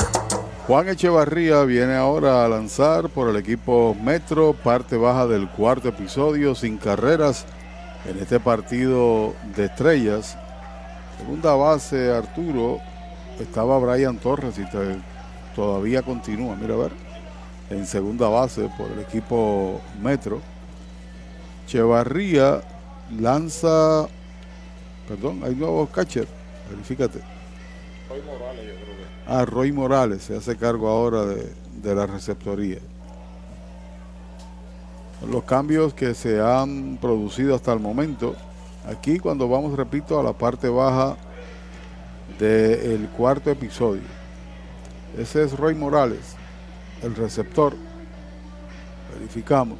Juan 0.67 0.89
Echevarría 0.89 1.63
viene 1.63 1.95
ahora 1.95 2.45
a 2.45 2.49
lanzar 2.49 3.09
por 3.11 3.29
el 3.29 3.37
equipo 3.37 3.97
Metro, 4.03 4.53
parte 4.53 4.97
baja 4.97 5.29
del 5.29 5.49
cuarto 5.49 5.89
episodio, 5.89 6.57
sin 6.57 6.77
carreras 6.77 7.47
en 8.05 8.19
este 8.19 8.41
partido 8.41 9.35
de 9.55 9.67
estrellas. 9.67 10.37
Segunda 11.19 11.55
base, 11.55 12.11
Arturo, 12.11 12.81
estaba 13.39 13.79
Brian 13.79 14.19
Torres 14.19 14.59
y 14.59 14.65
todavía 15.55 16.03
continúa, 16.03 16.57
mira 16.57 16.75
a 16.75 16.79
ver, 16.79 16.93
en 17.71 17.87
segunda 17.87 18.29
base 18.29 18.69
por 18.77 18.91
el 18.91 18.99
equipo 18.99 19.81
Metro. 20.03 20.43
Echevarría 21.65 22.61
lanza, 23.21 24.09
perdón, 25.07 25.43
hay 25.45 25.55
nuevos 25.55 25.91
catcher, 25.91 26.27
verifícate. 26.69 27.21
Ah, 29.27 29.45
Roy 29.45 29.73
Morales 29.73 30.23
se 30.23 30.37
hace 30.37 30.57
cargo 30.57 30.89
ahora 30.89 31.25
de, 31.25 31.53
de 31.83 31.95
la 31.95 32.07
receptoría. 32.07 32.79
Los 35.29 35.45
cambios 35.45 35.95
que 35.95 36.15
se 36.15 36.41
han 36.41 36.99
producido 37.01 37.55
hasta 37.55 37.73
el 37.73 37.81
momento. 37.81 38.37
Aquí 38.87 39.19
cuando 39.19 39.49
vamos, 39.49 39.77
repito, 39.77 40.21
a 40.21 40.23
la 40.23 40.33
parte 40.33 40.69
baja 40.69 41.17
del 42.39 43.09
cuarto 43.17 43.51
episodio. 43.51 44.03
Ese 45.17 45.43
es 45.43 45.57
Roy 45.57 45.75
Morales, 45.75 46.37
el 47.03 47.15
receptor. 47.17 47.75
Verificamos. 49.13 49.79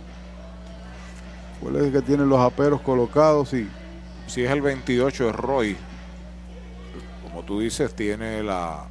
¿Cuál 1.61 1.77
es 1.77 1.83
el 1.85 1.93
que 1.93 2.03
tiene 2.03 2.25
los 2.25 2.41
aperos 2.41 2.81
colocados? 2.81 3.51
Sí, 3.51 3.69
Si 4.27 4.43
es 4.43 4.51
el 4.51 4.63
28 4.63 5.31
es 5.31 5.37
Roy. 5.37 5.77
Como 7.23 7.43
tú 7.43 7.61
dices, 7.61 7.95
tiene 7.95 8.43
la... 8.43 8.87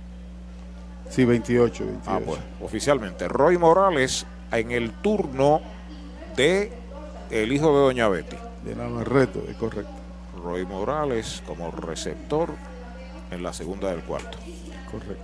sí 1.16 1.24
28. 1.24 1.86
28. 1.86 2.12
Ah, 2.12 2.20
pues, 2.24 2.40
oficialmente. 2.62 3.28
Roy 3.28 3.58
Morales 3.58 4.26
en 4.52 4.72
el 4.72 4.92
turno 4.92 5.62
de 6.36 6.72
el 7.30 7.54
hijo 7.54 7.68
de 7.68 7.86
Doña 7.86 8.10
Betty. 8.10 8.36
De 8.64 8.76
Navarreto, 8.76 9.44
es 9.50 9.56
correcto. 9.56 9.94
Roy 10.44 10.66
Morales 10.66 11.42
como 11.48 11.72
receptor 11.72 12.50
en 13.32 13.44
la 13.44 13.54
segunda 13.54 13.90
del 13.90 14.02
cuarto. 14.02 14.38
Correcto. 14.92 15.24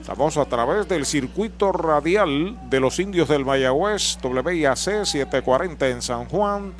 Estamos 0.00 0.36
a 0.36 0.44
través 0.44 0.88
del 0.88 1.04
circuito 1.04 1.72
radial 1.72 2.58
de 2.70 2.80
los 2.80 2.98
indios 2.98 3.28
del 3.28 3.44
Mayagüez, 3.44 4.18
WIAC 4.22 4.76
740 4.76 5.88
en 5.88 6.02
San 6.02 6.26
Juan, 6.26 6.72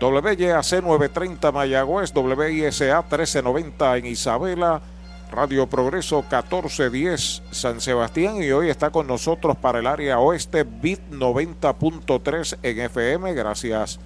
WYAC 0.00 0.82
930 0.82 1.52
Mayagüez, 1.52 2.12
WISA 2.14 3.00
1390 3.00 3.96
en 3.96 4.06
Isabela, 4.06 4.82
Radio 5.34 5.66
Progreso 5.66 6.22
1410 6.22 7.42
San 7.50 7.80
Sebastián 7.80 8.40
y 8.40 8.52
hoy 8.52 8.70
está 8.70 8.90
con 8.90 9.08
nosotros 9.08 9.56
para 9.56 9.80
el 9.80 9.86
área 9.88 10.20
oeste 10.20 10.62
BIT 10.62 11.10
90.3 11.10 12.58
en 12.62 12.80
FM, 12.80 13.34
gracias 13.34 13.98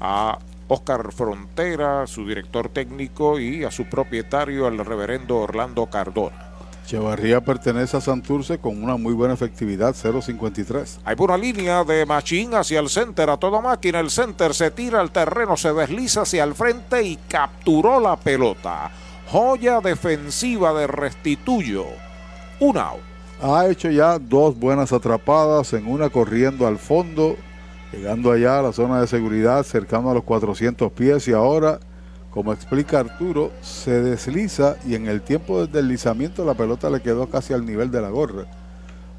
a 0.00 0.38
Oscar 0.68 1.12
Frontera, 1.12 2.06
su 2.06 2.26
director 2.26 2.68
técnico 2.68 3.40
y 3.40 3.64
a 3.64 3.70
su 3.70 3.86
propietario, 3.86 4.68
el 4.68 4.84
reverendo 4.84 5.38
Orlando 5.38 5.86
Cardona. 5.86 6.52
Echevarría 6.84 7.40
pertenece 7.40 7.96
a 7.96 8.00
Santurce 8.00 8.58
con 8.58 8.80
una 8.80 8.96
muy 8.96 9.12
buena 9.12 9.34
efectividad, 9.34 9.94
0.53. 9.94 10.98
Hay 11.04 11.16
una 11.18 11.36
línea 11.36 11.82
de 11.82 12.06
Machín 12.06 12.54
hacia 12.54 12.78
el 12.78 12.88
center 12.88 13.28
a 13.28 13.38
toda 13.38 13.60
máquina. 13.60 13.98
El 13.98 14.10
center 14.10 14.54
se 14.54 14.70
tira 14.70 15.00
al 15.00 15.10
terreno, 15.10 15.56
se 15.56 15.72
desliza 15.72 16.22
hacia 16.22 16.44
el 16.44 16.54
frente 16.54 17.02
y 17.02 17.16
capturó 17.28 17.98
la 17.98 18.16
pelota. 18.16 18.92
Joya 19.30 19.80
defensiva 19.80 20.72
de 20.72 20.86
Restituyo. 20.86 21.86
Un 22.60 22.78
out. 22.78 23.00
Ha 23.42 23.66
hecho 23.66 23.90
ya 23.90 24.20
dos 24.20 24.56
buenas 24.56 24.92
atrapadas, 24.92 25.72
en 25.72 25.88
una 25.88 26.10
corriendo 26.10 26.66
al 26.66 26.78
fondo, 26.78 27.36
llegando 27.92 28.30
allá 28.30 28.60
a 28.60 28.62
la 28.62 28.72
zona 28.72 29.00
de 29.00 29.08
seguridad, 29.08 29.64
cercano 29.64 30.10
a 30.10 30.14
los 30.14 30.22
400 30.22 30.92
pies 30.92 31.26
y 31.26 31.32
ahora, 31.32 31.80
como 32.30 32.52
explica 32.52 33.00
Arturo, 33.00 33.50
se 33.62 34.00
desliza 34.00 34.76
y 34.86 34.94
en 34.94 35.08
el 35.08 35.20
tiempo 35.22 35.58
del 35.58 35.72
deslizamiento 35.72 36.44
la 36.44 36.54
pelota 36.54 36.88
le 36.88 37.02
quedó 37.02 37.28
casi 37.28 37.52
al 37.52 37.66
nivel 37.66 37.90
de 37.90 38.00
la 38.00 38.10
gorra. 38.10 38.44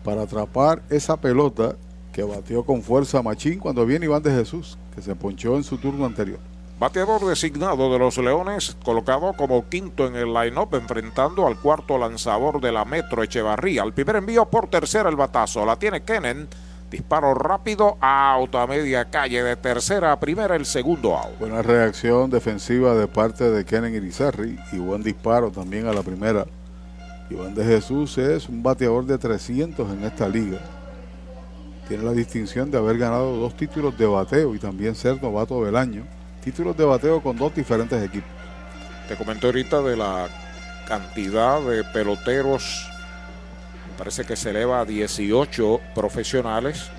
Para 0.05 0.21
atrapar 0.21 0.84
esa 0.89 1.17
pelota 1.17 1.75
que 2.13 2.23
batió 2.23 2.63
con 2.63 2.81
fuerza 2.81 3.21
Machín 3.21 3.59
cuando 3.59 3.85
viene 3.85 4.05
Iván 4.05 4.23
de 4.23 4.31
Jesús, 4.31 4.77
que 4.95 5.01
se 5.01 5.15
ponchó 5.15 5.57
en 5.57 5.65
su 5.65 5.77
turno 5.77 6.05
anterior. 6.05 6.39
Bateador 6.80 7.26
designado 7.26 7.91
de 7.91 7.98
los 7.98 8.20
Leones, 8.20 8.78
colocado 8.86 9.34
como 9.34 9.68
quinto 9.68 10.06
en 10.06 10.16
el 10.16 10.32
line-up, 10.32 10.76
enfrentando 10.76 11.48
al 11.48 11.60
cuarto 11.60 11.98
lanzador 11.98 12.62
de 12.62 12.72
la 12.72 12.86
Metro 12.86 13.24
Echevarría. 13.24 13.82
El 13.82 13.94
primer 13.94 14.18
envío 14.18 14.45
por 14.45 14.70
tercera 14.70 15.10
el 15.10 15.16
batazo. 15.16 15.66
La 15.66 15.78
tiene 15.78 16.04
Kenen. 16.04 16.48
Disparo 16.91 17.34
rápido, 17.34 17.98
out 17.99 18.54
a 18.54 18.68
media 18.68 19.06
calle 19.06 19.41
de 19.41 19.56
tercera 19.56 20.12
a 20.12 20.20
primera, 20.20 20.56
el 20.56 20.68
segundo 20.68 21.18
out. 21.18 21.40
Buena 21.40 21.64
reacción 21.64 22.30
defensiva 22.30 22.94
de 22.94 23.08
parte 23.08 23.49
de 23.49 23.66
Kenen 23.66 23.95
Irizarry 23.95 24.60
y 24.72 24.78
buen 24.78 25.02
disparo 25.02 25.49
también 25.49 25.88
a 25.88 25.94
la 25.94 26.04
primera. 26.04 26.45
Iván 27.32 27.56
de 27.56 27.66
Jesús 27.66 28.20
es 28.20 28.48
un 28.48 28.62
bateador 28.62 29.06
de 29.06 29.18
300 29.18 29.91
en 29.91 30.04
esta 30.04 30.30
liga. 30.30 30.60
Tiene 31.88 32.04
la 32.04 32.12
distinción 32.12 32.70
de 32.70 32.78
haber 32.78 32.99
ganado 32.99 33.36
dos 33.36 33.58
títulos 33.58 33.98
de 33.98 34.06
bateo 34.06 34.54
y 34.54 34.60
también 34.60 34.94
ser 34.94 35.22
novato 35.22 35.66
del 35.66 35.76
año. 35.76 36.06
Títulos 36.48 36.78
de 36.78 36.86
bateo 36.86 37.22
con 37.22 37.36
dos 37.36 37.53
diferentes 37.53 38.02
equipos. 38.02 38.30
Te 39.10 39.18
comenté 39.18 39.48
ahorita 39.48 39.82
de 39.82 39.98
la 39.98 40.30
cantidad 40.88 41.60
de 41.60 41.84
peloteros. 41.84 42.90
Me 43.91 43.98
parece 43.98 44.24
que 44.24 44.38
se 44.38 44.52
eleva 44.52 44.80
a 44.80 44.86
18 44.86 45.82
profesionales 45.94 46.90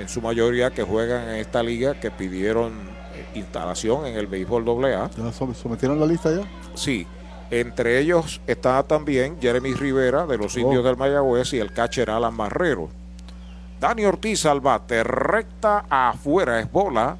en 0.00 0.08
su 0.08 0.20
mayoría 0.20 0.72
que 0.72 0.82
juegan 0.82 1.28
en 1.28 1.36
esta 1.36 1.62
liga 1.62 2.00
que 2.00 2.10
pidieron 2.10 2.72
eh, 3.14 3.28
instalación 3.36 4.06
en 4.06 4.16
el 4.16 4.26
béisbol 4.26 4.68
AA. 4.86 5.08
¿Ya 5.16 5.32
sometieron 5.32 6.00
la 6.00 6.06
lista 6.06 6.34
ya? 6.34 6.42
Sí, 6.74 7.06
entre 7.52 8.00
ellos 8.00 8.40
está 8.48 8.82
también 8.82 9.40
Jeremy 9.40 9.74
Rivera 9.74 10.26
de 10.26 10.36
los 10.36 10.56
indios 10.56 10.82
del 10.82 10.96
Mayagüez 10.96 11.52
y 11.52 11.60
el 11.60 11.72
catcher 11.72 12.10
Alan 12.10 12.34
Marrero. 12.34 12.88
Dani 13.78 14.04
Ortiz 14.04 14.44
al 14.46 14.60
bate, 14.60 15.04
recta 15.04 15.84
afuera, 15.88 16.58
es 16.58 16.72
bola. 16.72 17.18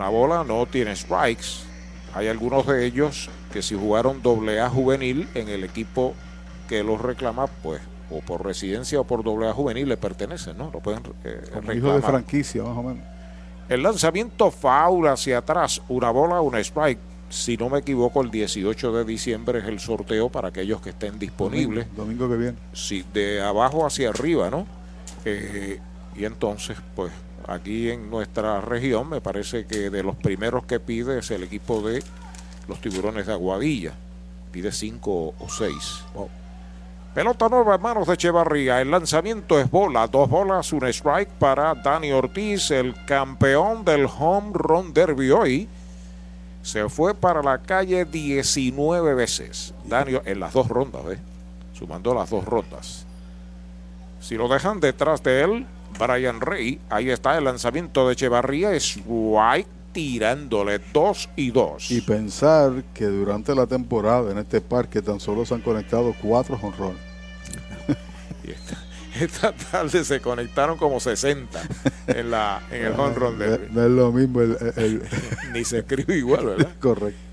La 0.00 0.08
bola 0.08 0.44
no 0.44 0.64
tiene 0.64 0.96
strikes. 0.96 1.60
Hay 2.14 2.26
algunos 2.28 2.66
de 2.66 2.86
ellos 2.86 3.28
que 3.52 3.60
si 3.60 3.74
jugaron 3.74 4.22
doble 4.22 4.58
A 4.58 4.70
juvenil 4.70 5.28
en 5.34 5.50
el 5.50 5.62
equipo 5.62 6.14
que 6.70 6.82
los 6.82 6.98
reclama, 7.02 7.48
pues, 7.48 7.82
o 8.10 8.22
por 8.22 8.42
residencia 8.42 8.98
o 8.98 9.04
por 9.04 9.22
doble 9.22 9.50
A 9.50 9.52
juvenil 9.52 9.90
le 9.90 9.98
pertenecen, 9.98 10.56
¿no? 10.56 10.70
Lo 10.72 10.80
pueden 10.80 11.02
eh, 11.24 11.42
Hijo 11.76 11.92
de 11.92 12.00
franquicia, 12.00 12.62
más 12.62 12.78
o 12.78 12.82
menos. 12.82 13.04
El 13.68 13.82
lanzamiento 13.82 14.50
foul 14.50 15.06
hacia 15.06 15.36
atrás, 15.36 15.82
una 15.90 16.10
bola, 16.10 16.40
una 16.40 16.60
strike 16.60 16.98
si 17.28 17.58
no 17.58 17.68
me 17.68 17.80
equivoco, 17.80 18.22
el 18.22 18.30
18 18.30 18.92
de 18.92 19.04
diciembre 19.04 19.58
es 19.58 19.66
el 19.66 19.80
sorteo 19.80 20.30
para 20.30 20.48
aquellos 20.48 20.80
que 20.80 20.90
estén 20.90 21.18
disponibles. 21.18 21.94
Domingo, 21.94 22.26
que 22.26 22.36
viene. 22.36 22.58
Sí, 22.72 23.04
de 23.12 23.42
abajo 23.42 23.86
hacia 23.86 24.08
arriba, 24.08 24.48
¿no? 24.50 24.66
Eh, 25.26 25.78
y 26.16 26.24
entonces, 26.24 26.78
pues 26.96 27.12
aquí 27.50 27.90
en 27.90 28.10
nuestra 28.10 28.60
región 28.60 29.08
me 29.08 29.20
parece 29.20 29.66
que 29.66 29.90
de 29.90 30.02
los 30.02 30.16
primeros 30.16 30.64
que 30.64 30.80
pide 30.80 31.18
es 31.18 31.30
el 31.30 31.42
equipo 31.42 31.82
de 31.82 32.02
los 32.68 32.80
tiburones 32.80 33.26
de 33.26 33.32
Aguadilla. 33.32 33.92
Pide 34.52 34.72
cinco 34.72 35.34
o 35.38 35.48
seis. 35.48 36.04
Pelota 37.14 37.48
nueva 37.48 37.74
en 37.74 37.82
manos 37.82 38.06
de 38.06 38.14
Echevarría. 38.14 38.80
El 38.80 38.90
lanzamiento 38.90 39.58
es 39.58 39.70
bola. 39.70 40.06
Dos 40.06 40.30
bolas, 40.30 40.72
un 40.72 40.86
strike 40.86 41.28
para 41.28 41.74
Dani 41.74 42.12
Ortiz, 42.12 42.70
el 42.70 42.94
campeón 43.04 43.84
del 43.84 44.06
home 44.06 44.50
run 44.54 44.92
derby 44.92 45.30
hoy 45.30 45.68
se 46.62 46.88
fue 46.88 47.14
para 47.14 47.42
la 47.42 47.58
calle 47.58 48.04
19 48.04 49.14
veces. 49.14 49.74
Daniel 49.84 50.22
en 50.24 50.40
las 50.40 50.52
dos 50.52 50.68
rondas, 50.68 51.04
¿ves? 51.04 51.18
Sumando 51.72 52.14
las 52.14 52.30
dos 52.30 52.44
rondas. 52.44 53.06
Si 54.20 54.36
lo 54.36 54.48
dejan 54.48 54.80
detrás 54.80 55.22
de 55.22 55.42
él, 55.42 55.66
Brian 55.98 56.40
Rey, 56.40 56.80
ahí 56.88 57.10
está 57.10 57.36
el 57.36 57.44
lanzamiento 57.44 58.06
de 58.06 58.14
Echevarría, 58.14 58.72
es 58.72 58.98
White 59.06 59.68
tirándole 59.92 60.80
dos 60.92 61.28
y 61.36 61.50
dos. 61.50 61.90
Y 61.90 62.00
pensar 62.00 62.84
que 62.94 63.06
durante 63.06 63.54
la 63.54 63.66
temporada 63.66 64.30
en 64.30 64.38
este 64.38 64.60
parque 64.60 65.02
tan 65.02 65.20
solo 65.20 65.44
se 65.44 65.54
han 65.54 65.62
conectado 65.62 66.14
cuatro 66.22 66.56
jonrones. 66.56 67.00
esta 69.20 69.52
tarde 69.52 70.04
se 70.04 70.20
conectaron 70.20 70.78
como 70.78 71.00
60 71.00 71.60
en, 72.06 72.30
la, 72.30 72.62
en 72.70 72.86
el 72.86 72.92
home 72.92 73.14
run 73.14 73.38
de 73.38 73.68
No 73.70 73.84
es 73.84 73.90
lo 73.90 74.12
mismo. 74.12 74.40
Ni 75.52 75.64
se 75.64 75.78
escribe 75.78 76.16
igual, 76.16 76.46
¿verdad? 76.46 76.74
Correcto. 76.80 77.29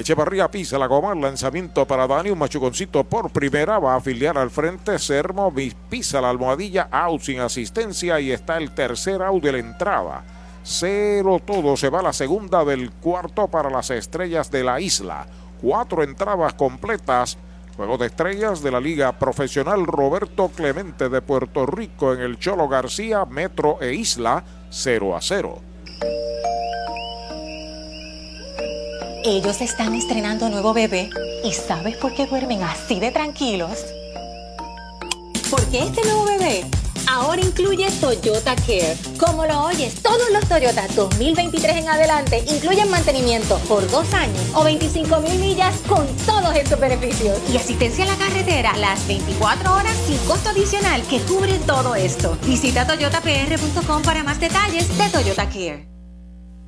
Echevarría 0.00 0.50
pisa 0.50 0.78
la 0.78 0.86
goma, 0.86 1.14
lanzamiento 1.14 1.86
para 1.86 2.06
Dani, 2.06 2.30
un 2.30 2.38
machuconcito 2.38 3.04
por 3.04 3.30
primera, 3.30 3.78
va 3.78 3.92
a 3.92 3.96
afiliar 3.96 4.38
al 4.38 4.50
frente, 4.50 4.98
Sermo 4.98 5.52
pisa 5.90 6.20
la 6.22 6.30
almohadilla, 6.30 6.88
out 6.90 7.20
sin 7.20 7.40
asistencia 7.40 8.18
y 8.18 8.32
está 8.32 8.56
el 8.56 8.74
tercer 8.74 9.20
out 9.22 9.42
de 9.42 9.52
la 9.52 9.58
entrada. 9.58 10.24
Cero 10.62 11.38
todo, 11.44 11.76
se 11.76 11.90
va 11.90 12.00
la 12.00 12.14
segunda 12.14 12.64
del 12.64 12.90
cuarto 12.92 13.48
para 13.48 13.68
las 13.68 13.90
estrellas 13.90 14.50
de 14.50 14.64
la 14.64 14.80
isla. 14.80 15.26
Cuatro 15.60 16.02
entradas 16.02 16.54
completas 16.54 17.36
Juego 17.76 17.96
de 17.96 18.06
estrellas 18.06 18.62
de 18.62 18.70
la 18.70 18.80
Liga 18.80 19.12
Profesional 19.18 19.86
Roberto 19.86 20.48
Clemente 20.48 21.08
de 21.08 21.22
Puerto 21.22 21.64
Rico 21.64 22.12
en 22.12 22.20
el 22.20 22.38
Cholo 22.38 22.68
García, 22.68 23.24
Metro 23.24 23.78
e 23.80 23.94
Isla 23.94 24.44
0 24.70 25.16
a 25.16 25.20
0. 25.22 25.62
Ellos 29.22 29.60
están 29.60 29.94
estrenando 29.94 30.48
nuevo 30.48 30.72
bebé 30.72 31.10
y 31.44 31.52
¿sabes 31.52 31.94
por 31.98 32.14
qué 32.14 32.26
duermen 32.26 32.62
así 32.62 32.98
de 33.00 33.10
tranquilos? 33.10 33.84
Porque 35.50 35.82
este 35.82 36.02
nuevo 36.04 36.24
bebé 36.24 36.64
ahora 37.06 37.42
incluye 37.42 37.90
Toyota 38.00 38.56
Care. 38.56 38.96
Como 39.18 39.44
lo 39.44 39.64
oyes, 39.64 39.96
todos 40.02 40.30
los 40.32 40.48
Toyota 40.48 40.86
2023 40.96 41.76
en 41.76 41.88
adelante 41.90 42.42
incluyen 42.48 42.90
mantenimiento 42.90 43.58
por 43.68 43.88
dos 43.90 44.10
años 44.14 44.40
o 44.54 44.64
25 44.64 45.20
mil 45.20 45.38
millas 45.38 45.76
con 45.86 46.06
todos 46.24 46.54
estos 46.56 46.80
beneficios. 46.80 47.38
Y 47.52 47.58
asistencia 47.58 48.04
a 48.04 48.08
la 48.08 48.16
carretera 48.16 48.74
las 48.78 49.06
24 49.06 49.74
horas 49.74 49.96
sin 50.06 50.16
costo 50.26 50.48
adicional 50.48 51.02
que 51.02 51.20
cubre 51.20 51.58
todo 51.66 51.94
esto. 51.94 52.38
Visita 52.46 52.86
toyotapr.com 52.86 54.02
para 54.02 54.24
más 54.24 54.40
detalles 54.40 54.88
de 54.96 55.08
Toyota 55.10 55.46
Care. 55.46 55.89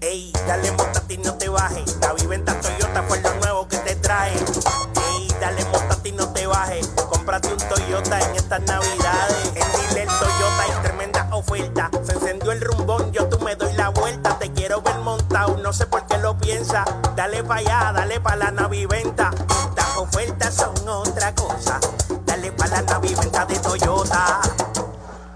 Ey, 0.00 0.30
dale 0.46 0.72
montate 0.72 1.14
y 1.14 1.18
no 1.18 1.34
te 1.34 1.48
bajes. 1.48 1.96
La 2.00 2.12
viventa 2.12 2.60
Toyota 2.60 3.02
fue 3.04 3.18
lo 3.22 3.34
nuevo 3.36 3.66
que 3.66 3.78
te 3.78 3.96
trae. 3.96 4.32
Ey, 4.32 5.28
dale 5.40 5.64
montate 5.66 6.10
y 6.10 6.12
no 6.12 6.30
te 6.34 6.46
bajes. 6.46 6.86
Cómprate 7.08 7.48
un 7.48 7.58
Toyota 7.58 8.20
en 8.20 8.36
estas 8.36 8.60
navidades. 8.62 9.52
En 9.54 9.88
Dile 9.88 10.06
Toyota 10.06 10.62
hay 10.62 10.82
tremenda 10.82 11.28
oferta. 11.32 11.90
Se 12.04 12.12
encendió 12.12 12.52
el 12.52 12.60
rumbón, 12.60 13.10
yo 13.12 13.26
tú 13.28 13.42
me 13.42 13.56
doy 13.56 13.72
la 13.72 13.88
vuelta. 13.88 14.38
Te 14.38 14.52
quiero 14.52 14.82
ver 14.82 14.96
montado, 14.96 15.56
no 15.56 15.72
sé 15.72 15.86
por 15.86 16.06
qué 16.06 16.18
lo 16.18 16.36
piensa. 16.36 16.84
Dale 17.16 17.42
para 17.42 17.60
allá, 17.60 17.92
dale 17.94 18.20
para 18.20 18.36
la 18.36 18.50
naviventa. 18.50 19.30
Estas 19.70 19.96
ofertas 19.96 20.54
son 20.54 20.74
otra 20.86 21.34
cosa. 21.34 21.80
Dale 22.26 22.52
para 22.52 22.82
la 22.82 22.82
naviventa 22.82 23.46
de 23.46 23.58
Toyota. 23.60 24.42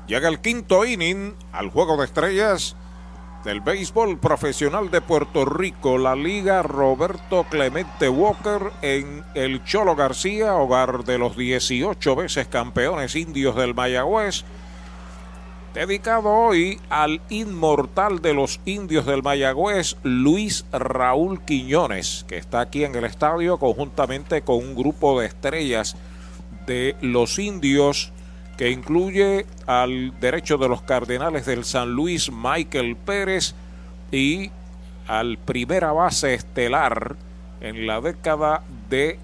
Llega 0.07 0.29
el 0.29 0.41
quinto 0.41 0.85
inning 0.85 1.35
al 1.51 1.71
juego 1.71 1.97
de 1.97 2.05
estrellas 2.05 2.77
del 3.45 3.61
béisbol 3.61 4.19
profesional 4.19 4.91
de 4.91 5.01
Puerto 5.01 5.45
Rico, 5.45 5.97
la 5.97 6.15
Liga 6.15 6.63
Roberto 6.63 7.45
Clemente 7.49 8.09
Walker 8.09 8.71
en 8.83 9.25
el 9.35 9.65
Cholo 9.65 9.97
García, 9.97 10.55
hogar 10.55 11.05
de 11.05 11.19
los 11.19 11.37
18 11.37 12.17
veces 12.17 12.49
campeones 12.49 13.17
indios 13.17 13.57
del 13.57 13.75
Mayagüez. 13.75 14.45
Dedicado 15.73 16.29
hoy 16.29 16.81
al 16.91 17.23
inmortal 17.31 18.21
de 18.21 18.35
los 18.35 18.61
indios 18.65 19.07
del 19.07 19.23
Mayagüez, 19.23 19.97
Luis 20.03 20.67
Raúl 20.73 21.41
Quiñones, 21.45 22.27
que 22.29 22.37
está 22.37 22.61
aquí 22.61 22.85
en 22.85 22.95
el 22.95 23.05
estadio 23.05 23.59
conjuntamente 23.59 24.43
con 24.43 24.57
un 24.57 24.75
grupo 24.75 25.21
de 25.21 25.27
estrellas 25.27 25.97
de 26.67 26.97
los 27.01 27.39
indios 27.39 28.13
que 28.61 28.71
incluye 28.71 29.47
al 29.67 30.21
derecho 30.21 30.59
de 30.59 30.69
los 30.69 30.83
Cardenales 30.83 31.47
del 31.47 31.65
San 31.65 31.93
Luis, 31.93 32.31
Michael 32.31 32.95
Pérez, 32.95 33.55
y 34.13 34.51
al 35.07 35.39
primera 35.39 35.93
base 35.93 36.35
estelar 36.35 37.17
en 37.63 37.87
la 37.87 38.03
década 38.03 38.63
de 38.91 39.19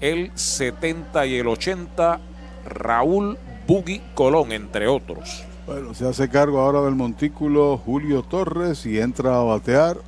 el 0.00 0.32
70 0.34 1.26
y 1.26 1.36
el 1.36 1.46
80, 1.46 2.18
Raúl 2.66 3.38
Bugui 3.68 4.02
Colón, 4.16 4.50
entre 4.50 4.88
otros. 4.88 5.44
Bueno, 5.64 5.94
se 5.94 6.08
hace 6.08 6.28
cargo 6.28 6.58
ahora 6.58 6.82
del 6.82 6.96
montículo 6.96 7.78
Julio 7.78 8.24
Torres 8.24 8.84
y 8.84 8.98
entra 8.98 9.38
a 9.38 9.44
batear 9.44 9.98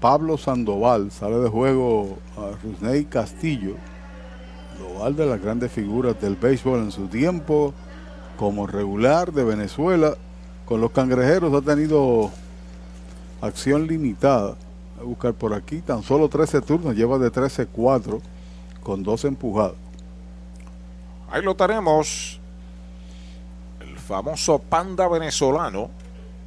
Pablo 0.00 0.38
Sandoval. 0.38 1.12
Sale 1.12 1.36
de 1.36 1.48
juego 1.48 2.18
a 2.36 2.50
Rusney 2.64 3.04
Castillo, 3.04 3.76
global 4.76 5.14
de 5.14 5.26
las 5.26 5.40
grandes 5.40 5.70
figuras 5.70 6.20
del 6.20 6.34
béisbol 6.34 6.80
en 6.80 6.90
su 6.90 7.06
tiempo 7.06 7.74
como 8.38 8.66
regular 8.66 9.32
de 9.32 9.44
Venezuela. 9.44 10.14
Con 10.64 10.80
los 10.80 10.92
cangrejeros 10.92 11.52
ha 11.52 11.60
tenido 11.60 12.30
acción 13.42 13.86
limitada. 13.86 14.56
A 14.98 15.02
buscar 15.02 15.34
por 15.34 15.52
aquí, 15.54 15.80
tan 15.80 16.02
solo 16.02 16.28
13 16.28 16.62
turnos, 16.62 16.94
lleva 16.94 17.18
de 17.18 17.30
13-4 17.30 18.20
con 18.82 19.02
dos 19.02 19.24
empujadas. 19.24 19.76
Ahí 21.30 21.42
lo 21.42 21.54
tenemos. 21.54 22.40
El 23.80 23.98
famoso 23.98 24.58
panda 24.58 25.08
venezolano, 25.08 25.90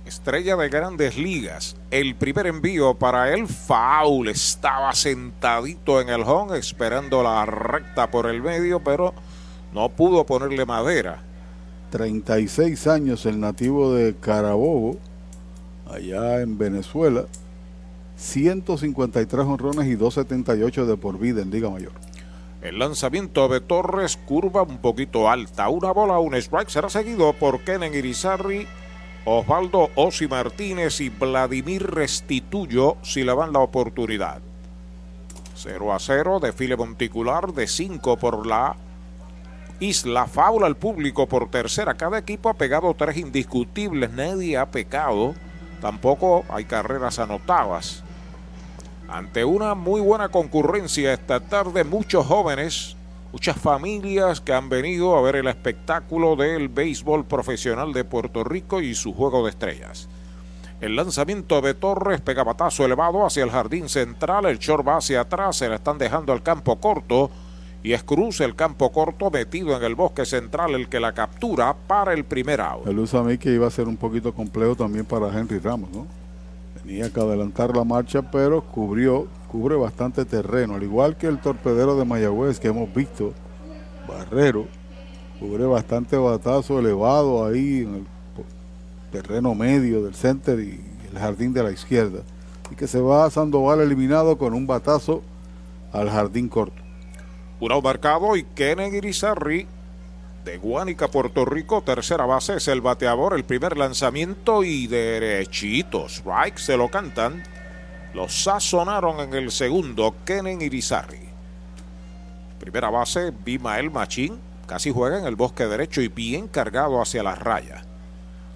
estrella 0.05 0.55
de 0.55 0.69
grandes 0.69 1.17
ligas. 1.17 1.75
El 1.91 2.15
primer 2.15 2.47
envío 2.47 2.93
para 2.95 3.33
el 3.33 3.47
foul. 3.47 4.27
Estaba 4.29 4.93
sentadito 4.93 6.01
en 6.01 6.09
el 6.09 6.21
home 6.21 6.57
esperando 6.57 7.21
la 7.23 7.45
recta 7.45 8.11
por 8.11 8.27
el 8.27 8.41
medio, 8.41 8.81
pero 8.81 9.13
no 9.73 9.89
pudo 9.89 10.25
ponerle 10.25 10.65
madera 10.65 11.30
36 11.91 12.87
años, 12.87 13.25
el 13.25 13.39
nativo 13.39 13.93
de 13.93 14.15
Carabobo, 14.15 14.97
allá 15.87 16.41
en 16.41 16.57
Venezuela. 16.57 17.25
153 18.15 19.45
honrones 19.45 19.87
y 19.87 19.95
278 19.95 20.85
de 20.85 20.97
por 20.97 21.19
vida 21.19 21.41
en 21.41 21.51
Liga 21.51 21.69
Mayor. 21.69 21.91
El 22.61 22.79
lanzamiento 22.79 23.47
de 23.49 23.59
Torres, 23.59 24.17
curva 24.17 24.61
un 24.61 24.77
poquito 24.77 25.29
alta. 25.29 25.67
Una 25.69 25.91
bola, 25.91 26.19
un 26.19 26.35
strike. 26.35 26.69
Será 26.69 26.89
seguido 26.89 27.33
por 27.33 27.61
Kenen 27.61 27.93
Irizarri, 27.93 28.67
Osvaldo 29.25 29.89
Osi 29.95 30.27
Martínez 30.27 31.01
y 31.01 31.09
Vladimir 31.09 31.83
Restituyo 31.83 32.97
si 33.01 33.23
le 33.23 33.35
dan 33.35 33.51
la 33.51 33.59
oportunidad. 33.59 34.41
0 35.55 35.93
a 35.93 35.99
0, 35.99 36.39
desfile 36.39 36.77
monticular 36.77 37.53
de 37.53 37.67
5 37.67 38.17
por 38.17 38.47
la 38.47 38.75
Isla. 39.81 40.27
Faula 40.27 40.67
al 40.67 40.77
público 40.77 41.27
por 41.27 41.49
tercera. 41.49 41.95
Cada 41.95 42.19
equipo 42.19 42.49
ha 42.49 42.53
pegado 42.53 42.93
tres 42.93 43.17
indiscutibles. 43.17 44.11
Nadie 44.11 44.55
ha 44.55 44.69
pecado. 44.69 45.33
Tampoco 45.81 46.45
hay 46.49 46.65
carreras 46.65 47.17
anotadas. 47.17 48.03
Ante 49.09 49.43
una 49.43 49.73
muy 49.73 49.99
buena 49.99 50.29
concurrencia 50.29 51.11
esta 51.11 51.39
tarde, 51.39 51.83
muchos 51.83 52.27
jóvenes, 52.27 52.95
muchas 53.33 53.57
familias 53.57 54.39
que 54.39 54.53
han 54.53 54.69
venido 54.69 55.17
a 55.17 55.21
ver 55.21 55.37
el 55.37 55.47
espectáculo 55.47 56.35
del 56.35 56.69
béisbol 56.69 57.25
profesional 57.25 57.91
de 57.91 58.05
Puerto 58.05 58.43
Rico 58.43 58.81
y 58.81 58.93
su 58.93 59.13
juego 59.13 59.43
de 59.43 59.49
estrellas. 59.49 60.07
El 60.79 60.95
lanzamiento 60.95 61.59
de 61.61 61.73
Torres 61.73 62.21
pega 62.21 62.43
batazo 62.43 62.85
elevado 62.85 63.25
hacia 63.25 63.43
el 63.43 63.51
jardín 63.51 63.89
central, 63.89 64.45
el 64.45 64.59
short 64.59 64.87
va 64.87 64.97
hacia 64.97 65.21
atrás, 65.21 65.57
se 65.57 65.67
le 65.67 65.75
están 65.75 65.97
dejando 65.97 66.31
al 66.33 66.43
campo 66.43 66.79
corto 66.79 67.31
y 67.83 67.93
es 67.93 68.03
el 68.39 68.55
campo 68.55 68.91
corto 68.91 69.31
metido 69.31 69.75
en 69.75 69.83
el 69.83 69.95
bosque 69.95 70.25
central 70.25 70.75
el 70.75 70.87
que 70.87 70.99
la 70.99 71.13
captura 71.13 71.75
para 71.87 72.13
el 72.13 72.23
primer 72.25 72.61
out. 72.61 72.85
El 72.87 72.99
usa 72.99 73.21
a 73.21 73.23
mí 73.23 73.37
que 73.37 73.51
iba 73.53 73.67
a 73.67 73.71
ser 73.71 73.87
un 73.87 73.97
poquito 73.97 74.33
complejo 74.33 74.75
también 74.75 75.05
para 75.05 75.27
Henry 75.27 75.57
Ramos, 75.57 75.89
¿no? 75.91 76.05
Tenía 76.81 77.11
que 77.11 77.19
adelantar 77.19 77.75
la 77.75 77.83
marcha, 77.83 78.21
pero 78.31 78.61
cubrió, 78.61 79.27
cubre 79.47 79.75
bastante 79.75 80.25
terreno, 80.25 80.75
al 80.75 80.83
igual 80.83 81.15
que 81.17 81.27
el 81.27 81.39
torpedero 81.39 81.95
de 81.95 82.05
Mayagüez 82.05 82.59
que 82.59 82.67
hemos 82.67 82.93
visto, 82.93 83.33
Barrero, 84.07 84.65
cubre 85.39 85.65
bastante 85.65 86.17
batazo 86.17 86.79
elevado 86.79 87.45
ahí 87.45 87.79
en 87.79 87.95
el 87.95 88.05
terreno 89.11 89.53
medio 89.55 90.03
del 90.03 90.15
center 90.15 90.59
y 90.59 90.79
el 91.11 91.19
jardín 91.19 91.53
de 91.53 91.63
la 91.63 91.71
izquierda. 91.71 92.21
Y 92.71 92.75
que 92.75 92.87
se 92.87 93.01
va 93.01 93.29
Sandoval 93.29 93.81
eliminado 93.81 94.37
con 94.37 94.53
un 94.53 94.65
batazo 94.65 95.21
al 95.91 96.09
jardín 96.09 96.47
corto. 96.47 96.80
Un 97.61 97.83
marcado 97.83 98.35
y 98.35 98.43
Kenen 98.43 98.95
Irizarri 98.95 99.67
de 100.43 100.57
Guánica, 100.57 101.09
Puerto 101.09 101.45
Rico. 101.45 101.83
Tercera 101.83 102.25
base 102.25 102.55
es 102.55 102.67
el 102.67 102.81
bateador. 102.81 103.35
El 103.35 103.43
primer 103.43 103.77
lanzamiento 103.77 104.63
y 104.63 104.87
derechitos. 104.87 106.13
Strike 106.17 106.57
se 106.57 106.75
lo 106.75 106.89
cantan. 106.89 107.43
Los 108.15 108.45
sazonaron 108.45 109.19
en 109.19 109.35
el 109.35 109.51
segundo. 109.51 110.15
Kenen 110.25 110.63
Irizarri. 110.63 111.29
Primera 112.59 112.89
base, 112.89 113.31
Bimael 113.45 113.91
Machín. 113.91 114.39
Casi 114.65 114.89
juega 114.89 115.19
en 115.19 115.25
el 115.25 115.35
bosque 115.35 115.67
derecho 115.67 116.01
y 116.01 116.07
bien 116.07 116.47
cargado 116.47 116.99
hacia 116.99 117.21
la 117.21 117.35
raya. 117.35 117.83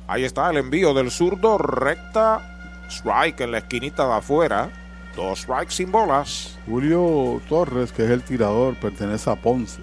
Ahí 0.08 0.24
está 0.24 0.50
el 0.50 0.58
envío 0.58 0.96
del 0.96 1.12
zurdo. 1.12 1.60
Recta. 1.60 2.88
Strike 2.90 3.42
en 3.42 3.52
la 3.52 3.60
esquinita 3.60 4.08
de 4.08 4.14
afuera. 4.16 4.85
Dos 5.16 5.40
strikes 5.40 5.74
sin 5.74 5.92
bolas. 5.92 6.58
Julio 6.68 7.42
Torres, 7.48 7.92
que 7.92 8.04
es 8.04 8.12
el 8.12 8.24
tirador, 8.24 8.76
pertenece 8.76 9.30
a 9.30 9.36
Ponce 9.36 9.82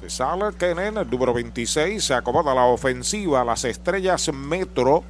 se 0.00 0.08
sale 0.08 0.54
Kenen, 0.56 0.96
el 0.96 1.10
número 1.10 1.34
26, 1.34 2.02
se 2.02 2.14
acomoda 2.14 2.54
la 2.54 2.64
ofensiva, 2.64 3.44
las 3.44 3.64
estrellas 3.64 4.32
Metro 4.32 5.04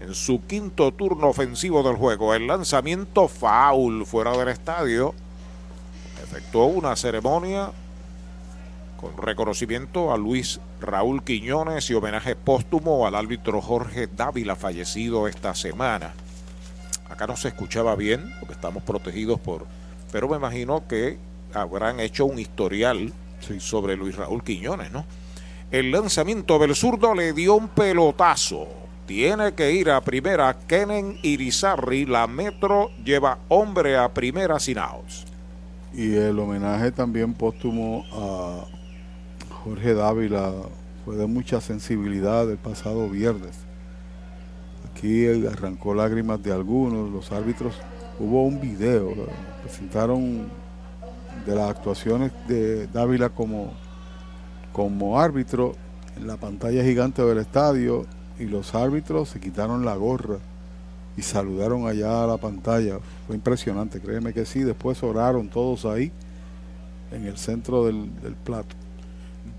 en 0.00 0.14
su 0.14 0.46
quinto 0.46 0.92
turno 0.92 1.28
ofensivo 1.28 1.82
del 1.82 1.96
juego. 1.96 2.32
El 2.32 2.46
lanzamiento 2.46 3.28
foul 3.28 4.06
fuera 4.06 4.34
del 4.38 4.48
estadio. 4.48 5.14
Efectuó 6.22 6.66
una 6.66 6.96
ceremonia 6.96 7.70
con 8.98 9.14
reconocimiento 9.18 10.10
a 10.10 10.16
Luis 10.16 10.58
Raúl 10.80 11.22
Quiñones 11.22 11.90
y 11.90 11.94
homenaje 11.94 12.34
póstumo 12.34 13.06
al 13.06 13.16
árbitro 13.16 13.60
Jorge 13.60 14.06
Dávila, 14.06 14.56
fallecido 14.56 15.28
esta 15.28 15.54
semana. 15.54 16.14
Acá 17.10 17.26
no 17.26 17.36
se 17.36 17.48
escuchaba 17.48 17.96
bien, 17.96 18.32
porque 18.38 18.54
estamos 18.54 18.82
protegidos 18.82 19.40
por... 19.40 19.66
Pero 20.12 20.28
me 20.28 20.36
imagino 20.36 20.86
que 20.86 21.18
habrán 21.52 22.00
hecho 22.00 22.24
un 22.24 22.38
historial 22.38 23.12
sobre 23.58 23.96
Luis 23.96 24.16
Raúl 24.16 24.42
Quiñones, 24.42 24.90
¿no? 24.92 25.04
El 25.70 25.92
lanzamiento 25.92 26.58
del 26.58 26.74
zurdo 26.74 27.14
le 27.14 27.32
dio 27.32 27.54
un 27.54 27.68
pelotazo. 27.68 28.68
Tiene 29.06 29.54
que 29.54 29.72
ir 29.72 29.90
a 29.90 30.00
primera 30.00 30.56
Kenen 30.66 31.18
Irizarri. 31.22 32.06
La 32.06 32.26
Metro 32.26 32.90
lleva 33.04 33.38
hombre 33.48 33.96
a 33.96 34.12
primera 34.12 34.58
sin 34.58 34.78
outs. 34.78 35.26
Y 35.92 36.14
el 36.14 36.38
homenaje 36.38 36.92
también 36.92 37.34
póstumo 37.34 38.04
a 38.12 38.64
Jorge 39.64 39.94
Dávila 39.94 40.52
fue 41.04 41.16
de 41.16 41.26
mucha 41.26 41.60
sensibilidad 41.60 42.48
el 42.50 42.58
pasado 42.58 43.08
viernes. 43.08 43.69
Aquí 45.00 45.26
arrancó 45.46 45.94
lágrimas 45.94 46.42
de 46.42 46.52
algunos, 46.52 47.10
los 47.10 47.32
árbitros. 47.32 47.72
Hubo 48.18 48.42
un 48.42 48.60
video, 48.60 49.14
presentaron 49.62 50.46
de 51.46 51.54
las 51.54 51.70
actuaciones 51.70 52.32
de 52.46 52.86
Dávila 52.86 53.30
como, 53.30 53.72
como 54.74 55.18
árbitro 55.18 55.72
en 56.18 56.26
la 56.26 56.36
pantalla 56.36 56.84
gigante 56.84 57.22
del 57.22 57.38
estadio 57.38 58.04
y 58.38 58.44
los 58.44 58.74
árbitros 58.74 59.30
se 59.30 59.40
quitaron 59.40 59.86
la 59.86 59.96
gorra 59.96 60.36
y 61.16 61.22
saludaron 61.22 61.86
allá 61.86 62.22
a 62.22 62.26
la 62.26 62.36
pantalla. 62.36 62.98
Fue 63.26 63.36
impresionante, 63.36 64.02
créeme 64.02 64.34
que 64.34 64.44
sí. 64.44 64.64
Después 64.64 65.02
oraron 65.02 65.48
todos 65.48 65.86
ahí 65.86 66.12
en 67.10 67.24
el 67.24 67.38
centro 67.38 67.86
del, 67.86 68.20
del 68.20 68.34
plato. 68.34 68.76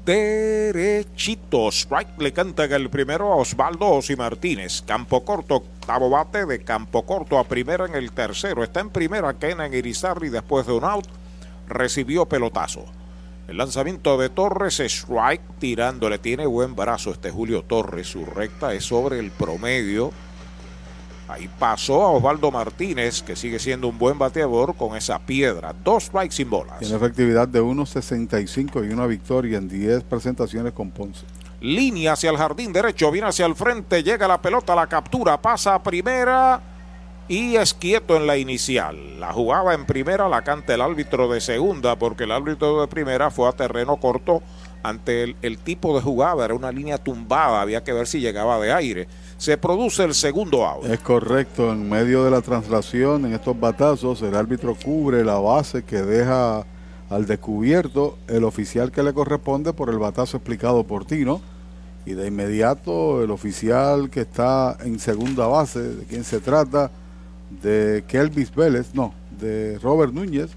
Derechito, 0.06 1.68
strike 1.72 2.20
le 2.20 2.34
cantan 2.34 2.72
el 2.74 2.90
primero 2.90 3.32
a 3.32 3.36
Osvaldo 3.36 3.88
Osi 3.88 4.16
Martínez. 4.16 4.82
Campo 4.82 5.24
corto, 5.24 5.58
octavo 5.58 6.10
bate 6.10 6.48
de 6.48 6.64
campo 6.64 7.06
corto 7.06 7.38
a 7.38 7.44
primera 7.44 7.86
en 7.86 7.94
el 7.94 8.12
tercero. 8.12 8.64
Está 8.64 8.80
en 8.80 8.90
primera 8.90 9.36
Kenan 9.36 9.74
Irizarri 9.74 10.30
después 10.30 10.66
de 10.66 10.74
un 10.74 10.86
out 10.86 11.06
recibió 11.68 12.26
pelotazo. 12.26 12.86
El 13.48 13.58
lanzamiento 13.58 14.18
de 14.18 14.30
Torres, 14.30 14.80
strike 14.80 15.60
tirándole, 15.60 16.18
tiene 16.18 16.48
buen 16.48 16.76
brazo 16.76 17.12
este 17.12 17.30
Julio 17.30 17.64
Torres, 17.64 18.08
su 18.08 18.26
recta 18.26 18.74
es 18.74 18.86
sobre 18.86 19.20
el 19.20 19.30
promedio. 19.30 20.12
Ahí 21.32 21.50
pasó 21.60 22.04
a 22.04 22.12
Osvaldo 22.12 22.52
Martínez, 22.52 23.22
que 23.24 23.36
sigue 23.36 23.58
siendo 23.58 23.88
un 23.88 23.98
buen 23.98 24.20
bateador 24.20 24.76
con 24.76 24.98
esa 24.98 25.20
piedra. 25.20 25.74
Dos 25.84 26.06
strikes 26.06 26.36
sin 26.36 26.50
bolas. 26.50 26.80
Tiene 26.80 26.96
efectividad 26.96 27.48
de 27.48 27.62
1.65 27.62 28.90
y 28.90 28.94
una 28.94 29.08
victoria 29.08 29.58
en 29.58 29.70
10 29.70 30.04
presentaciones 30.04 30.74
con 30.74 30.92
Ponce. 30.92 31.26
Línea 31.62 32.14
hacia 32.14 32.32
el 32.32 32.38
jardín 32.38 32.74
derecho, 32.74 33.12
viene 33.12 33.28
hacia 33.28 33.46
el 33.46 33.56
frente, 33.56 34.04
llega 34.04 34.28
la 34.28 34.42
pelota, 34.42 34.76
la 34.76 34.88
captura, 34.88 35.40
pasa 35.40 35.76
a 35.76 35.84
primera 35.84 36.60
y 37.28 37.56
es 37.56 37.74
quieto 37.74 38.18
en 38.18 38.28
la 38.28 38.36
inicial. 38.36 39.20
La 39.20 39.32
jugaba 39.32 39.74
en 39.74 39.86
primera, 39.86 40.28
la 40.28 40.42
canta 40.42 40.74
el 40.74 40.82
árbitro 40.82 41.32
de 41.32 41.40
segunda, 41.40 41.96
porque 41.96 42.26
el 42.26 42.32
árbitro 42.32 42.82
de 42.82 42.88
primera 42.88 43.32
fue 43.32 43.48
a 43.48 43.54
terreno 43.54 43.98
corto 43.98 44.42
ante 44.84 45.36
el, 45.42 45.58
tipo 45.60 45.96
de 45.96 46.02
jugada, 46.02 46.46
era 46.46 46.54
una 46.54 46.72
línea 46.72 46.98
tumbada, 46.98 47.62
había 47.62 47.84
que 47.84 47.94
ver 47.94 48.08
si 48.08 48.20
llegaba 48.20 48.60
de 48.60 48.74
aire. 48.74 49.08
Se 49.42 49.58
produce 49.58 50.04
el 50.04 50.14
segundo 50.14 50.68
out. 50.68 50.86
Es 50.86 51.00
correcto, 51.00 51.72
en 51.72 51.90
medio 51.90 52.24
de 52.24 52.30
la 52.30 52.42
traslación, 52.42 53.26
en 53.26 53.34
estos 53.34 53.60
batazos, 53.60 54.22
el 54.22 54.36
árbitro 54.36 54.76
cubre 54.76 55.26
la 55.26 55.40
base 55.40 55.82
que 55.82 56.04
deja 56.04 56.64
al 57.10 57.26
descubierto 57.26 58.20
el 58.28 58.44
oficial 58.44 58.92
que 58.92 59.02
le 59.02 59.14
corresponde 59.14 59.74
por 59.74 59.90
el 59.90 59.98
batazo 59.98 60.38
explicado 60.38 60.84
por 60.84 61.06
Tino. 61.06 61.42
Y 62.06 62.14
de 62.14 62.28
inmediato 62.28 63.24
el 63.24 63.32
oficial 63.32 64.12
que 64.12 64.22
está 64.22 64.78
en 64.84 65.00
segunda 65.00 65.48
base, 65.48 65.80
de 65.82 66.06
quien 66.06 66.24
se 66.24 66.40
trata, 66.40 66.92
de 67.64 68.04
Kelvis 68.08 68.54
Vélez, 68.54 68.94
no, 68.94 69.16
de 69.40 69.80
Robert 69.80 70.14
Núñez, 70.14 70.52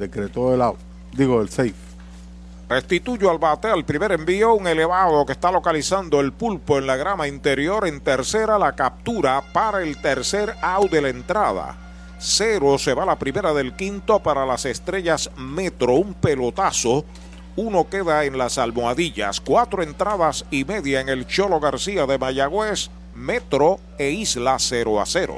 decretó 0.00 0.52
el 0.52 0.62
out, 0.62 0.78
digo 1.16 1.40
el 1.40 1.48
safe. 1.48 1.85
Restituyo 2.68 3.30
al 3.30 3.38
bate 3.38 3.68
al 3.68 3.84
primer 3.84 4.10
envío, 4.10 4.54
un 4.54 4.66
elevado 4.66 5.24
que 5.24 5.32
está 5.32 5.52
localizando 5.52 6.18
el 6.20 6.32
pulpo 6.32 6.78
en 6.78 6.86
la 6.88 6.96
grama 6.96 7.28
interior. 7.28 7.86
En 7.86 8.00
tercera, 8.00 8.58
la 8.58 8.72
captura 8.72 9.40
para 9.52 9.82
el 9.82 10.00
tercer 10.00 10.56
out 10.60 10.90
de 10.90 11.00
la 11.00 11.08
entrada. 11.10 11.76
Cero 12.18 12.76
se 12.78 12.92
va 12.92 13.04
la 13.04 13.18
primera 13.18 13.52
del 13.54 13.76
quinto 13.76 14.18
para 14.18 14.44
las 14.44 14.64
estrellas 14.64 15.30
Metro. 15.36 15.94
Un 15.94 16.14
pelotazo. 16.14 17.04
Uno 17.54 17.88
queda 17.88 18.24
en 18.24 18.36
las 18.36 18.58
almohadillas. 18.58 19.40
Cuatro 19.40 19.84
entradas 19.84 20.44
y 20.50 20.64
media 20.64 21.00
en 21.00 21.08
el 21.08 21.26
Cholo 21.26 21.60
García 21.60 22.04
de 22.04 22.18
Mayagüez. 22.18 22.90
Metro 23.14 23.78
e 23.96 24.10
Isla 24.10 24.56
0 24.58 25.00
a 25.00 25.06
0. 25.06 25.34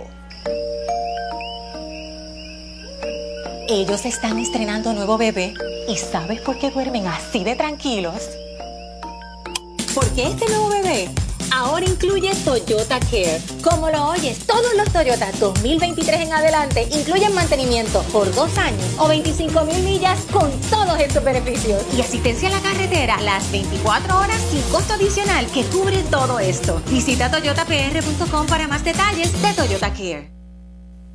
Ellos 3.70 4.06
están 4.06 4.38
estrenando 4.38 4.94
nuevo 4.94 5.18
bebé 5.18 5.52
y 5.88 5.96
¿sabes 5.98 6.40
por 6.40 6.58
qué 6.58 6.70
duermen 6.70 7.06
así 7.06 7.44
de 7.44 7.54
tranquilos? 7.54 8.30
Porque 9.94 10.22
este 10.22 10.46
nuevo 10.48 10.70
bebé 10.70 11.10
ahora 11.52 11.84
incluye 11.84 12.34
Toyota 12.46 12.98
Care. 12.98 13.42
Como 13.62 13.90
lo 13.90 14.08
oyes, 14.08 14.46
todos 14.46 14.74
los 14.74 14.90
Toyota 14.90 15.30
2023 15.32 16.18
en 16.18 16.32
adelante 16.32 16.88
incluyen 16.90 17.34
mantenimiento 17.34 18.00
por 18.04 18.34
dos 18.34 18.56
años 18.56 18.82
o 18.98 19.06
25 19.06 19.62
mil 19.66 19.82
millas 19.82 20.18
con 20.32 20.50
todos 20.70 20.98
estos 20.98 21.22
beneficios. 21.22 21.84
Y 21.94 22.00
asistencia 22.00 22.48
a 22.48 22.52
la 22.52 22.60
carretera 22.62 23.20
las 23.20 23.52
24 23.52 24.18
horas 24.18 24.40
sin 24.50 24.62
costo 24.72 24.94
adicional 24.94 25.46
que 25.48 25.64
cubre 25.64 26.02
todo 26.04 26.38
esto. 26.38 26.80
Visita 26.88 27.30
toyotapr.com 27.30 28.46
para 28.46 28.66
más 28.66 28.82
detalles 28.82 29.30
de 29.42 29.52
Toyota 29.52 29.92
Care. 29.92 30.37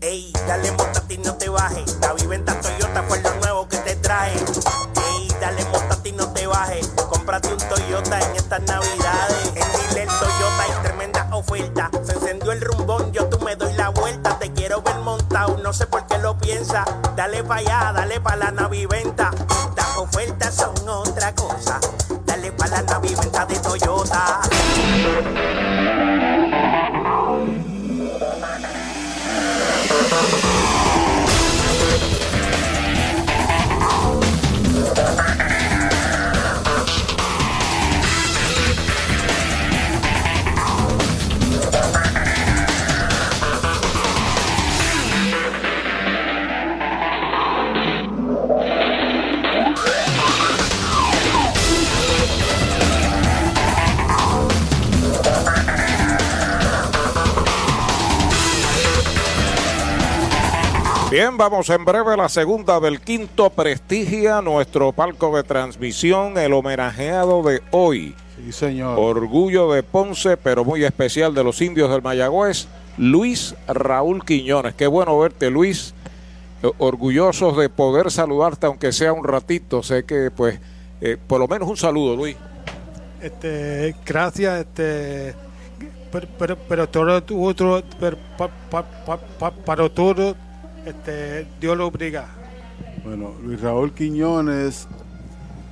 Ey, 0.00 0.32
dale 0.46 0.70
montate 0.72 1.14
y 1.14 1.18
no 1.18 1.34
te 1.34 1.48
bajes. 1.48 1.98
La 2.00 2.12
viventa 2.12 2.54
Toyota 2.60 3.02
fue 3.02 3.20
lo 3.20 3.34
nuevo 3.34 3.68
que 3.68 3.78
te 3.78 3.96
trae. 3.96 4.32
Ey, 4.32 5.28
dale 5.40 5.64
montate 5.64 6.10
y 6.10 6.12
no 6.12 6.32
te 6.32 6.46
bajes. 6.46 6.86
Cómprate 7.08 7.52
un 7.52 7.58
Toyota 7.58 8.20
en 8.20 8.36
estas 8.36 8.62
navidades. 8.62 9.52
En 9.56 9.72
Dile 9.72 10.06
Toyota 10.06 10.62
hay 10.62 10.82
tremenda 10.84 11.28
oferta. 11.32 11.90
Se 12.04 12.12
encendió 12.12 12.52
el 12.52 12.60
rumbón, 12.60 13.10
yo 13.12 13.28
tú 13.28 13.40
me 13.44 13.56
doy 13.56 13.72
la 13.72 13.88
vuelta. 13.88 14.38
Te 14.38 14.52
quiero 14.52 14.82
ver 14.82 14.98
montado, 14.98 15.56
no 15.56 15.72
sé 15.72 15.86
por 15.86 16.06
qué 16.06 16.18
lo 16.18 16.38
piensa. 16.38 16.84
Dale 17.16 17.42
pa' 17.42 17.56
allá, 17.56 17.92
dale 17.92 18.20
pa' 18.20 18.36
la 18.36 18.52
naviventa. 18.52 19.32
Las 19.76 19.96
ofertas 19.96 20.54
son 20.54 20.88
otra 20.88 21.34
cosa. 21.34 21.80
Dale 22.24 22.52
pa' 22.52 22.68
la 22.68 22.82
naviventa 22.82 23.46
de 23.46 23.58
Toyota. 23.58 24.42
Bien, 61.10 61.38
vamos 61.38 61.70
en 61.70 61.84
breve 61.86 62.12
a 62.12 62.16
la 62.18 62.28
segunda 62.28 62.80
del 62.80 63.00
quinto 63.00 63.48
Prestigia, 63.48 64.42
nuestro 64.42 64.92
palco 64.92 65.34
de 65.34 65.42
transmisión, 65.42 66.36
el 66.36 66.52
homenajeado 66.52 67.42
de 67.42 67.62
hoy. 67.70 68.14
Sí, 68.36 68.52
señor. 68.52 68.98
Orgullo 68.98 69.72
de 69.72 69.82
Ponce, 69.82 70.36
pero 70.36 70.64
muy 70.66 70.84
especial 70.84 71.34
de 71.34 71.42
los 71.44 71.62
indios 71.62 71.90
del 71.90 72.02
Mayagüez, 72.02 72.68
Luis 72.98 73.54
Raúl 73.66 74.22
Quiñones. 74.24 74.74
Qué 74.74 74.86
bueno 74.86 75.18
verte, 75.18 75.48
Luis. 75.50 75.94
Eh, 76.62 76.70
Orgullosos 76.76 77.56
de 77.56 77.70
poder 77.70 78.10
saludarte, 78.10 78.66
aunque 78.66 78.92
sea 78.92 79.14
un 79.14 79.24
ratito. 79.24 79.82
Sé 79.82 80.04
que, 80.04 80.30
pues, 80.30 80.60
eh, 81.00 81.16
por 81.26 81.40
lo 81.40 81.48
menos 81.48 81.68
un 81.70 81.76
saludo, 81.78 82.16
Luis. 82.16 82.36
este 83.22 83.96
gracias 84.06 84.60
este 84.60 85.34
pero 86.12 86.28
pero, 86.38 86.56
pero 86.68 86.88
todo 86.88 87.20
otro 87.40 87.82
pero, 87.98 88.16
pa- 88.36 88.48
pa- 88.70 88.84
pa- 89.04 89.18
pa- 89.18 89.50
para 89.50 89.88
todo 89.88 90.36
este 90.84 91.46
Dios 91.60 91.76
lo 91.76 91.86
obliga 91.86 92.28
Bueno, 93.04 93.34
Luis 93.42 93.60
Raúl 93.60 93.92
Quiñones 93.92 94.88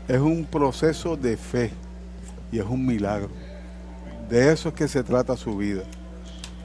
es 0.09 0.21
un 0.21 0.45
proceso 0.45 1.17
de 1.17 1.37
fe 1.37 1.73
y 2.53 2.59
es 2.59 2.65
un 2.65 2.87
milagro. 2.87 3.31
De 4.29 4.53
eso 4.53 4.69
es 4.71 4.75
que 4.75 4.89
se 4.89 5.03
trata 5.03 5.37
su 5.37 5.57
vida. 5.57 5.83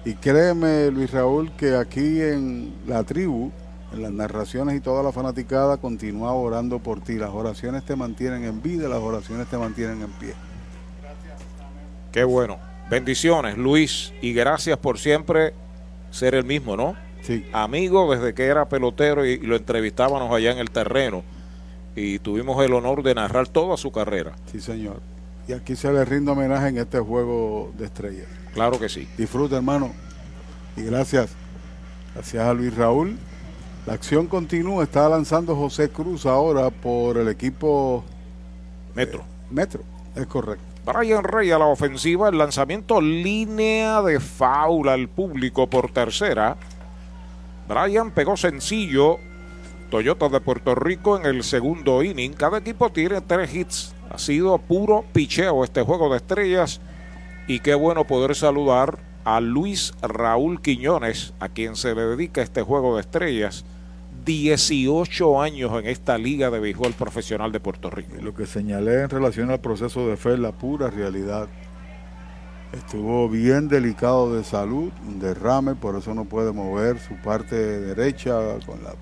Y 0.05 0.13
créeme, 0.13 0.89
Luis 0.89 1.11
Raúl, 1.11 1.51
que 1.51 1.75
aquí 1.75 2.21
en 2.21 2.73
la 2.87 3.03
tribu, 3.03 3.51
en 3.93 4.01
las 4.01 4.11
narraciones 4.11 4.75
y 4.75 4.79
toda 4.79 5.03
la 5.03 5.11
fanaticada, 5.11 5.77
continúa 5.77 6.33
orando 6.33 6.79
por 6.79 7.01
ti. 7.01 7.15
Las 7.15 7.29
oraciones 7.29 7.83
te 7.83 7.95
mantienen 7.95 8.43
en 8.45 8.61
vida, 8.61 8.87
las 8.87 8.99
oraciones 8.99 9.47
te 9.47 9.57
mantienen 9.57 10.01
en 10.01 10.11
pie. 10.13 10.33
Qué 12.11 12.23
bueno. 12.23 12.57
Bendiciones, 12.89 13.57
Luis, 13.57 14.11
y 14.21 14.33
gracias 14.33 14.77
por 14.77 14.99
siempre 14.99 15.53
ser 16.09 16.35
el 16.35 16.43
mismo, 16.43 16.75
¿no? 16.75 16.95
Sí, 17.21 17.45
Amigo 17.53 18.13
desde 18.13 18.33
que 18.33 18.45
era 18.45 18.67
pelotero 18.67 19.25
y, 19.25 19.31
y 19.31 19.37
lo 19.39 19.55
entrevistábamos 19.55 20.33
allá 20.33 20.51
en 20.51 20.57
el 20.57 20.71
terreno. 20.71 21.23
Y 21.95 22.19
tuvimos 22.19 22.63
el 22.63 22.73
honor 22.73 23.03
de 23.03 23.15
narrar 23.15 23.47
toda 23.47 23.77
su 23.77 23.91
carrera. 23.91 24.33
sí, 24.51 24.59
señor. 24.61 25.01
Y 25.47 25.53
aquí 25.53 25.75
se 25.75 25.91
le 25.91 26.05
rinde 26.05 26.31
homenaje 26.31 26.67
en 26.69 26.77
este 26.77 26.99
juego 26.99 27.73
de 27.77 27.85
estrellas. 27.85 28.27
Claro 28.53 28.79
que 28.79 28.87
sí. 28.87 29.07
Disfruta, 29.17 29.57
hermano. 29.57 29.91
Y 30.77 30.83
gracias. 30.83 31.31
Gracias 32.13 32.43
a 32.43 32.53
Luis 32.53 32.75
Raúl. 32.75 33.17
La 33.85 33.93
acción 33.93 34.27
continúa. 34.27 34.83
Está 34.83 35.09
lanzando 35.09 35.55
José 35.55 35.89
Cruz 35.89 36.25
ahora 36.25 36.69
por 36.69 37.17
el 37.17 37.27
equipo 37.27 38.03
Metro. 38.95 39.23
Metro. 39.49 39.81
Es 40.15 40.27
correcto. 40.27 40.63
Brian 40.85 41.23
Rey 41.23 41.51
a 41.51 41.59
la 41.59 41.65
ofensiva, 41.65 42.29
el 42.29 42.37
lanzamiento 42.37 43.01
línea 43.01 44.01
de 44.01 44.19
faula 44.19 44.93
al 44.93 45.09
público 45.09 45.67
por 45.67 45.91
tercera. 45.91 46.57
Brian 47.67 48.11
pegó 48.11 48.37
sencillo. 48.37 49.19
Toyota 49.89 50.29
de 50.29 50.39
Puerto 50.39 50.73
Rico 50.73 51.17
en 51.17 51.25
el 51.25 51.43
segundo 51.43 52.01
inning. 52.01 52.33
Cada 52.33 52.59
equipo 52.59 52.89
tiene 52.91 53.19
tres 53.21 53.53
hits. 53.53 53.93
Ha 54.09 54.17
sido 54.17 54.57
puro 54.57 55.03
picheo 55.11 55.63
este 55.63 55.81
juego 55.81 56.09
de 56.09 56.17
estrellas. 56.17 56.79
Y 57.47 57.59
qué 57.59 57.75
bueno 57.75 58.05
poder 58.05 58.35
saludar 58.35 58.99
a 59.23 59.41
Luis 59.41 59.93
Raúl 60.01 60.61
Quiñones, 60.61 61.33
a 61.39 61.49
quien 61.49 61.75
se 61.75 61.93
le 61.93 62.03
dedica 62.03 62.41
este 62.41 62.61
juego 62.61 62.95
de 62.95 63.01
estrellas. 63.01 63.65
18 64.25 65.41
años 65.41 65.71
en 65.79 65.87
esta 65.87 66.17
liga 66.17 66.49
de 66.51 66.59
béisbol 66.59 66.93
profesional 66.93 67.51
de 67.51 67.59
Puerto 67.59 67.89
Rico. 67.89 68.15
Lo 68.21 68.35
que 68.35 68.45
señalé 68.45 69.01
en 69.01 69.09
relación 69.09 69.49
al 69.49 69.59
proceso 69.59 70.07
de 70.07 70.15
fe 70.15 70.33
es 70.33 70.39
la 70.39 70.51
pura 70.51 70.89
realidad. 70.89 71.47
Estuvo 72.73 73.27
bien 73.27 73.67
delicado 73.67 74.33
de 74.33 74.45
salud, 74.45 74.91
un 75.05 75.19
derrame, 75.19 75.75
por 75.75 75.97
eso 75.97 76.13
no 76.13 76.23
puede 76.23 76.53
mover 76.53 76.99
su 76.99 77.15
parte 77.15 77.55
derecha 77.55 78.33
con 78.65 78.81
la 78.83 78.93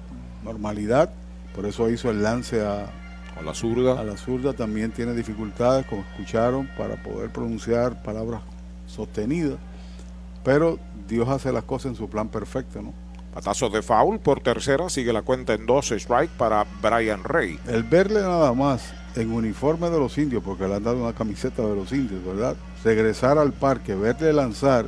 normalidad. 0.43 1.11
Por 1.53 1.65
eso 1.67 1.89
hizo 1.89 2.09
el 2.09 2.23
lance 2.23 2.65
a, 2.65 2.87
Con 3.35 3.45
la 3.45 3.53
zurda. 3.53 3.99
a 3.99 4.03
la 4.03 4.17
zurda. 4.17 4.53
También 4.53 4.91
tiene 4.91 5.13
dificultades, 5.13 5.85
como 5.85 6.01
escucharon, 6.01 6.67
para 6.77 6.95
poder 7.03 7.29
pronunciar 7.31 8.01
palabras 8.01 8.41
sostenidas. 8.87 9.59
Pero 10.43 10.79
Dios 11.07 11.29
hace 11.29 11.51
las 11.51 11.63
cosas 11.63 11.91
en 11.91 11.95
su 11.95 12.09
plan 12.09 12.29
perfecto, 12.29 12.81
¿no? 12.81 12.93
Patazo 13.33 13.69
de 13.69 13.83
foul 13.83 14.19
por 14.19 14.39
tercera, 14.39 14.89
sigue 14.89 15.13
la 15.13 15.21
cuenta 15.21 15.53
en 15.53 15.67
12 15.67 15.97
strike 15.97 16.31
para 16.31 16.65
Brian 16.81 17.23
Rey. 17.23 17.59
El 17.67 17.83
verle 17.83 18.21
nada 18.21 18.51
más 18.53 18.93
en 19.15 19.31
uniforme 19.31 19.89
de 19.89 19.99
los 19.99 20.17
indios, 20.17 20.43
porque 20.43 20.67
le 20.67 20.75
han 20.75 20.83
dado 20.83 21.03
una 21.03 21.13
camiseta 21.13 21.63
de 21.63 21.75
los 21.75 21.91
indios, 21.91 22.23
¿verdad? 22.23 22.55
Regresar 22.83 23.37
al 23.37 23.53
parque, 23.53 23.95
verle 23.95 24.33
lanzar, 24.33 24.85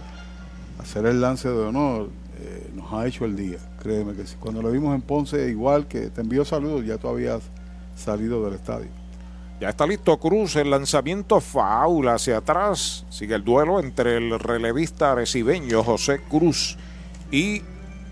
hacer 0.80 1.06
el 1.06 1.22
lance 1.22 1.50
de 1.50 1.60
honor, 1.60 2.10
eh, 2.40 2.72
nos 2.74 2.92
ha 2.94 3.06
hecho 3.08 3.26
el 3.26 3.36
día, 3.36 3.58
créeme 3.82 4.14
que. 4.14 4.24
Cuando 4.40 4.62
lo 4.62 4.72
vimos 4.72 4.96
en 4.96 5.02
Ponce, 5.02 5.50
igual 5.50 5.88
que 5.88 6.10
te 6.10 6.22
envió 6.22 6.46
saludos, 6.46 6.86
ya 6.86 6.98
tú 6.98 7.08
habías 7.08 7.42
salido 7.96 8.44
del 8.44 8.56
estadio. 8.56 8.88
Ya 9.60 9.70
está 9.70 9.86
listo 9.86 10.18
Cruz, 10.18 10.56
el 10.56 10.72
lanzamiento 10.72 11.40
foul 11.40 12.08
hacia 12.10 12.38
atrás. 12.38 13.06
Sigue 13.12 13.36
el 13.36 13.44
duelo 13.44 13.80
entre 13.80 14.18
el 14.18 14.40
relevista 14.40 15.12
arecibeño 15.12 15.84
José 15.84 16.20
Cruz 16.28 16.78
y 17.32 17.62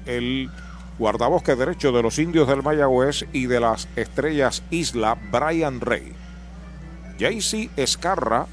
el 0.05 0.51
guardabosque 0.99 1.55
derecho 1.55 1.93
de 1.93 2.03
los 2.03 2.19
indios 2.19 2.47
del 2.47 2.61
Mayagüez 2.61 3.25
y 3.31 3.47
de 3.47 3.61
las 3.61 3.87
estrellas 3.95 4.61
Isla, 4.69 5.17
Brian 5.31 5.79
Rey. 5.79 6.11
JC 7.17 7.69
Escarra 7.77 8.45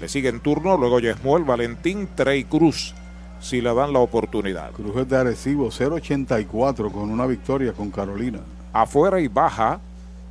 le 0.00 0.08
sigue 0.08 0.28
en 0.28 0.40
turno, 0.40 0.76
luego 0.76 0.98
Yesmuel 0.98 1.44
Valentín, 1.44 2.08
Trey 2.16 2.42
Cruz, 2.44 2.92
si 3.40 3.60
le 3.60 3.72
dan 3.72 3.92
la 3.92 4.00
oportunidad. 4.00 4.72
Cruz 4.72 4.96
es 4.96 5.08
de 5.08 5.16
Arecibo, 5.16 5.68
0.84 5.68 6.90
con 6.90 7.08
una 7.08 7.26
victoria 7.26 7.72
con 7.72 7.90
Carolina. 7.90 8.40
afuera 8.72 9.20
y 9.20 9.28
baja 9.28 9.80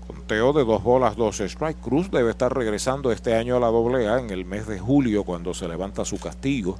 Conteo 0.05 0.51
de 0.51 0.65
dos 0.65 0.83
bolas, 0.83 1.15
dos 1.15 1.39
strike. 1.39 1.79
Cruz 1.79 2.11
debe 2.11 2.31
estar 2.31 2.53
regresando 2.53 3.13
este 3.13 3.33
año 3.33 3.55
a 3.55 3.59
la 3.61 3.67
AA 3.67 4.19
en 4.19 4.29
el 4.29 4.43
mes 4.43 4.67
de 4.67 4.77
julio 4.77 5.23
cuando 5.23 5.53
se 5.53 5.69
levanta 5.69 6.03
su 6.03 6.19
castigo 6.19 6.77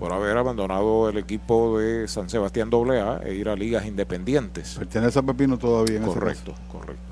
por 0.00 0.14
haber 0.14 0.38
abandonado 0.38 1.10
el 1.10 1.18
equipo 1.18 1.78
de 1.78 2.08
San 2.08 2.30
Sebastián 2.30 2.70
AA 2.72 3.20
e 3.22 3.34
ir 3.34 3.50
a 3.50 3.54
ligas 3.54 3.84
independientes. 3.84 4.76
Pertenece 4.78 5.18
a 5.18 5.22
Pepino 5.22 5.58
todavía 5.58 5.98
en 5.98 6.04
Correcto, 6.04 6.54
correcto. 6.72 7.02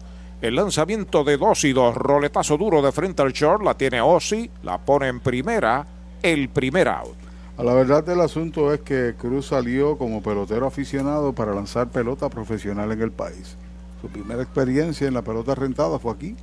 El 0.41 0.55
lanzamiento 0.57 1.23
de 1.23 1.37
dos 1.37 1.65
y 1.65 1.75
dos, 1.75 1.95
roletazo 1.95 2.57
duro 2.57 2.81
de 2.81 2.91
frente 2.91 3.21
al 3.21 3.35
short, 3.35 3.63
la 3.63 3.75
tiene 3.75 4.01
Ozzy, 4.01 4.51
la 4.63 4.79
pone 4.79 5.09
en 5.09 5.21
primera, 5.21 5.87
el 6.23 6.49
primer 6.49 6.89
out. 6.89 7.15
A 7.59 7.63
la 7.63 7.75
verdad 7.75 8.03
del 8.05 8.23
asunto 8.23 8.73
es 8.73 8.81
que 8.81 9.15
Cruz 9.19 9.49
salió 9.49 9.99
como 9.99 10.23
pelotero 10.23 10.67
aficionado 10.67 11.35
para 11.35 11.53
lanzar 11.53 11.91
pelota 11.91 12.31
profesional 12.31 12.91
en 12.91 13.03
el 13.03 13.13
país. 13.13 13.59
Su 14.01 14.09
primera 14.09 14.41
experiencia 14.41 15.07
en 15.07 15.13
la 15.13 15.21
pelota 15.21 15.55
rentada 15.55 15.99
fue 15.99 16.13
aquí, 16.13 16.37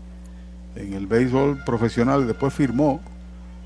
en 0.76 0.94
el 0.94 1.08
béisbol 1.08 1.64
profesional, 1.66 2.22
y 2.22 2.26
después 2.26 2.54
firmó 2.54 3.02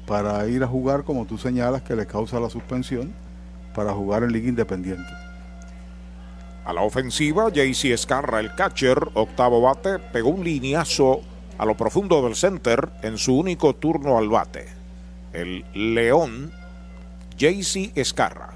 para 0.10 0.48
ir 0.48 0.64
a 0.64 0.68
jugar, 0.68 1.04
como 1.04 1.26
tú 1.26 1.38
señalas, 1.38 1.84
que 1.84 1.96
le 1.96 2.08
causa 2.08 2.40
la 2.40 2.50
suspensión, 2.50 3.14
para 3.76 3.94
jugar 3.94 4.24
en 4.24 4.34
Liga 4.34 4.50
Independiente. 4.50 5.14
A 6.66 6.74
la 6.74 6.82
ofensiva, 6.82 7.50
JC 7.50 7.92
Escarra, 7.94 8.40
el 8.40 8.56
catcher, 8.56 8.98
octavo 9.14 9.62
bate, 9.62 10.00
pegó 10.00 10.30
un 10.30 10.44
lineazo 10.44 11.22
a 11.60 11.66
lo 11.66 11.78
profundo 11.78 12.24
del 12.24 12.36
center 12.36 12.90
en 13.04 13.20
su 13.20 13.38
único 13.38 13.76
turno 13.76 14.18
al 14.18 14.30
bate. 14.30 14.66
El 15.32 15.64
León, 15.76 16.52
JC 17.38 17.92
Escarra. 17.96 18.56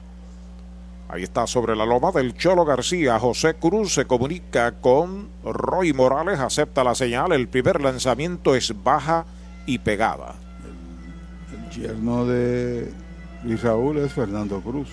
Ahí 1.07 1.21
está 1.21 1.45
sobre 1.45 1.75
la 1.75 1.85
loma 1.85 2.11
del 2.11 2.33
Cholo 2.33 2.65
García. 2.65 3.19
José 3.19 3.53
Cruz 3.53 3.93
se 3.93 4.05
comunica 4.05 4.71
con 4.81 5.29
Roy 5.43 5.93
Morales, 5.93 6.39
acepta 6.39 6.83
la 6.83 6.95
señal. 6.95 7.31
El 7.31 7.47
primer 7.47 7.79
lanzamiento 7.79 8.55
es 8.55 8.73
baja 8.83 9.27
y 9.67 9.77
pegada. 9.77 10.42
Yerno 11.75 12.25
de 12.25 12.91
Luis 13.43 13.61
Raúl 13.61 13.97
es 13.97 14.13
Fernando 14.13 14.61
Cruz. 14.61 14.89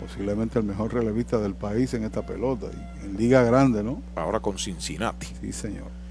Posiblemente 0.00 0.58
el 0.58 0.64
mejor 0.64 0.92
relevista 0.94 1.38
del 1.38 1.54
país 1.54 1.94
en 1.94 2.04
esta 2.04 2.24
pelota. 2.24 2.66
Y 2.72 3.06
en 3.06 3.16
Liga 3.16 3.42
Grande, 3.42 3.82
¿no? 3.82 4.02
Ahora 4.16 4.40
con 4.40 4.58
Cincinnati. 4.58 5.28
Sí, 5.40 5.52
señor. 5.52 6.02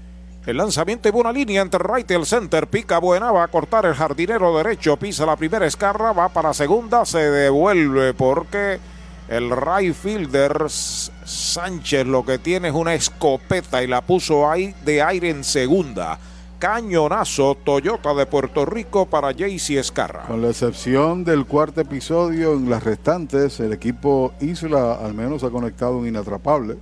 El 0.46 0.56
lanzamiento 0.56 1.08
y 1.08 1.12
una 1.12 1.30
línea 1.30 1.62
entre 1.62 1.80
right 1.80 2.10
y 2.10 2.14
el 2.14 2.26
center. 2.26 2.66
Pica 2.66 2.98
buena, 2.98 3.30
va 3.30 3.44
a 3.44 3.48
cortar 3.48 3.86
el 3.86 3.94
jardinero 3.94 4.56
derecho. 4.56 4.96
Pisa 4.96 5.24
la 5.24 5.36
primera 5.36 5.66
escarra, 5.66 6.12
va 6.12 6.28
para 6.30 6.52
segunda, 6.52 7.04
se 7.04 7.18
devuelve 7.18 8.12
porque 8.12 8.80
el 9.28 9.50
right 9.50 9.94
fielder 9.94 10.66
Sánchez 10.68 12.06
lo 12.06 12.24
que 12.24 12.38
tiene 12.38 12.68
es 12.68 12.74
una 12.74 12.94
escopeta 12.94 13.82
y 13.82 13.86
la 13.86 14.00
puso 14.00 14.50
ahí 14.50 14.74
de 14.84 15.00
aire 15.00 15.30
en 15.30 15.44
segunda. 15.44 16.18
Cañonazo 16.62 17.56
Toyota 17.56 18.14
de 18.14 18.24
Puerto 18.24 18.64
Rico 18.64 19.06
para 19.06 19.34
Jaycee 19.34 19.80
Escarra. 19.80 20.26
Con 20.28 20.42
la 20.42 20.50
excepción 20.50 21.24
del 21.24 21.44
cuarto 21.44 21.80
episodio, 21.80 22.52
en 22.52 22.70
las 22.70 22.84
restantes, 22.84 23.58
el 23.58 23.72
equipo 23.72 24.32
Isla 24.40 24.94
al 24.94 25.12
menos 25.12 25.42
ha 25.42 25.50
conectado 25.50 25.98
un 25.98 26.06
inatrapable. 26.06 26.76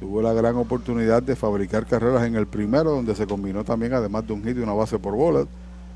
Tuvo 0.00 0.22
la 0.22 0.32
gran 0.32 0.56
oportunidad 0.56 1.22
de 1.22 1.36
fabricar 1.36 1.84
carreras 1.84 2.24
en 2.24 2.36
el 2.36 2.46
primero, 2.46 2.92
donde 2.92 3.14
se 3.14 3.26
combinó 3.26 3.64
también, 3.64 3.92
además 3.92 4.26
de 4.26 4.32
un 4.32 4.42
hit 4.44 4.56
y 4.56 4.60
una 4.60 4.72
base 4.72 4.98
por 4.98 5.14
bolas, 5.14 5.46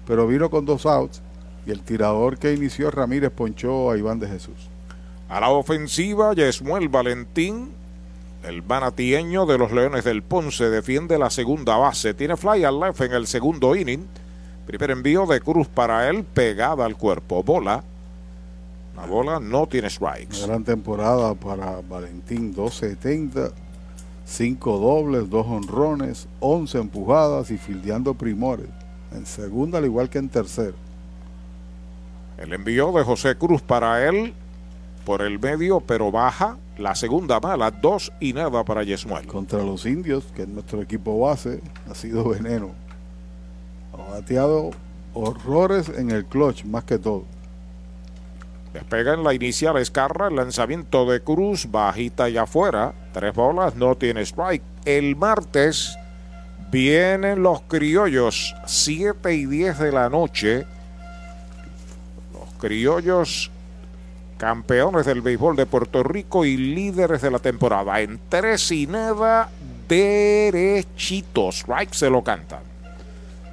pero 0.07 0.27
vino 0.27 0.51
con 0.51 0.67
dos 0.67 0.85
outs 0.85 1.23
y 1.65 1.71
el 1.71 1.81
tirador 1.81 2.37
que 2.37 2.53
inició 2.53 2.91
Ramírez 2.91 3.31
ponchó 3.31 3.91
a 3.93 3.97
Iván 3.97 4.21
de 4.21 4.29
Jesús. 4.29 4.69
A 5.31 5.41
la 5.41 5.49
ofensiva, 5.49 6.35
Yesmuel 6.35 6.91
Valentín, 6.91 7.71
el 8.47 8.63
manatieño 8.63 9.45
de 9.45 9.59
los 9.59 9.73
Leones 9.73 10.05
del 10.05 10.23
Ponce, 10.23 10.71
defiende 10.71 11.19
la 11.19 11.31
segunda 11.31 11.77
base. 11.77 12.15
Tiene 12.15 12.37
fly 12.37 12.63
al 12.63 12.79
left 12.79 13.01
en 13.01 13.13
el 13.13 13.27
segundo 13.27 13.75
inning. 13.75 14.07
Primer 14.67 14.93
envío 14.93 15.27
de 15.27 15.41
Cruz 15.41 15.67
para 15.67 16.09
él, 16.09 16.23
pegada 16.23 16.85
al 16.85 16.97
cuerpo. 16.97 17.43
Bola. 17.43 17.83
La 18.97 19.05
bola 19.05 19.41
no 19.41 19.67
tiene 19.67 19.91
strikes. 19.91 20.39
Una 20.39 20.47
gran 20.47 20.65
temporada 20.65 21.35
para 21.35 21.81
Valentín, 21.83 22.55
270, 22.55 23.51
5 24.25 24.79
dobles, 24.79 25.29
2 25.29 25.47
honrones, 25.47 26.29
11 26.39 26.79
empujadas 26.79 27.51
y 27.51 27.59
fildeando 27.59 28.15
primores. 28.15 28.69
En 29.13 29.27
segunda, 29.27 29.79
al 29.79 29.85
igual 29.87 30.09
que 30.09 30.19
en 30.19 30.29
tercera. 30.29 30.77
El 32.39 32.53
envío 32.53 32.93
de 32.93 33.03
José 33.03 33.37
Cruz 33.37 33.61
para 33.61 34.09
él, 34.09 34.35
por 35.05 35.23
el 35.23 35.39
medio, 35.39 35.81
pero 35.81 36.13
baja. 36.13 36.59
La 36.79 36.95
segunda 36.95 37.41
mala, 37.41 37.71
dos 37.71 38.13
y 38.21 38.35
nada 38.35 38.63
para 38.63 38.83
Yesmuel. 38.83 39.27
Contra 39.27 39.63
los 39.63 39.87
indios, 39.87 40.25
que 40.35 40.43
es 40.43 40.49
nuestro 40.49 40.83
equipo 40.83 41.19
base, 41.19 41.63
ha 41.91 41.95
sido 41.95 42.29
veneno. 42.29 42.73
Ha 43.95 44.11
bateado 44.11 44.73
horrores 45.15 45.89
en 45.89 46.11
el 46.11 46.27
clutch, 46.27 46.65
más 46.65 46.85
que 46.85 46.99
todo. 46.99 47.25
Despega 48.75 49.15
en 49.15 49.25
la 49.25 49.33
inicial 49.33 49.79
Escarra, 49.79 50.29
el 50.29 50.37
lanzamiento 50.37 51.11
de 51.11 51.23
Cruz, 51.23 51.67
bajita 51.71 52.29
y 52.29 52.37
afuera. 52.37 52.93
Tres 53.15 53.35
bolas, 53.35 53.75
no 53.75 53.97
tiene 53.97 54.21
strike. 54.21 54.63
El 54.85 55.17
martes 55.17 55.97
vienen 56.71 57.43
los 57.43 57.63
criollos, 57.63 58.55
7 58.67 59.35
y 59.35 59.47
10 59.47 59.79
de 59.79 59.93
la 59.93 60.11
noche. 60.11 60.67
Los 62.35 62.53
criollos 62.59 63.51
campeones 64.37 65.07
del 65.07 65.23
béisbol 65.23 65.57
de 65.57 65.67
Puerto 65.67 66.03
Rico 66.03 66.45
y 66.45 66.57
líderes 66.57 67.23
de 67.23 67.31
la 67.31 67.39
temporada. 67.39 68.01
En 68.01 68.21
tres 68.29 68.71
y 68.71 68.87
nada, 68.87 69.51
derechitos. 69.89 71.61
Strike 71.61 71.95
se 71.95 72.11
lo 72.11 72.23
cantan. 72.23 72.61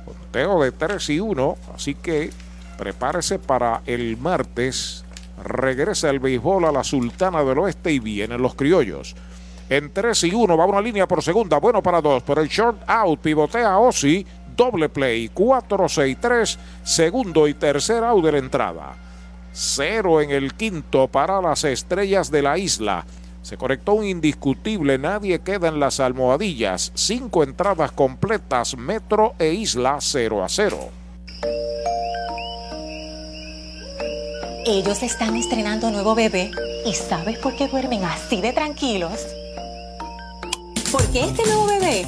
Conteo 0.05 0.63
de 0.63 0.71
3 0.71 1.09
y 1.11 1.19
1, 1.19 1.57
así 1.75 1.95
que 1.95 2.31
prepárese 2.77 3.39
para 3.39 3.81
el 3.85 4.17
martes. 4.17 5.05
Regresa 5.43 6.09
el 6.09 6.19
béisbol 6.19 6.65
a 6.65 6.71
la 6.71 6.83
Sultana 6.83 7.43
del 7.43 7.59
Oeste 7.59 7.91
y 7.91 7.99
vienen 7.99 8.41
los 8.41 8.55
criollos. 8.55 9.15
En 9.69 9.91
3 9.91 10.25
y 10.25 10.33
1 10.33 10.57
va 10.57 10.65
una 10.65 10.81
línea 10.81 11.07
por 11.07 11.23
segunda, 11.23 11.57
bueno 11.57 11.81
para 11.81 12.01
dos. 12.01 12.21
Por 12.23 12.39
el 12.39 12.47
short 12.47 12.81
out, 12.87 13.19
pivotea 13.19 13.77
Ozzy, 13.77 14.25
doble 14.55 14.89
play, 14.89 15.29
4-6-3, 15.33 16.57
segundo 16.83 17.47
y 17.47 17.53
tercer 17.53 18.03
out 18.03 18.23
de 18.23 18.31
la 18.31 18.37
entrada. 18.37 19.02
Cero 19.53 20.19
en 20.19 20.31
el 20.31 20.55
quinto 20.55 21.07
para 21.07 21.41
las 21.41 21.63
estrellas 21.63 22.31
de 22.31 22.41
la 22.41 22.57
isla. 22.57 23.05
Se 23.43 23.55
conectó 23.55 23.93
un 23.93 24.05
indiscutible, 24.05 24.97
nadie 24.97 25.39
queda 25.39 25.67
en 25.67 25.79
las 25.79 25.99
almohadillas. 25.99 26.91
Cinco 26.95 27.43
entradas 27.43 27.91
completas, 27.91 28.75
Metro 28.75 29.35
e 29.37 29.53
Isla 29.53 29.97
0 29.99 30.43
a 30.43 30.49
0. 30.49 30.89
Ellos 34.65 35.03
están 35.03 35.35
estrenando 35.35 35.91
nuevo 35.91 36.15
bebé 36.15 36.49
y 36.85 36.93
¿sabes 36.93 37.37
por 37.37 37.55
qué 37.55 37.67
duermen 37.67 38.05
así 38.05 38.41
de 38.41 38.53
tranquilos? 38.53 39.27
Porque 40.91 41.25
este 41.25 41.43
nuevo 41.45 41.67
bebé 41.67 42.07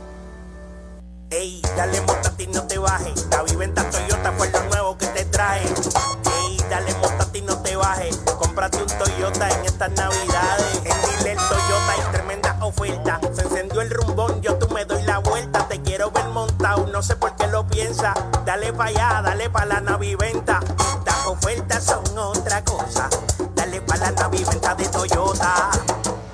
Ey, 1.33 1.61
dale 1.77 2.01
montate 2.01 2.43
y 2.43 2.47
no 2.47 2.61
te 2.67 2.77
bajes. 2.77 3.25
La 3.31 3.41
viventa 3.43 3.89
Toyota 3.89 4.33
fue 4.33 4.49
lo 4.51 4.63
nuevo 4.63 4.97
que 4.97 5.07
te 5.07 5.23
trae. 5.23 5.61
Ey, 5.63 6.57
dale 6.69 6.93
montate 6.95 7.37
y 7.37 7.41
no 7.43 7.57
te 7.61 7.73
bajes. 7.77 8.17
Cómprate 8.37 8.79
un 8.79 8.87
Toyota 8.87 9.49
en 9.49 9.65
estas 9.65 9.91
navidades. 9.91 10.81
En 10.83 11.23
Dile 11.23 11.35
Toyota 11.35 11.91
hay 11.93 12.11
tremenda 12.11 12.57
oferta. 12.61 13.21
Se 13.33 13.43
encendió 13.43 13.79
el 13.79 13.91
rumbón, 13.91 14.41
yo 14.41 14.57
tú 14.57 14.67
me 14.73 14.83
doy 14.83 15.03
la 15.03 15.19
vuelta. 15.19 15.65
Te 15.69 15.79
quiero 15.81 16.11
ver 16.11 16.27
montado, 16.27 16.85
no 16.87 17.01
sé 17.01 17.15
por 17.15 17.33
qué 17.37 17.47
lo 17.47 17.65
piensa. 17.65 18.13
Dale 18.45 18.73
pa' 18.73 18.87
allá, 18.87 19.21
dale 19.23 19.49
pa' 19.49 19.63
la 19.63 19.79
naviventa. 19.79 20.59
Estas 20.97 21.27
ofertas 21.27 21.85
son 21.85 22.17
otra 22.17 22.61
cosa. 22.65 23.09
Dale 23.55 23.79
pa' 23.79 23.95
la 23.95 24.11
naviventa 24.11 24.75
de 24.75 24.85
Toyota. 24.85 25.71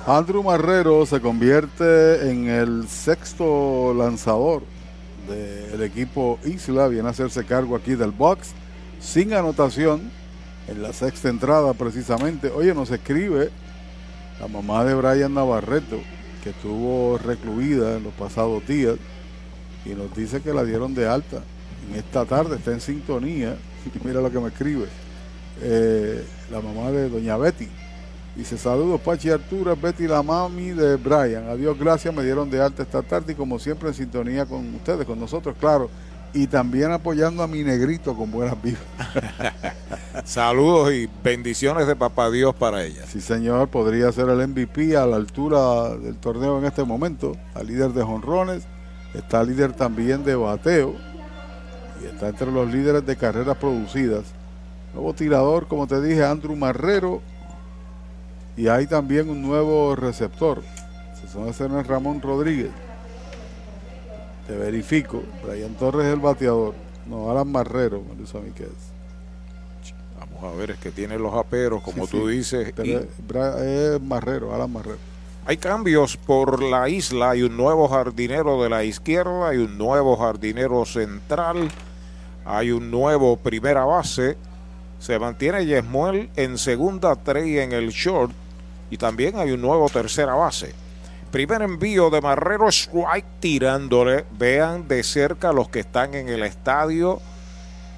Andrew 0.08 0.42
Marrero 0.42 1.06
se 1.06 1.20
convierte 1.20 2.28
en 2.28 2.48
el 2.48 2.88
sexto 2.88 3.94
lanzador 3.94 4.62
del 5.28 5.82
equipo 5.82 6.38
Isla. 6.44 6.88
Viene 6.88 7.08
a 7.08 7.10
hacerse 7.10 7.44
cargo 7.44 7.76
aquí 7.76 7.94
del 7.94 8.10
box 8.10 8.52
sin 9.00 9.32
anotación 9.32 10.10
en 10.68 10.82
la 10.82 10.92
sexta 10.92 11.28
entrada 11.28 11.72
precisamente. 11.74 12.50
Oye, 12.50 12.74
nos 12.74 12.90
escribe 12.90 13.50
la 14.40 14.48
mamá 14.48 14.84
de 14.84 14.94
Brian 14.94 15.34
Navarreto, 15.34 16.00
que 16.42 16.50
estuvo 16.50 17.18
recluida 17.18 17.96
en 17.96 18.04
los 18.04 18.12
pasados 18.14 18.66
días, 18.66 18.96
y 19.84 19.90
nos 19.90 20.14
dice 20.14 20.40
que 20.40 20.52
la 20.52 20.64
dieron 20.64 20.94
de 20.94 21.08
alta. 21.08 21.42
En 21.88 21.96
esta 21.96 22.24
tarde 22.24 22.56
está 22.56 22.72
en 22.72 22.80
sintonía. 22.80 23.56
Mira 24.04 24.20
lo 24.20 24.30
que 24.30 24.40
me 24.40 24.48
escribe. 24.48 24.86
Eh, 25.60 26.24
la 26.50 26.60
mamá 26.60 26.90
de 26.90 27.08
Doña 27.08 27.36
Betty. 27.36 27.68
Dice, 28.38 28.56
saludos 28.56 29.00
Pachi 29.00 29.30
Arturo, 29.30 29.74
Betty 29.74 30.06
la 30.06 30.22
mami 30.22 30.70
de 30.70 30.94
Brian. 30.94 31.48
Adiós, 31.48 31.76
gracias, 31.76 32.14
me 32.14 32.22
dieron 32.22 32.48
de 32.48 32.62
alta 32.62 32.84
esta 32.84 33.02
tarde 33.02 33.32
y 33.32 33.34
como 33.34 33.58
siempre 33.58 33.88
en 33.88 33.94
sintonía 33.96 34.46
con 34.46 34.76
ustedes, 34.76 35.04
con 35.06 35.18
nosotros, 35.18 35.56
claro. 35.58 35.90
Y 36.32 36.46
también 36.46 36.92
apoyando 36.92 37.42
a 37.42 37.48
mi 37.48 37.64
negrito 37.64 38.14
con 38.14 38.30
buenas 38.30 38.54
vibras. 38.62 38.84
Saludos 40.24 40.92
y 40.92 41.10
bendiciones 41.24 41.88
de 41.88 41.96
papá 41.96 42.30
Dios 42.30 42.54
para 42.54 42.84
ella. 42.84 43.04
Sí, 43.08 43.20
señor, 43.20 43.70
podría 43.70 44.12
ser 44.12 44.28
el 44.28 44.46
MVP 44.46 44.96
a 44.96 45.04
la 45.04 45.16
altura 45.16 45.96
del 45.96 46.16
torneo 46.18 46.60
en 46.60 46.66
este 46.66 46.84
momento. 46.84 47.32
Al 47.54 47.66
líder 47.66 47.90
de 47.90 48.04
jonrones, 48.04 48.68
está 49.14 49.42
líder 49.42 49.72
también 49.72 50.22
de 50.22 50.36
bateo 50.36 50.94
y 52.00 52.06
está 52.06 52.28
entre 52.28 52.52
los 52.52 52.70
líderes 52.72 53.04
de 53.04 53.16
carreras 53.16 53.56
producidas. 53.56 54.26
Nuevo 54.94 55.12
tirador, 55.12 55.66
como 55.66 55.88
te 55.88 56.00
dije, 56.00 56.24
Andrew 56.24 56.54
Marrero. 56.54 57.20
Y 58.58 58.66
hay 58.66 58.88
también 58.88 59.30
un 59.30 59.40
nuevo 59.40 59.94
receptor. 59.94 60.62
Ese 61.14 61.26
es 61.26 61.86
Ramón 61.86 62.20
Rodríguez. 62.20 62.70
Te 64.48 64.56
verifico. 64.56 65.22
Brian 65.46 65.74
Torres 65.74 66.06
es 66.08 66.14
el 66.14 66.18
bateador. 66.20 66.74
No, 67.06 67.30
Alan 67.30 67.50
Marrero, 67.52 68.02
a 68.10 68.16
que 68.52 68.64
es. 68.64 69.92
Vamos 70.18 70.42
a 70.52 70.56
ver, 70.56 70.72
es 70.72 70.78
que 70.78 70.90
tiene 70.90 71.16
los 71.18 71.32
aperos, 71.34 71.82
como 71.82 72.06
Sí, 72.06 72.10
tú 72.18 72.28
sí. 72.28 72.36
dices. 72.36 72.74
Y 72.82 72.92
es 72.94 74.00
Marrero, 74.02 74.52
Alan 74.52 74.72
Marrero. 74.72 74.98
hay 75.46 75.56
cambios 75.56 76.16
por 76.16 76.60
la 76.60 76.88
isla. 76.88 77.30
Hay 77.30 77.42
un 77.42 77.56
nuevo 77.56 77.86
jardinero 77.88 78.60
de 78.62 78.70
la 78.70 78.82
izquierda, 78.82 79.50
hay 79.50 79.58
un 79.58 79.78
nuevo 79.78 80.16
jardinero 80.16 80.84
central, 80.84 81.70
hay 82.44 82.72
un 82.72 82.90
nuevo 82.90 83.36
primera 83.36 83.84
base. 83.84 84.36
Se 84.98 85.16
mantiene 85.20 85.64
Yesmuel 85.64 86.28
en 86.34 86.58
segunda, 86.58 87.14
Trey 87.14 87.58
en 87.58 87.70
el 87.70 87.90
short. 87.90 88.32
Y 88.90 88.96
también 88.96 89.38
hay 89.38 89.50
un 89.52 89.60
nuevo 89.60 89.88
tercera 89.88 90.34
base. 90.34 90.74
Primer 91.30 91.60
envío 91.60 92.08
de 92.08 92.20
Marrero 92.20 92.68
Strike 92.68 93.26
tirándole. 93.40 94.24
Vean 94.38 94.88
de 94.88 95.02
cerca 95.02 95.52
los 95.52 95.68
que 95.68 95.80
están 95.80 96.14
en 96.14 96.28
el 96.28 96.42
estadio. 96.42 97.20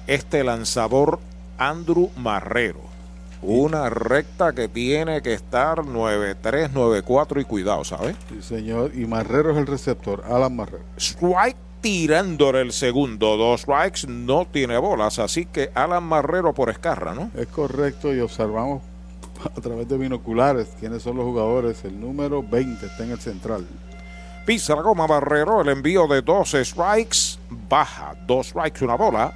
Este 0.07 0.43
lanzador 0.43 1.19
Andrew 1.57 2.09
Marrero. 2.17 2.81
Una 3.41 3.89
recta 3.89 4.53
que 4.53 4.67
tiene 4.67 5.21
que 5.21 5.33
estar 5.33 5.79
9-3, 5.79 6.71
9-4 6.73 7.41
y 7.41 7.45
cuidado, 7.45 7.83
¿sabes? 7.83 8.15
Sí, 8.29 8.41
señor. 8.41 8.91
Y 8.93 9.05
Marrero 9.05 9.51
es 9.51 9.57
el 9.57 9.65
receptor, 9.65 10.23
Alan 10.29 10.55
Marrero. 10.55 10.83
Strike 10.97 11.57
tirándole 11.81 12.61
el 12.61 12.71
segundo. 12.71 13.37
Dos 13.37 13.61
strikes 13.61 14.07
no 14.07 14.45
tiene 14.45 14.77
bolas. 14.77 15.19
Así 15.19 15.45
que 15.45 15.71
Alan 15.73 16.03
Marrero 16.03 16.53
por 16.53 16.69
escarra, 16.69 17.15
¿no? 17.15 17.31
Es 17.35 17.47
correcto 17.47 18.13
y 18.13 18.19
observamos 18.19 18.83
a 19.57 19.61
través 19.61 19.87
de 19.87 19.97
binoculares 19.97 20.69
quiénes 20.79 21.03
son 21.03 21.17
los 21.17 21.25
jugadores. 21.25 21.83
El 21.83 21.99
número 21.99 22.43
20 22.43 22.85
está 22.85 23.03
en 23.03 23.11
el 23.11 23.19
central. 23.19 23.65
Pisa 24.45 24.75
la 24.75 24.81
goma 24.81 25.07
Marrero. 25.07 25.61
El 25.61 25.69
envío 25.69 26.07
de 26.07 26.21
dos 26.21 26.51
strikes. 26.51 27.37
Baja. 27.69 28.15
Dos 28.25 28.47
strikes, 28.47 28.83
una 28.83 28.95
bola. 28.95 29.33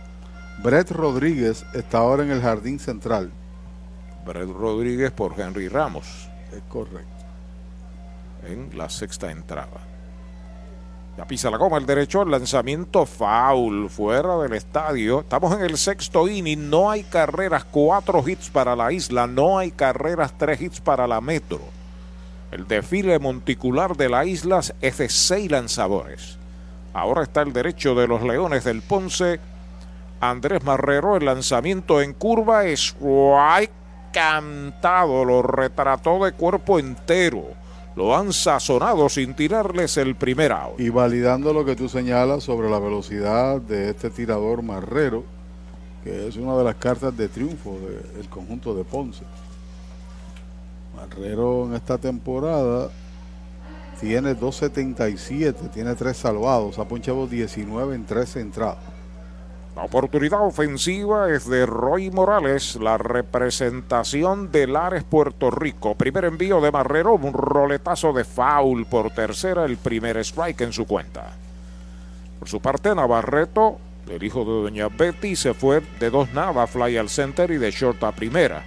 Brett 0.63 0.91
Rodríguez 0.91 1.65
está 1.73 1.99
ahora 1.99 2.23
en 2.23 2.31
el 2.31 2.41
jardín 2.41 2.79
central. 2.79 3.31
Brett 4.25 4.49
Rodríguez 4.49 5.11
por 5.11 5.39
Henry 5.39 5.67
Ramos 5.67 6.29
Es 6.51 6.63
correcto. 6.67 7.05
en 8.47 8.75
la 8.77 8.89
sexta 8.89 9.29
entrada. 9.31 9.94
Ya 11.17 11.25
pisa 11.25 11.49
la 11.49 11.57
goma 11.57 11.77
el 11.77 11.85
derecho, 11.85 12.23
el 12.23 12.31
lanzamiento 12.31 13.05
foul 13.05 13.89
fuera 13.89 14.37
del 14.37 14.51
estadio. 14.53 15.21
Estamos 15.21 15.55
en 15.55 15.61
el 15.61 15.77
sexto 15.77 16.27
inning, 16.27 16.69
no 16.69 16.91
hay 16.91 17.03
carreras, 17.03 17.63
cuatro 17.63 18.21
hits 18.27 18.49
para 18.49 18.75
la 18.75 18.91
isla, 18.91 19.25
no 19.25 19.57
hay 19.57 19.71
carreras, 19.71 20.33
tres 20.37 20.61
hits 20.61 20.81
para 20.81 21.07
la 21.07 21.21
metro. 21.21 21.61
El 22.51 22.67
desfile 22.67 23.17
monticular 23.19 23.95
de 23.95 24.09
la 24.09 24.25
isla 24.25 24.59
es 24.81 24.97
de 24.97 25.09
seis 25.09 25.49
lanzadores. 25.49 26.37
Ahora 26.93 27.23
está 27.23 27.41
el 27.41 27.53
derecho 27.53 27.95
de 27.95 28.07
los 28.07 28.21
Leones 28.21 28.65
del 28.65 28.81
Ponce. 28.81 29.39
Andrés 30.19 30.63
Marrero, 30.63 31.15
el 31.15 31.25
lanzamiento 31.25 32.01
en 32.01 32.13
curva 32.13 32.65
es 32.65 32.95
cantado, 34.11 35.25
lo 35.25 35.41
retrató 35.41 36.23
de 36.23 36.31
cuerpo 36.33 36.79
entero. 36.79 37.64
Lo 37.95 38.15
han 38.15 38.33
sazonado 38.33 39.07
sin 39.07 39.35
tirarles 39.35 39.97
el 39.97 40.15
primer 40.15 40.51
out. 40.51 40.79
Y 40.79 40.89
validando 40.89 41.53
lo 41.53 41.63
que 41.63 41.75
tú 41.75 41.87
señalas 41.87 42.43
sobre 42.43 42.69
la 42.69 42.79
velocidad 42.79 43.61
de 43.61 43.89
este 43.89 44.09
tirador 44.09 44.61
Marrero, 44.61 45.23
que 46.03 46.27
es 46.27 46.35
una 46.35 46.57
de 46.57 46.63
las 46.63 46.75
cartas 46.75 47.15
de 47.15 47.29
triunfo 47.29 47.77
del 48.15 48.27
conjunto 48.27 48.75
de 48.75 48.83
Ponce. 48.83 49.23
Marrero 50.95 51.65
en 51.65 51.75
esta 51.75 51.97
temporada 51.97 52.89
tiene 53.99 54.35
2.77, 54.35 55.71
tiene 55.71 55.95
3 55.95 56.17
salvados, 56.17 56.77
ha 56.79 56.85
ponchado 56.85 57.27
19 57.27 57.95
en 57.95 58.05
13 58.05 58.41
entradas. 58.41 58.94
La 59.75 59.83
oportunidad 59.83 60.39
ofensiva 60.41 61.29
es 61.29 61.49
de 61.49 61.65
Roy 61.65 62.09
Morales, 62.09 62.77
la 62.77 62.97
representación 62.97 64.49
de 64.49 64.67
Lares, 64.67 65.03
Puerto 65.03 65.51
Rico. 65.51 65.95
Primer 65.95 66.23
envío 66.23 66.61
de 66.61 66.71
Marrero, 66.71 67.15
un 67.15 67.33
roletazo 67.33 68.13
de 68.13 68.23
foul 68.23 68.85
por 68.85 69.11
tercera, 69.11 69.65
el 69.65 69.75
primer 69.75 70.15
strike 70.19 70.61
en 70.61 70.71
su 70.71 70.85
cuenta. 70.85 71.33
Por 72.39 72.47
su 72.47 72.61
parte, 72.61 72.95
Navarreto, 72.95 73.77
el 74.09 74.23
hijo 74.23 74.45
de 74.45 74.63
Doña 74.63 74.87
Betty, 74.87 75.35
se 75.35 75.53
fue 75.53 75.81
de 75.99 76.09
dos 76.09 76.31
nada, 76.31 76.67
fly 76.67 76.95
al 76.95 77.09
center 77.09 77.51
y 77.51 77.57
de 77.57 77.71
short 77.71 78.01
a 78.05 78.13
primera. 78.13 78.63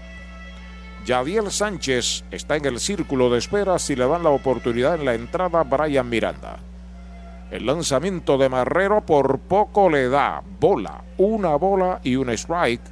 Yadiel 1.06 1.51
Sánchez 1.51 2.24
está 2.30 2.56
en 2.56 2.66
el 2.66 2.80
círculo 2.80 3.30
de 3.30 3.39
espera 3.39 3.78
si 3.78 3.97
le 3.97 4.06
dan 4.06 4.24
la 4.24 4.30
oportunidad 4.30 4.97
en 4.97 5.06
la 5.06 5.14
entrada 5.14 5.62
Brian 5.62 6.06
Miranda. 6.06 6.59
El 7.50 7.64
lanzamiento 7.64 8.36
de 8.36 8.50
Marrero 8.50 9.00
por 9.06 9.38
poco 9.38 9.88
le 9.88 10.10
da 10.10 10.42
bola, 10.60 11.02
una 11.16 11.56
bola 11.56 11.98
y 12.04 12.16
un 12.16 12.28
strike. 12.28 12.82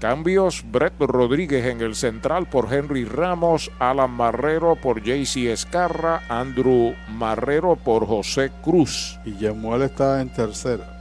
Cambios, 0.00 0.64
Brett 0.70 0.98
Rodríguez 0.98 1.64
en 1.66 1.80
el 1.80 1.94
central 1.94 2.48
por 2.48 2.72
Henry 2.72 3.04
Ramos, 3.04 3.70
Alan 3.78 4.10
Marrero 4.10 4.74
por 4.74 5.00
JC 5.00 5.46
Escarra, 5.52 6.22
Andrew 6.28 6.94
Marrero 7.08 7.76
por 7.76 8.06
José 8.06 8.50
Cruz. 8.62 9.18
Y 9.24 9.36
Yemuel 9.36 9.82
está 9.82 10.20
en 10.20 10.28
tercera. 10.28 10.92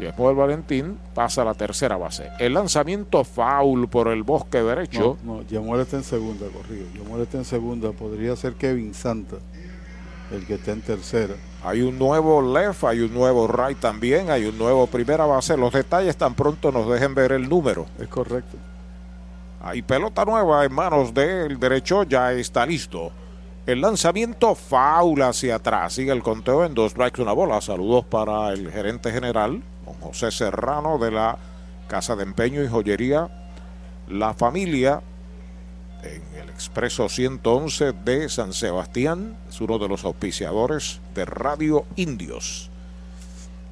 Y 0.00 0.04
después 0.04 0.34
Valentín 0.34 0.98
pasa 1.14 1.42
a 1.42 1.44
la 1.44 1.54
tercera 1.54 1.98
base. 1.98 2.30
El 2.38 2.54
lanzamiento 2.54 3.22
foul 3.22 3.88
por 3.88 4.08
el 4.08 4.22
bosque 4.22 4.62
derecho. 4.62 5.18
No, 5.22 5.34
no, 5.34 5.42
Yemuel 5.42 5.82
está 5.82 5.98
en 5.98 6.04
segunda, 6.04 6.46
corrido. 6.46 6.86
Yemuel 6.94 7.22
está 7.22 7.36
en 7.36 7.44
segunda, 7.44 7.92
podría 7.92 8.34
ser 8.36 8.54
Kevin 8.54 8.94
Santa, 8.94 9.36
el 10.32 10.46
que 10.46 10.54
está 10.54 10.72
en 10.72 10.80
tercera. 10.80 11.34
Hay 11.62 11.82
un 11.82 11.98
nuevo 11.98 12.40
left, 12.40 12.84
hay 12.84 13.00
un 13.00 13.12
nuevo 13.12 13.46
right 13.46 13.78
también, 13.78 14.30
hay 14.30 14.46
un 14.46 14.56
nuevo 14.56 14.86
primera 14.86 15.26
base. 15.26 15.56
Los 15.56 15.72
detalles 15.72 16.16
tan 16.16 16.34
pronto 16.34 16.72
nos 16.72 16.88
dejen 16.88 17.14
ver 17.14 17.32
el 17.32 17.48
número. 17.48 17.86
Es 17.98 18.08
correcto. 18.08 18.56
Hay 19.62 19.82
pelota 19.82 20.24
nueva 20.24 20.64
en 20.64 20.72
manos 20.72 21.12
del 21.12 21.60
derecho, 21.60 22.04
ya 22.04 22.32
está 22.32 22.64
listo. 22.64 23.12
El 23.66 23.82
lanzamiento 23.82 24.54
faula 24.54 25.28
hacia 25.28 25.56
atrás. 25.56 25.92
Sigue 25.92 26.12
el 26.12 26.22
conteo 26.22 26.64
en 26.64 26.72
dos 26.72 26.92
strikes, 26.92 27.20
una 27.20 27.32
bola. 27.32 27.60
Saludos 27.60 28.06
para 28.06 28.52
el 28.52 28.72
gerente 28.72 29.12
general, 29.12 29.62
don 29.84 29.94
José 30.00 30.30
Serrano 30.30 30.96
de 30.96 31.10
la 31.10 31.36
Casa 31.88 32.16
de 32.16 32.22
Empeño 32.22 32.64
y 32.64 32.68
Joyería 32.68 33.28
La 34.08 34.32
Familia 34.32 35.02
en 36.02 36.22
el 36.40 36.48
Expreso 36.48 37.08
111 37.08 37.92
de 37.92 38.28
San 38.28 38.52
Sebastián. 38.52 39.36
Es 39.48 39.60
uno 39.60 39.78
de 39.78 39.88
los 39.88 40.04
auspiciadores 40.04 41.00
de 41.14 41.24
Radio 41.24 41.84
Indios. 41.96 42.70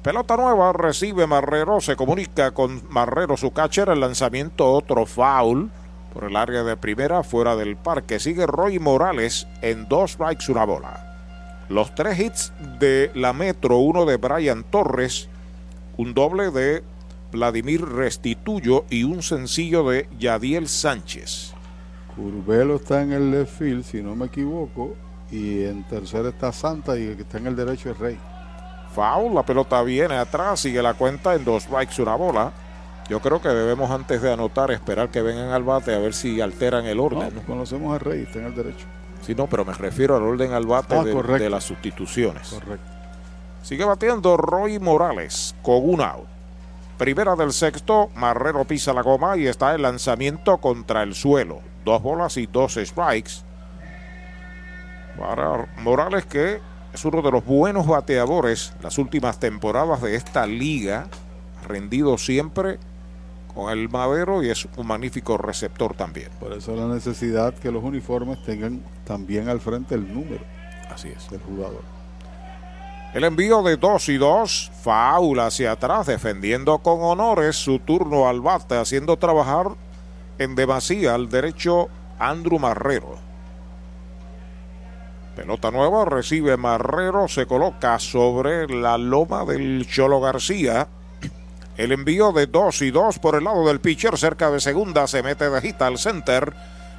Pelota 0.03 0.37
nueva, 0.37 0.71
recibe 0.71 1.27
Marrero, 1.27 1.81
se 1.81 1.95
comunica 1.95 2.51
con 2.51 2.81
Marrero, 2.89 3.35
su 3.35 3.51
catcher, 3.51 3.89
el 3.89 3.99
lanzamiento 3.99 4.71
otro 4.71 5.05
foul 5.05 5.69
por 6.13 6.23
el 6.23 6.35
área 6.35 6.63
de 6.63 6.77
primera 6.77 7.21
fuera 7.23 7.55
del 7.55 7.75
parque. 7.75 8.19
Sigue 8.19 8.47
Roy 8.47 8.79
Morales 8.79 9.47
en 9.61 9.89
dos 9.89 10.11
strikes, 10.11 10.51
una 10.51 10.63
bola. 10.63 11.65
Los 11.67 11.93
tres 11.95 12.19
hits 12.19 12.53
de 12.79 13.11
la 13.13 13.33
Metro, 13.33 13.77
uno 13.77 14.05
de 14.05 14.17
Brian 14.17 14.63
Torres, 14.63 15.27
un 15.97 16.13
doble 16.13 16.49
de 16.49 16.81
Vladimir 17.31 17.85
Restituyo 17.85 18.85
y 18.89 19.03
un 19.03 19.21
sencillo 19.21 19.87
de 19.87 20.07
Yadiel 20.17 20.67
Sánchez. 20.67 21.53
Urbelo 22.19 22.75
está 22.75 23.01
en 23.01 23.13
el 23.13 23.31
left 23.31 23.57
field, 23.57 23.83
si 23.83 24.01
no 24.01 24.15
me 24.15 24.25
equivoco, 24.27 24.95
y 25.31 25.63
en 25.63 25.83
tercera 25.87 26.29
está 26.29 26.51
Santa 26.51 26.97
y 26.97 27.03
el 27.07 27.15
que 27.15 27.21
está 27.23 27.37
en 27.37 27.47
el 27.47 27.55
derecho 27.55 27.89
es 27.91 27.97
Rey. 27.97 28.17
Foul, 28.93 29.33
la 29.35 29.43
pelota 29.43 29.81
viene 29.83 30.15
atrás, 30.15 30.59
sigue 30.59 30.81
la 30.81 30.93
cuenta 30.95 31.35
en 31.35 31.45
dos 31.45 31.63
strikes, 31.63 32.01
una 32.01 32.15
bola. 32.15 32.51
Yo 33.07 33.19
creo 33.21 33.41
que 33.41 33.49
debemos 33.49 33.89
antes 33.91 34.21
de 34.21 34.31
anotar 34.33 34.69
esperar 34.71 35.09
que 35.09 35.21
vengan 35.21 35.49
al 35.49 35.63
bate 35.63 35.95
a 35.95 35.99
ver 35.99 36.13
si 36.13 36.41
alteran 36.41 36.85
el 36.85 36.97
No, 36.97 37.03
orden. 37.05 37.31
pues 37.31 37.45
conocemos 37.45 37.95
a 37.95 37.99
Rey, 37.99 38.23
está 38.23 38.39
en 38.39 38.45
el 38.45 38.55
derecho. 38.55 38.85
Sí, 39.21 39.35
no, 39.35 39.47
pero 39.47 39.65
me 39.65 39.73
refiero 39.73 40.15
al 40.15 40.23
orden 40.23 40.53
al 40.53 40.65
bate 40.65 40.95
Ah, 40.95 41.03
de 41.03 41.49
las 41.49 41.63
sustituciones. 41.63 42.49
Correcto. 42.49 42.85
Sigue 43.63 43.83
batiendo 43.83 44.37
Roy 44.37 44.79
Morales 44.79 45.55
con 45.61 45.87
un 45.89 46.01
out. 46.01 46.25
Primera 46.97 47.35
del 47.35 47.51
sexto, 47.53 48.09
Marrero 48.15 48.63
pisa 48.65 48.93
la 48.93 49.01
goma 49.01 49.37
y 49.37 49.47
está 49.47 49.73
el 49.75 49.81
lanzamiento 49.83 50.57
contra 50.57 51.03
el 51.03 51.13
suelo. 51.15 51.61
Dos 51.89 52.03
bolas 52.03 52.37
y 52.37 52.45
dos 52.45 52.75
strikes. 52.75 53.31
Para 55.17 55.67
Morales 55.77 56.23
que 56.23 56.59
es 56.93 57.03
uno 57.03 57.23
de 57.23 57.31
los 57.31 57.43
buenos 57.43 57.87
bateadores 57.87 58.73
las 58.83 58.99
últimas 58.99 59.39
temporadas 59.39 59.99
de 60.03 60.13
esta 60.13 60.45
liga. 60.45 61.07
Rendido 61.67 62.19
siempre 62.19 62.77
con 63.55 63.71
el 63.71 63.89
madero 63.89 64.43
y 64.43 64.51
es 64.51 64.67
un 64.77 64.85
magnífico 64.85 65.39
receptor 65.39 65.95
también. 65.95 66.29
Por 66.39 66.53
eso 66.53 66.75
la 66.75 66.85
necesidad 66.93 67.55
que 67.55 67.71
los 67.71 67.83
uniformes 67.83 68.43
tengan 68.43 68.83
también 69.03 69.49
al 69.49 69.59
frente 69.59 69.95
el 69.95 70.13
número 70.13 70.43
Así 70.93 71.07
es. 71.07 71.27
del 71.31 71.41
jugador. 71.41 71.81
El 73.15 73.23
envío 73.23 73.63
de 73.63 73.77
2 73.77 74.09
y 74.09 74.17
2, 74.17 74.71
faula 74.83 75.47
hacia 75.47 75.71
atrás, 75.71 76.05
defendiendo 76.05 76.77
con 76.77 77.01
honores 77.01 77.55
su 77.55 77.79
turno 77.79 78.29
al 78.29 78.41
bate, 78.41 78.77
haciendo 78.77 79.17
trabajar 79.17 79.69
en 80.39 80.55
demasía 80.55 81.13
al 81.13 81.29
derecho 81.29 81.89
Andrew 82.17 82.57
Marrero. 82.57 83.17
Pelota 85.35 85.71
nueva, 85.71 86.03
recibe 86.05 86.57
Marrero, 86.57 87.27
se 87.27 87.45
coloca 87.45 87.99
sobre 87.99 88.67
la 88.67 88.97
loma 88.97 89.45
del 89.45 89.87
Cholo 89.87 90.19
García. 90.19 90.87
El 91.77 91.93
envío 91.93 92.33
de 92.33 92.47
2 92.47 92.81
y 92.81 92.91
2 92.91 93.19
por 93.19 93.35
el 93.35 93.45
lado 93.45 93.65
del 93.67 93.79
pitcher, 93.79 94.17
cerca 94.17 94.51
de 94.51 94.59
segunda, 94.59 95.07
se 95.07 95.23
mete 95.23 95.49
de 95.49 95.65
hita 95.65 95.87
al 95.87 95.97
center. 95.97 96.53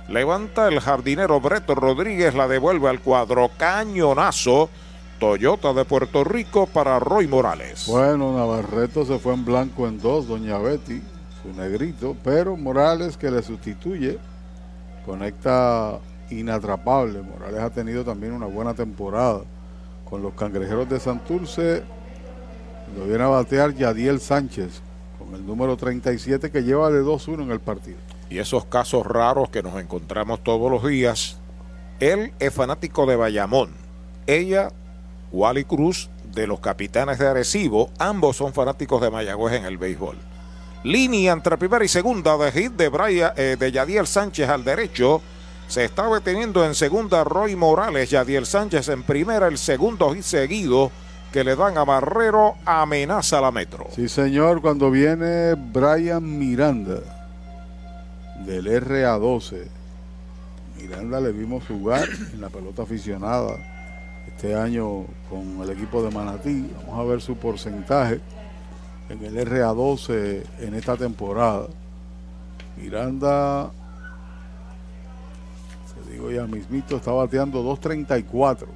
Levanta 0.08 0.68
el 0.68 0.80
jardinero 0.80 1.40
Breto 1.40 1.74
Rodríguez, 1.74 2.34
la 2.34 2.48
devuelve 2.48 2.88
al 2.88 3.00
cuadro. 3.00 3.50
Cañonazo. 3.58 4.70
Toyota 5.18 5.74
de 5.74 5.84
Puerto 5.84 6.24
Rico 6.24 6.66
para 6.66 6.98
Roy 6.98 7.28
Morales. 7.28 7.84
Bueno, 7.86 8.34
Navarreto 8.34 9.04
se 9.04 9.18
fue 9.18 9.34
en 9.34 9.44
blanco 9.44 9.86
en 9.86 10.00
dos, 10.00 10.26
Doña 10.26 10.56
Betty, 10.56 11.02
su 11.42 11.52
negrito, 11.52 12.16
pero 12.22 12.56
Morales 12.56 13.16
que 13.16 13.30
le 13.30 13.42
sustituye, 13.42 14.18
conecta 15.04 15.98
inatrapable. 16.30 17.22
Morales 17.22 17.60
ha 17.60 17.70
tenido 17.70 18.04
también 18.04 18.32
una 18.32 18.46
buena 18.46 18.74
temporada 18.74 19.40
con 20.08 20.22
los 20.22 20.34
cangrejeros 20.34 20.88
de 20.88 21.00
Santurce. 21.00 21.82
Lo 22.96 23.04
viene 23.06 23.24
a 23.24 23.28
batear 23.28 23.74
Yadiel 23.74 24.20
Sánchez 24.20 24.82
con 25.18 25.34
el 25.34 25.46
número 25.46 25.76
37 25.76 26.50
que 26.50 26.62
lleva 26.62 26.90
de 26.90 27.02
2-1 27.02 27.42
en 27.42 27.50
el 27.50 27.60
partido. 27.60 27.98
Y 28.28 28.38
esos 28.38 28.64
casos 28.64 29.06
raros 29.06 29.50
que 29.50 29.62
nos 29.62 29.80
encontramos 29.80 30.42
todos 30.42 30.70
los 30.70 30.86
días. 30.86 31.38
Él 32.00 32.32
es 32.38 32.52
fanático 32.54 33.06
de 33.06 33.16
Bayamón. 33.16 33.70
Ella, 34.26 34.70
Wally 35.32 35.64
Cruz, 35.64 36.10
de 36.32 36.46
los 36.46 36.60
Capitanes 36.60 37.18
de 37.18 37.28
Arecibo. 37.28 37.90
Ambos 37.98 38.36
son 38.36 38.52
fanáticos 38.52 39.00
de 39.00 39.10
Mayagüez 39.10 39.54
en 39.54 39.64
el 39.64 39.78
béisbol. 39.78 40.16
Línea 40.82 41.32
entre 41.32 41.58
primera 41.58 41.84
y 41.84 41.88
segunda 41.88 42.38
de 42.38 42.52
hit 42.52 42.72
de, 42.72 42.88
Brian, 42.88 43.32
eh, 43.36 43.56
de 43.58 43.70
Yadiel 43.70 44.06
Sánchez 44.06 44.48
al 44.48 44.64
derecho. 44.64 45.20
Se 45.68 45.84
está 45.84 46.08
deteniendo 46.08 46.64
en 46.64 46.74
segunda 46.74 47.22
Roy 47.22 47.54
Morales. 47.54 48.08
Yadiel 48.10 48.46
Sánchez 48.46 48.88
en 48.88 49.02
primera. 49.02 49.46
El 49.46 49.58
segundo 49.58 50.14
hit 50.14 50.22
seguido 50.22 50.90
que 51.32 51.44
le 51.44 51.54
dan 51.54 51.76
a 51.76 51.84
Barrero 51.84 52.54
amenaza 52.64 53.38
a 53.38 53.40
la 53.42 53.50
metro. 53.52 53.88
Sí, 53.94 54.08
señor, 54.08 54.62
cuando 54.62 54.90
viene 54.90 55.54
Brian 55.54 56.38
Miranda 56.38 57.00
del 58.46 58.66
RA12. 58.66 59.66
Miranda 60.80 61.20
le 61.20 61.32
vimos 61.32 61.64
jugar 61.68 62.08
en 62.32 62.40
la 62.40 62.48
pelota 62.48 62.82
aficionada 62.82 63.54
este 64.26 64.54
año 64.54 65.04
con 65.28 65.60
el 65.62 65.70
equipo 65.70 66.02
de 66.02 66.10
Manatí. 66.10 66.70
Vamos 66.78 66.98
a 66.98 67.04
ver 67.04 67.20
su 67.20 67.36
porcentaje 67.36 68.20
en 69.10 69.24
el 69.24 69.46
RA12 69.46 70.44
en 70.60 70.74
esta 70.74 70.96
temporada. 70.96 71.66
Miranda, 72.76 73.70
se 75.92 76.10
digo 76.10 76.30
ya 76.30 76.46
mismito, 76.46 76.96
está 76.96 77.12
bateando 77.12 77.62
2.34. 77.62 78.66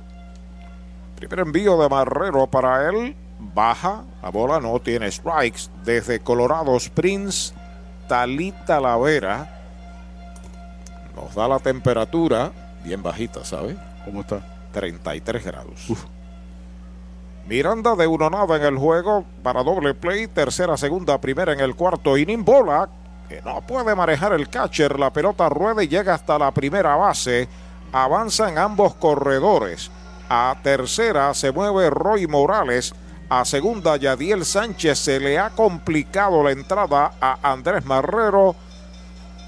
Primer 1.16 1.38
envío 1.40 1.80
de 1.80 1.88
Marrero 1.88 2.46
para 2.48 2.88
él. 2.88 3.16
Baja. 3.38 4.04
La 4.22 4.30
bola 4.30 4.60
no 4.60 4.78
tiene 4.80 5.10
strikes. 5.10 5.70
Desde 5.84 6.20
Colorado 6.20 6.76
Springs, 6.76 7.54
Talita 8.08 8.80
Lavera. 8.80 9.62
Nos 11.14 11.34
da 11.34 11.46
la 11.46 11.60
temperatura 11.60 12.52
bien 12.84 13.02
bajita, 13.02 13.44
¿sabe? 13.44 13.76
¿Cómo 14.04 14.22
está? 14.22 14.44
33 14.72 15.44
grados. 15.44 15.86
Miranda 17.46 17.94
de 17.94 18.06
uno 18.06 18.30
nada 18.30 18.56
en 18.56 18.64
el 18.64 18.78
juego 18.78 19.24
para 19.42 19.62
doble 19.62 19.94
play. 19.94 20.26
Tercera, 20.28 20.76
segunda, 20.76 21.20
primera 21.20 21.52
en 21.52 21.60
el 21.60 21.74
cuarto 21.74 22.16
inning. 22.16 22.44
Bola 22.44 22.88
que 23.28 23.42
no 23.42 23.60
puede 23.60 23.94
manejar 23.94 24.32
el 24.32 24.48
catcher. 24.48 24.98
La 24.98 25.12
pelota 25.12 25.48
rueda 25.48 25.82
y 25.82 25.88
llega 25.88 26.14
hasta 26.14 26.38
la 26.38 26.52
primera 26.52 26.96
base. 26.96 27.48
Avanzan 27.92 28.56
ambos 28.56 28.94
corredores. 28.94 29.90
A 30.28 30.56
tercera 30.62 31.34
se 31.34 31.52
mueve 31.52 31.90
Roy 31.90 32.26
Morales. 32.26 32.94
A 33.28 33.44
segunda, 33.44 33.96
Yadiel 33.96 34.44
Sánchez. 34.44 34.98
Se 34.98 35.20
le 35.20 35.38
ha 35.38 35.50
complicado 35.50 36.42
la 36.42 36.52
entrada 36.52 37.12
a 37.20 37.52
Andrés 37.52 37.84
Marrero. 37.84 38.56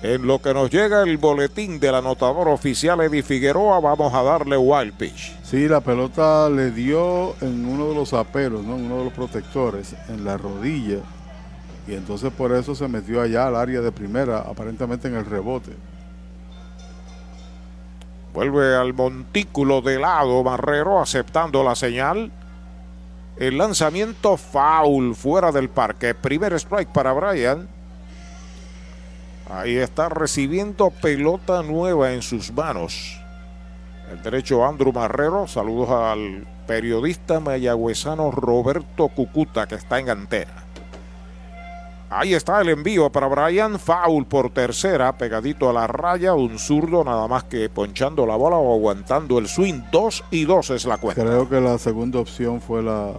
En 0.06 0.24
lo 0.24 0.40
que 0.40 0.54
nos 0.54 0.70
llega 0.70 1.02
el 1.02 1.16
boletín 1.18 1.80
del 1.80 1.96
anotador 1.96 2.46
oficial 2.46 3.00
Eddie 3.00 3.24
Figueroa, 3.24 3.80
vamos 3.80 4.14
a 4.14 4.22
darle 4.22 4.56
wild 4.56 4.92
pitch. 4.92 5.34
Sí, 5.42 5.66
la 5.66 5.80
pelota 5.80 6.48
le 6.48 6.70
dio 6.70 7.34
en 7.40 7.66
uno 7.66 7.88
de 7.88 7.96
los 7.96 8.12
aperos, 8.12 8.62
¿no? 8.62 8.76
en 8.76 8.84
uno 8.84 8.98
de 8.98 9.04
los 9.06 9.12
protectores, 9.12 9.96
en 10.08 10.24
la 10.24 10.36
rodilla. 10.36 10.98
Y 11.88 11.94
entonces 11.94 12.32
por 12.32 12.52
eso 12.52 12.76
se 12.76 12.86
metió 12.86 13.20
allá 13.20 13.48
al 13.48 13.56
área 13.56 13.80
de 13.80 13.90
primera, 13.90 14.42
aparentemente 14.42 15.08
en 15.08 15.16
el 15.16 15.26
rebote. 15.26 15.72
Vuelve 18.32 18.76
al 18.76 18.94
montículo 18.94 19.82
de 19.82 19.98
lado 19.98 20.44
Marrero 20.44 21.00
aceptando 21.00 21.64
la 21.64 21.74
señal. 21.74 22.30
El 23.38 23.58
lanzamiento 23.58 24.36
foul 24.36 25.16
fuera 25.16 25.50
del 25.50 25.68
parque. 25.68 26.14
Primer 26.14 26.52
strike 26.52 26.92
para 26.92 27.12
Brian. 27.12 27.74
Ahí 29.48 29.76
está 29.76 30.08
recibiendo 30.08 30.90
pelota 30.90 31.62
nueva 31.62 32.12
en 32.12 32.22
sus 32.22 32.52
manos. 32.52 33.20
El 34.10 34.22
derecho 34.22 34.64
Andrew 34.64 34.92
Marrero. 34.92 35.46
Saludos 35.46 35.90
al 35.90 36.46
periodista 36.66 37.40
mayagüezano 37.40 38.30
Roberto 38.30 39.08
Cucuta 39.08 39.66
que 39.66 39.76
está 39.76 39.98
en 39.98 40.10
antena. 40.10 40.64
Ahí 42.08 42.34
está 42.34 42.60
el 42.60 42.68
envío 42.68 43.10
para 43.10 43.26
Brian. 43.26 43.80
Foul 43.80 44.26
por 44.26 44.50
tercera, 44.50 45.16
pegadito 45.18 45.68
a 45.68 45.72
la 45.72 45.86
raya. 45.88 46.34
Un 46.34 46.58
zurdo 46.58 47.02
nada 47.02 47.26
más 47.26 47.44
que 47.44 47.68
ponchando 47.68 48.26
la 48.26 48.36
bola 48.36 48.56
o 48.56 48.74
aguantando 48.74 49.38
el 49.38 49.48
swing. 49.48 49.82
Dos 49.90 50.24
y 50.30 50.44
dos 50.44 50.70
es 50.70 50.84
la 50.86 50.98
cuenta. 50.98 51.22
Creo 51.22 51.48
que 51.48 51.60
la 51.60 51.78
segunda 51.78 52.20
opción 52.20 52.60
fue 52.60 52.82
la, 52.82 53.12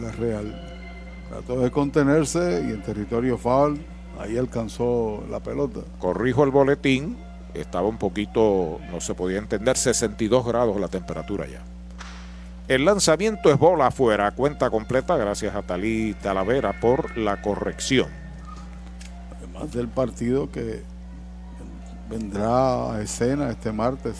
la 0.00 0.10
real. 0.12 0.62
Trató 1.28 1.60
de 1.60 1.70
contenerse 1.70 2.64
y 2.66 2.72
en 2.72 2.82
territorio 2.82 3.36
foul, 3.36 3.78
ahí 4.18 4.36
alcanzó 4.36 5.24
la 5.30 5.40
pelota. 5.40 5.80
Corrijo 5.98 6.44
el 6.44 6.50
boletín. 6.50 7.16
Estaba 7.54 7.88
un 7.88 7.96
poquito, 7.96 8.80
no 8.90 9.00
se 9.00 9.14
podía 9.14 9.38
entender, 9.38 9.78
62 9.78 10.44
grados 10.46 10.78
la 10.78 10.88
temperatura 10.88 11.46
ya. 11.46 11.62
El 12.68 12.84
lanzamiento 12.84 13.50
es 13.50 13.58
bola 13.58 13.86
afuera, 13.86 14.30
cuenta 14.32 14.68
completa, 14.70 15.16
gracias 15.16 15.54
a 15.54 15.62
Talí 15.62 16.14
Talavera 16.14 16.78
por 16.80 17.16
la 17.16 17.40
corrección. 17.40 18.08
Además 19.38 19.72
del 19.72 19.88
partido 19.88 20.50
que 20.50 20.82
vendrá 22.10 22.92
a 22.92 23.00
escena 23.00 23.50
este 23.50 23.72
martes, 23.72 24.16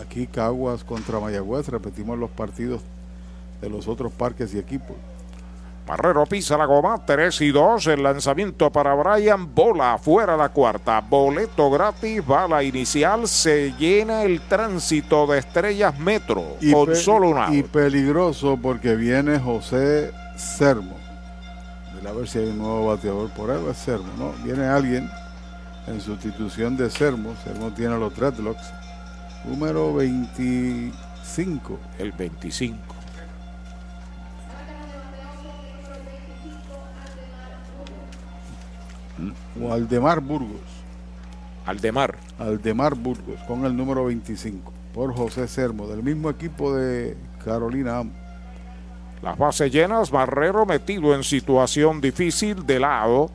aquí 0.00 0.26
Caguas 0.26 0.82
contra 0.84 1.20
Mayagüez, 1.20 1.68
repetimos 1.68 2.18
los 2.18 2.30
partidos 2.30 2.80
de 3.60 3.68
los 3.68 3.86
otros 3.86 4.10
parques 4.10 4.54
y 4.54 4.58
equipos. 4.58 4.96
Marrero 5.92 6.24
pisa 6.24 6.56
la 6.56 6.64
goma, 6.64 7.04
3 7.04 7.38
y 7.42 7.50
2. 7.50 7.86
El 7.88 8.02
lanzamiento 8.02 8.72
para 8.72 8.94
Brian, 8.94 9.54
bola 9.54 9.92
afuera 9.92 10.38
la 10.38 10.48
cuarta. 10.48 11.02
Boleto 11.02 11.70
gratis, 11.70 12.26
bala 12.26 12.62
inicial. 12.62 13.28
Se 13.28 13.74
llena 13.78 14.22
el 14.22 14.40
tránsito 14.40 15.26
de 15.26 15.40
estrellas 15.40 15.98
metro 15.98 16.56
con 16.72 16.86
pe- 16.86 16.94
solo 16.94 17.28
un 17.28 17.36
out. 17.36 17.52
y 17.52 17.62
peligroso 17.62 18.58
porque 18.62 18.96
viene 18.96 19.38
José 19.38 20.12
Sermo. 20.34 20.96
Mira 21.94 22.08
a 22.08 22.14
ver 22.14 22.26
si 22.26 22.38
hay 22.38 22.46
un 22.46 22.56
nuevo 22.58 22.86
bateador 22.86 23.28
por 23.32 23.50
él, 23.50 23.60
es 23.70 23.76
Sermo, 23.76 24.08
¿no? 24.16 24.32
Viene 24.44 24.64
alguien 24.64 25.10
en 25.88 26.00
sustitución 26.00 26.74
de 26.74 26.88
Sermo. 26.88 27.34
Sermo 27.44 27.70
tiene 27.70 27.98
los 27.98 28.16
dreadlocks. 28.16 28.72
Número 29.44 29.92
25. 29.92 31.78
El 31.98 32.12
25. 32.12 32.91
Waldemar 39.56 40.20
Burgos. 40.20 40.60
Aldemar. 41.66 42.16
Aldemar 42.38 42.94
Burgos 42.94 43.40
con 43.46 43.64
el 43.64 43.76
número 43.76 44.04
25 44.06 44.72
por 44.92 45.14
José 45.14 45.48
Sermo, 45.48 45.86
del 45.86 46.02
mismo 46.02 46.30
equipo 46.30 46.74
de 46.74 47.16
Carolina. 47.44 48.02
Las 49.22 49.38
bases 49.38 49.72
llenas, 49.72 50.10
Barrero 50.10 50.66
metido 50.66 51.14
en 51.14 51.22
situación 51.22 52.00
difícil 52.00 52.66
de 52.66 52.80
lado. 52.80 53.30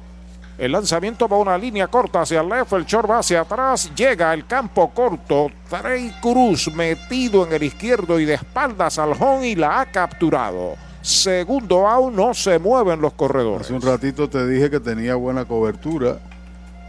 El 0.58 0.72
lanzamiento 0.72 1.28
va 1.28 1.38
una 1.38 1.58
línea 1.58 1.88
corta 1.88 2.22
hacia 2.22 2.42
el 2.42 2.50
left, 2.50 2.74
el 2.74 2.86
short 2.86 3.10
va 3.10 3.20
hacia 3.20 3.42
atrás, 3.42 3.92
llega 3.96 4.34
el 4.34 4.46
campo 4.48 4.90
corto, 4.90 5.52
Trey 5.70 6.12
Cruz 6.20 6.74
metido 6.74 7.46
en 7.46 7.54
el 7.54 7.64
izquierdo 7.64 8.20
y 8.20 8.26
de 8.26 8.34
espaldas 8.34 8.98
al 8.98 9.12
home 9.12 9.50
y 9.50 9.56
la 9.56 9.82
ha 9.82 9.86
capturado. 9.86 10.87
Segundo 11.02 11.88
out, 11.88 12.14
no 12.14 12.34
se 12.34 12.60
mueven 12.60 13.02
los 13.02 13.14
corredores. 13.14 13.68
Hace 13.68 13.74
un 13.74 13.82
ratito 13.82 14.30
te 14.30 14.46
dije 14.48 14.70
que 14.70 14.80
tenía 14.80 15.16
buena 15.16 15.46
cobertura 15.46 16.20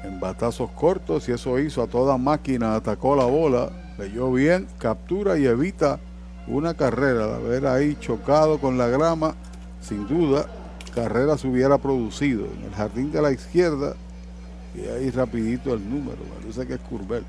en 0.02 0.18
batazos 0.20 0.70
cortos 0.70 1.28
y 1.28 1.32
eso 1.32 1.59
hizo 1.59 1.82
a 1.82 1.86
toda 1.86 2.16
máquina, 2.16 2.74
atacó 2.74 3.14
la 3.14 3.24
bola, 3.24 3.70
leyó 3.98 4.32
bien, 4.32 4.66
captura 4.78 5.39
y 5.39 5.47
evita 5.47 6.01
una 6.47 6.74
carrera. 6.74 7.26
De 7.26 7.35
haber 7.35 7.66
ahí 7.66 7.97
chocado 8.01 8.59
con 8.59 8.78
la 8.78 8.89
grama, 8.89 9.35
sin 9.80 10.06
duda, 10.09 10.47
carrera 10.94 11.39
se 11.39 11.47
hubiera 11.47 11.78
producido 11.78 12.47
en 12.47 12.64
el 12.64 12.74
jardín 12.74 13.12
de 13.12 13.22
la 13.22 13.30
izquierda 13.32 13.94
y 14.74 14.86
ahí 14.89 15.10
rapidito 15.10 15.74
el 15.74 15.89
número, 15.89 16.18
parece 16.40 16.66
que 16.66 16.74
es 16.74 16.80
Curbel. 16.80 17.24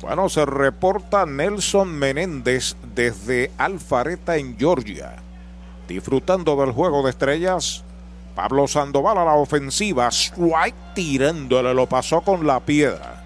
Bueno, 0.00 0.28
se 0.28 0.46
reporta 0.46 1.26
Nelson 1.26 1.92
Menéndez 1.92 2.76
desde 2.94 3.50
Alfareta 3.58 4.36
en 4.36 4.56
Georgia. 4.56 5.16
Disfrutando 5.88 6.54
del 6.56 6.72
juego 6.72 7.02
de 7.02 7.10
estrellas, 7.10 7.82
Pablo 8.36 8.68
Sandoval 8.68 9.18
a 9.18 9.24
la 9.24 9.34
ofensiva, 9.34 10.08
strike 10.08 10.94
tirándole, 10.94 11.74
lo 11.74 11.88
pasó 11.88 12.20
con 12.20 12.46
la 12.46 12.60
piedra. 12.60 13.24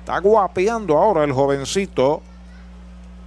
Está 0.00 0.18
guapeando 0.18 0.98
ahora 0.98 1.24
el 1.24 1.32
jovencito. 1.32 2.20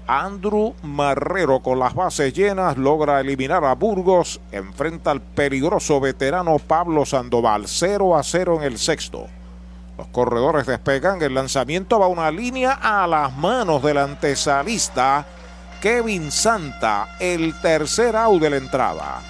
Andrew 0.06 0.76
Marrero 0.84 1.62
con 1.62 1.80
las 1.80 1.96
bases 1.96 2.34
llenas 2.34 2.78
logra 2.78 3.20
eliminar 3.20 3.66
a 3.66 3.74
Burgos. 3.74 4.40
Enfrenta 4.52 5.10
al 5.10 5.22
peligroso 5.22 6.00
veterano 6.00 6.60
Pablo 6.60 7.06
Sandoval. 7.06 7.64
0 7.66 8.16
a 8.16 8.22
0 8.22 8.58
en 8.58 8.64
el 8.64 8.78
sexto. 8.78 9.26
Los 9.98 10.08
corredores 10.08 10.66
despegan. 10.66 11.22
El 11.22 11.34
lanzamiento 11.34 12.00
va 12.00 12.08
una 12.08 12.32
línea 12.32 12.80
a 12.82 13.08
las 13.08 13.34
manos 13.34 13.82
del 13.82 13.98
antesalista 13.98 15.26
Kevin 15.82 16.32
Santa. 16.32 17.16
El 17.20 17.54
tercer 17.62 18.16
out 18.16 18.42
de 18.42 18.50
la 18.50 18.58
entrada. 18.58 19.22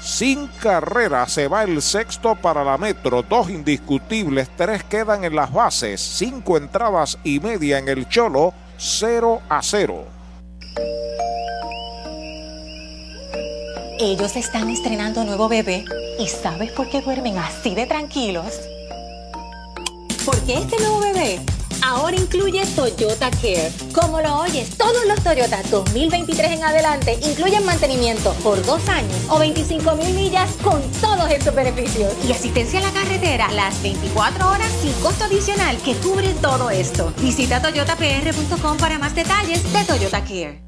Sin 0.00 0.46
carrera 0.46 1.26
se 1.26 1.48
va 1.48 1.64
el 1.64 1.82
sexto 1.82 2.36
para 2.36 2.62
la 2.62 2.78
Metro. 2.78 3.22
Dos 3.22 3.50
indiscutibles, 3.50 4.48
tres 4.56 4.84
quedan 4.84 5.24
en 5.24 5.34
las 5.34 5.52
bases. 5.52 6.00
Cinco 6.00 6.56
entradas 6.56 7.18
y 7.24 7.40
media 7.40 7.78
en 7.78 7.88
el 7.88 8.08
Cholo. 8.08 8.54
0 8.80 9.42
a 9.48 9.60
0. 9.60 10.04
Ellos 13.98 14.36
están 14.36 14.70
estrenando 14.70 15.24
nuevo 15.24 15.48
bebé 15.48 15.84
y 16.20 16.28
¿sabes 16.28 16.70
por 16.70 16.88
qué 16.88 17.00
duermen 17.00 17.36
así 17.38 17.74
de 17.74 17.86
tranquilos? 17.86 18.60
Porque 20.28 20.58
este 20.58 20.76
nuevo 20.80 21.00
bebé 21.00 21.40
ahora 21.80 22.14
incluye 22.14 22.62
Toyota 22.76 23.30
Care. 23.30 23.72
Como 23.94 24.20
lo 24.20 24.40
oyes, 24.40 24.76
todos 24.76 25.06
los 25.06 25.24
Toyota 25.24 25.62
2023 25.70 26.52
en 26.52 26.64
adelante 26.64 27.18
incluyen 27.22 27.64
mantenimiento 27.64 28.34
por 28.44 28.62
dos 28.66 28.86
años 28.90 29.10
o 29.30 29.38
25 29.38 29.94
mil 29.96 30.12
millas 30.12 30.50
con 30.62 30.82
todos 31.00 31.30
estos 31.30 31.54
beneficios. 31.54 32.12
Y 32.28 32.32
asistencia 32.32 32.80
a 32.80 32.82
la 32.82 32.90
carretera 32.90 33.50
las 33.52 33.82
24 33.82 34.50
horas 34.50 34.70
sin 34.82 34.92
costo 35.00 35.24
adicional 35.24 35.78
que 35.78 35.94
cubre 35.94 36.34
todo 36.42 36.68
esto. 36.68 37.10
Visita 37.22 37.62
toyotapr.com 37.62 38.76
para 38.76 38.98
más 38.98 39.14
detalles 39.14 39.62
de 39.72 39.82
Toyota 39.84 40.22
Care. 40.24 40.67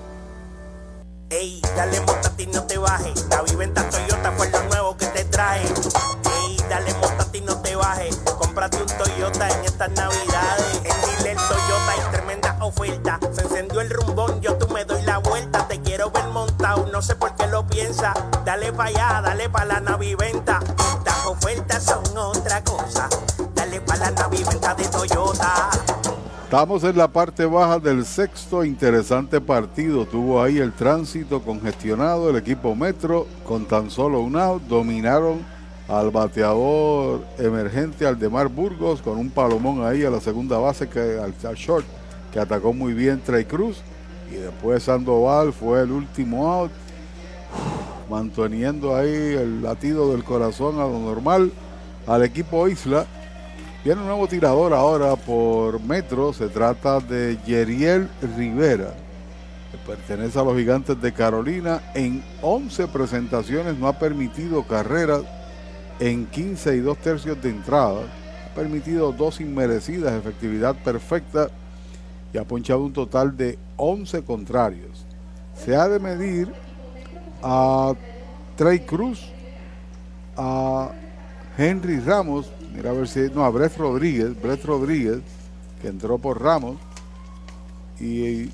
Ey, 1.31 1.61
dale 1.77 2.01
montate 2.01 2.43
y 2.43 2.47
no 2.47 2.61
te 2.63 2.77
bajes. 2.77 3.25
La 3.29 3.41
viventa 3.43 3.89
Toyota 3.89 4.33
fue 4.33 4.49
lo 4.49 4.63
nuevo 4.63 4.97
que 4.97 5.05
te 5.05 5.23
trae. 5.23 5.61
Ey, 5.63 6.57
dale 6.69 6.93
montate 6.95 7.37
y 7.37 7.41
no 7.41 7.55
te 7.61 7.73
bajes. 7.73 8.17
Cómprate 8.37 8.75
un 8.81 8.87
Toyota 8.97 9.47
en 9.47 9.63
estas 9.63 9.91
navidades. 9.91 10.81
En 10.83 11.23
Dile 11.23 11.35
Toyota 11.35 11.91
hay 11.91 12.11
tremenda 12.11 12.57
oferta. 12.59 13.17
Se 13.31 13.43
encendió 13.43 13.79
el 13.79 13.89
rumbón, 13.91 14.41
yo 14.41 14.57
tú 14.57 14.67
me 14.73 14.83
doy 14.83 15.03
la 15.03 15.19
vuelta. 15.19 15.65
Te 15.69 15.79
quiero 15.79 16.11
ver 16.11 16.25
montado, 16.25 16.85
no 16.91 17.01
sé 17.01 17.15
por 17.15 17.33
qué 17.37 17.47
lo 17.47 17.65
piensa. 17.65 18.13
Dale 18.43 18.73
pa' 18.73 18.87
allá, 18.87 19.21
dale 19.23 19.49
pa' 19.49 19.63
la 19.63 19.79
naviventa. 19.79 20.59
Estas 20.97 21.25
ofertas 21.27 21.81
son 21.81 22.17
otra 22.17 22.61
cosa. 22.65 23.07
Dale 23.55 23.79
pa' 23.79 23.95
la 23.95 24.11
naviventa 24.11 24.75
de 24.75 24.83
Toyota. 24.83 25.69
Estamos 26.51 26.83
en 26.83 26.97
la 26.97 27.07
parte 27.07 27.45
baja 27.45 27.79
del 27.79 28.03
sexto 28.03 28.65
interesante 28.65 29.39
partido. 29.39 30.05
Tuvo 30.05 30.43
ahí 30.43 30.57
el 30.57 30.73
tránsito 30.73 31.41
congestionado. 31.41 32.29
El 32.29 32.35
equipo 32.35 32.75
Metro, 32.75 33.25
con 33.47 33.63
tan 33.63 33.89
solo 33.89 34.19
un 34.19 34.35
out, 34.35 34.61
dominaron 34.63 35.45
al 35.87 36.11
bateador 36.11 37.23
emergente 37.37 38.05
Aldemar 38.05 38.49
Burgos 38.49 39.01
con 39.01 39.17
un 39.17 39.29
palomón 39.29 39.85
ahí 39.85 40.03
a 40.03 40.09
la 40.09 40.19
segunda 40.19 40.57
base 40.57 40.89
que 40.89 40.99
al, 40.99 41.33
short 41.55 41.85
que 42.33 42.39
atacó 42.41 42.73
muy 42.73 42.93
bien 42.93 43.21
Trey 43.21 43.45
Cruz. 43.45 43.81
Y 44.29 44.35
después 44.35 44.83
Sandoval 44.83 45.53
fue 45.53 45.83
el 45.83 45.91
último 45.93 46.51
out, 46.51 46.71
manteniendo 48.09 48.93
ahí 48.93 49.07
el 49.09 49.63
latido 49.63 50.11
del 50.11 50.25
corazón 50.25 50.81
a 50.81 50.83
lo 50.83 50.99
normal 50.99 51.49
al 52.05 52.25
equipo 52.25 52.67
Isla. 52.67 53.05
Viene 53.83 53.99
un 54.01 54.05
nuevo 54.05 54.27
tirador 54.27 54.73
ahora 54.73 55.15
por 55.15 55.81
metro. 55.81 56.33
Se 56.33 56.49
trata 56.49 56.99
de 56.99 57.39
Yeriel 57.47 58.07
Rivera, 58.37 58.93
pertenece 59.87 60.37
a 60.37 60.43
los 60.43 60.55
gigantes 60.55 61.01
de 61.01 61.11
Carolina. 61.11 61.81
En 61.95 62.23
11 62.43 62.87
presentaciones 62.89 63.75
no 63.79 63.87
ha 63.87 63.97
permitido 63.97 64.61
carreras 64.67 65.23
en 65.99 66.27
15 66.27 66.75
y 66.75 66.79
2 66.79 66.97
tercios 66.99 67.41
de 67.41 67.49
entrada. 67.49 68.01
Ha 68.45 68.53
permitido 68.53 69.11
dos 69.13 69.41
inmerecidas, 69.41 70.13
efectividad 70.13 70.75
perfecta 70.75 71.47
y 72.31 72.37
ha 72.37 72.43
ponchado 72.43 72.83
un 72.83 72.93
total 72.93 73.35
de 73.35 73.57
11 73.77 74.23
contrarios. 74.23 75.07
Se 75.55 75.75
ha 75.75 75.87
de 75.87 75.97
medir 75.97 76.53
a 77.41 77.93
Trey 78.57 78.81
Cruz, 78.81 79.27
a 80.37 80.91
Henry 81.57 81.99
Ramos, 81.99 82.51
mira 82.73 82.91
a 82.91 82.93
ver 82.93 83.07
si, 83.07 83.19
no, 83.33 83.43
a 83.43 83.49
Brett 83.49 83.77
Rodríguez, 83.77 84.39
Brett 84.41 84.63
Rodríguez, 84.65 85.19
que 85.81 85.87
entró 85.87 86.17
por 86.17 86.41
Ramos, 86.41 86.77
y 87.99 88.49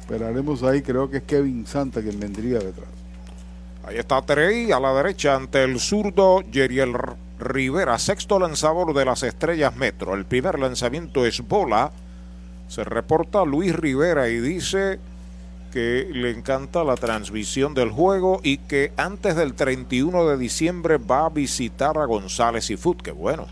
esperaremos 0.00 0.62
ahí, 0.62 0.82
creo 0.82 1.08
que 1.10 1.18
es 1.18 1.22
Kevin 1.22 1.66
Santa 1.66 2.02
quien 2.02 2.18
vendría 2.18 2.58
detrás. 2.58 2.88
Ahí 3.86 3.98
está 3.98 4.22
Trey 4.22 4.72
a 4.72 4.80
la 4.80 4.94
derecha 4.94 5.34
ante 5.34 5.62
el 5.62 5.78
zurdo 5.78 6.40
Yeriel 6.40 6.94
Rivera, 7.38 7.98
sexto 7.98 8.38
lanzador 8.38 8.94
de 8.94 9.04
las 9.04 9.22
estrellas 9.22 9.76
Metro. 9.76 10.14
El 10.14 10.24
primer 10.24 10.58
lanzamiento 10.58 11.26
es 11.26 11.46
bola. 11.46 11.92
Se 12.68 12.82
reporta 12.82 13.44
Luis 13.44 13.76
Rivera 13.76 14.28
y 14.28 14.40
dice 14.40 14.98
que 15.74 16.08
le 16.12 16.30
encanta 16.30 16.84
la 16.84 16.94
transmisión 16.94 17.74
del 17.74 17.90
juego 17.90 18.38
y 18.44 18.58
que 18.58 18.92
antes 18.96 19.34
del 19.34 19.54
31 19.54 20.28
de 20.28 20.38
diciembre 20.38 20.98
va 20.98 21.26
a 21.26 21.30
visitar 21.30 21.98
a 21.98 22.04
González 22.04 22.70
y 22.70 22.76
Foot. 22.76 23.02
Que 23.02 23.10
bueno. 23.10 23.48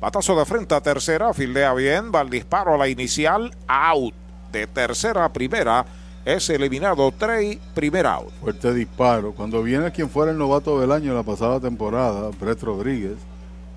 Patazo 0.00 0.34
de 0.38 0.46
frente 0.46 0.74
a 0.74 0.80
tercera, 0.80 1.34
fildea 1.34 1.74
bien, 1.74 2.10
va 2.14 2.20
al 2.20 2.30
disparo 2.30 2.72
a 2.72 2.78
la 2.78 2.88
inicial, 2.88 3.54
out. 3.68 4.14
De 4.50 4.66
tercera 4.66 5.26
a 5.26 5.32
primera 5.34 5.84
es 6.24 6.48
eliminado 6.48 7.12
Trey, 7.12 7.60
primer 7.74 8.06
out. 8.06 8.30
Fuerte 8.40 8.72
disparo. 8.72 9.32
Cuando 9.32 9.62
viene 9.62 9.92
quien 9.92 10.08
fuera 10.08 10.32
el 10.32 10.38
novato 10.38 10.80
del 10.80 10.92
año 10.92 11.12
la 11.12 11.24
pasada 11.24 11.60
temporada, 11.60 12.30
Brett 12.40 12.62
Rodríguez, 12.62 13.18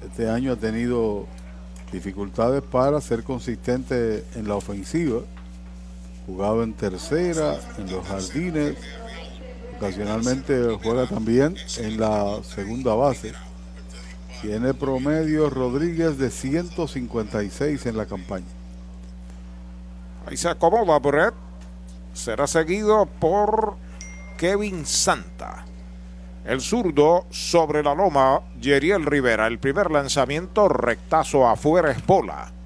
este 0.01 0.29
año 0.29 0.53
ha 0.53 0.55
tenido 0.55 1.27
Dificultades 1.91 2.61
para 2.61 3.01
ser 3.01 3.23
consistente 3.23 4.23
en 4.35 4.47
la 4.47 4.55
ofensiva. 4.55 5.21
Jugado 6.29 6.61
en 6.61 6.73
tercera, 6.73 7.57
en 7.79 7.91
los 7.91 8.07
jardines. 8.07 8.77
Ocasionalmente 9.77 10.77
juega 10.83 11.07
también 11.07 11.55
en 11.79 11.99
la 11.99 12.43
segunda 12.43 12.93
base. 12.93 13.33
Tiene 14.43 14.75
promedio 14.75 15.49
Rodríguez 15.49 16.19
de 16.19 16.29
156 16.29 17.83
en 17.87 17.97
la 17.97 18.05
campaña. 18.05 18.45
Ahí 20.27 20.37
se 20.37 20.49
acomoda 20.49 20.99
Brett. 20.99 21.33
Será 22.13 22.45
seguido 22.45 23.07
por 23.07 23.77
Kevin 24.37 24.85
Santa. 24.85 25.65
El 26.45 26.61
zurdo 26.61 27.25
sobre 27.31 27.81
la 27.81 27.95
loma, 27.95 28.41
Yeriel 28.61 29.03
Rivera. 29.07 29.47
El 29.47 29.57
primer 29.57 29.89
lanzamiento, 29.89 30.69
rectazo 30.69 31.47
afuera 31.47 31.89
es 31.89 32.05
bola. 32.05 32.58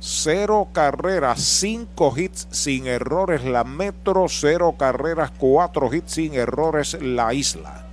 Cero 0.00 0.68
carreras, 0.72 1.40
cinco 1.40 2.12
hits 2.16 2.46
sin 2.50 2.86
errores 2.86 3.44
la 3.44 3.64
Metro, 3.64 4.26
cero 4.28 4.76
carreras, 4.78 5.32
cuatro 5.36 5.92
hits 5.92 6.12
sin 6.12 6.34
errores 6.34 6.96
la 7.02 7.34
Isla. 7.34 7.84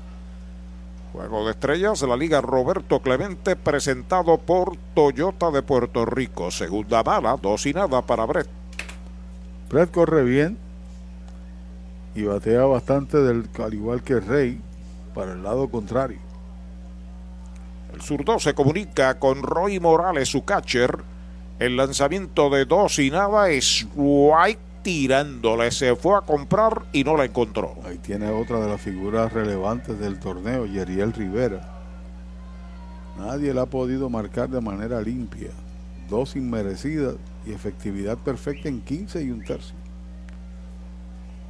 Juego 1.14 1.45
de 1.45 1.52
estrellas, 1.52 2.02
la 2.03 2.15
Liga 2.15 2.41
Roberto 2.41 2.99
Clemente, 2.99 3.56
presentado 3.56 4.38
por 4.38 4.77
Toyota 4.94 5.49
de 5.49 5.64
Puerto 5.64 6.06
Rico. 6.06 6.52
Segunda 6.52 7.02
bala, 7.02 7.40
dos 7.41 7.65
y 7.65 7.73
nada 7.73 8.03
para 8.03 8.26
Brett. 8.26 8.49
Brett 9.69 9.90
corre 9.91 10.23
bien 10.23 10.60
y 12.14 12.23
batea 12.23 12.65
bastante, 12.65 13.18
del, 13.18 13.49
al 13.64 13.73
igual 13.73 14.03
que 14.03 14.19
Rey, 14.19 14.61
para 15.15 15.34
el 15.34 15.41
lado 15.41 15.69
contrario. 15.69 16.19
El 17.94 18.02
zurdo 18.02 18.38
se 18.40 18.53
comunica 18.53 19.18
con 19.18 19.41
Roy 19.41 19.80
Morales, 19.80 20.30
su 20.30 20.45
catcher. 20.45 21.14
El 21.57 21.77
lanzamiento 21.77 22.49
de 22.49 22.65
dos 22.65 22.99
y 22.99 23.10
nada 23.10 23.49
es 23.49 23.88
White 23.95 24.60
tirándole. 24.84 25.72
Se 25.72 25.95
fue 25.95 26.18
a 26.18 26.22
comprar 26.22 26.84
y 26.91 27.06
no 27.06 27.15
la 27.15 27.26
encontró. 27.26 27.76
Ahí 27.86 27.98
tiene 27.98 28.30
otra 28.30 28.60
de 28.60 28.68
las 28.68 28.82
figuras 28.82 29.32
relevantes 29.32 29.98
del 29.98 30.19
torneo, 30.19 30.65
Yeriel 30.65 31.14
Rivera. 31.14 31.61
Nadie 33.18 33.53
la 33.53 33.64
ha 33.64 33.65
podido 33.65 34.10
marcar 34.10 34.49
de 34.49 34.60
manera 34.60 34.99
limpia. 35.02 35.52
Dos 36.10 36.36
inmerecidas 36.36 37.15
y 37.45 37.53
efectividad 37.53 38.18
perfecta 38.18 38.68
en 38.68 38.82
15 38.82 39.23
y 39.23 39.32
un 39.32 39.44
tercio. 39.44 39.76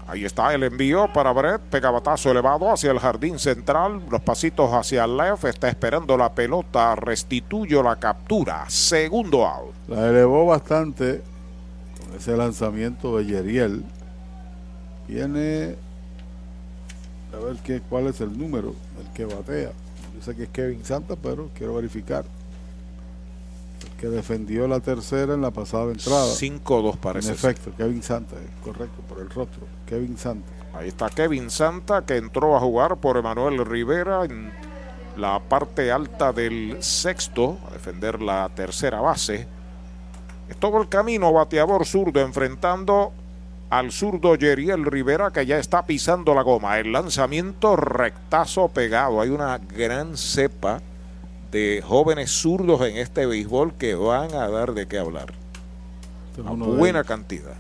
Ahí 0.07 0.23
está 0.23 0.53
el 0.53 0.63
envío 0.63 1.11
para 1.11 1.33
Brett. 1.33 1.61
Pegabatazo 1.63 2.29
elevado 2.29 2.71
hacia 2.71 2.91
el 2.91 2.99
jardín 2.99 3.39
central. 3.39 4.03
Los 4.09 4.21
pasitos 4.21 4.71
hacia 4.71 5.03
el 5.03 5.17
left. 5.17 5.45
Está 5.45 5.67
esperando 5.67 6.15
la 6.15 6.31
pelota. 6.33 6.95
Restituyo 6.95 7.81
la 7.81 7.95
captura. 7.95 8.65
Segundo 8.69 9.45
out. 9.45 9.74
La 9.87 10.09
elevó 10.09 10.45
bastante 10.45 11.21
con 11.99 12.15
ese 12.17 12.35
lanzamiento 12.35 13.17
de 13.17 13.25
Yeriel. 13.25 13.83
Viene. 15.07 15.75
A 17.33 17.37
ver 17.37 17.57
qué, 17.57 17.81
cuál 17.81 18.07
es 18.07 18.21
el 18.21 18.37
número 18.37 18.73
el 18.99 19.13
que 19.13 19.25
batea. 19.25 19.71
Yo 20.15 20.21
sé 20.21 20.35
que 20.35 20.43
es 20.43 20.49
Kevin 20.49 20.83
Santa, 20.85 21.15
pero 21.15 21.49
quiero 21.53 21.75
verificar. 21.75 22.25
El 23.83 23.89
que 23.97 24.07
defendió 24.07 24.67
la 24.67 24.79
tercera 24.79 25.33
en 25.33 25.41
la 25.41 25.51
pasada 25.51 25.91
entrada. 25.91 26.27
5-2 26.27 26.97
parece. 26.97 27.29
En 27.29 27.33
efecto, 27.35 27.71
Kevin 27.77 28.01
Santa, 28.01 28.35
es 28.37 28.63
correcto, 28.63 29.01
por 29.07 29.19
el 29.19 29.29
rostro. 29.29 29.67
Kevin 29.85 30.17
Santa. 30.17 30.49
Ahí 30.73 30.87
está 30.89 31.09
Kevin 31.09 31.49
Santa 31.49 32.05
que 32.05 32.17
entró 32.17 32.55
a 32.55 32.59
jugar 32.59 32.97
por 32.97 33.17
Emanuel 33.17 33.65
Rivera 33.65 34.25
en 34.25 34.51
la 35.17 35.39
parte 35.39 35.91
alta 35.91 36.33
del 36.33 36.77
sexto, 36.81 37.57
a 37.67 37.73
defender 37.73 38.21
la 38.21 38.49
tercera 38.49 38.99
base. 38.99 39.47
Es 40.49 40.57
todo 40.57 40.81
el 40.81 40.89
camino 40.89 41.31
bateador 41.33 41.85
zurdo 41.85 42.21
enfrentando 42.21 43.11
al 43.69 43.91
zurdo 43.91 44.35
Yeriel 44.35 44.85
Rivera 44.85 45.31
que 45.31 45.45
ya 45.45 45.57
está 45.57 45.85
pisando 45.85 46.33
la 46.35 46.43
goma. 46.43 46.79
El 46.79 46.91
lanzamiento 46.91 47.75
rectazo 47.75 48.67
pegado. 48.67 49.21
Hay 49.21 49.29
una 49.29 49.57
gran 49.57 50.17
cepa 50.17 50.81
de 51.51 51.83
jóvenes 51.85 52.31
zurdos 52.31 52.81
en 52.81 52.97
este 52.97 53.25
béisbol 53.25 53.73
que 53.73 53.95
van 53.95 54.33
a 54.35 54.47
dar 54.49 54.73
de 54.73 54.87
qué 54.87 54.99
hablar. 54.99 55.33
Una 56.37 56.51
buena 56.51 57.03
cantidad. 57.03 57.55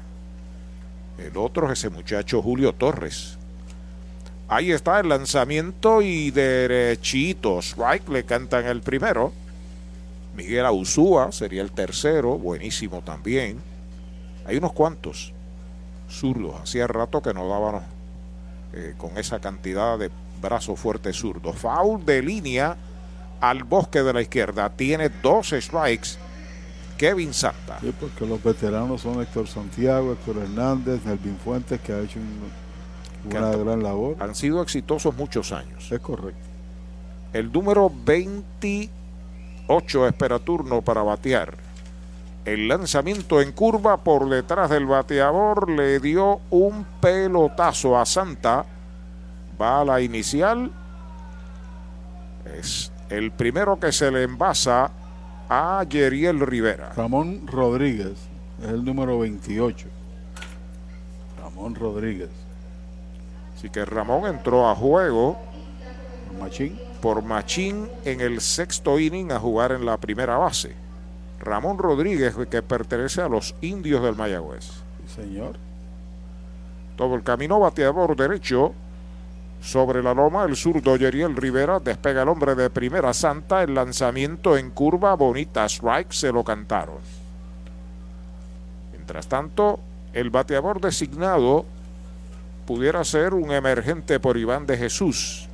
El 1.17 1.37
otro 1.37 1.71
es 1.71 1.79
ese 1.79 1.89
muchacho 1.89 2.41
Julio 2.41 2.73
Torres. 2.73 3.37
Ahí 4.47 4.71
está 4.71 4.99
el 4.99 5.09
lanzamiento 5.09 6.01
y 6.01 6.29
derechito. 6.29 7.59
Strike 7.59 8.09
le 8.09 8.25
cantan 8.25 8.65
el 8.65 8.81
primero. 8.81 9.33
Miguel 10.35 10.65
Ausúa 10.65 11.31
sería 11.31 11.61
el 11.61 11.71
tercero. 11.71 12.37
Buenísimo 12.37 13.01
también. 13.01 13.61
Hay 14.45 14.57
unos 14.57 14.73
cuantos 14.73 15.33
zurdos. 16.09 16.55
Hacía 16.61 16.87
rato 16.87 17.21
que 17.21 17.33
no 17.33 17.47
dábamos 17.47 17.83
eh, 18.73 18.93
con 18.97 19.17
esa 19.17 19.39
cantidad 19.39 19.97
de 19.97 20.11
brazos 20.41 20.79
fuertes 20.79 21.15
zurdos. 21.15 21.55
Foul 21.55 22.05
de 22.05 22.21
línea 22.21 22.77
al 23.39 23.63
bosque 23.63 24.03
de 24.03 24.13
la 24.13 24.21
izquierda. 24.21 24.69
Tiene 24.69 25.09
dos 25.09 25.49
strikes. 25.49 26.17
Kevin 26.97 27.33
Santa. 27.33 27.79
Sí, 27.81 27.93
porque 27.99 28.25
los 28.25 28.41
veteranos 28.41 29.01
son 29.01 29.21
Héctor 29.21 29.47
Santiago, 29.47 30.13
Héctor 30.13 30.37
Hernández, 30.37 31.03
Nelvin 31.05 31.37
Fuentes, 31.37 31.81
que 31.81 31.91
ha 31.91 31.99
hecho 31.99 32.19
un, 32.19 33.29
una 33.29 33.49
han, 33.49 33.65
gran 33.65 33.83
labor. 33.83 34.15
Han 34.19 34.33
sido 34.33 34.61
exitosos 34.61 35.13
muchos 35.15 35.51
años. 35.51 35.91
Es 35.91 35.99
correcto. 35.99 36.39
El 37.33 37.51
número 37.51 37.91
28 39.67 40.07
espera 40.07 40.39
turno 40.39 40.81
para 40.81 41.03
batear. 41.03 41.57
El 42.45 42.67
lanzamiento 42.67 43.41
en 43.41 43.51
curva 43.51 43.97
por 43.97 44.29
detrás 44.29 44.69
del 44.69 44.85
bateador 44.85 45.69
le 45.69 45.99
dio 45.99 46.41
un 46.51 46.85
pelotazo 47.01 47.97
a 47.97 48.05
Santa. 48.05 48.65
Va 49.59 49.81
a 49.81 49.85
la 49.85 50.01
inicial. 50.01 50.71
Es 52.59 52.91
el 53.09 53.31
primero 53.31 53.79
que 53.79 53.91
se 53.91 54.11
le 54.11 54.23
envasa 54.23 54.91
a 55.49 55.83
Yeriel 55.89 56.39
Rivera. 56.41 56.93
Ramón 56.95 57.47
Rodríguez 57.47 58.13
es 58.61 58.69
el 58.69 58.85
número 58.85 59.19
28. 59.19 59.87
Ramón 61.41 61.73
Rodríguez. 61.73 62.29
Así 63.57 63.69
que 63.69 63.85
Ramón 63.85 64.27
entró 64.27 64.69
a 64.69 64.75
juego 64.75 65.37
Machín. 66.39 66.79
Por 67.05 67.21
Machín 67.21 67.87
en 68.03 68.19
el 68.19 68.41
sexto 68.41 68.97
inning 68.97 69.31
a 69.31 69.37
jugar 69.39 69.71
en 69.71 69.85
la 69.85 69.95
primera 69.97 70.37
base. 70.37 70.73
Ramón 71.39 71.77
Rodríguez, 71.77 72.33
que 72.49 72.63
pertenece 72.63 73.21
a 73.21 73.29
los 73.29 73.53
indios 73.61 74.01
del 74.01 74.15
Mayagüez. 74.15 74.65
Sí, 74.65 75.21
señor. 75.21 75.55
Todo 76.95 77.13
el 77.13 77.21
camino 77.21 77.59
bateador 77.59 78.15
derecho 78.15 78.73
sobre 79.61 80.01
la 80.01 80.15
loma, 80.15 80.45
el 80.45 80.55
zurdo 80.55 80.95
Yeriel 80.95 81.35
Rivera 81.35 81.79
despega 81.79 82.23
el 82.23 82.27
hombre 82.27 82.55
de 82.55 82.71
primera 82.71 83.13
santa. 83.13 83.61
El 83.61 83.75
lanzamiento 83.75 84.57
en 84.57 84.71
curva, 84.71 85.13
bonita 85.13 85.65
strike, 85.65 86.11
se 86.11 86.31
lo 86.31 86.43
cantaron. 86.43 86.97
Mientras 88.93 89.27
tanto, 89.27 89.79
el 90.11 90.31
bateador 90.31 90.81
designado 90.81 91.67
pudiera 92.65 93.03
ser 93.03 93.35
un 93.35 93.51
emergente 93.51 94.19
por 94.19 94.37
Iván 94.37 94.65
de 94.65 94.75
Jesús. 94.75 95.44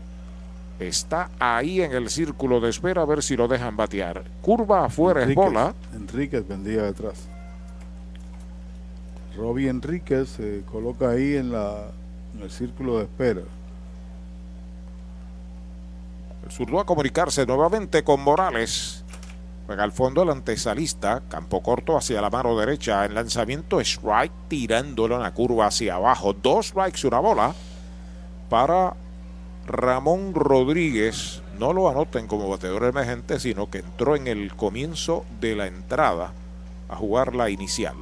Está 0.79 1.29
ahí 1.39 1.81
en 1.81 1.91
el 1.91 2.09
círculo 2.09 2.59
de 2.59 2.69
espera 2.69 3.03
a 3.03 3.05
ver 3.05 3.21
si 3.21 3.37
lo 3.37 3.47
dejan 3.47 3.77
batear. 3.77 4.23
Curva 4.41 4.85
afuera 4.85 5.21
Enríquez, 5.21 5.45
es 5.45 5.51
bola. 5.51 5.75
Enríquez 5.93 6.47
vendía 6.47 6.83
detrás. 6.83 7.27
Robbie 9.35 9.69
Enríquez 9.69 10.29
se 10.29 10.63
coloca 10.71 11.11
ahí 11.11 11.35
en, 11.35 11.51
la, 11.51 11.91
en 12.35 12.41
el 12.41 12.51
círculo 12.51 12.97
de 12.97 13.03
espera. 13.03 13.41
El 16.43 16.51
zurdo 16.51 16.79
a 16.79 16.85
comunicarse 16.85 17.45
nuevamente 17.45 18.03
con 18.03 18.21
Morales. 18.21 19.03
Juega 19.67 19.83
al 19.83 19.91
fondo 19.91 20.23
el 20.23 20.29
antesalista, 20.31 21.21
campo 21.29 21.61
corto 21.61 21.95
hacia 21.95 22.21
la 22.21 22.29
mano 22.29 22.57
derecha. 22.57 23.05
En 23.05 23.13
lanzamiento, 23.13 23.79
strike 23.79 24.33
tirándolo 24.47 25.15
en 25.15 25.21
la 25.21 25.33
curva 25.33 25.67
hacia 25.67 25.95
abajo. 25.95 26.33
Dos 26.33 26.67
strikes, 26.67 27.07
una 27.07 27.19
bola 27.19 27.53
para 28.49 28.95
Ramón 29.67 30.33
Rodríguez. 30.33 31.41
No 31.59 31.73
lo 31.73 31.89
anoten 31.89 32.27
como 32.27 32.49
bateador 32.49 32.85
emergente, 32.85 33.39
sino 33.39 33.69
que 33.69 33.79
entró 33.79 34.15
en 34.15 34.27
el 34.27 34.55
comienzo 34.55 35.25
de 35.39 35.55
la 35.55 35.67
entrada 35.67 36.33
a 36.89 36.95
jugar 36.95 37.35
la 37.35 37.49
inicial. 37.49 37.95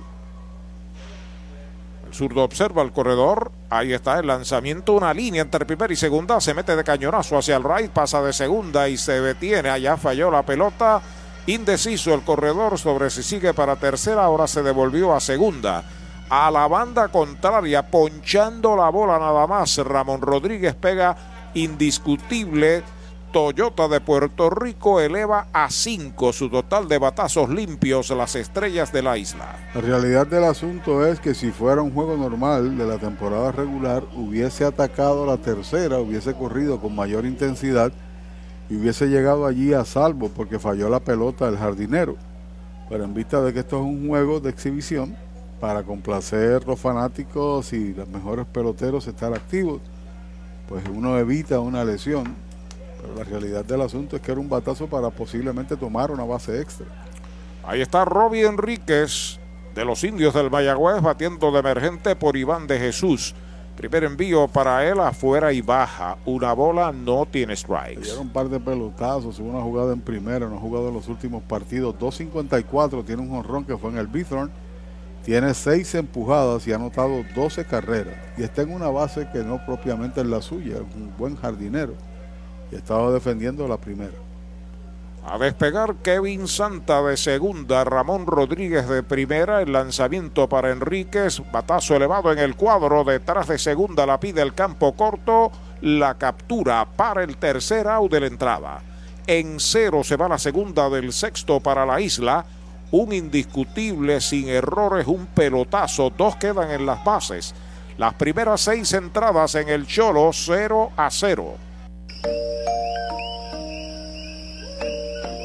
El 2.08 2.16
zurdo 2.16 2.44
observa 2.44 2.82
el 2.82 2.92
corredor. 2.92 3.52
Ahí 3.70 3.94
está 3.94 4.18
el 4.18 4.28
lanzamiento, 4.28 4.94
una 4.94 5.14
línea 5.14 5.44
entre 5.44 5.66
primera 5.66 5.94
y 5.94 5.96
segunda. 5.96 6.42
Se 6.42 6.56
mete 6.56 6.76
de 6.76 6.84
cañonazo 6.84 7.38
hacia 7.38 7.56
el 7.56 7.64
right, 7.64 7.92
pasa 7.92 8.22
de 8.24 8.34
segunda 8.34 8.90
y 8.90 8.98
se 8.98 9.22
detiene. 9.22 9.70
Allá 9.70 9.96
falló 9.96 10.32
la 10.32 10.44
pelota. 10.44 11.02
Indeciso 11.46 12.14
el 12.16 12.22
corredor 12.22 12.80
sobre 12.80 13.12
si 13.12 13.22
sigue 13.22 13.54
para 13.54 13.76
tercera. 13.76 14.24
Ahora 14.24 14.48
se 14.48 14.64
devolvió 14.64 15.14
a 15.14 15.20
segunda. 15.20 15.84
A 16.30 16.50
la 16.50 16.68
banda 16.68 17.10
contraria, 17.10 17.88
ponchando 17.88 18.76
la 18.76 18.90
bola 18.90 19.20
nada 19.20 19.46
más. 19.46 19.78
Ramón 19.78 20.22
Rodríguez 20.22 20.74
pega 20.74 21.16
indiscutible 21.54 22.84
Toyota 23.32 23.88
de 23.88 24.02
Puerto 24.02 24.50
Rico 24.50 25.00
eleva 25.00 25.48
a 25.54 25.70
5 25.70 26.34
su 26.34 26.50
total 26.50 26.88
de 26.88 26.98
batazos 26.98 27.50
limpios 27.50 28.10
las 28.10 28.36
estrellas 28.36 28.92
de 28.92 29.04
la 29.04 29.18
isla. 29.18 29.56
La 29.76 29.82
realidad 29.82 30.26
del 30.26 30.46
asunto 30.46 31.06
es 31.06 31.20
que 31.20 31.36
si 31.36 31.52
fuera 31.52 31.84
un 31.84 31.92
juego 31.92 32.18
normal 32.18 32.76
de 32.76 32.86
la 32.88 32.98
temporada 32.98 33.52
regular, 33.52 34.04
hubiese 34.16 34.66
atacado 34.66 35.28
la 35.28 35.38
tercera, 35.38 36.00
hubiese 36.00 36.34
corrido 36.34 36.80
con 36.80 36.96
mayor 36.96 37.26
intensidad 37.26 37.92
y 38.68 38.78
hubiese 38.78 39.08
llegado 39.08 39.46
allí 39.46 39.74
a 39.74 39.86
salvo 39.86 40.30
porque 40.30 40.58
falló 40.58 40.90
la 40.90 41.00
pelota 41.00 41.46
del 41.46 41.60
jardinero. 41.60 42.16
Pero 42.90 43.04
en 43.04 43.14
vista 43.14 43.42
de 43.42 43.54
que 43.54 43.60
esto 43.60 43.78
es 43.78 43.84
un 43.84 44.08
juego 44.08 44.40
de 44.40 44.50
exhibición, 44.50 45.16
para 45.60 45.84
complacer 45.84 46.66
los 46.66 46.80
fanáticos 46.80 47.74
y 47.74 47.94
los 47.94 48.08
mejores 48.08 48.46
peloteros 48.46 49.08
estar 49.08 49.34
activos, 49.34 49.82
pues 50.70 50.84
uno 50.88 51.18
evita 51.18 51.60
una 51.60 51.84
lesión. 51.84 52.36
Pero 53.02 53.16
la 53.16 53.24
realidad 53.24 53.66
del 53.66 53.82
asunto 53.82 54.16
es 54.16 54.22
que 54.22 54.32
era 54.32 54.40
un 54.40 54.48
batazo 54.48 54.88
para 54.88 55.10
posiblemente 55.10 55.76
tomar 55.76 56.12
una 56.12 56.24
base 56.24 56.62
extra. 56.62 56.86
Ahí 57.66 57.82
está 57.82 58.06
Robbie 58.06 58.46
Enríquez 58.46 59.40
de 59.74 59.84
los 59.84 60.04
indios 60.04 60.34
del 60.34 60.52
Mayagüez 60.52 61.02
batiendo 61.02 61.52
de 61.52 61.60
emergente 61.60 62.16
por 62.16 62.38
Iván 62.38 62.68
de 62.68 62.80
Jesús. 62.80 63.34
Primer 63.78 64.04
envío 64.04 64.48
para 64.48 64.86
él 64.86 65.00
afuera 65.00 65.54
y 65.54 65.62
baja. 65.62 66.18
Una 66.26 66.54
bola 66.54 66.92
no 66.92 67.26
tiene 67.26 67.56
strikes. 67.56 68.02
Dieron 68.02 68.28
un 68.28 68.30
par 68.30 68.50
de 68.50 68.60
pelotazos, 68.60 69.40
una 69.40 69.62
jugada 69.62 69.94
en 69.94 70.02
primera, 70.02 70.50
no 70.50 70.58
ha 70.58 70.60
jugado 70.60 70.90
en 70.90 70.96
los 70.96 71.08
últimos 71.08 71.42
partidos. 71.44 71.96
2.54, 71.98 73.06
tiene 73.06 73.22
un 73.22 73.30
jonrón 73.30 73.64
que 73.64 73.78
fue 73.78 73.90
en 73.90 73.98
el 73.98 74.08
Bithorn. 74.08 74.52
Tiene 75.30 75.54
seis 75.54 75.94
empujadas 75.94 76.66
y 76.66 76.72
ha 76.72 76.78
anotado 76.78 77.24
12 77.36 77.66
carreras. 77.66 78.16
Y 78.36 78.42
está 78.42 78.64
en 78.64 78.74
una 78.74 78.88
base 78.88 79.28
que 79.32 79.44
no 79.44 79.64
propiamente 79.64 80.22
es 80.22 80.26
la 80.26 80.42
suya, 80.42 80.78
un 80.78 81.14
buen 81.20 81.36
jardinero. 81.36 81.94
Y 82.72 82.76
estaba 82.78 83.12
defendiendo 83.12 83.68
la 83.68 83.78
primera. 83.78 84.16
A 85.24 85.38
despegar 85.38 85.98
Kevin 85.98 86.48
Santa 86.48 87.04
de 87.04 87.16
segunda, 87.16 87.84
Ramón 87.84 88.26
Rodríguez 88.26 88.90
de 88.90 89.04
primera, 89.04 89.62
el 89.62 89.72
lanzamiento 89.72 90.50
para 90.50 90.72
Enríquez, 90.72 91.44
batazo 91.52 91.96
elevado 91.96 92.32
en 92.32 92.40
el 92.40 92.56
cuadro, 92.56 93.04
detrás 93.04 93.50
de 93.50 93.60
segunda 93.60 94.08
la 94.08 94.20
pide 94.20 94.42
el 94.42 94.56
campo 94.56 94.94
corto, 94.94 95.52
la 95.82 96.16
captura 96.16 96.88
para 96.96 97.22
el 97.24 97.38
tercer 97.38 97.88
out 97.88 98.12
de 98.12 98.22
la 98.22 98.26
entrada. 98.26 98.82
En 99.28 99.60
cero 99.60 100.04
se 100.04 100.16
va 100.16 100.28
la 100.28 100.40
segunda 100.40 100.90
del 100.90 101.14
sexto 101.14 101.60
para 101.60 101.86
la 101.86 102.02
isla, 102.02 102.44
un 102.92 103.14
indiscutible 103.14 104.20
sin 104.22 104.50
errores, 104.50 105.08
un 105.08 105.28
pelotazo, 105.28 106.10
dos 106.10 106.36
quedan 106.36 106.72
en 106.72 106.86
las 106.86 107.04
bases. 107.04 107.54
Las 107.98 108.14
primeras 108.14 108.62
seis 108.62 108.94
entradas 108.94 109.56
en 109.56 109.70
el 109.70 109.86
Cholo 109.86 110.32
0 110.34 110.92
a 110.96 111.10
0. 111.12 111.58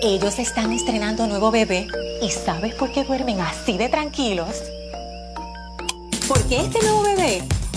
Ellos 0.03 0.39
están 0.39 0.73
estrenando 0.73 1.27
nuevo 1.27 1.51
bebé 1.51 1.87
y 2.23 2.31
¿sabes 2.31 2.75
por 2.75 2.93
qué 2.93 3.05
duermen 3.05 3.41
así 3.41 3.77
de 3.79 3.89
tranquilos? 3.89 4.63
Porque 6.29 6.61
este 6.61 6.81
nuevo 6.81 7.03
bebé 7.03 7.43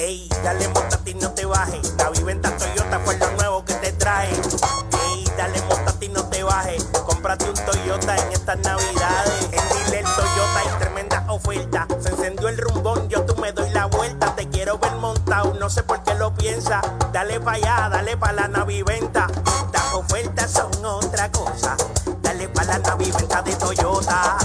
Ey, 0.00 0.28
dale 0.44 0.68
montate 0.68 1.10
y 1.10 1.14
no 1.14 1.32
te 1.32 1.44
bajes. 1.44 1.92
La 1.98 2.08
viventa 2.10 2.56
Toyota 2.56 3.00
fue 3.00 3.18
lo 3.18 3.32
nuevo 3.32 3.64
que 3.64 3.74
te 3.74 3.90
trae. 3.94 4.30
Ey, 4.30 5.24
dale 5.36 5.60
montate 5.62 6.06
y 6.06 6.08
no 6.10 6.22
te 6.28 6.44
bajes. 6.44 6.84
Cómprate 7.04 7.50
un 7.50 7.56
Toyota 7.56 8.16
en 8.16 8.32
estas 8.32 8.58
navidades. 8.60 9.48
En 9.50 9.86
Dile 9.86 10.04
Toyota 10.04 10.60
hay 10.60 10.78
tremenda 10.78 11.24
oferta. 11.28 11.88
Se 11.98 12.10
encendió 12.10 12.48
el 12.48 12.58
rumbón, 12.58 13.08
yo 13.08 13.24
tú 13.26 13.34
me 13.40 13.50
doy 13.50 13.70
la 13.70 13.86
vuelta. 13.86 14.36
Te 14.36 14.48
quiero 14.48 14.78
ver 14.78 14.92
montado, 14.92 15.54
no 15.54 15.68
sé 15.68 15.82
por 15.82 16.00
qué 16.04 16.14
lo 16.14 16.32
piensa. 16.32 16.80
Dale 17.12 17.40
pa' 17.40 17.54
allá, 17.54 17.88
dale 17.90 18.16
pa' 18.16 18.30
la 18.30 18.46
naviventa. 18.46 19.26
Estas 19.66 19.94
ofertas 19.94 20.52
son 20.52 20.70
otra 20.84 21.28
cosa. 21.32 21.76
Dale 22.22 22.48
pa' 22.48 22.62
la 22.62 22.78
naviventa 22.78 23.42
de 23.42 23.52
Toyota. 23.56 24.38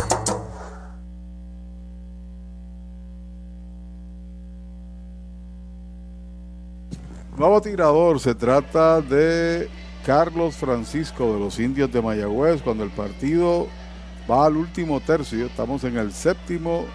Nuevo 7.37 7.59
tirador, 7.61 8.19
se 8.19 8.35
trata 8.35 9.01
de 9.01 9.67
Carlos 10.05 10.55
Francisco 10.55 11.33
de 11.33 11.39
los 11.39 11.59
Indios 11.59 11.91
de 11.91 11.99
Mayagüez. 11.99 12.61
Cuando 12.61 12.83
el 12.83 12.91
partido 12.91 13.67
va 14.29 14.45
al 14.45 14.55
último 14.55 14.99
tercio, 14.99 15.47
estamos 15.47 15.83
en 15.83 15.97
el 15.97 16.13
séptimo, 16.13 16.85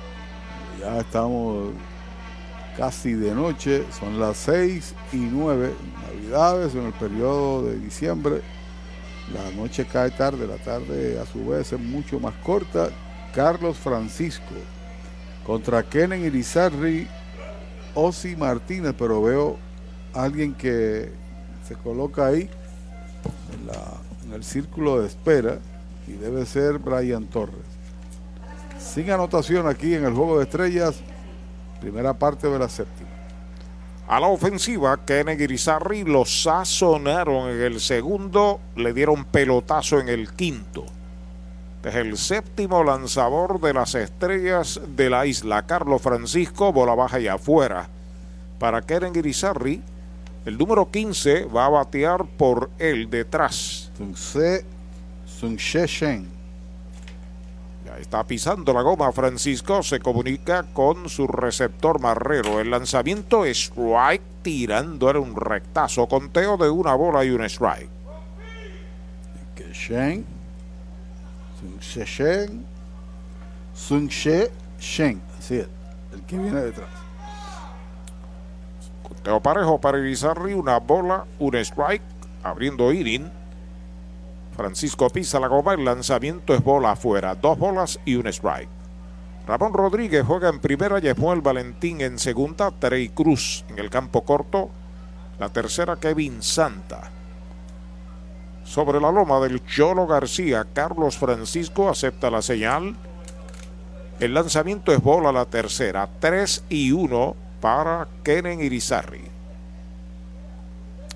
ya 0.81 1.01
estamos 1.01 1.71
casi 2.77 3.15
de 3.15 3.35
noche, 3.35 3.85
son 3.99 4.21
las 4.21 4.37
seis 4.37 4.95
y 5.13 5.17
nueve, 5.17 5.75
navidades 6.07 6.73
en 6.77 6.87
el 6.87 6.93
periodo 6.93 7.65
de 7.65 7.77
diciembre. 7.81 8.41
La 9.35 9.51
noche 9.61 9.87
cae 9.87 10.13
tarde, 10.13 10.47
la 10.47 10.59
tarde 10.59 11.19
a 11.19 11.27
su 11.27 11.49
vez 11.49 11.73
es 11.73 11.81
mucho 11.81 12.21
más 12.21 12.35
corta. 12.45 12.91
Carlos 13.35 13.77
Francisco 13.77 14.55
contra 15.45 15.83
Kenen 15.83 16.25
Irizarri, 16.25 17.09
Osi 17.95 18.37
Martínez, 18.37 18.95
pero 18.97 19.21
veo 19.21 19.68
alguien 20.23 20.55
que 20.55 21.11
se 21.67 21.75
coloca 21.75 22.27
ahí 22.27 22.49
en, 24.25 24.33
el 24.33 24.45
círculo 24.45 25.01
de 25.01 25.07
espera 25.07 25.59
y 26.07 26.13
debe 26.13 26.45
ser 26.45 26.79
Brian 26.79 27.27
Torres. 27.27 27.57
Sin 28.79 29.11
anotación 29.11 29.67
aquí 29.67 29.95
en 29.95 30.05
el 30.05 30.13
juego 30.13 30.39
de 30.39 30.45
estrellas, 30.45 31.01
primera 31.81 32.15
parte 32.15 32.49
de 32.49 32.59
la 32.59 32.69
séptima. 32.69 33.09
A 34.07 34.21
la 34.21 34.29
ofensiva, 34.29 35.05
Kennedy 35.05 35.45
Irizarry 35.45 36.05
lo 36.05 36.25
sazonaron 36.25 37.51
en 37.51 37.61
el 37.61 37.81
segundo, 37.81 38.61
le 38.77 38.93
dieron 38.95 39.25
pelotazo 39.25 40.01
en 40.01 40.09
el 40.09 40.33
quinto. 40.33 40.87
Es 41.85 41.95
el 41.95 42.19
séptimo 42.19 42.85
lanzador 42.85 43.61
de 43.61 43.73
las 43.73 43.95
estrellas 43.95 44.81
de 44.97 45.09
la 45.09 45.27
isla, 45.27 45.63
Carlos 45.65 46.03
Francisco, 46.03 46.73
bola 46.73 46.95
baja 46.95 47.21
y 47.21 47.29
afuera. 47.29 47.89
Para 48.59 48.83
Keren 48.83 49.17
Irizarry, 49.17 49.83
el 50.49 50.57
número 50.57 50.91
15 50.91 51.45
va 51.45 51.67
a 51.67 51.69
batear 51.69 52.25
por 52.25 52.71
él 52.79 53.11
detrás. 53.11 53.91
Sun-Se 53.99 54.65
Sun-She 55.27 55.87
Shen. 55.87 56.27
Ya 57.85 57.99
está 57.99 58.25
pisando 58.25 58.73
la 58.73 58.81
goma. 58.81 59.13
Francisco 59.13 59.83
se 59.83 60.01
comunica 60.01 60.63
con 60.73 61.11
su 61.11 61.27
receptor 61.27 62.01
Marrero. 62.01 62.61
El 62.61 62.71
lanzamiento 62.71 63.45
es 63.45 63.65
strike 63.65 64.23
tirando 64.43 65.11
era 65.11 65.21
un 65.21 65.37
rectazo. 65.37 66.09
Conteo 66.09 66.57
de 66.57 66.71
una 66.71 66.95
bola 66.95 67.25
y 67.27 67.31
un 67.31 67.45
strike. 67.45 67.91
que 69.55 69.71
Shen, 69.75 70.25
Sun-She 71.61 72.05
Shen, 72.07 72.65
Sun-She 73.75 74.51
Shen, 74.81 75.21
así 75.39 75.57
es, 75.57 75.69
el 76.15 76.23
que 76.23 76.39
viene 76.39 76.63
detrás. 76.63 77.08
Conteo 79.29 79.43
parejo 79.43 79.79
para 79.79 79.99
Irizarry. 79.99 80.55
Una 80.55 80.79
bola, 80.79 81.27
un 81.39 81.55
strike. 81.57 82.01
Abriendo 82.43 82.91
Irin. 82.91 83.31
Francisco 84.57 85.11
pisa 85.11 85.39
la 85.39 85.49
goma. 85.49 85.75
El 85.75 85.85
lanzamiento 85.85 86.55
es 86.55 86.65
bola 86.65 86.93
afuera. 86.93 87.35
Dos 87.35 87.59
bolas 87.59 88.01
y 88.07 88.15
un 88.15 88.27
strike. 88.27 88.71
Ramón 89.47 89.75
Rodríguez 89.75 90.25
juega 90.25 90.49
en 90.49 90.61
primera. 90.61 90.99
Yemuel 90.99 91.43
Valentín 91.43 92.01
en 92.01 92.19
segunda. 92.19 92.71
Trey 92.71 93.11
Cruz 93.11 93.67
en 93.69 93.79
el 93.79 93.91
campo 93.91 94.25
corto. 94.25 94.71
La 95.39 95.51
tercera, 95.51 95.97
Kevin 95.97 96.43
Santa. 96.43 97.11
Sobre 98.65 98.99
la 98.99 99.13
loma 99.13 99.41
del 99.41 99.63
Cholo 99.67 100.07
García, 100.07 100.67
Carlos 100.73 101.19
Francisco 101.19 101.91
acepta 101.91 102.31
la 102.31 102.41
señal. 102.41 102.97
El 104.21 104.33
lanzamiento 104.33 104.91
es 104.91 105.03
bola 105.03 105.33
la 105.33 105.45
tercera. 105.45 106.09
3 106.19 106.65
y 106.71 106.93
1 106.93 107.48
para 107.61 108.09
Kenen 108.23 108.61
Irizarri. 108.61 109.23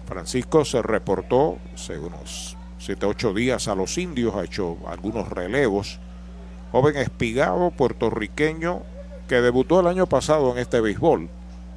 Francisco 0.07 0.65
se 0.65 0.83
reportó 0.83 1.59
hace 1.75 1.99
unos 1.99 2.57
7 2.79 3.07
8 3.07 3.33
días 3.35 3.69
a 3.69 3.75
los 3.75 3.97
indios, 3.97 4.35
ha 4.35 4.45
hecho 4.45 4.77
algunos 4.87 5.29
relevos. 5.29 6.01
Joven 6.73 6.97
espigado 6.97 7.71
puertorriqueño 7.71 8.83
que 9.29 9.41
debutó 9.41 9.81
el 9.81 9.87
año 9.87 10.07
pasado 10.07 10.53
en 10.53 10.59
este 10.59 10.81
béisbol, 10.81 11.29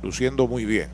luciendo 0.01 0.47
muy 0.47 0.65
bien. 0.65 0.89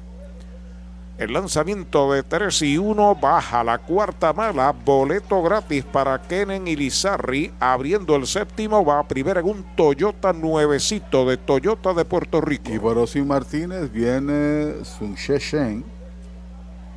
El 1.22 1.34
lanzamiento 1.34 2.11
de 2.11 2.23
3 2.23 2.64
y 2.64 2.80
1 2.80 3.14
baja 3.14 3.64
la 3.64 3.77
cuarta 3.77 4.34
mala. 4.34 4.72
Boleto 4.72 5.43
gratis 5.43 5.84
para 5.84 6.19
Kenen 6.19 6.68
Ilizarri. 6.68 7.53
Abriendo 7.60 8.15
el 8.15 8.26
séptimo 8.26 8.84
va 8.84 8.98
a 8.98 9.07
primera 9.07 9.41
en 9.41 9.45
un 9.45 9.76
Toyota 9.76 10.34
nuevecito 10.34 11.30
de 11.30 11.38
Toyota 11.38 11.93
de 11.93 12.06
Puerto 12.06 12.41
Rico. 12.41 12.72
Y 12.72 12.80
Borossi 12.80 13.22
Martínez 13.22 13.91
viene 13.91 14.84
Sun 14.84 15.14
Shen, 15.14 15.85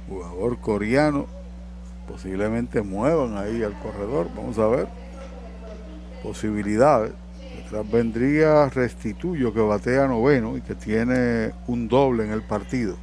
jugador 0.09 0.59
coreano. 0.59 1.27
Posiblemente 2.09 2.81
muevan 2.81 3.37
ahí 3.37 3.63
al 3.63 3.79
corredor. 3.79 4.29
Vamos 4.35 4.59
a 4.59 4.69
ver. 4.69 4.89
Posibilidades. 6.23 7.13
Detrás 7.57 7.91
vendría 7.91 8.71
Restituyo 8.71 9.53
que 9.53 9.61
batea 9.61 10.09
noveno 10.09 10.57
y 10.57 10.63
que 10.63 10.75
tiene 10.75 11.53
un 11.67 11.89
doble 11.89 12.25
en 12.25 12.31
el 12.31 12.43
partido. 12.43 12.97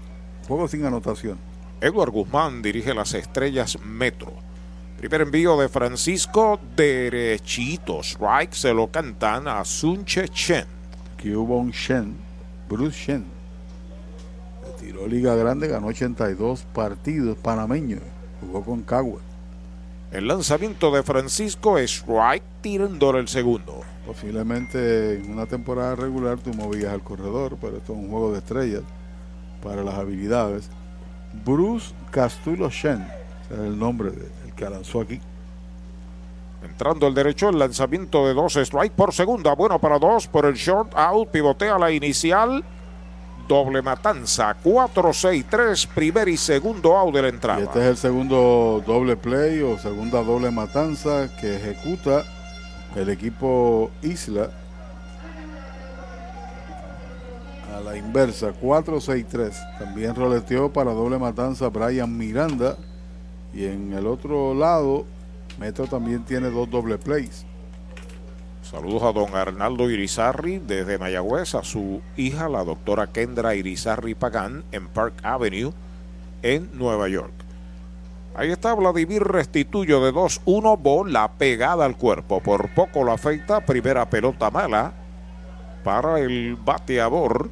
Juego 0.51 0.67
sin 0.67 0.83
anotación. 0.83 1.37
Edward 1.79 2.11
Guzmán 2.11 2.61
dirige 2.61 2.93
las 2.93 3.13
estrellas 3.13 3.77
Metro. 3.85 4.33
Primer 4.97 5.21
envío 5.21 5.57
de 5.57 5.69
Francisco 5.69 6.59
derechito. 6.75 8.01
Strike 8.03 8.51
se 8.51 8.73
lo 8.73 8.91
cantan 8.91 9.47
a 9.47 9.63
Sunche 9.63 10.27
Chen. 10.27 10.65
Kyubon 11.15 11.71
Shen, 11.71 12.17
Bruce 12.67 12.97
Shen. 12.97 13.23
Tiró 14.77 15.07
Liga 15.07 15.35
Grande, 15.35 15.69
ganó 15.69 15.87
82 15.87 16.63
partidos 16.73 17.37
panameño. 17.37 17.99
Jugó 18.41 18.65
con 18.65 18.81
Cagua. 18.81 19.21
El 20.11 20.27
lanzamiento 20.27 20.91
de 20.91 21.01
Francisco 21.01 21.77
es 21.77 21.91
strike 21.91 22.43
tirándole 22.59 23.19
el 23.19 23.29
segundo. 23.29 23.79
Posiblemente 24.05 25.15
en 25.15 25.31
una 25.31 25.45
temporada 25.45 25.95
regular 25.95 26.39
tú 26.39 26.53
movías 26.53 26.91
al 26.91 27.03
corredor, 27.03 27.55
pero 27.61 27.77
esto 27.77 27.93
es 27.93 27.99
un 27.99 28.09
juego 28.09 28.33
de 28.33 28.39
estrellas 28.39 28.83
para 29.61 29.83
las 29.83 29.95
habilidades. 29.95 30.69
Bruce 31.45 31.93
Castulo 32.11 32.69
Shen, 32.69 33.07
es 33.49 33.57
el 33.57 33.77
nombre 33.77 34.11
del 34.11 34.53
que 34.55 34.69
lanzó 34.69 35.01
aquí. 35.01 35.19
Entrando 36.63 37.07
el 37.07 37.15
derecho, 37.15 37.49
el 37.49 37.57
lanzamiento 37.57 38.27
de 38.27 38.33
dos 38.33 38.55
strike 38.55 38.93
por 38.93 39.13
segunda. 39.13 39.55
Bueno 39.55 39.79
para 39.79 39.97
dos 39.97 40.27
por 40.27 40.45
el 40.45 40.53
short 40.53 40.93
out. 40.95 41.29
Pivotea 41.29 41.79
la 41.79 41.91
inicial. 41.91 42.63
Doble 43.47 43.81
matanza. 43.81 44.55
4-6-3. 44.63 45.88
Primer 45.88 46.29
y 46.29 46.38
segundo 46.38 46.95
out 46.95 47.15
de 47.15 47.21
la 47.23 47.27
entrada. 47.29 47.59
Y 47.59 47.63
este 47.63 47.79
es 47.79 47.85
el 47.85 47.97
segundo 47.97 48.83
doble 48.85 49.17
play 49.17 49.61
o 49.61 49.79
segunda 49.79 50.23
doble 50.23 50.51
matanza 50.51 51.29
que 51.39 51.55
ejecuta 51.55 52.23
el 52.95 53.09
equipo 53.09 53.89
Isla 54.03 54.51
a 57.72 57.81
la 57.81 57.98
inversa, 57.98 58.53
4-6-3. 58.53 59.80
También 59.80 60.15
roleteó 60.15 60.72
para 60.72 60.91
doble 60.91 61.18
matanza 61.18 61.69
Brian 61.69 62.18
Miranda. 62.18 62.77
Y 63.53 63.65
en 63.65 63.93
el 63.93 64.07
otro 64.07 64.53
lado, 64.53 65.06
Metro 65.60 65.88
también 65.88 66.23
tiene 66.23 66.49
dos 66.49 66.69
doble 66.69 66.98
plays. 66.98 67.45
Saludos 68.61 69.03
a 69.03 69.11
don 69.11 69.35
Arnaldo 69.35 69.89
Irizarri 69.89 70.60
desde 70.60 70.98
Mayagüez, 70.98 71.56
a 71.56 71.64
su 71.64 72.02
hija, 72.15 72.48
la 72.48 72.64
doctora 72.64 73.07
Kendra 73.07 73.56
Irizarri 73.56 74.15
Pagán, 74.15 74.64
en 74.72 74.88
Park 74.88 75.15
Avenue, 75.23 75.73
en 76.41 76.69
Nueva 76.77 77.10
York. 77.10 77.34
Ahí 78.34 78.49
está 78.49 78.73
Vladimir 78.73 79.23
Restituyo 79.23 80.02
de 80.06 80.14
2-1, 80.14 80.80
bola 80.80 81.34
pegada 81.34 81.84
al 81.84 81.98
cuerpo. 81.98 82.39
Por 82.39 82.73
poco 82.73 83.03
lo 83.03 83.11
afecta, 83.11 83.60
primera 83.65 84.10
pelota 84.10 84.49
mala 84.49 84.93
para 85.84 86.19
el 86.19 86.56
bateador 86.56 87.49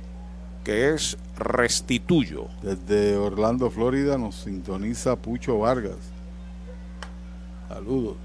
que 0.69 0.93
es 0.93 1.17
Restituyo. 1.35 2.45
Desde 2.61 3.17
Orlando, 3.17 3.71
Florida, 3.71 4.19
nos 4.19 4.35
sintoniza 4.35 5.15
Pucho 5.15 5.57
Vargas. 5.57 5.97
Saludos. 7.67 8.17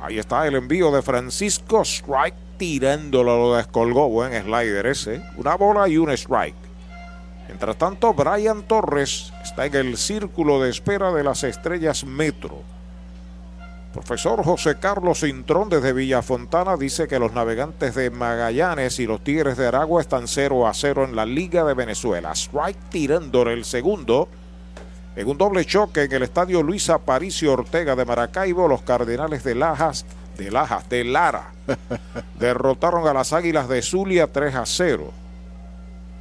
Ahí 0.00 0.18
está 0.18 0.46
el 0.46 0.54
envío 0.54 0.90
de 0.90 1.02
Francisco 1.02 1.82
Strike 1.82 2.56
tirándolo, 2.56 3.36
lo 3.36 3.56
descolgó. 3.56 4.08
Buen 4.08 4.32
slider 4.42 4.86
ese. 4.86 5.22
Una 5.36 5.54
bola 5.56 5.86
y 5.86 5.98
un 5.98 6.08
strike. 6.12 6.56
Mientras 7.46 7.76
tanto, 7.76 8.14
Brian 8.14 8.62
Torres 8.62 9.30
está 9.42 9.66
en 9.66 9.74
el 9.74 9.98
círculo 9.98 10.62
de 10.62 10.70
espera 10.70 11.12
de 11.12 11.24
las 11.24 11.44
estrellas 11.44 12.04
Metro. 12.04 12.62
Profesor 13.92 14.44
José 14.44 14.78
Carlos 14.78 15.20
Cintrón 15.20 15.68
desde 15.68 15.92
Villafontana 15.92 16.76
dice 16.76 17.08
que 17.08 17.18
los 17.18 17.32
navegantes 17.32 17.96
de 17.96 18.10
Magallanes 18.10 19.00
y 19.00 19.06
los 19.06 19.24
Tigres 19.24 19.56
de 19.56 19.66
Aragua 19.66 20.00
están 20.00 20.28
0 20.28 20.68
a 20.68 20.74
0 20.74 21.06
en 21.06 21.16
la 21.16 21.26
Liga 21.26 21.64
de 21.64 21.74
Venezuela. 21.74 22.30
Strike 22.32 22.78
tirándole 22.88 23.52
el 23.52 23.64
segundo. 23.64 24.28
En 25.16 25.28
un 25.28 25.36
doble 25.36 25.64
choque 25.64 26.04
en 26.04 26.12
el 26.12 26.22
estadio 26.22 26.62
Luis 26.62 26.88
Aparicio 26.88 27.52
Ortega 27.52 27.96
de 27.96 28.04
Maracaibo, 28.04 28.68
los 28.68 28.82
Cardenales 28.82 29.42
de 29.42 29.56
Lajas, 29.56 30.06
de 30.38 30.52
Lajas, 30.52 30.88
de 30.88 31.02
Lara, 31.02 31.50
derrotaron 32.38 33.08
a 33.08 33.12
las 33.12 33.32
Águilas 33.32 33.68
de 33.68 33.82
Zulia 33.82 34.28
3 34.28 34.54
a 34.54 34.66
0. 34.66 35.10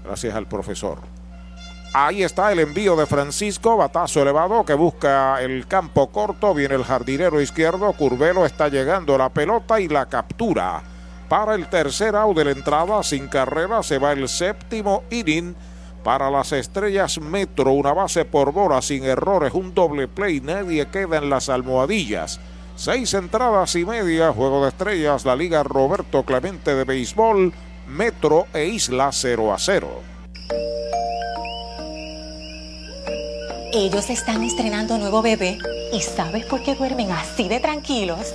Gracias 0.05 0.33
al 0.33 0.47
profesor. 0.47 1.18
Ahí 1.91 2.21
está 2.21 2.51
el 2.51 2.59
envío 2.59 2.95
de 2.95 3.07
Francisco, 3.07 3.75
batazo 3.75 4.21
elevado 4.21 4.63
que 4.63 4.75
busca 4.75 5.41
el 5.41 5.65
campo 5.65 6.11
corto, 6.11 6.53
viene 6.53 6.75
el 6.75 6.83
jardinero 6.83 7.41
izquierdo, 7.41 7.91
Curvelo 7.93 8.45
está 8.45 8.67
llegando 8.69 9.17
la 9.17 9.29
pelota 9.29 9.79
y 9.79 9.87
la 9.87 10.05
captura. 10.05 10.83
Para 11.27 11.55
el 11.55 11.67
tercer 11.67 12.15
out 12.15 12.37
de 12.37 12.45
la 12.45 12.51
entrada, 12.51 13.01
sin 13.01 13.27
carrera, 13.27 13.81
se 13.81 13.97
va 13.97 14.11
el 14.11 14.29
séptimo 14.29 15.03
inning 15.09 15.55
para 16.03 16.29
las 16.29 16.51
estrellas 16.51 17.19
Metro, 17.19 17.71
una 17.71 17.91
base 17.91 18.23
por 18.23 18.51
bola 18.51 18.83
sin 18.83 19.03
errores, 19.03 19.53
un 19.55 19.73
doble 19.73 20.07
play, 20.07 20.41
nadie 20.41 20.87
queda 20.89 21.17
en 21.17 21.31
las 21.31 21.49
almohadillas. 21.49 22.39
Seis 22.75 23.15
entradas 23.15 23.75
y 23.75 23.83
media, 23.83 24.31
juego 24.31 24.61
de 24.61 24.69
estrellas, 24.69 25.25
la 25.25 25.35
Liga 25.35 25.63
Roberto 25.63 26.21
Clemente 26.23 26.75
de 26.75 26.83
Béisbol, 26.83 27.51
Metro 27.87 28.45
e 28.53 28.67
Isla 28.67 29.09
0 29.11 29.53
a 29.53 29.57
0. 29.57 29.89
Ellos 33.71 34.09
están 34.09 34.43
estrenando 34.43 34.97
nuevo 34.97 35.21
bebé 35.21 35.59
y 35.93 36.01
¿sabes 36.01 36.43
por 36.45 36.63
qué 36.63 36.73
duermen 36.73 37.11
así 37.11 37.47
de 37.47 37.59
tranquilos? 37.59 38.33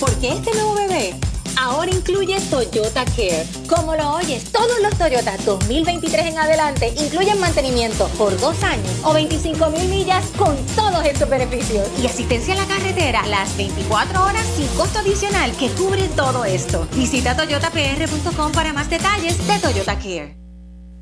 Porque 0.00 0.32
este 0.32 0.52
nuevo 0.54 0.74
bebé 0.74 1.14
ahora 1.56 1.92
incluye 1.92 2.40
Toyota 2.50 3.04
Care. 3.04 3.46
Como 3.68 3.94
lo 3.94 4.14
oyes, 4.16 4.50
todos 4.50 4.80
los 4.82 4.98
Toyota 4.98 5.36
2023 5.44 6.26
en 6.26 6.38
adelante 6.38 6.92
incluyen 6.98 7.38
mantenimiento 7.38 8.08
por 8.18 8.36
dos 8.40 8.60
años 8.64 8.90
o 9.04 9.12
25 9.12 9.70
mil 9.70 9.88
millas 9.88 10.26
con 10.36 10.56
todos 10.74 11.04
estos 11.04 11.28
beneficios. 11.30 11.88
Y 12.02 12.06
asistencia 12.06 12.54
a 12.54 12.56
la 12.56 12.66
carretera 12.66 13.24
las 13.28 13.56
24 13.56 14.24
horas 14.24 14.46
sin 14.56 14.66
costo 14.76 14.98
adicional 14.98 15.52
que 15.52 15.68
cubre 15.70 16.08
todo 16.16 16.44
esto. 16.44 16.88
Visita 16.96 17.36
toyotapr.com 17.36 18.50
para 18.50 18.72
más 18.72 18.90
detalles 18.90 19.46
de 19.46 19.58
Toyota 19.60 19.96
Care. 19.96 20.39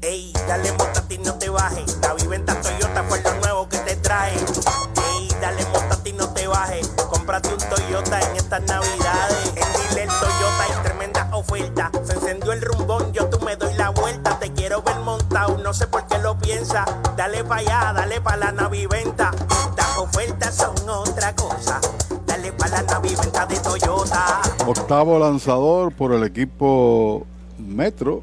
Ey, 0.00 0.32
dale 0.46 0.70
montate 0.72 1.14
y 1.14 1.18
no 1.18 1.34
te 1.34 1.48
bajes. 1.48 1.98
La 2.00 2.14
viventa 2.14 2.54
Toyota 2.60 3.02
fue 3.08 3.20
lo 3.20 3.34
nuevo 3.40 3.68
que 3.68 3.78
te 3.78 3.96
trae. 3.96 4.32
Ey, 4.32 5.28
dale 5.40 5.66
montate 5.72 6.10
y 6.10 6.12
no 6.12 6.32
te 6.32 6.46
bajes. 6.46 6.86
Cómprate 7.10 7.48
un 7.52 7.58
Toyota 7.58 8.20
en 8.20 8.36
estas 8.36 8.62
navidades. 8.62 9.52
En 9.56 9.72
Dile 9.72 10.06
Toyota 10.06 10.62
hay 10.62 10.82
tremenda 10.84 11.28
oferta. 11.32 11.90
Se 12.04 12.12
encendió 12.12 12.52
el 12.52 12.62
rumbón, 12.62 13.12
yo 13.12 13.28
tú 13.28 13.44
me 13.44 13.56
doy 13.56 13.74
la 13.74 13.90
vuelta. 13.90 14.38
Te 14.38 14.52
quiero 14.52 14.82
ver 14.82 15.00
montado, 15.00 15.58
no 15.58 15.74
sé 15.74 15.88
por 15.88 16.06
qué 16.06 16.18
lo 16.18 16.38
piensa. 16.38 16.84
Dale 17.16 17.42
pa' 17.42 17.56
allá, 17.56 17.92
dale 17.92 18.20
pa' 18.20 18.36
la 18.36 18.52
naviventa. 18.52 19.32
Estas 19.68 19.98
ofertas 19.98 20.54
son 20.54 20.76
otra 20.88 21.34
cosa. 21.34 21.80
Dale 22.24 22.52
pa' 22.52 22.68
la 22.68 22.82
naviventa 22.82 23.46
de 23.46 23.58
Toyota. 23.58 24.42
Octavo 24.64 25.18
lanzador 25.18 25.92
por 25.92 26.12
el 26.12 26.22
equipo 26.22 27.26
Metro. 27.58 28.22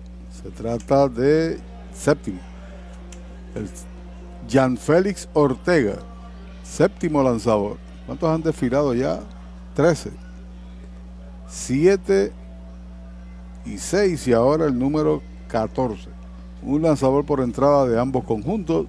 Trata 0.56 1.10
de 1.10 1.60
séptimo. 1.94 2.40
El 3.56 3.70
Jan 4.50 4.78
Félix 4.78 5.28
Ortega, 5.34 5.98
séptimo 6.64 7.22
lanzador. 7.22 7.78
¿Cuántos 8.06 8.30
han 8.30 8.42
desfilado 8.42 8.94
ya? 8.94 9.20
13. 9.74 10.12
7 11.48 12.32
y 13.66 13.78
6 13.78 14.28
y 14.28 14.34
ahora 14.34 14.66
el 14.66 14.80
número 14.80 15.22
14. 15.50 16.10
Un 16.64 16.84
lanzador 16.84 17.26
por 17.26 17.42
entrada 17.42 17.86
de 17.86 18.00
ambos 18.00 18.24
conjuntos. 18.24 18.88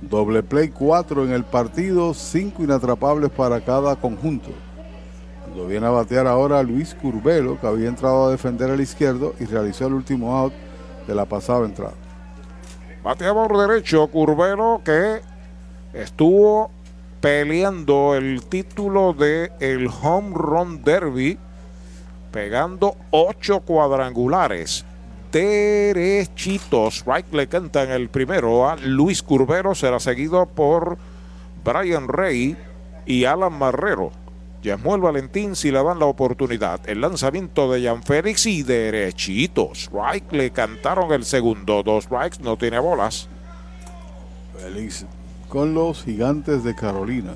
Doble 0.00 0.42
play 0.42 0.68
4 0.68 1.24
en 1.24 1.32
el 1.32 1.44
partido, 1.44 2.14
5 2.14 2.62
inatrapables 2.62 3.30
para 3.30 3.60
cada 3.60 3.96
conjunto. 3.96 4.50
Cuando 5.42 5.66
viene 5.66 5.86
a 5.86 5.90
batear 5.90 6.26
ahora 6.26 6.62
Luis 6.62 6.94
Curbelo, 6.94 7.58
que 7.58 7.66
había 7.66 7.88
entrado 7.88 8.26
a 8.26 8.30
defender 8.30 8.70
el 8.70 8.80
izquierdo 8.80 9.34
y 9.40 9.46
realizó 9.46 9.86
el 9.86 9.94
último 9.94 10.36
out 10.36 10.52
de 11.06 11.14
la 11.14 11.24
pasada 11.24 11.64
entrada. 11.64 11.94
Bateador 13.02 13.56
derecho, 13.56 14.06
Curbelo, 14.08 14.80
que 14.84 15.20
estuvo 15.92 16.70
peleando 17.20 18.14
el 18.14 18.42
título 18.42 19.12
de 19.12 19.52
el 19.60 19.88
Home 20.02 20.34
Run 20.34 20.82
Derby, 20.82 21.38
pegando 22.32 22.96
ocho 23.10 23.60
cuadrangulares 23.60 24.84
derechitos. 25.32 27.04
Right 27.06 27.32
le 27.32 27.46
cantan 27.46 27.90
el 27.90 28.08
primero 28.08 28.68
a 28.68 28.76
Luis 28.76 29.22
Curbero, 29.22 29.74
será 29.74 30.00
seguido 30.00 30.46
por 30.46 30.98
Brian 31.64 32.08
Rey 32.08 32.56
y 33.04 33.24
Alan 33.24 33.52
Marrero. 33.52 34.12
Yamuel 34.66 35.00
Valentín 35.00 35.54
si 35.54 35.70
le 35.70 35.80
dan 35.80 36.00
la 36.00 36.06
oportunidad. 36.06 36.80
El 36.88 37.00
lanzamiento 37.00 37.70
de 37.70 37.84
Jan 37.84 38.02
Félix 38.02 38.46
y 38.46 38.64
derechitos. 38.64 39.88
Right 39.92 40.32
le 40.32 40.50
cantaron 40.50 41.12
el 41.12 41.24
segundo. 41.24 41.84
Dos 41.84 42.04
strikes, 42.04 42.38
no 42.42 42.56
tiene 42.56 42.80
bolas. 42.80 43.28
Félix 44.58 45.06
con 45.48 45.72
los 45.72 46.02
gigantes 46.02 46.64
de 46.64 46.74
Carolina. 46.74 47.34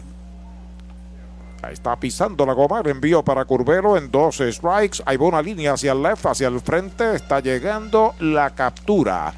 Ahí 1.62 1.74
está 1.74 1.94
pisando 1.94 2.44
la 2.44 2.52
goma, 2.52 2.82
envío 2.84 3.22
para 3.22 3.44
Curbero 3.44 3.96
en 3.96 4.10
dos 4.10 4.38
strikes. 4.38 5.00
Hay 5.06 5.16
una 5.18 5.40
línea 5.40 5.74
hacia 5.74 5.92
el 5.92 6.02
left, 6.02 6.26
hacia 6.26 6.48
el 6.48 6.58
frente. 6.58 7.14
Está 7.14 7.38
llegando 7.38 8.12
la 8.18 8.50
captura. 8.50 9.32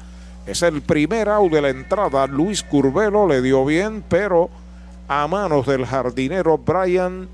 Es 0.47 0.63
el 0.63 0.81
primer 0.81 1.29
out 1.29 1.51
de 1.51 1.61
la 1.61 1.69
entrada. 1.69 2.25
Luis 2.25 2.63
Curbelo 2.63 3.27
le 3.27 3.43
dio 3.43 3.63
bien, 3.65 4.03
pero 4.09 4.49
a 5.07 5.27
manos 5.27 5.67
del 5.67 5.85
jardinero 5.85 6.57
Brian, 6.57 7.29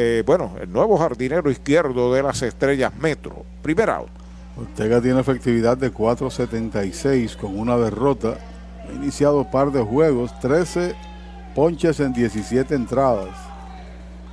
eh, 0.00 0.22
bueno, 0.24 0.54
el 0.60 0.72
nuevo 0.72 0.96
jardinero 0.96 1.50
izquierdo 1.50 2.14
de 2.14 2.22
las 2.22 2.40
estrellas 2.42 2.94
Metro. 2.94 3.44
Primer 3.62 3.90
out. 3.90 4.08
Ortega 4.56 5.00
tiene 5.00 5.18
efectividad 5.18 5.76
de 5.76 5.92
4.76 5.92 7.36
con 7.36 7.58
una 7.58 7.76
derrota. 7.76 8.38
Ha 8.88 8.92
iniciado 8.92 9.38
un 9.38 9.50
par 9.50 9.72
de 9.72 9.82
juegos, 9.82 10.38
13 10.38 10.94
ponches 11.52 11.98
en 11.98 12.12
17 12.12 12.76
entradas. 12.76 13.34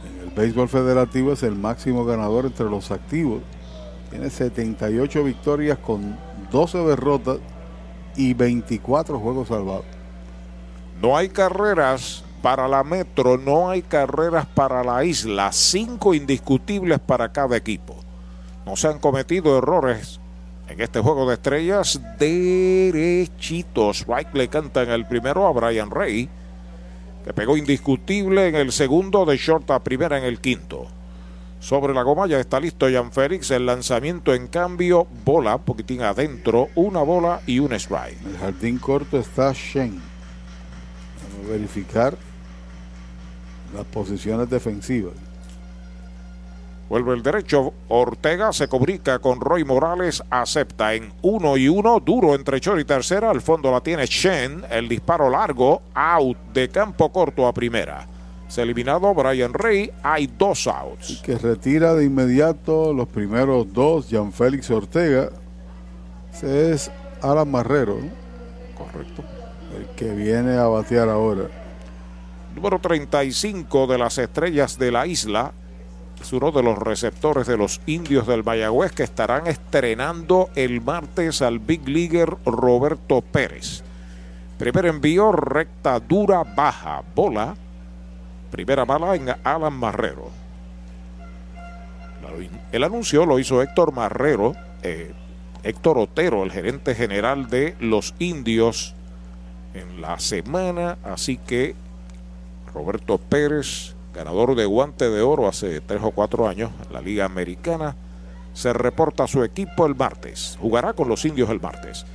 En 0.05 0.27
el 0.27 0.35
béisbol 0.35 0.69
federativo 0.69 1.33
es 1.33 1.41
el 1.41 1.55
máximo 1.55 2.05
ganador 2.05 2.45
entre 2.45 2.69
los 2.69 2.91
activos. 2.91 3.41
Tiene 4.11 4.29
78 4.29 5.23
victorias 5.23 5.79
con 5.79 6.15
12 6.51 6.77
derrotas 6.77 7.39
y 8.15 8.35
24 8.35 9.19
juegos 9.19 9.47
salvados. 9.47 9.85
No 11.01 11.17
hay 11.17 11.29
carreras 11.29 12.23
para 12.45 12.67
la 12.67 12.83
Metro, 12.83 13.39
no 13.39 13.71
hay 13.71 13.81
carreras 13.81 14.45
para 14.45 14.83
la 14.83 15.03
isla. 15.03 15.51
Cinco 15.51 16.13
indiscutibles 16.13 16.99
para 16.99 17.31
cada 17.31 17.57
equipo. 17.57 17.95
No 18.67 18.75
se 18.75 18.87
han 18.87 18.99
cometido 18.99 19.57
errores 19.57 20.19
en 20.69 20.79
este 20.79 20.99
juego 20.99 21.27
de 21.27 21.33
estrellas 21.33 21.99
derechitos. 22.19 24.05
Right 24.07 24.31
le 24.33 24.47
cantan 24.47 24.91
el 24.91 25.07
primero 25.07 25.47
a 25.47 25.53
Brian 25.53 25.89
Rey, 25.89 26.29
que 27.25 27.33
pegó 27.33 27.57
indiscutible 27.57 28.47
en 28.47 28.53
el 28.53 28.71
segundo, 28.71 29.25
de 29.25 29.37
short 29.37 29.71
a 29.71 29.79
primera 29.79 30.19
en 30.19 30.25
el 30.25 30.39
quinto. 30.39 30.85
Sobre 31.59 31.95
la 31.95 32.03
goma 32.03 32.27
ya 32.27 32.39
está 32.39 32.59
listo 32.59 32.85
Jan 32.87 33.11
Félix. 33.11 33.49
El 33.49 33.65
lanzamiento 33.65 34.35
en 34.35 34.49
cambio, 34.49 35.07
bola, 35.25 35.57
poquitín 35.57 36.03
adentro, 36.03 36.69
una 36.75 37.01
bola 37.01 37.41
y 37.47 37.57
un 37.57 37.73
strike. 37.73 38.21
En 38.21 38.27
el 38.27 38.37
jardín 38.37 38.77
corto 38.77 39.17
está 39.17 39.51
Shen. 39.51 39.99
Vamos 41.33 41.49
a 41.49 41.51
verificar 41.53 42.15
las 43.75 43.85
posiciones 43.85 44.49
defensivas. 44.49 45.13
Vuelve 46.87 47.15
el 47.15 47.23
derecho. 47.23 47.73
Ortega 47.87 48.53
se 48.53 48.67
comunica 48.67 49.17
con 49.19 49.41
Roy 49.41 49.63
Morales. 49.63 50.21
Acepta 50.29 50.93
en 50.93 51.11
uno 51.23 51.57
y 51.57 51.67
uno. 51.67 51.99
Duro 51.99 52.35
entre 52.35 52.59
Chor 52.59 52.79
y 52.79 52.85
tercera. 52.85 53.31
Al 53.31 53.41
fondo 53.41 53.71
la 53.71 53.81
tiene 53.81 54.05
Shen. 54.05 54.63
El 54.69 54.87
disparo 54.87 55.29
largo. 55.29 55.81
Out 55.95 56.37
de 56.53 56.69
campo 56.69 57.11
corto 57.11 57.47
a 57.47 57.53
primera. 57.53 58.07
Se 58.47 58.61
ha 58.61 58.63
eliminado 58.63 59.11
Brian 59.15 59.53
Rey. 59.53 59.91
Hay 60.03 60.27
dos 60.27 60.67
outs. 60.67 61.21
Que 61.23 61.37
retira 61.39 61.95
de 61.95 62.05
inmediato 62.05 62.93
los 62.93 63.07
primeros 63.07 63.73
dos. 63.73 64.07
Jan 64.09 64.31
Félix 64.31 64.69
Ortega. 64.69 65.29
Ese 66.31 66.71
es 66.71 66.91
Alan 67.21 67.49
Marrero. 67.49 67.97
¿no? 67.97 68.09
Correcto. 68.77 69.23
El 69.75 69.87
que 69.95 70.13
viene 70.13 70.55
a 70.57 70.67
batear 70.67 71.09
ahora. 71.09 71.64
Número 72.55 72.79
35 72.79 73.85
de 73.85 73.97
las 73.97 74.17
estrellas 74.17 74.79
de 74.79 74.89
la 74.89 75.05
isla 75.05 75.51
es 76.21 76.31
uno 76.31 76.53
de 76.53 76.63
los 76.63 76.77
receptores 76.77 77.47
de 77.47 77.57
los 77.57 77.81
indios 77.85 78.25
del 78.27 78.45
Mayagüez 78.45 78.93
que 78.93 79.03
estarán 79.03 79.45
estrenando 79.47 80.49
el 80.55 80.79
martes 80.79 81.41
al 81.41 81.59
Big 81.59 81.87
Leaguer 81.87 82.33
Roberto 82.45 83.21
Pérez. 83.21 83.83
Primer 84.57 84.85
envío, 84.85 85.33
recta 85.33 85.99
dura, 85.99 86.43
baja, 86.43 87.03
bola. 87.13 87.55
Primera 88.51 88.85
bala 88.85 89.15
en 89.15 89.35
Alan 89.43 89.73
Marrero. 89.73 90.31
El 92.71 92.83
anuncio 92.85 93.25
lo 93.25 93.37
hizo 93.37 93.61
Héctor 93.61 93.91
Marrero, 93.91 94.55
eh, 94.81 95.13
Héctor 95.63 95.97
Otero, 95.97 96.43
el 96.43 96.51
gerente 96.51 96.95
general 96.95 97.49
de 97.49 97.75
los 97.81 98.15
indios 98.17 98.95
en 99.73 100.01
la 100.01 100.19
semana. 100.19 100.97
Así 101.03 101.35
que 101.37 101.75
Roberto 102.75 103.17
Pérez 103.17 103.95
ganador 104.15 104.55
de 104.55 104.65
guante 104.65 105.09
de 105.09 105.21
oro 105.21 105.47
hace 105.47 105.81
tres 105.81 106.01
o 106.03 106.11
cuatro 106.11 106.47
años 106.47 106.71
en 106.85 106.93
la 106.93 107.01
Liga 107.01 107.25
Americana, 107.25 107.95
se 108.53 108.71
reporta 108.73 109.23
a 109.23 109.27
su 109.27 109.43
equipo 109.43 109.85
el 109.85 109.95
martes. 109.95 110.57
Jugará 110.59 110.93
con 110.93 111.09
los 111.09 111.25
indios 111.25 111.49
el 111.49 111.61
martes. 111.61 112.05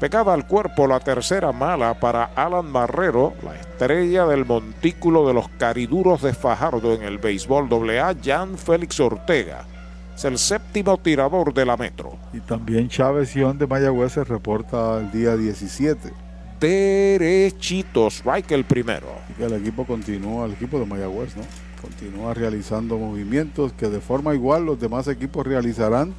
Pegada 0.00 0.32
al 0.32 0.46
cuerpo 0.46 0.86
la 0.86 1.00
tercera 1.00 1.52
mala 1.52 1.94
para 2.00 2.24
Alan 2.36 2.70
Marrero, 2.70 3.34
la 3.42 3.54
estrella 3.54 4.26
del 4.26 4.44
montículo 4.46 5.26
de 5.26 5.34
los 5.34 5.48
cariduros 5.48 6.22
de 6.22 6.32
Fajardo 6.32 6.94
en 6.94 7.02
el 7.02 7.18
béisbol 7.18 7.68
AA, 7.90 8.14
Jan 8.22 8.56
Félix 8.56 8.98
Ortega. 9.00 9.64
Es 10.16 10.24
el 10.24 10.38
séptimo 10.38 10.96
tirador 10.96 11.52
de 11.52 11.66
la 11.66 11.76
Metro. 11.76 12.16
Y 12.32 12.40
también 12.40 12.88
Chávez 12.88 13.34
Ión 13.34 13.58
de 13.58 13.66
Mayagüez 13.66 14.12
se 14.12 14.24
reporta 14.24 14.98
el 14.98 15.10
día 15.10 15.36
17 15.36 16.23
derechito, 16.68 18.08
strike 18.08 18.52
el 18.52 18.64
primero. 18.64 19.06
Y 19.28 19.34
que 19.34 19.44
el 19.44 19.52
equipo 19.54 19.84
continúa, 19.84 20.46
el 20.46 20.52
equipo 20.52 20.78
de 20.78 20.86
Mayagüez, 20.86 21.36
¿no? 21.36 21.42
Continúa 21.80 22.32
realizando 22.32 22.96
movimientos 22.96 23.72
que 23.74 23.88
de 23.88 24.00
forma 24.00 24.34
igual 24.34 24.64
los 24.64 24.80
demás 24.80 25.06
equipos 25.08 25.46
realizarán, 25.46 26.14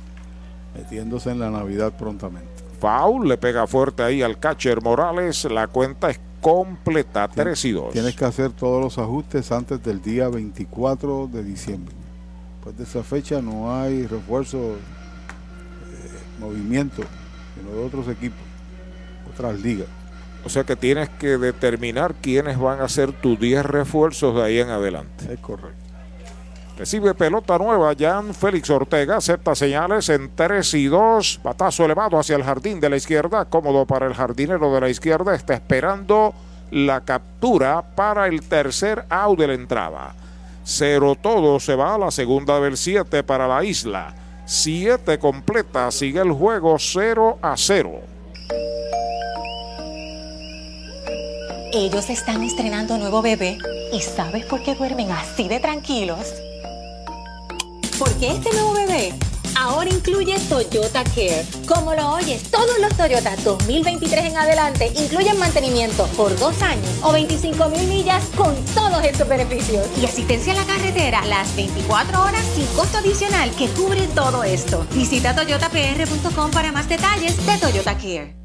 metiéndose 0.76 1.32
en 1.32 1.40
la 1.40 1.50
Navidad 1.50 1.98
prontamente. 1.98 2.48
Foul, 2.80 3.28
le 3.28 3.38
pega 3.38 3.66
fuerte 3.66 4.04
ahí 4.04 4.22
al 4.22 4.38
catcher 4.38 4.82
Morales, 4.84 5.46
la 5.46 5.68
cuenta 5.68 6.12
es 6.12 6.20
completa, 6.40 7.28
3 7.28 7.66
y 7.66 7.72
2. 7.72 7.94
Tienes 7.94 8.16
que 8.16 8.26
hacer 8.26 8.52
todos 8.52 8.84
los 8.84 9.00
ajustes 9.00 9.52
antes 9.52 9.82
del 9.82 10.02
día 10.02 10.30
24 10.30 11.28
de 11.34 11.44
diciembre. 11.44 11.96
Después 12.56 12.78
de 12.78 12.84
esa 12.84 13.04
fecha 13.04 13.42
no 13.42 13.74
hay 13.74 14.06
refuerzo, 14.06 14.58
eh, 14.58 14.80
movimiento, 16.40 17.02
sino 17.56 17.76
de 17.76 17.84
otros 17.84 18.08
equipos, 18.08 18.38
otras 19.34 19.60
ligas. 19.60 19.88
O 20.46 20.50
sea 20.50 20.64
que 20.64 20.76
tienes 20.76 21.10
que 21.10 21.38
determinar 21.38 22.14
quiénes 22.16 22.60
van 22.60 22.80
a 22.80 22.88
ser 22.88 23.12
tus 23.14 23.40
10 23.40 23.66
refuerzos 23.66 24.36
de 24.36 24.44
ahí 24.44 24.60
en 24.60 24.70
adelante. 24.70 25.34
Es 25.34 25.40
correcto. 25.40 25.86
Recibe 26.78 27.14
pelota 27.14 27.58
nueva 27.58 27.94
Jan 27.98 28.34
Félix 28.34 28.70
Ortega, 28.70 29.16
acepta 29.18 29.56
señales 29.56 30.10
en 30.10 30.36
3 30.36 30.74
y 30.74 30.86
2. 30.88 31.40
Batazo 31.42 31.86
elevado 31.86 32.20
hacia 32.20 32.36
el 32.36 32.44
jardín 32.44 32.82
de 32.82 32.90
la 32.90 32.98
izquierda, 32.98 33.46
cómodo 33.46 33.86
para 33.86 34.08
el 34.08 34.14
jardinero 34.14 34.74
de 34.74 34.82
la 34.82 34.90
izquierda. 34.90 35.34
Está 35.34 35.54
esperando 35.54 36.34
la 36.72 37.02
captura 37.02 37.82
para 37.82 38.28
el 38.28 38.42
tercer 38.42 39.06
out 39.10 39.40
de 39.40 39.48
la 39.48 39.54
entrada. 39.54 40.16
Cero 40.64 41.16
todo 41.20 41.60
se 41.60 41.76
va 41.76 41.96
a 41.96 41.98
la 41.98 42.12
segunda 42.12 42.60
del 42.60 42.76
7 42.76 43.24
para 43.24 43.48
la 43.48 43.64
isla. 43.64 44.14
7 44.46 45.18
completa, 45.18 45.90
sigue 45.92 46.20
el 46.20 46.32
juego 46.34 46.76
0 46.78 47.40
a 47.42 47.56
0. 47.56 48.02
Ellos 51.78 52.10
están 52.10 52.42
estrenando 52.42 52.98
nuevo 52.98 53.22
bebé 53.22 53.58
y 53.92 54.00
¿sabes 54.00 54.46
por 54.46 54.64
qué 54.64 54.76
duermen 54.76 55.12
así 55.12 55.50
de 55.50 55.60
tranquilos? 55.60 56.34
Porque 58.00 58.32
este 58.32 58.50
nuevo 58.54 58.72
bebé 58.72 59.14
ahora 59.60 59.90
incluye 59.90 60.40
Toyota 60.48 61.04
Care. 61.04 61.46
Como 61.68 61.94
lo 61.94 62.14
oyes, 62.14 62.50
todos 62.50 62.80
los 62.80 62.96
Toyota 62.96 63.36
2023 63.44 64.24
en 64.24 64.38
adelante 64.38 64.94
incluyen 64.96 65.38
mantenimiento 65.38 66.06
por 66.16 66.40
dos 66.40 66.62
años 66.62 66.88
o 67.04 67.12
25 67.12 67.68
mil 67.68 67.86
millas 67.90 68.24
con 68.38 68.56
todos 68.74 69.04
estos 69.04 69.28
beneficios. 69.28 69.86
Y 70.02 70.06
asistencia 70.06 70.54
a 70.54 70.56
la 70.56 70.64
carretera 70.64 71.26
las 71.26 71.54
24 71.58 72.24
horas 72.24 72.46
sin 72.56 72.68
costo 72.68 73.00
adicional 73.00 73.52
que 73.58 73.68
cubre 73.68 74.08
todo 74.16 74.46
esto. 74.46 74.86
Visita 74.94 75.36
toyotapr.com 75.36 76.52
para 76.52 76.72
más 76.72 76.88
detalles 76.88 77.46
de 77.46 77.58
Toyota 77.58 77.98
Care. 77.98 78.45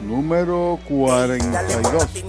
número 0.00 0.78
42. 0.88 2.24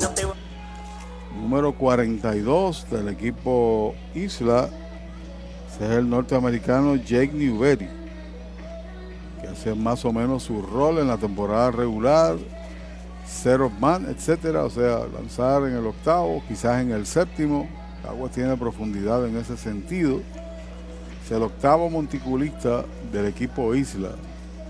Número 1.35 1.73
42 1.73 2.87
del 2.89 3.09
equipo 3.09 3.95
Isla 4.13 4.69
es 5.79 5.89
el 5.89 6.09
norteamericano 6.09 6.97
Jake 6.97 7.31
Newberry, 7.33 7.87
que 9.41 9.47
hace 9.47 9.73
más 9.73 10.03
o 10.03 10.11
menos 10.11 10.43
su 10.43 10.61
rol 10.61 10.99
en 10.99 11.07
la 11.07 11.17
temporada 11.17 11.71
regular, 11.71 12.35
zero 13.25 13.69
man, 13.79 14.05
etcétera, 14.09 14.65
o 14.65 14.69
sea, 14.69 15.05
lanzar 15.07 15.63
en 15.63 15.77
el 15.77 15.85
octavo, 15.85 16.43
quizás 16.47 16.81
en 16.81 16.91
el 16.91 17.05
séptimo. 17.05 17.69
Agua 18.07 18.29
tiene 18.29 18.57
profundidad 18.57 19.25
en 19.27 19.37
ese 19.37 19.55
sentido. 19.55 20.21
Es 21.23 21.31
el 21.31 21.43
octavo 21.43 21.89
monticulista 21.89 22.83
del 23.11 23.27
equipo 23.27 23.73
Isla. 23.73 24.11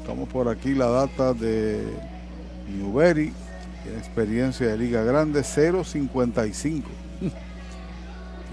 Estamos 0.01 0.29
por 0.29 0.47
aquí 0.47 0.75
la 0.75 0.87
data 0.87 1.33
de 1.33 1.87
Newberry, 2.69 3.33
tiene 3.83 3.97
experiencia 3.97 4.67
de 4.67 4.77
Liga 4.77 5.03
Grande, 5.03 5.41
0.55. 5.41 6.83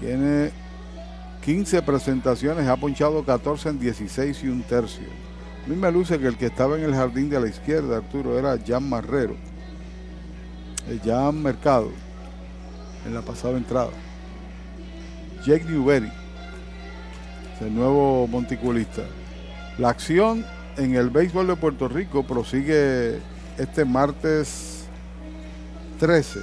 tiene 0.01 0.51
15 1.43 1.81
presentaciones, 1.81 2.67
ha 2.67 2.75
ponchado 2.75 3.23
14 3.23 3.69
en 3.69 3.79
16 3.79 4.43
y 4.43 4.47
un 4.47 4.63
tercio. 4.63 5.07
A 5.65 5.69
mí 5.69 5.75
me 5.75 5.91
luce 5.91 6.19
que 6.19 6.27
el 6.27 6.37
que 6.37 6.47
estaba 6.47 6.77
en 6.77 6.83
el 6.83 6.93
jardín 6.93 7.29
de 7.29 7.39
la 7.39 7.47
izquierda, 7.47 7.97
Arturo, 7.97 8.37
era 8.37 8.57
Jan 8.65 8.87
Marrero. 8.87 9.35
El 10.89 11.01
Jan 11.01 11.41
Mercado, 11.41 11.91
en 13.05 13.13
la 13.13 13.21
pasada 13.21 13.57
entrada. 13.57 13.91
Jake 15.45 15.65
Newberry, 15.65 16.11
el 17.61 17.75
nuevo 17.75 18.27
monticulista. 18.27 19.03
La 19.77 19.89
acción 19.89 20.45
en 20.77 20.95
el 20.95 21.09
béisbol 21.09 21.47
de 21.47 21.55
Puerto 21.55 21.87
Rico 21.87 22.23
prosigue 22.23 23.19
este 23.57 23.85
martes 23.85 24.85
13. 25.99 26.41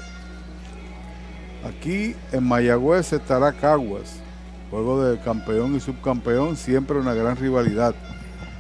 Aquí 1.65 2.15
en 2.33 2.45
Mayagüez 2.45 3.13
estará 3.13 3.53
Caguas, 3.53 4.17
juego 4.71 5.03
de 5.05 5.19
campeón 5.21 5.77
y 5.77 5.81
subcampeón, 5.81 6.57
siempre 6.57 6.99
una 6.99 7.15
gran 7.15 7.37
rivalidad. 7.37 7.95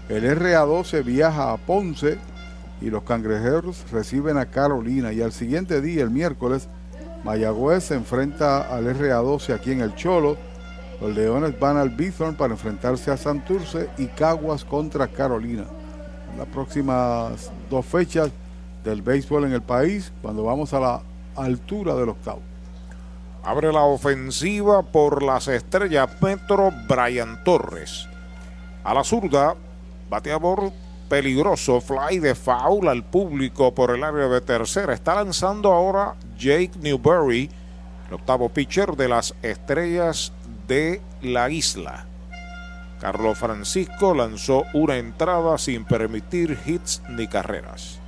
El 0.08 0.24
RA12 0.24 1.04
viaja 1.04 1.52
a 1.52 1.56
Ponce 1.56 2.18
y 2.80 2.90
los 2.90 3.02
cangrejeros 3.02 3.84
reciben 3.90 4.38
a 4.38 4.46
Carolina 4.46 5.12
y 5.12 5.20
al 5.20 5.32
siguiente 5.32 5.80
día, 5.80 6.02
el 6.02 6.10
miércoles, 6.10 6.68
Mayagüez 7.24 7.84
se 7.84 7.94
enfrenta 7.94 8.74
al 8.74 8.86
RA12 8.86 9.54
aquí 9.54 9.72
en 9.72 9.80
el 9.80 9.94
Cholo. 9.94 10.36
Los 11.00 11.14
Leones 11.14 11.58
van 11.58 11.76
al 11.76 11.90
Bithorn 11.90 12.36
para 12.36 12.52
enfrentarse 12.52 13.10
a 13.10 13.16
Santurce 13.16 13.88
y 13.98 14.06
Caguas 14.06 14.64
contra 14.64 15.08
Carolina. 15.08 15.64
las 16.38 16.46
próximas 16.48 17.50
dos 17.70 17.86
fechas 17.86 18.30
del 18.84 19.02
béisbol 19.02 19.44
en 19.44 19.52
el 19.52 19.62
país 19.62 20.12
cuando 20.22 20.44
vamos 20.44 20.72
a 20.74 20.80
la 20.80 21.02
altura 21.36 21.94
del 21.94 22.10
octavo. 22.10 22.40
Abre 23.42 23.72
la 23.72 23.82
ofensiva 23.82 24.82
por 24.82 25.22
las 25.22 25.48
estrellas 25.48 26.10
Metro 26.22 26.72
Brian 26.88 27.42
Torres. 27.44 28.08
A 28.84 28.94
la 28.94 29.04
zurda, 29.04 29.54
bateador 30.08 30.72
peligroso, 31.08 31.80
fly 31.80 32.18
de 32.18 32.34
foul 32.34 32.88
al 32.88 33.04
público 33.04 33.74
por 33.74 33.90
el 33.90 34.04
área 34.04 34.28
de 34.28 34.40
tercera. 34.40 34.94
Está 34.94 35.14
lanzando 35.14 35.72
ahora 35.72 36.14
Jake 36.38 36.72
Newberry, 36.80 37.50
el 38.08 38.14
octavo 38.14 38.48
pitcher 38.48 38.96
de 38.96 39.08
las 39.08 39.34
estrellas 39.42 40.32
de 40.66 41.02
la 41.22 41.50
isla. 41.50 42.06
Carlos 43.00 43.36
Francisco 43.36 44.14
lanzó 44.14 44.64
una 44.72 44.96
entrada 44.96 45.58
sin 45.58 45.84
permitir 45.84 46.58
hits 46.64 47.02
ni 47.10 47.26
carreras. 47.28 48.00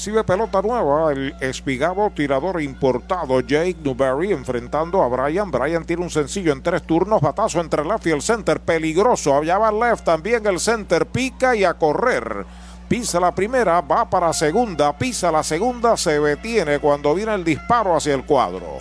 Recibe 0.00 0.24
pelota 0.24 0.62
nueva 0.62 1.12
el 1.12 1.34
espigado 1.40 2.08
tirador 2.08 2.62
importado 2.62 3.40
Jake 3.40 3.76
Newberry 3.84 4.32
enfrentando 4.32 5.02
a 5.02 5.08
Brian. 5.08 5.50
Brian 5.50 5.84
tiene 5.84 6.02
un 6.02 6.08
sencillo 6.08 6.54
en 6.54 6.62
tres 6.62 6.84
turnos, 6.84 7.20
batazo 7.20 7.60
entre 7.60 7.84
left 7.84 8.06
y 8.06 8.10
el 8.10 8.22
center, 8.22 8.60
peligroso. 8.60 9.36
Allá 9.36 9.70
left, 9.70 10.02
también 10.02 10.46
el 10.46 10.58
center 10.58 11.04
pica 11.04 11.54
y 11.54 11.64
a 11.64 11.74
correr. 11.74 12.46
Pisa 12.88 13.20
la 13.20 13.34
primera, 13.34 13.82
va 13.82 14.08
para 14.08 14.32
segunda, 14.32 14.96
pisa 14.96 15.30
la 15.30 15.42
segunda, 15.42 15.98
se 15.98 16.18
detiene 16.18 16.78
cuando 16.78 17.14
viene 17.14 17.34
el 17.34 17.44
disparo 17.44 17.94
hacia 17.94 18.14
el 18.14 18.24
cuadro. 18.24 18.78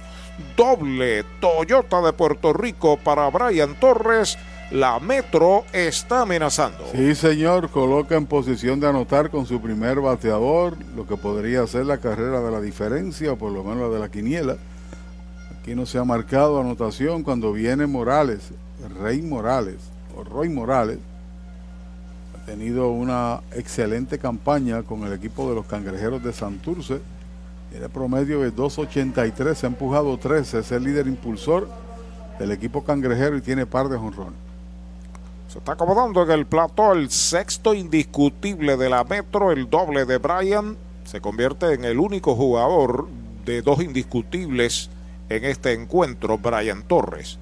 Doble 0.56 1.26
Toyota 1.42 2.02
de 2.02 2.14
Puerto 2.14 2.54
Rico 2.54 2.96
para 2.96 3.30
Brian 3.30 3.78
Torres 3.78 4.38
la 4.72 5.00
Metro 5.00 5.66
está 5.74 6.22
amenazando. 6.22 6.86
Sí, 6.92 7.16
señor, 7.16 7.70
coloca 7.70 8.16
en 8.16 8.28
posición 8.28 8.80
de 8.80 8.88
anotar 8.88 9.32
con 9.32 9.46
su 9.46 9.60
primer 9.60 10.00
bateador 10.00 10.78
lo 10.96 11.08
que 11.08 11.18
podría 11.18 11.66
ser 11.66 11.88
la 11.88 11.98
carrera 11.98 12.42
de 12.42 12.52
la 12.52 12.62
diferencia 12.62 13.34
o 13.34 13.36
por 13.36 13.52
lo 13.52 13.64
menos 13.64 13.90
la 13.90 13.96
de 13.96 14.00
la 14.00 14.10
quiniela. 14.10 14.58
Aquí 15.60 15.74
no 15.74 15.86
se 15.86 15.98
ha 15.98 16.04
marcado 16.04 16.60
anotación 16.60 17.24
cuando 17.24 17.52
viene 17.52 17.88
Morales, 17.88 18.52
Rey 19.02 19.22
Morales 19.22 19.78
o 20.16 20.24
Roy 20.24 20.50
Morales. 20.50 21.00
Ha 22.36 22.46
tenido 22.46 22.90
una 22.90 23.42
excelente 23.54 24.20
campaña 24.20 24.84
con 24.84 25.04
el 25.04 25.14
equipo 25.14 25.50
de 25.50 25.56
los 25.56 25.66
Cangrejeros 25.66 26.24
de 26.24 26.32
Santurce. 26.32 27.02
Tiene 27.72 27.90
promedio 27.90 28.42
de 28.42 28.54
2.83, 28.54 29.54
se 29.56 29.66
ha 29.66 29.70
empujado 29.70 30.18
13, 30.18 30.60
es 30.60 30.72
el 30.72 30.84
líder 30.84 31.08
impulsor 31.08 31.70
del 32.40 32.52
equipo 32.52 32.84
cangrejero 32.84 33.38
y 33.38 33.42
tiene 33.42 33.66
par 33.66 33.90
de 33.90 33.98
jonrones. 33.98 34.49
Se 35.50 35.58
está 35.58 35.72
acomodando 35.72 36.22
en 36.22 36.30
el 36.30 36.46
plató 36.46 36.94
el 36.94 37.10
sexto 37.10 37.74
indiscutible 37.74 38.78
de 38.78 38.88
la 38.88 39.04
Metro, 39.04 39.52
el 39.52 39.68
doble 39.68 40.06
de 40.06 40.20
Brian. 40.20 40.78
Se 41.06 41.22
convierte 41.22 41.74
en 41.74 41.86
el 41.86 41.98
único 42.00 42.36
jugador 42.36 43.08
de 43.46 43.64
dos 43.64 43.82
indiscutibles 43.82 44.92
en 45.28 45.46
este 45.46 45.74
encuentro, 45.74 46.38
Brian 46.38 46.84
Torres. 46.84 47.40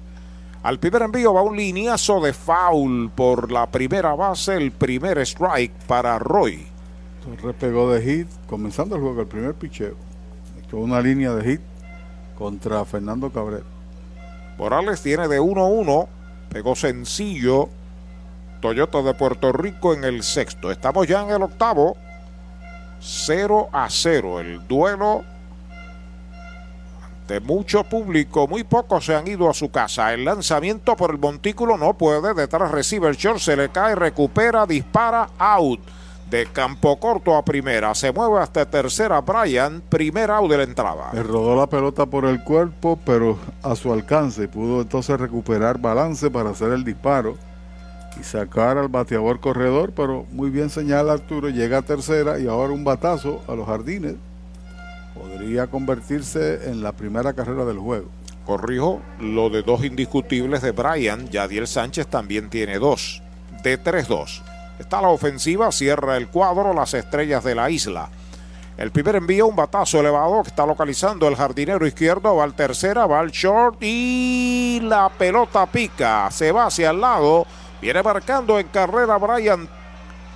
Al 0.62 0.78
primer 0.78 1.02
envío 1.02 1.34
va 1.34 1.42
un 1.42 1.58
lineazo 1.58 2.22
de 2.22 2.32
foul 2.32 3.10
por 3.10 3.52
la 3.52 3.70
primera 3.70 4.14
base, 4.14 4.56
el 4.56 4.72
primer 4.72 5.18
strike 5.18 5.74
para 5.86 6.18
Roy. 6.18 6.66
Torres 7.22 7.56
pegó 7.60 7.92
de 7.92 8.00
hit, 8.00 8.28
comenzando 8.48 8.96
el 8.96 9.02
juego, 9.02 9.20
el 9.20 9.28
primer 9.28 9.52
picheo. 9.52 9.96
Con 10.70 10.80
una 10.80 11.02
línea 11.02 11.34
de 11.34 11.44
hit 11.44 11.60
contra 12.38 12.86
Fernando 12.86 13.30
Cabrera. 13.30 13.66
Morales 14.56 15.02
tiene 15.02 15.28
de 15.28 15.42
1-1, 15.42 16.08
pegó 16.48 16.74
sencillo 16.74 17.68
Toyota 18.60 19.02
de 19.02 19.14
Puerto 19.14 19.52
Rico 19.52 19.94
en 19.94 20.04
el 20.04 20.22
sexto. 20.22 20.70
Estamos 20.70 21.06
ya 21.06 21.22
en 21.22 21.30
el 21.30 21.42
octavo. 21.42 21.96
0 23.00 23.68
a 23.72 23.88
0. 23.88 24.40
El 24.40 24.66
duelo 24.66 25.24
ante 27.04 27.40
mucho 27.40 27.84
público. 27.84 28.48
Muy 28.48 28.64
pocos 28.64 29.04
se 29.04 29.14
han 29.14 29.28
ido 29.28 29.48
a 29.48 29.54
su 29.54 29.70
casa. 29.70 30.12
El 30.12 30.24
lanzamiento 30.24 30.96
por 30.96 31.12
el 31.12 31.18
montículo 31.18 31.76
no 31.76 31.94
puede. 31.94 32.34
Detrás 32.34 32.70
receiver 32.70 33.14
short. 33.14 33.38
Se 33.38 33.56
le 33.56 33.68
cae, 33.68 33.94
recupera, 33.94 34.66
dispara, 34.66 35.28
out. 35.38 35.80
De 36.28 36.46
campo 36.46 36.98
corto 36.98 37.36
a 37.36 37.44
primera. 37.44 37.94
Se 37.94 38.12
mueve 38.12 38.40
hasta 38.40 38.66
tercera 38.66 39.20
Brian. 39.20 39.80
Primera 39.88 40.36
out 40.36 40.50
de 40.50 40.56
la 40.58 40.62
entrada. 40.64 41.10
Le 41.12 41.22
rodó 41.22 41.56
la 41.56 41.68
pelota 41.68 42.04
por 42.04 42.26
el 42.26 42.42
cuerpo, 42.42 42.98
pero 43.06 43.38
a 43.62 43.74
su 43.76 43.92
alcance. 43.92 44.48
Pudo 44.48 44.82
entonces 44.82 45.18
recuperar 45.18 45.78
balance 45.78 46.30
para 46.30 46.50
hacer 46.50 46.72
el 46.72 46.84
disparo 46.84 47.36
y 48.18 48.22
sacar 48.24 48.78
al 48.78 48.88
bateador 48.88 49.40
corredor, 49.40 49.92
pero 49.94 50.26
muy 50.30 50.50
bien 50.50 50.70
señala 50.70 51.12
Arturo, 51.12 51.48
llega 51.48 51.78
a 51.78 51.82
tercera 51.82 52.38
y 52.38 52.46
ahora 52.46 52.72
un 52.72 52.84
batazo 52.84 53.42
a 53.46 53.54
los 53.54 53.66
jardines. 53.66 54.16
Podría 55.14 55.66
convertirse 55.66 56.70
en 56.70 56.82
la 56.82 56.92
primera 56.92 57.32
carrera 57.32 57.64
del 57.64 57.78
juego. 57.78 58.08
Corrijo 58.44 59.00
lo 59.20 59.50
de 59.50 59.62
dos 59.62 59.84
indiscutibles 59.84 60.62
de 60.62 60.70
Brian. 60.70 61.28
Yadiel 61.28 61.66
Sánchez 61.66 62.06
también 62.06 62.48
tiene 62.48 62.78
dos. 62.78 63.22
De 63.62 63.82
3-2. 63.82 64.42
Está 64.78 65.02
la 65.02 65.08
ofensiva, 65.08 65.72
cierra 65.72 66.16
el 66.16 66.28
cuadro, 66.28 66.72
las 66.72 66.94
estrellas 66.94 67.42
de 67.42 67.54
la 67.54 67.68
isla. 67.68 68.08
El 68.78 68.92
primer 68.92 69.16
envío, 69.16 69.48
un 69.48 69.56
batazo 69.56 69.98
elevado 69.98 70.40
que 70.44 70.50
está 70.50 70.64
localizando 70.64 71.26
el 71.26 71.34
jardinero 71.34 71.84
izquierdo, 71.84 72.36
va 72.36 72.44
al 72.44 72.54
tercera, 72.54 73.06
va 73.06 73.18
al 73.18 73.32
short 73.32 73.78
y 73.82 74.78
la 74.84 75.08
pelota 75.08 75.66
pica, 75.66 76.30
se 76.30 76.52
va 76.52 76.66
hacia 76.66 76.90
el 76.90 77.00
lado, 77.00 77.44
viene 77.80 78.02
marcando 78.02 78.58
en 78.58 78.68
carrera 78.68 79.16
Brian 79.18 79.68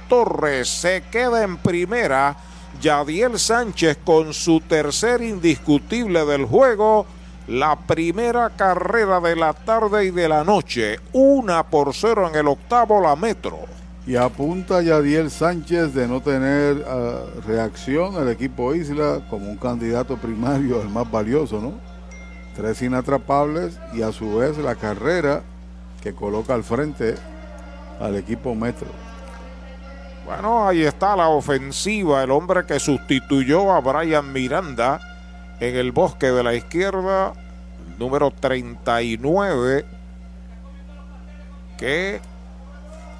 Torres, 0.08 0.68
se 0.68 1.02
queda 1.10 1.42
en 1.42 1.56
primera, 1.56 2.36
Yadiel 2.80 3.38
Sánchez 3.38 3.98
con 4.04 4.34
su 4.34 4.60
tercer 4.60 5.22
indiscutible 5.22 6.24
del 6.24 6.44
juego, 6.44 7.06
la 7.48 7.76
primera 7.76 8.50
carrera 8.50 9.20
de 9.20 9.36
la 9.36 9.52
tarde 9.52 10.04
y 10.06 10.10
de 10.10 10.28
la 10.28 10.44
noche, 10.44 10.98
una 11.12 11.64
por 11.64 11.94
cero 11.94 12.28
en 12.28 12.34
el 12.38 12.48
octavo 12.48 13.00
la 13.00 13.16
metro. 13.16 13.60
Y 14.06 14.16
apunta 14.16 14.82
Yadiel 14.82 15.30
Sánchez 15.30 15.94
de 15.94 16.08
no 16.08 16.20
tener 16.20 16.84
ah, 16.88 17.20
reacción. 17.46 18.16
Al 18.16 18.28
equipo 18.30 18.74
Isla 18.74 19.20
como 19.30 19.48
un 19.48 19.56
candidato 19.56 20.16
primario, 20.16 20.82
el 20.82 20.88
más 20.88 21.08
valioso, 21.08 21.60
¿no? 21.60 21.74
Tres 22.56 22.82
inatrapables 22.82 23.78
y 23.94 24.02
a 24.02 24.10
su 24.10 24.36
vez 24.36 24.58
la 24.58 24.74
carrera 24.74 25.42
que 26.02 26.14
coloca 26.14 26.52
al 26.52 26.64
frente 26.64 27.14
al 28.02 28.16
equipo 28.16 28.54
Metro. 28.54 28.88
Bueno, 30.26 30.66
ahí 30.66 30.82
está 30.82 31.16
la 31.16 31.28
ofensiva, 31.28 32.22
el 32.22 32.30
hombre 32.30 32.64
que 32.64 32.78
sustituyó 32.78 33.72
a 33.72 33.80
Brian 33.80 34.32
Miranda 34.32 35.00
en 35.60 35.76
el 35.76 35.92
bosque 35.92 36.30
de 36.30 36.42
la 36.42 36.54
izquierda, 36.54 37.32
número 37.98 38.30
39, 38.30 39.84
que 41.76 42.20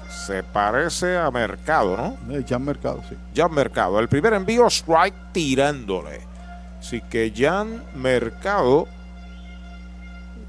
se 0.09 0.43
parece 0.43 1.17
a 1.17 1.29
Mercado, 1.31 1.97
¿no? 1.97 2.33
Eh, 2.33 2.45
Jan 2.47 2.63
Mercado, 2.63 3.01
sí. 3.09 3.17
Jan 3.35 3.53
Mercado. 3.53 3.99
El 3.99 4.07
primer 4.07 4.33
envío, 4.33 4.67
strike 4.67 5.33
tirándole. 5.33 6.21
Así 6.79 7.01
que 7.01 7.33
Jan 7.35 7.83
Mercado, 7.95 8.87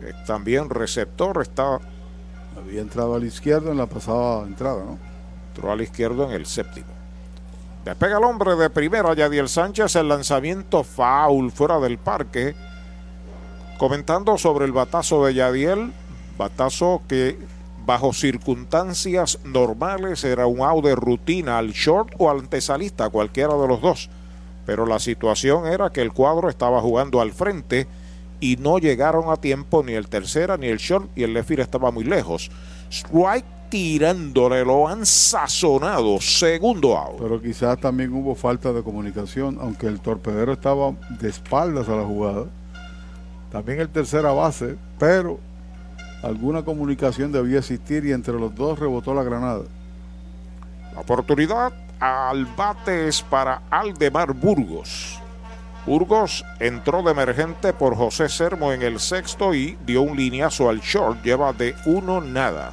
eh, 0.00 0.12
también 0.26 0.70
receptor, 0.70 1.42
está. 1.42 1.80
Había 2.56 2.80
entrado 2.80 3.14
a 3.14 3.18
la 3.18 3.26
izquierda 3.26 3.70
en 3.70 3.78
la 3.78 3.86
pasada 3.86 4.46
entrada, 4.46 4.84
¿no? 4.84 4.98
Entró 5.48 5.72
a 5.72 5.76
la 5.76 5.82
izquierda 5.82 6.26
en 6.26 6.32
el 6.32 6.46
séptimo. 6.46 6.86
Despega 7.84 8.18
el 8.18 8.24
hombre 8.24 8.56
de 8.56 8.70
primera, 8.70 9.14
Yadiel 9.14 9.48
Sánchez, 9.48 9.96
el 9.96 10.08
lanzamiento 10.08 10.84
foul 10.84 11.52
fuera 11.52 11.78
del 11.80 11.98
parque. 11.98 12.54
Comentando 13.78 14.38
sobre 14.38 14.64
el 14.64 14.72
batazo 14.72 15.26
de 15.26 15.34
Yadiel, 15.34 15.92
batazo 16.38 17.02
que 17.08 17.38
bajo 17.84 18.12
circunstancias 18.12 19.38
normales 19.44 20.24
era 20.24 20.46
un 20.46 20.60
out 20.62 20.84
de 20.84 20.94
rutina 20.94 21.58
al 21.58 21.72
short 21.72 22.14
o 22.18 22.30
al 22.30 22.40
antesalista, 22.40 23.10
cualquiera 23.10 23.54
de 23.54 23.68
los 23.68 23.82
dos. 23.82 24.08
Pero 24.64 24.86
la 24.86 24.98
situación 24.98 25.66
era 25.66 25.90
que 25.90 26.00
el 26.00 26.12
cuadro 26.12 26.48
estaba 26.48 26.80
jugando 26.80 27.20
al 27.20 27.32
frente 27.32 27.86
y 28.44 28.56
no 28.56 28.76
llegaron 28.76 29.30
a 29.30 29.38
tiempo 29.38 29.82
ni 29.82 29.94
el 29.94 30.06
tercera 30.06 30.58
ni 30.58 30.66
el 30.66 30.76
short 30.76 31.08
y 31.16 31.22
el 31.22 31.32
left 31.32 31.52
estaba 31.52 31.90
muy 31.90 32.04
lejos. 32.04 32.50
Strike 32.90 33.46
tirándole, 33.70 34.66
lo 34.66 34.86
han 34.86 35.06
sazonado, 35.06 36.20
segundo 36.20 36.94
out. 36.94 37.22
Pero 37.22 37.40
quizás 37.40 37.80
también 37.80 38.12
hubo 38.12 38.34
falta 38.34 38.74
de 38.74 38.82
comunicación, 38.82 39.56
aunque 39.62 39.86
el 39.86 39.98
torpedero 39.98 40.52
estaba 40.52 40.92
de 41.18 41.30
espaldas 41.30 41.88
a 41.88 41.96
la 41.96 42.04
jugada. 42.04 42.44
También 43.50 43.80
el 43.80 43.88
tercera 43.88 44.30
base, 44.32 44.76
pero 44.98 45.40
alguna 46.22 46.66
comunicación 46.66 47.32
debía 47.32 47.60
existir 47.60 48.04
y 48.04 48.12
entre 48.12 48.34
los 48.34 48.54
dos 48.54 48.78
rebotó 48.78 49.14
la 49.14 49.22
granada. 49.22 49.62
La 50.92 51.00
oportunidad 51.00 51.72
al 51.98 52.44
bate 52.44 53.08
es 53.08 53.22
para 53.22 53.62
Aldemar 53.70 54.34
Burgos. 54.34 55.23
Burgos 55.86 56.44
entró 56.60 57.02
de 57.02 57.10
emergente 57.10 57.74
por 57.74 57.94
José 57.94 58.28
Sermo 58.28 58.72
en 58.72 58.82
el 58.82 59.00
sexto 59.00 59.54
y 59.54 59.76
dio 59.84 60.02
un 60.02 60.16
lineazo 60.16 60.70
al 60.70 60.80
short. 60.80 61.22
Lleva 61.22 61.52
de 61.52 61.74
uno 61.84 62.22
nada. 62.22 62.72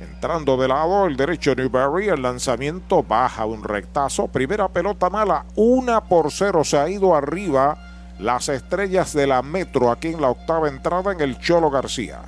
Entrando 0.00 0.56
de 0.56 0.68
lado 0.68 1.06
el 1.06 1.16
derecho 1.16 1.54
Newberry, 1.54 2.08
el 2.08 2.22
lanzamiento 2.22 3.02
baja 3.02 3.44
un 3.44 3.62
rectazo. 3.62 4.26
Primera 4.28 4.68
pelota 4.68 5.10
mala, 5.10 5.44
una 5.54 6.02
por 6.02 6.32
cero. 6.32 6.64
Se 6.64 6.78
ha 6.78 6.88
ido 6.88 7.14
arriba 7.14 7.76
las 8.18 8.48
estrellas 8.48 9.12
de 9.12 9.26
la 9.26 9.42
Metro 9.42 9.90
aquí 9.90 10.08
en 10.08 10.20
la 10.22 10.30
octava 10.30 10.68
entrada 10.68 11.12
en 11.12 11.20
el 11.20 11.38
Cholo 11.38 11.70
García. 11.70 12.22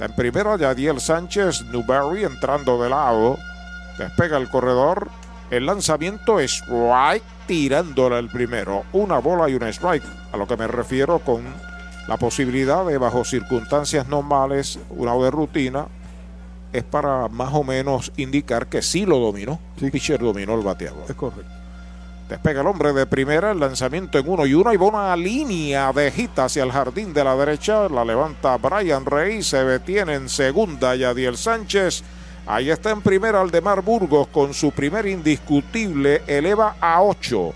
En 0.00 0.14
primera 0.14 0.56
Yadiel 0.56 1.00
Sánchez, 1.00 1.64
Newberry 1.66 2.24
entrando 2.24 2.82
de 2.82 2.88
lado. 2.88 3.36
Despega 3.98 4.36
el 4.38 4.48
corredor. 4.48 5.08
El 5.50 5.64
lanzamiento 5.64 6.40
es 6.40 6.62
strike 6.62 7.22
tirándole 7.46 8.18
el 8.18 8.28
primero. 8.28 8.84
Una 8.92 9.18
bola 9.18 9.48
y 9.48 9.54
un 9.54 9.62
strike. 9.64 10.04
A 10.32 10.36
lo 10.36 10.46
que 10.46 10.56
me 10.56 10.66
refiero 10.66 11.20
con 11.20 11.42
la 12.06 12.18
posibilidad 12.18 12.84
de 12.84 12.98
bajo 12.98 13.24
circunstancias 13.24 14.08
normales, 14.08 14.78
una 14.90 15.14
de 15.14 15.30
rutina, 15.30 15.86
es 16.72 16.84
para 16.84 17.28
más 17.28 17.54
o 17.54 17.64
menos 17.64 18.12
indicar 18.16 18.66
que 18.66 18.82
sí 18.82 19.06
lo 19.06 19.18
dominó. 19.18 19.58
Sí. 19.78 19.90
Pitcher 19.90 20.20
dominó 20.20 20.54
el 20.54 20.62
bateador. 20.62 21.04
Es 21.08 21.14
correcto. 21.14 21.50
Despega 22.28 22.60
el 22.60 22.66
hombre 22.66 22.92
de 22.92 23.06
primera, 23.06 23.52
el 23.52 23.60
lanzamiento 23.60 24.18
en 24.18 24.28
uno 24.28 24.44
y 24.44 24.52
uno 24.52 24.74
y 24.74 24.76
una 24.76 25.16
línea 25.16 25.90
de 25.94 26.10
gita 26.10 26.44
hacia 26.44 26.62
el 26.62 26.72
jardín 26.72 27.14
de 27.14 27.24
la 27.24 27.34
derecha. 27.34 27.88
La 27.88 28.04
levanta 28.04 28.58
Brian 28.58 29.06
Rey, 29.06 29.42
se 29.42 29.64
detiene 29.64 30.12
en 30.14 30.28
segunda 30.28 30.94
Yadiel 30.94 31.38
Sánchez. 31.38 32.04
Ahí 32.48 32.70
está 32.70 32.90
en 32.90 33.02
primera 33.02 33.42
Aldemar 33.42 33.82
Burgos 33.82 34.26
con 34.28 34.54
su 34.54 34.70
primer 34.72 35.06
indiscutible, 35.06 36.22
eleva 36.26 36.76
a 36.80 37.02
ocho 37.02 37.52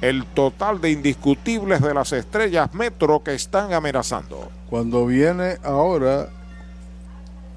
el 0.00 0.24
total 0.24 0.80
de 0.80 0.90
indiscutibles 0.90 1.82
de 1.82 1.92
las 1.92 2.10
estrellas 2.14 2.72
Metro 2.72 3.22
que 3.22 3.34
están 3.34 3.74
amenazando. 3.74 4.48
Cuando 4.70 5.04
viene 5.04 5.58
ahora 5.62 6.30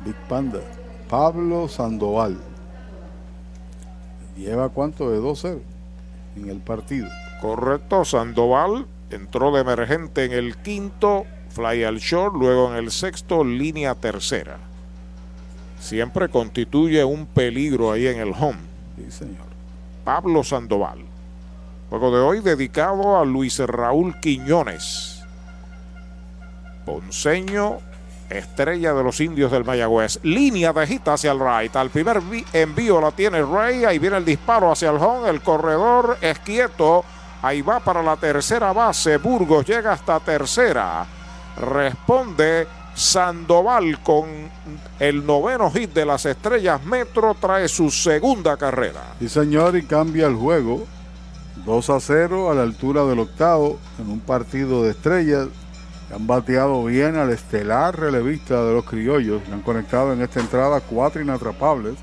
Big 0.04 0.16
Panda, 0.28 0.60
Pablo 1.10 1.70
Sandoval. 1.70 2.38
¿Lleva 4.36 4.68
cuánto 4.68 5.10
de 5.10 5.20
2-0? 5.20 5.62
en 6.36 6.50
el 6.50 6.58
partido. 6.58 7.08
Correcto, 7.40 8.04
Sandoval 8.04 8.88
entró 9.10 9.54
de 9.54 9.62
emergente 9.62 10.26
en 10.26 10.34
el 10.34 10.58
quinto, 10.58 11.26
fly 11.50 11.86
al 11.86 12.00
short, 12.00 12.36
luego 12.36 12.72
en 12.72 12.78
el 12.78 12.92
sexto, 12.92 13.46
línea 13.46 13.96
tercera. 13.96 14.58
Siempre 15.84 16.30
constituye 16.30 17.04
un 17.04 17.26
peligro 17.26 17.92
ahí 17.92 18.08
en 18.08 18.18
el 18.18 18.30
home. 18.30 18.60
Sí, 18.96 19.12
señor. 19.12 19.48
Pablo 20.06 20.42
Sandoval. 20.42 21.00
Juego 21.90 22.16
de 22.16 22.22
hoy 22.22 22.40
dedicado 22.40 23.20
a 23.20 23.26
Luis 23.26 23.60
Raúl 23.60 24.18
Quiñones. 24.22 25.22
Ponceño, 26.86 27.80
estrella 28.30 28.94
de 28.94 29.04
los 29.04 29.20
indios 29.20 29.52
del 29.52 29.66
Mayagüez. 29.66 30.22
Línea 30.24 30.72
de 30.72 30.88
gita 30.88 31.16
hacia 31.16 31.34
el 31.34 31.40
right. 31.42 31.76
Al 31.76 31.90
primer 31.90 32.22
envío 32.54 33.02
la 33.02 33.12
tiene 33.12 33.44
Rey. 33.44 33.84
Ahí 33.84 34.00
viene 34.00 34.16
el 34.16 34.26
disparo 34.26 34.72
hacia 34.72 34.90
el 34.90 34.96
home. 34.96 35.30
El 35.30 35.42
corredor 35.42 36.18
es 36.22 36.40
quieto. 36.40 37.04
Ahí 37.42 37.62
va 37.62 37.82
para 37.82 38.02
la 38.02 38.16
tercera 38.16 38.72
base. 38.72 39.18
Burgos 39.18 39.66
llega 39.66 39.92
hasta 39.92 40.22
tercera. 40.22 41.06
Responde 41.58 42.68
Sandoval 42.96 44.00
con 44.00 44.50
el 45.00 45.26
noveno 45.26 45.72
hit 45.72 45.94
de 45.94 46.06
las 46.06 46.26
estrellas 46.26 46.84
Metro. 46.86 47.36
Trae 47.40 47.68
su 47.68 47.90
segunda 47.92 48.58
carrera. 48.58 49.16
Sí, 49.20 49.30
señor, 49.30 49.76
y 49.76 49.84
cambia 49.84 50.28
el 50.28 50.36
juego. 50.36 50.86
2 51.66 51.90
a 51.90 52.00
0 52.00 52.52
a 52.52 52.56
la 52.56 52.64
altura 52.64 53.06
del 53.06 53.20
octavo 53.20 53.80
en 54.00 54.10
un 54.10 54.20
partido 54.20 54.84
de 54.84 54.92
estrellas 54.92 55.48
han 56.14 56.28
bateado 56.28 56.84
bien 56.84 57.16
al 57.16 57.32
estelar 57.32 58.00
relevista 58.00 58.64
de 58.64 58.74
los 58.74 58.86
criollos. 58.86 59.42
han 59.52 59.62
conectado 59.62 60.14
en 60.14 60.22
esta 60.22 60.40
entrada 60.40 60.80
cuatro 60.82 61.22
inatrapables, 61.22 61.96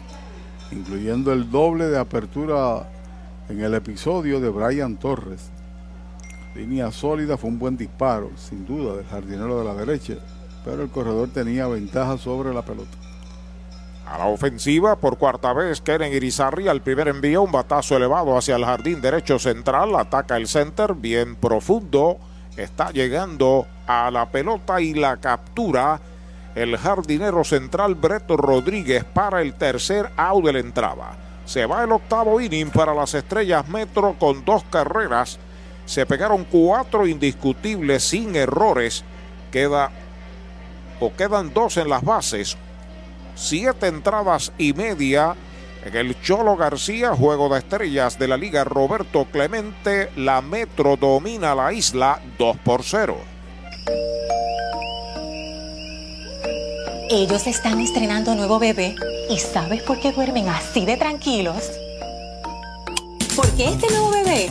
incluyendo 0.72 1.32
el 1.32 1.50
doble 1.50 1.86
de 1.86 1.98
apertura 1.98 2.88
en 3.48 3.60
el 3.60 3.74
episodio 3.74 4.40
de 4.40 4.48
Brian 4.48 4.96
Torres. 4.96 5.50
Línea 6.54 6.90
sólida, 6.90 7.36
fue 7.36 7.50
un 7.50 7.58
buen 7.58 7.76
disparo, 7.76 8.30
sin 8.36 8.66
duda, 8.66 8.96
del 8.96 9.06
jardinero 9.06 9.58
de 9.60 9.64
la 9.64 9.74
derecha, 9.74 10.14
pero 10.64 10.82
el 10.82 10.90
corredor 10.90 11.28
tenía 11.28 11.66
ventaja 11.66 12.18
sobre 12.18 12.52
la 12.52 12.62
pelota. 12.62 12.96
A 14.06 14.18
la 14.18 14.26
ofensiva, 14.26 14.96
por 14.96 15.18
cuarta 15.18 15.52
vez, 15.52 15.80
Keren 15.80 16.12
Irizarri 16.12 16.66
al 16.66 16.82
primer 16.82 17.08
envío, 17.08 17.42
un 17.42 17.52
batazo 17.52 17.96
elevado 17.96 18.36
hacia 18.36 18.56
el 18.56 18.64
jardín 18.64 19.00
derecho 19.00 19.38
central, 19.38 19.94
ataca 19.94 20.36
el 20.36 20.48
center, 20.48 20.94
bien 20.94 21.36
profundo, 21.36 22.18
está 22.56 22.90
llegando 22.90 23.66
a 23.86 24.10
la 24.10 24.28
pelota 24.30 24.80
y 24.80 24.94
la 24.94 25.18
captura 25.18 26.00
el 26.54 26.76
jardinero 26.76 27.44
central 27.44 27.94
Breto 27.94 28.36
Rodríguez 28.36 29.04
para 29.04 29.42
el 29.42 29.54
tercer 29.54 30.10
out 30.16 30.44
de 30.44 30.58
entrada. 30.58 31.16
Se 31.44 31.66
va 31.66 31.84
el 31.84 31.92
octavo 31.92 32.40
inning 32.40 32.70
para 32.70 32.94
las 32.94 33.14
estrellas 33.14 33.68
Metro 33.68 34.16
con 34.18 34.44
dos 34.44 34.64
carreras. 34.64 35.38
Se 35.86 36.06
pegaron 36.06 36.44
cuatro 36.44 37.06
indiscutibles 37.06 38.04
sin 38.04 38.36
errores. 38.36 39.04
Queda 39.50 39.90
quedan 41.08 41.52
dos 41.54 41.76
en 41.78 41.88
las 41.88 42.02
bases. 42.02 42.56
Siete 43.34 43.86
entradas 43.86 44.52
y 44.58 44.74
media 44.74 45.34
En 45.82 45.96
el 45.96 46.20
Cholo 46.20 46.56
García, 46.56 47.16
juego 47.16 47.48
de 47.48 47.60
estrellas 47.60 48.18
de 48.18 48.28
la 48.28 48.36
Liga 48.36 48.64
Roberto 48.64 49.24
Clemente, 49.32 50.10
la 50.14 50.42
Metro 50.42 50.96
domina 50.96 51.54
la 51.54 51.72
isla 51.72 52.20
2 52.38 52.56
por 52.58 52.82
0. 52.82 53.16
Ellos 57.08 57.46
están 57.46 57.80
estrenando 57.80 58.34
nuevo 58.34 58.58
bebé 58.58 58.94
y 59.30 59.38
¿sabes 59.38 59.82
por 59.82 59.98
qué 60.00 60.12
duermen 60.12 60.50
así 60.50 60.84
de 60.84 60.98
tranquilos? 60.98 61.70
Porque 63.34 63.68
este 63.68 63.88
nuevo 63.88 64.10
bebé 64.10 64.50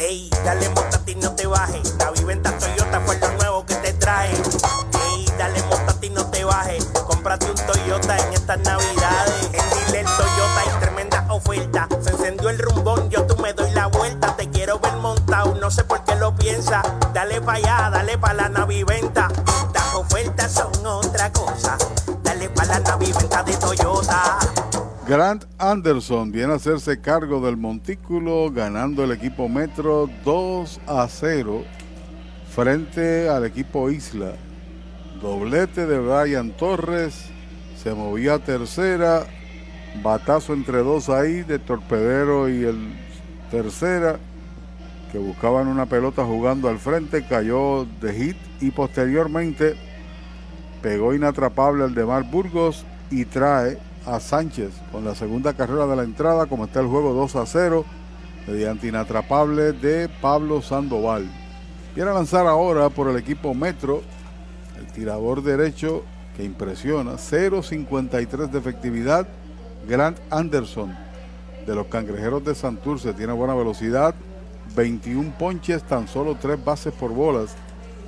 Ey, 0.00 0.30
dale 0.44 0.68
montate 0.68 1.10
y 1.10 1.14
no 1.16 1.32
te 1.32 1.48
bajes. 1.48 1.96
La 1.98 2.12
viventa 2.12 2.56
Toyota 2.56 3.00
fue 3.00 3.18
lo 3.18 3.32
nuevo 3.32 3.66
que 3.66 3.74
te 3.74 3.92
trae. 3.94 4.30
Ey, 4.30 5.26
dale 5.36 5.60
montate 5.64 6.06
y 6.06 6.10
no 6.10 6.24
te 6.30 6.44
bajes. 6.44 6.84
Cómprate 7.04 7.50
un 7.50 7.56
Toyota 7.56 8.16
en 8.16 8.32
estas 8.32 8.60
navidades. 8.60 9.50
En 9.52 9.86
Dile 9.86 10.04
Toyota 10.04 10.60
hay 10.60 10.80
tremenda 10.80 11.26
oferta. 11.30 11.88
Se 12.00 12.10
encendió 12.10 12.48
el 12.48 12.60
rumbón, 12.60 13.10
yo 13.10 13.26
tú 13.26 13.36
me 13.42 13.52
doy 13.52 13.72
la 13.72 13.88
vuelta. 13.88 14.36
Te 14.36 14.48
quiero 14.48 14.78
ver 14.78 14.94
montado, 14.94 15.56
no 15.56 15.68
sé 15.68 15.82
por 15.82 16.04
qué 16.04 16.14
lo 16.14 16.32
piensa. 16.36 16.80
Dale 17.12 17.40
pa' 17.40 17.54
allá, 17.54 17.90
dale 17.90 18.16
pa' 18.18 18.34
la 18.34 18.48
naviventa. 18.48 19.28
Grant 25.08 25.46
Anderson 25.56 26.30
viene 26.30 26.52
a 26.52 26.56
hacerse 26.56 27.00
cargo 27.00 27.40
del 27.40 27.56
montículo 27.56 28.50
ganando 28.50 29.04
el 29.04 29.12
equipo 29.12 29.48
Metro 29.48 30.06
2 30.22 30.80
a 30.86 31.08
0 31.08 31.64
frente 32.50 33.26
al 33.30 33.46
equipo 33.46 33.88
Isla. 33.88 34.34
Doblete 35.22 35.86
de 35.86 35.98
Brian 35.98 36.50
Torres, 36.50 37.30
se 37.82 37.94
movía 37.94 38.34
a 38.34 38.38
tercera, 38.40 39.24
batazo 40.02 40.52
entre 40.52 40.82
dos 40.82 41.08
ahí 41.08 41.42
de 41.42 41.58
Torpedero 41.58 42.50
y 42.50 42.64
el 42.64 42.92
tercera 43.50 44.18
que 45.10 45.16
buscaban 45.16 45.68
una 45.68 45.86
pelota 45.86 46.22
jugando 46.26 46.68
al 46.68 46.78
frente, 46.78 47.26
cayó 47.26 47.86
de 48.02 48.12
hit 48.12 48.36
y 48.60 48.72
posteriormente 48.72 49.74
pegó 50.82 51.14
inatrapable 51.14 51.84
al 51.84 51.94
de 51.94 52.04
Mar 52.04 52.24
Burgos 52.30 52.84
y 53.10 53.24
trae 53.24 53.87
a 54.08 54.20
Sánchez 54.20 54.70
con 54.90 55.04
la 55.04 55.14
segunda 55.14 55.52
carrera 55.54 55.86
de 55.86 55.96
la 55.96 56.02
entrada, 56.02 56.46
como 56.46 56.64
está 56.64 56.80
el 56.80 56.86
juego 56.86 57.12
2 57.12 57.36
a 57.36 57.46
0, 57.46 57.84
mediante 58.46 58.88
inatrapable 58.88 59.72
de 59.72 60.08
Pablo 60.08 60.62
Sandoval. 60.62 61.30
Viene 61.94 62.10
a 62.10 62.14
lanzar 62.14 62.46
ahora 62.46 62.88
por 62.88 63.08
el 63.08 63.16
equipo 63.16 63.54
Metro, 63.54 64.02
el 64.78 64.86
tirador 64.92 65.42
derecho 65.42 66.04
que 66.36 66.44
impresiona, 66.44 67.14
0.53 67.14 68.48
de 68.48 68.58
efectividad, 68.58 69.26
Grant 69.86 70.18
Anderson 70.30 70.96
de 71.66 71.74
los 71.74 71.86
Cangrejeros 71.88 72.44
de 72.44 72.54
Santurce, 72.54 73.12
tiene 73.12 73.32
buena 73.32 73.54
velocidad, 73.54 74.14
21 74.74 75.34
ponches, 75.38 75.82
tan 75.82 76.08
solo 76.08 76.36
3 76.40 76.64
bases 76.64 76.94
por 76.94 77.12
bolas 77.12 77.54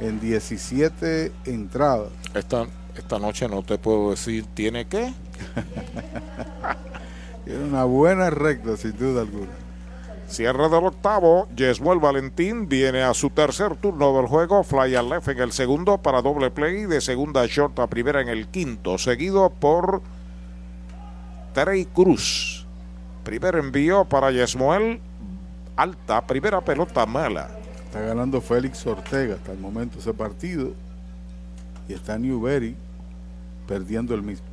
en 0.01 0.21
17 0.21 1.33
entradas. 1.45 2.09
Esta, 2.35 2.67
esta 2.97 3.19
noche 3.19 3.49
no 3.49 3.63
te 3.63 3.77
puedo 3.77 4.11
decir, 4.11 4.47
¿tiene 4.55 4.87
qué? 4.87 5.13
Tiene 7.45 7.65
una 7.65 7.85
buena 7.85 8.31
recta, 8.31 8.77
sin 8.77 8.97
duda 8.97 9.23
alguna. 9.23 9.71
Cierre 10.31 10.69
del 10.69 10.85
octavo, 10.85 11.49
Yesmuel 11.57 11.99
Valentín 11.99 12.69
viene 12.69 13.03
a 13.03 13.15
su 13.15 13.31
tercer 13.31 13.75
turno 13.75 14.17
del 14.17 14.27
juego, 14.27 14.63
fly 14.63 14.95
al 14.95 15.09
left 15.09 15.27
en 15.27 15.41
el 15.41 15.51
segundo 15.51 15.99
para 15.99 16.23
doble 16.23 16.53
play, 16.53 16.87
de 16.87 17.01
segunda 17.01 17.45
short 17.47 17.77
a 17.81 17.89
primera 17.89 18.21
en 18.21 18.29
el 18.29 18.47
quinto, 18.47 18.97
seguido 18.97 19.51
por 19.51 20.03
Trey 21.53 21.85
Cruz. 21.87 22.65
Primer 23.25 23.57
envío 23.57 24.05
para 24.05 24.31
Yesmuel, 24.31 25.01
alta, 25.75 26.25
primera 26.25 26.61
pelota 26.61 27.05
mala. 27.07 27.51
Está 27.87 28.01
ganando 28.01 28.41
Félix 28.41 28.87
Ortega 28.87 29.35
hasta 29.35 29.51
el 29.51 29.59
momento 29.59 29.99
ese 29.99 30.15
partido 30.15 30.75
y 31.89 31.93
está 31.93 32.17
Newberry 32.17 32.77
perdiendo 33.67 34.15
el 34.15 34.23
mismo. 34.23 34.47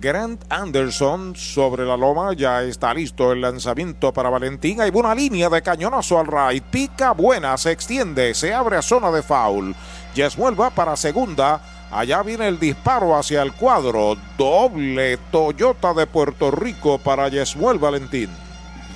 Grant 0.00 0.44
Anderson 0.48 1.34
sobre 1.34 1.84
la 1.84 1.96
loma. 1.96 2.32
Ya 2.32 2.62
está 2.62 2.94
listo 2.94 3.32
el 3.32 3.40
lanzamiento 3.40 4.12
para 4.12 4.30
Valentín. 4.30 4.80
Hay 4.80 4.90
una 4.94 5.14
línea 5.14 5.48
de 5.48 5.62
cañonazo 5.62 6.18
al 6.18 6.26
right. 6.26 6.62
Pica 6.62 7.12
buena, 7.12 7.56
se 7.56 7.72
extiende, 7.72 8.34
se 8.34 8.54
abre 8.54 8.76
a 8.76 8.82
zona 8.82 9.10
de 9.10 9.22
foul. 9.22 9.74
Yesmuel 10.14 10.60
va 10.60 10.70
para 10.70 10.96
segunda. 10.96 11.60
Allá 11.90 12.22
viene 12.22 12.46
el 12.46 12.60
disparo 12.60 13.16
hacia 13.16 13.42
el 13.42 13.52
cuadro. 13.52 14.16
Doble 14.36 15.16
Toyota 15.30 15.94
de 15.94 16.06
Puerto 16.06 16.50
Rico 16.50 16.98
para 16.98 17.28
Yesmuel 17.28 17.78
Valentín. 17.78 18.30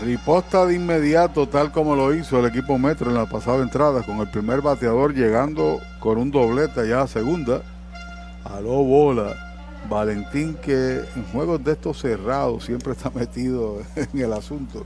Riposta 0.02 0.66
de 0.66 0.74
inmediato, 0.74 1.48
tal 1.48 1.70
como 1.70 1.94
lo 1.94 2.12
hizo 2.14 2.40
el 2.40 2.46
equipo 2.46 2.78
Metro 2.78 3.08
en 3.08 3.14
la 3.14 3.26
pasada 3.26 3.62
entrada, 3.62 4.02
con 4.02 4.18
el 4.18 4.28
primer 4.28 4.60
bateador 4.60 5.14
llegando 5.14 5.80
con 6.00 6.18
un 6.18 6.30
doblete 6.30 6.80
allá 6.80 7.02
a 7.02 7.06
segunda. 7.06 7.62
Aló 8.44 8.82
bola 8.82 9.51
Valentín 9.88 10.54
que 10.54 11.02
en 11.16 11.24
juegos 11.32 11.62
de 11.64 11.72
estos 11.72 12.00
cerrados 12.00 12.64
siempre 12.64 12.92
está 12.92 13.10
metido 13.10 13.82
en 13.96 14.20
el 14.20 14.32
asunto, 14.32 14.84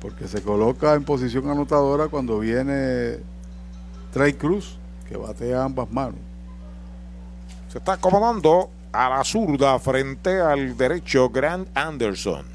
porque 0.00 0.28
se 0.28 0.42
coloca 0.42 0.94
en 0.94 1.04
posición 1.04 1.48
anotadora 1.50 2.08
cuando 2.08 2.38
viene 2.38 3.18
Trey 4.12 4.34
Cruz, 4.34 4.78
que 5.08 5.16
batea 5.16 5.64
ambas 5.64 5.90
manos. 5.90 6.20
Se 7.68 7.78
está 7.78 7.94
acomodando 7.94 8.70
a 8.92 9.10
la 9.10 9.24
zurda 9.24 9.78
frente 9.78 10.40
al 10.40 10.76
derecho 10.76 11.28
Grant 11.28 11.68
Anderson. 11.76 12.46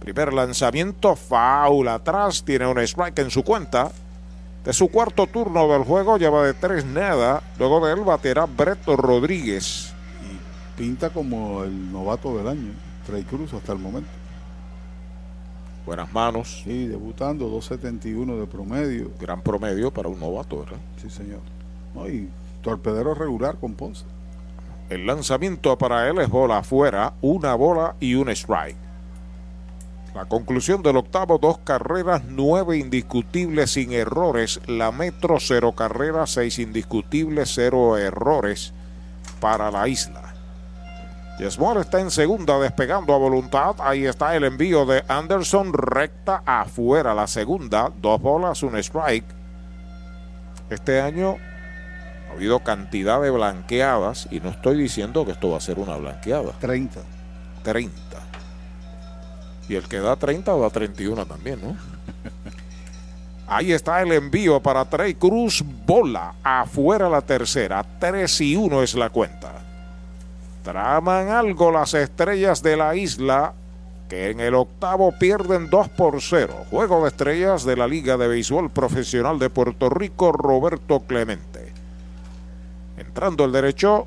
Primer 0.00 0.32
lanzamiento, 0.32 1.14
foul 1.14 1.86
atrás, 1.88 2.42
tiene 2.44 2.66
un 2.66 2.78
strike 2.78 3.18
en 3.20 3.30
su 3.30 3.44
cuenta. 3.44 3.92
De 4.64 4.72
su 4.72 4.88
cuarto 4.88 5.26
turno 5.26 5.68
del 5.68 5.84
juego 5.84 6.18
lleva 6.18 6.44
de 6.44 6.54
tres 6.54 6.84
nada. 6.84 7.42
Luego 7.58 7.86
de 7.86 7.92
él 7.92 8.00
baterá 8.00 8.46
Brett 8.46 8.84
Rodríguez 8.86 9.89
pinta 10.80 11.10
como 11.10 11.62
el 11.62 11.92
novato 11.92 12.34
del 12.38 12.48
año, 12.48 12.72
Trey 13.06 13.22
Cruz 13.24 13.52
hasta 13.52 13.74
el 13.74 13.78
momento. 13.78 14.08
Buenas 15.84 16.10
manos. 16.10 16.62
Sí, 16.64 16.86
debutando 16.86 17.50
2.71 17.50 18.40
de 18.40 18.46
promedio. 18.46 19.10
Gran 19.20 19.42
promedio 19.42 19.90
para 19.92 20.08
un 20.08 20.18
novato, 20.18 20.60
¿verdad? 20.60 20.78
Sí, 20.96 21.10
señor. 21.10 21.40
y 22.10 22.30
torpedero 22.62 23.12
regular 23.12 23.58
con 23.58 23.74
Ponce. 23.74 24.06
El 24.88 25.06
lanzamiento 25.06 25.76
para 25.76 26.08
él 26.08 26.18
es 26.18 26.30
bola 26.30 26.58
afuera, 26.58 27.12
una 27.20 27.54
bola 27.54 27.94
y 28.00 28.14
un 28.14 28.30
strike. 28.30 28.78
La 30.14 30.24
conclusión 30.24 30.82
del 30.82 30.96
octavo, 30.96 31.36
dos 31.36 31.58
carreras, 31.58 32.22
nueve 32.26 32.78
indiscutibles 32.78 33.72
sin 33.72 33.92
errores. 33.92 34.62
La 34.66 34.92
Metro, 34.92 35.36
cero 35.40 35.72
carreras, 35.72 36.30
seis 36.30 36.58
indiscutibles, 36.58 37.52
cero 37.54 37.98
errores 37.98 38.72
para 39.40 39.70
la 39.70 39.86
isla. 39.86 40.29
Yesmore 41.40 41.80
está 41.80 42.00
en 42.00 42.10
segunda 42.10 42.58
despegando 42.58 43.14
a 43.14 43.18
voluntad. 43.18 43.76
Ahí 43.78 44.04
está 44.04 44.36
el 44.36 44.44
envío 44.44 44.84
de 44.84 45.02
Anderson 45.08 45.72
recta 45.72 46.42
afuera. 46.44 47.14
La 47.14 47.26
segunda, 47.26 47.90
dos 47.96 48.20
bolas, 48.20 48.62
un 48.62 48.76
strike. 48.76 49.24
Este 50.68 51.00
año 51.00 51.36
ha 52.28 52.34
habido 52.34 52.60
cantidad 52.60 53.22
de 53.22 53.30
blanqueadas 53.30 54.28
y 54.30 54.40
no 54.40 54.50
estoy 54.50 54.76
diciendo 54.76 55.24
que 55.24 55.32
esto 55.32 55.48
va 55.48 55.56
a 55.56 55.60
ser 55.60 55.78
una 55.78 55.96
blanqueada. 55.96 56.52
30. 56.60 57.00
30. 57.62 57.98
Y 59.70 59.76
el 59.76 59.88
que 59.88 59.98
da 59.98 60.16
30 60.16 60.54
da 60.54 60.68
31 60.68 61.24
también, 61.24 61.58
¿no? 61.62 61.74
Ahí 63.46 63.72
está 63.72 64.02
el 64.02 64.12
envío 64.12 64.60
para 64.60 64.84
Trey 64.84 65.14
Cruz. 65.14 65.64
Bola 65.86 66.34
afuera 66.42 67.08
la 67.08 67.22
tercera. 67.22 67.82
3 67.98 68.40
y 68.42 68.56
1 68.56 68.82
es 68.82 68.94
la 68.94 69.08
cuenta. 69.08 69.69
Traman 70.70 71.30
algo 71.30 71.72
las 71.72 71.94
estrellas 71.94 72.62
de 72.62 72.76
la 72.76 72.94
isla 72.94 73.54
que 74.08 74.30
en 74.30 74.38
el 74.38 74.54
octavo 74.54 75.10
pierden 75.18 75.68
2 75.68 75.88
por 75.88 76.22
0. 76.22 76.66
Juego 76.70 77.02
de 77.02 77.08
estrellas 77.08 77.64
de 77.64 77.74
la 77.74 77.88
Liga 77.88 78.16
de 78.16 78.28
Béisbol 78.28 78.70
Profesional 78.70 79.40
de 79.40 79.50
Puerto 79.50 79.88
Rico, 79.88 80.30
Roberto 80.30 81.00
Clemente. 81.00 81.72
Entrando 82.96 83.44
el 83.46 83.50
derecho, 83.50 84.06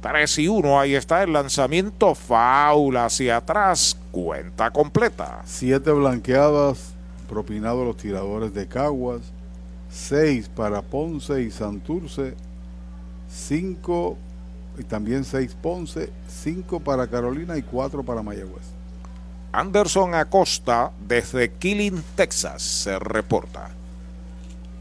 3 0.00 0.38
y 0.40 0.48
1. 0.48 0.80
Ahí 0.80 0.96
está 0.96 1.22
el 1.22 1.32
lanzamiento. 1.32 2.16
Faula 2.16 3.04
hacia 3.04 3.36
atrás. 3.36 3.96
Cuenta 4.10 4.72
completa. 4.72 5.42
Siete 5.44 5.92
blanqueadas, 5.92 6.94
propinados 7.28 7.86
los 7.86 7.96
tiradores 7.96 8.52
de 8.52 8.66
Caguas. 8.66 9.20
Seis 9.88 10.48
para 10.48 10.82
Ponce 10.82 11.42
y 11.42 11.52
Santurce. 11.52 12.34
Cinco 13.28 14.18
y 14.78 14.84
también 14.84 15.24
seis 15.24 15.56
Ponce. 15.60 16.12
Cinco 16.28 16.80
para 16.80 17.06
Carolina 17.06 17.56
y 17.56 17.62
cuatro 17.62 18.02
para 18.02 18.22
Mayagüez. 18.22 18.76
Anderson 19.56 20.14
Acosta 20.14 20.92
desde 21.00 21.50
Killing, 21.52 22.02
Texas, 22.14 22.62
se 22.62 22.98
reporta. 22.98 23.70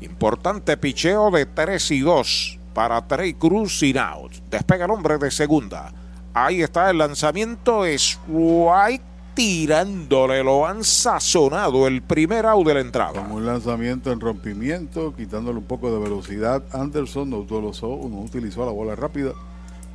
Importante 0.01 0.75
picheo 0.75 1.32
de 1.32 1.45
3 1.45 1.91
y 1.91 2.01
2 2.01 2.59
para 2.74 3.07
Trey 3.07 3.35
Cruz 3.35 3.80
sin 3.80 3.98
out. 3.98 4.33
Despega 4.51 4.83
el 4.83 4.91
hombre 4.91 5.17
de 5.17 5.32
segunda. 5.32 5.93
Ahí 6.33 6.61
está 6.61 6.90
el 6.90 6.98
lanzamiento. 6.98 7.85
Es 7.85 8.19
White 8.27 9.03
tirándole. 9.33 10.43
Lo 10.43 10.67
han 10.67 10.83
sazonado 10.83 11.88
el 11.88 12.01
primer 12.01 12.45
out 12.45 12.67
de 12.67 12.74
la 12.74 12.82
entrada. 12.82 13.14
Como 13.22 13.35
un 13.35 13.45
lanzamiento 13.45 14.11
en 14.11 14.19
rompimiento, 14.19 15.15
quitándole 15.15 15.59
un 15.59 15.65
poco 15.65 15.90
de 15.90 15.99
velocidad. 15.99 16.64
Anderson 16.74 17.30
no 17.30 17.38
utilizó, 17.38 17.88
no 17.88 18.19
utilizó 18.19 18.65
la 18.65 18.74
bola 18.74 18.95
rápida 18.95 19.32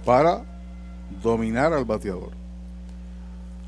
para 0.04 0.42
dominar 1.22 1.72
al 1.72 1.84
bateador. 1.84 2.30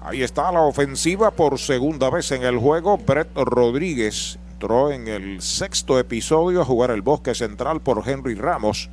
Ahí 0.00 0.22
está 0.22 0.50
la 0.50 0.62
ofensiva 0.62 1.30
por 1.30 1.58
segunda 1.58 2.10
vez 2.10 2.32
en 2.32 2.42
el 2.42 2.58
juego. 2.58 2.98
Brett 2.98 3.36
Rodríguez 3.36 4.38
entró 4.52 4.90
en 4.90 5.08
el 5.08 5.40
sexto 5.42 5.98
episodio 5.98 6.60
a 6.60 6.64
jugar 6.64 6.90
el 6.90 7.02
bosque 7.02 7.34
central 7.34 7.80
por 7.80 8.08
Henry 8.08 8.34
Ramos. 8.34 8.90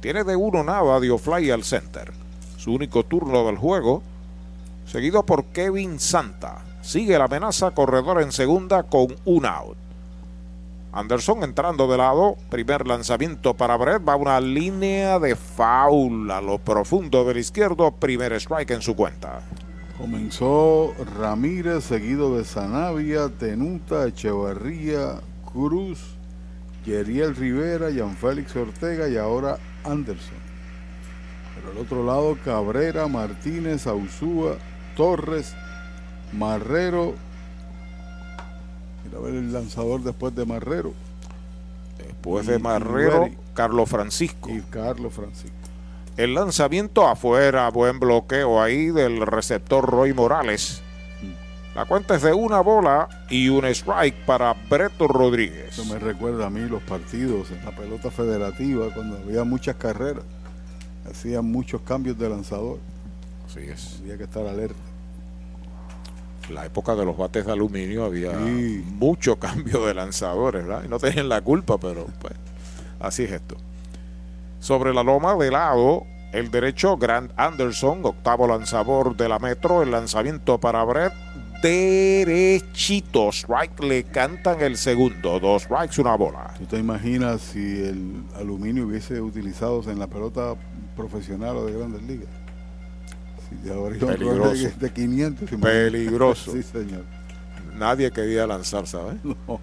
Tiene 0.00 0.24
de 0.24 0.36
uno 0.36 0.62
nada 0.62 1.00
dio 1.00 1.16
fly 1.16 1.50
al 1.50 1.64
center. 1.64 2.12
Su 2.58 2.72
único 2.72 3.04
turno 3.04 3.46
del 3.46 3.56
juego, 3.56 4.02
seguido 4.86 5.24
por 5.24 5.44
Kevin 5.46 5.98
Santa. 5.98 6.64
Sigue 6.82 7.18
la 7.18 7.24
amenaza 7.24 7.70
corredor 7.70 8.20
en 8.20 8.32
segunda 8.32 8.82
con 8.82 9.16
un 9.24 9.46
out. 9.46 9.83
Anderson 10.94 11.42
entrando 11.42 11.88
de 11.88 11.96
lado, 11.96 12.36
primer 12.50 12.86
lanzamiento 12.86 13.54
para 13.54 13.76
Brett, 13.76 14.08
va 14.08 14.14
una 14.14 14.40
línea 14.40 15.18
de 15.18 15.34
foul 15.34 16.30
a 16.30 16.40
lo 16.40 16.58
profundo 16.58 17.24
del 17.24 17.38
izquierdo, 17.38 17.90
primer 17.90 18.32
strike 18.34 18.70
en 18.70 18.80
su 18.80 18.94
cuenta. 18.94 19.40
Comenzó 19.98 20.94
Ramírez, 21.18 21.82
seguido 21.82 22.36
de 22.36 22.44
Sanavia, 22.44 23.28
Tenuta, 23.28 24.06
Echevarría, 24.06 25.20
Cruz, 25.52 26.16
Yeriel 26.86 27.34
Rivera, 27.34 27.88
Félix 28.20 28.54
Ortega 28.54 29.08
y 29.08 29.16
ahora 29.16 29.58
Anderson. 29.84 30.38
Pero 31.56 31.72
al 31.72 31.78
otro 31.78 32.04
lado, 32.04 32.38
Cabrera, 32.44 33.08
Martínez, 33.08 33.88
Ausúa, 33.88 34.58
Torres, 34.96 35.54
Marrero. 36.32 37.14
A 39.14 39.20
ver 39.20 39.34
el 39.34 39.52
lanzador 39.52 40.02
después 40.02 40.34
de 40.34 40.44
Marrero. 40.44 40.92
Después 41.98 42.46
de 42.46 42.58
Marrero, 42.58 43.28
Carlos 43.54 43.88
Francisco. 43.88 44.50
Y 44.50 44.60
Carlos 44.62 45.14
Francisco. 45.14 45.56
El 46.16 46.34
lanzamiento 46.34 47.06
afuera, 47.06 47.68
buen 47.70 47.98
bloqueo 47.98 48.62
ahí 48.62 48.86
del 48.86 49.26
receptor 49.26 49.88
Roy 49.88 50.12
Morales. 50.12 50.80
La 51.74 51.86
cuenta 51.86 52.14
es 52.14 52.22
de 52.22 52.32
una 52.32 52.60
bola 52.60 53.08
y 53.28 53.48
un 53.48 53.64
strike 53.64 54.24
para 54.24 54.54
Breto 54.70 55.08
Rodríguez. 55.08 55.76
Eso 55.76 55.84
me 55.86 55.98
recuerda 55.98 56.46
a 56.46 56.50
mí 56.50 56.60
los 56.68 56.80
partidos 56.82 57.50
en 57.50 57.64
la 57.64 57.72
pelota 57.72 58.12
federativa 58.12 58.94
cuando 58.94 59.16
había 59.18 59.42
muchas 59.42 59.74
carreras. 59.74 60.22
Hacían 61.10 61.44
muchos 61.44 61.80
cambios 61.82 62.16
de 62.16 62.28
lanzador. 62.28 62.78
Así 63.46 63.60
es. 63.60 63.98
Había 64.00 64.16
que 64.16 64.24
estar 64.24 64.46
alerta. 64.46 64.93
La 66.50 66.66
época 66.66 66.94
de 66.94 67.04
los 67.04 67.16
bates 67.16 67.46
de 67.46 67.52
aluminio 67.52 68.04
había 68.04 68.32
mucho 68.32 69.36
cambio 69.38 69.86
de 69.86 69.94
lanzadores, 69.94 70.66
¿verdad? 70.66 70.84
Y 70.84 70.88
no 70.88 70.98
tenían 70.98 71.28
la 71.28 71.40
culpa, 71.40 71.78
pero 71.78 72.06
pues 72.20 72.34
así 73.00 73.24
es 73.24 73.32
esto. 73.32 73.56
Sobre 74.60 74.94
la 74.94 75.02
loma 75.02 75.34
de 75.36 75.50
lado, 75.50 76.04
el 76.32 76.50
derecho 76.50 76.96
Grant 76.96 77.30
Anderson, 77.36 78.00
octavo 78.02 78.46
lanzador 78.46 79.16
de 79.16 79.28
la 79.28 79.38
Metro, 79.38 79.82
el 79.82 79.90
lanzamiento 79.90 80.58
para 80.58 80.82
Brett, 80.84 81.12
derechito, 81.62 83.30
strike, 83.30 83.82
le 83.82 84.04
cantan 84.04 84.60
el 84.60 84.76
segundo, 84.76 85.40
dos 85.40 85.62
strikes, 85.62 86.00
una 86.00 86.16
bola. 86.16 86.52
¿Tú 86.58 86.66
te 86.66 86.78
imaginas 86.78 87.40
si 87.40 87.58
el 87.58 88.22
aluminio 88.36 88.86
hubiese 88.86 89.20
utilizado 89.20 89.82
en 89.90 89.98
la 89.98 90.06
pelota 90.06 90.56
profesional 90.96 91.56
o 91.56 91.66
de 91.66 91.72
grandes 91.72 92.02
ligas? 92.02 92.43
Si 93.62 94.04
Peligroso. 94.04 94.68
De, 94.78 94.92
500. 94.92 95.50
Peligroso. 95.60 96.52
sí, 96.52 96.62
señor. 96.62 97.04
Nadie 97.76 98.10
quería 98.10 98.46
lanzar, 98.46 98.86
¿sabes? 98.86 99.16
No. 99.24 99.60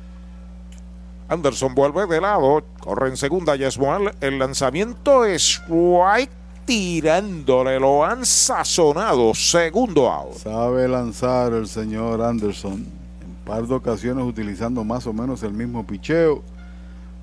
Anderson 1.27 1.73
vuelve 1.73 2.07
de 2.07 2.19
lado, 2.19 2.61
corre 2.81 3.07
en 3.07 3.15
segunda 3.15 3.55
Yesmuel. 3.55 4.11
El 4.19 4.37
lanzamiento 4.37 5.23
es 5.23 5.61
White 5.69 6.33
tirándole, 6.65 7.79
lo 7.79 8.03
han 8.03 8.25
sazonado. 8.25 9.33
Segundo 9.33 10.11
out. 10.11 10.33
Sabe 10.33 10.89
lanzar 10.89 11.53
el 11.53 11.67
señor 11.67 12.21
Anderson 12.21 12.73
en 12.73 13.35
par 13.45 13.65
de 13.65 13.73
ocasiones 13.73 14.25
utilizando 14.25 14.83
más 14.83 15.07
o 15.07 15.13
menos 15.13 15.41
el 15.43 15.53
mismo 15.53 15.87
picheo. 15.87 16.43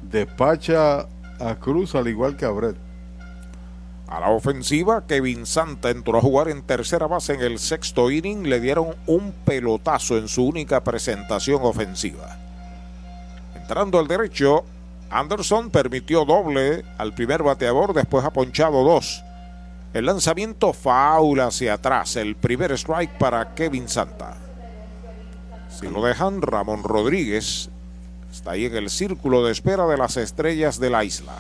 Despacha 0.02 1.06
a 1.38 1.54
Cruz 1.60 1.94
al 1.94 2.08
igual 2.08 2.36
que 2.36 2.46
a 2.46 2.50
Brett. 2.50 2.87
A 4.08 4.20
la 4.20 4.30
ofensiva, 4.30 5.06
Kevin 5.06 5.44
Santa 5.44 5.90
entró 5.90 6.16
a 6.16 6.22
jugar 6.22 6.48
en 6.48 6.62
tercera 6.62 7.06
base 7.06 7.34
en 7.34 7.42
el 7.42 7.58
sexto 7.58 8.10
inning. 8.10 8.48
Le 8.48 8.58
dieron 8.58 8.94
un 9.06 9.32
pelotazo 9.44 10.16
en 10.16 10.28
su 10.28 10.46
única 10.46 10.82
presentación 10.82 11.60
ofensiva. 11.62 12.38
Entrando 13.54 13.98
al 13.98 14.08
derecho, 14.08 14.64
Anderson 15.10 15.70
permitió 15.70 16.24
doble 16.24 16.86
al 16.96 17.12
primer 17.12 17.42
bateador, 17.42 17.92
después 17.92 18.24
ha 18.24 18.32
ponchado 18.32 18.82
dos. 18.82 19.22
El 19.92 20.06
lanzamiento 20.06 20.72
faula 20.72 21.48
hacia 21.48 21.74
atrás, 21.74 22.16
el 22.16 22.34
primer 22.34 22.72
strike 22.72 23.18
para 23.18 23.54
Kevin 23.54 23.88
Santa. 23.88 24.36
Si 25.70 25.86
lo 25.86 26.02
dejan, 26.02 26.40
Ramón 26.40 26.82
Rodríguez 26.82 27.68
está 28.32 28.52
ahí 28.52 28.64
en 28.64 28.76
el 28.76 28.88
círculo 28.88 29.44
de 29.44 29.52
espera 29.52 29.86
de 29.86 29.98
las 29.98 30.16
estrellas 30.16 30.80
de 30.80 30.90
la 30.90 31.04
isla. 31.04 31.34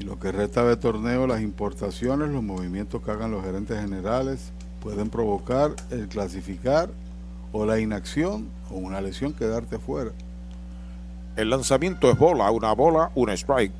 Y 0.00 0.04
lo 0.04 0.18
que 0.18 0.32
resta 0.32 0.64
de 0.64 0.76
torneo, 0.76 1.26
las 1.26 1.42
importaciones, 1.42 2.30
los 2.30 2.42
movimientos 2.42 3.02
que 3.02 3.10
hagan 3.10 3.30
los 3.30 3.44
gerentes 3.44 3.78
generales 3.78 4.50
pueden 4.80 5.10
provocar 5.10 5.72
el 5.90 6.08
clasificar 6.08 6.88
o 7.52 7.66
la 7.66 7.78
inacción 7.80 8.48
o 8.70 8.76
una 8.76 9.02
lesión 9.02 9.34
quedarte 9.34 9.78
fuera. 9.78 10.12
El 11.36 11.50
lanzamiento 11.50 12.10
es 12.10 12.18
bola, 12.18 12.50
una 12.50 12.72
bola, 12.72 13.10
un 13.14 13.28
strike. 13.28 13.72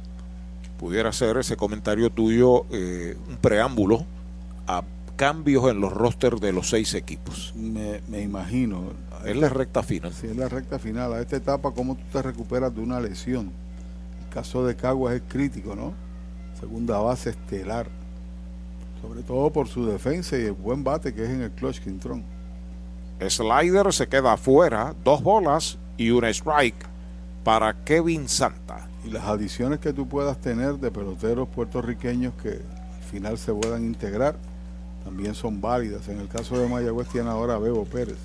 Pudiera 0.78 1.10
ser 1.12 1.38
ese 1.38 1.56
comentario 1.56 2.10
tuyo 2.10 2.66
eh, 2.70 3.16
un 3.28 3.38
preámbulo 3.38 4.04
a 4.66 4.84
cambios 5.16 5.70
en 5.70 5.80
los 5.80 5.92
rosters 5.92 6.40
de 6.40 6.52
los 6.52 6.68
seis 6.68 6.92
equipos. 6.92 7.54
Me, 7.56 8.00
imagino. 8.20 8.92
Es 9.24 9.36
la 9.36 9.48
recta 9.48 9.82
final. 9.82 10.12
Sí, 10.12 10.26
es 10.26 10.36
la 10.36 10.48
recta 10.48 10.78
final. 10.78 11.14
A 11.14 11.20
esta 11.20 11.36
etapa, 11.36 11.72
¿cómo 11.72 11.96
tú 11.96 12.02
te 12.12 12.22
recuperas 12.22 12.74
de 12.74 12.80
una 12.82 13.00
lesión? 13.00 13.50
El 14.22 14.28
caso 14.34 14.66
de 14.66 14.76
Caguas 14.76 15.14
es 15.14 15.22
crítico, 15.26 15.74
¿no? 15.74 15.94
Segunda 16.60 16.98
base 16.98 17.30
estelar. 17.30 17.88
Sobre 19.00 19.22
todo 19.22 19.50
por 19.50 19.66
su 19.66 19.86
defensa 19.86 20.38
y 20.38 20.42
el 20.42 20.52
buen 20.52 20.84
bate 20.84 21.14
que 21.14 21.24
es 21.24 21.30
en 21.30 21.40
el 21.40 21.50
clutch 21.50 21.80
Quintrón. 21.80 22.22
Slider 23.26 23.92
se 23.92 24.06
queda 24.06 24.34
afuera, 24.34 24.94
dos 25.02 25.22
bolas 25.22 25.78
y 25.96 26.10
un 26.10 26.24
strike 26.24 26.86
para 27.44 27.74
Kevin 27.84 28.28
Santa. 28.28 28.88
Y 29.04 29.10
las 29.10 29.24
adiciones 29.24 29.78
que 29.78 29.92
tú 29.92 30.06
puedas 30.06 30.38
tener 30.38 30.74
de 30.74 30.90
peloteros 30.90 31.48
puertorriqueños 31.48 32.34
que 32.42 32.50
al 32.50 33.02
final 33.10 33.38
se 33.38 33.52
puedan 33.52 33.84
integrar 33.84 34.36
también 35.04 35.34
son 35.34 35.60
válidas. 35.60 36.08
En 36.08 36.20
el 36.20 36.28
caso 36.28 36.58
de 36.58 36.68
Mayagüez 36.68 37.08
tiene 37.08 37.30
ahora 37.30 37.54
a 37.54 37.58
Bebo 37.58 37.84
Pérez, 37.86 38.18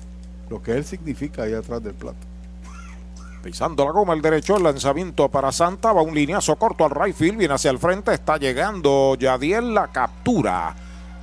lo 0.50 0.62
que 0.62 0.72
él 0.72 0.84
significa 0.84 1.44
ahí 1.44 1.54
atrás 1.54 1.82
del 1.82 1.94
plato. 1.94 2.18
Pisando 3.46 3.84
la 3.84 3.92
goma 3.92 4.12
el 4.12 4.22
derecho, 4.22 4.56
el 4.56 4.64
lanzamiento 4.64 5.28
para 5.28 5.52
Santa, 5.52 5.92
va 5.92 6.02
un 6.02 6.16
lineazo 6.16 6.56
corto 6.56 6.84
al 6.84 6.90
right 6.90 7.14
field, 7.14 7.38
viene 7.38 7.54
hacia 7.54 7.70
el 7.70 7.78
frente, 7.78 8.12
está 8.12 8.38
llegando 8.38 9.14
Yadiel 9.14 9.72
la 9.72 9.86
captura 9.86 10.74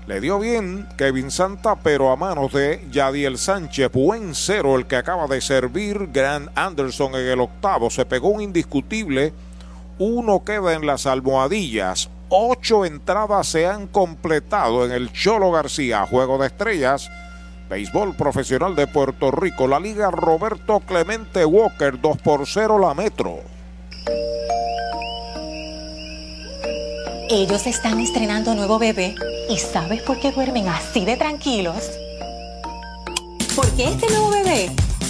le 0.08 0.22
dio 0.22 0.40
bien 0.40 0.88
Kevin 0.98 1.32
Santa, 1.32 1.76
pero 1.76 2.12
a 2.12 2.16
manos 2.16 2.52
de 2.54 2.86
Yadiel 2.92 3.38
Sánchez. 3.38 3.92
Buen 3.92 4.36
cero 4.36 4.78
el 4.78 4.86
que 4.86 4.98
acaba 4.98 5.28
de 5.28 5.40
servir 5.40 6.10
Grant 6.12 6.50
Anderson 6.56 7.16
en 7.16 7.28
el 7.28 7.40
octavo. 7.40 7.90
Se 7.90 8.06
pegó 8.06 8.30
un 8.30 8.42
indiscutible. 8.42 9.34
Uno 10.00 10.44
queda 10.44 10.74
en 10.74 10.86
las 10.86 11.06
almohadillas. 11.06 12.10
Ocho 12.28 12.84
entradas 12.84 13.48
se 13.48 13.66
han 13.66 13.88
completado 13.88 14.86
en 14.86 14.92
el 14.92 15.12
Cholo 15.14 15.52
García, 15.52 16.06
Juego 16.06 16.38
de 16.38 16.48
Estrellas. 16.48 17.10
Béisbol 17.70 18.16
Profesional 18.16 18.76
de 18.76 18.88
Puerto 18.88 19.32
Rico, 19.32 19.68
la 19.68 19.80
Liga 19.80 20.12
Roberto 20.12 20.80
Clemente 20.82 21.46
Walker, 21.46 22.00
2 22.00 22.18
por 22.20 22.46
0 22.46 22.80
la 22.80 22.94
Metro. 22.94 23.40
Ellos 27.30 27.66
están 27.66 28.00
estrenando 28.00 28.54
nuevo 28.54 28.78
bebé 28.78 29.16
y 29.50 29.58
¿sabes 29.58 30.02
por 30.04 30.20
qué 30.20 30.32
duermen 30.32 30.68
así 30.68 31.04
de 31.06 31.18
tranquilos? 31.18 31.90
Porque 33.56 33.86
este 33.86 34.08
nuevo 34.10 34.30
bebé 34.30 34.70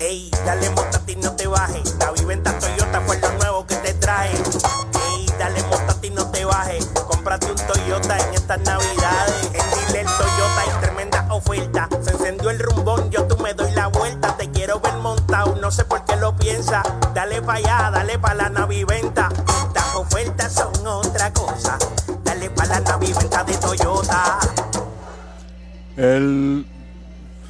Ey, 0.00 0.30
dale 0.46 0.70
montate 0.70 1.12
y 1.12 1.16
no 1.16 1.36
te 1.36 1.46
bajes. 1.46 1.94
La 1.98 2.10
viventa 2.12 2.58
Toyota 2.58 3.02
fue 3.02 3.18
lo 3.18 3.32
nuevo 3.32 3.66
que 3.66 3.76
te 3.76 3.92
trae. 3.92 4.30
Ey, 4.32 5.26
dale 5.38 5.62
montate 5.64 6.06
y 6.06 6.10
no 6.10 6.26
te 6.30 6.42
bajes. 6.42 6.86
Cómprate 7.06 7.52
un 7.52 7.56
Toyota 7.56 8.16
en 8.18 8.32
estas 8.34 8.60
navidades. 8.60 9.50
En 9.52 9.88
Dile 9.88 10.00
el 10.00 10.06
Toyota 10.06 10.60
hay 10.62 10.80
tremenda 10.80 11.26
oferta. 11.30 11.86
Se 12.00 12.12
encendió 12.12 12.48
el 12.48 12.60
rumbón, 12.60 13.10
yo 13.10 13.26
tú 13.26 13.36
me 13.42 13.52
doy 13.52 13.72
la 13.72 13.88
vuelta. 13.88 14.34
Te 14.38 14.50
quiero 14.50 14.80
ver 14.80 14.94
montado, 14.94 15.54
no 15.56 15.70
sé 15.70 15.84
por 15.84 16.02
qué 16.06 16.16
lo 16.16 16.34
piensa. 16.34 16.82
Dale 17.12 17.42
pa' 17.42 17.56
allá, 17.56 17.90
dale 17.92 18.18
pa' 18.18 18.32
la 18.32 18.48
naviventa. 18.48 19.28
Estas 19.66 19.94
ofertas 19.96 20.54
son 20.54 20.86
otra 20.86 21.30
cosa. 21.34 21.76
Dale 22.24 22.48
pa' 22.48 22.64
la 22.64 22.80
naviventa 22.80 23.44
de 23.44 23.54
Toyota. 23.58 24.38
El 25.98 26.66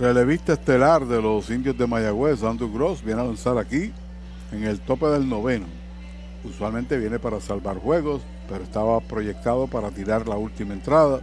relevista 0.01 0.55
estelar 0.55 1.05
de 1.05 1.21
los 1.21 1.51
indios 1.51 1.77
de 1.77 1.87
Mayagüez, 1.87 2.43
Andrew 2.43 2.73
Gross, 2.73 3.05
viene 3.05 3.21
a 3.21 3.25
lanzar 3.25 3.59
aquí 3.59 3.93
en 4.51 4.65
el 4.65 4.81
tope 4.81 5.05
del 5.07 5.29
noveno. 5.29 5.67
Usualmente 6.43 6.97
viene 6.97 7.19
para 7.19 7.39
salvar 7.39 7.77
juegos, 7.77 8.23
pero 8.49 8.65
estaba 8.65 8.99
proyectado 9.01 9.67
para 9.67 9.91
tirar 9.91 10.27
la 10.27 10.37
última 10.37 10.73
entrada 10.73 11.21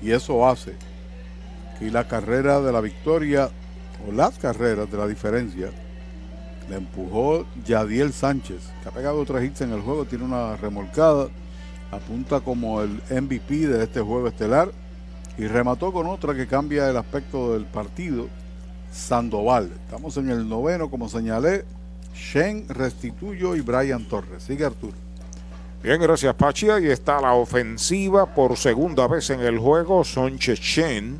y 0.00 0.12
eso 0.12 0.48
hace 0.48 0.76
que 1.80 1.90
la 1.90 2.06
carrera 2.06 2.60
de 2.60 2.70
la 2.70 2.80
victoria 2.80 3.50
o 4.08 4.12
las 4.12 4.38
carreras 4.38 4.88
de 4.88 4.98
la 4.98 5.08
diferencia 5.08 5.70
le 6.70 6.76
empujó 6.76 7.44
Yadiel 7.64 8.12
Sánchez, 8.12 8.70
que 8.84 8.88
ha 8.88 8.92
pegado 8.92 9.24
tres 9.24 9.44
hits 9.44 9.62
en 9.62 9.72
el 9.72 9.80
juego, 9.80 10.04
tiene 10.04 10.24
una 10.24 10.56
remolcada, 10.56 11.26
apunta 11.90 12.38
como 12.38 12.82
el 12.82 13.02
MVP 13.10 13.66
de 13.66 13.82
este 13.82 14.00
juego 14.00 14.28
estelar 14.28 14.70
y 15.38 15.46
remató 15.46 15.92
con 15.92 16.06
otra 16.06 16.34
que 16.34 16.46
cambia 16.46 16.88
el 16.88 16.96
aspecto 16.96 17.52
del 17.52 17.66
partido, 17.66 18.28
Sandoval. 18.90 19.70
Estamos 19.84 20.16
en 20.16 20.30
el 20.30 20.48
noveno, 20.48 20.90
como 20.90 21.08
señalé, 21.08 21.64
Shen 22.14 22.66
Restituyo 22.68 23.54
y 23.54 23.60
Brian 23.60 24.04
Torres. 24.04 24.42
Sigue 24.42 24.64
Arturo. 24.64 24.94
Bien, 25.82 26.00
gracias 26.00 26.34
Pachi. 26.34 26.70
Ahí 26.70 26.86
está 26.86 27.20
la 27.20 27.34
ofensiva 27.34 28.34
por 28.34 28.56
segunda 28.56 29.06
vez 29.06 29.30
en 29.30 29.40
el 29.40 29.58
juego. 29.58 30.02
Sonche 30.02 30.54
Shen. 30.54 31.18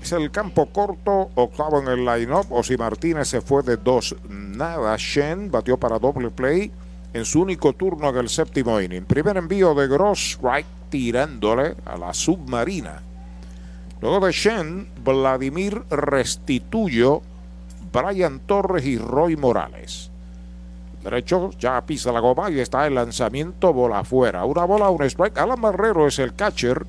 Es 0.00 0.12
el 0.12 0.30
campo 0.30 0.66
corto, 0.66 1.30
octavo 1.34 1.80
en 1.80 1.88
el 1.88 2.04
line-up. 2.04 2.46
Osi 2.50 2.76
Martínez 2.76 3.28
se 3.28 3.40
fue 3.40 3.62
de 3.62 3.76
dos 3.76 4.16
nada. 4.28 4.96
Shen 4.96 5.50
batió 5.50 5.76
para 5.78 5.98
doble 5.98 6.30
play 6.30 6.70
en 7.12 7.24
su 7.24 7.42
único 7.42 7.72
turno 7.72 8.08
en 8.10 8.16
el 8.16 8.28
séptimo 8.28 8.80
inning. 8.80 9.04
Primer 9.04 9.36
envío 9.36 9.74
de 9.74 9.88
Gross, 9.88 10.38
right 10.42 10.66
tirándole 10.88 11.74
a 11.84 11.96
la 11.96 12.14
submarina. 12.14 13.02
Luego 14.02 14.26
de 14.26 14.32
Shen, 14.32 14.88
Vladimir 15.04 15.84
Restituyo, 15.88 17.22
Brian 17.92 18.40
Torres 18.40 18.84
y 18.84 18.98
Roy 18.98 19.36
Morales. 19.36 20.10
Derecho, 21.04 21.50
ya 21.58 21.80
pisa 21.86 22.10
la 22.10 22.18
goma 22.18 22.50
y 22.50 22.58
está 22.58 22.84
el 22.86 22.96
lanzamiento 22.96 23.72
bola 23.72 24.00
afuera. 24.00 24.44
Una 24.44 24.64
bola, 24.64 24.90
un 24.90 25.02
strike. 25.04 25.38
Alan 25.38 25.60
Marrero 25.60 26.08
es 26.08 26.18
el 26.18 26.34
catcher. 26.34 26.84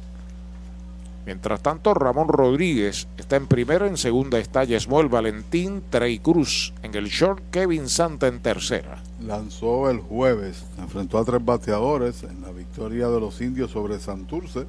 Mientras 1.27 1.61
tanto, 1.61 1.93
Ramón 1.93 2.29
Rodríguez 2.29 3.07
está 3.17 3.35
en 3.35 3.45
primera, 3.45 3.87
en 3.87 3.97
segunda 3.97 4.39
está 4.39 4.63
Yesmuel 4.63 5.07
Valentín, 5.07 5.83
Trey 5.91 6.17
Cruz 6.17 6.73
en 6.81 6.95
el 6.95 7.05
short, 7.05 7.43
Kevin 7.51 7.89
Santa 7.89 8.27
en 8.27 8.39
tercera. 8.39 9.03
Lanzó 9.21 9.89
el 9.89 9.99
jueves, 9.99 10.65
enfrentó 10.79 11.19
a 11.19 11.25
tres 11.25 11.45
bateadores 11.45 12.23
en 12.23 12.41
la 12.41 12.51
victoria 12.51 13.07
de 13.07 13.19
los 13.19 13.39
indios 13.39 13.71
sobre 13.71 13.99
Santurce, 13.99 14.65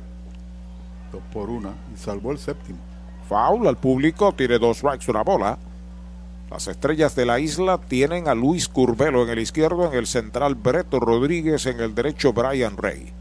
por 1.32 1.50
una, 1.50 1.74
y 1.94 1.98
salvó 1.98 2.32
el 2.32 2.38
séptimo. 2.38 2.78
Foul 3.28 3.66
al 3.66 3.76
público, 3.76 4.32
tiene 4.32 4.58
dos 4.58 4.78
strikes, 4.78 5.10
una 5.10 5.22
bola. 5.22 5.58
Las 6.50 6.68
estrellas 6.68 7.16
de 7.16 7.26
la 7.26 7.40
isla 7.40 7.78
tienen 7.78 8.28
a 8.28 8.34
Luis 8.34 8.68
Curvelo 8.68 9.24
en 9.24 9.30
el 9.30 9.38
izquierdo, 9.38 9.86
en 9.90 9.98
el 9.98 10.06
central 10.06 10.54
Breto 10.54 11.00
Rodríguez, 11.00 11.66
en 11.66 11.80
el 11.80 11.94
derecho 11.94 12.32
Brian 12.32 12.76
Rey. 12.76 13.12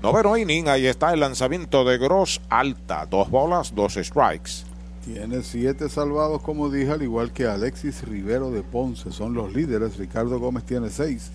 Noveno 0.00 0.36
inning, 0.36 0.68
ahí 0.68 0.86
está 0.86 1.12
el 1.12 1.20
lanzamiento 1.20 1.84
de 1.84 1.98
Gross 1.98 2.40
alta, 2.48 3.04
dos 3.04 3.28
bolas, 3.30 3.74
dos 3.74 3.94
strikes. 3.94 4.62
Tiene 5.04 5.42
siete 5.42 5.88
salvados, 5.88 6.42
como 6.42 6.68
dije, 6.68 6.92
al 6.92 7.02
igual 7.02 7.32
que 7.32 7.46
Alexis 7.46 8.06
Rivero 8.06 8.50
de 8.50 8.62
Ponce. 8.62 9.10
Son 9.10 9.32
los 9.32 9.52
líderes. 9.54 9.96
Ricardo 9.96 10.38
Gómez 10.38 10.64
tiene 10.64 10.90
seis. 10.90 11.30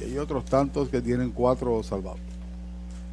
Y 0.00 0.04
hay 0.04 0.18
otros 0.18 0.44
tantos 0.44 0.88
que 0.88 1.00
tienen 1.00 1.32
cuatro 1.32 1.82
salvados. 1.82 2.20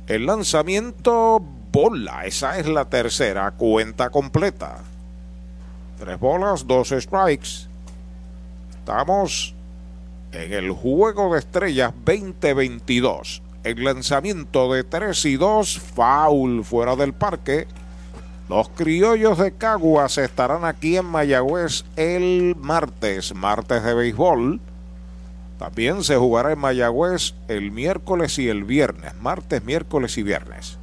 El 0.05 0.25
lanzamiento 0.25 1.39
bola, 1.71 2.25
esa 2.25 2.59
es 2.59 2.67
la 2.67 2.85
tercera, 2.85 3.51
cuenta 3.51 4.09
completa. 4.09 4.79
Tres 5.97 6.19
bolas, 6.19 6.67
dos 6.67 6.89
strikes. 6.89 7.69
Estamos 8.77 9.55
en 10.33 10.51
el 10.51 10.71
juego 10.71 11.33
de 11.33 11.39
estrellas 11.39 11.93
2022. 12.05 13.41
El 13.63 13.81
lanzamiento 13.81 14.73
de 14.73 14.83
3 14.83 15.25
y 15.25 15.37
2, 15.37 15.79
foul 15.79 16.65
fuera 16.65 16.97
del 16.97 17.13
parque. 17.13 17.65
Los 18.49 18.67
criollos 18.67 19.37
de 19.37 19.53
Caguas 19.53 20.17
estarán 20.17 20.65
aquí 20.65 20.97
en 20.97 21.05
Mayagüez 21.05 21.85
el 21.95 22.57
martes, 22.59 23.33
martes 23.33 23.81
de 23.83 23.93
béisbol. 23.93 24.59
También 25.63 26.03
se 26.03 26.17
jugará 26.17 26.51
en 26.51 26.59
Mayagüez 26.59 27.35
el 27.47 27.71
miércoles 27.71 28.37
y 28.37 28.49
el 28.49 28.65
viernes, 28.65 29.15
martes, 29.21 29.63
miércoles 29.63 30.17
y 30.17 30.23
viernes. 30.23 30.77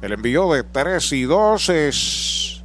El 0.00 0.12
envío 0.12 0.52
de 0.52 0.62
3 0.62 1.12
y 1.12 1.22
2 1.24 1.68
es 1.70 2.62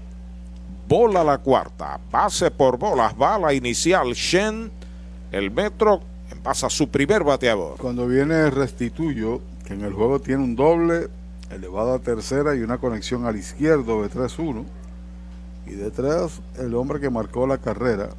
bola 0.88 1.24
la 1.24 1.40
cuarta, 1.40 2.00
base 2.12 2.52
por 2.52 2.78
bolas, 2.78 3.18
bala 3.18 3.56
inicial, 3.56 4.14
Shen, 4.14 4.72
el 5.32 5.50
metro 5.50 6.02
pasa 6.44 6.70
su 6.70 6.90
primer 6.90 7.24
bateador. 7.24 7.78
Cuando 7.80 8.06
viene 8.06 8.52
Restituyo, 8.52 9.42
que 9.66 9.74
en 9.74 9.82
el 9.82 9.94
juego 9.94 10.20
tiene 10.20 10.44
un 10.44 10.56
doble, 10.56 11.08
elevado 11.50 11.96
a 11.96 12.00
tercera 12.00 12.56
y 12.56 12.60
una 12.60 12.78
conexión 12.78 13.26
al 13.26 13.36
izquierdo 13.36 14.04
de 14.04 14.12
3-1. 14.12 14.64
Y 15.66 15.72
detrás 15.72 16.40
el 16.60 16.76
hombre 16.76 17.00
que 17.00 17.10
marcó 17.10 17.48
la 17.48 17.58
carrera, 17.58 18.10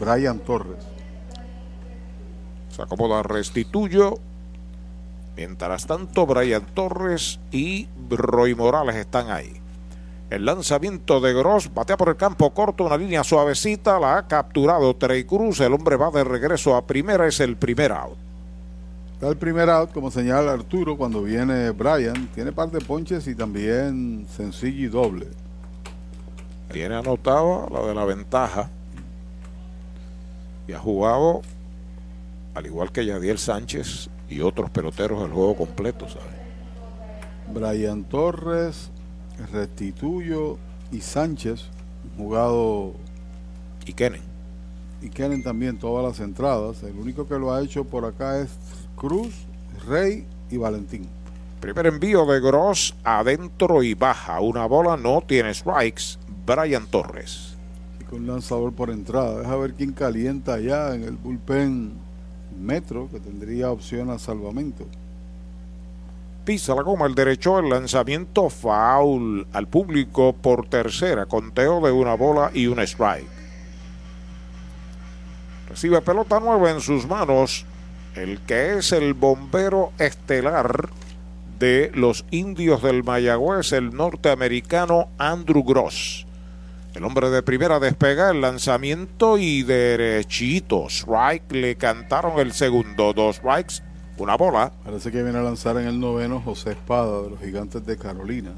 Brian 0.00 0.40
Torres. 0.40 0.97
Se 2.78 2.84
acomoda 2.84 3.24
Restituyo. 3.24 4.20
Mientras 5.36 5.88
tanto, 5.88 6.26
Brian 6.26 6.64
Torres 6.74 7.40
y 7.50 7.88
Roy 8.08 8.54
Morales 8.54 8.94
están 8.94 9.32
ahí. 9.32 9.52
El 10.30 10.44
lanzamiento 10.44 11.20
de 11.20 11.34
Gross 11.34 11.74
batea 11.74 11.96
por 11.96 12.10
el 12.10 12.16
campo 12.16 12.54
corto, 12.54 12.84
una 12.84 12.96
línea 12.96 13.24
suavecita, 13.24 13.98
la 13.98 14.18
ha 14.18 14.28
capturado 14.28 14.94
Trey 14.94 15.24
Cruz. 15.24 15.58
El 15.58 15.72
hombre 15.72 15.96
va 15.96 16.12
de 16.12 16.22
regreso 16.22 16.76
a 16.76 16.86
primera, 16.86 17.26
es 17.26 17.40
el 17.40 17.56
primer 17.56 17.90
out. 17.90 18.16
Está 19.14 19.26
el 19.26 19.36
primer 19.36 19.68
out, 19.70 19.90
como 19.90 20.12
señala 20.12 20.52
Arturo, 20.52 20.96
cuando 20.96 21.24
viene 21.24 21.70
Brian. 21.70 22.28
Tiene 22.32 22.52
par 22.52 22.70
de 22.70 22.78
ponches 22.80 23.26
y 23.26 23.34
también 23.34 24.28
sencillo 24.36 24.86
y 24.86 24.86
doble. 24.86 25.26
Tiene 26.70 26.94
anotado 26.94 27.68
la 27.72 27.80
de 27.88 27.94
la 27.96 28.04
ventaja. 28.04 28.70
y 30.68 30.74
ha 30.74 30.78
jugado, 30.78 31.42
al 32.58 32.66
igual 32.66 32.92
que 32.92 33.06
Yadiel 33.06 33.38
Sánchez 33.38 34.10
y 34.28 34.40
otros 34.40 34.70
peloteros, 34.70 35.24
el 35.24 35.30
juego 35.32 35.56
completo, 35.56 36.06
¿sabes? 36.08 36.26
Brian 37.52 38.04
Torres, 38.04 38.90
Restituyo 39.52 40.58
y 40.90 41.00
Sánchez 41.00 41.66
jugado 42.16 42.94
Y 43.86 43.92
Kenen. 43.92 44.22
y 45.00 45.08
Kenen 45.08 45.42
también 45.42 45.78
todas 45.78 46.04
las 46.04 46.20
entradas. 46.20 46.82
El 46.82 46.98
único 46.98 47.26
que 47.26 47.38
lo 47.38 47.52
ha 47.54 47.62
hecho 47.62 47.84
por 47.84 48.04
acá 48.04 48.40
es 48.40 48.50
Cruz, 48.96 49.46
Rey 49.86 50.26
y 50.50 50.56
Valentín. 50.56 51.08
Primer 51.60 51.86
envío 51.86 52.26
de 52.26 52.40
Gross 52.40 52.94
adentro 53.04 53.82
y 53.82 53.94
baja. 53.94 54.40
Una 54.40 54.66
bola 54.66 54.96
no 54.96 55.22
tiene 55.26 55.54
strikes. 55.54 56.18
Brian 56.46 56.86
Torres. 56.86 57.56
Y 58.00 58.04
con 58.04 58.26
lanzador 58.26 58.72
por 58.72 58.90
entrada. 58.90 59.40
Deja 59.40 59.56
ver 59.56 59.74
quién 59.74 59.92
calienta 59.92 60.54
allá 60.54 60.94
en 60.94 61.04
el 61.04 61.16
bullpen 61.16 61.92
Metro, 62.58 63.08
que 63.10 63.20
tendría 63.20 63.70
opción 63.70 64.10
a 64.10 64.18
salvamento. 64.18 64.84
Pisa 66.44 66.74
la 66.74 66.82
goma 66.82 67.06
el 67.06 67.14
derecho, 67.14 67.58
el 67.58 67.68
lanzamiento 67.68 68.48
foul 68.48 69.46
al 69.52 69.68
público 69.68 70.32
por 70.32 70.66
tercera, 70.66 71.26
conteo 71.26 71.80
de 71.80 71.92
una 71.92 72.14
bola 72.14 72.50
y 72.54 72.66
un 72.66 72.80
strike. 72.80 73.28
Recibe 75.68 76.00
pelota 76.00 76.40
nueva 76.40 76.70
en 76.70 76.80
sus 76.80 77.06
manos, 77.06 77.66
el 78.14 78.40
que 78.40 78.78
es 78.78 78.92
el 78.92 79.12
bombero 79.12 79.92
estelar 79.98 80.88
de 81.58 81.90
los 81.94 82.24
indios 82.30 82.82
del 82.82 83.04
Mayagüez, 83.04 83.72
el 83.72 83.94
norteamericano 83.94 85.08
Andrew 85.18 85.62
Gross. 85.64 86.27
El 86.98 87.04
hombre 87.04 87.30
de 87.30 87.44
primera 87.44 87.78
despega 87.78 88.32
el 88.32 88.40
lanzamiento 88.40 89.38
y 89.38 89.62
derechito. 89.62 90.88
Strike 90.88 91.52
le 91.52 91.76
cantaron 91.76 92.40
el 92.40 92.52
segundo. 92.52 93.12
Dos 93.12 93.36
strikes, 93.36 93.84
una 94.16 94.36
bola. 94.36 94.72
Parece 94.82 95.12
que 95.12 95.22
viene 95.22 95.38
a 95.38 95.42
lanzar 95.42 95.76
en 95.76 95.86
el 95.86 96.00
noveno 96.00 96.40
José 96.40 96.72
Espada 96.72 97.22
de 97.22 97.30
los 97.30 97.38
Gigantes 97.38 97.86
de 97.86 97.96
Carolina. 97.96 98.50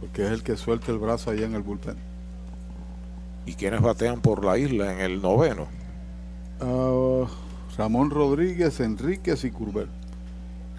Porque 0.00 0.24
es 0.24 0.32
el 0.32 0.42
que 0.42 0.56
suelta 0.56 0.90
el 0.90 0.96
brazo 0.96 1.30
allá 1.30 1.44
en 1.44 1.54
el 1.54 1.60
bullpen. 1.60 1.98
¿Y 3.44 3.56
quienes 3.56 3.82
batean 3.82 4.22
por 4.22 4.42
la 4.42 4.56
isla 4.56 4.90
en 4.90 5.00
el 5.00 5.20
noveno? 5.20 5.68
Ah, 6.62 7.26
Ramón 7.76 8.08
Rodríguez, 8.08 8.80
Enríquez 8.80 9.44
y 9.44 9.50
Curbel. 9.50 9.88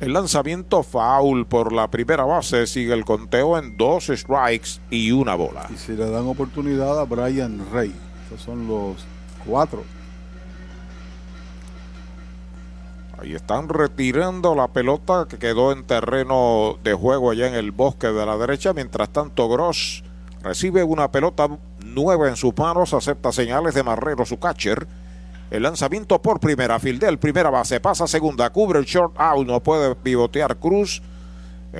El 0.04 0.12
lanzamiento 0.12 0.84
foul 0.84 1.46
por 1.46 1.72
la 1.72 1.90
primera 1.90 2.26
base 2.26 2.68
sigue 2.68 2.94
el 2.94 3.06
conteo 3.06 3.58
en 3.58 3.78
dos 3.78 4.08
strikes 4.08 4.82
y 4.90 5.14
una 5.14 5.34
bola. 5.36 5.66
Y 5.74 5.78
si 5.78 5.94
le 5.94 6.10
dan 6.10 6.28
oportunidad 6.28 7.00
a 7.00 7.06
Brian 7.06 7.66
Rey. 7.72 7.96
Esos 8.26 8.42
son 8.42 8.68
los 8.68 8.98
cuatro. 9.48 9.86
Ahí 13.18 13.34
están 13.34 13.70
retirando 13.70 14.56
la 14.56 14.68
pelota 14.68 15.26
que 15.30 15.38
quedó 15.38 15.72
en 15.72 15.86
terreno 15.86 16.78
de 16.84 16.94
juego 16.94 17.32
allá 17.32 17.48
en 17.48 17.56
el 17.56 17.72
bosque 17.72 18.08
de 18.08 18.26
la 18.26 18.36
derecha. 18.36 18.74
Mientras 18.74 19.08
tanto, 19.08 19.48
Gross 19.48 20.04
recibe 20.42 20.84
una 20.84 21.12
pelota 21.12 21.48
nueva 21.86 22.28
en 22.28 22.36
sus 22.36 22.58
manos, 22.58 22.94
acepta 22.94 23.32
señales 23.32 23.74
de 23.74 23.84
Marrero, 23.84 24.26
su 24.26 24.38
catcher. 24.38 24.86
El 25.54 25.62
lanzamiento 25.62 26.20
por 26.20 26.40
primera, 26.40 26.80
Fildel, 26.80 27.20
primera 27.20 27.52
base, 27.52 27.80
pasa 27.80 28.08
segunda, 28.08 28.50
cubre 28.50 28.80
el 28.80 28.86
short 28.86 29.14
out, 29.20 29.46
no 29.46 29.62
puede 29.62 29.94
pivotear 29.94 30.58
Cruz. 30.58 31.04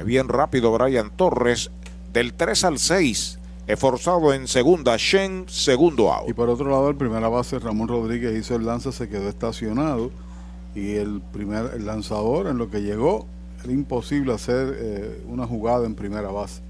Bien 0.06 0.28
rápido 0.28 0.72
Brian 0.78 1.10
Torres, 1.10 1.72
del 2.14 2.36
3 2.36 2.66
al 2.66 2.78
6, 2.78 3.40
esforzado 3.66 4.32
en 4.32 4.48
segunda, 4.48 4.96
Shen, 5.00 5.46
segundo 5.48 6.04
Y 6.04 6.30
out. 6.30 6.36
por 6.36 6.50
otro 6.50 6.70
lado, 6.70 6.88
el 6.88 6.96
primera 6.98 7.30
base 7.30 7.58
Ramón 7.58 7.88
Rodríguez 7.88 8.38
hizo 8.38 8.56
el 8.56 8.68
lance, 8.68 8.92
se 8.92 9.10
quedó 9.10 9.28
estacionado. 9.28 10.12
Y 10.76 10.98
el 10.98 11.24
primer 11.34 11.72
el 11.74 11.88
lanzador, 11.88 12.46
en 12.46 12.60
lo 12.60 12.70
que 12.70 12.84
llegó, 12.84 13.26
era 13.64 13.74
imposible 13.74 14.34
hacer 14.34 14.76
eh, 14.78 15.24
una 15.28 15.48
jugada 15.48 15.88
en 15.88 15.96
primera 15.96 16.30
base. 16.30 16.62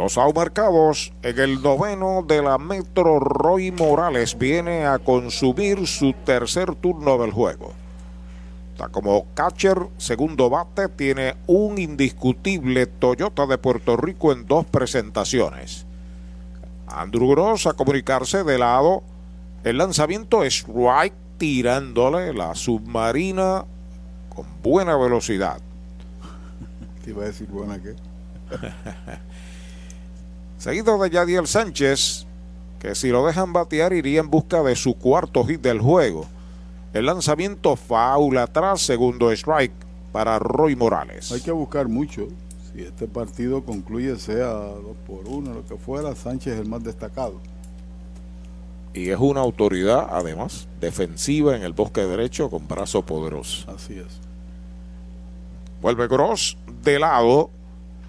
Dos 0.00 0.18
marcados 0.34 1.12
en 1.22 1.38
el 1.38 1.60
noveno 1.60 2.24
de 2.26 2.40
la 2.40 2.56
Metro. 2.56 3.18
Roy 3.18 3.70
Morales 3.70 4.38
viene 4.38 4.86
a 4.86 4.98
consumir 4.98 5.86
su 5.86 6.14
tercer 6.24 6.74
turno 6.74 7.18
del 7.18 7.32
juego. 7.32 7.74
Está 8.72 8.88
como 8.88 9.26
catcher, 9.34 9.76
segundo 9.98 10.48
bate, 10.48 10.88
tiene 10.88 11.36
un 11.46 11.76
indiscutible 11.76 12.86
Toyota 12.86 13.44
de 13.44 13.58
Puerto 13.58 13.98
Rico 13.98 14.32
en 14.32 14.46
dos 14.46 14.64
presentaciones. 14.64 15.84
Andrew 16.86 17.28
Gross 17.32 17.66
a 17.66 17.74
comunicarse 17.74 18.42
de 18.42 18.56
lado. 18.56 19.02
El 19.64 19.76
lanzamiento 19.76 20.44
es 20.44 20.60
strike 20.60 21.12
tirándole 21.36 22.32
la 22.32 22.54
submarina 22.54 23.66
con 24.30 24.46
buena 24.62 24.96
velocidad. 24.96 25.60
Te 27.04 27.10
iba 27.10 27.24
a 27.24 27.26
decir 27.26 27.48
buena 27.48 27.78
que. 27.82 27.94
Seguido 30.60 30.98
de 30.98 31.08
Yadiel 31.08 31.46
Sánchez, 31.46 32.26
que 32.80 32.94
si 32.94 33.08
lo 33.08 33.24
dejan 33.24 33.54
batear 33.54 33.94
iría 33.94 34.20
en 34.20 34.28
busca 34.28 34.62
de 34.62 34.76
su 34.76 34.92
cuarto 34.92 35.42
hit 35.46 35.62
del 35.62 35.80
juego. 35.80 36.26
El 36.92 37.06
lanzamiento 37.06 37.76
foul 37.76 38.36
atrás, 38.36 38.82
segundo 38.82 39.32
strike 39.32 39.72
para 40.12 40.38
Roy 40.38 40.76
Morales. 40.76 41.32
Hay 41.32 41.40
que 41.40 41.50
buscar 41.50 41.88
mucho. 41.88 42.28
Si 42.74 42.82
este 42.82 43.08
partido 43.08 43.64
concluye, 43.64 44.14
sea 44.16 44.48
dos 44.48 44.98
por 45.06 45.26
uno, 45.26 45.54
lo 45.54 45.64
que 45.64 45.76
fuera, 45.76 46.14
Sánchez 46.14 46.52
es 46.52 46.60
el 46.60 46.68
más 46.68 46.84
destacado. 46.84 47.40
Y 48.92 49.08
es 49.08 49.18
una 49.18 49.40
autoridad, 49.40 50.08
además, 50.10 50.68
defensiva 50.78 51.56
en 51.56 51.62
el 51.62 51.72
bosque 51.72 52.02
derecho 52.02 52.50
con 52.50 52.68
brazo 52.68 53.00
poderoso. 53.00 53.64
Así 53.74 53.94
es. 53.94 54.20
Vuelve 55.80 56.06
Gross 56.06 56.58
de 56.82 56.98
lado. 56.98 57.48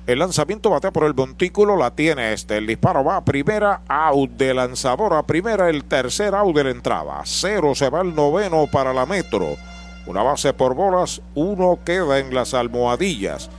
El 0.08 0.20
lanzamiento 0.20 0.72
batea 0.72 0.92
por 0.92 1.04
el 1.04 1.14
montículo, 1.14 1.78
la 1.78 1.92
tiene 1.92 2.34
este. 2.34 2.58
El 2.58 2.68
disparo 2.68 3.04
va 3.04 3.18
a 3.18 3.26
primera, 3.26 3.82
out 3.88 4.32
de 4.32 4.54
lanzador 4.54 5.14
a 5.14 5.24
primera, 5.24 5.70
el 5.70 5.84
tercer 5.86 6.34
out 6.34 6.56
de 6.56 6.64
la 6.64 6.72
entrada. 6.72 7.22
Cero 7.26 7.76
se 7.76 7.90
va 7.90 8.02
el 8.02 8.16
noveno 8.16 8.68
para 8.72 8.94
la 8.94 9.06
Metro. 9.06 9.56
Una 10.08 10.24
base 10.24 10.54
por 10.54 10.74
bolas, 10.74 11.22
uno 11.36 11.80
queda 11.86 12.18
en 12.18 12.34
las 12.34 12.56
almohadillas. 12.56 13.50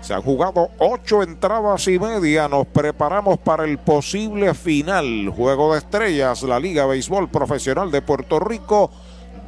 Se 0.00 0.14
han 0.14 0.22
jugado 0.22 0.70
ocho 0.78 1.22
entradas 1.22 1.86
y 1.86 1.98
media. 1.98 2.48
Nos 2.48 2.66
preparamos 2.66 3.38
para 3.38 3.64
el 3.64 3.78
posible 3.78 4.54
final. 4.54 5.28
Juego 5.28 5.72
de 5.72 5.78
estrellas, 5.78 6.42
la 6.42 6.58
Liga 6.58 6.86
Béisbol 6.86 7.28
Profesional 7.28 7.90
de 7.90 8.02
Puerto 8.02 8.40
Rico. 8.40 8.90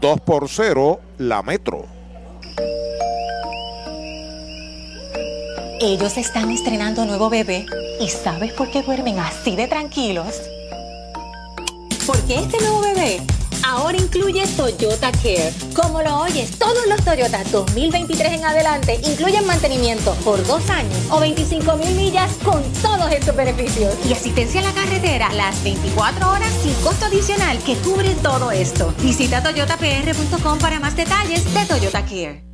2 0.01 0.21
por 0.21 0.49
0, 0.49 1.01
la 1.19 1.43
Metro. 1.43 1.87
Ellos 5.87 6.17
están 6.17 6.51
estrenando 6.51 7.05
nuevo 7.05 7.29
bebé 7.29 7.67
y 8.01 8.09
¿sabes 8.09 8.55
por 8.55 8.71
qué 8.71 8.81
duermen 8.81 9.19
así 9.19 9.55
de 9.55 9.69
tranquilos? 9.69 10.41
Porque 12.07 12.37
este 12.37 12.59
nuevo 12.61 12.81
bebé 12.81 13.21
ahora 13.63 13.99
incluye 13.99 14.47
Toyota 14.57 15.13
Care. 15.13 15.53
Como 15.77 16.01
lo 16.01 16.21
oyes, 16.21 16.59
todos 16.59 16.87
los 16.89 17.05
Toyota 17.05 17.45
2023 17.53 18.33
en 18.33 18.47
adelante 18.47 18.99
incluyen 19.05 19.47
mantenimiento 19.47 20.15
por 20.25 20.43
dos 20.47 20.71
años 20.71 20.97
o 21.11 21.21
25 21.21 21.77
mil 21.77 21.95
millas 21.97 22.33
con 22.43 22.63
todos 22.81 23.13
estos 23.13 23.37
beneficios. 23.37 23.95
Y 24.09 24.15
asistencia 24.15 24.63
a 24.63 24.65
la 24.65 24.73
carretera 24.73 25.35
las 25.35 25.63
24 25.63 26.31
horas 26.31 26.51
sin 26.63 26.73
costo 26.77 27.05
adicional 27.05 27.59
que 27.59 27.77
cubre 27.77 28.15
todo 28.23 28.53
esto. 28.53 28.95
Visita 29.03 29.43
toyotapr.com 29.43 30.59
para 30.61 30.81
más 30.81 30.97
detalles 30.97 31.45
de 31.53 31.67
Toyota 31.67 32.03
Care. 32.07 32.53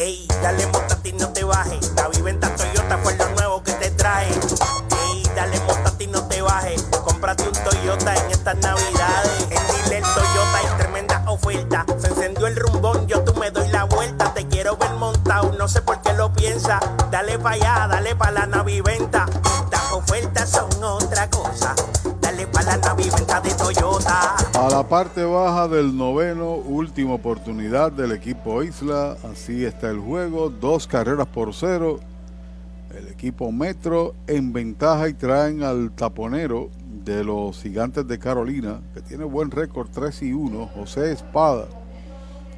Ey, 0.00 0.26
dale 0.42 0.66
montate 0.68 1.10
y 1.10 1.12
no 1.12 1.28
te 1.28 1.44
bajes. 1.44 1.92
La 1.94 2.08
viventa 2.08 2.48
Toyota 2.56 2.96
fue 3.02 3.14
lo 3.16 3.28
nuevo 3.32 3.62
que 3.62 3.72
te 3.74 3.90
trae. 3.90 4.28
Ey, 4.28 5.22
dale 5.36 5.60
montate 5.60 6.04
y 6.04 6.06
no 6.06 6.26
te 6.26 6.40
bajes. 6.40 6.82
Cómprate 7.04 7.42
un 7.42 7.52
Toyota 7.52 8.16
en 8.16 8.30
estas 8.30 8.56
navidades. 8.56 9.42
En 9.50 9.84
Dile 9.84 10.00
Toyota 10.00 10.56
hay 10.56 10.78
tremenda 10.78 11.22
oferta. 11.26 11.84
Se 11.98 12.06
encendió 12.06 12.46
el 12.46 12.56
rumbón, 12.56 13.06
yo 13.08 13.22
tú 13.24 13.34
me 13.34 13.50
doy 13.50 13.68
la 13.68 13.84
vuelta. 13.84 14.32
Te 14.32 14.46
quiero 14.48 14.78
ver 14.78 14.92
montado, 14.92 15.52
no 15.58 15.68
sé 15.68 15.82
por 15.82 16.00
qué 16.00 16.14
lo 16.14 16.32
piensa. 16.32 16.80
Dale 17.10 17.38
pa' 17.38 17.50
allá, 17.50 17.86
dale 17.86 18.16
pa' 18.16 18.30
la 18.30 18.46
naviventa. 18.46 19.26
Estas 19.64 19.92
ofertas 19.92 20.48
son 20.48 20.82
otra 20.82 21.28
cosa. 21.28 21.74
Dale 22.22 22.46
pa' 22.46 22.62
la 22.62 22.78
naviventa 22.78 23.38
de 23.42 23.52
Toyota. 23.52 24.34
La 24.68 24.86
parte 24.86 25.24
baja 25.24 25.68
del 25.68 25.96
noveno, 25.96 26.54
última 26.54 27.14
oportunidad 27.14 27.92
del 27.92 28.12
equipo 28.12 28.62
Isla. 28.62 29.16
Así 29.30 29.64
está 29.64 29.88
el 29.88 29.98
juego, 29.98 30.50
dos 30.50 30.86
carreras 30.86 31.28
por 31.28 31.54
cero. 31.54 31.98
El 32.94 33.08
equipo 33.08 33.52
Metro 33.52 34.14
en 34.26 34.52
ventaja 34.52 35.08
y 35.08 35.14
traen 35.14 35.62
al 35.62 35.92
taponero 35.92 36.68
de 37.04 37.24
los 37.24 37.62
gigantes 37.62 38.06
de 38.06 38.18
Carolina, 38.18 38.80
que 38.92 39.00
tiene 39.00 39.24
buen 39.24 39.50
récord 39.50 39.88
3 39.90 40.22
y 40.24 40.32
1, 40.32 40.66
José 40.74 41.12
Espada, 41.12 41.66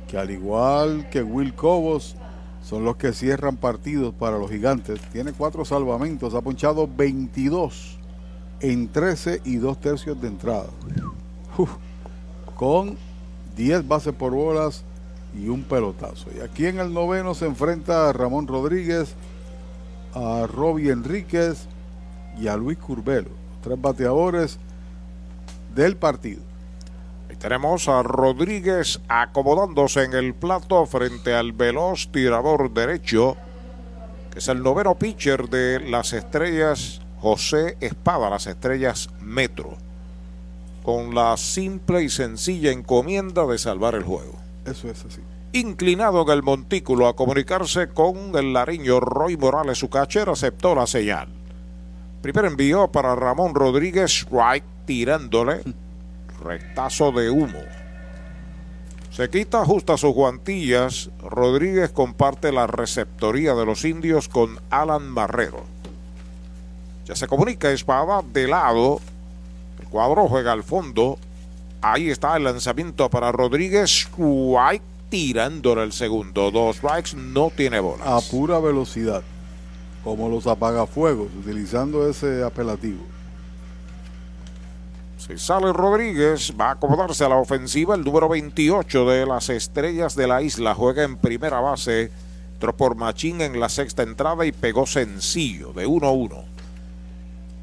que 0.08 0.18
al 0.18 0.30
igual 0.30 1.08
que 1.10 1.22
Will 1.22 1.54
Cobos, 1.54 2.16
son 2.62 2.84
los 2.84 2.96
que 2.96 3.12
cierran 3.12 3.56
partidos 3.56 4.14
para 4.14 4.38
los 4.38 4.50
gigantes. 4.50 5.00
Tiene 5.12 5.32
cuatro 5.32 5.64
salvamentos, 5.64 6.34
ha 6.34 6.40
ponchado 6.40 6.88
22 6.88 7.98
en 8.60 8.88
13 8.88 9.42
y 9.44 9.56
dos 9.56 9.80
tercios 9.80 10.20
de 10.20 10.28
entrada. 10.28 10.66
Uf, 11.58 11.70
con 12.62 12.96
10 13.56 13.88
bases 13.88 14.14
por 14.14 14.30
bolas 14.30 14.84
y 15.36 15.48
un 15.48 15.64
pelotazo. 15.64 16.28
Y 16.32 16.42
aquí 16.42 16.66
en 16.66 16.78
el 16.78 16.94
noveno 16.94 17.34
se 17.34 17.46
enfrenta 17.46 18.08
a 18.08 18.12
Ramón 18.12 18.46
Rodríguez, 18.46 19.16
a 20.14 20.46
Robbie 20.46 20.92
Enríquez 20.92 21.66
y 22.38 22.46
a 22.46 22.56
Luis 22.56 22.78
Curbelo, 22.78 23.30
tres 23.64 23.80
bateadores 23.80 24.60
del 25.74 25.96
partido. 25.96 26.40
Ahí 27.28 27.34
tenemos 27.34 27.88
a 27.88 28.04
Rodríguez 28.04 29.00
acomodándose 29.08 30.04
en 30.04 30.12
el 30.12 30.32
plato 30.32 30.86
frente 30.86 31.34
al 31.34 31.50
veloz 31.50 32.12
tirador 32.12 32.72
derecho, 32.72 33.36
que 34.30 34.38
es 34.38 34.46
el 34.46 34.62
noveno 34.62 34.94
pitcher 34.94 35.48
de 35.48 35.80
las 35.80 36.12
estrellas 36.12 37.00
José 37.18 37.76
Espada, 37.80 38.30
las 38.30 38.46
estrellas 38.46 39.10
Metro, 39.20 39.78
con 40.82 41.14
la 41.14 41.36
simple 41.36 42.02
y 42.02 42.08
sencilla 42.08 42.72
encomienda 42.72 43.46
de 43.46 43.58
salvar 43.58 43.94
el 43.94 44.02
juego. 44.02 44.34
Eso 44.64 44.88
es 44.88 45.04
así. 45.04 45.20
Inclinado 45.52 46.22
en 46.22 46.30
el 46.30 46.42
montículo 46.42 47.08
a 47.08 47.16
comunicarse 47.16 47.88
con 47.88 48.36
el 48.36 48.52
lariño 48.52 49.00
Roy 49.00 49.36
Morales, 49.36 49.78
su 49.78 49.90
catcher, 49.90 50.28
aceptó 50.28 50.74
la 50.74 50.86
señal. 50.86 51.28
Primer 52.22 52.46
envío 52.46 52.88
para 52.88 53.14
Ramón 53.14 53.54
Rodríguez, 53.54 54.26
right, 54.30 54.64
tirándole 54.86 55.62
rectazo 56.42 57.12
de 57.12 57.30
humo. 57.30 57.60
Se 59.10 59.28
quita, 59.28 59.60
ajusta 59.60 59.98
sus 59.98 60.14
guantillas. 60.14 61.10
Rodríguez 61.20 61.90
comparte 61.90 62.50
la 62.50 62.66
receptoría 62.66 63.54
de 63.54 63.66
los 63.66 63.84
indios 63.84 64.28
con 64.28 64.58
Alan 64.70 65.14
Barrero. 65.14 65.64
Ya 67.04 67.14
se 67.14 67.26
comunica 67.26 67.70
Espada 67.70 68.22
de 68.22 68.48
lado. 68.48 69.00
Cuadro 69.92 70.26
juega 70.26 70.52
al 70.52 70.62
fondo. 70.62 71.18
Ahí 71.82 72.08
está 72.08 72.34
el 72.38 72.44
lanzamiento 72.44 73.10
para 73.10 73.30
Rodríguez. 73.30 74.08
White 74.16 74.84
tirándole 75.10 75.82
el 75.82 75.92
segundo. 75.92 76.50
Dos 76.50 76.76
strikes, 76.76 77.14
no 77.14 77.52
tiene 77.54 77.78
bolas. 77.78 78.06
A 78.06 78.18
pura 78.30 78.58
velocidad, 78.58 79.22
como 80.02 80.30
los 80.30 80.46
apagafuegos, 80.46 81.28
utilizando 81.38 82.08
ese 82.08 82.42
apelativo. 82.42 83.02
Si 85.18 85.36
sale 85.36 85.74
Rodríguez, 85.74 86.54
va 86.58 86.70
a 86.70 86.72
acomodarse 86.72 87.26
a 87.26 87.28
la 87.28 87.36
ofensiva. 87.36 87.94
El 87.94 88.02
número 88.02 88.30
28 88.30 89.10
de 89.10 89.26
las 89.26 89.50
estrellas 89.50 90.16
de 90.16 90.26
la 90.26 90.40
isla 90.40 90.74
juega 90.74 91.02
en 91.04 91.18
primera 91.18 91.60
base. 91.60 92.10
Entró 92.54 92.74
por 92.74 92.96
Machín 92.96 93.42
en 93.42 93.60
la 93.60 93.68
sexta 93.68 94.02
entrada 94.02 94.46
y 94.46 94.52
pegó 94.52 94.86
sencillo 94.86 95.74
de 95.74 95.86
1-1. 95.86 96.44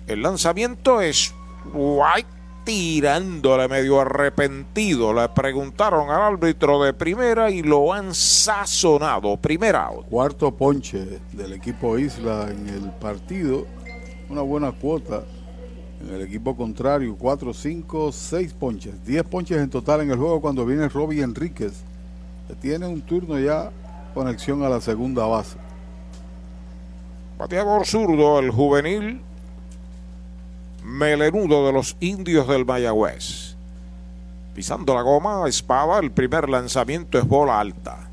El 0.06 0.22
lanzamiento 0.22 1.02
es 1.02 1.34
White 1.74 2.40
tirándole 2.64 3.68
medio 3.68 4.00
arrepentido. 4.00 5.12
Le 5.12 5.28
preguntaron 5.30 6.10
al 6.12 6.34
árbitro 6.34 6.84
de 6.84 6.94
primera 6.94 7.50
y 7.50 7.64
lo 7.64 7.92
han 7.92 8.14
sazonado. 8.14 9.38
Primera 9.38 9.88
out. 9.88 10.06
Cuarto 10.08 10.56
ponche 10.56 11.20
del 11.34 11.54
equipo 11.54 11.98
Isla 11.98 12.48
en 12.52 12.70
el 12.70 12.92
partido. 12.92 13.66
Una 14.30 14.42
buena 14.42 14.72
cuota 14.72 15.24
en 16.00 16.14
el 16.14 16.22
equipo 16.22 16.56
contrario. 16.56 17.16
4, 17.18 17.54
5, 17.54 18.12
6 18.12 18.54
ponches. 18.54 19.04
10 19.04 19.24
ponches 19.24 19.58
en 19.58 19.70
total 19.72 20.02
en 20.02 20.12
el 20.12 20.18
juego 20.18 20.40
cuando 20.40 20.64
viene 20.64 20.88
Robbie 20.90 21.24
Enríquez. 21.24 21.74
Que 22.48 22.54
tiene 22.54 22.86
un 22.86 23.02
turno 23.02 23.40
ya 23.40 23.72
conexión 24.14 24.64
a 24.64 24.70
la 24.70 24.80
segunda 24.80 25.26
base. 25.26 25.58
Bateador 27.40 27.86
zurdo, 27.88 28.38
el 28.38 28.52
juvenil 28.52 29.22
melenudo 30.90 31.66
de 31.68 31.74
los 31.74 31.96
indios 32.00 32.48
del 32.48 32.66
Mayagüez. 32.66 33.56
Pisando 34.56 34.96
la 34.96 35.02
goma, 35.02 35.48
espada, 35.48 36.00
el 36.00 36.12
primer 36.12 36.50
lanzamiento 36.50 37.18
es 37.18 37.28
bola 37.28 37.60
alta. 37.60 38.10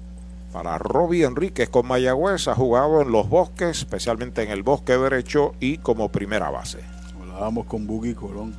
Para 0.53 0.79
Robbie 0.79 1.25
Enríquez 1.25 1.69
con 1.69 1.87
Mayagüez 1.87 2.49
ha 2.49 2.55
jugado 2.55 3.03
en 3.03 3.11
los 3.11 3.29
bosques, 3.29 3.79
especialmente 3.79 4.43
en 4.43 4.51
el 4.51 4.63
bosque 4.63 4.97
derecho 4.97 5.55
y 5.59 5.79
como 5.79 6.11
primera 6.11 6.51
base. 6.51 6.79
Hablábamos 7.21 7.67
con 7.67 7.87
Buggy 7.87 8.15
Colón 8.15 8.55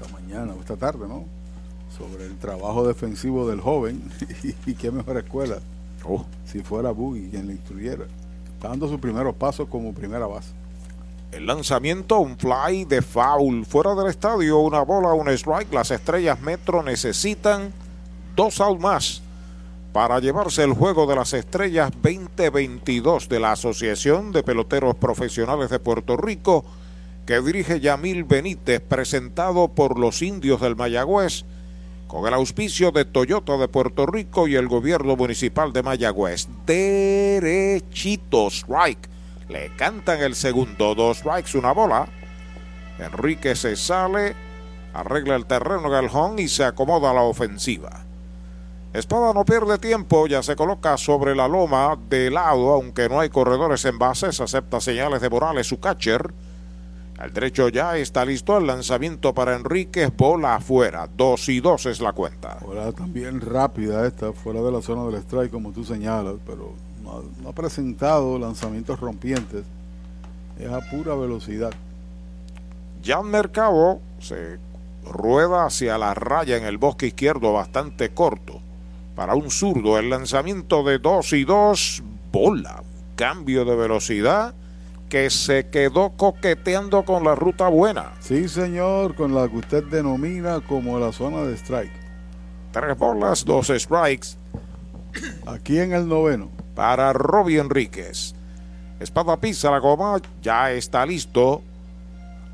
esta 0.00 0.12
mañana 0.12 0.52
o 0.54 0.60
esta 0.60 0.76
tarde, 0.76 1.08
¿no? 1.08 1.24
Sobre 1.96 2.26
el 2.26 2.36
trabajo 2.36 2.86
defensivo 2.86 3.48
del 3.48 3.60
joven 3.60 4.02
y, 4.66 4.74
qué 4.74 4.90
mejor 4.90 5.16
escuela 5.16 5.56
Oh, 6.04 6.24
si 6.44 6.60
fuera 6.60 6.90
Buggy 6.92 7.30
quien 7.30 7.48
le 7.48 7.54
instruyera. 7.54 8.04
Está 8.54 8.68
dando 8.68 8.88
sus 8.88 9.00
primeros 9.00 9.34
pasos 9.34 9.66
como 9.68 9.92
primera 9.92 10.26
base. 10.26 10.52
El 11.32 11.46
lanzamiento, 11.46 12.18
un 12.18 12.38
fly 12.38 12.84
de 12.84 13.02
foul. 13.02 13.66
Fuera 13.66 13.94
del 13.94 14.08
estadio, 14.08 14.58
una 14.58 14.82
bola, 14.82 15.12
un 15.12 15.28
strike. 15.28 15.72
Las 15.72 15.90
estrellas 15.90 16.40
Metro 16.40 16.82
necesitan 16.82 17.72
dos 18.34 18.60
out 18.60 18.80
más 18.80 19.22
para 19.96 20.20
llevarse 20.20 20.62
el 20.62 20.74
juego 20.74 21.06
de 21.06 21.16
las 21.16 21.32
estrellas 21.32 21.90
2022 22.02 23.30
de 23.30 23.40
la 23.40 23.52
Asociación 23.52 24.30
de 24.30 24.42
Peloteros 24.42 24.94
Profesionales 24.96 25.70
de 25.70 25.78
Puerto 25.78 26.18
Rico, 26.18 26.66
que 27.24 27.40
dirige 27.40 27.80
Yamil 27.80 28.24
Benítez, 28.24 28.80
presentado 28.80 29.68
por 29.68 29.98
los 29.98 30.20
indios 30.20 30.60
del 30.60 30.76
Mayagüez, 30.76 31.46
con 32.08 32.26
el 32.26 32.34
auspicio 32.34 32.92
de 32.92 33.06
Toyota 33.06 33.56
de 33.56 33.68
Puerto 33.68 34.04
Rico 34.04 34.46
y 34.46 34.54
el 34.54 34.68
gobierno 34.68 35.16
municipal 35.16 35.72
de 35.72 35.82
Mayagüez. 35.82 36.46
Derechito 36.66 38.48
strike. 38.48 39.15
Le 39.48 39.70
cantan 39.76 40.20
el 40.20 40.34
segundo, 40.34 40.94
dos 40.94 41.18
strikes, 41.18 41.56
una 41.56 41.72
bola. 41.72 42.08
Enrique 42.98 43.54
se 43.54 43.76
sale, 43.76 44.34
arregla 44.92 45.36
el 45.36 45.46
terreno 45.46 45.88
Galjón 45.88 46.38
y 46.38 46.48
se 46.48 46.64
acomoda 46.64 47.10
a 47.10 47.14
la 47.14 47.22
ofensiva. 47.22 48.06
Espada 48.92 49.34
no 49.34 49.44
pierde 49.44 49.76
tiempo, 49.78 50.26
ya 50.26 50.42
se 50.42 50.56
coloca 50.56 50.96
sobre 50.96 51.36
la 51.36 51.48
loma 51.48 51.98
de 52.08 52.30
lado, 52.30 52.72
aunque 52.72 53.08
no 53.10 53.20
hay 53.20 53.28
corredores 53.28 53.84
en 53.84 53.98
bases, 53.98 54.40
acepta 54.40 54.80
señales 54.80 55.20
de 55.20 55.28
Morales, 55.28 55.66
su 55.66 55.78
catcher. 55.78 56.32
Al 57.18 57.32
derecho 57.32 57.68
ya 57.68 57.96
está 57.98 58.24
listo 58.24 58.56
el 58.56 58.66
lanzamiento 58.66 59.34
para 59.34 59.54
Enríquez, 59.54 60.14
bola 60.16 60.56
afuera, 60.56 61.08
dos 61.14 61.48
y 61.50 61.60
dos 61.60 61.86
es 61.86 62.00
la 62.00 62.12
cuenta. 62.12 62.58
Bola 62.62 62.92
también 62.92 63.40
rápida 63.40 64.06
esta, 64.06 64.32
fuera 64.32 64.62
de 64.62 64.72
la 64.72 64.80
zona 64.80 65.04
del 65.10 65.22
strike, 65.22 65.50
como 65.50 65.72
tú 65.72 65.84
señalas, 65.84 66.36
pero 66.46 66.72
no, 67.06 67.12
ha- 67.18 67.42
no 67.42 67.48
ha 67.48 67.52
presentado 67.52 68.38
lanzamientos 68.38 69.00
rompientes. 69.00 69.64
Es 70.58 70.70
a 70.70 70.80
pura 70.90 71.14
velocidad. 71.14 71.72
Jan 73.04 73.26
Mercado 73.26 74.00
se 74.20 74.58
rueda 75.04 75.66
hacia 75.66 75.96
la 75.98 76.14
raya 76.14 76.56
en 76.56 76.64
el 76.64 76.78
bosque 76.78 77.06
izquierdo 77.08 77.52
bastante 77.52 78.10
corto. 78.10 78.60
Para 79.14 79.34
un 79.34 79.50
zurdo, 79.50 79.98
el 79.98 80.10
lanzamiento 80.10 80.82
de 80.82 80.98
2 80.98 81.32
y 81.34 81.44
2, 81.44 82.02
bola. 82.32 82.82
Cambio 83.14 83.64
de 83.64 83.76
velocidad 83.76 84.54
que 85.08 85.30
se 85.30 85.68
quedó 85.68 86.10
coqueteando 86.16 87.04
con 87.04 87.22
la 87.24 87.34
ruta 87.36 87.68
buena. 87.68 88.12
Sí, 88.20 88.48
señor, 88.48 89.14
con 89.14 89.34
la 89.34 89.48
que 89.48 89.56
usted 89.58 89.84
denomina 89.84 90.60
como 90.60 90.98
la 90.98 91.12
zona 91.12 91.42
de 91.44 91.54
strike. 91.54 91.92
Tres 92.72 92.98
bolas, 92.98 93.44
dos 93.44 93.68
strikes 93.68 94.36
Aquí 95.46 95.78
en 95.78 95.92
el 95.94 96.08
noveno. 96.08 96.50
Para 96.76 97.12
Robbie 97.12 97.58
Enríquez. 97.58 98.34
Espada 99.00 99.36
pisa 99.38 99.70
la 99.70 99.78
goma, 99.78 100.20
ya 100.40 100.70
está 100.70 101.04
listo. 101.04 101.62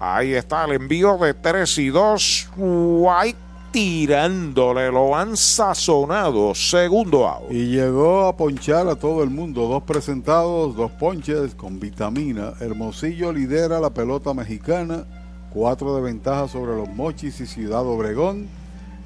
Ahí 0.01 0.33
está 0.33 0.65
el 0.65 0.73
envío 0.73 1.19
de 1.19 1.35
3 1.35 1.79
y 1.79 1.89
2. 1.89 2.51
White 2.57 3.39
tirándole, 3.73 4.91
lo 4.91 5.17
han 5.17 5.37
sazonado. 5.37 6.55
Segundo 6.55 7.29
out. 7.29 7.51
Y 7.51 7.67
llegó 7.67 8.27
a 8.27 8.37
ponchar 8.37 8.89
a 8.89 8.97
todo 8.97 9.23
el 9.23 9.31
mundo. 9.31 9.67
Dos 9.69 9.83
presentados, 9.83 10.77
dos 10.77 10.91
ponches 10.93 11.55
con 11.55 11.81
vitamina. 11.81 12.55
Hermosillo 12.61 13.33
lidera 13.33 13.81
la 13.81 13.91
pelota 13.91 14.35
mexicana. 14.35 15.05
Cuatro 15.53 15.97
de 15.97 16.03
ventaja 16.03 16.49
sobre 16.49 16.77
los 16.77 16.89
Mochis 16.89 17.41
y 17.41 17.47
Ciudad 17.47 17.87
Obregón. 17.87 18.49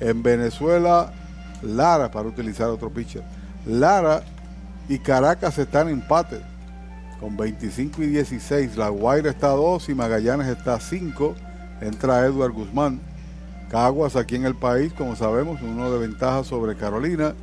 En 0.00 0.22
Venezuela, 0.22 1.12
Lara, 1.62 2.10
para 2.10 2.28
utilizar 2.28 2.68
otro 2.68 2.90
pitcher. 2.90 3.24
Lara 3.66 4.22
y 4.88 4.98
Caracas 4.98 5.58
están 5.58 5.88
en 5.88 5.94
empate. 5.94 6.40
Con 7.20 7.36
25 7.36 8.02
y 8.02 8.06
16. 8.08 8.76
La 8.76 8.88
Guaira 8.88 9.30
está 9.30 9.48
a 9.48 9.56
2 9.56 9.88
y 9.88 9.94
Magallanes 9.94 10.48
está 10.48 10.74
a 10.74 10.80
5. 10.80 11.34
Entra 11.80 12.26
Edward 12.26 12.52
Guzmán. 12.52 13.00
Caguas 13.70 14.16
aquí 14.16 14.36
en 14.36 14.44
el 14.44 14.54
país, 14.54 14.92
como 14.92 15.16
sabemos, 15.16 15.60
uno 15.62 15.90
de 15.90 15.98
ventaja 15.98 16.44
sobre 16.44 16.76
Carolina. 16.76 17.34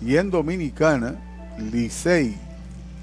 Y 0.00 0.16
en 0.16 0.30
Dominicana, 0.30 1.16
Licey 1.58 2.38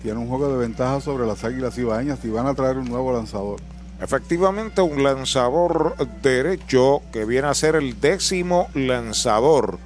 tiene 0.02 0.20
un 0.20 0.28
juego 0.28 0.52
de 0.52 0.58
ventaja 0.58 1.02
sobre 1.02 1.26
las 1.26 1.44
Águilas 1.44 1.78
Ibaeñas 1.78 2.24
y 2.26 2.30
van 2.30 2.48
a 2.48 2.54
traer 2.54 2.78
un 2.78 2.90
nuevo 2.90 3.14
lanzador. 3.14 3.60
Efectivamente, 4.02 4.82
un 4.82 5.04
lanzador 5.04 5.96
derecho 6.22 7.02
que 7.12 7.26
viene 7.26 7.48
a 7.48 7.54
ser 7.54 7.76
el 7.76 8.00
décimo 8.02 8.68
lanzador 8.74 9.80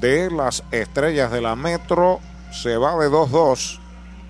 de 0.00 0.30
las 0.30 0.64
estrellas 0.70 1.30
de 1.30 1.42
la 1.42 1.56
Metro. 1.56 2.20
Se 2.50 2.76
va 2.76 2.96
de 2.96 3.08
2-2. 3.08 3.78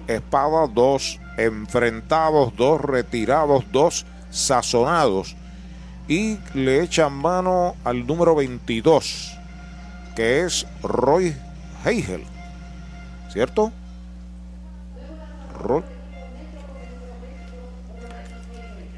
Espada 0.07 0.67
2 0.67 1.21
enfrentados, 1.37 2.55
dos 2.57 2.81
retirados, 2.81 3.65
dos 3.73 4.07
sazonados. 4.31 5.37
Y 6.09 6.39
le 6.55 6.83
echan 6.83 7.13
mano 7.13 7.77
al 7.85 8.07
número 8.07 8.35
22, 8.35 9.39
que 10.17 10.45
es 10.45 10.67
Roy 10.83 11.37
Heigel. 11.85 12.25
¿Cierto? 13.33 13.73
Roy. 15.63 15.85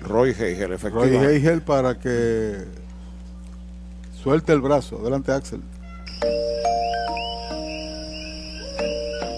Roy 0.00 0.30
Heigel, 0.30 0.68
Roy 0.68 0.74
efectivamente. 0.76 1.34
Heigel 1.34 1.62
para 1.62 1.98
que 1.98 2.64
suelte 4.22 4.52
el 4.52 4.60
brazo. 4.62 4.98
Adelante, 5.00 5.32
Axel. 5.32 5.62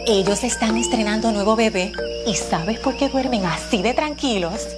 Ellos 0.06 0.44
están 0.44 0.76
estrenando 0.76 1.32
nuevo 1.32 1.56
bebé 1.56 1.90
y 2.26 2.34
¿sabes 2.34 2.78
por 2.78 2.94
qué 2.94 3.08
duermen 3.08 3.46
así 3.46 3.80
de 3.80 3.94
tranquilos? 3.94 4.68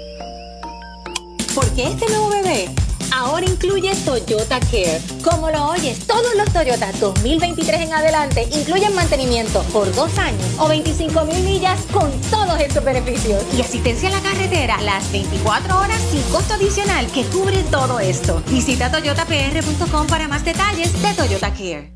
Porque 1.52 1.88
este 1.88 2.06
nuevo 2.06 2.28
bebé 2.28 2.68
ahora 3.12 3.44
incluye 3.44 3.92
Toyota 4.04 4.60
Care. 4.60 5.00
Como 5.24 5.50
lo 5.50 5.70
oyes, 5.70 6.06
todos 6.06 6.32
los 6.36 6.52
Toyota 6.52 6.92
2023 6.92 7.80
en 7.80 7.92
adelante 7.92 8.48
incluyen 8.52 8.94
mantenimiento 8.94 9.64
por 9.72 9.92
dos 9.96 10.16
años 10.16 10.44
o 10.60 10.68
25 10.68 11.24
mil 11.24 11.42
millas 11.42 11.80
con 11.92 12.08
todos 12.30 12.60
estos 12.60 12.84
beneficios. 12.84 13.42
Y 13.58 13.62
asistencia 13.62 14.10
a 14.10 14.12
la 14.12 14.20
carretera 14.20 14.80
las 14.82 15.10
24 15.10 15.76
horas 15.76 16.00
sin 16.12 16.22
costo 16.30 16.54
adicional 16.54 17.04
que 17.10 17.24
cubre 17.24 17.64
todo 17.64 17.98
esto. 17.98 18.40
Visita 18.48 18.92
toyotapr.com 18.92 20.06
para 20.06 20.28
más 20.28 20.44
detalles 20.44 20.92
de 21.02 21.14
Toyota 21.14 21.52
Care. 21.52 21.95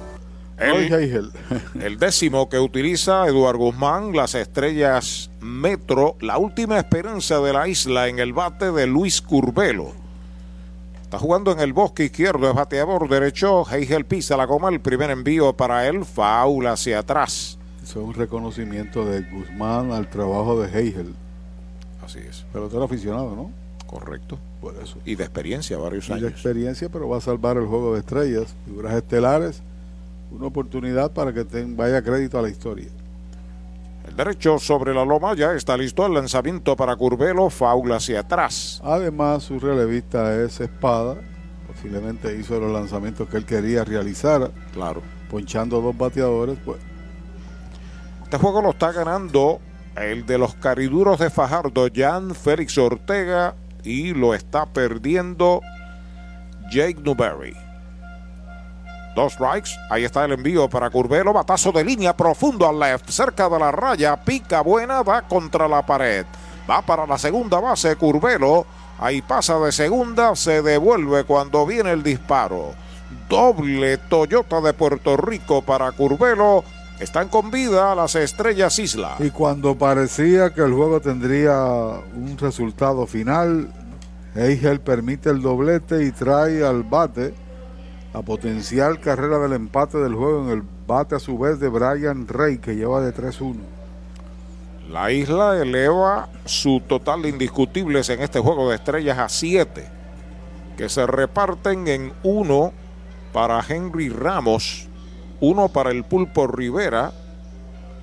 El, 0.61 1.97
décimo 1.97 2.47
que 2.47 2.59
utiliza 2.59 3.25
Eduardo 3.27 3.59
Guzmán, 3.59 4.15
las 4.15 4.35
estrellas 4.35 5.31
Metro, 5.39 6.17
la 6.21 6.37
última 6.37 6.77
esperanza 6.77 7.39
de 7.39 7.53
la 7.53 7.67
isla 7.67 8.07
en 8.07 8.19
el 8.19 8.31
bate 8.33 8.71
de 8.71 8.85
Luis 8.85 9.21
Curbelo. 9.21 9.91
Está 11.01 11.17
jugando 11.17 11.51
en 11.51 11.59
el 11.59 11.73
bosque 11.73 12.05
izquierdo, 12.05 12.47
es 12.47 12.55
bateador 12.55 13.09
derecho. 13.09 13.65
Heigel 13.69 14.05
pisa 14.05 14.37
la 14.37 14.45
goma, 14.45 14.69
el 14.69 14.79
primer 14.79 15.09
envío 15.09 15.53
para 15.53 15.87
él, 15.87 16.05
faul 16.05 16.67
hacia 16.67 16.99
atrás. 16.99 17.57
Eso 17.83 17.99
es 18.01 18.05
un 18.07 18.13
reconocimiento 18.13 19.03
de 19.03 19.21
Guzmán 19.23 19.91
al 19.91 20.09
trabajo 20.09 20.61
de 20.61 20.69
Heigel. 20.69 21.15
Así 22.05 22.19
es, 22.19 22.45
Pelotero 22.53 22.83
aficionado, 22.83 23.35
¿no? 23.35 23.61
correcto. 23.91 24.39
Por 24.61 24.75
eso. 24.77 24.99
Y 25.05 25.15
de 25.15 25.23
experiencia, 25.23 25.77
varios 25.77 26.05
Y 26.05 26.09
de 26.09 26.13
años. 26.19 26.31
experiencia, 26.31 26.87
pero 26.89 27.09
va 27.09 27.17
a 27.17 27.21
salvar 27.21 27.57
el 27.57 27.65
juego 27.65 27.93
de 27.93 27.99
estrellas, 27.99 28.55
figuras 28.65 28.93
estelares. 28.95 29.61
Una 30.31 30.47
oportunidad 30.47 31.11
para 31.11 31.33
que 31.33 31.43
ten- 31.45 31.75
vaya 31.75 32.01
crédito 32.01 32.39
a 32.39 32.41
la 32.41 32.49
historia. 32.49 32.87
El 34.07 34.15
derecho 34.15 34.57
sobre 34.57 34.93
la 34.93 35.05
loma 35.05 35.35
ya 35.35 35.53
está 35.53 35.77
listo 35.77 36.05
el 36.05 36.13
lanzamiento 36.13 36.75
para 36.75 36.95
Curbelo, 36.95 37.49
faul 37.49 37.91
hacia 37.91 38.21
atrás. 38.21 38.81
Además, 38.83 39.43
su 39.43 39.59
relevista 39.59 40.35
es 40.41 40.59
Espada. 40.59 41.15
Posiblemente 41.67 42.35
hizo 42.37 42.59
los 42.59 42.71
lanzamientos 42.71 43.29
que 43.29 43.37
él 43.37 43.45
quería 43.45 43.83
realizar, 43.83 44.51
Claro. 44.73 45.01
ponchando 45.29 45.79
dos 45.81 45.95
bateadores. 45.97 46.57
Pues 46.65 46.79
Este 48.23 48.37
juego 48.37 48.61
lo 48.61 48.69
está 48.71 48.91
ganando 48.93 49.59
el 49.95 50.25
de 50.25 50.37
los 50.37 50.55
cariduros 50.55 51.19
de 51.19 51.29
Fajardo, 51.29 51.87
Jan 51.93 52.33
Félix 52.33 52.77
Ortega, 52.77 53.55
y 53.83 54.13
lo 54.13 54.33
está 54.33 54.65
perdiendo 54.65 55.59
Jake 56.71 56.97
Newberry. 57.03 57.53
Dos 59.15 59.33
strikes, 59.33 59.71
ahí 59.89 60.05
está 60.05 60.23
el 60.23 60.31
envío 60.31 60.69
para 60.69 60.89
Curbelo, 60.89 61.33
batazo 61.33 61.73
de 61.73 61.83
línea 61.83 62.15
profundo 62.15 62.67
al 62.67 62.79
left, 62.79 63.09
cerca 63.09 63.49
de 63.49 63.59
la 63.59 63.71
raya, 63.71 64.15
pica 64.15 64.61
buena, 64.61 65.03
va 65.03 65.23
contra 65.23 65.67
la 65.67 65.85
pared. 65.85 66.25
Va 66.69 66.81
para 66.81 67.05
la 67.05 67.17
segunda 67.17 67.59
base 67.59 67.97
Curbelo, 67.97 68.65
ahí 68.99 69.21
pasa 69.21 69.59
de 69.59 69.73
segunda, 69.73 70.33
se 70.37 70.61
devuelve 70.61 71.25
cuando 71.25 71.65
viene 71.65 71.91
el 71.91 72.03
disparo. 72.03 72.73
Doble 73.27 73.97
Toyota 73.97 74.61
de 74.61 74.73
Puerto 74.73 75.17
Rico 75.17 75.61
para 75.61 75.91
Curbelo. 75.91 76.63
Están 76.97 77.27
con 77.27 77.51
vida 77.51 77.93
las 77.95 78.15
estrellas 78.15 78.79
Isla. 78.79 79.15
Y 79.19 79.31
cuando 79.31 79.75
parecía 79.77 80.53
que 80.53 80.61
el 80.61 80.71
juego 80.71 81.01
tendría 81.01 81.53
un 81.61 82.37
resultado 82.39 83.05
final, 83.07 83.73
Heigel 84.35 84.79
permite 84.79 85.29
el 85.29 85.41
doblete 85.41 86.05
y 86.05 86.11
trae 86.11 86.63
al 86.63 86.83
bate 86.83 87.33
la 88.13 88.21
potencial 88.21 88.99
carrera 88.99 89.39
del 89.39 89.53
empate 89.53 89.97
del 89.97 90.15
juego 90.15 90.43
en 90.43 90.49
el 90.49 90.63
bate 90.85 91.15
a 91.15 91.19
su 91.19 91.37
vez 91.37 91.59
de 91.59 91.69
Brian 91.69 92.27
Rey, 92.27 92.57
que 92.57 92.75
lleva 92.75 93.01
de 93.01 93.13
3-1. 93.13 93.55
La 94.89 95.11
isla 95.11 95.57
eleva 95.61 96.27
su 96.43 96.81
total 96.81 97.21
de 97.21 97.29
indiscutibles 97.29 98.09
en 98.09 98.21
este 98.21 98.39
juego 98.39 98.69
de 98.69 98.75
estrellas 98.75 99.17
a 99.17 99.29
7, 99.29 99.87
que 100.75 100.89
se 100.89 101.07
reparten 101.07 101.87
en 101.87 102.11
uno 102.23 102.73
para 103.31 103.63
Henry 103.65 104.09
Ramos, 104.09 104.89
uno 105.39 105.69
para 105.69 105.91
el 105.91 106.03
Pulpo 106.03 106.47
Rivera, 106.47 107.13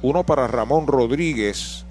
uno 0.00 0.24
para 0.24 0.46
Ramón 0.46 0.86
Rodríguez, 0.86 1.84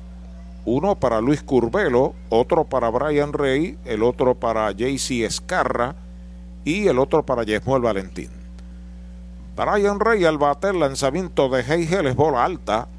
uno 0.66 0.96
para 0.96 1.22
Luis 1.22 1.44
Curbelo, 1.44 2.16
otro 2.30 2.64
para 2.64 2.90
Brian 2.90 3.34
Rey, 3.34 3.78
el 3.86 4.02
otro 4.02 4.34
para 4.36 4.72
JC 4.72 5.24
Escarra 5.24 6.07
y 6.68 6.86
el 6.90 7.00
otro 7.00 7.26
para 7.26 7.44
Yesmuel 7.44 7.82
Valentín. 7.82 8.30
Brian 9.56 10.02
Rey 10.02 10.26
al 10.26 10.38
bater 10.38 10.76
lanzamiento 10.76 11.48
de 11.48 11.62
Heigel 11.62 12.08
es 12.08 12.16
bola 12.18 12.44
alta. 12.44 12.90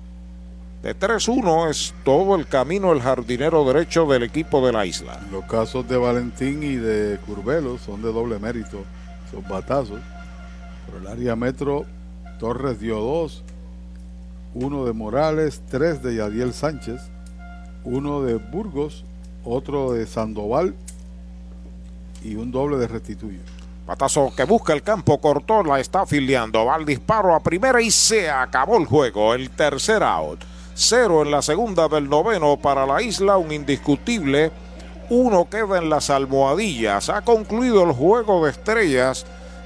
De 0.82 0.98
3-1 0.98 1.68
es 1.68 1.94
todo 2.02 2.34
el 2.34 2.46
camino 2.46 2.92
el 2.94 3.02
jardinero 3.02 3.66
derecho 3.66 4.06
del 4.06 4.22
equipo 4.22 4.64
de 4.64 4.72
la 4.72 4.86
isla. 4.86 5.20
Los 5.30 5.44
casos 5.44 5.86
de 5.86 5.98
Valentín 5.98 6.62
y 6.62 6.76
de 6.76 7.18
Curvelo 7.26 7.76
son 7.76 8.00
de 8.00 8.10
doble 8.10 8.38
mérito, 8.38 8.84
esos 9.28 9.46
batazos. 9.46 10.00
Por 10.86 11.02
el 11.02 11.06
área 11.06 11.36
metro, 11.36 11.84
Torres 12.38 12.80
dio 12.80 12.98
dos, 13.00 13.44
uno 14.54 14.86
de 14.86 14.94
Morales, 14.94 15.60
tres 15.70 16.02
de 16.02 16.16
Yadiel 16.16 16.54
Sánchez, 16.54 17.02
uno 17.84 18.22
de 18.22 18.36
Burgos, 18.36 19.04
otro 19.44 19.92
de 19.92 20.06
Sandoval 20.06 20.74
y 22.24 22.36
un 22.36 22.50
doble 22.50 22.78
de 22.78 22.88
Restituyo. 22.88 23.40
Patazo 23.88 24.34
que 24.36 24.44
busca 24.44 24.74
el 24.74 24.82
campo, 24.82 25.18
cortó, 25.18 25.62
la 25.62 25.80
está 25.80 26.04
filiando. 26.04 26.66
Va 26.66 26.74
al 26.74 26.84
disparo 26.84 27.34
a 27.34 27.40
primera 27.40 27.80
y 27.80 27.90
se 27.90 28.28
acabó 28.28 28.76
el 28.76 28.84
juego. 28.84 29.32
El 29.32 29.48
tercer 29.48 30.02
out. 30.02 30.44
Cero 30.74 31.22
en 31.22 31.30
la 31.30 31.40
segunda 31.40 31.88
del 31.88 32.06
noveno 32.06 32.58
para 32.58 32.84
la 32.84 33.00
isla, 33.00 33.38
un 33.38 33.50
indiscutible. 33.50 34.52
Uno 35.08 35.48
queda 35.48 35.78
en 35.78 35.88
las 35.88 36.10
almohadillas. 36.10 37.08
Ha 37.08 37.22
concluido 37.22 37.82
el 37.84 37.92
juego 37.92 38.44
de 38.44 38.50
estrellas 38.50 39.24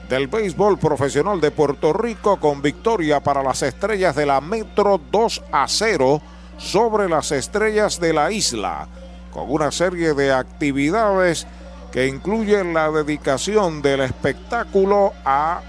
del 0.09 0.28
béisbol 0.28 0.78
profesional 0.78 1.41
de 1.41 1.51
Puerto 1.51 1.92
Rico 1.92 2.39
con 2.39 2.62
victoria 2.62 3.18
para 3.18 3.42
las 3.42 3.60
estrellas 3.62 4.15
de 4.15 4.26
la 4.26 4.41
Metro 4.41 5.01
2 5.10 5.42
a 5.51 5.67
0 5.67 6.23
sobre 6.59 7.09
las 7.09 7.33
estrellas 7.33 7.99
de 7.99 8.12
la 8.12 8.31
isla, 8.31 8.86
con 9.33 9.51
una 9.51 9.73
serie 9.73 10.15
de 10.15 10.33
actividades 10.33 11.44
que 11.93 12.09
incluyen 12.09 12.73
la 12.73 12.91
dedicación 12.91 13.83
del 13.83 14.01
espectáculo 14.01 15.12
a 15.25 15.61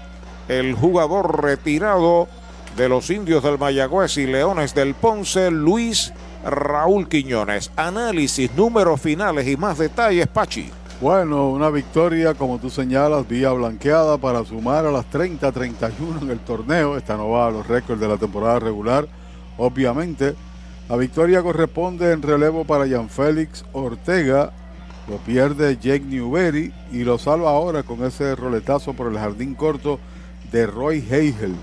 el 0.48 0.74
jugador 0.74 1.42
retirado 1.42 2.28
de 2.76 2.88
los 2.88 3.10
indios 3.10 3.42
del 3.42 3.58
Mayagüez 3.58 4.16
y 4.16 4.26
Leones 4.26 4.74
del 4.74 4.94
Ponce, 4.94 5.50
Luis 5.50 6.12
Raúl 6.44 7.08
Quiñones. 7.08 7.70
Análisis, 7.76 8.52
números 8.54 9.00
finales 9.00 9.46
y 9.46 9.56
más 9.56 9.78
detalles, 9.78 10.26
Pachi. 10.26 10.70
Bueno, 11.00 11.50
una 11.50 11.70
victoria, 11.70 12.34
como 12.34 12.58
tú 12.58 12.70
señalas, 12.70 13.28
vía 13.28 13.52
blanqueada 13.52 14.16
para 14.16 14.44
sumar 14.44 14.86
a 14.86 14.90
las 14.90 15.04
30-31 15.10 16.22
en 16.22 16.30
el 16.30 16.38
torneo. 16.40 16.96
Esta 16.96 17.16
no 17.16 17.30
va 17.30 17.48
a 17.48 17.50
los 17.50 17.66
récords 17.66 18.00
de 18.00 18.08
la 18.08 18.16
temporada 18.16 18.58
regular, 18.60 19.06
obviamente. 19.58 20.34
La 20.88 20.96
victoria 20.96 21.42
corresponde 21.42 22.12
en 22.12 22.22
relevo 22.22 22.64
para 22.64 22.88
Jan 22.88 23.08
Félix 23.08 23.64
Ortega. 23.72 24.52
Lo 25.08 25.18
pierde 25.18 25.76
Jake 25.76 26.04
Newberry 26.04 26.72
y 26.90 27.04
lo 27.04 27.18
salva 27.18 27.50
ahora 27.50 27.82
con 27.82 28.04
ese 28.04 28.34
roletazo 28.34 28.94
por 28.94 29.10
el 29.10 29.18
jardín 29.18 29.54
corto 29.54 29.98
de 30.50 30.66
Roy 30.66 31.04
Heigel. 31.10 31.54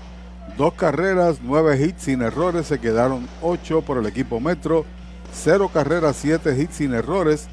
Dos 0.56 0.74
carreras, 0.74 1.38
nueve 1.42 1.80
hits 1.80 2.02
sin 2.02 2.22
errores, 2.22 2.66
se 2.66 2.78
quedaron 2.78 3.28
ocho 3.40 3.82
por 3.82 3.98
el 3.98 4.06
equipo 4.06 4.40
Metro. 4.40 4.84
Cero 5.32 5.70
carreras, 5.72 6.16
siete 6.16 6.56
hits 6.60 6.76
sin 6.76 6.94
errores 6.94 7.48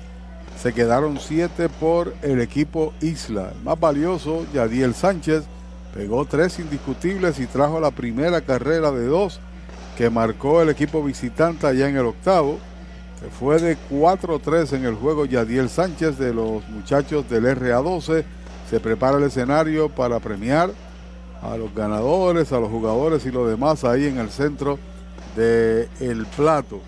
se 0.62 0.74
quedaron 0.74 1.20
siete 1.20 1.70
por 1.70 2.14
el 2.22 2.42
equipo 2.42 2.94
Isla. 3.00 3.54
El 3.56 3.64
más 3.64 3.80
valioso, 3.80 4.46
Yadiel 4.54 4.94
Sánchez, 4.94 5.46
pegó 5.94 6.26
tres 6.26 6.60
indiscutibles 6.60 7.40
y 7.40 7.46
trajo 7.46 7.80
la 7.80 7.92
primera 7.92 8.42
carrera 8.42 8.92
de 8.92 9.06
dos 9.06 9.40
que 9.98 10.10
marcó 10.10 10.62
el 10.62 10.70
equipo 10.70 11.02
visitante 11.02 11.66
allá 11.66 11.88
en 11.88 11.96
el 11.96 12.06
octavo. 12.06 12.60
Fue 13.28 13.60
de 13.60 13.78
4-3 13.92 14.74
en 14.74 14.86
el 14.86 14.96
juego 14.96 15.26
Yadiel 15.26 15.70
Sánchez 15.70 16.18
de 16.18 16.34
los 16.34 16.68
muchachos 16.70 17.30
del 17.30 17.46
RA12. 17.46 18.24
Se 18.70 18.80
prepara 18.80 19.18
el 19.18 19.24
escenario 19.24 19.90
para 19.90 20.20
premiar 20.20 20.72
a 21.42 21.58
los 21.58 21.74
ganadores, 21.74 22.54
a 22.54 22.60
los 22.60 22.70
jugadores 22.70 23.26
y 23.26 23.32
los 23.32 23.50
demás 23.50 23.84
ahí 23.84 24.06
en 24.06 24.20
el 24.20 24.30
centro 24.30 24.80
del 25.36 25.90
el 26.00 26.26
plato. 26.28 26.80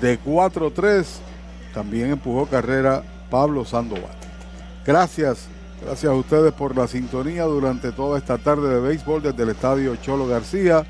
De 0.00 0.18
4-3 0.20 1.04
también 1.72 2.10
empujó 2.10 2.46
carrera 2.46 3.04
Pablo 3.30 3.64
Sandoval. 3.64 4.16
Gracias, 4.84 5.46
gracias 5.80 6.10
a 6.10 6.14
ustedes 6.14 6.52
por 6.52 6.76
la 6.76 6.88
sintonía 6.88 7.44
durante 7.44 7.92
toda 7.92 8.18
esta 8.18 8.36
tarde 8.36 8.68
de 8.68 8.80
béisbol 8.80 9.22
desde 9.22 9.42
el 9.44 9.50
estadio 9.50 9.94
Cholo 9.96 10.26
García. 10.26 10.84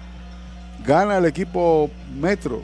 Gana 0.86 1.18
el 1.18 1.26
equipo 1.26 1.90
Metro 2.18 2.62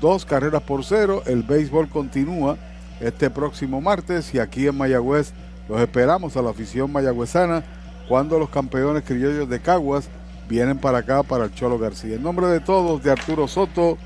dos 0.00 0.24
carreras 0.24 0.62
por 0.62 0.84
cero. 0.84 1.22
El 1.26 1.42
béisbol 1.42 1.88
continúa 1.88 2.56
este 3.00 3.30
próximo 3.30 3.80
martes 3.80 4.34
y 4.34 4.38
aquí 4.38 4.66
en 4.66 4.76
Mayagüez 4.76 5.32
los 5.68 5.80
esperamos 5.80 6.36
a 6.36 6.42
la 6.42 6.50
afición 6.50 6.90
mayagüezana 6.92 7.62
cuando 8.08 8.38
los 8.38 8.50
campeones 8.50 9.04
criollos 9.04 9.48
de 9.48 9.60
Caguas 9.60 10.08
vienen 10.48 10.78
para 10.78 10.98
acá 10.98 11.22
para 11.22 11.44
el 11.44 11.54
Cholo 11.54 11.78
García. 11.78 12.16
En 12.16 12.24
nombre 12.24 12.48
de 12.48 12.58
todos, 12.58 13.02
de 13.04 13.12
Arturo 13.12 13.46
Soto, 13.46 13.96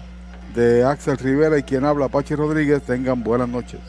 de 0.55 0.85
Axel 0.85 1.17
Rivera 1.17 1.59
y 1.59 1.63
quien 1.63 1.85
habla 1.85 2.09
Pachi 2.09 2.35
Rodríguez, 2.35 2.83
tengan 2.83 3.25
buenas 3.25 3.49
noches. 3.49 3.81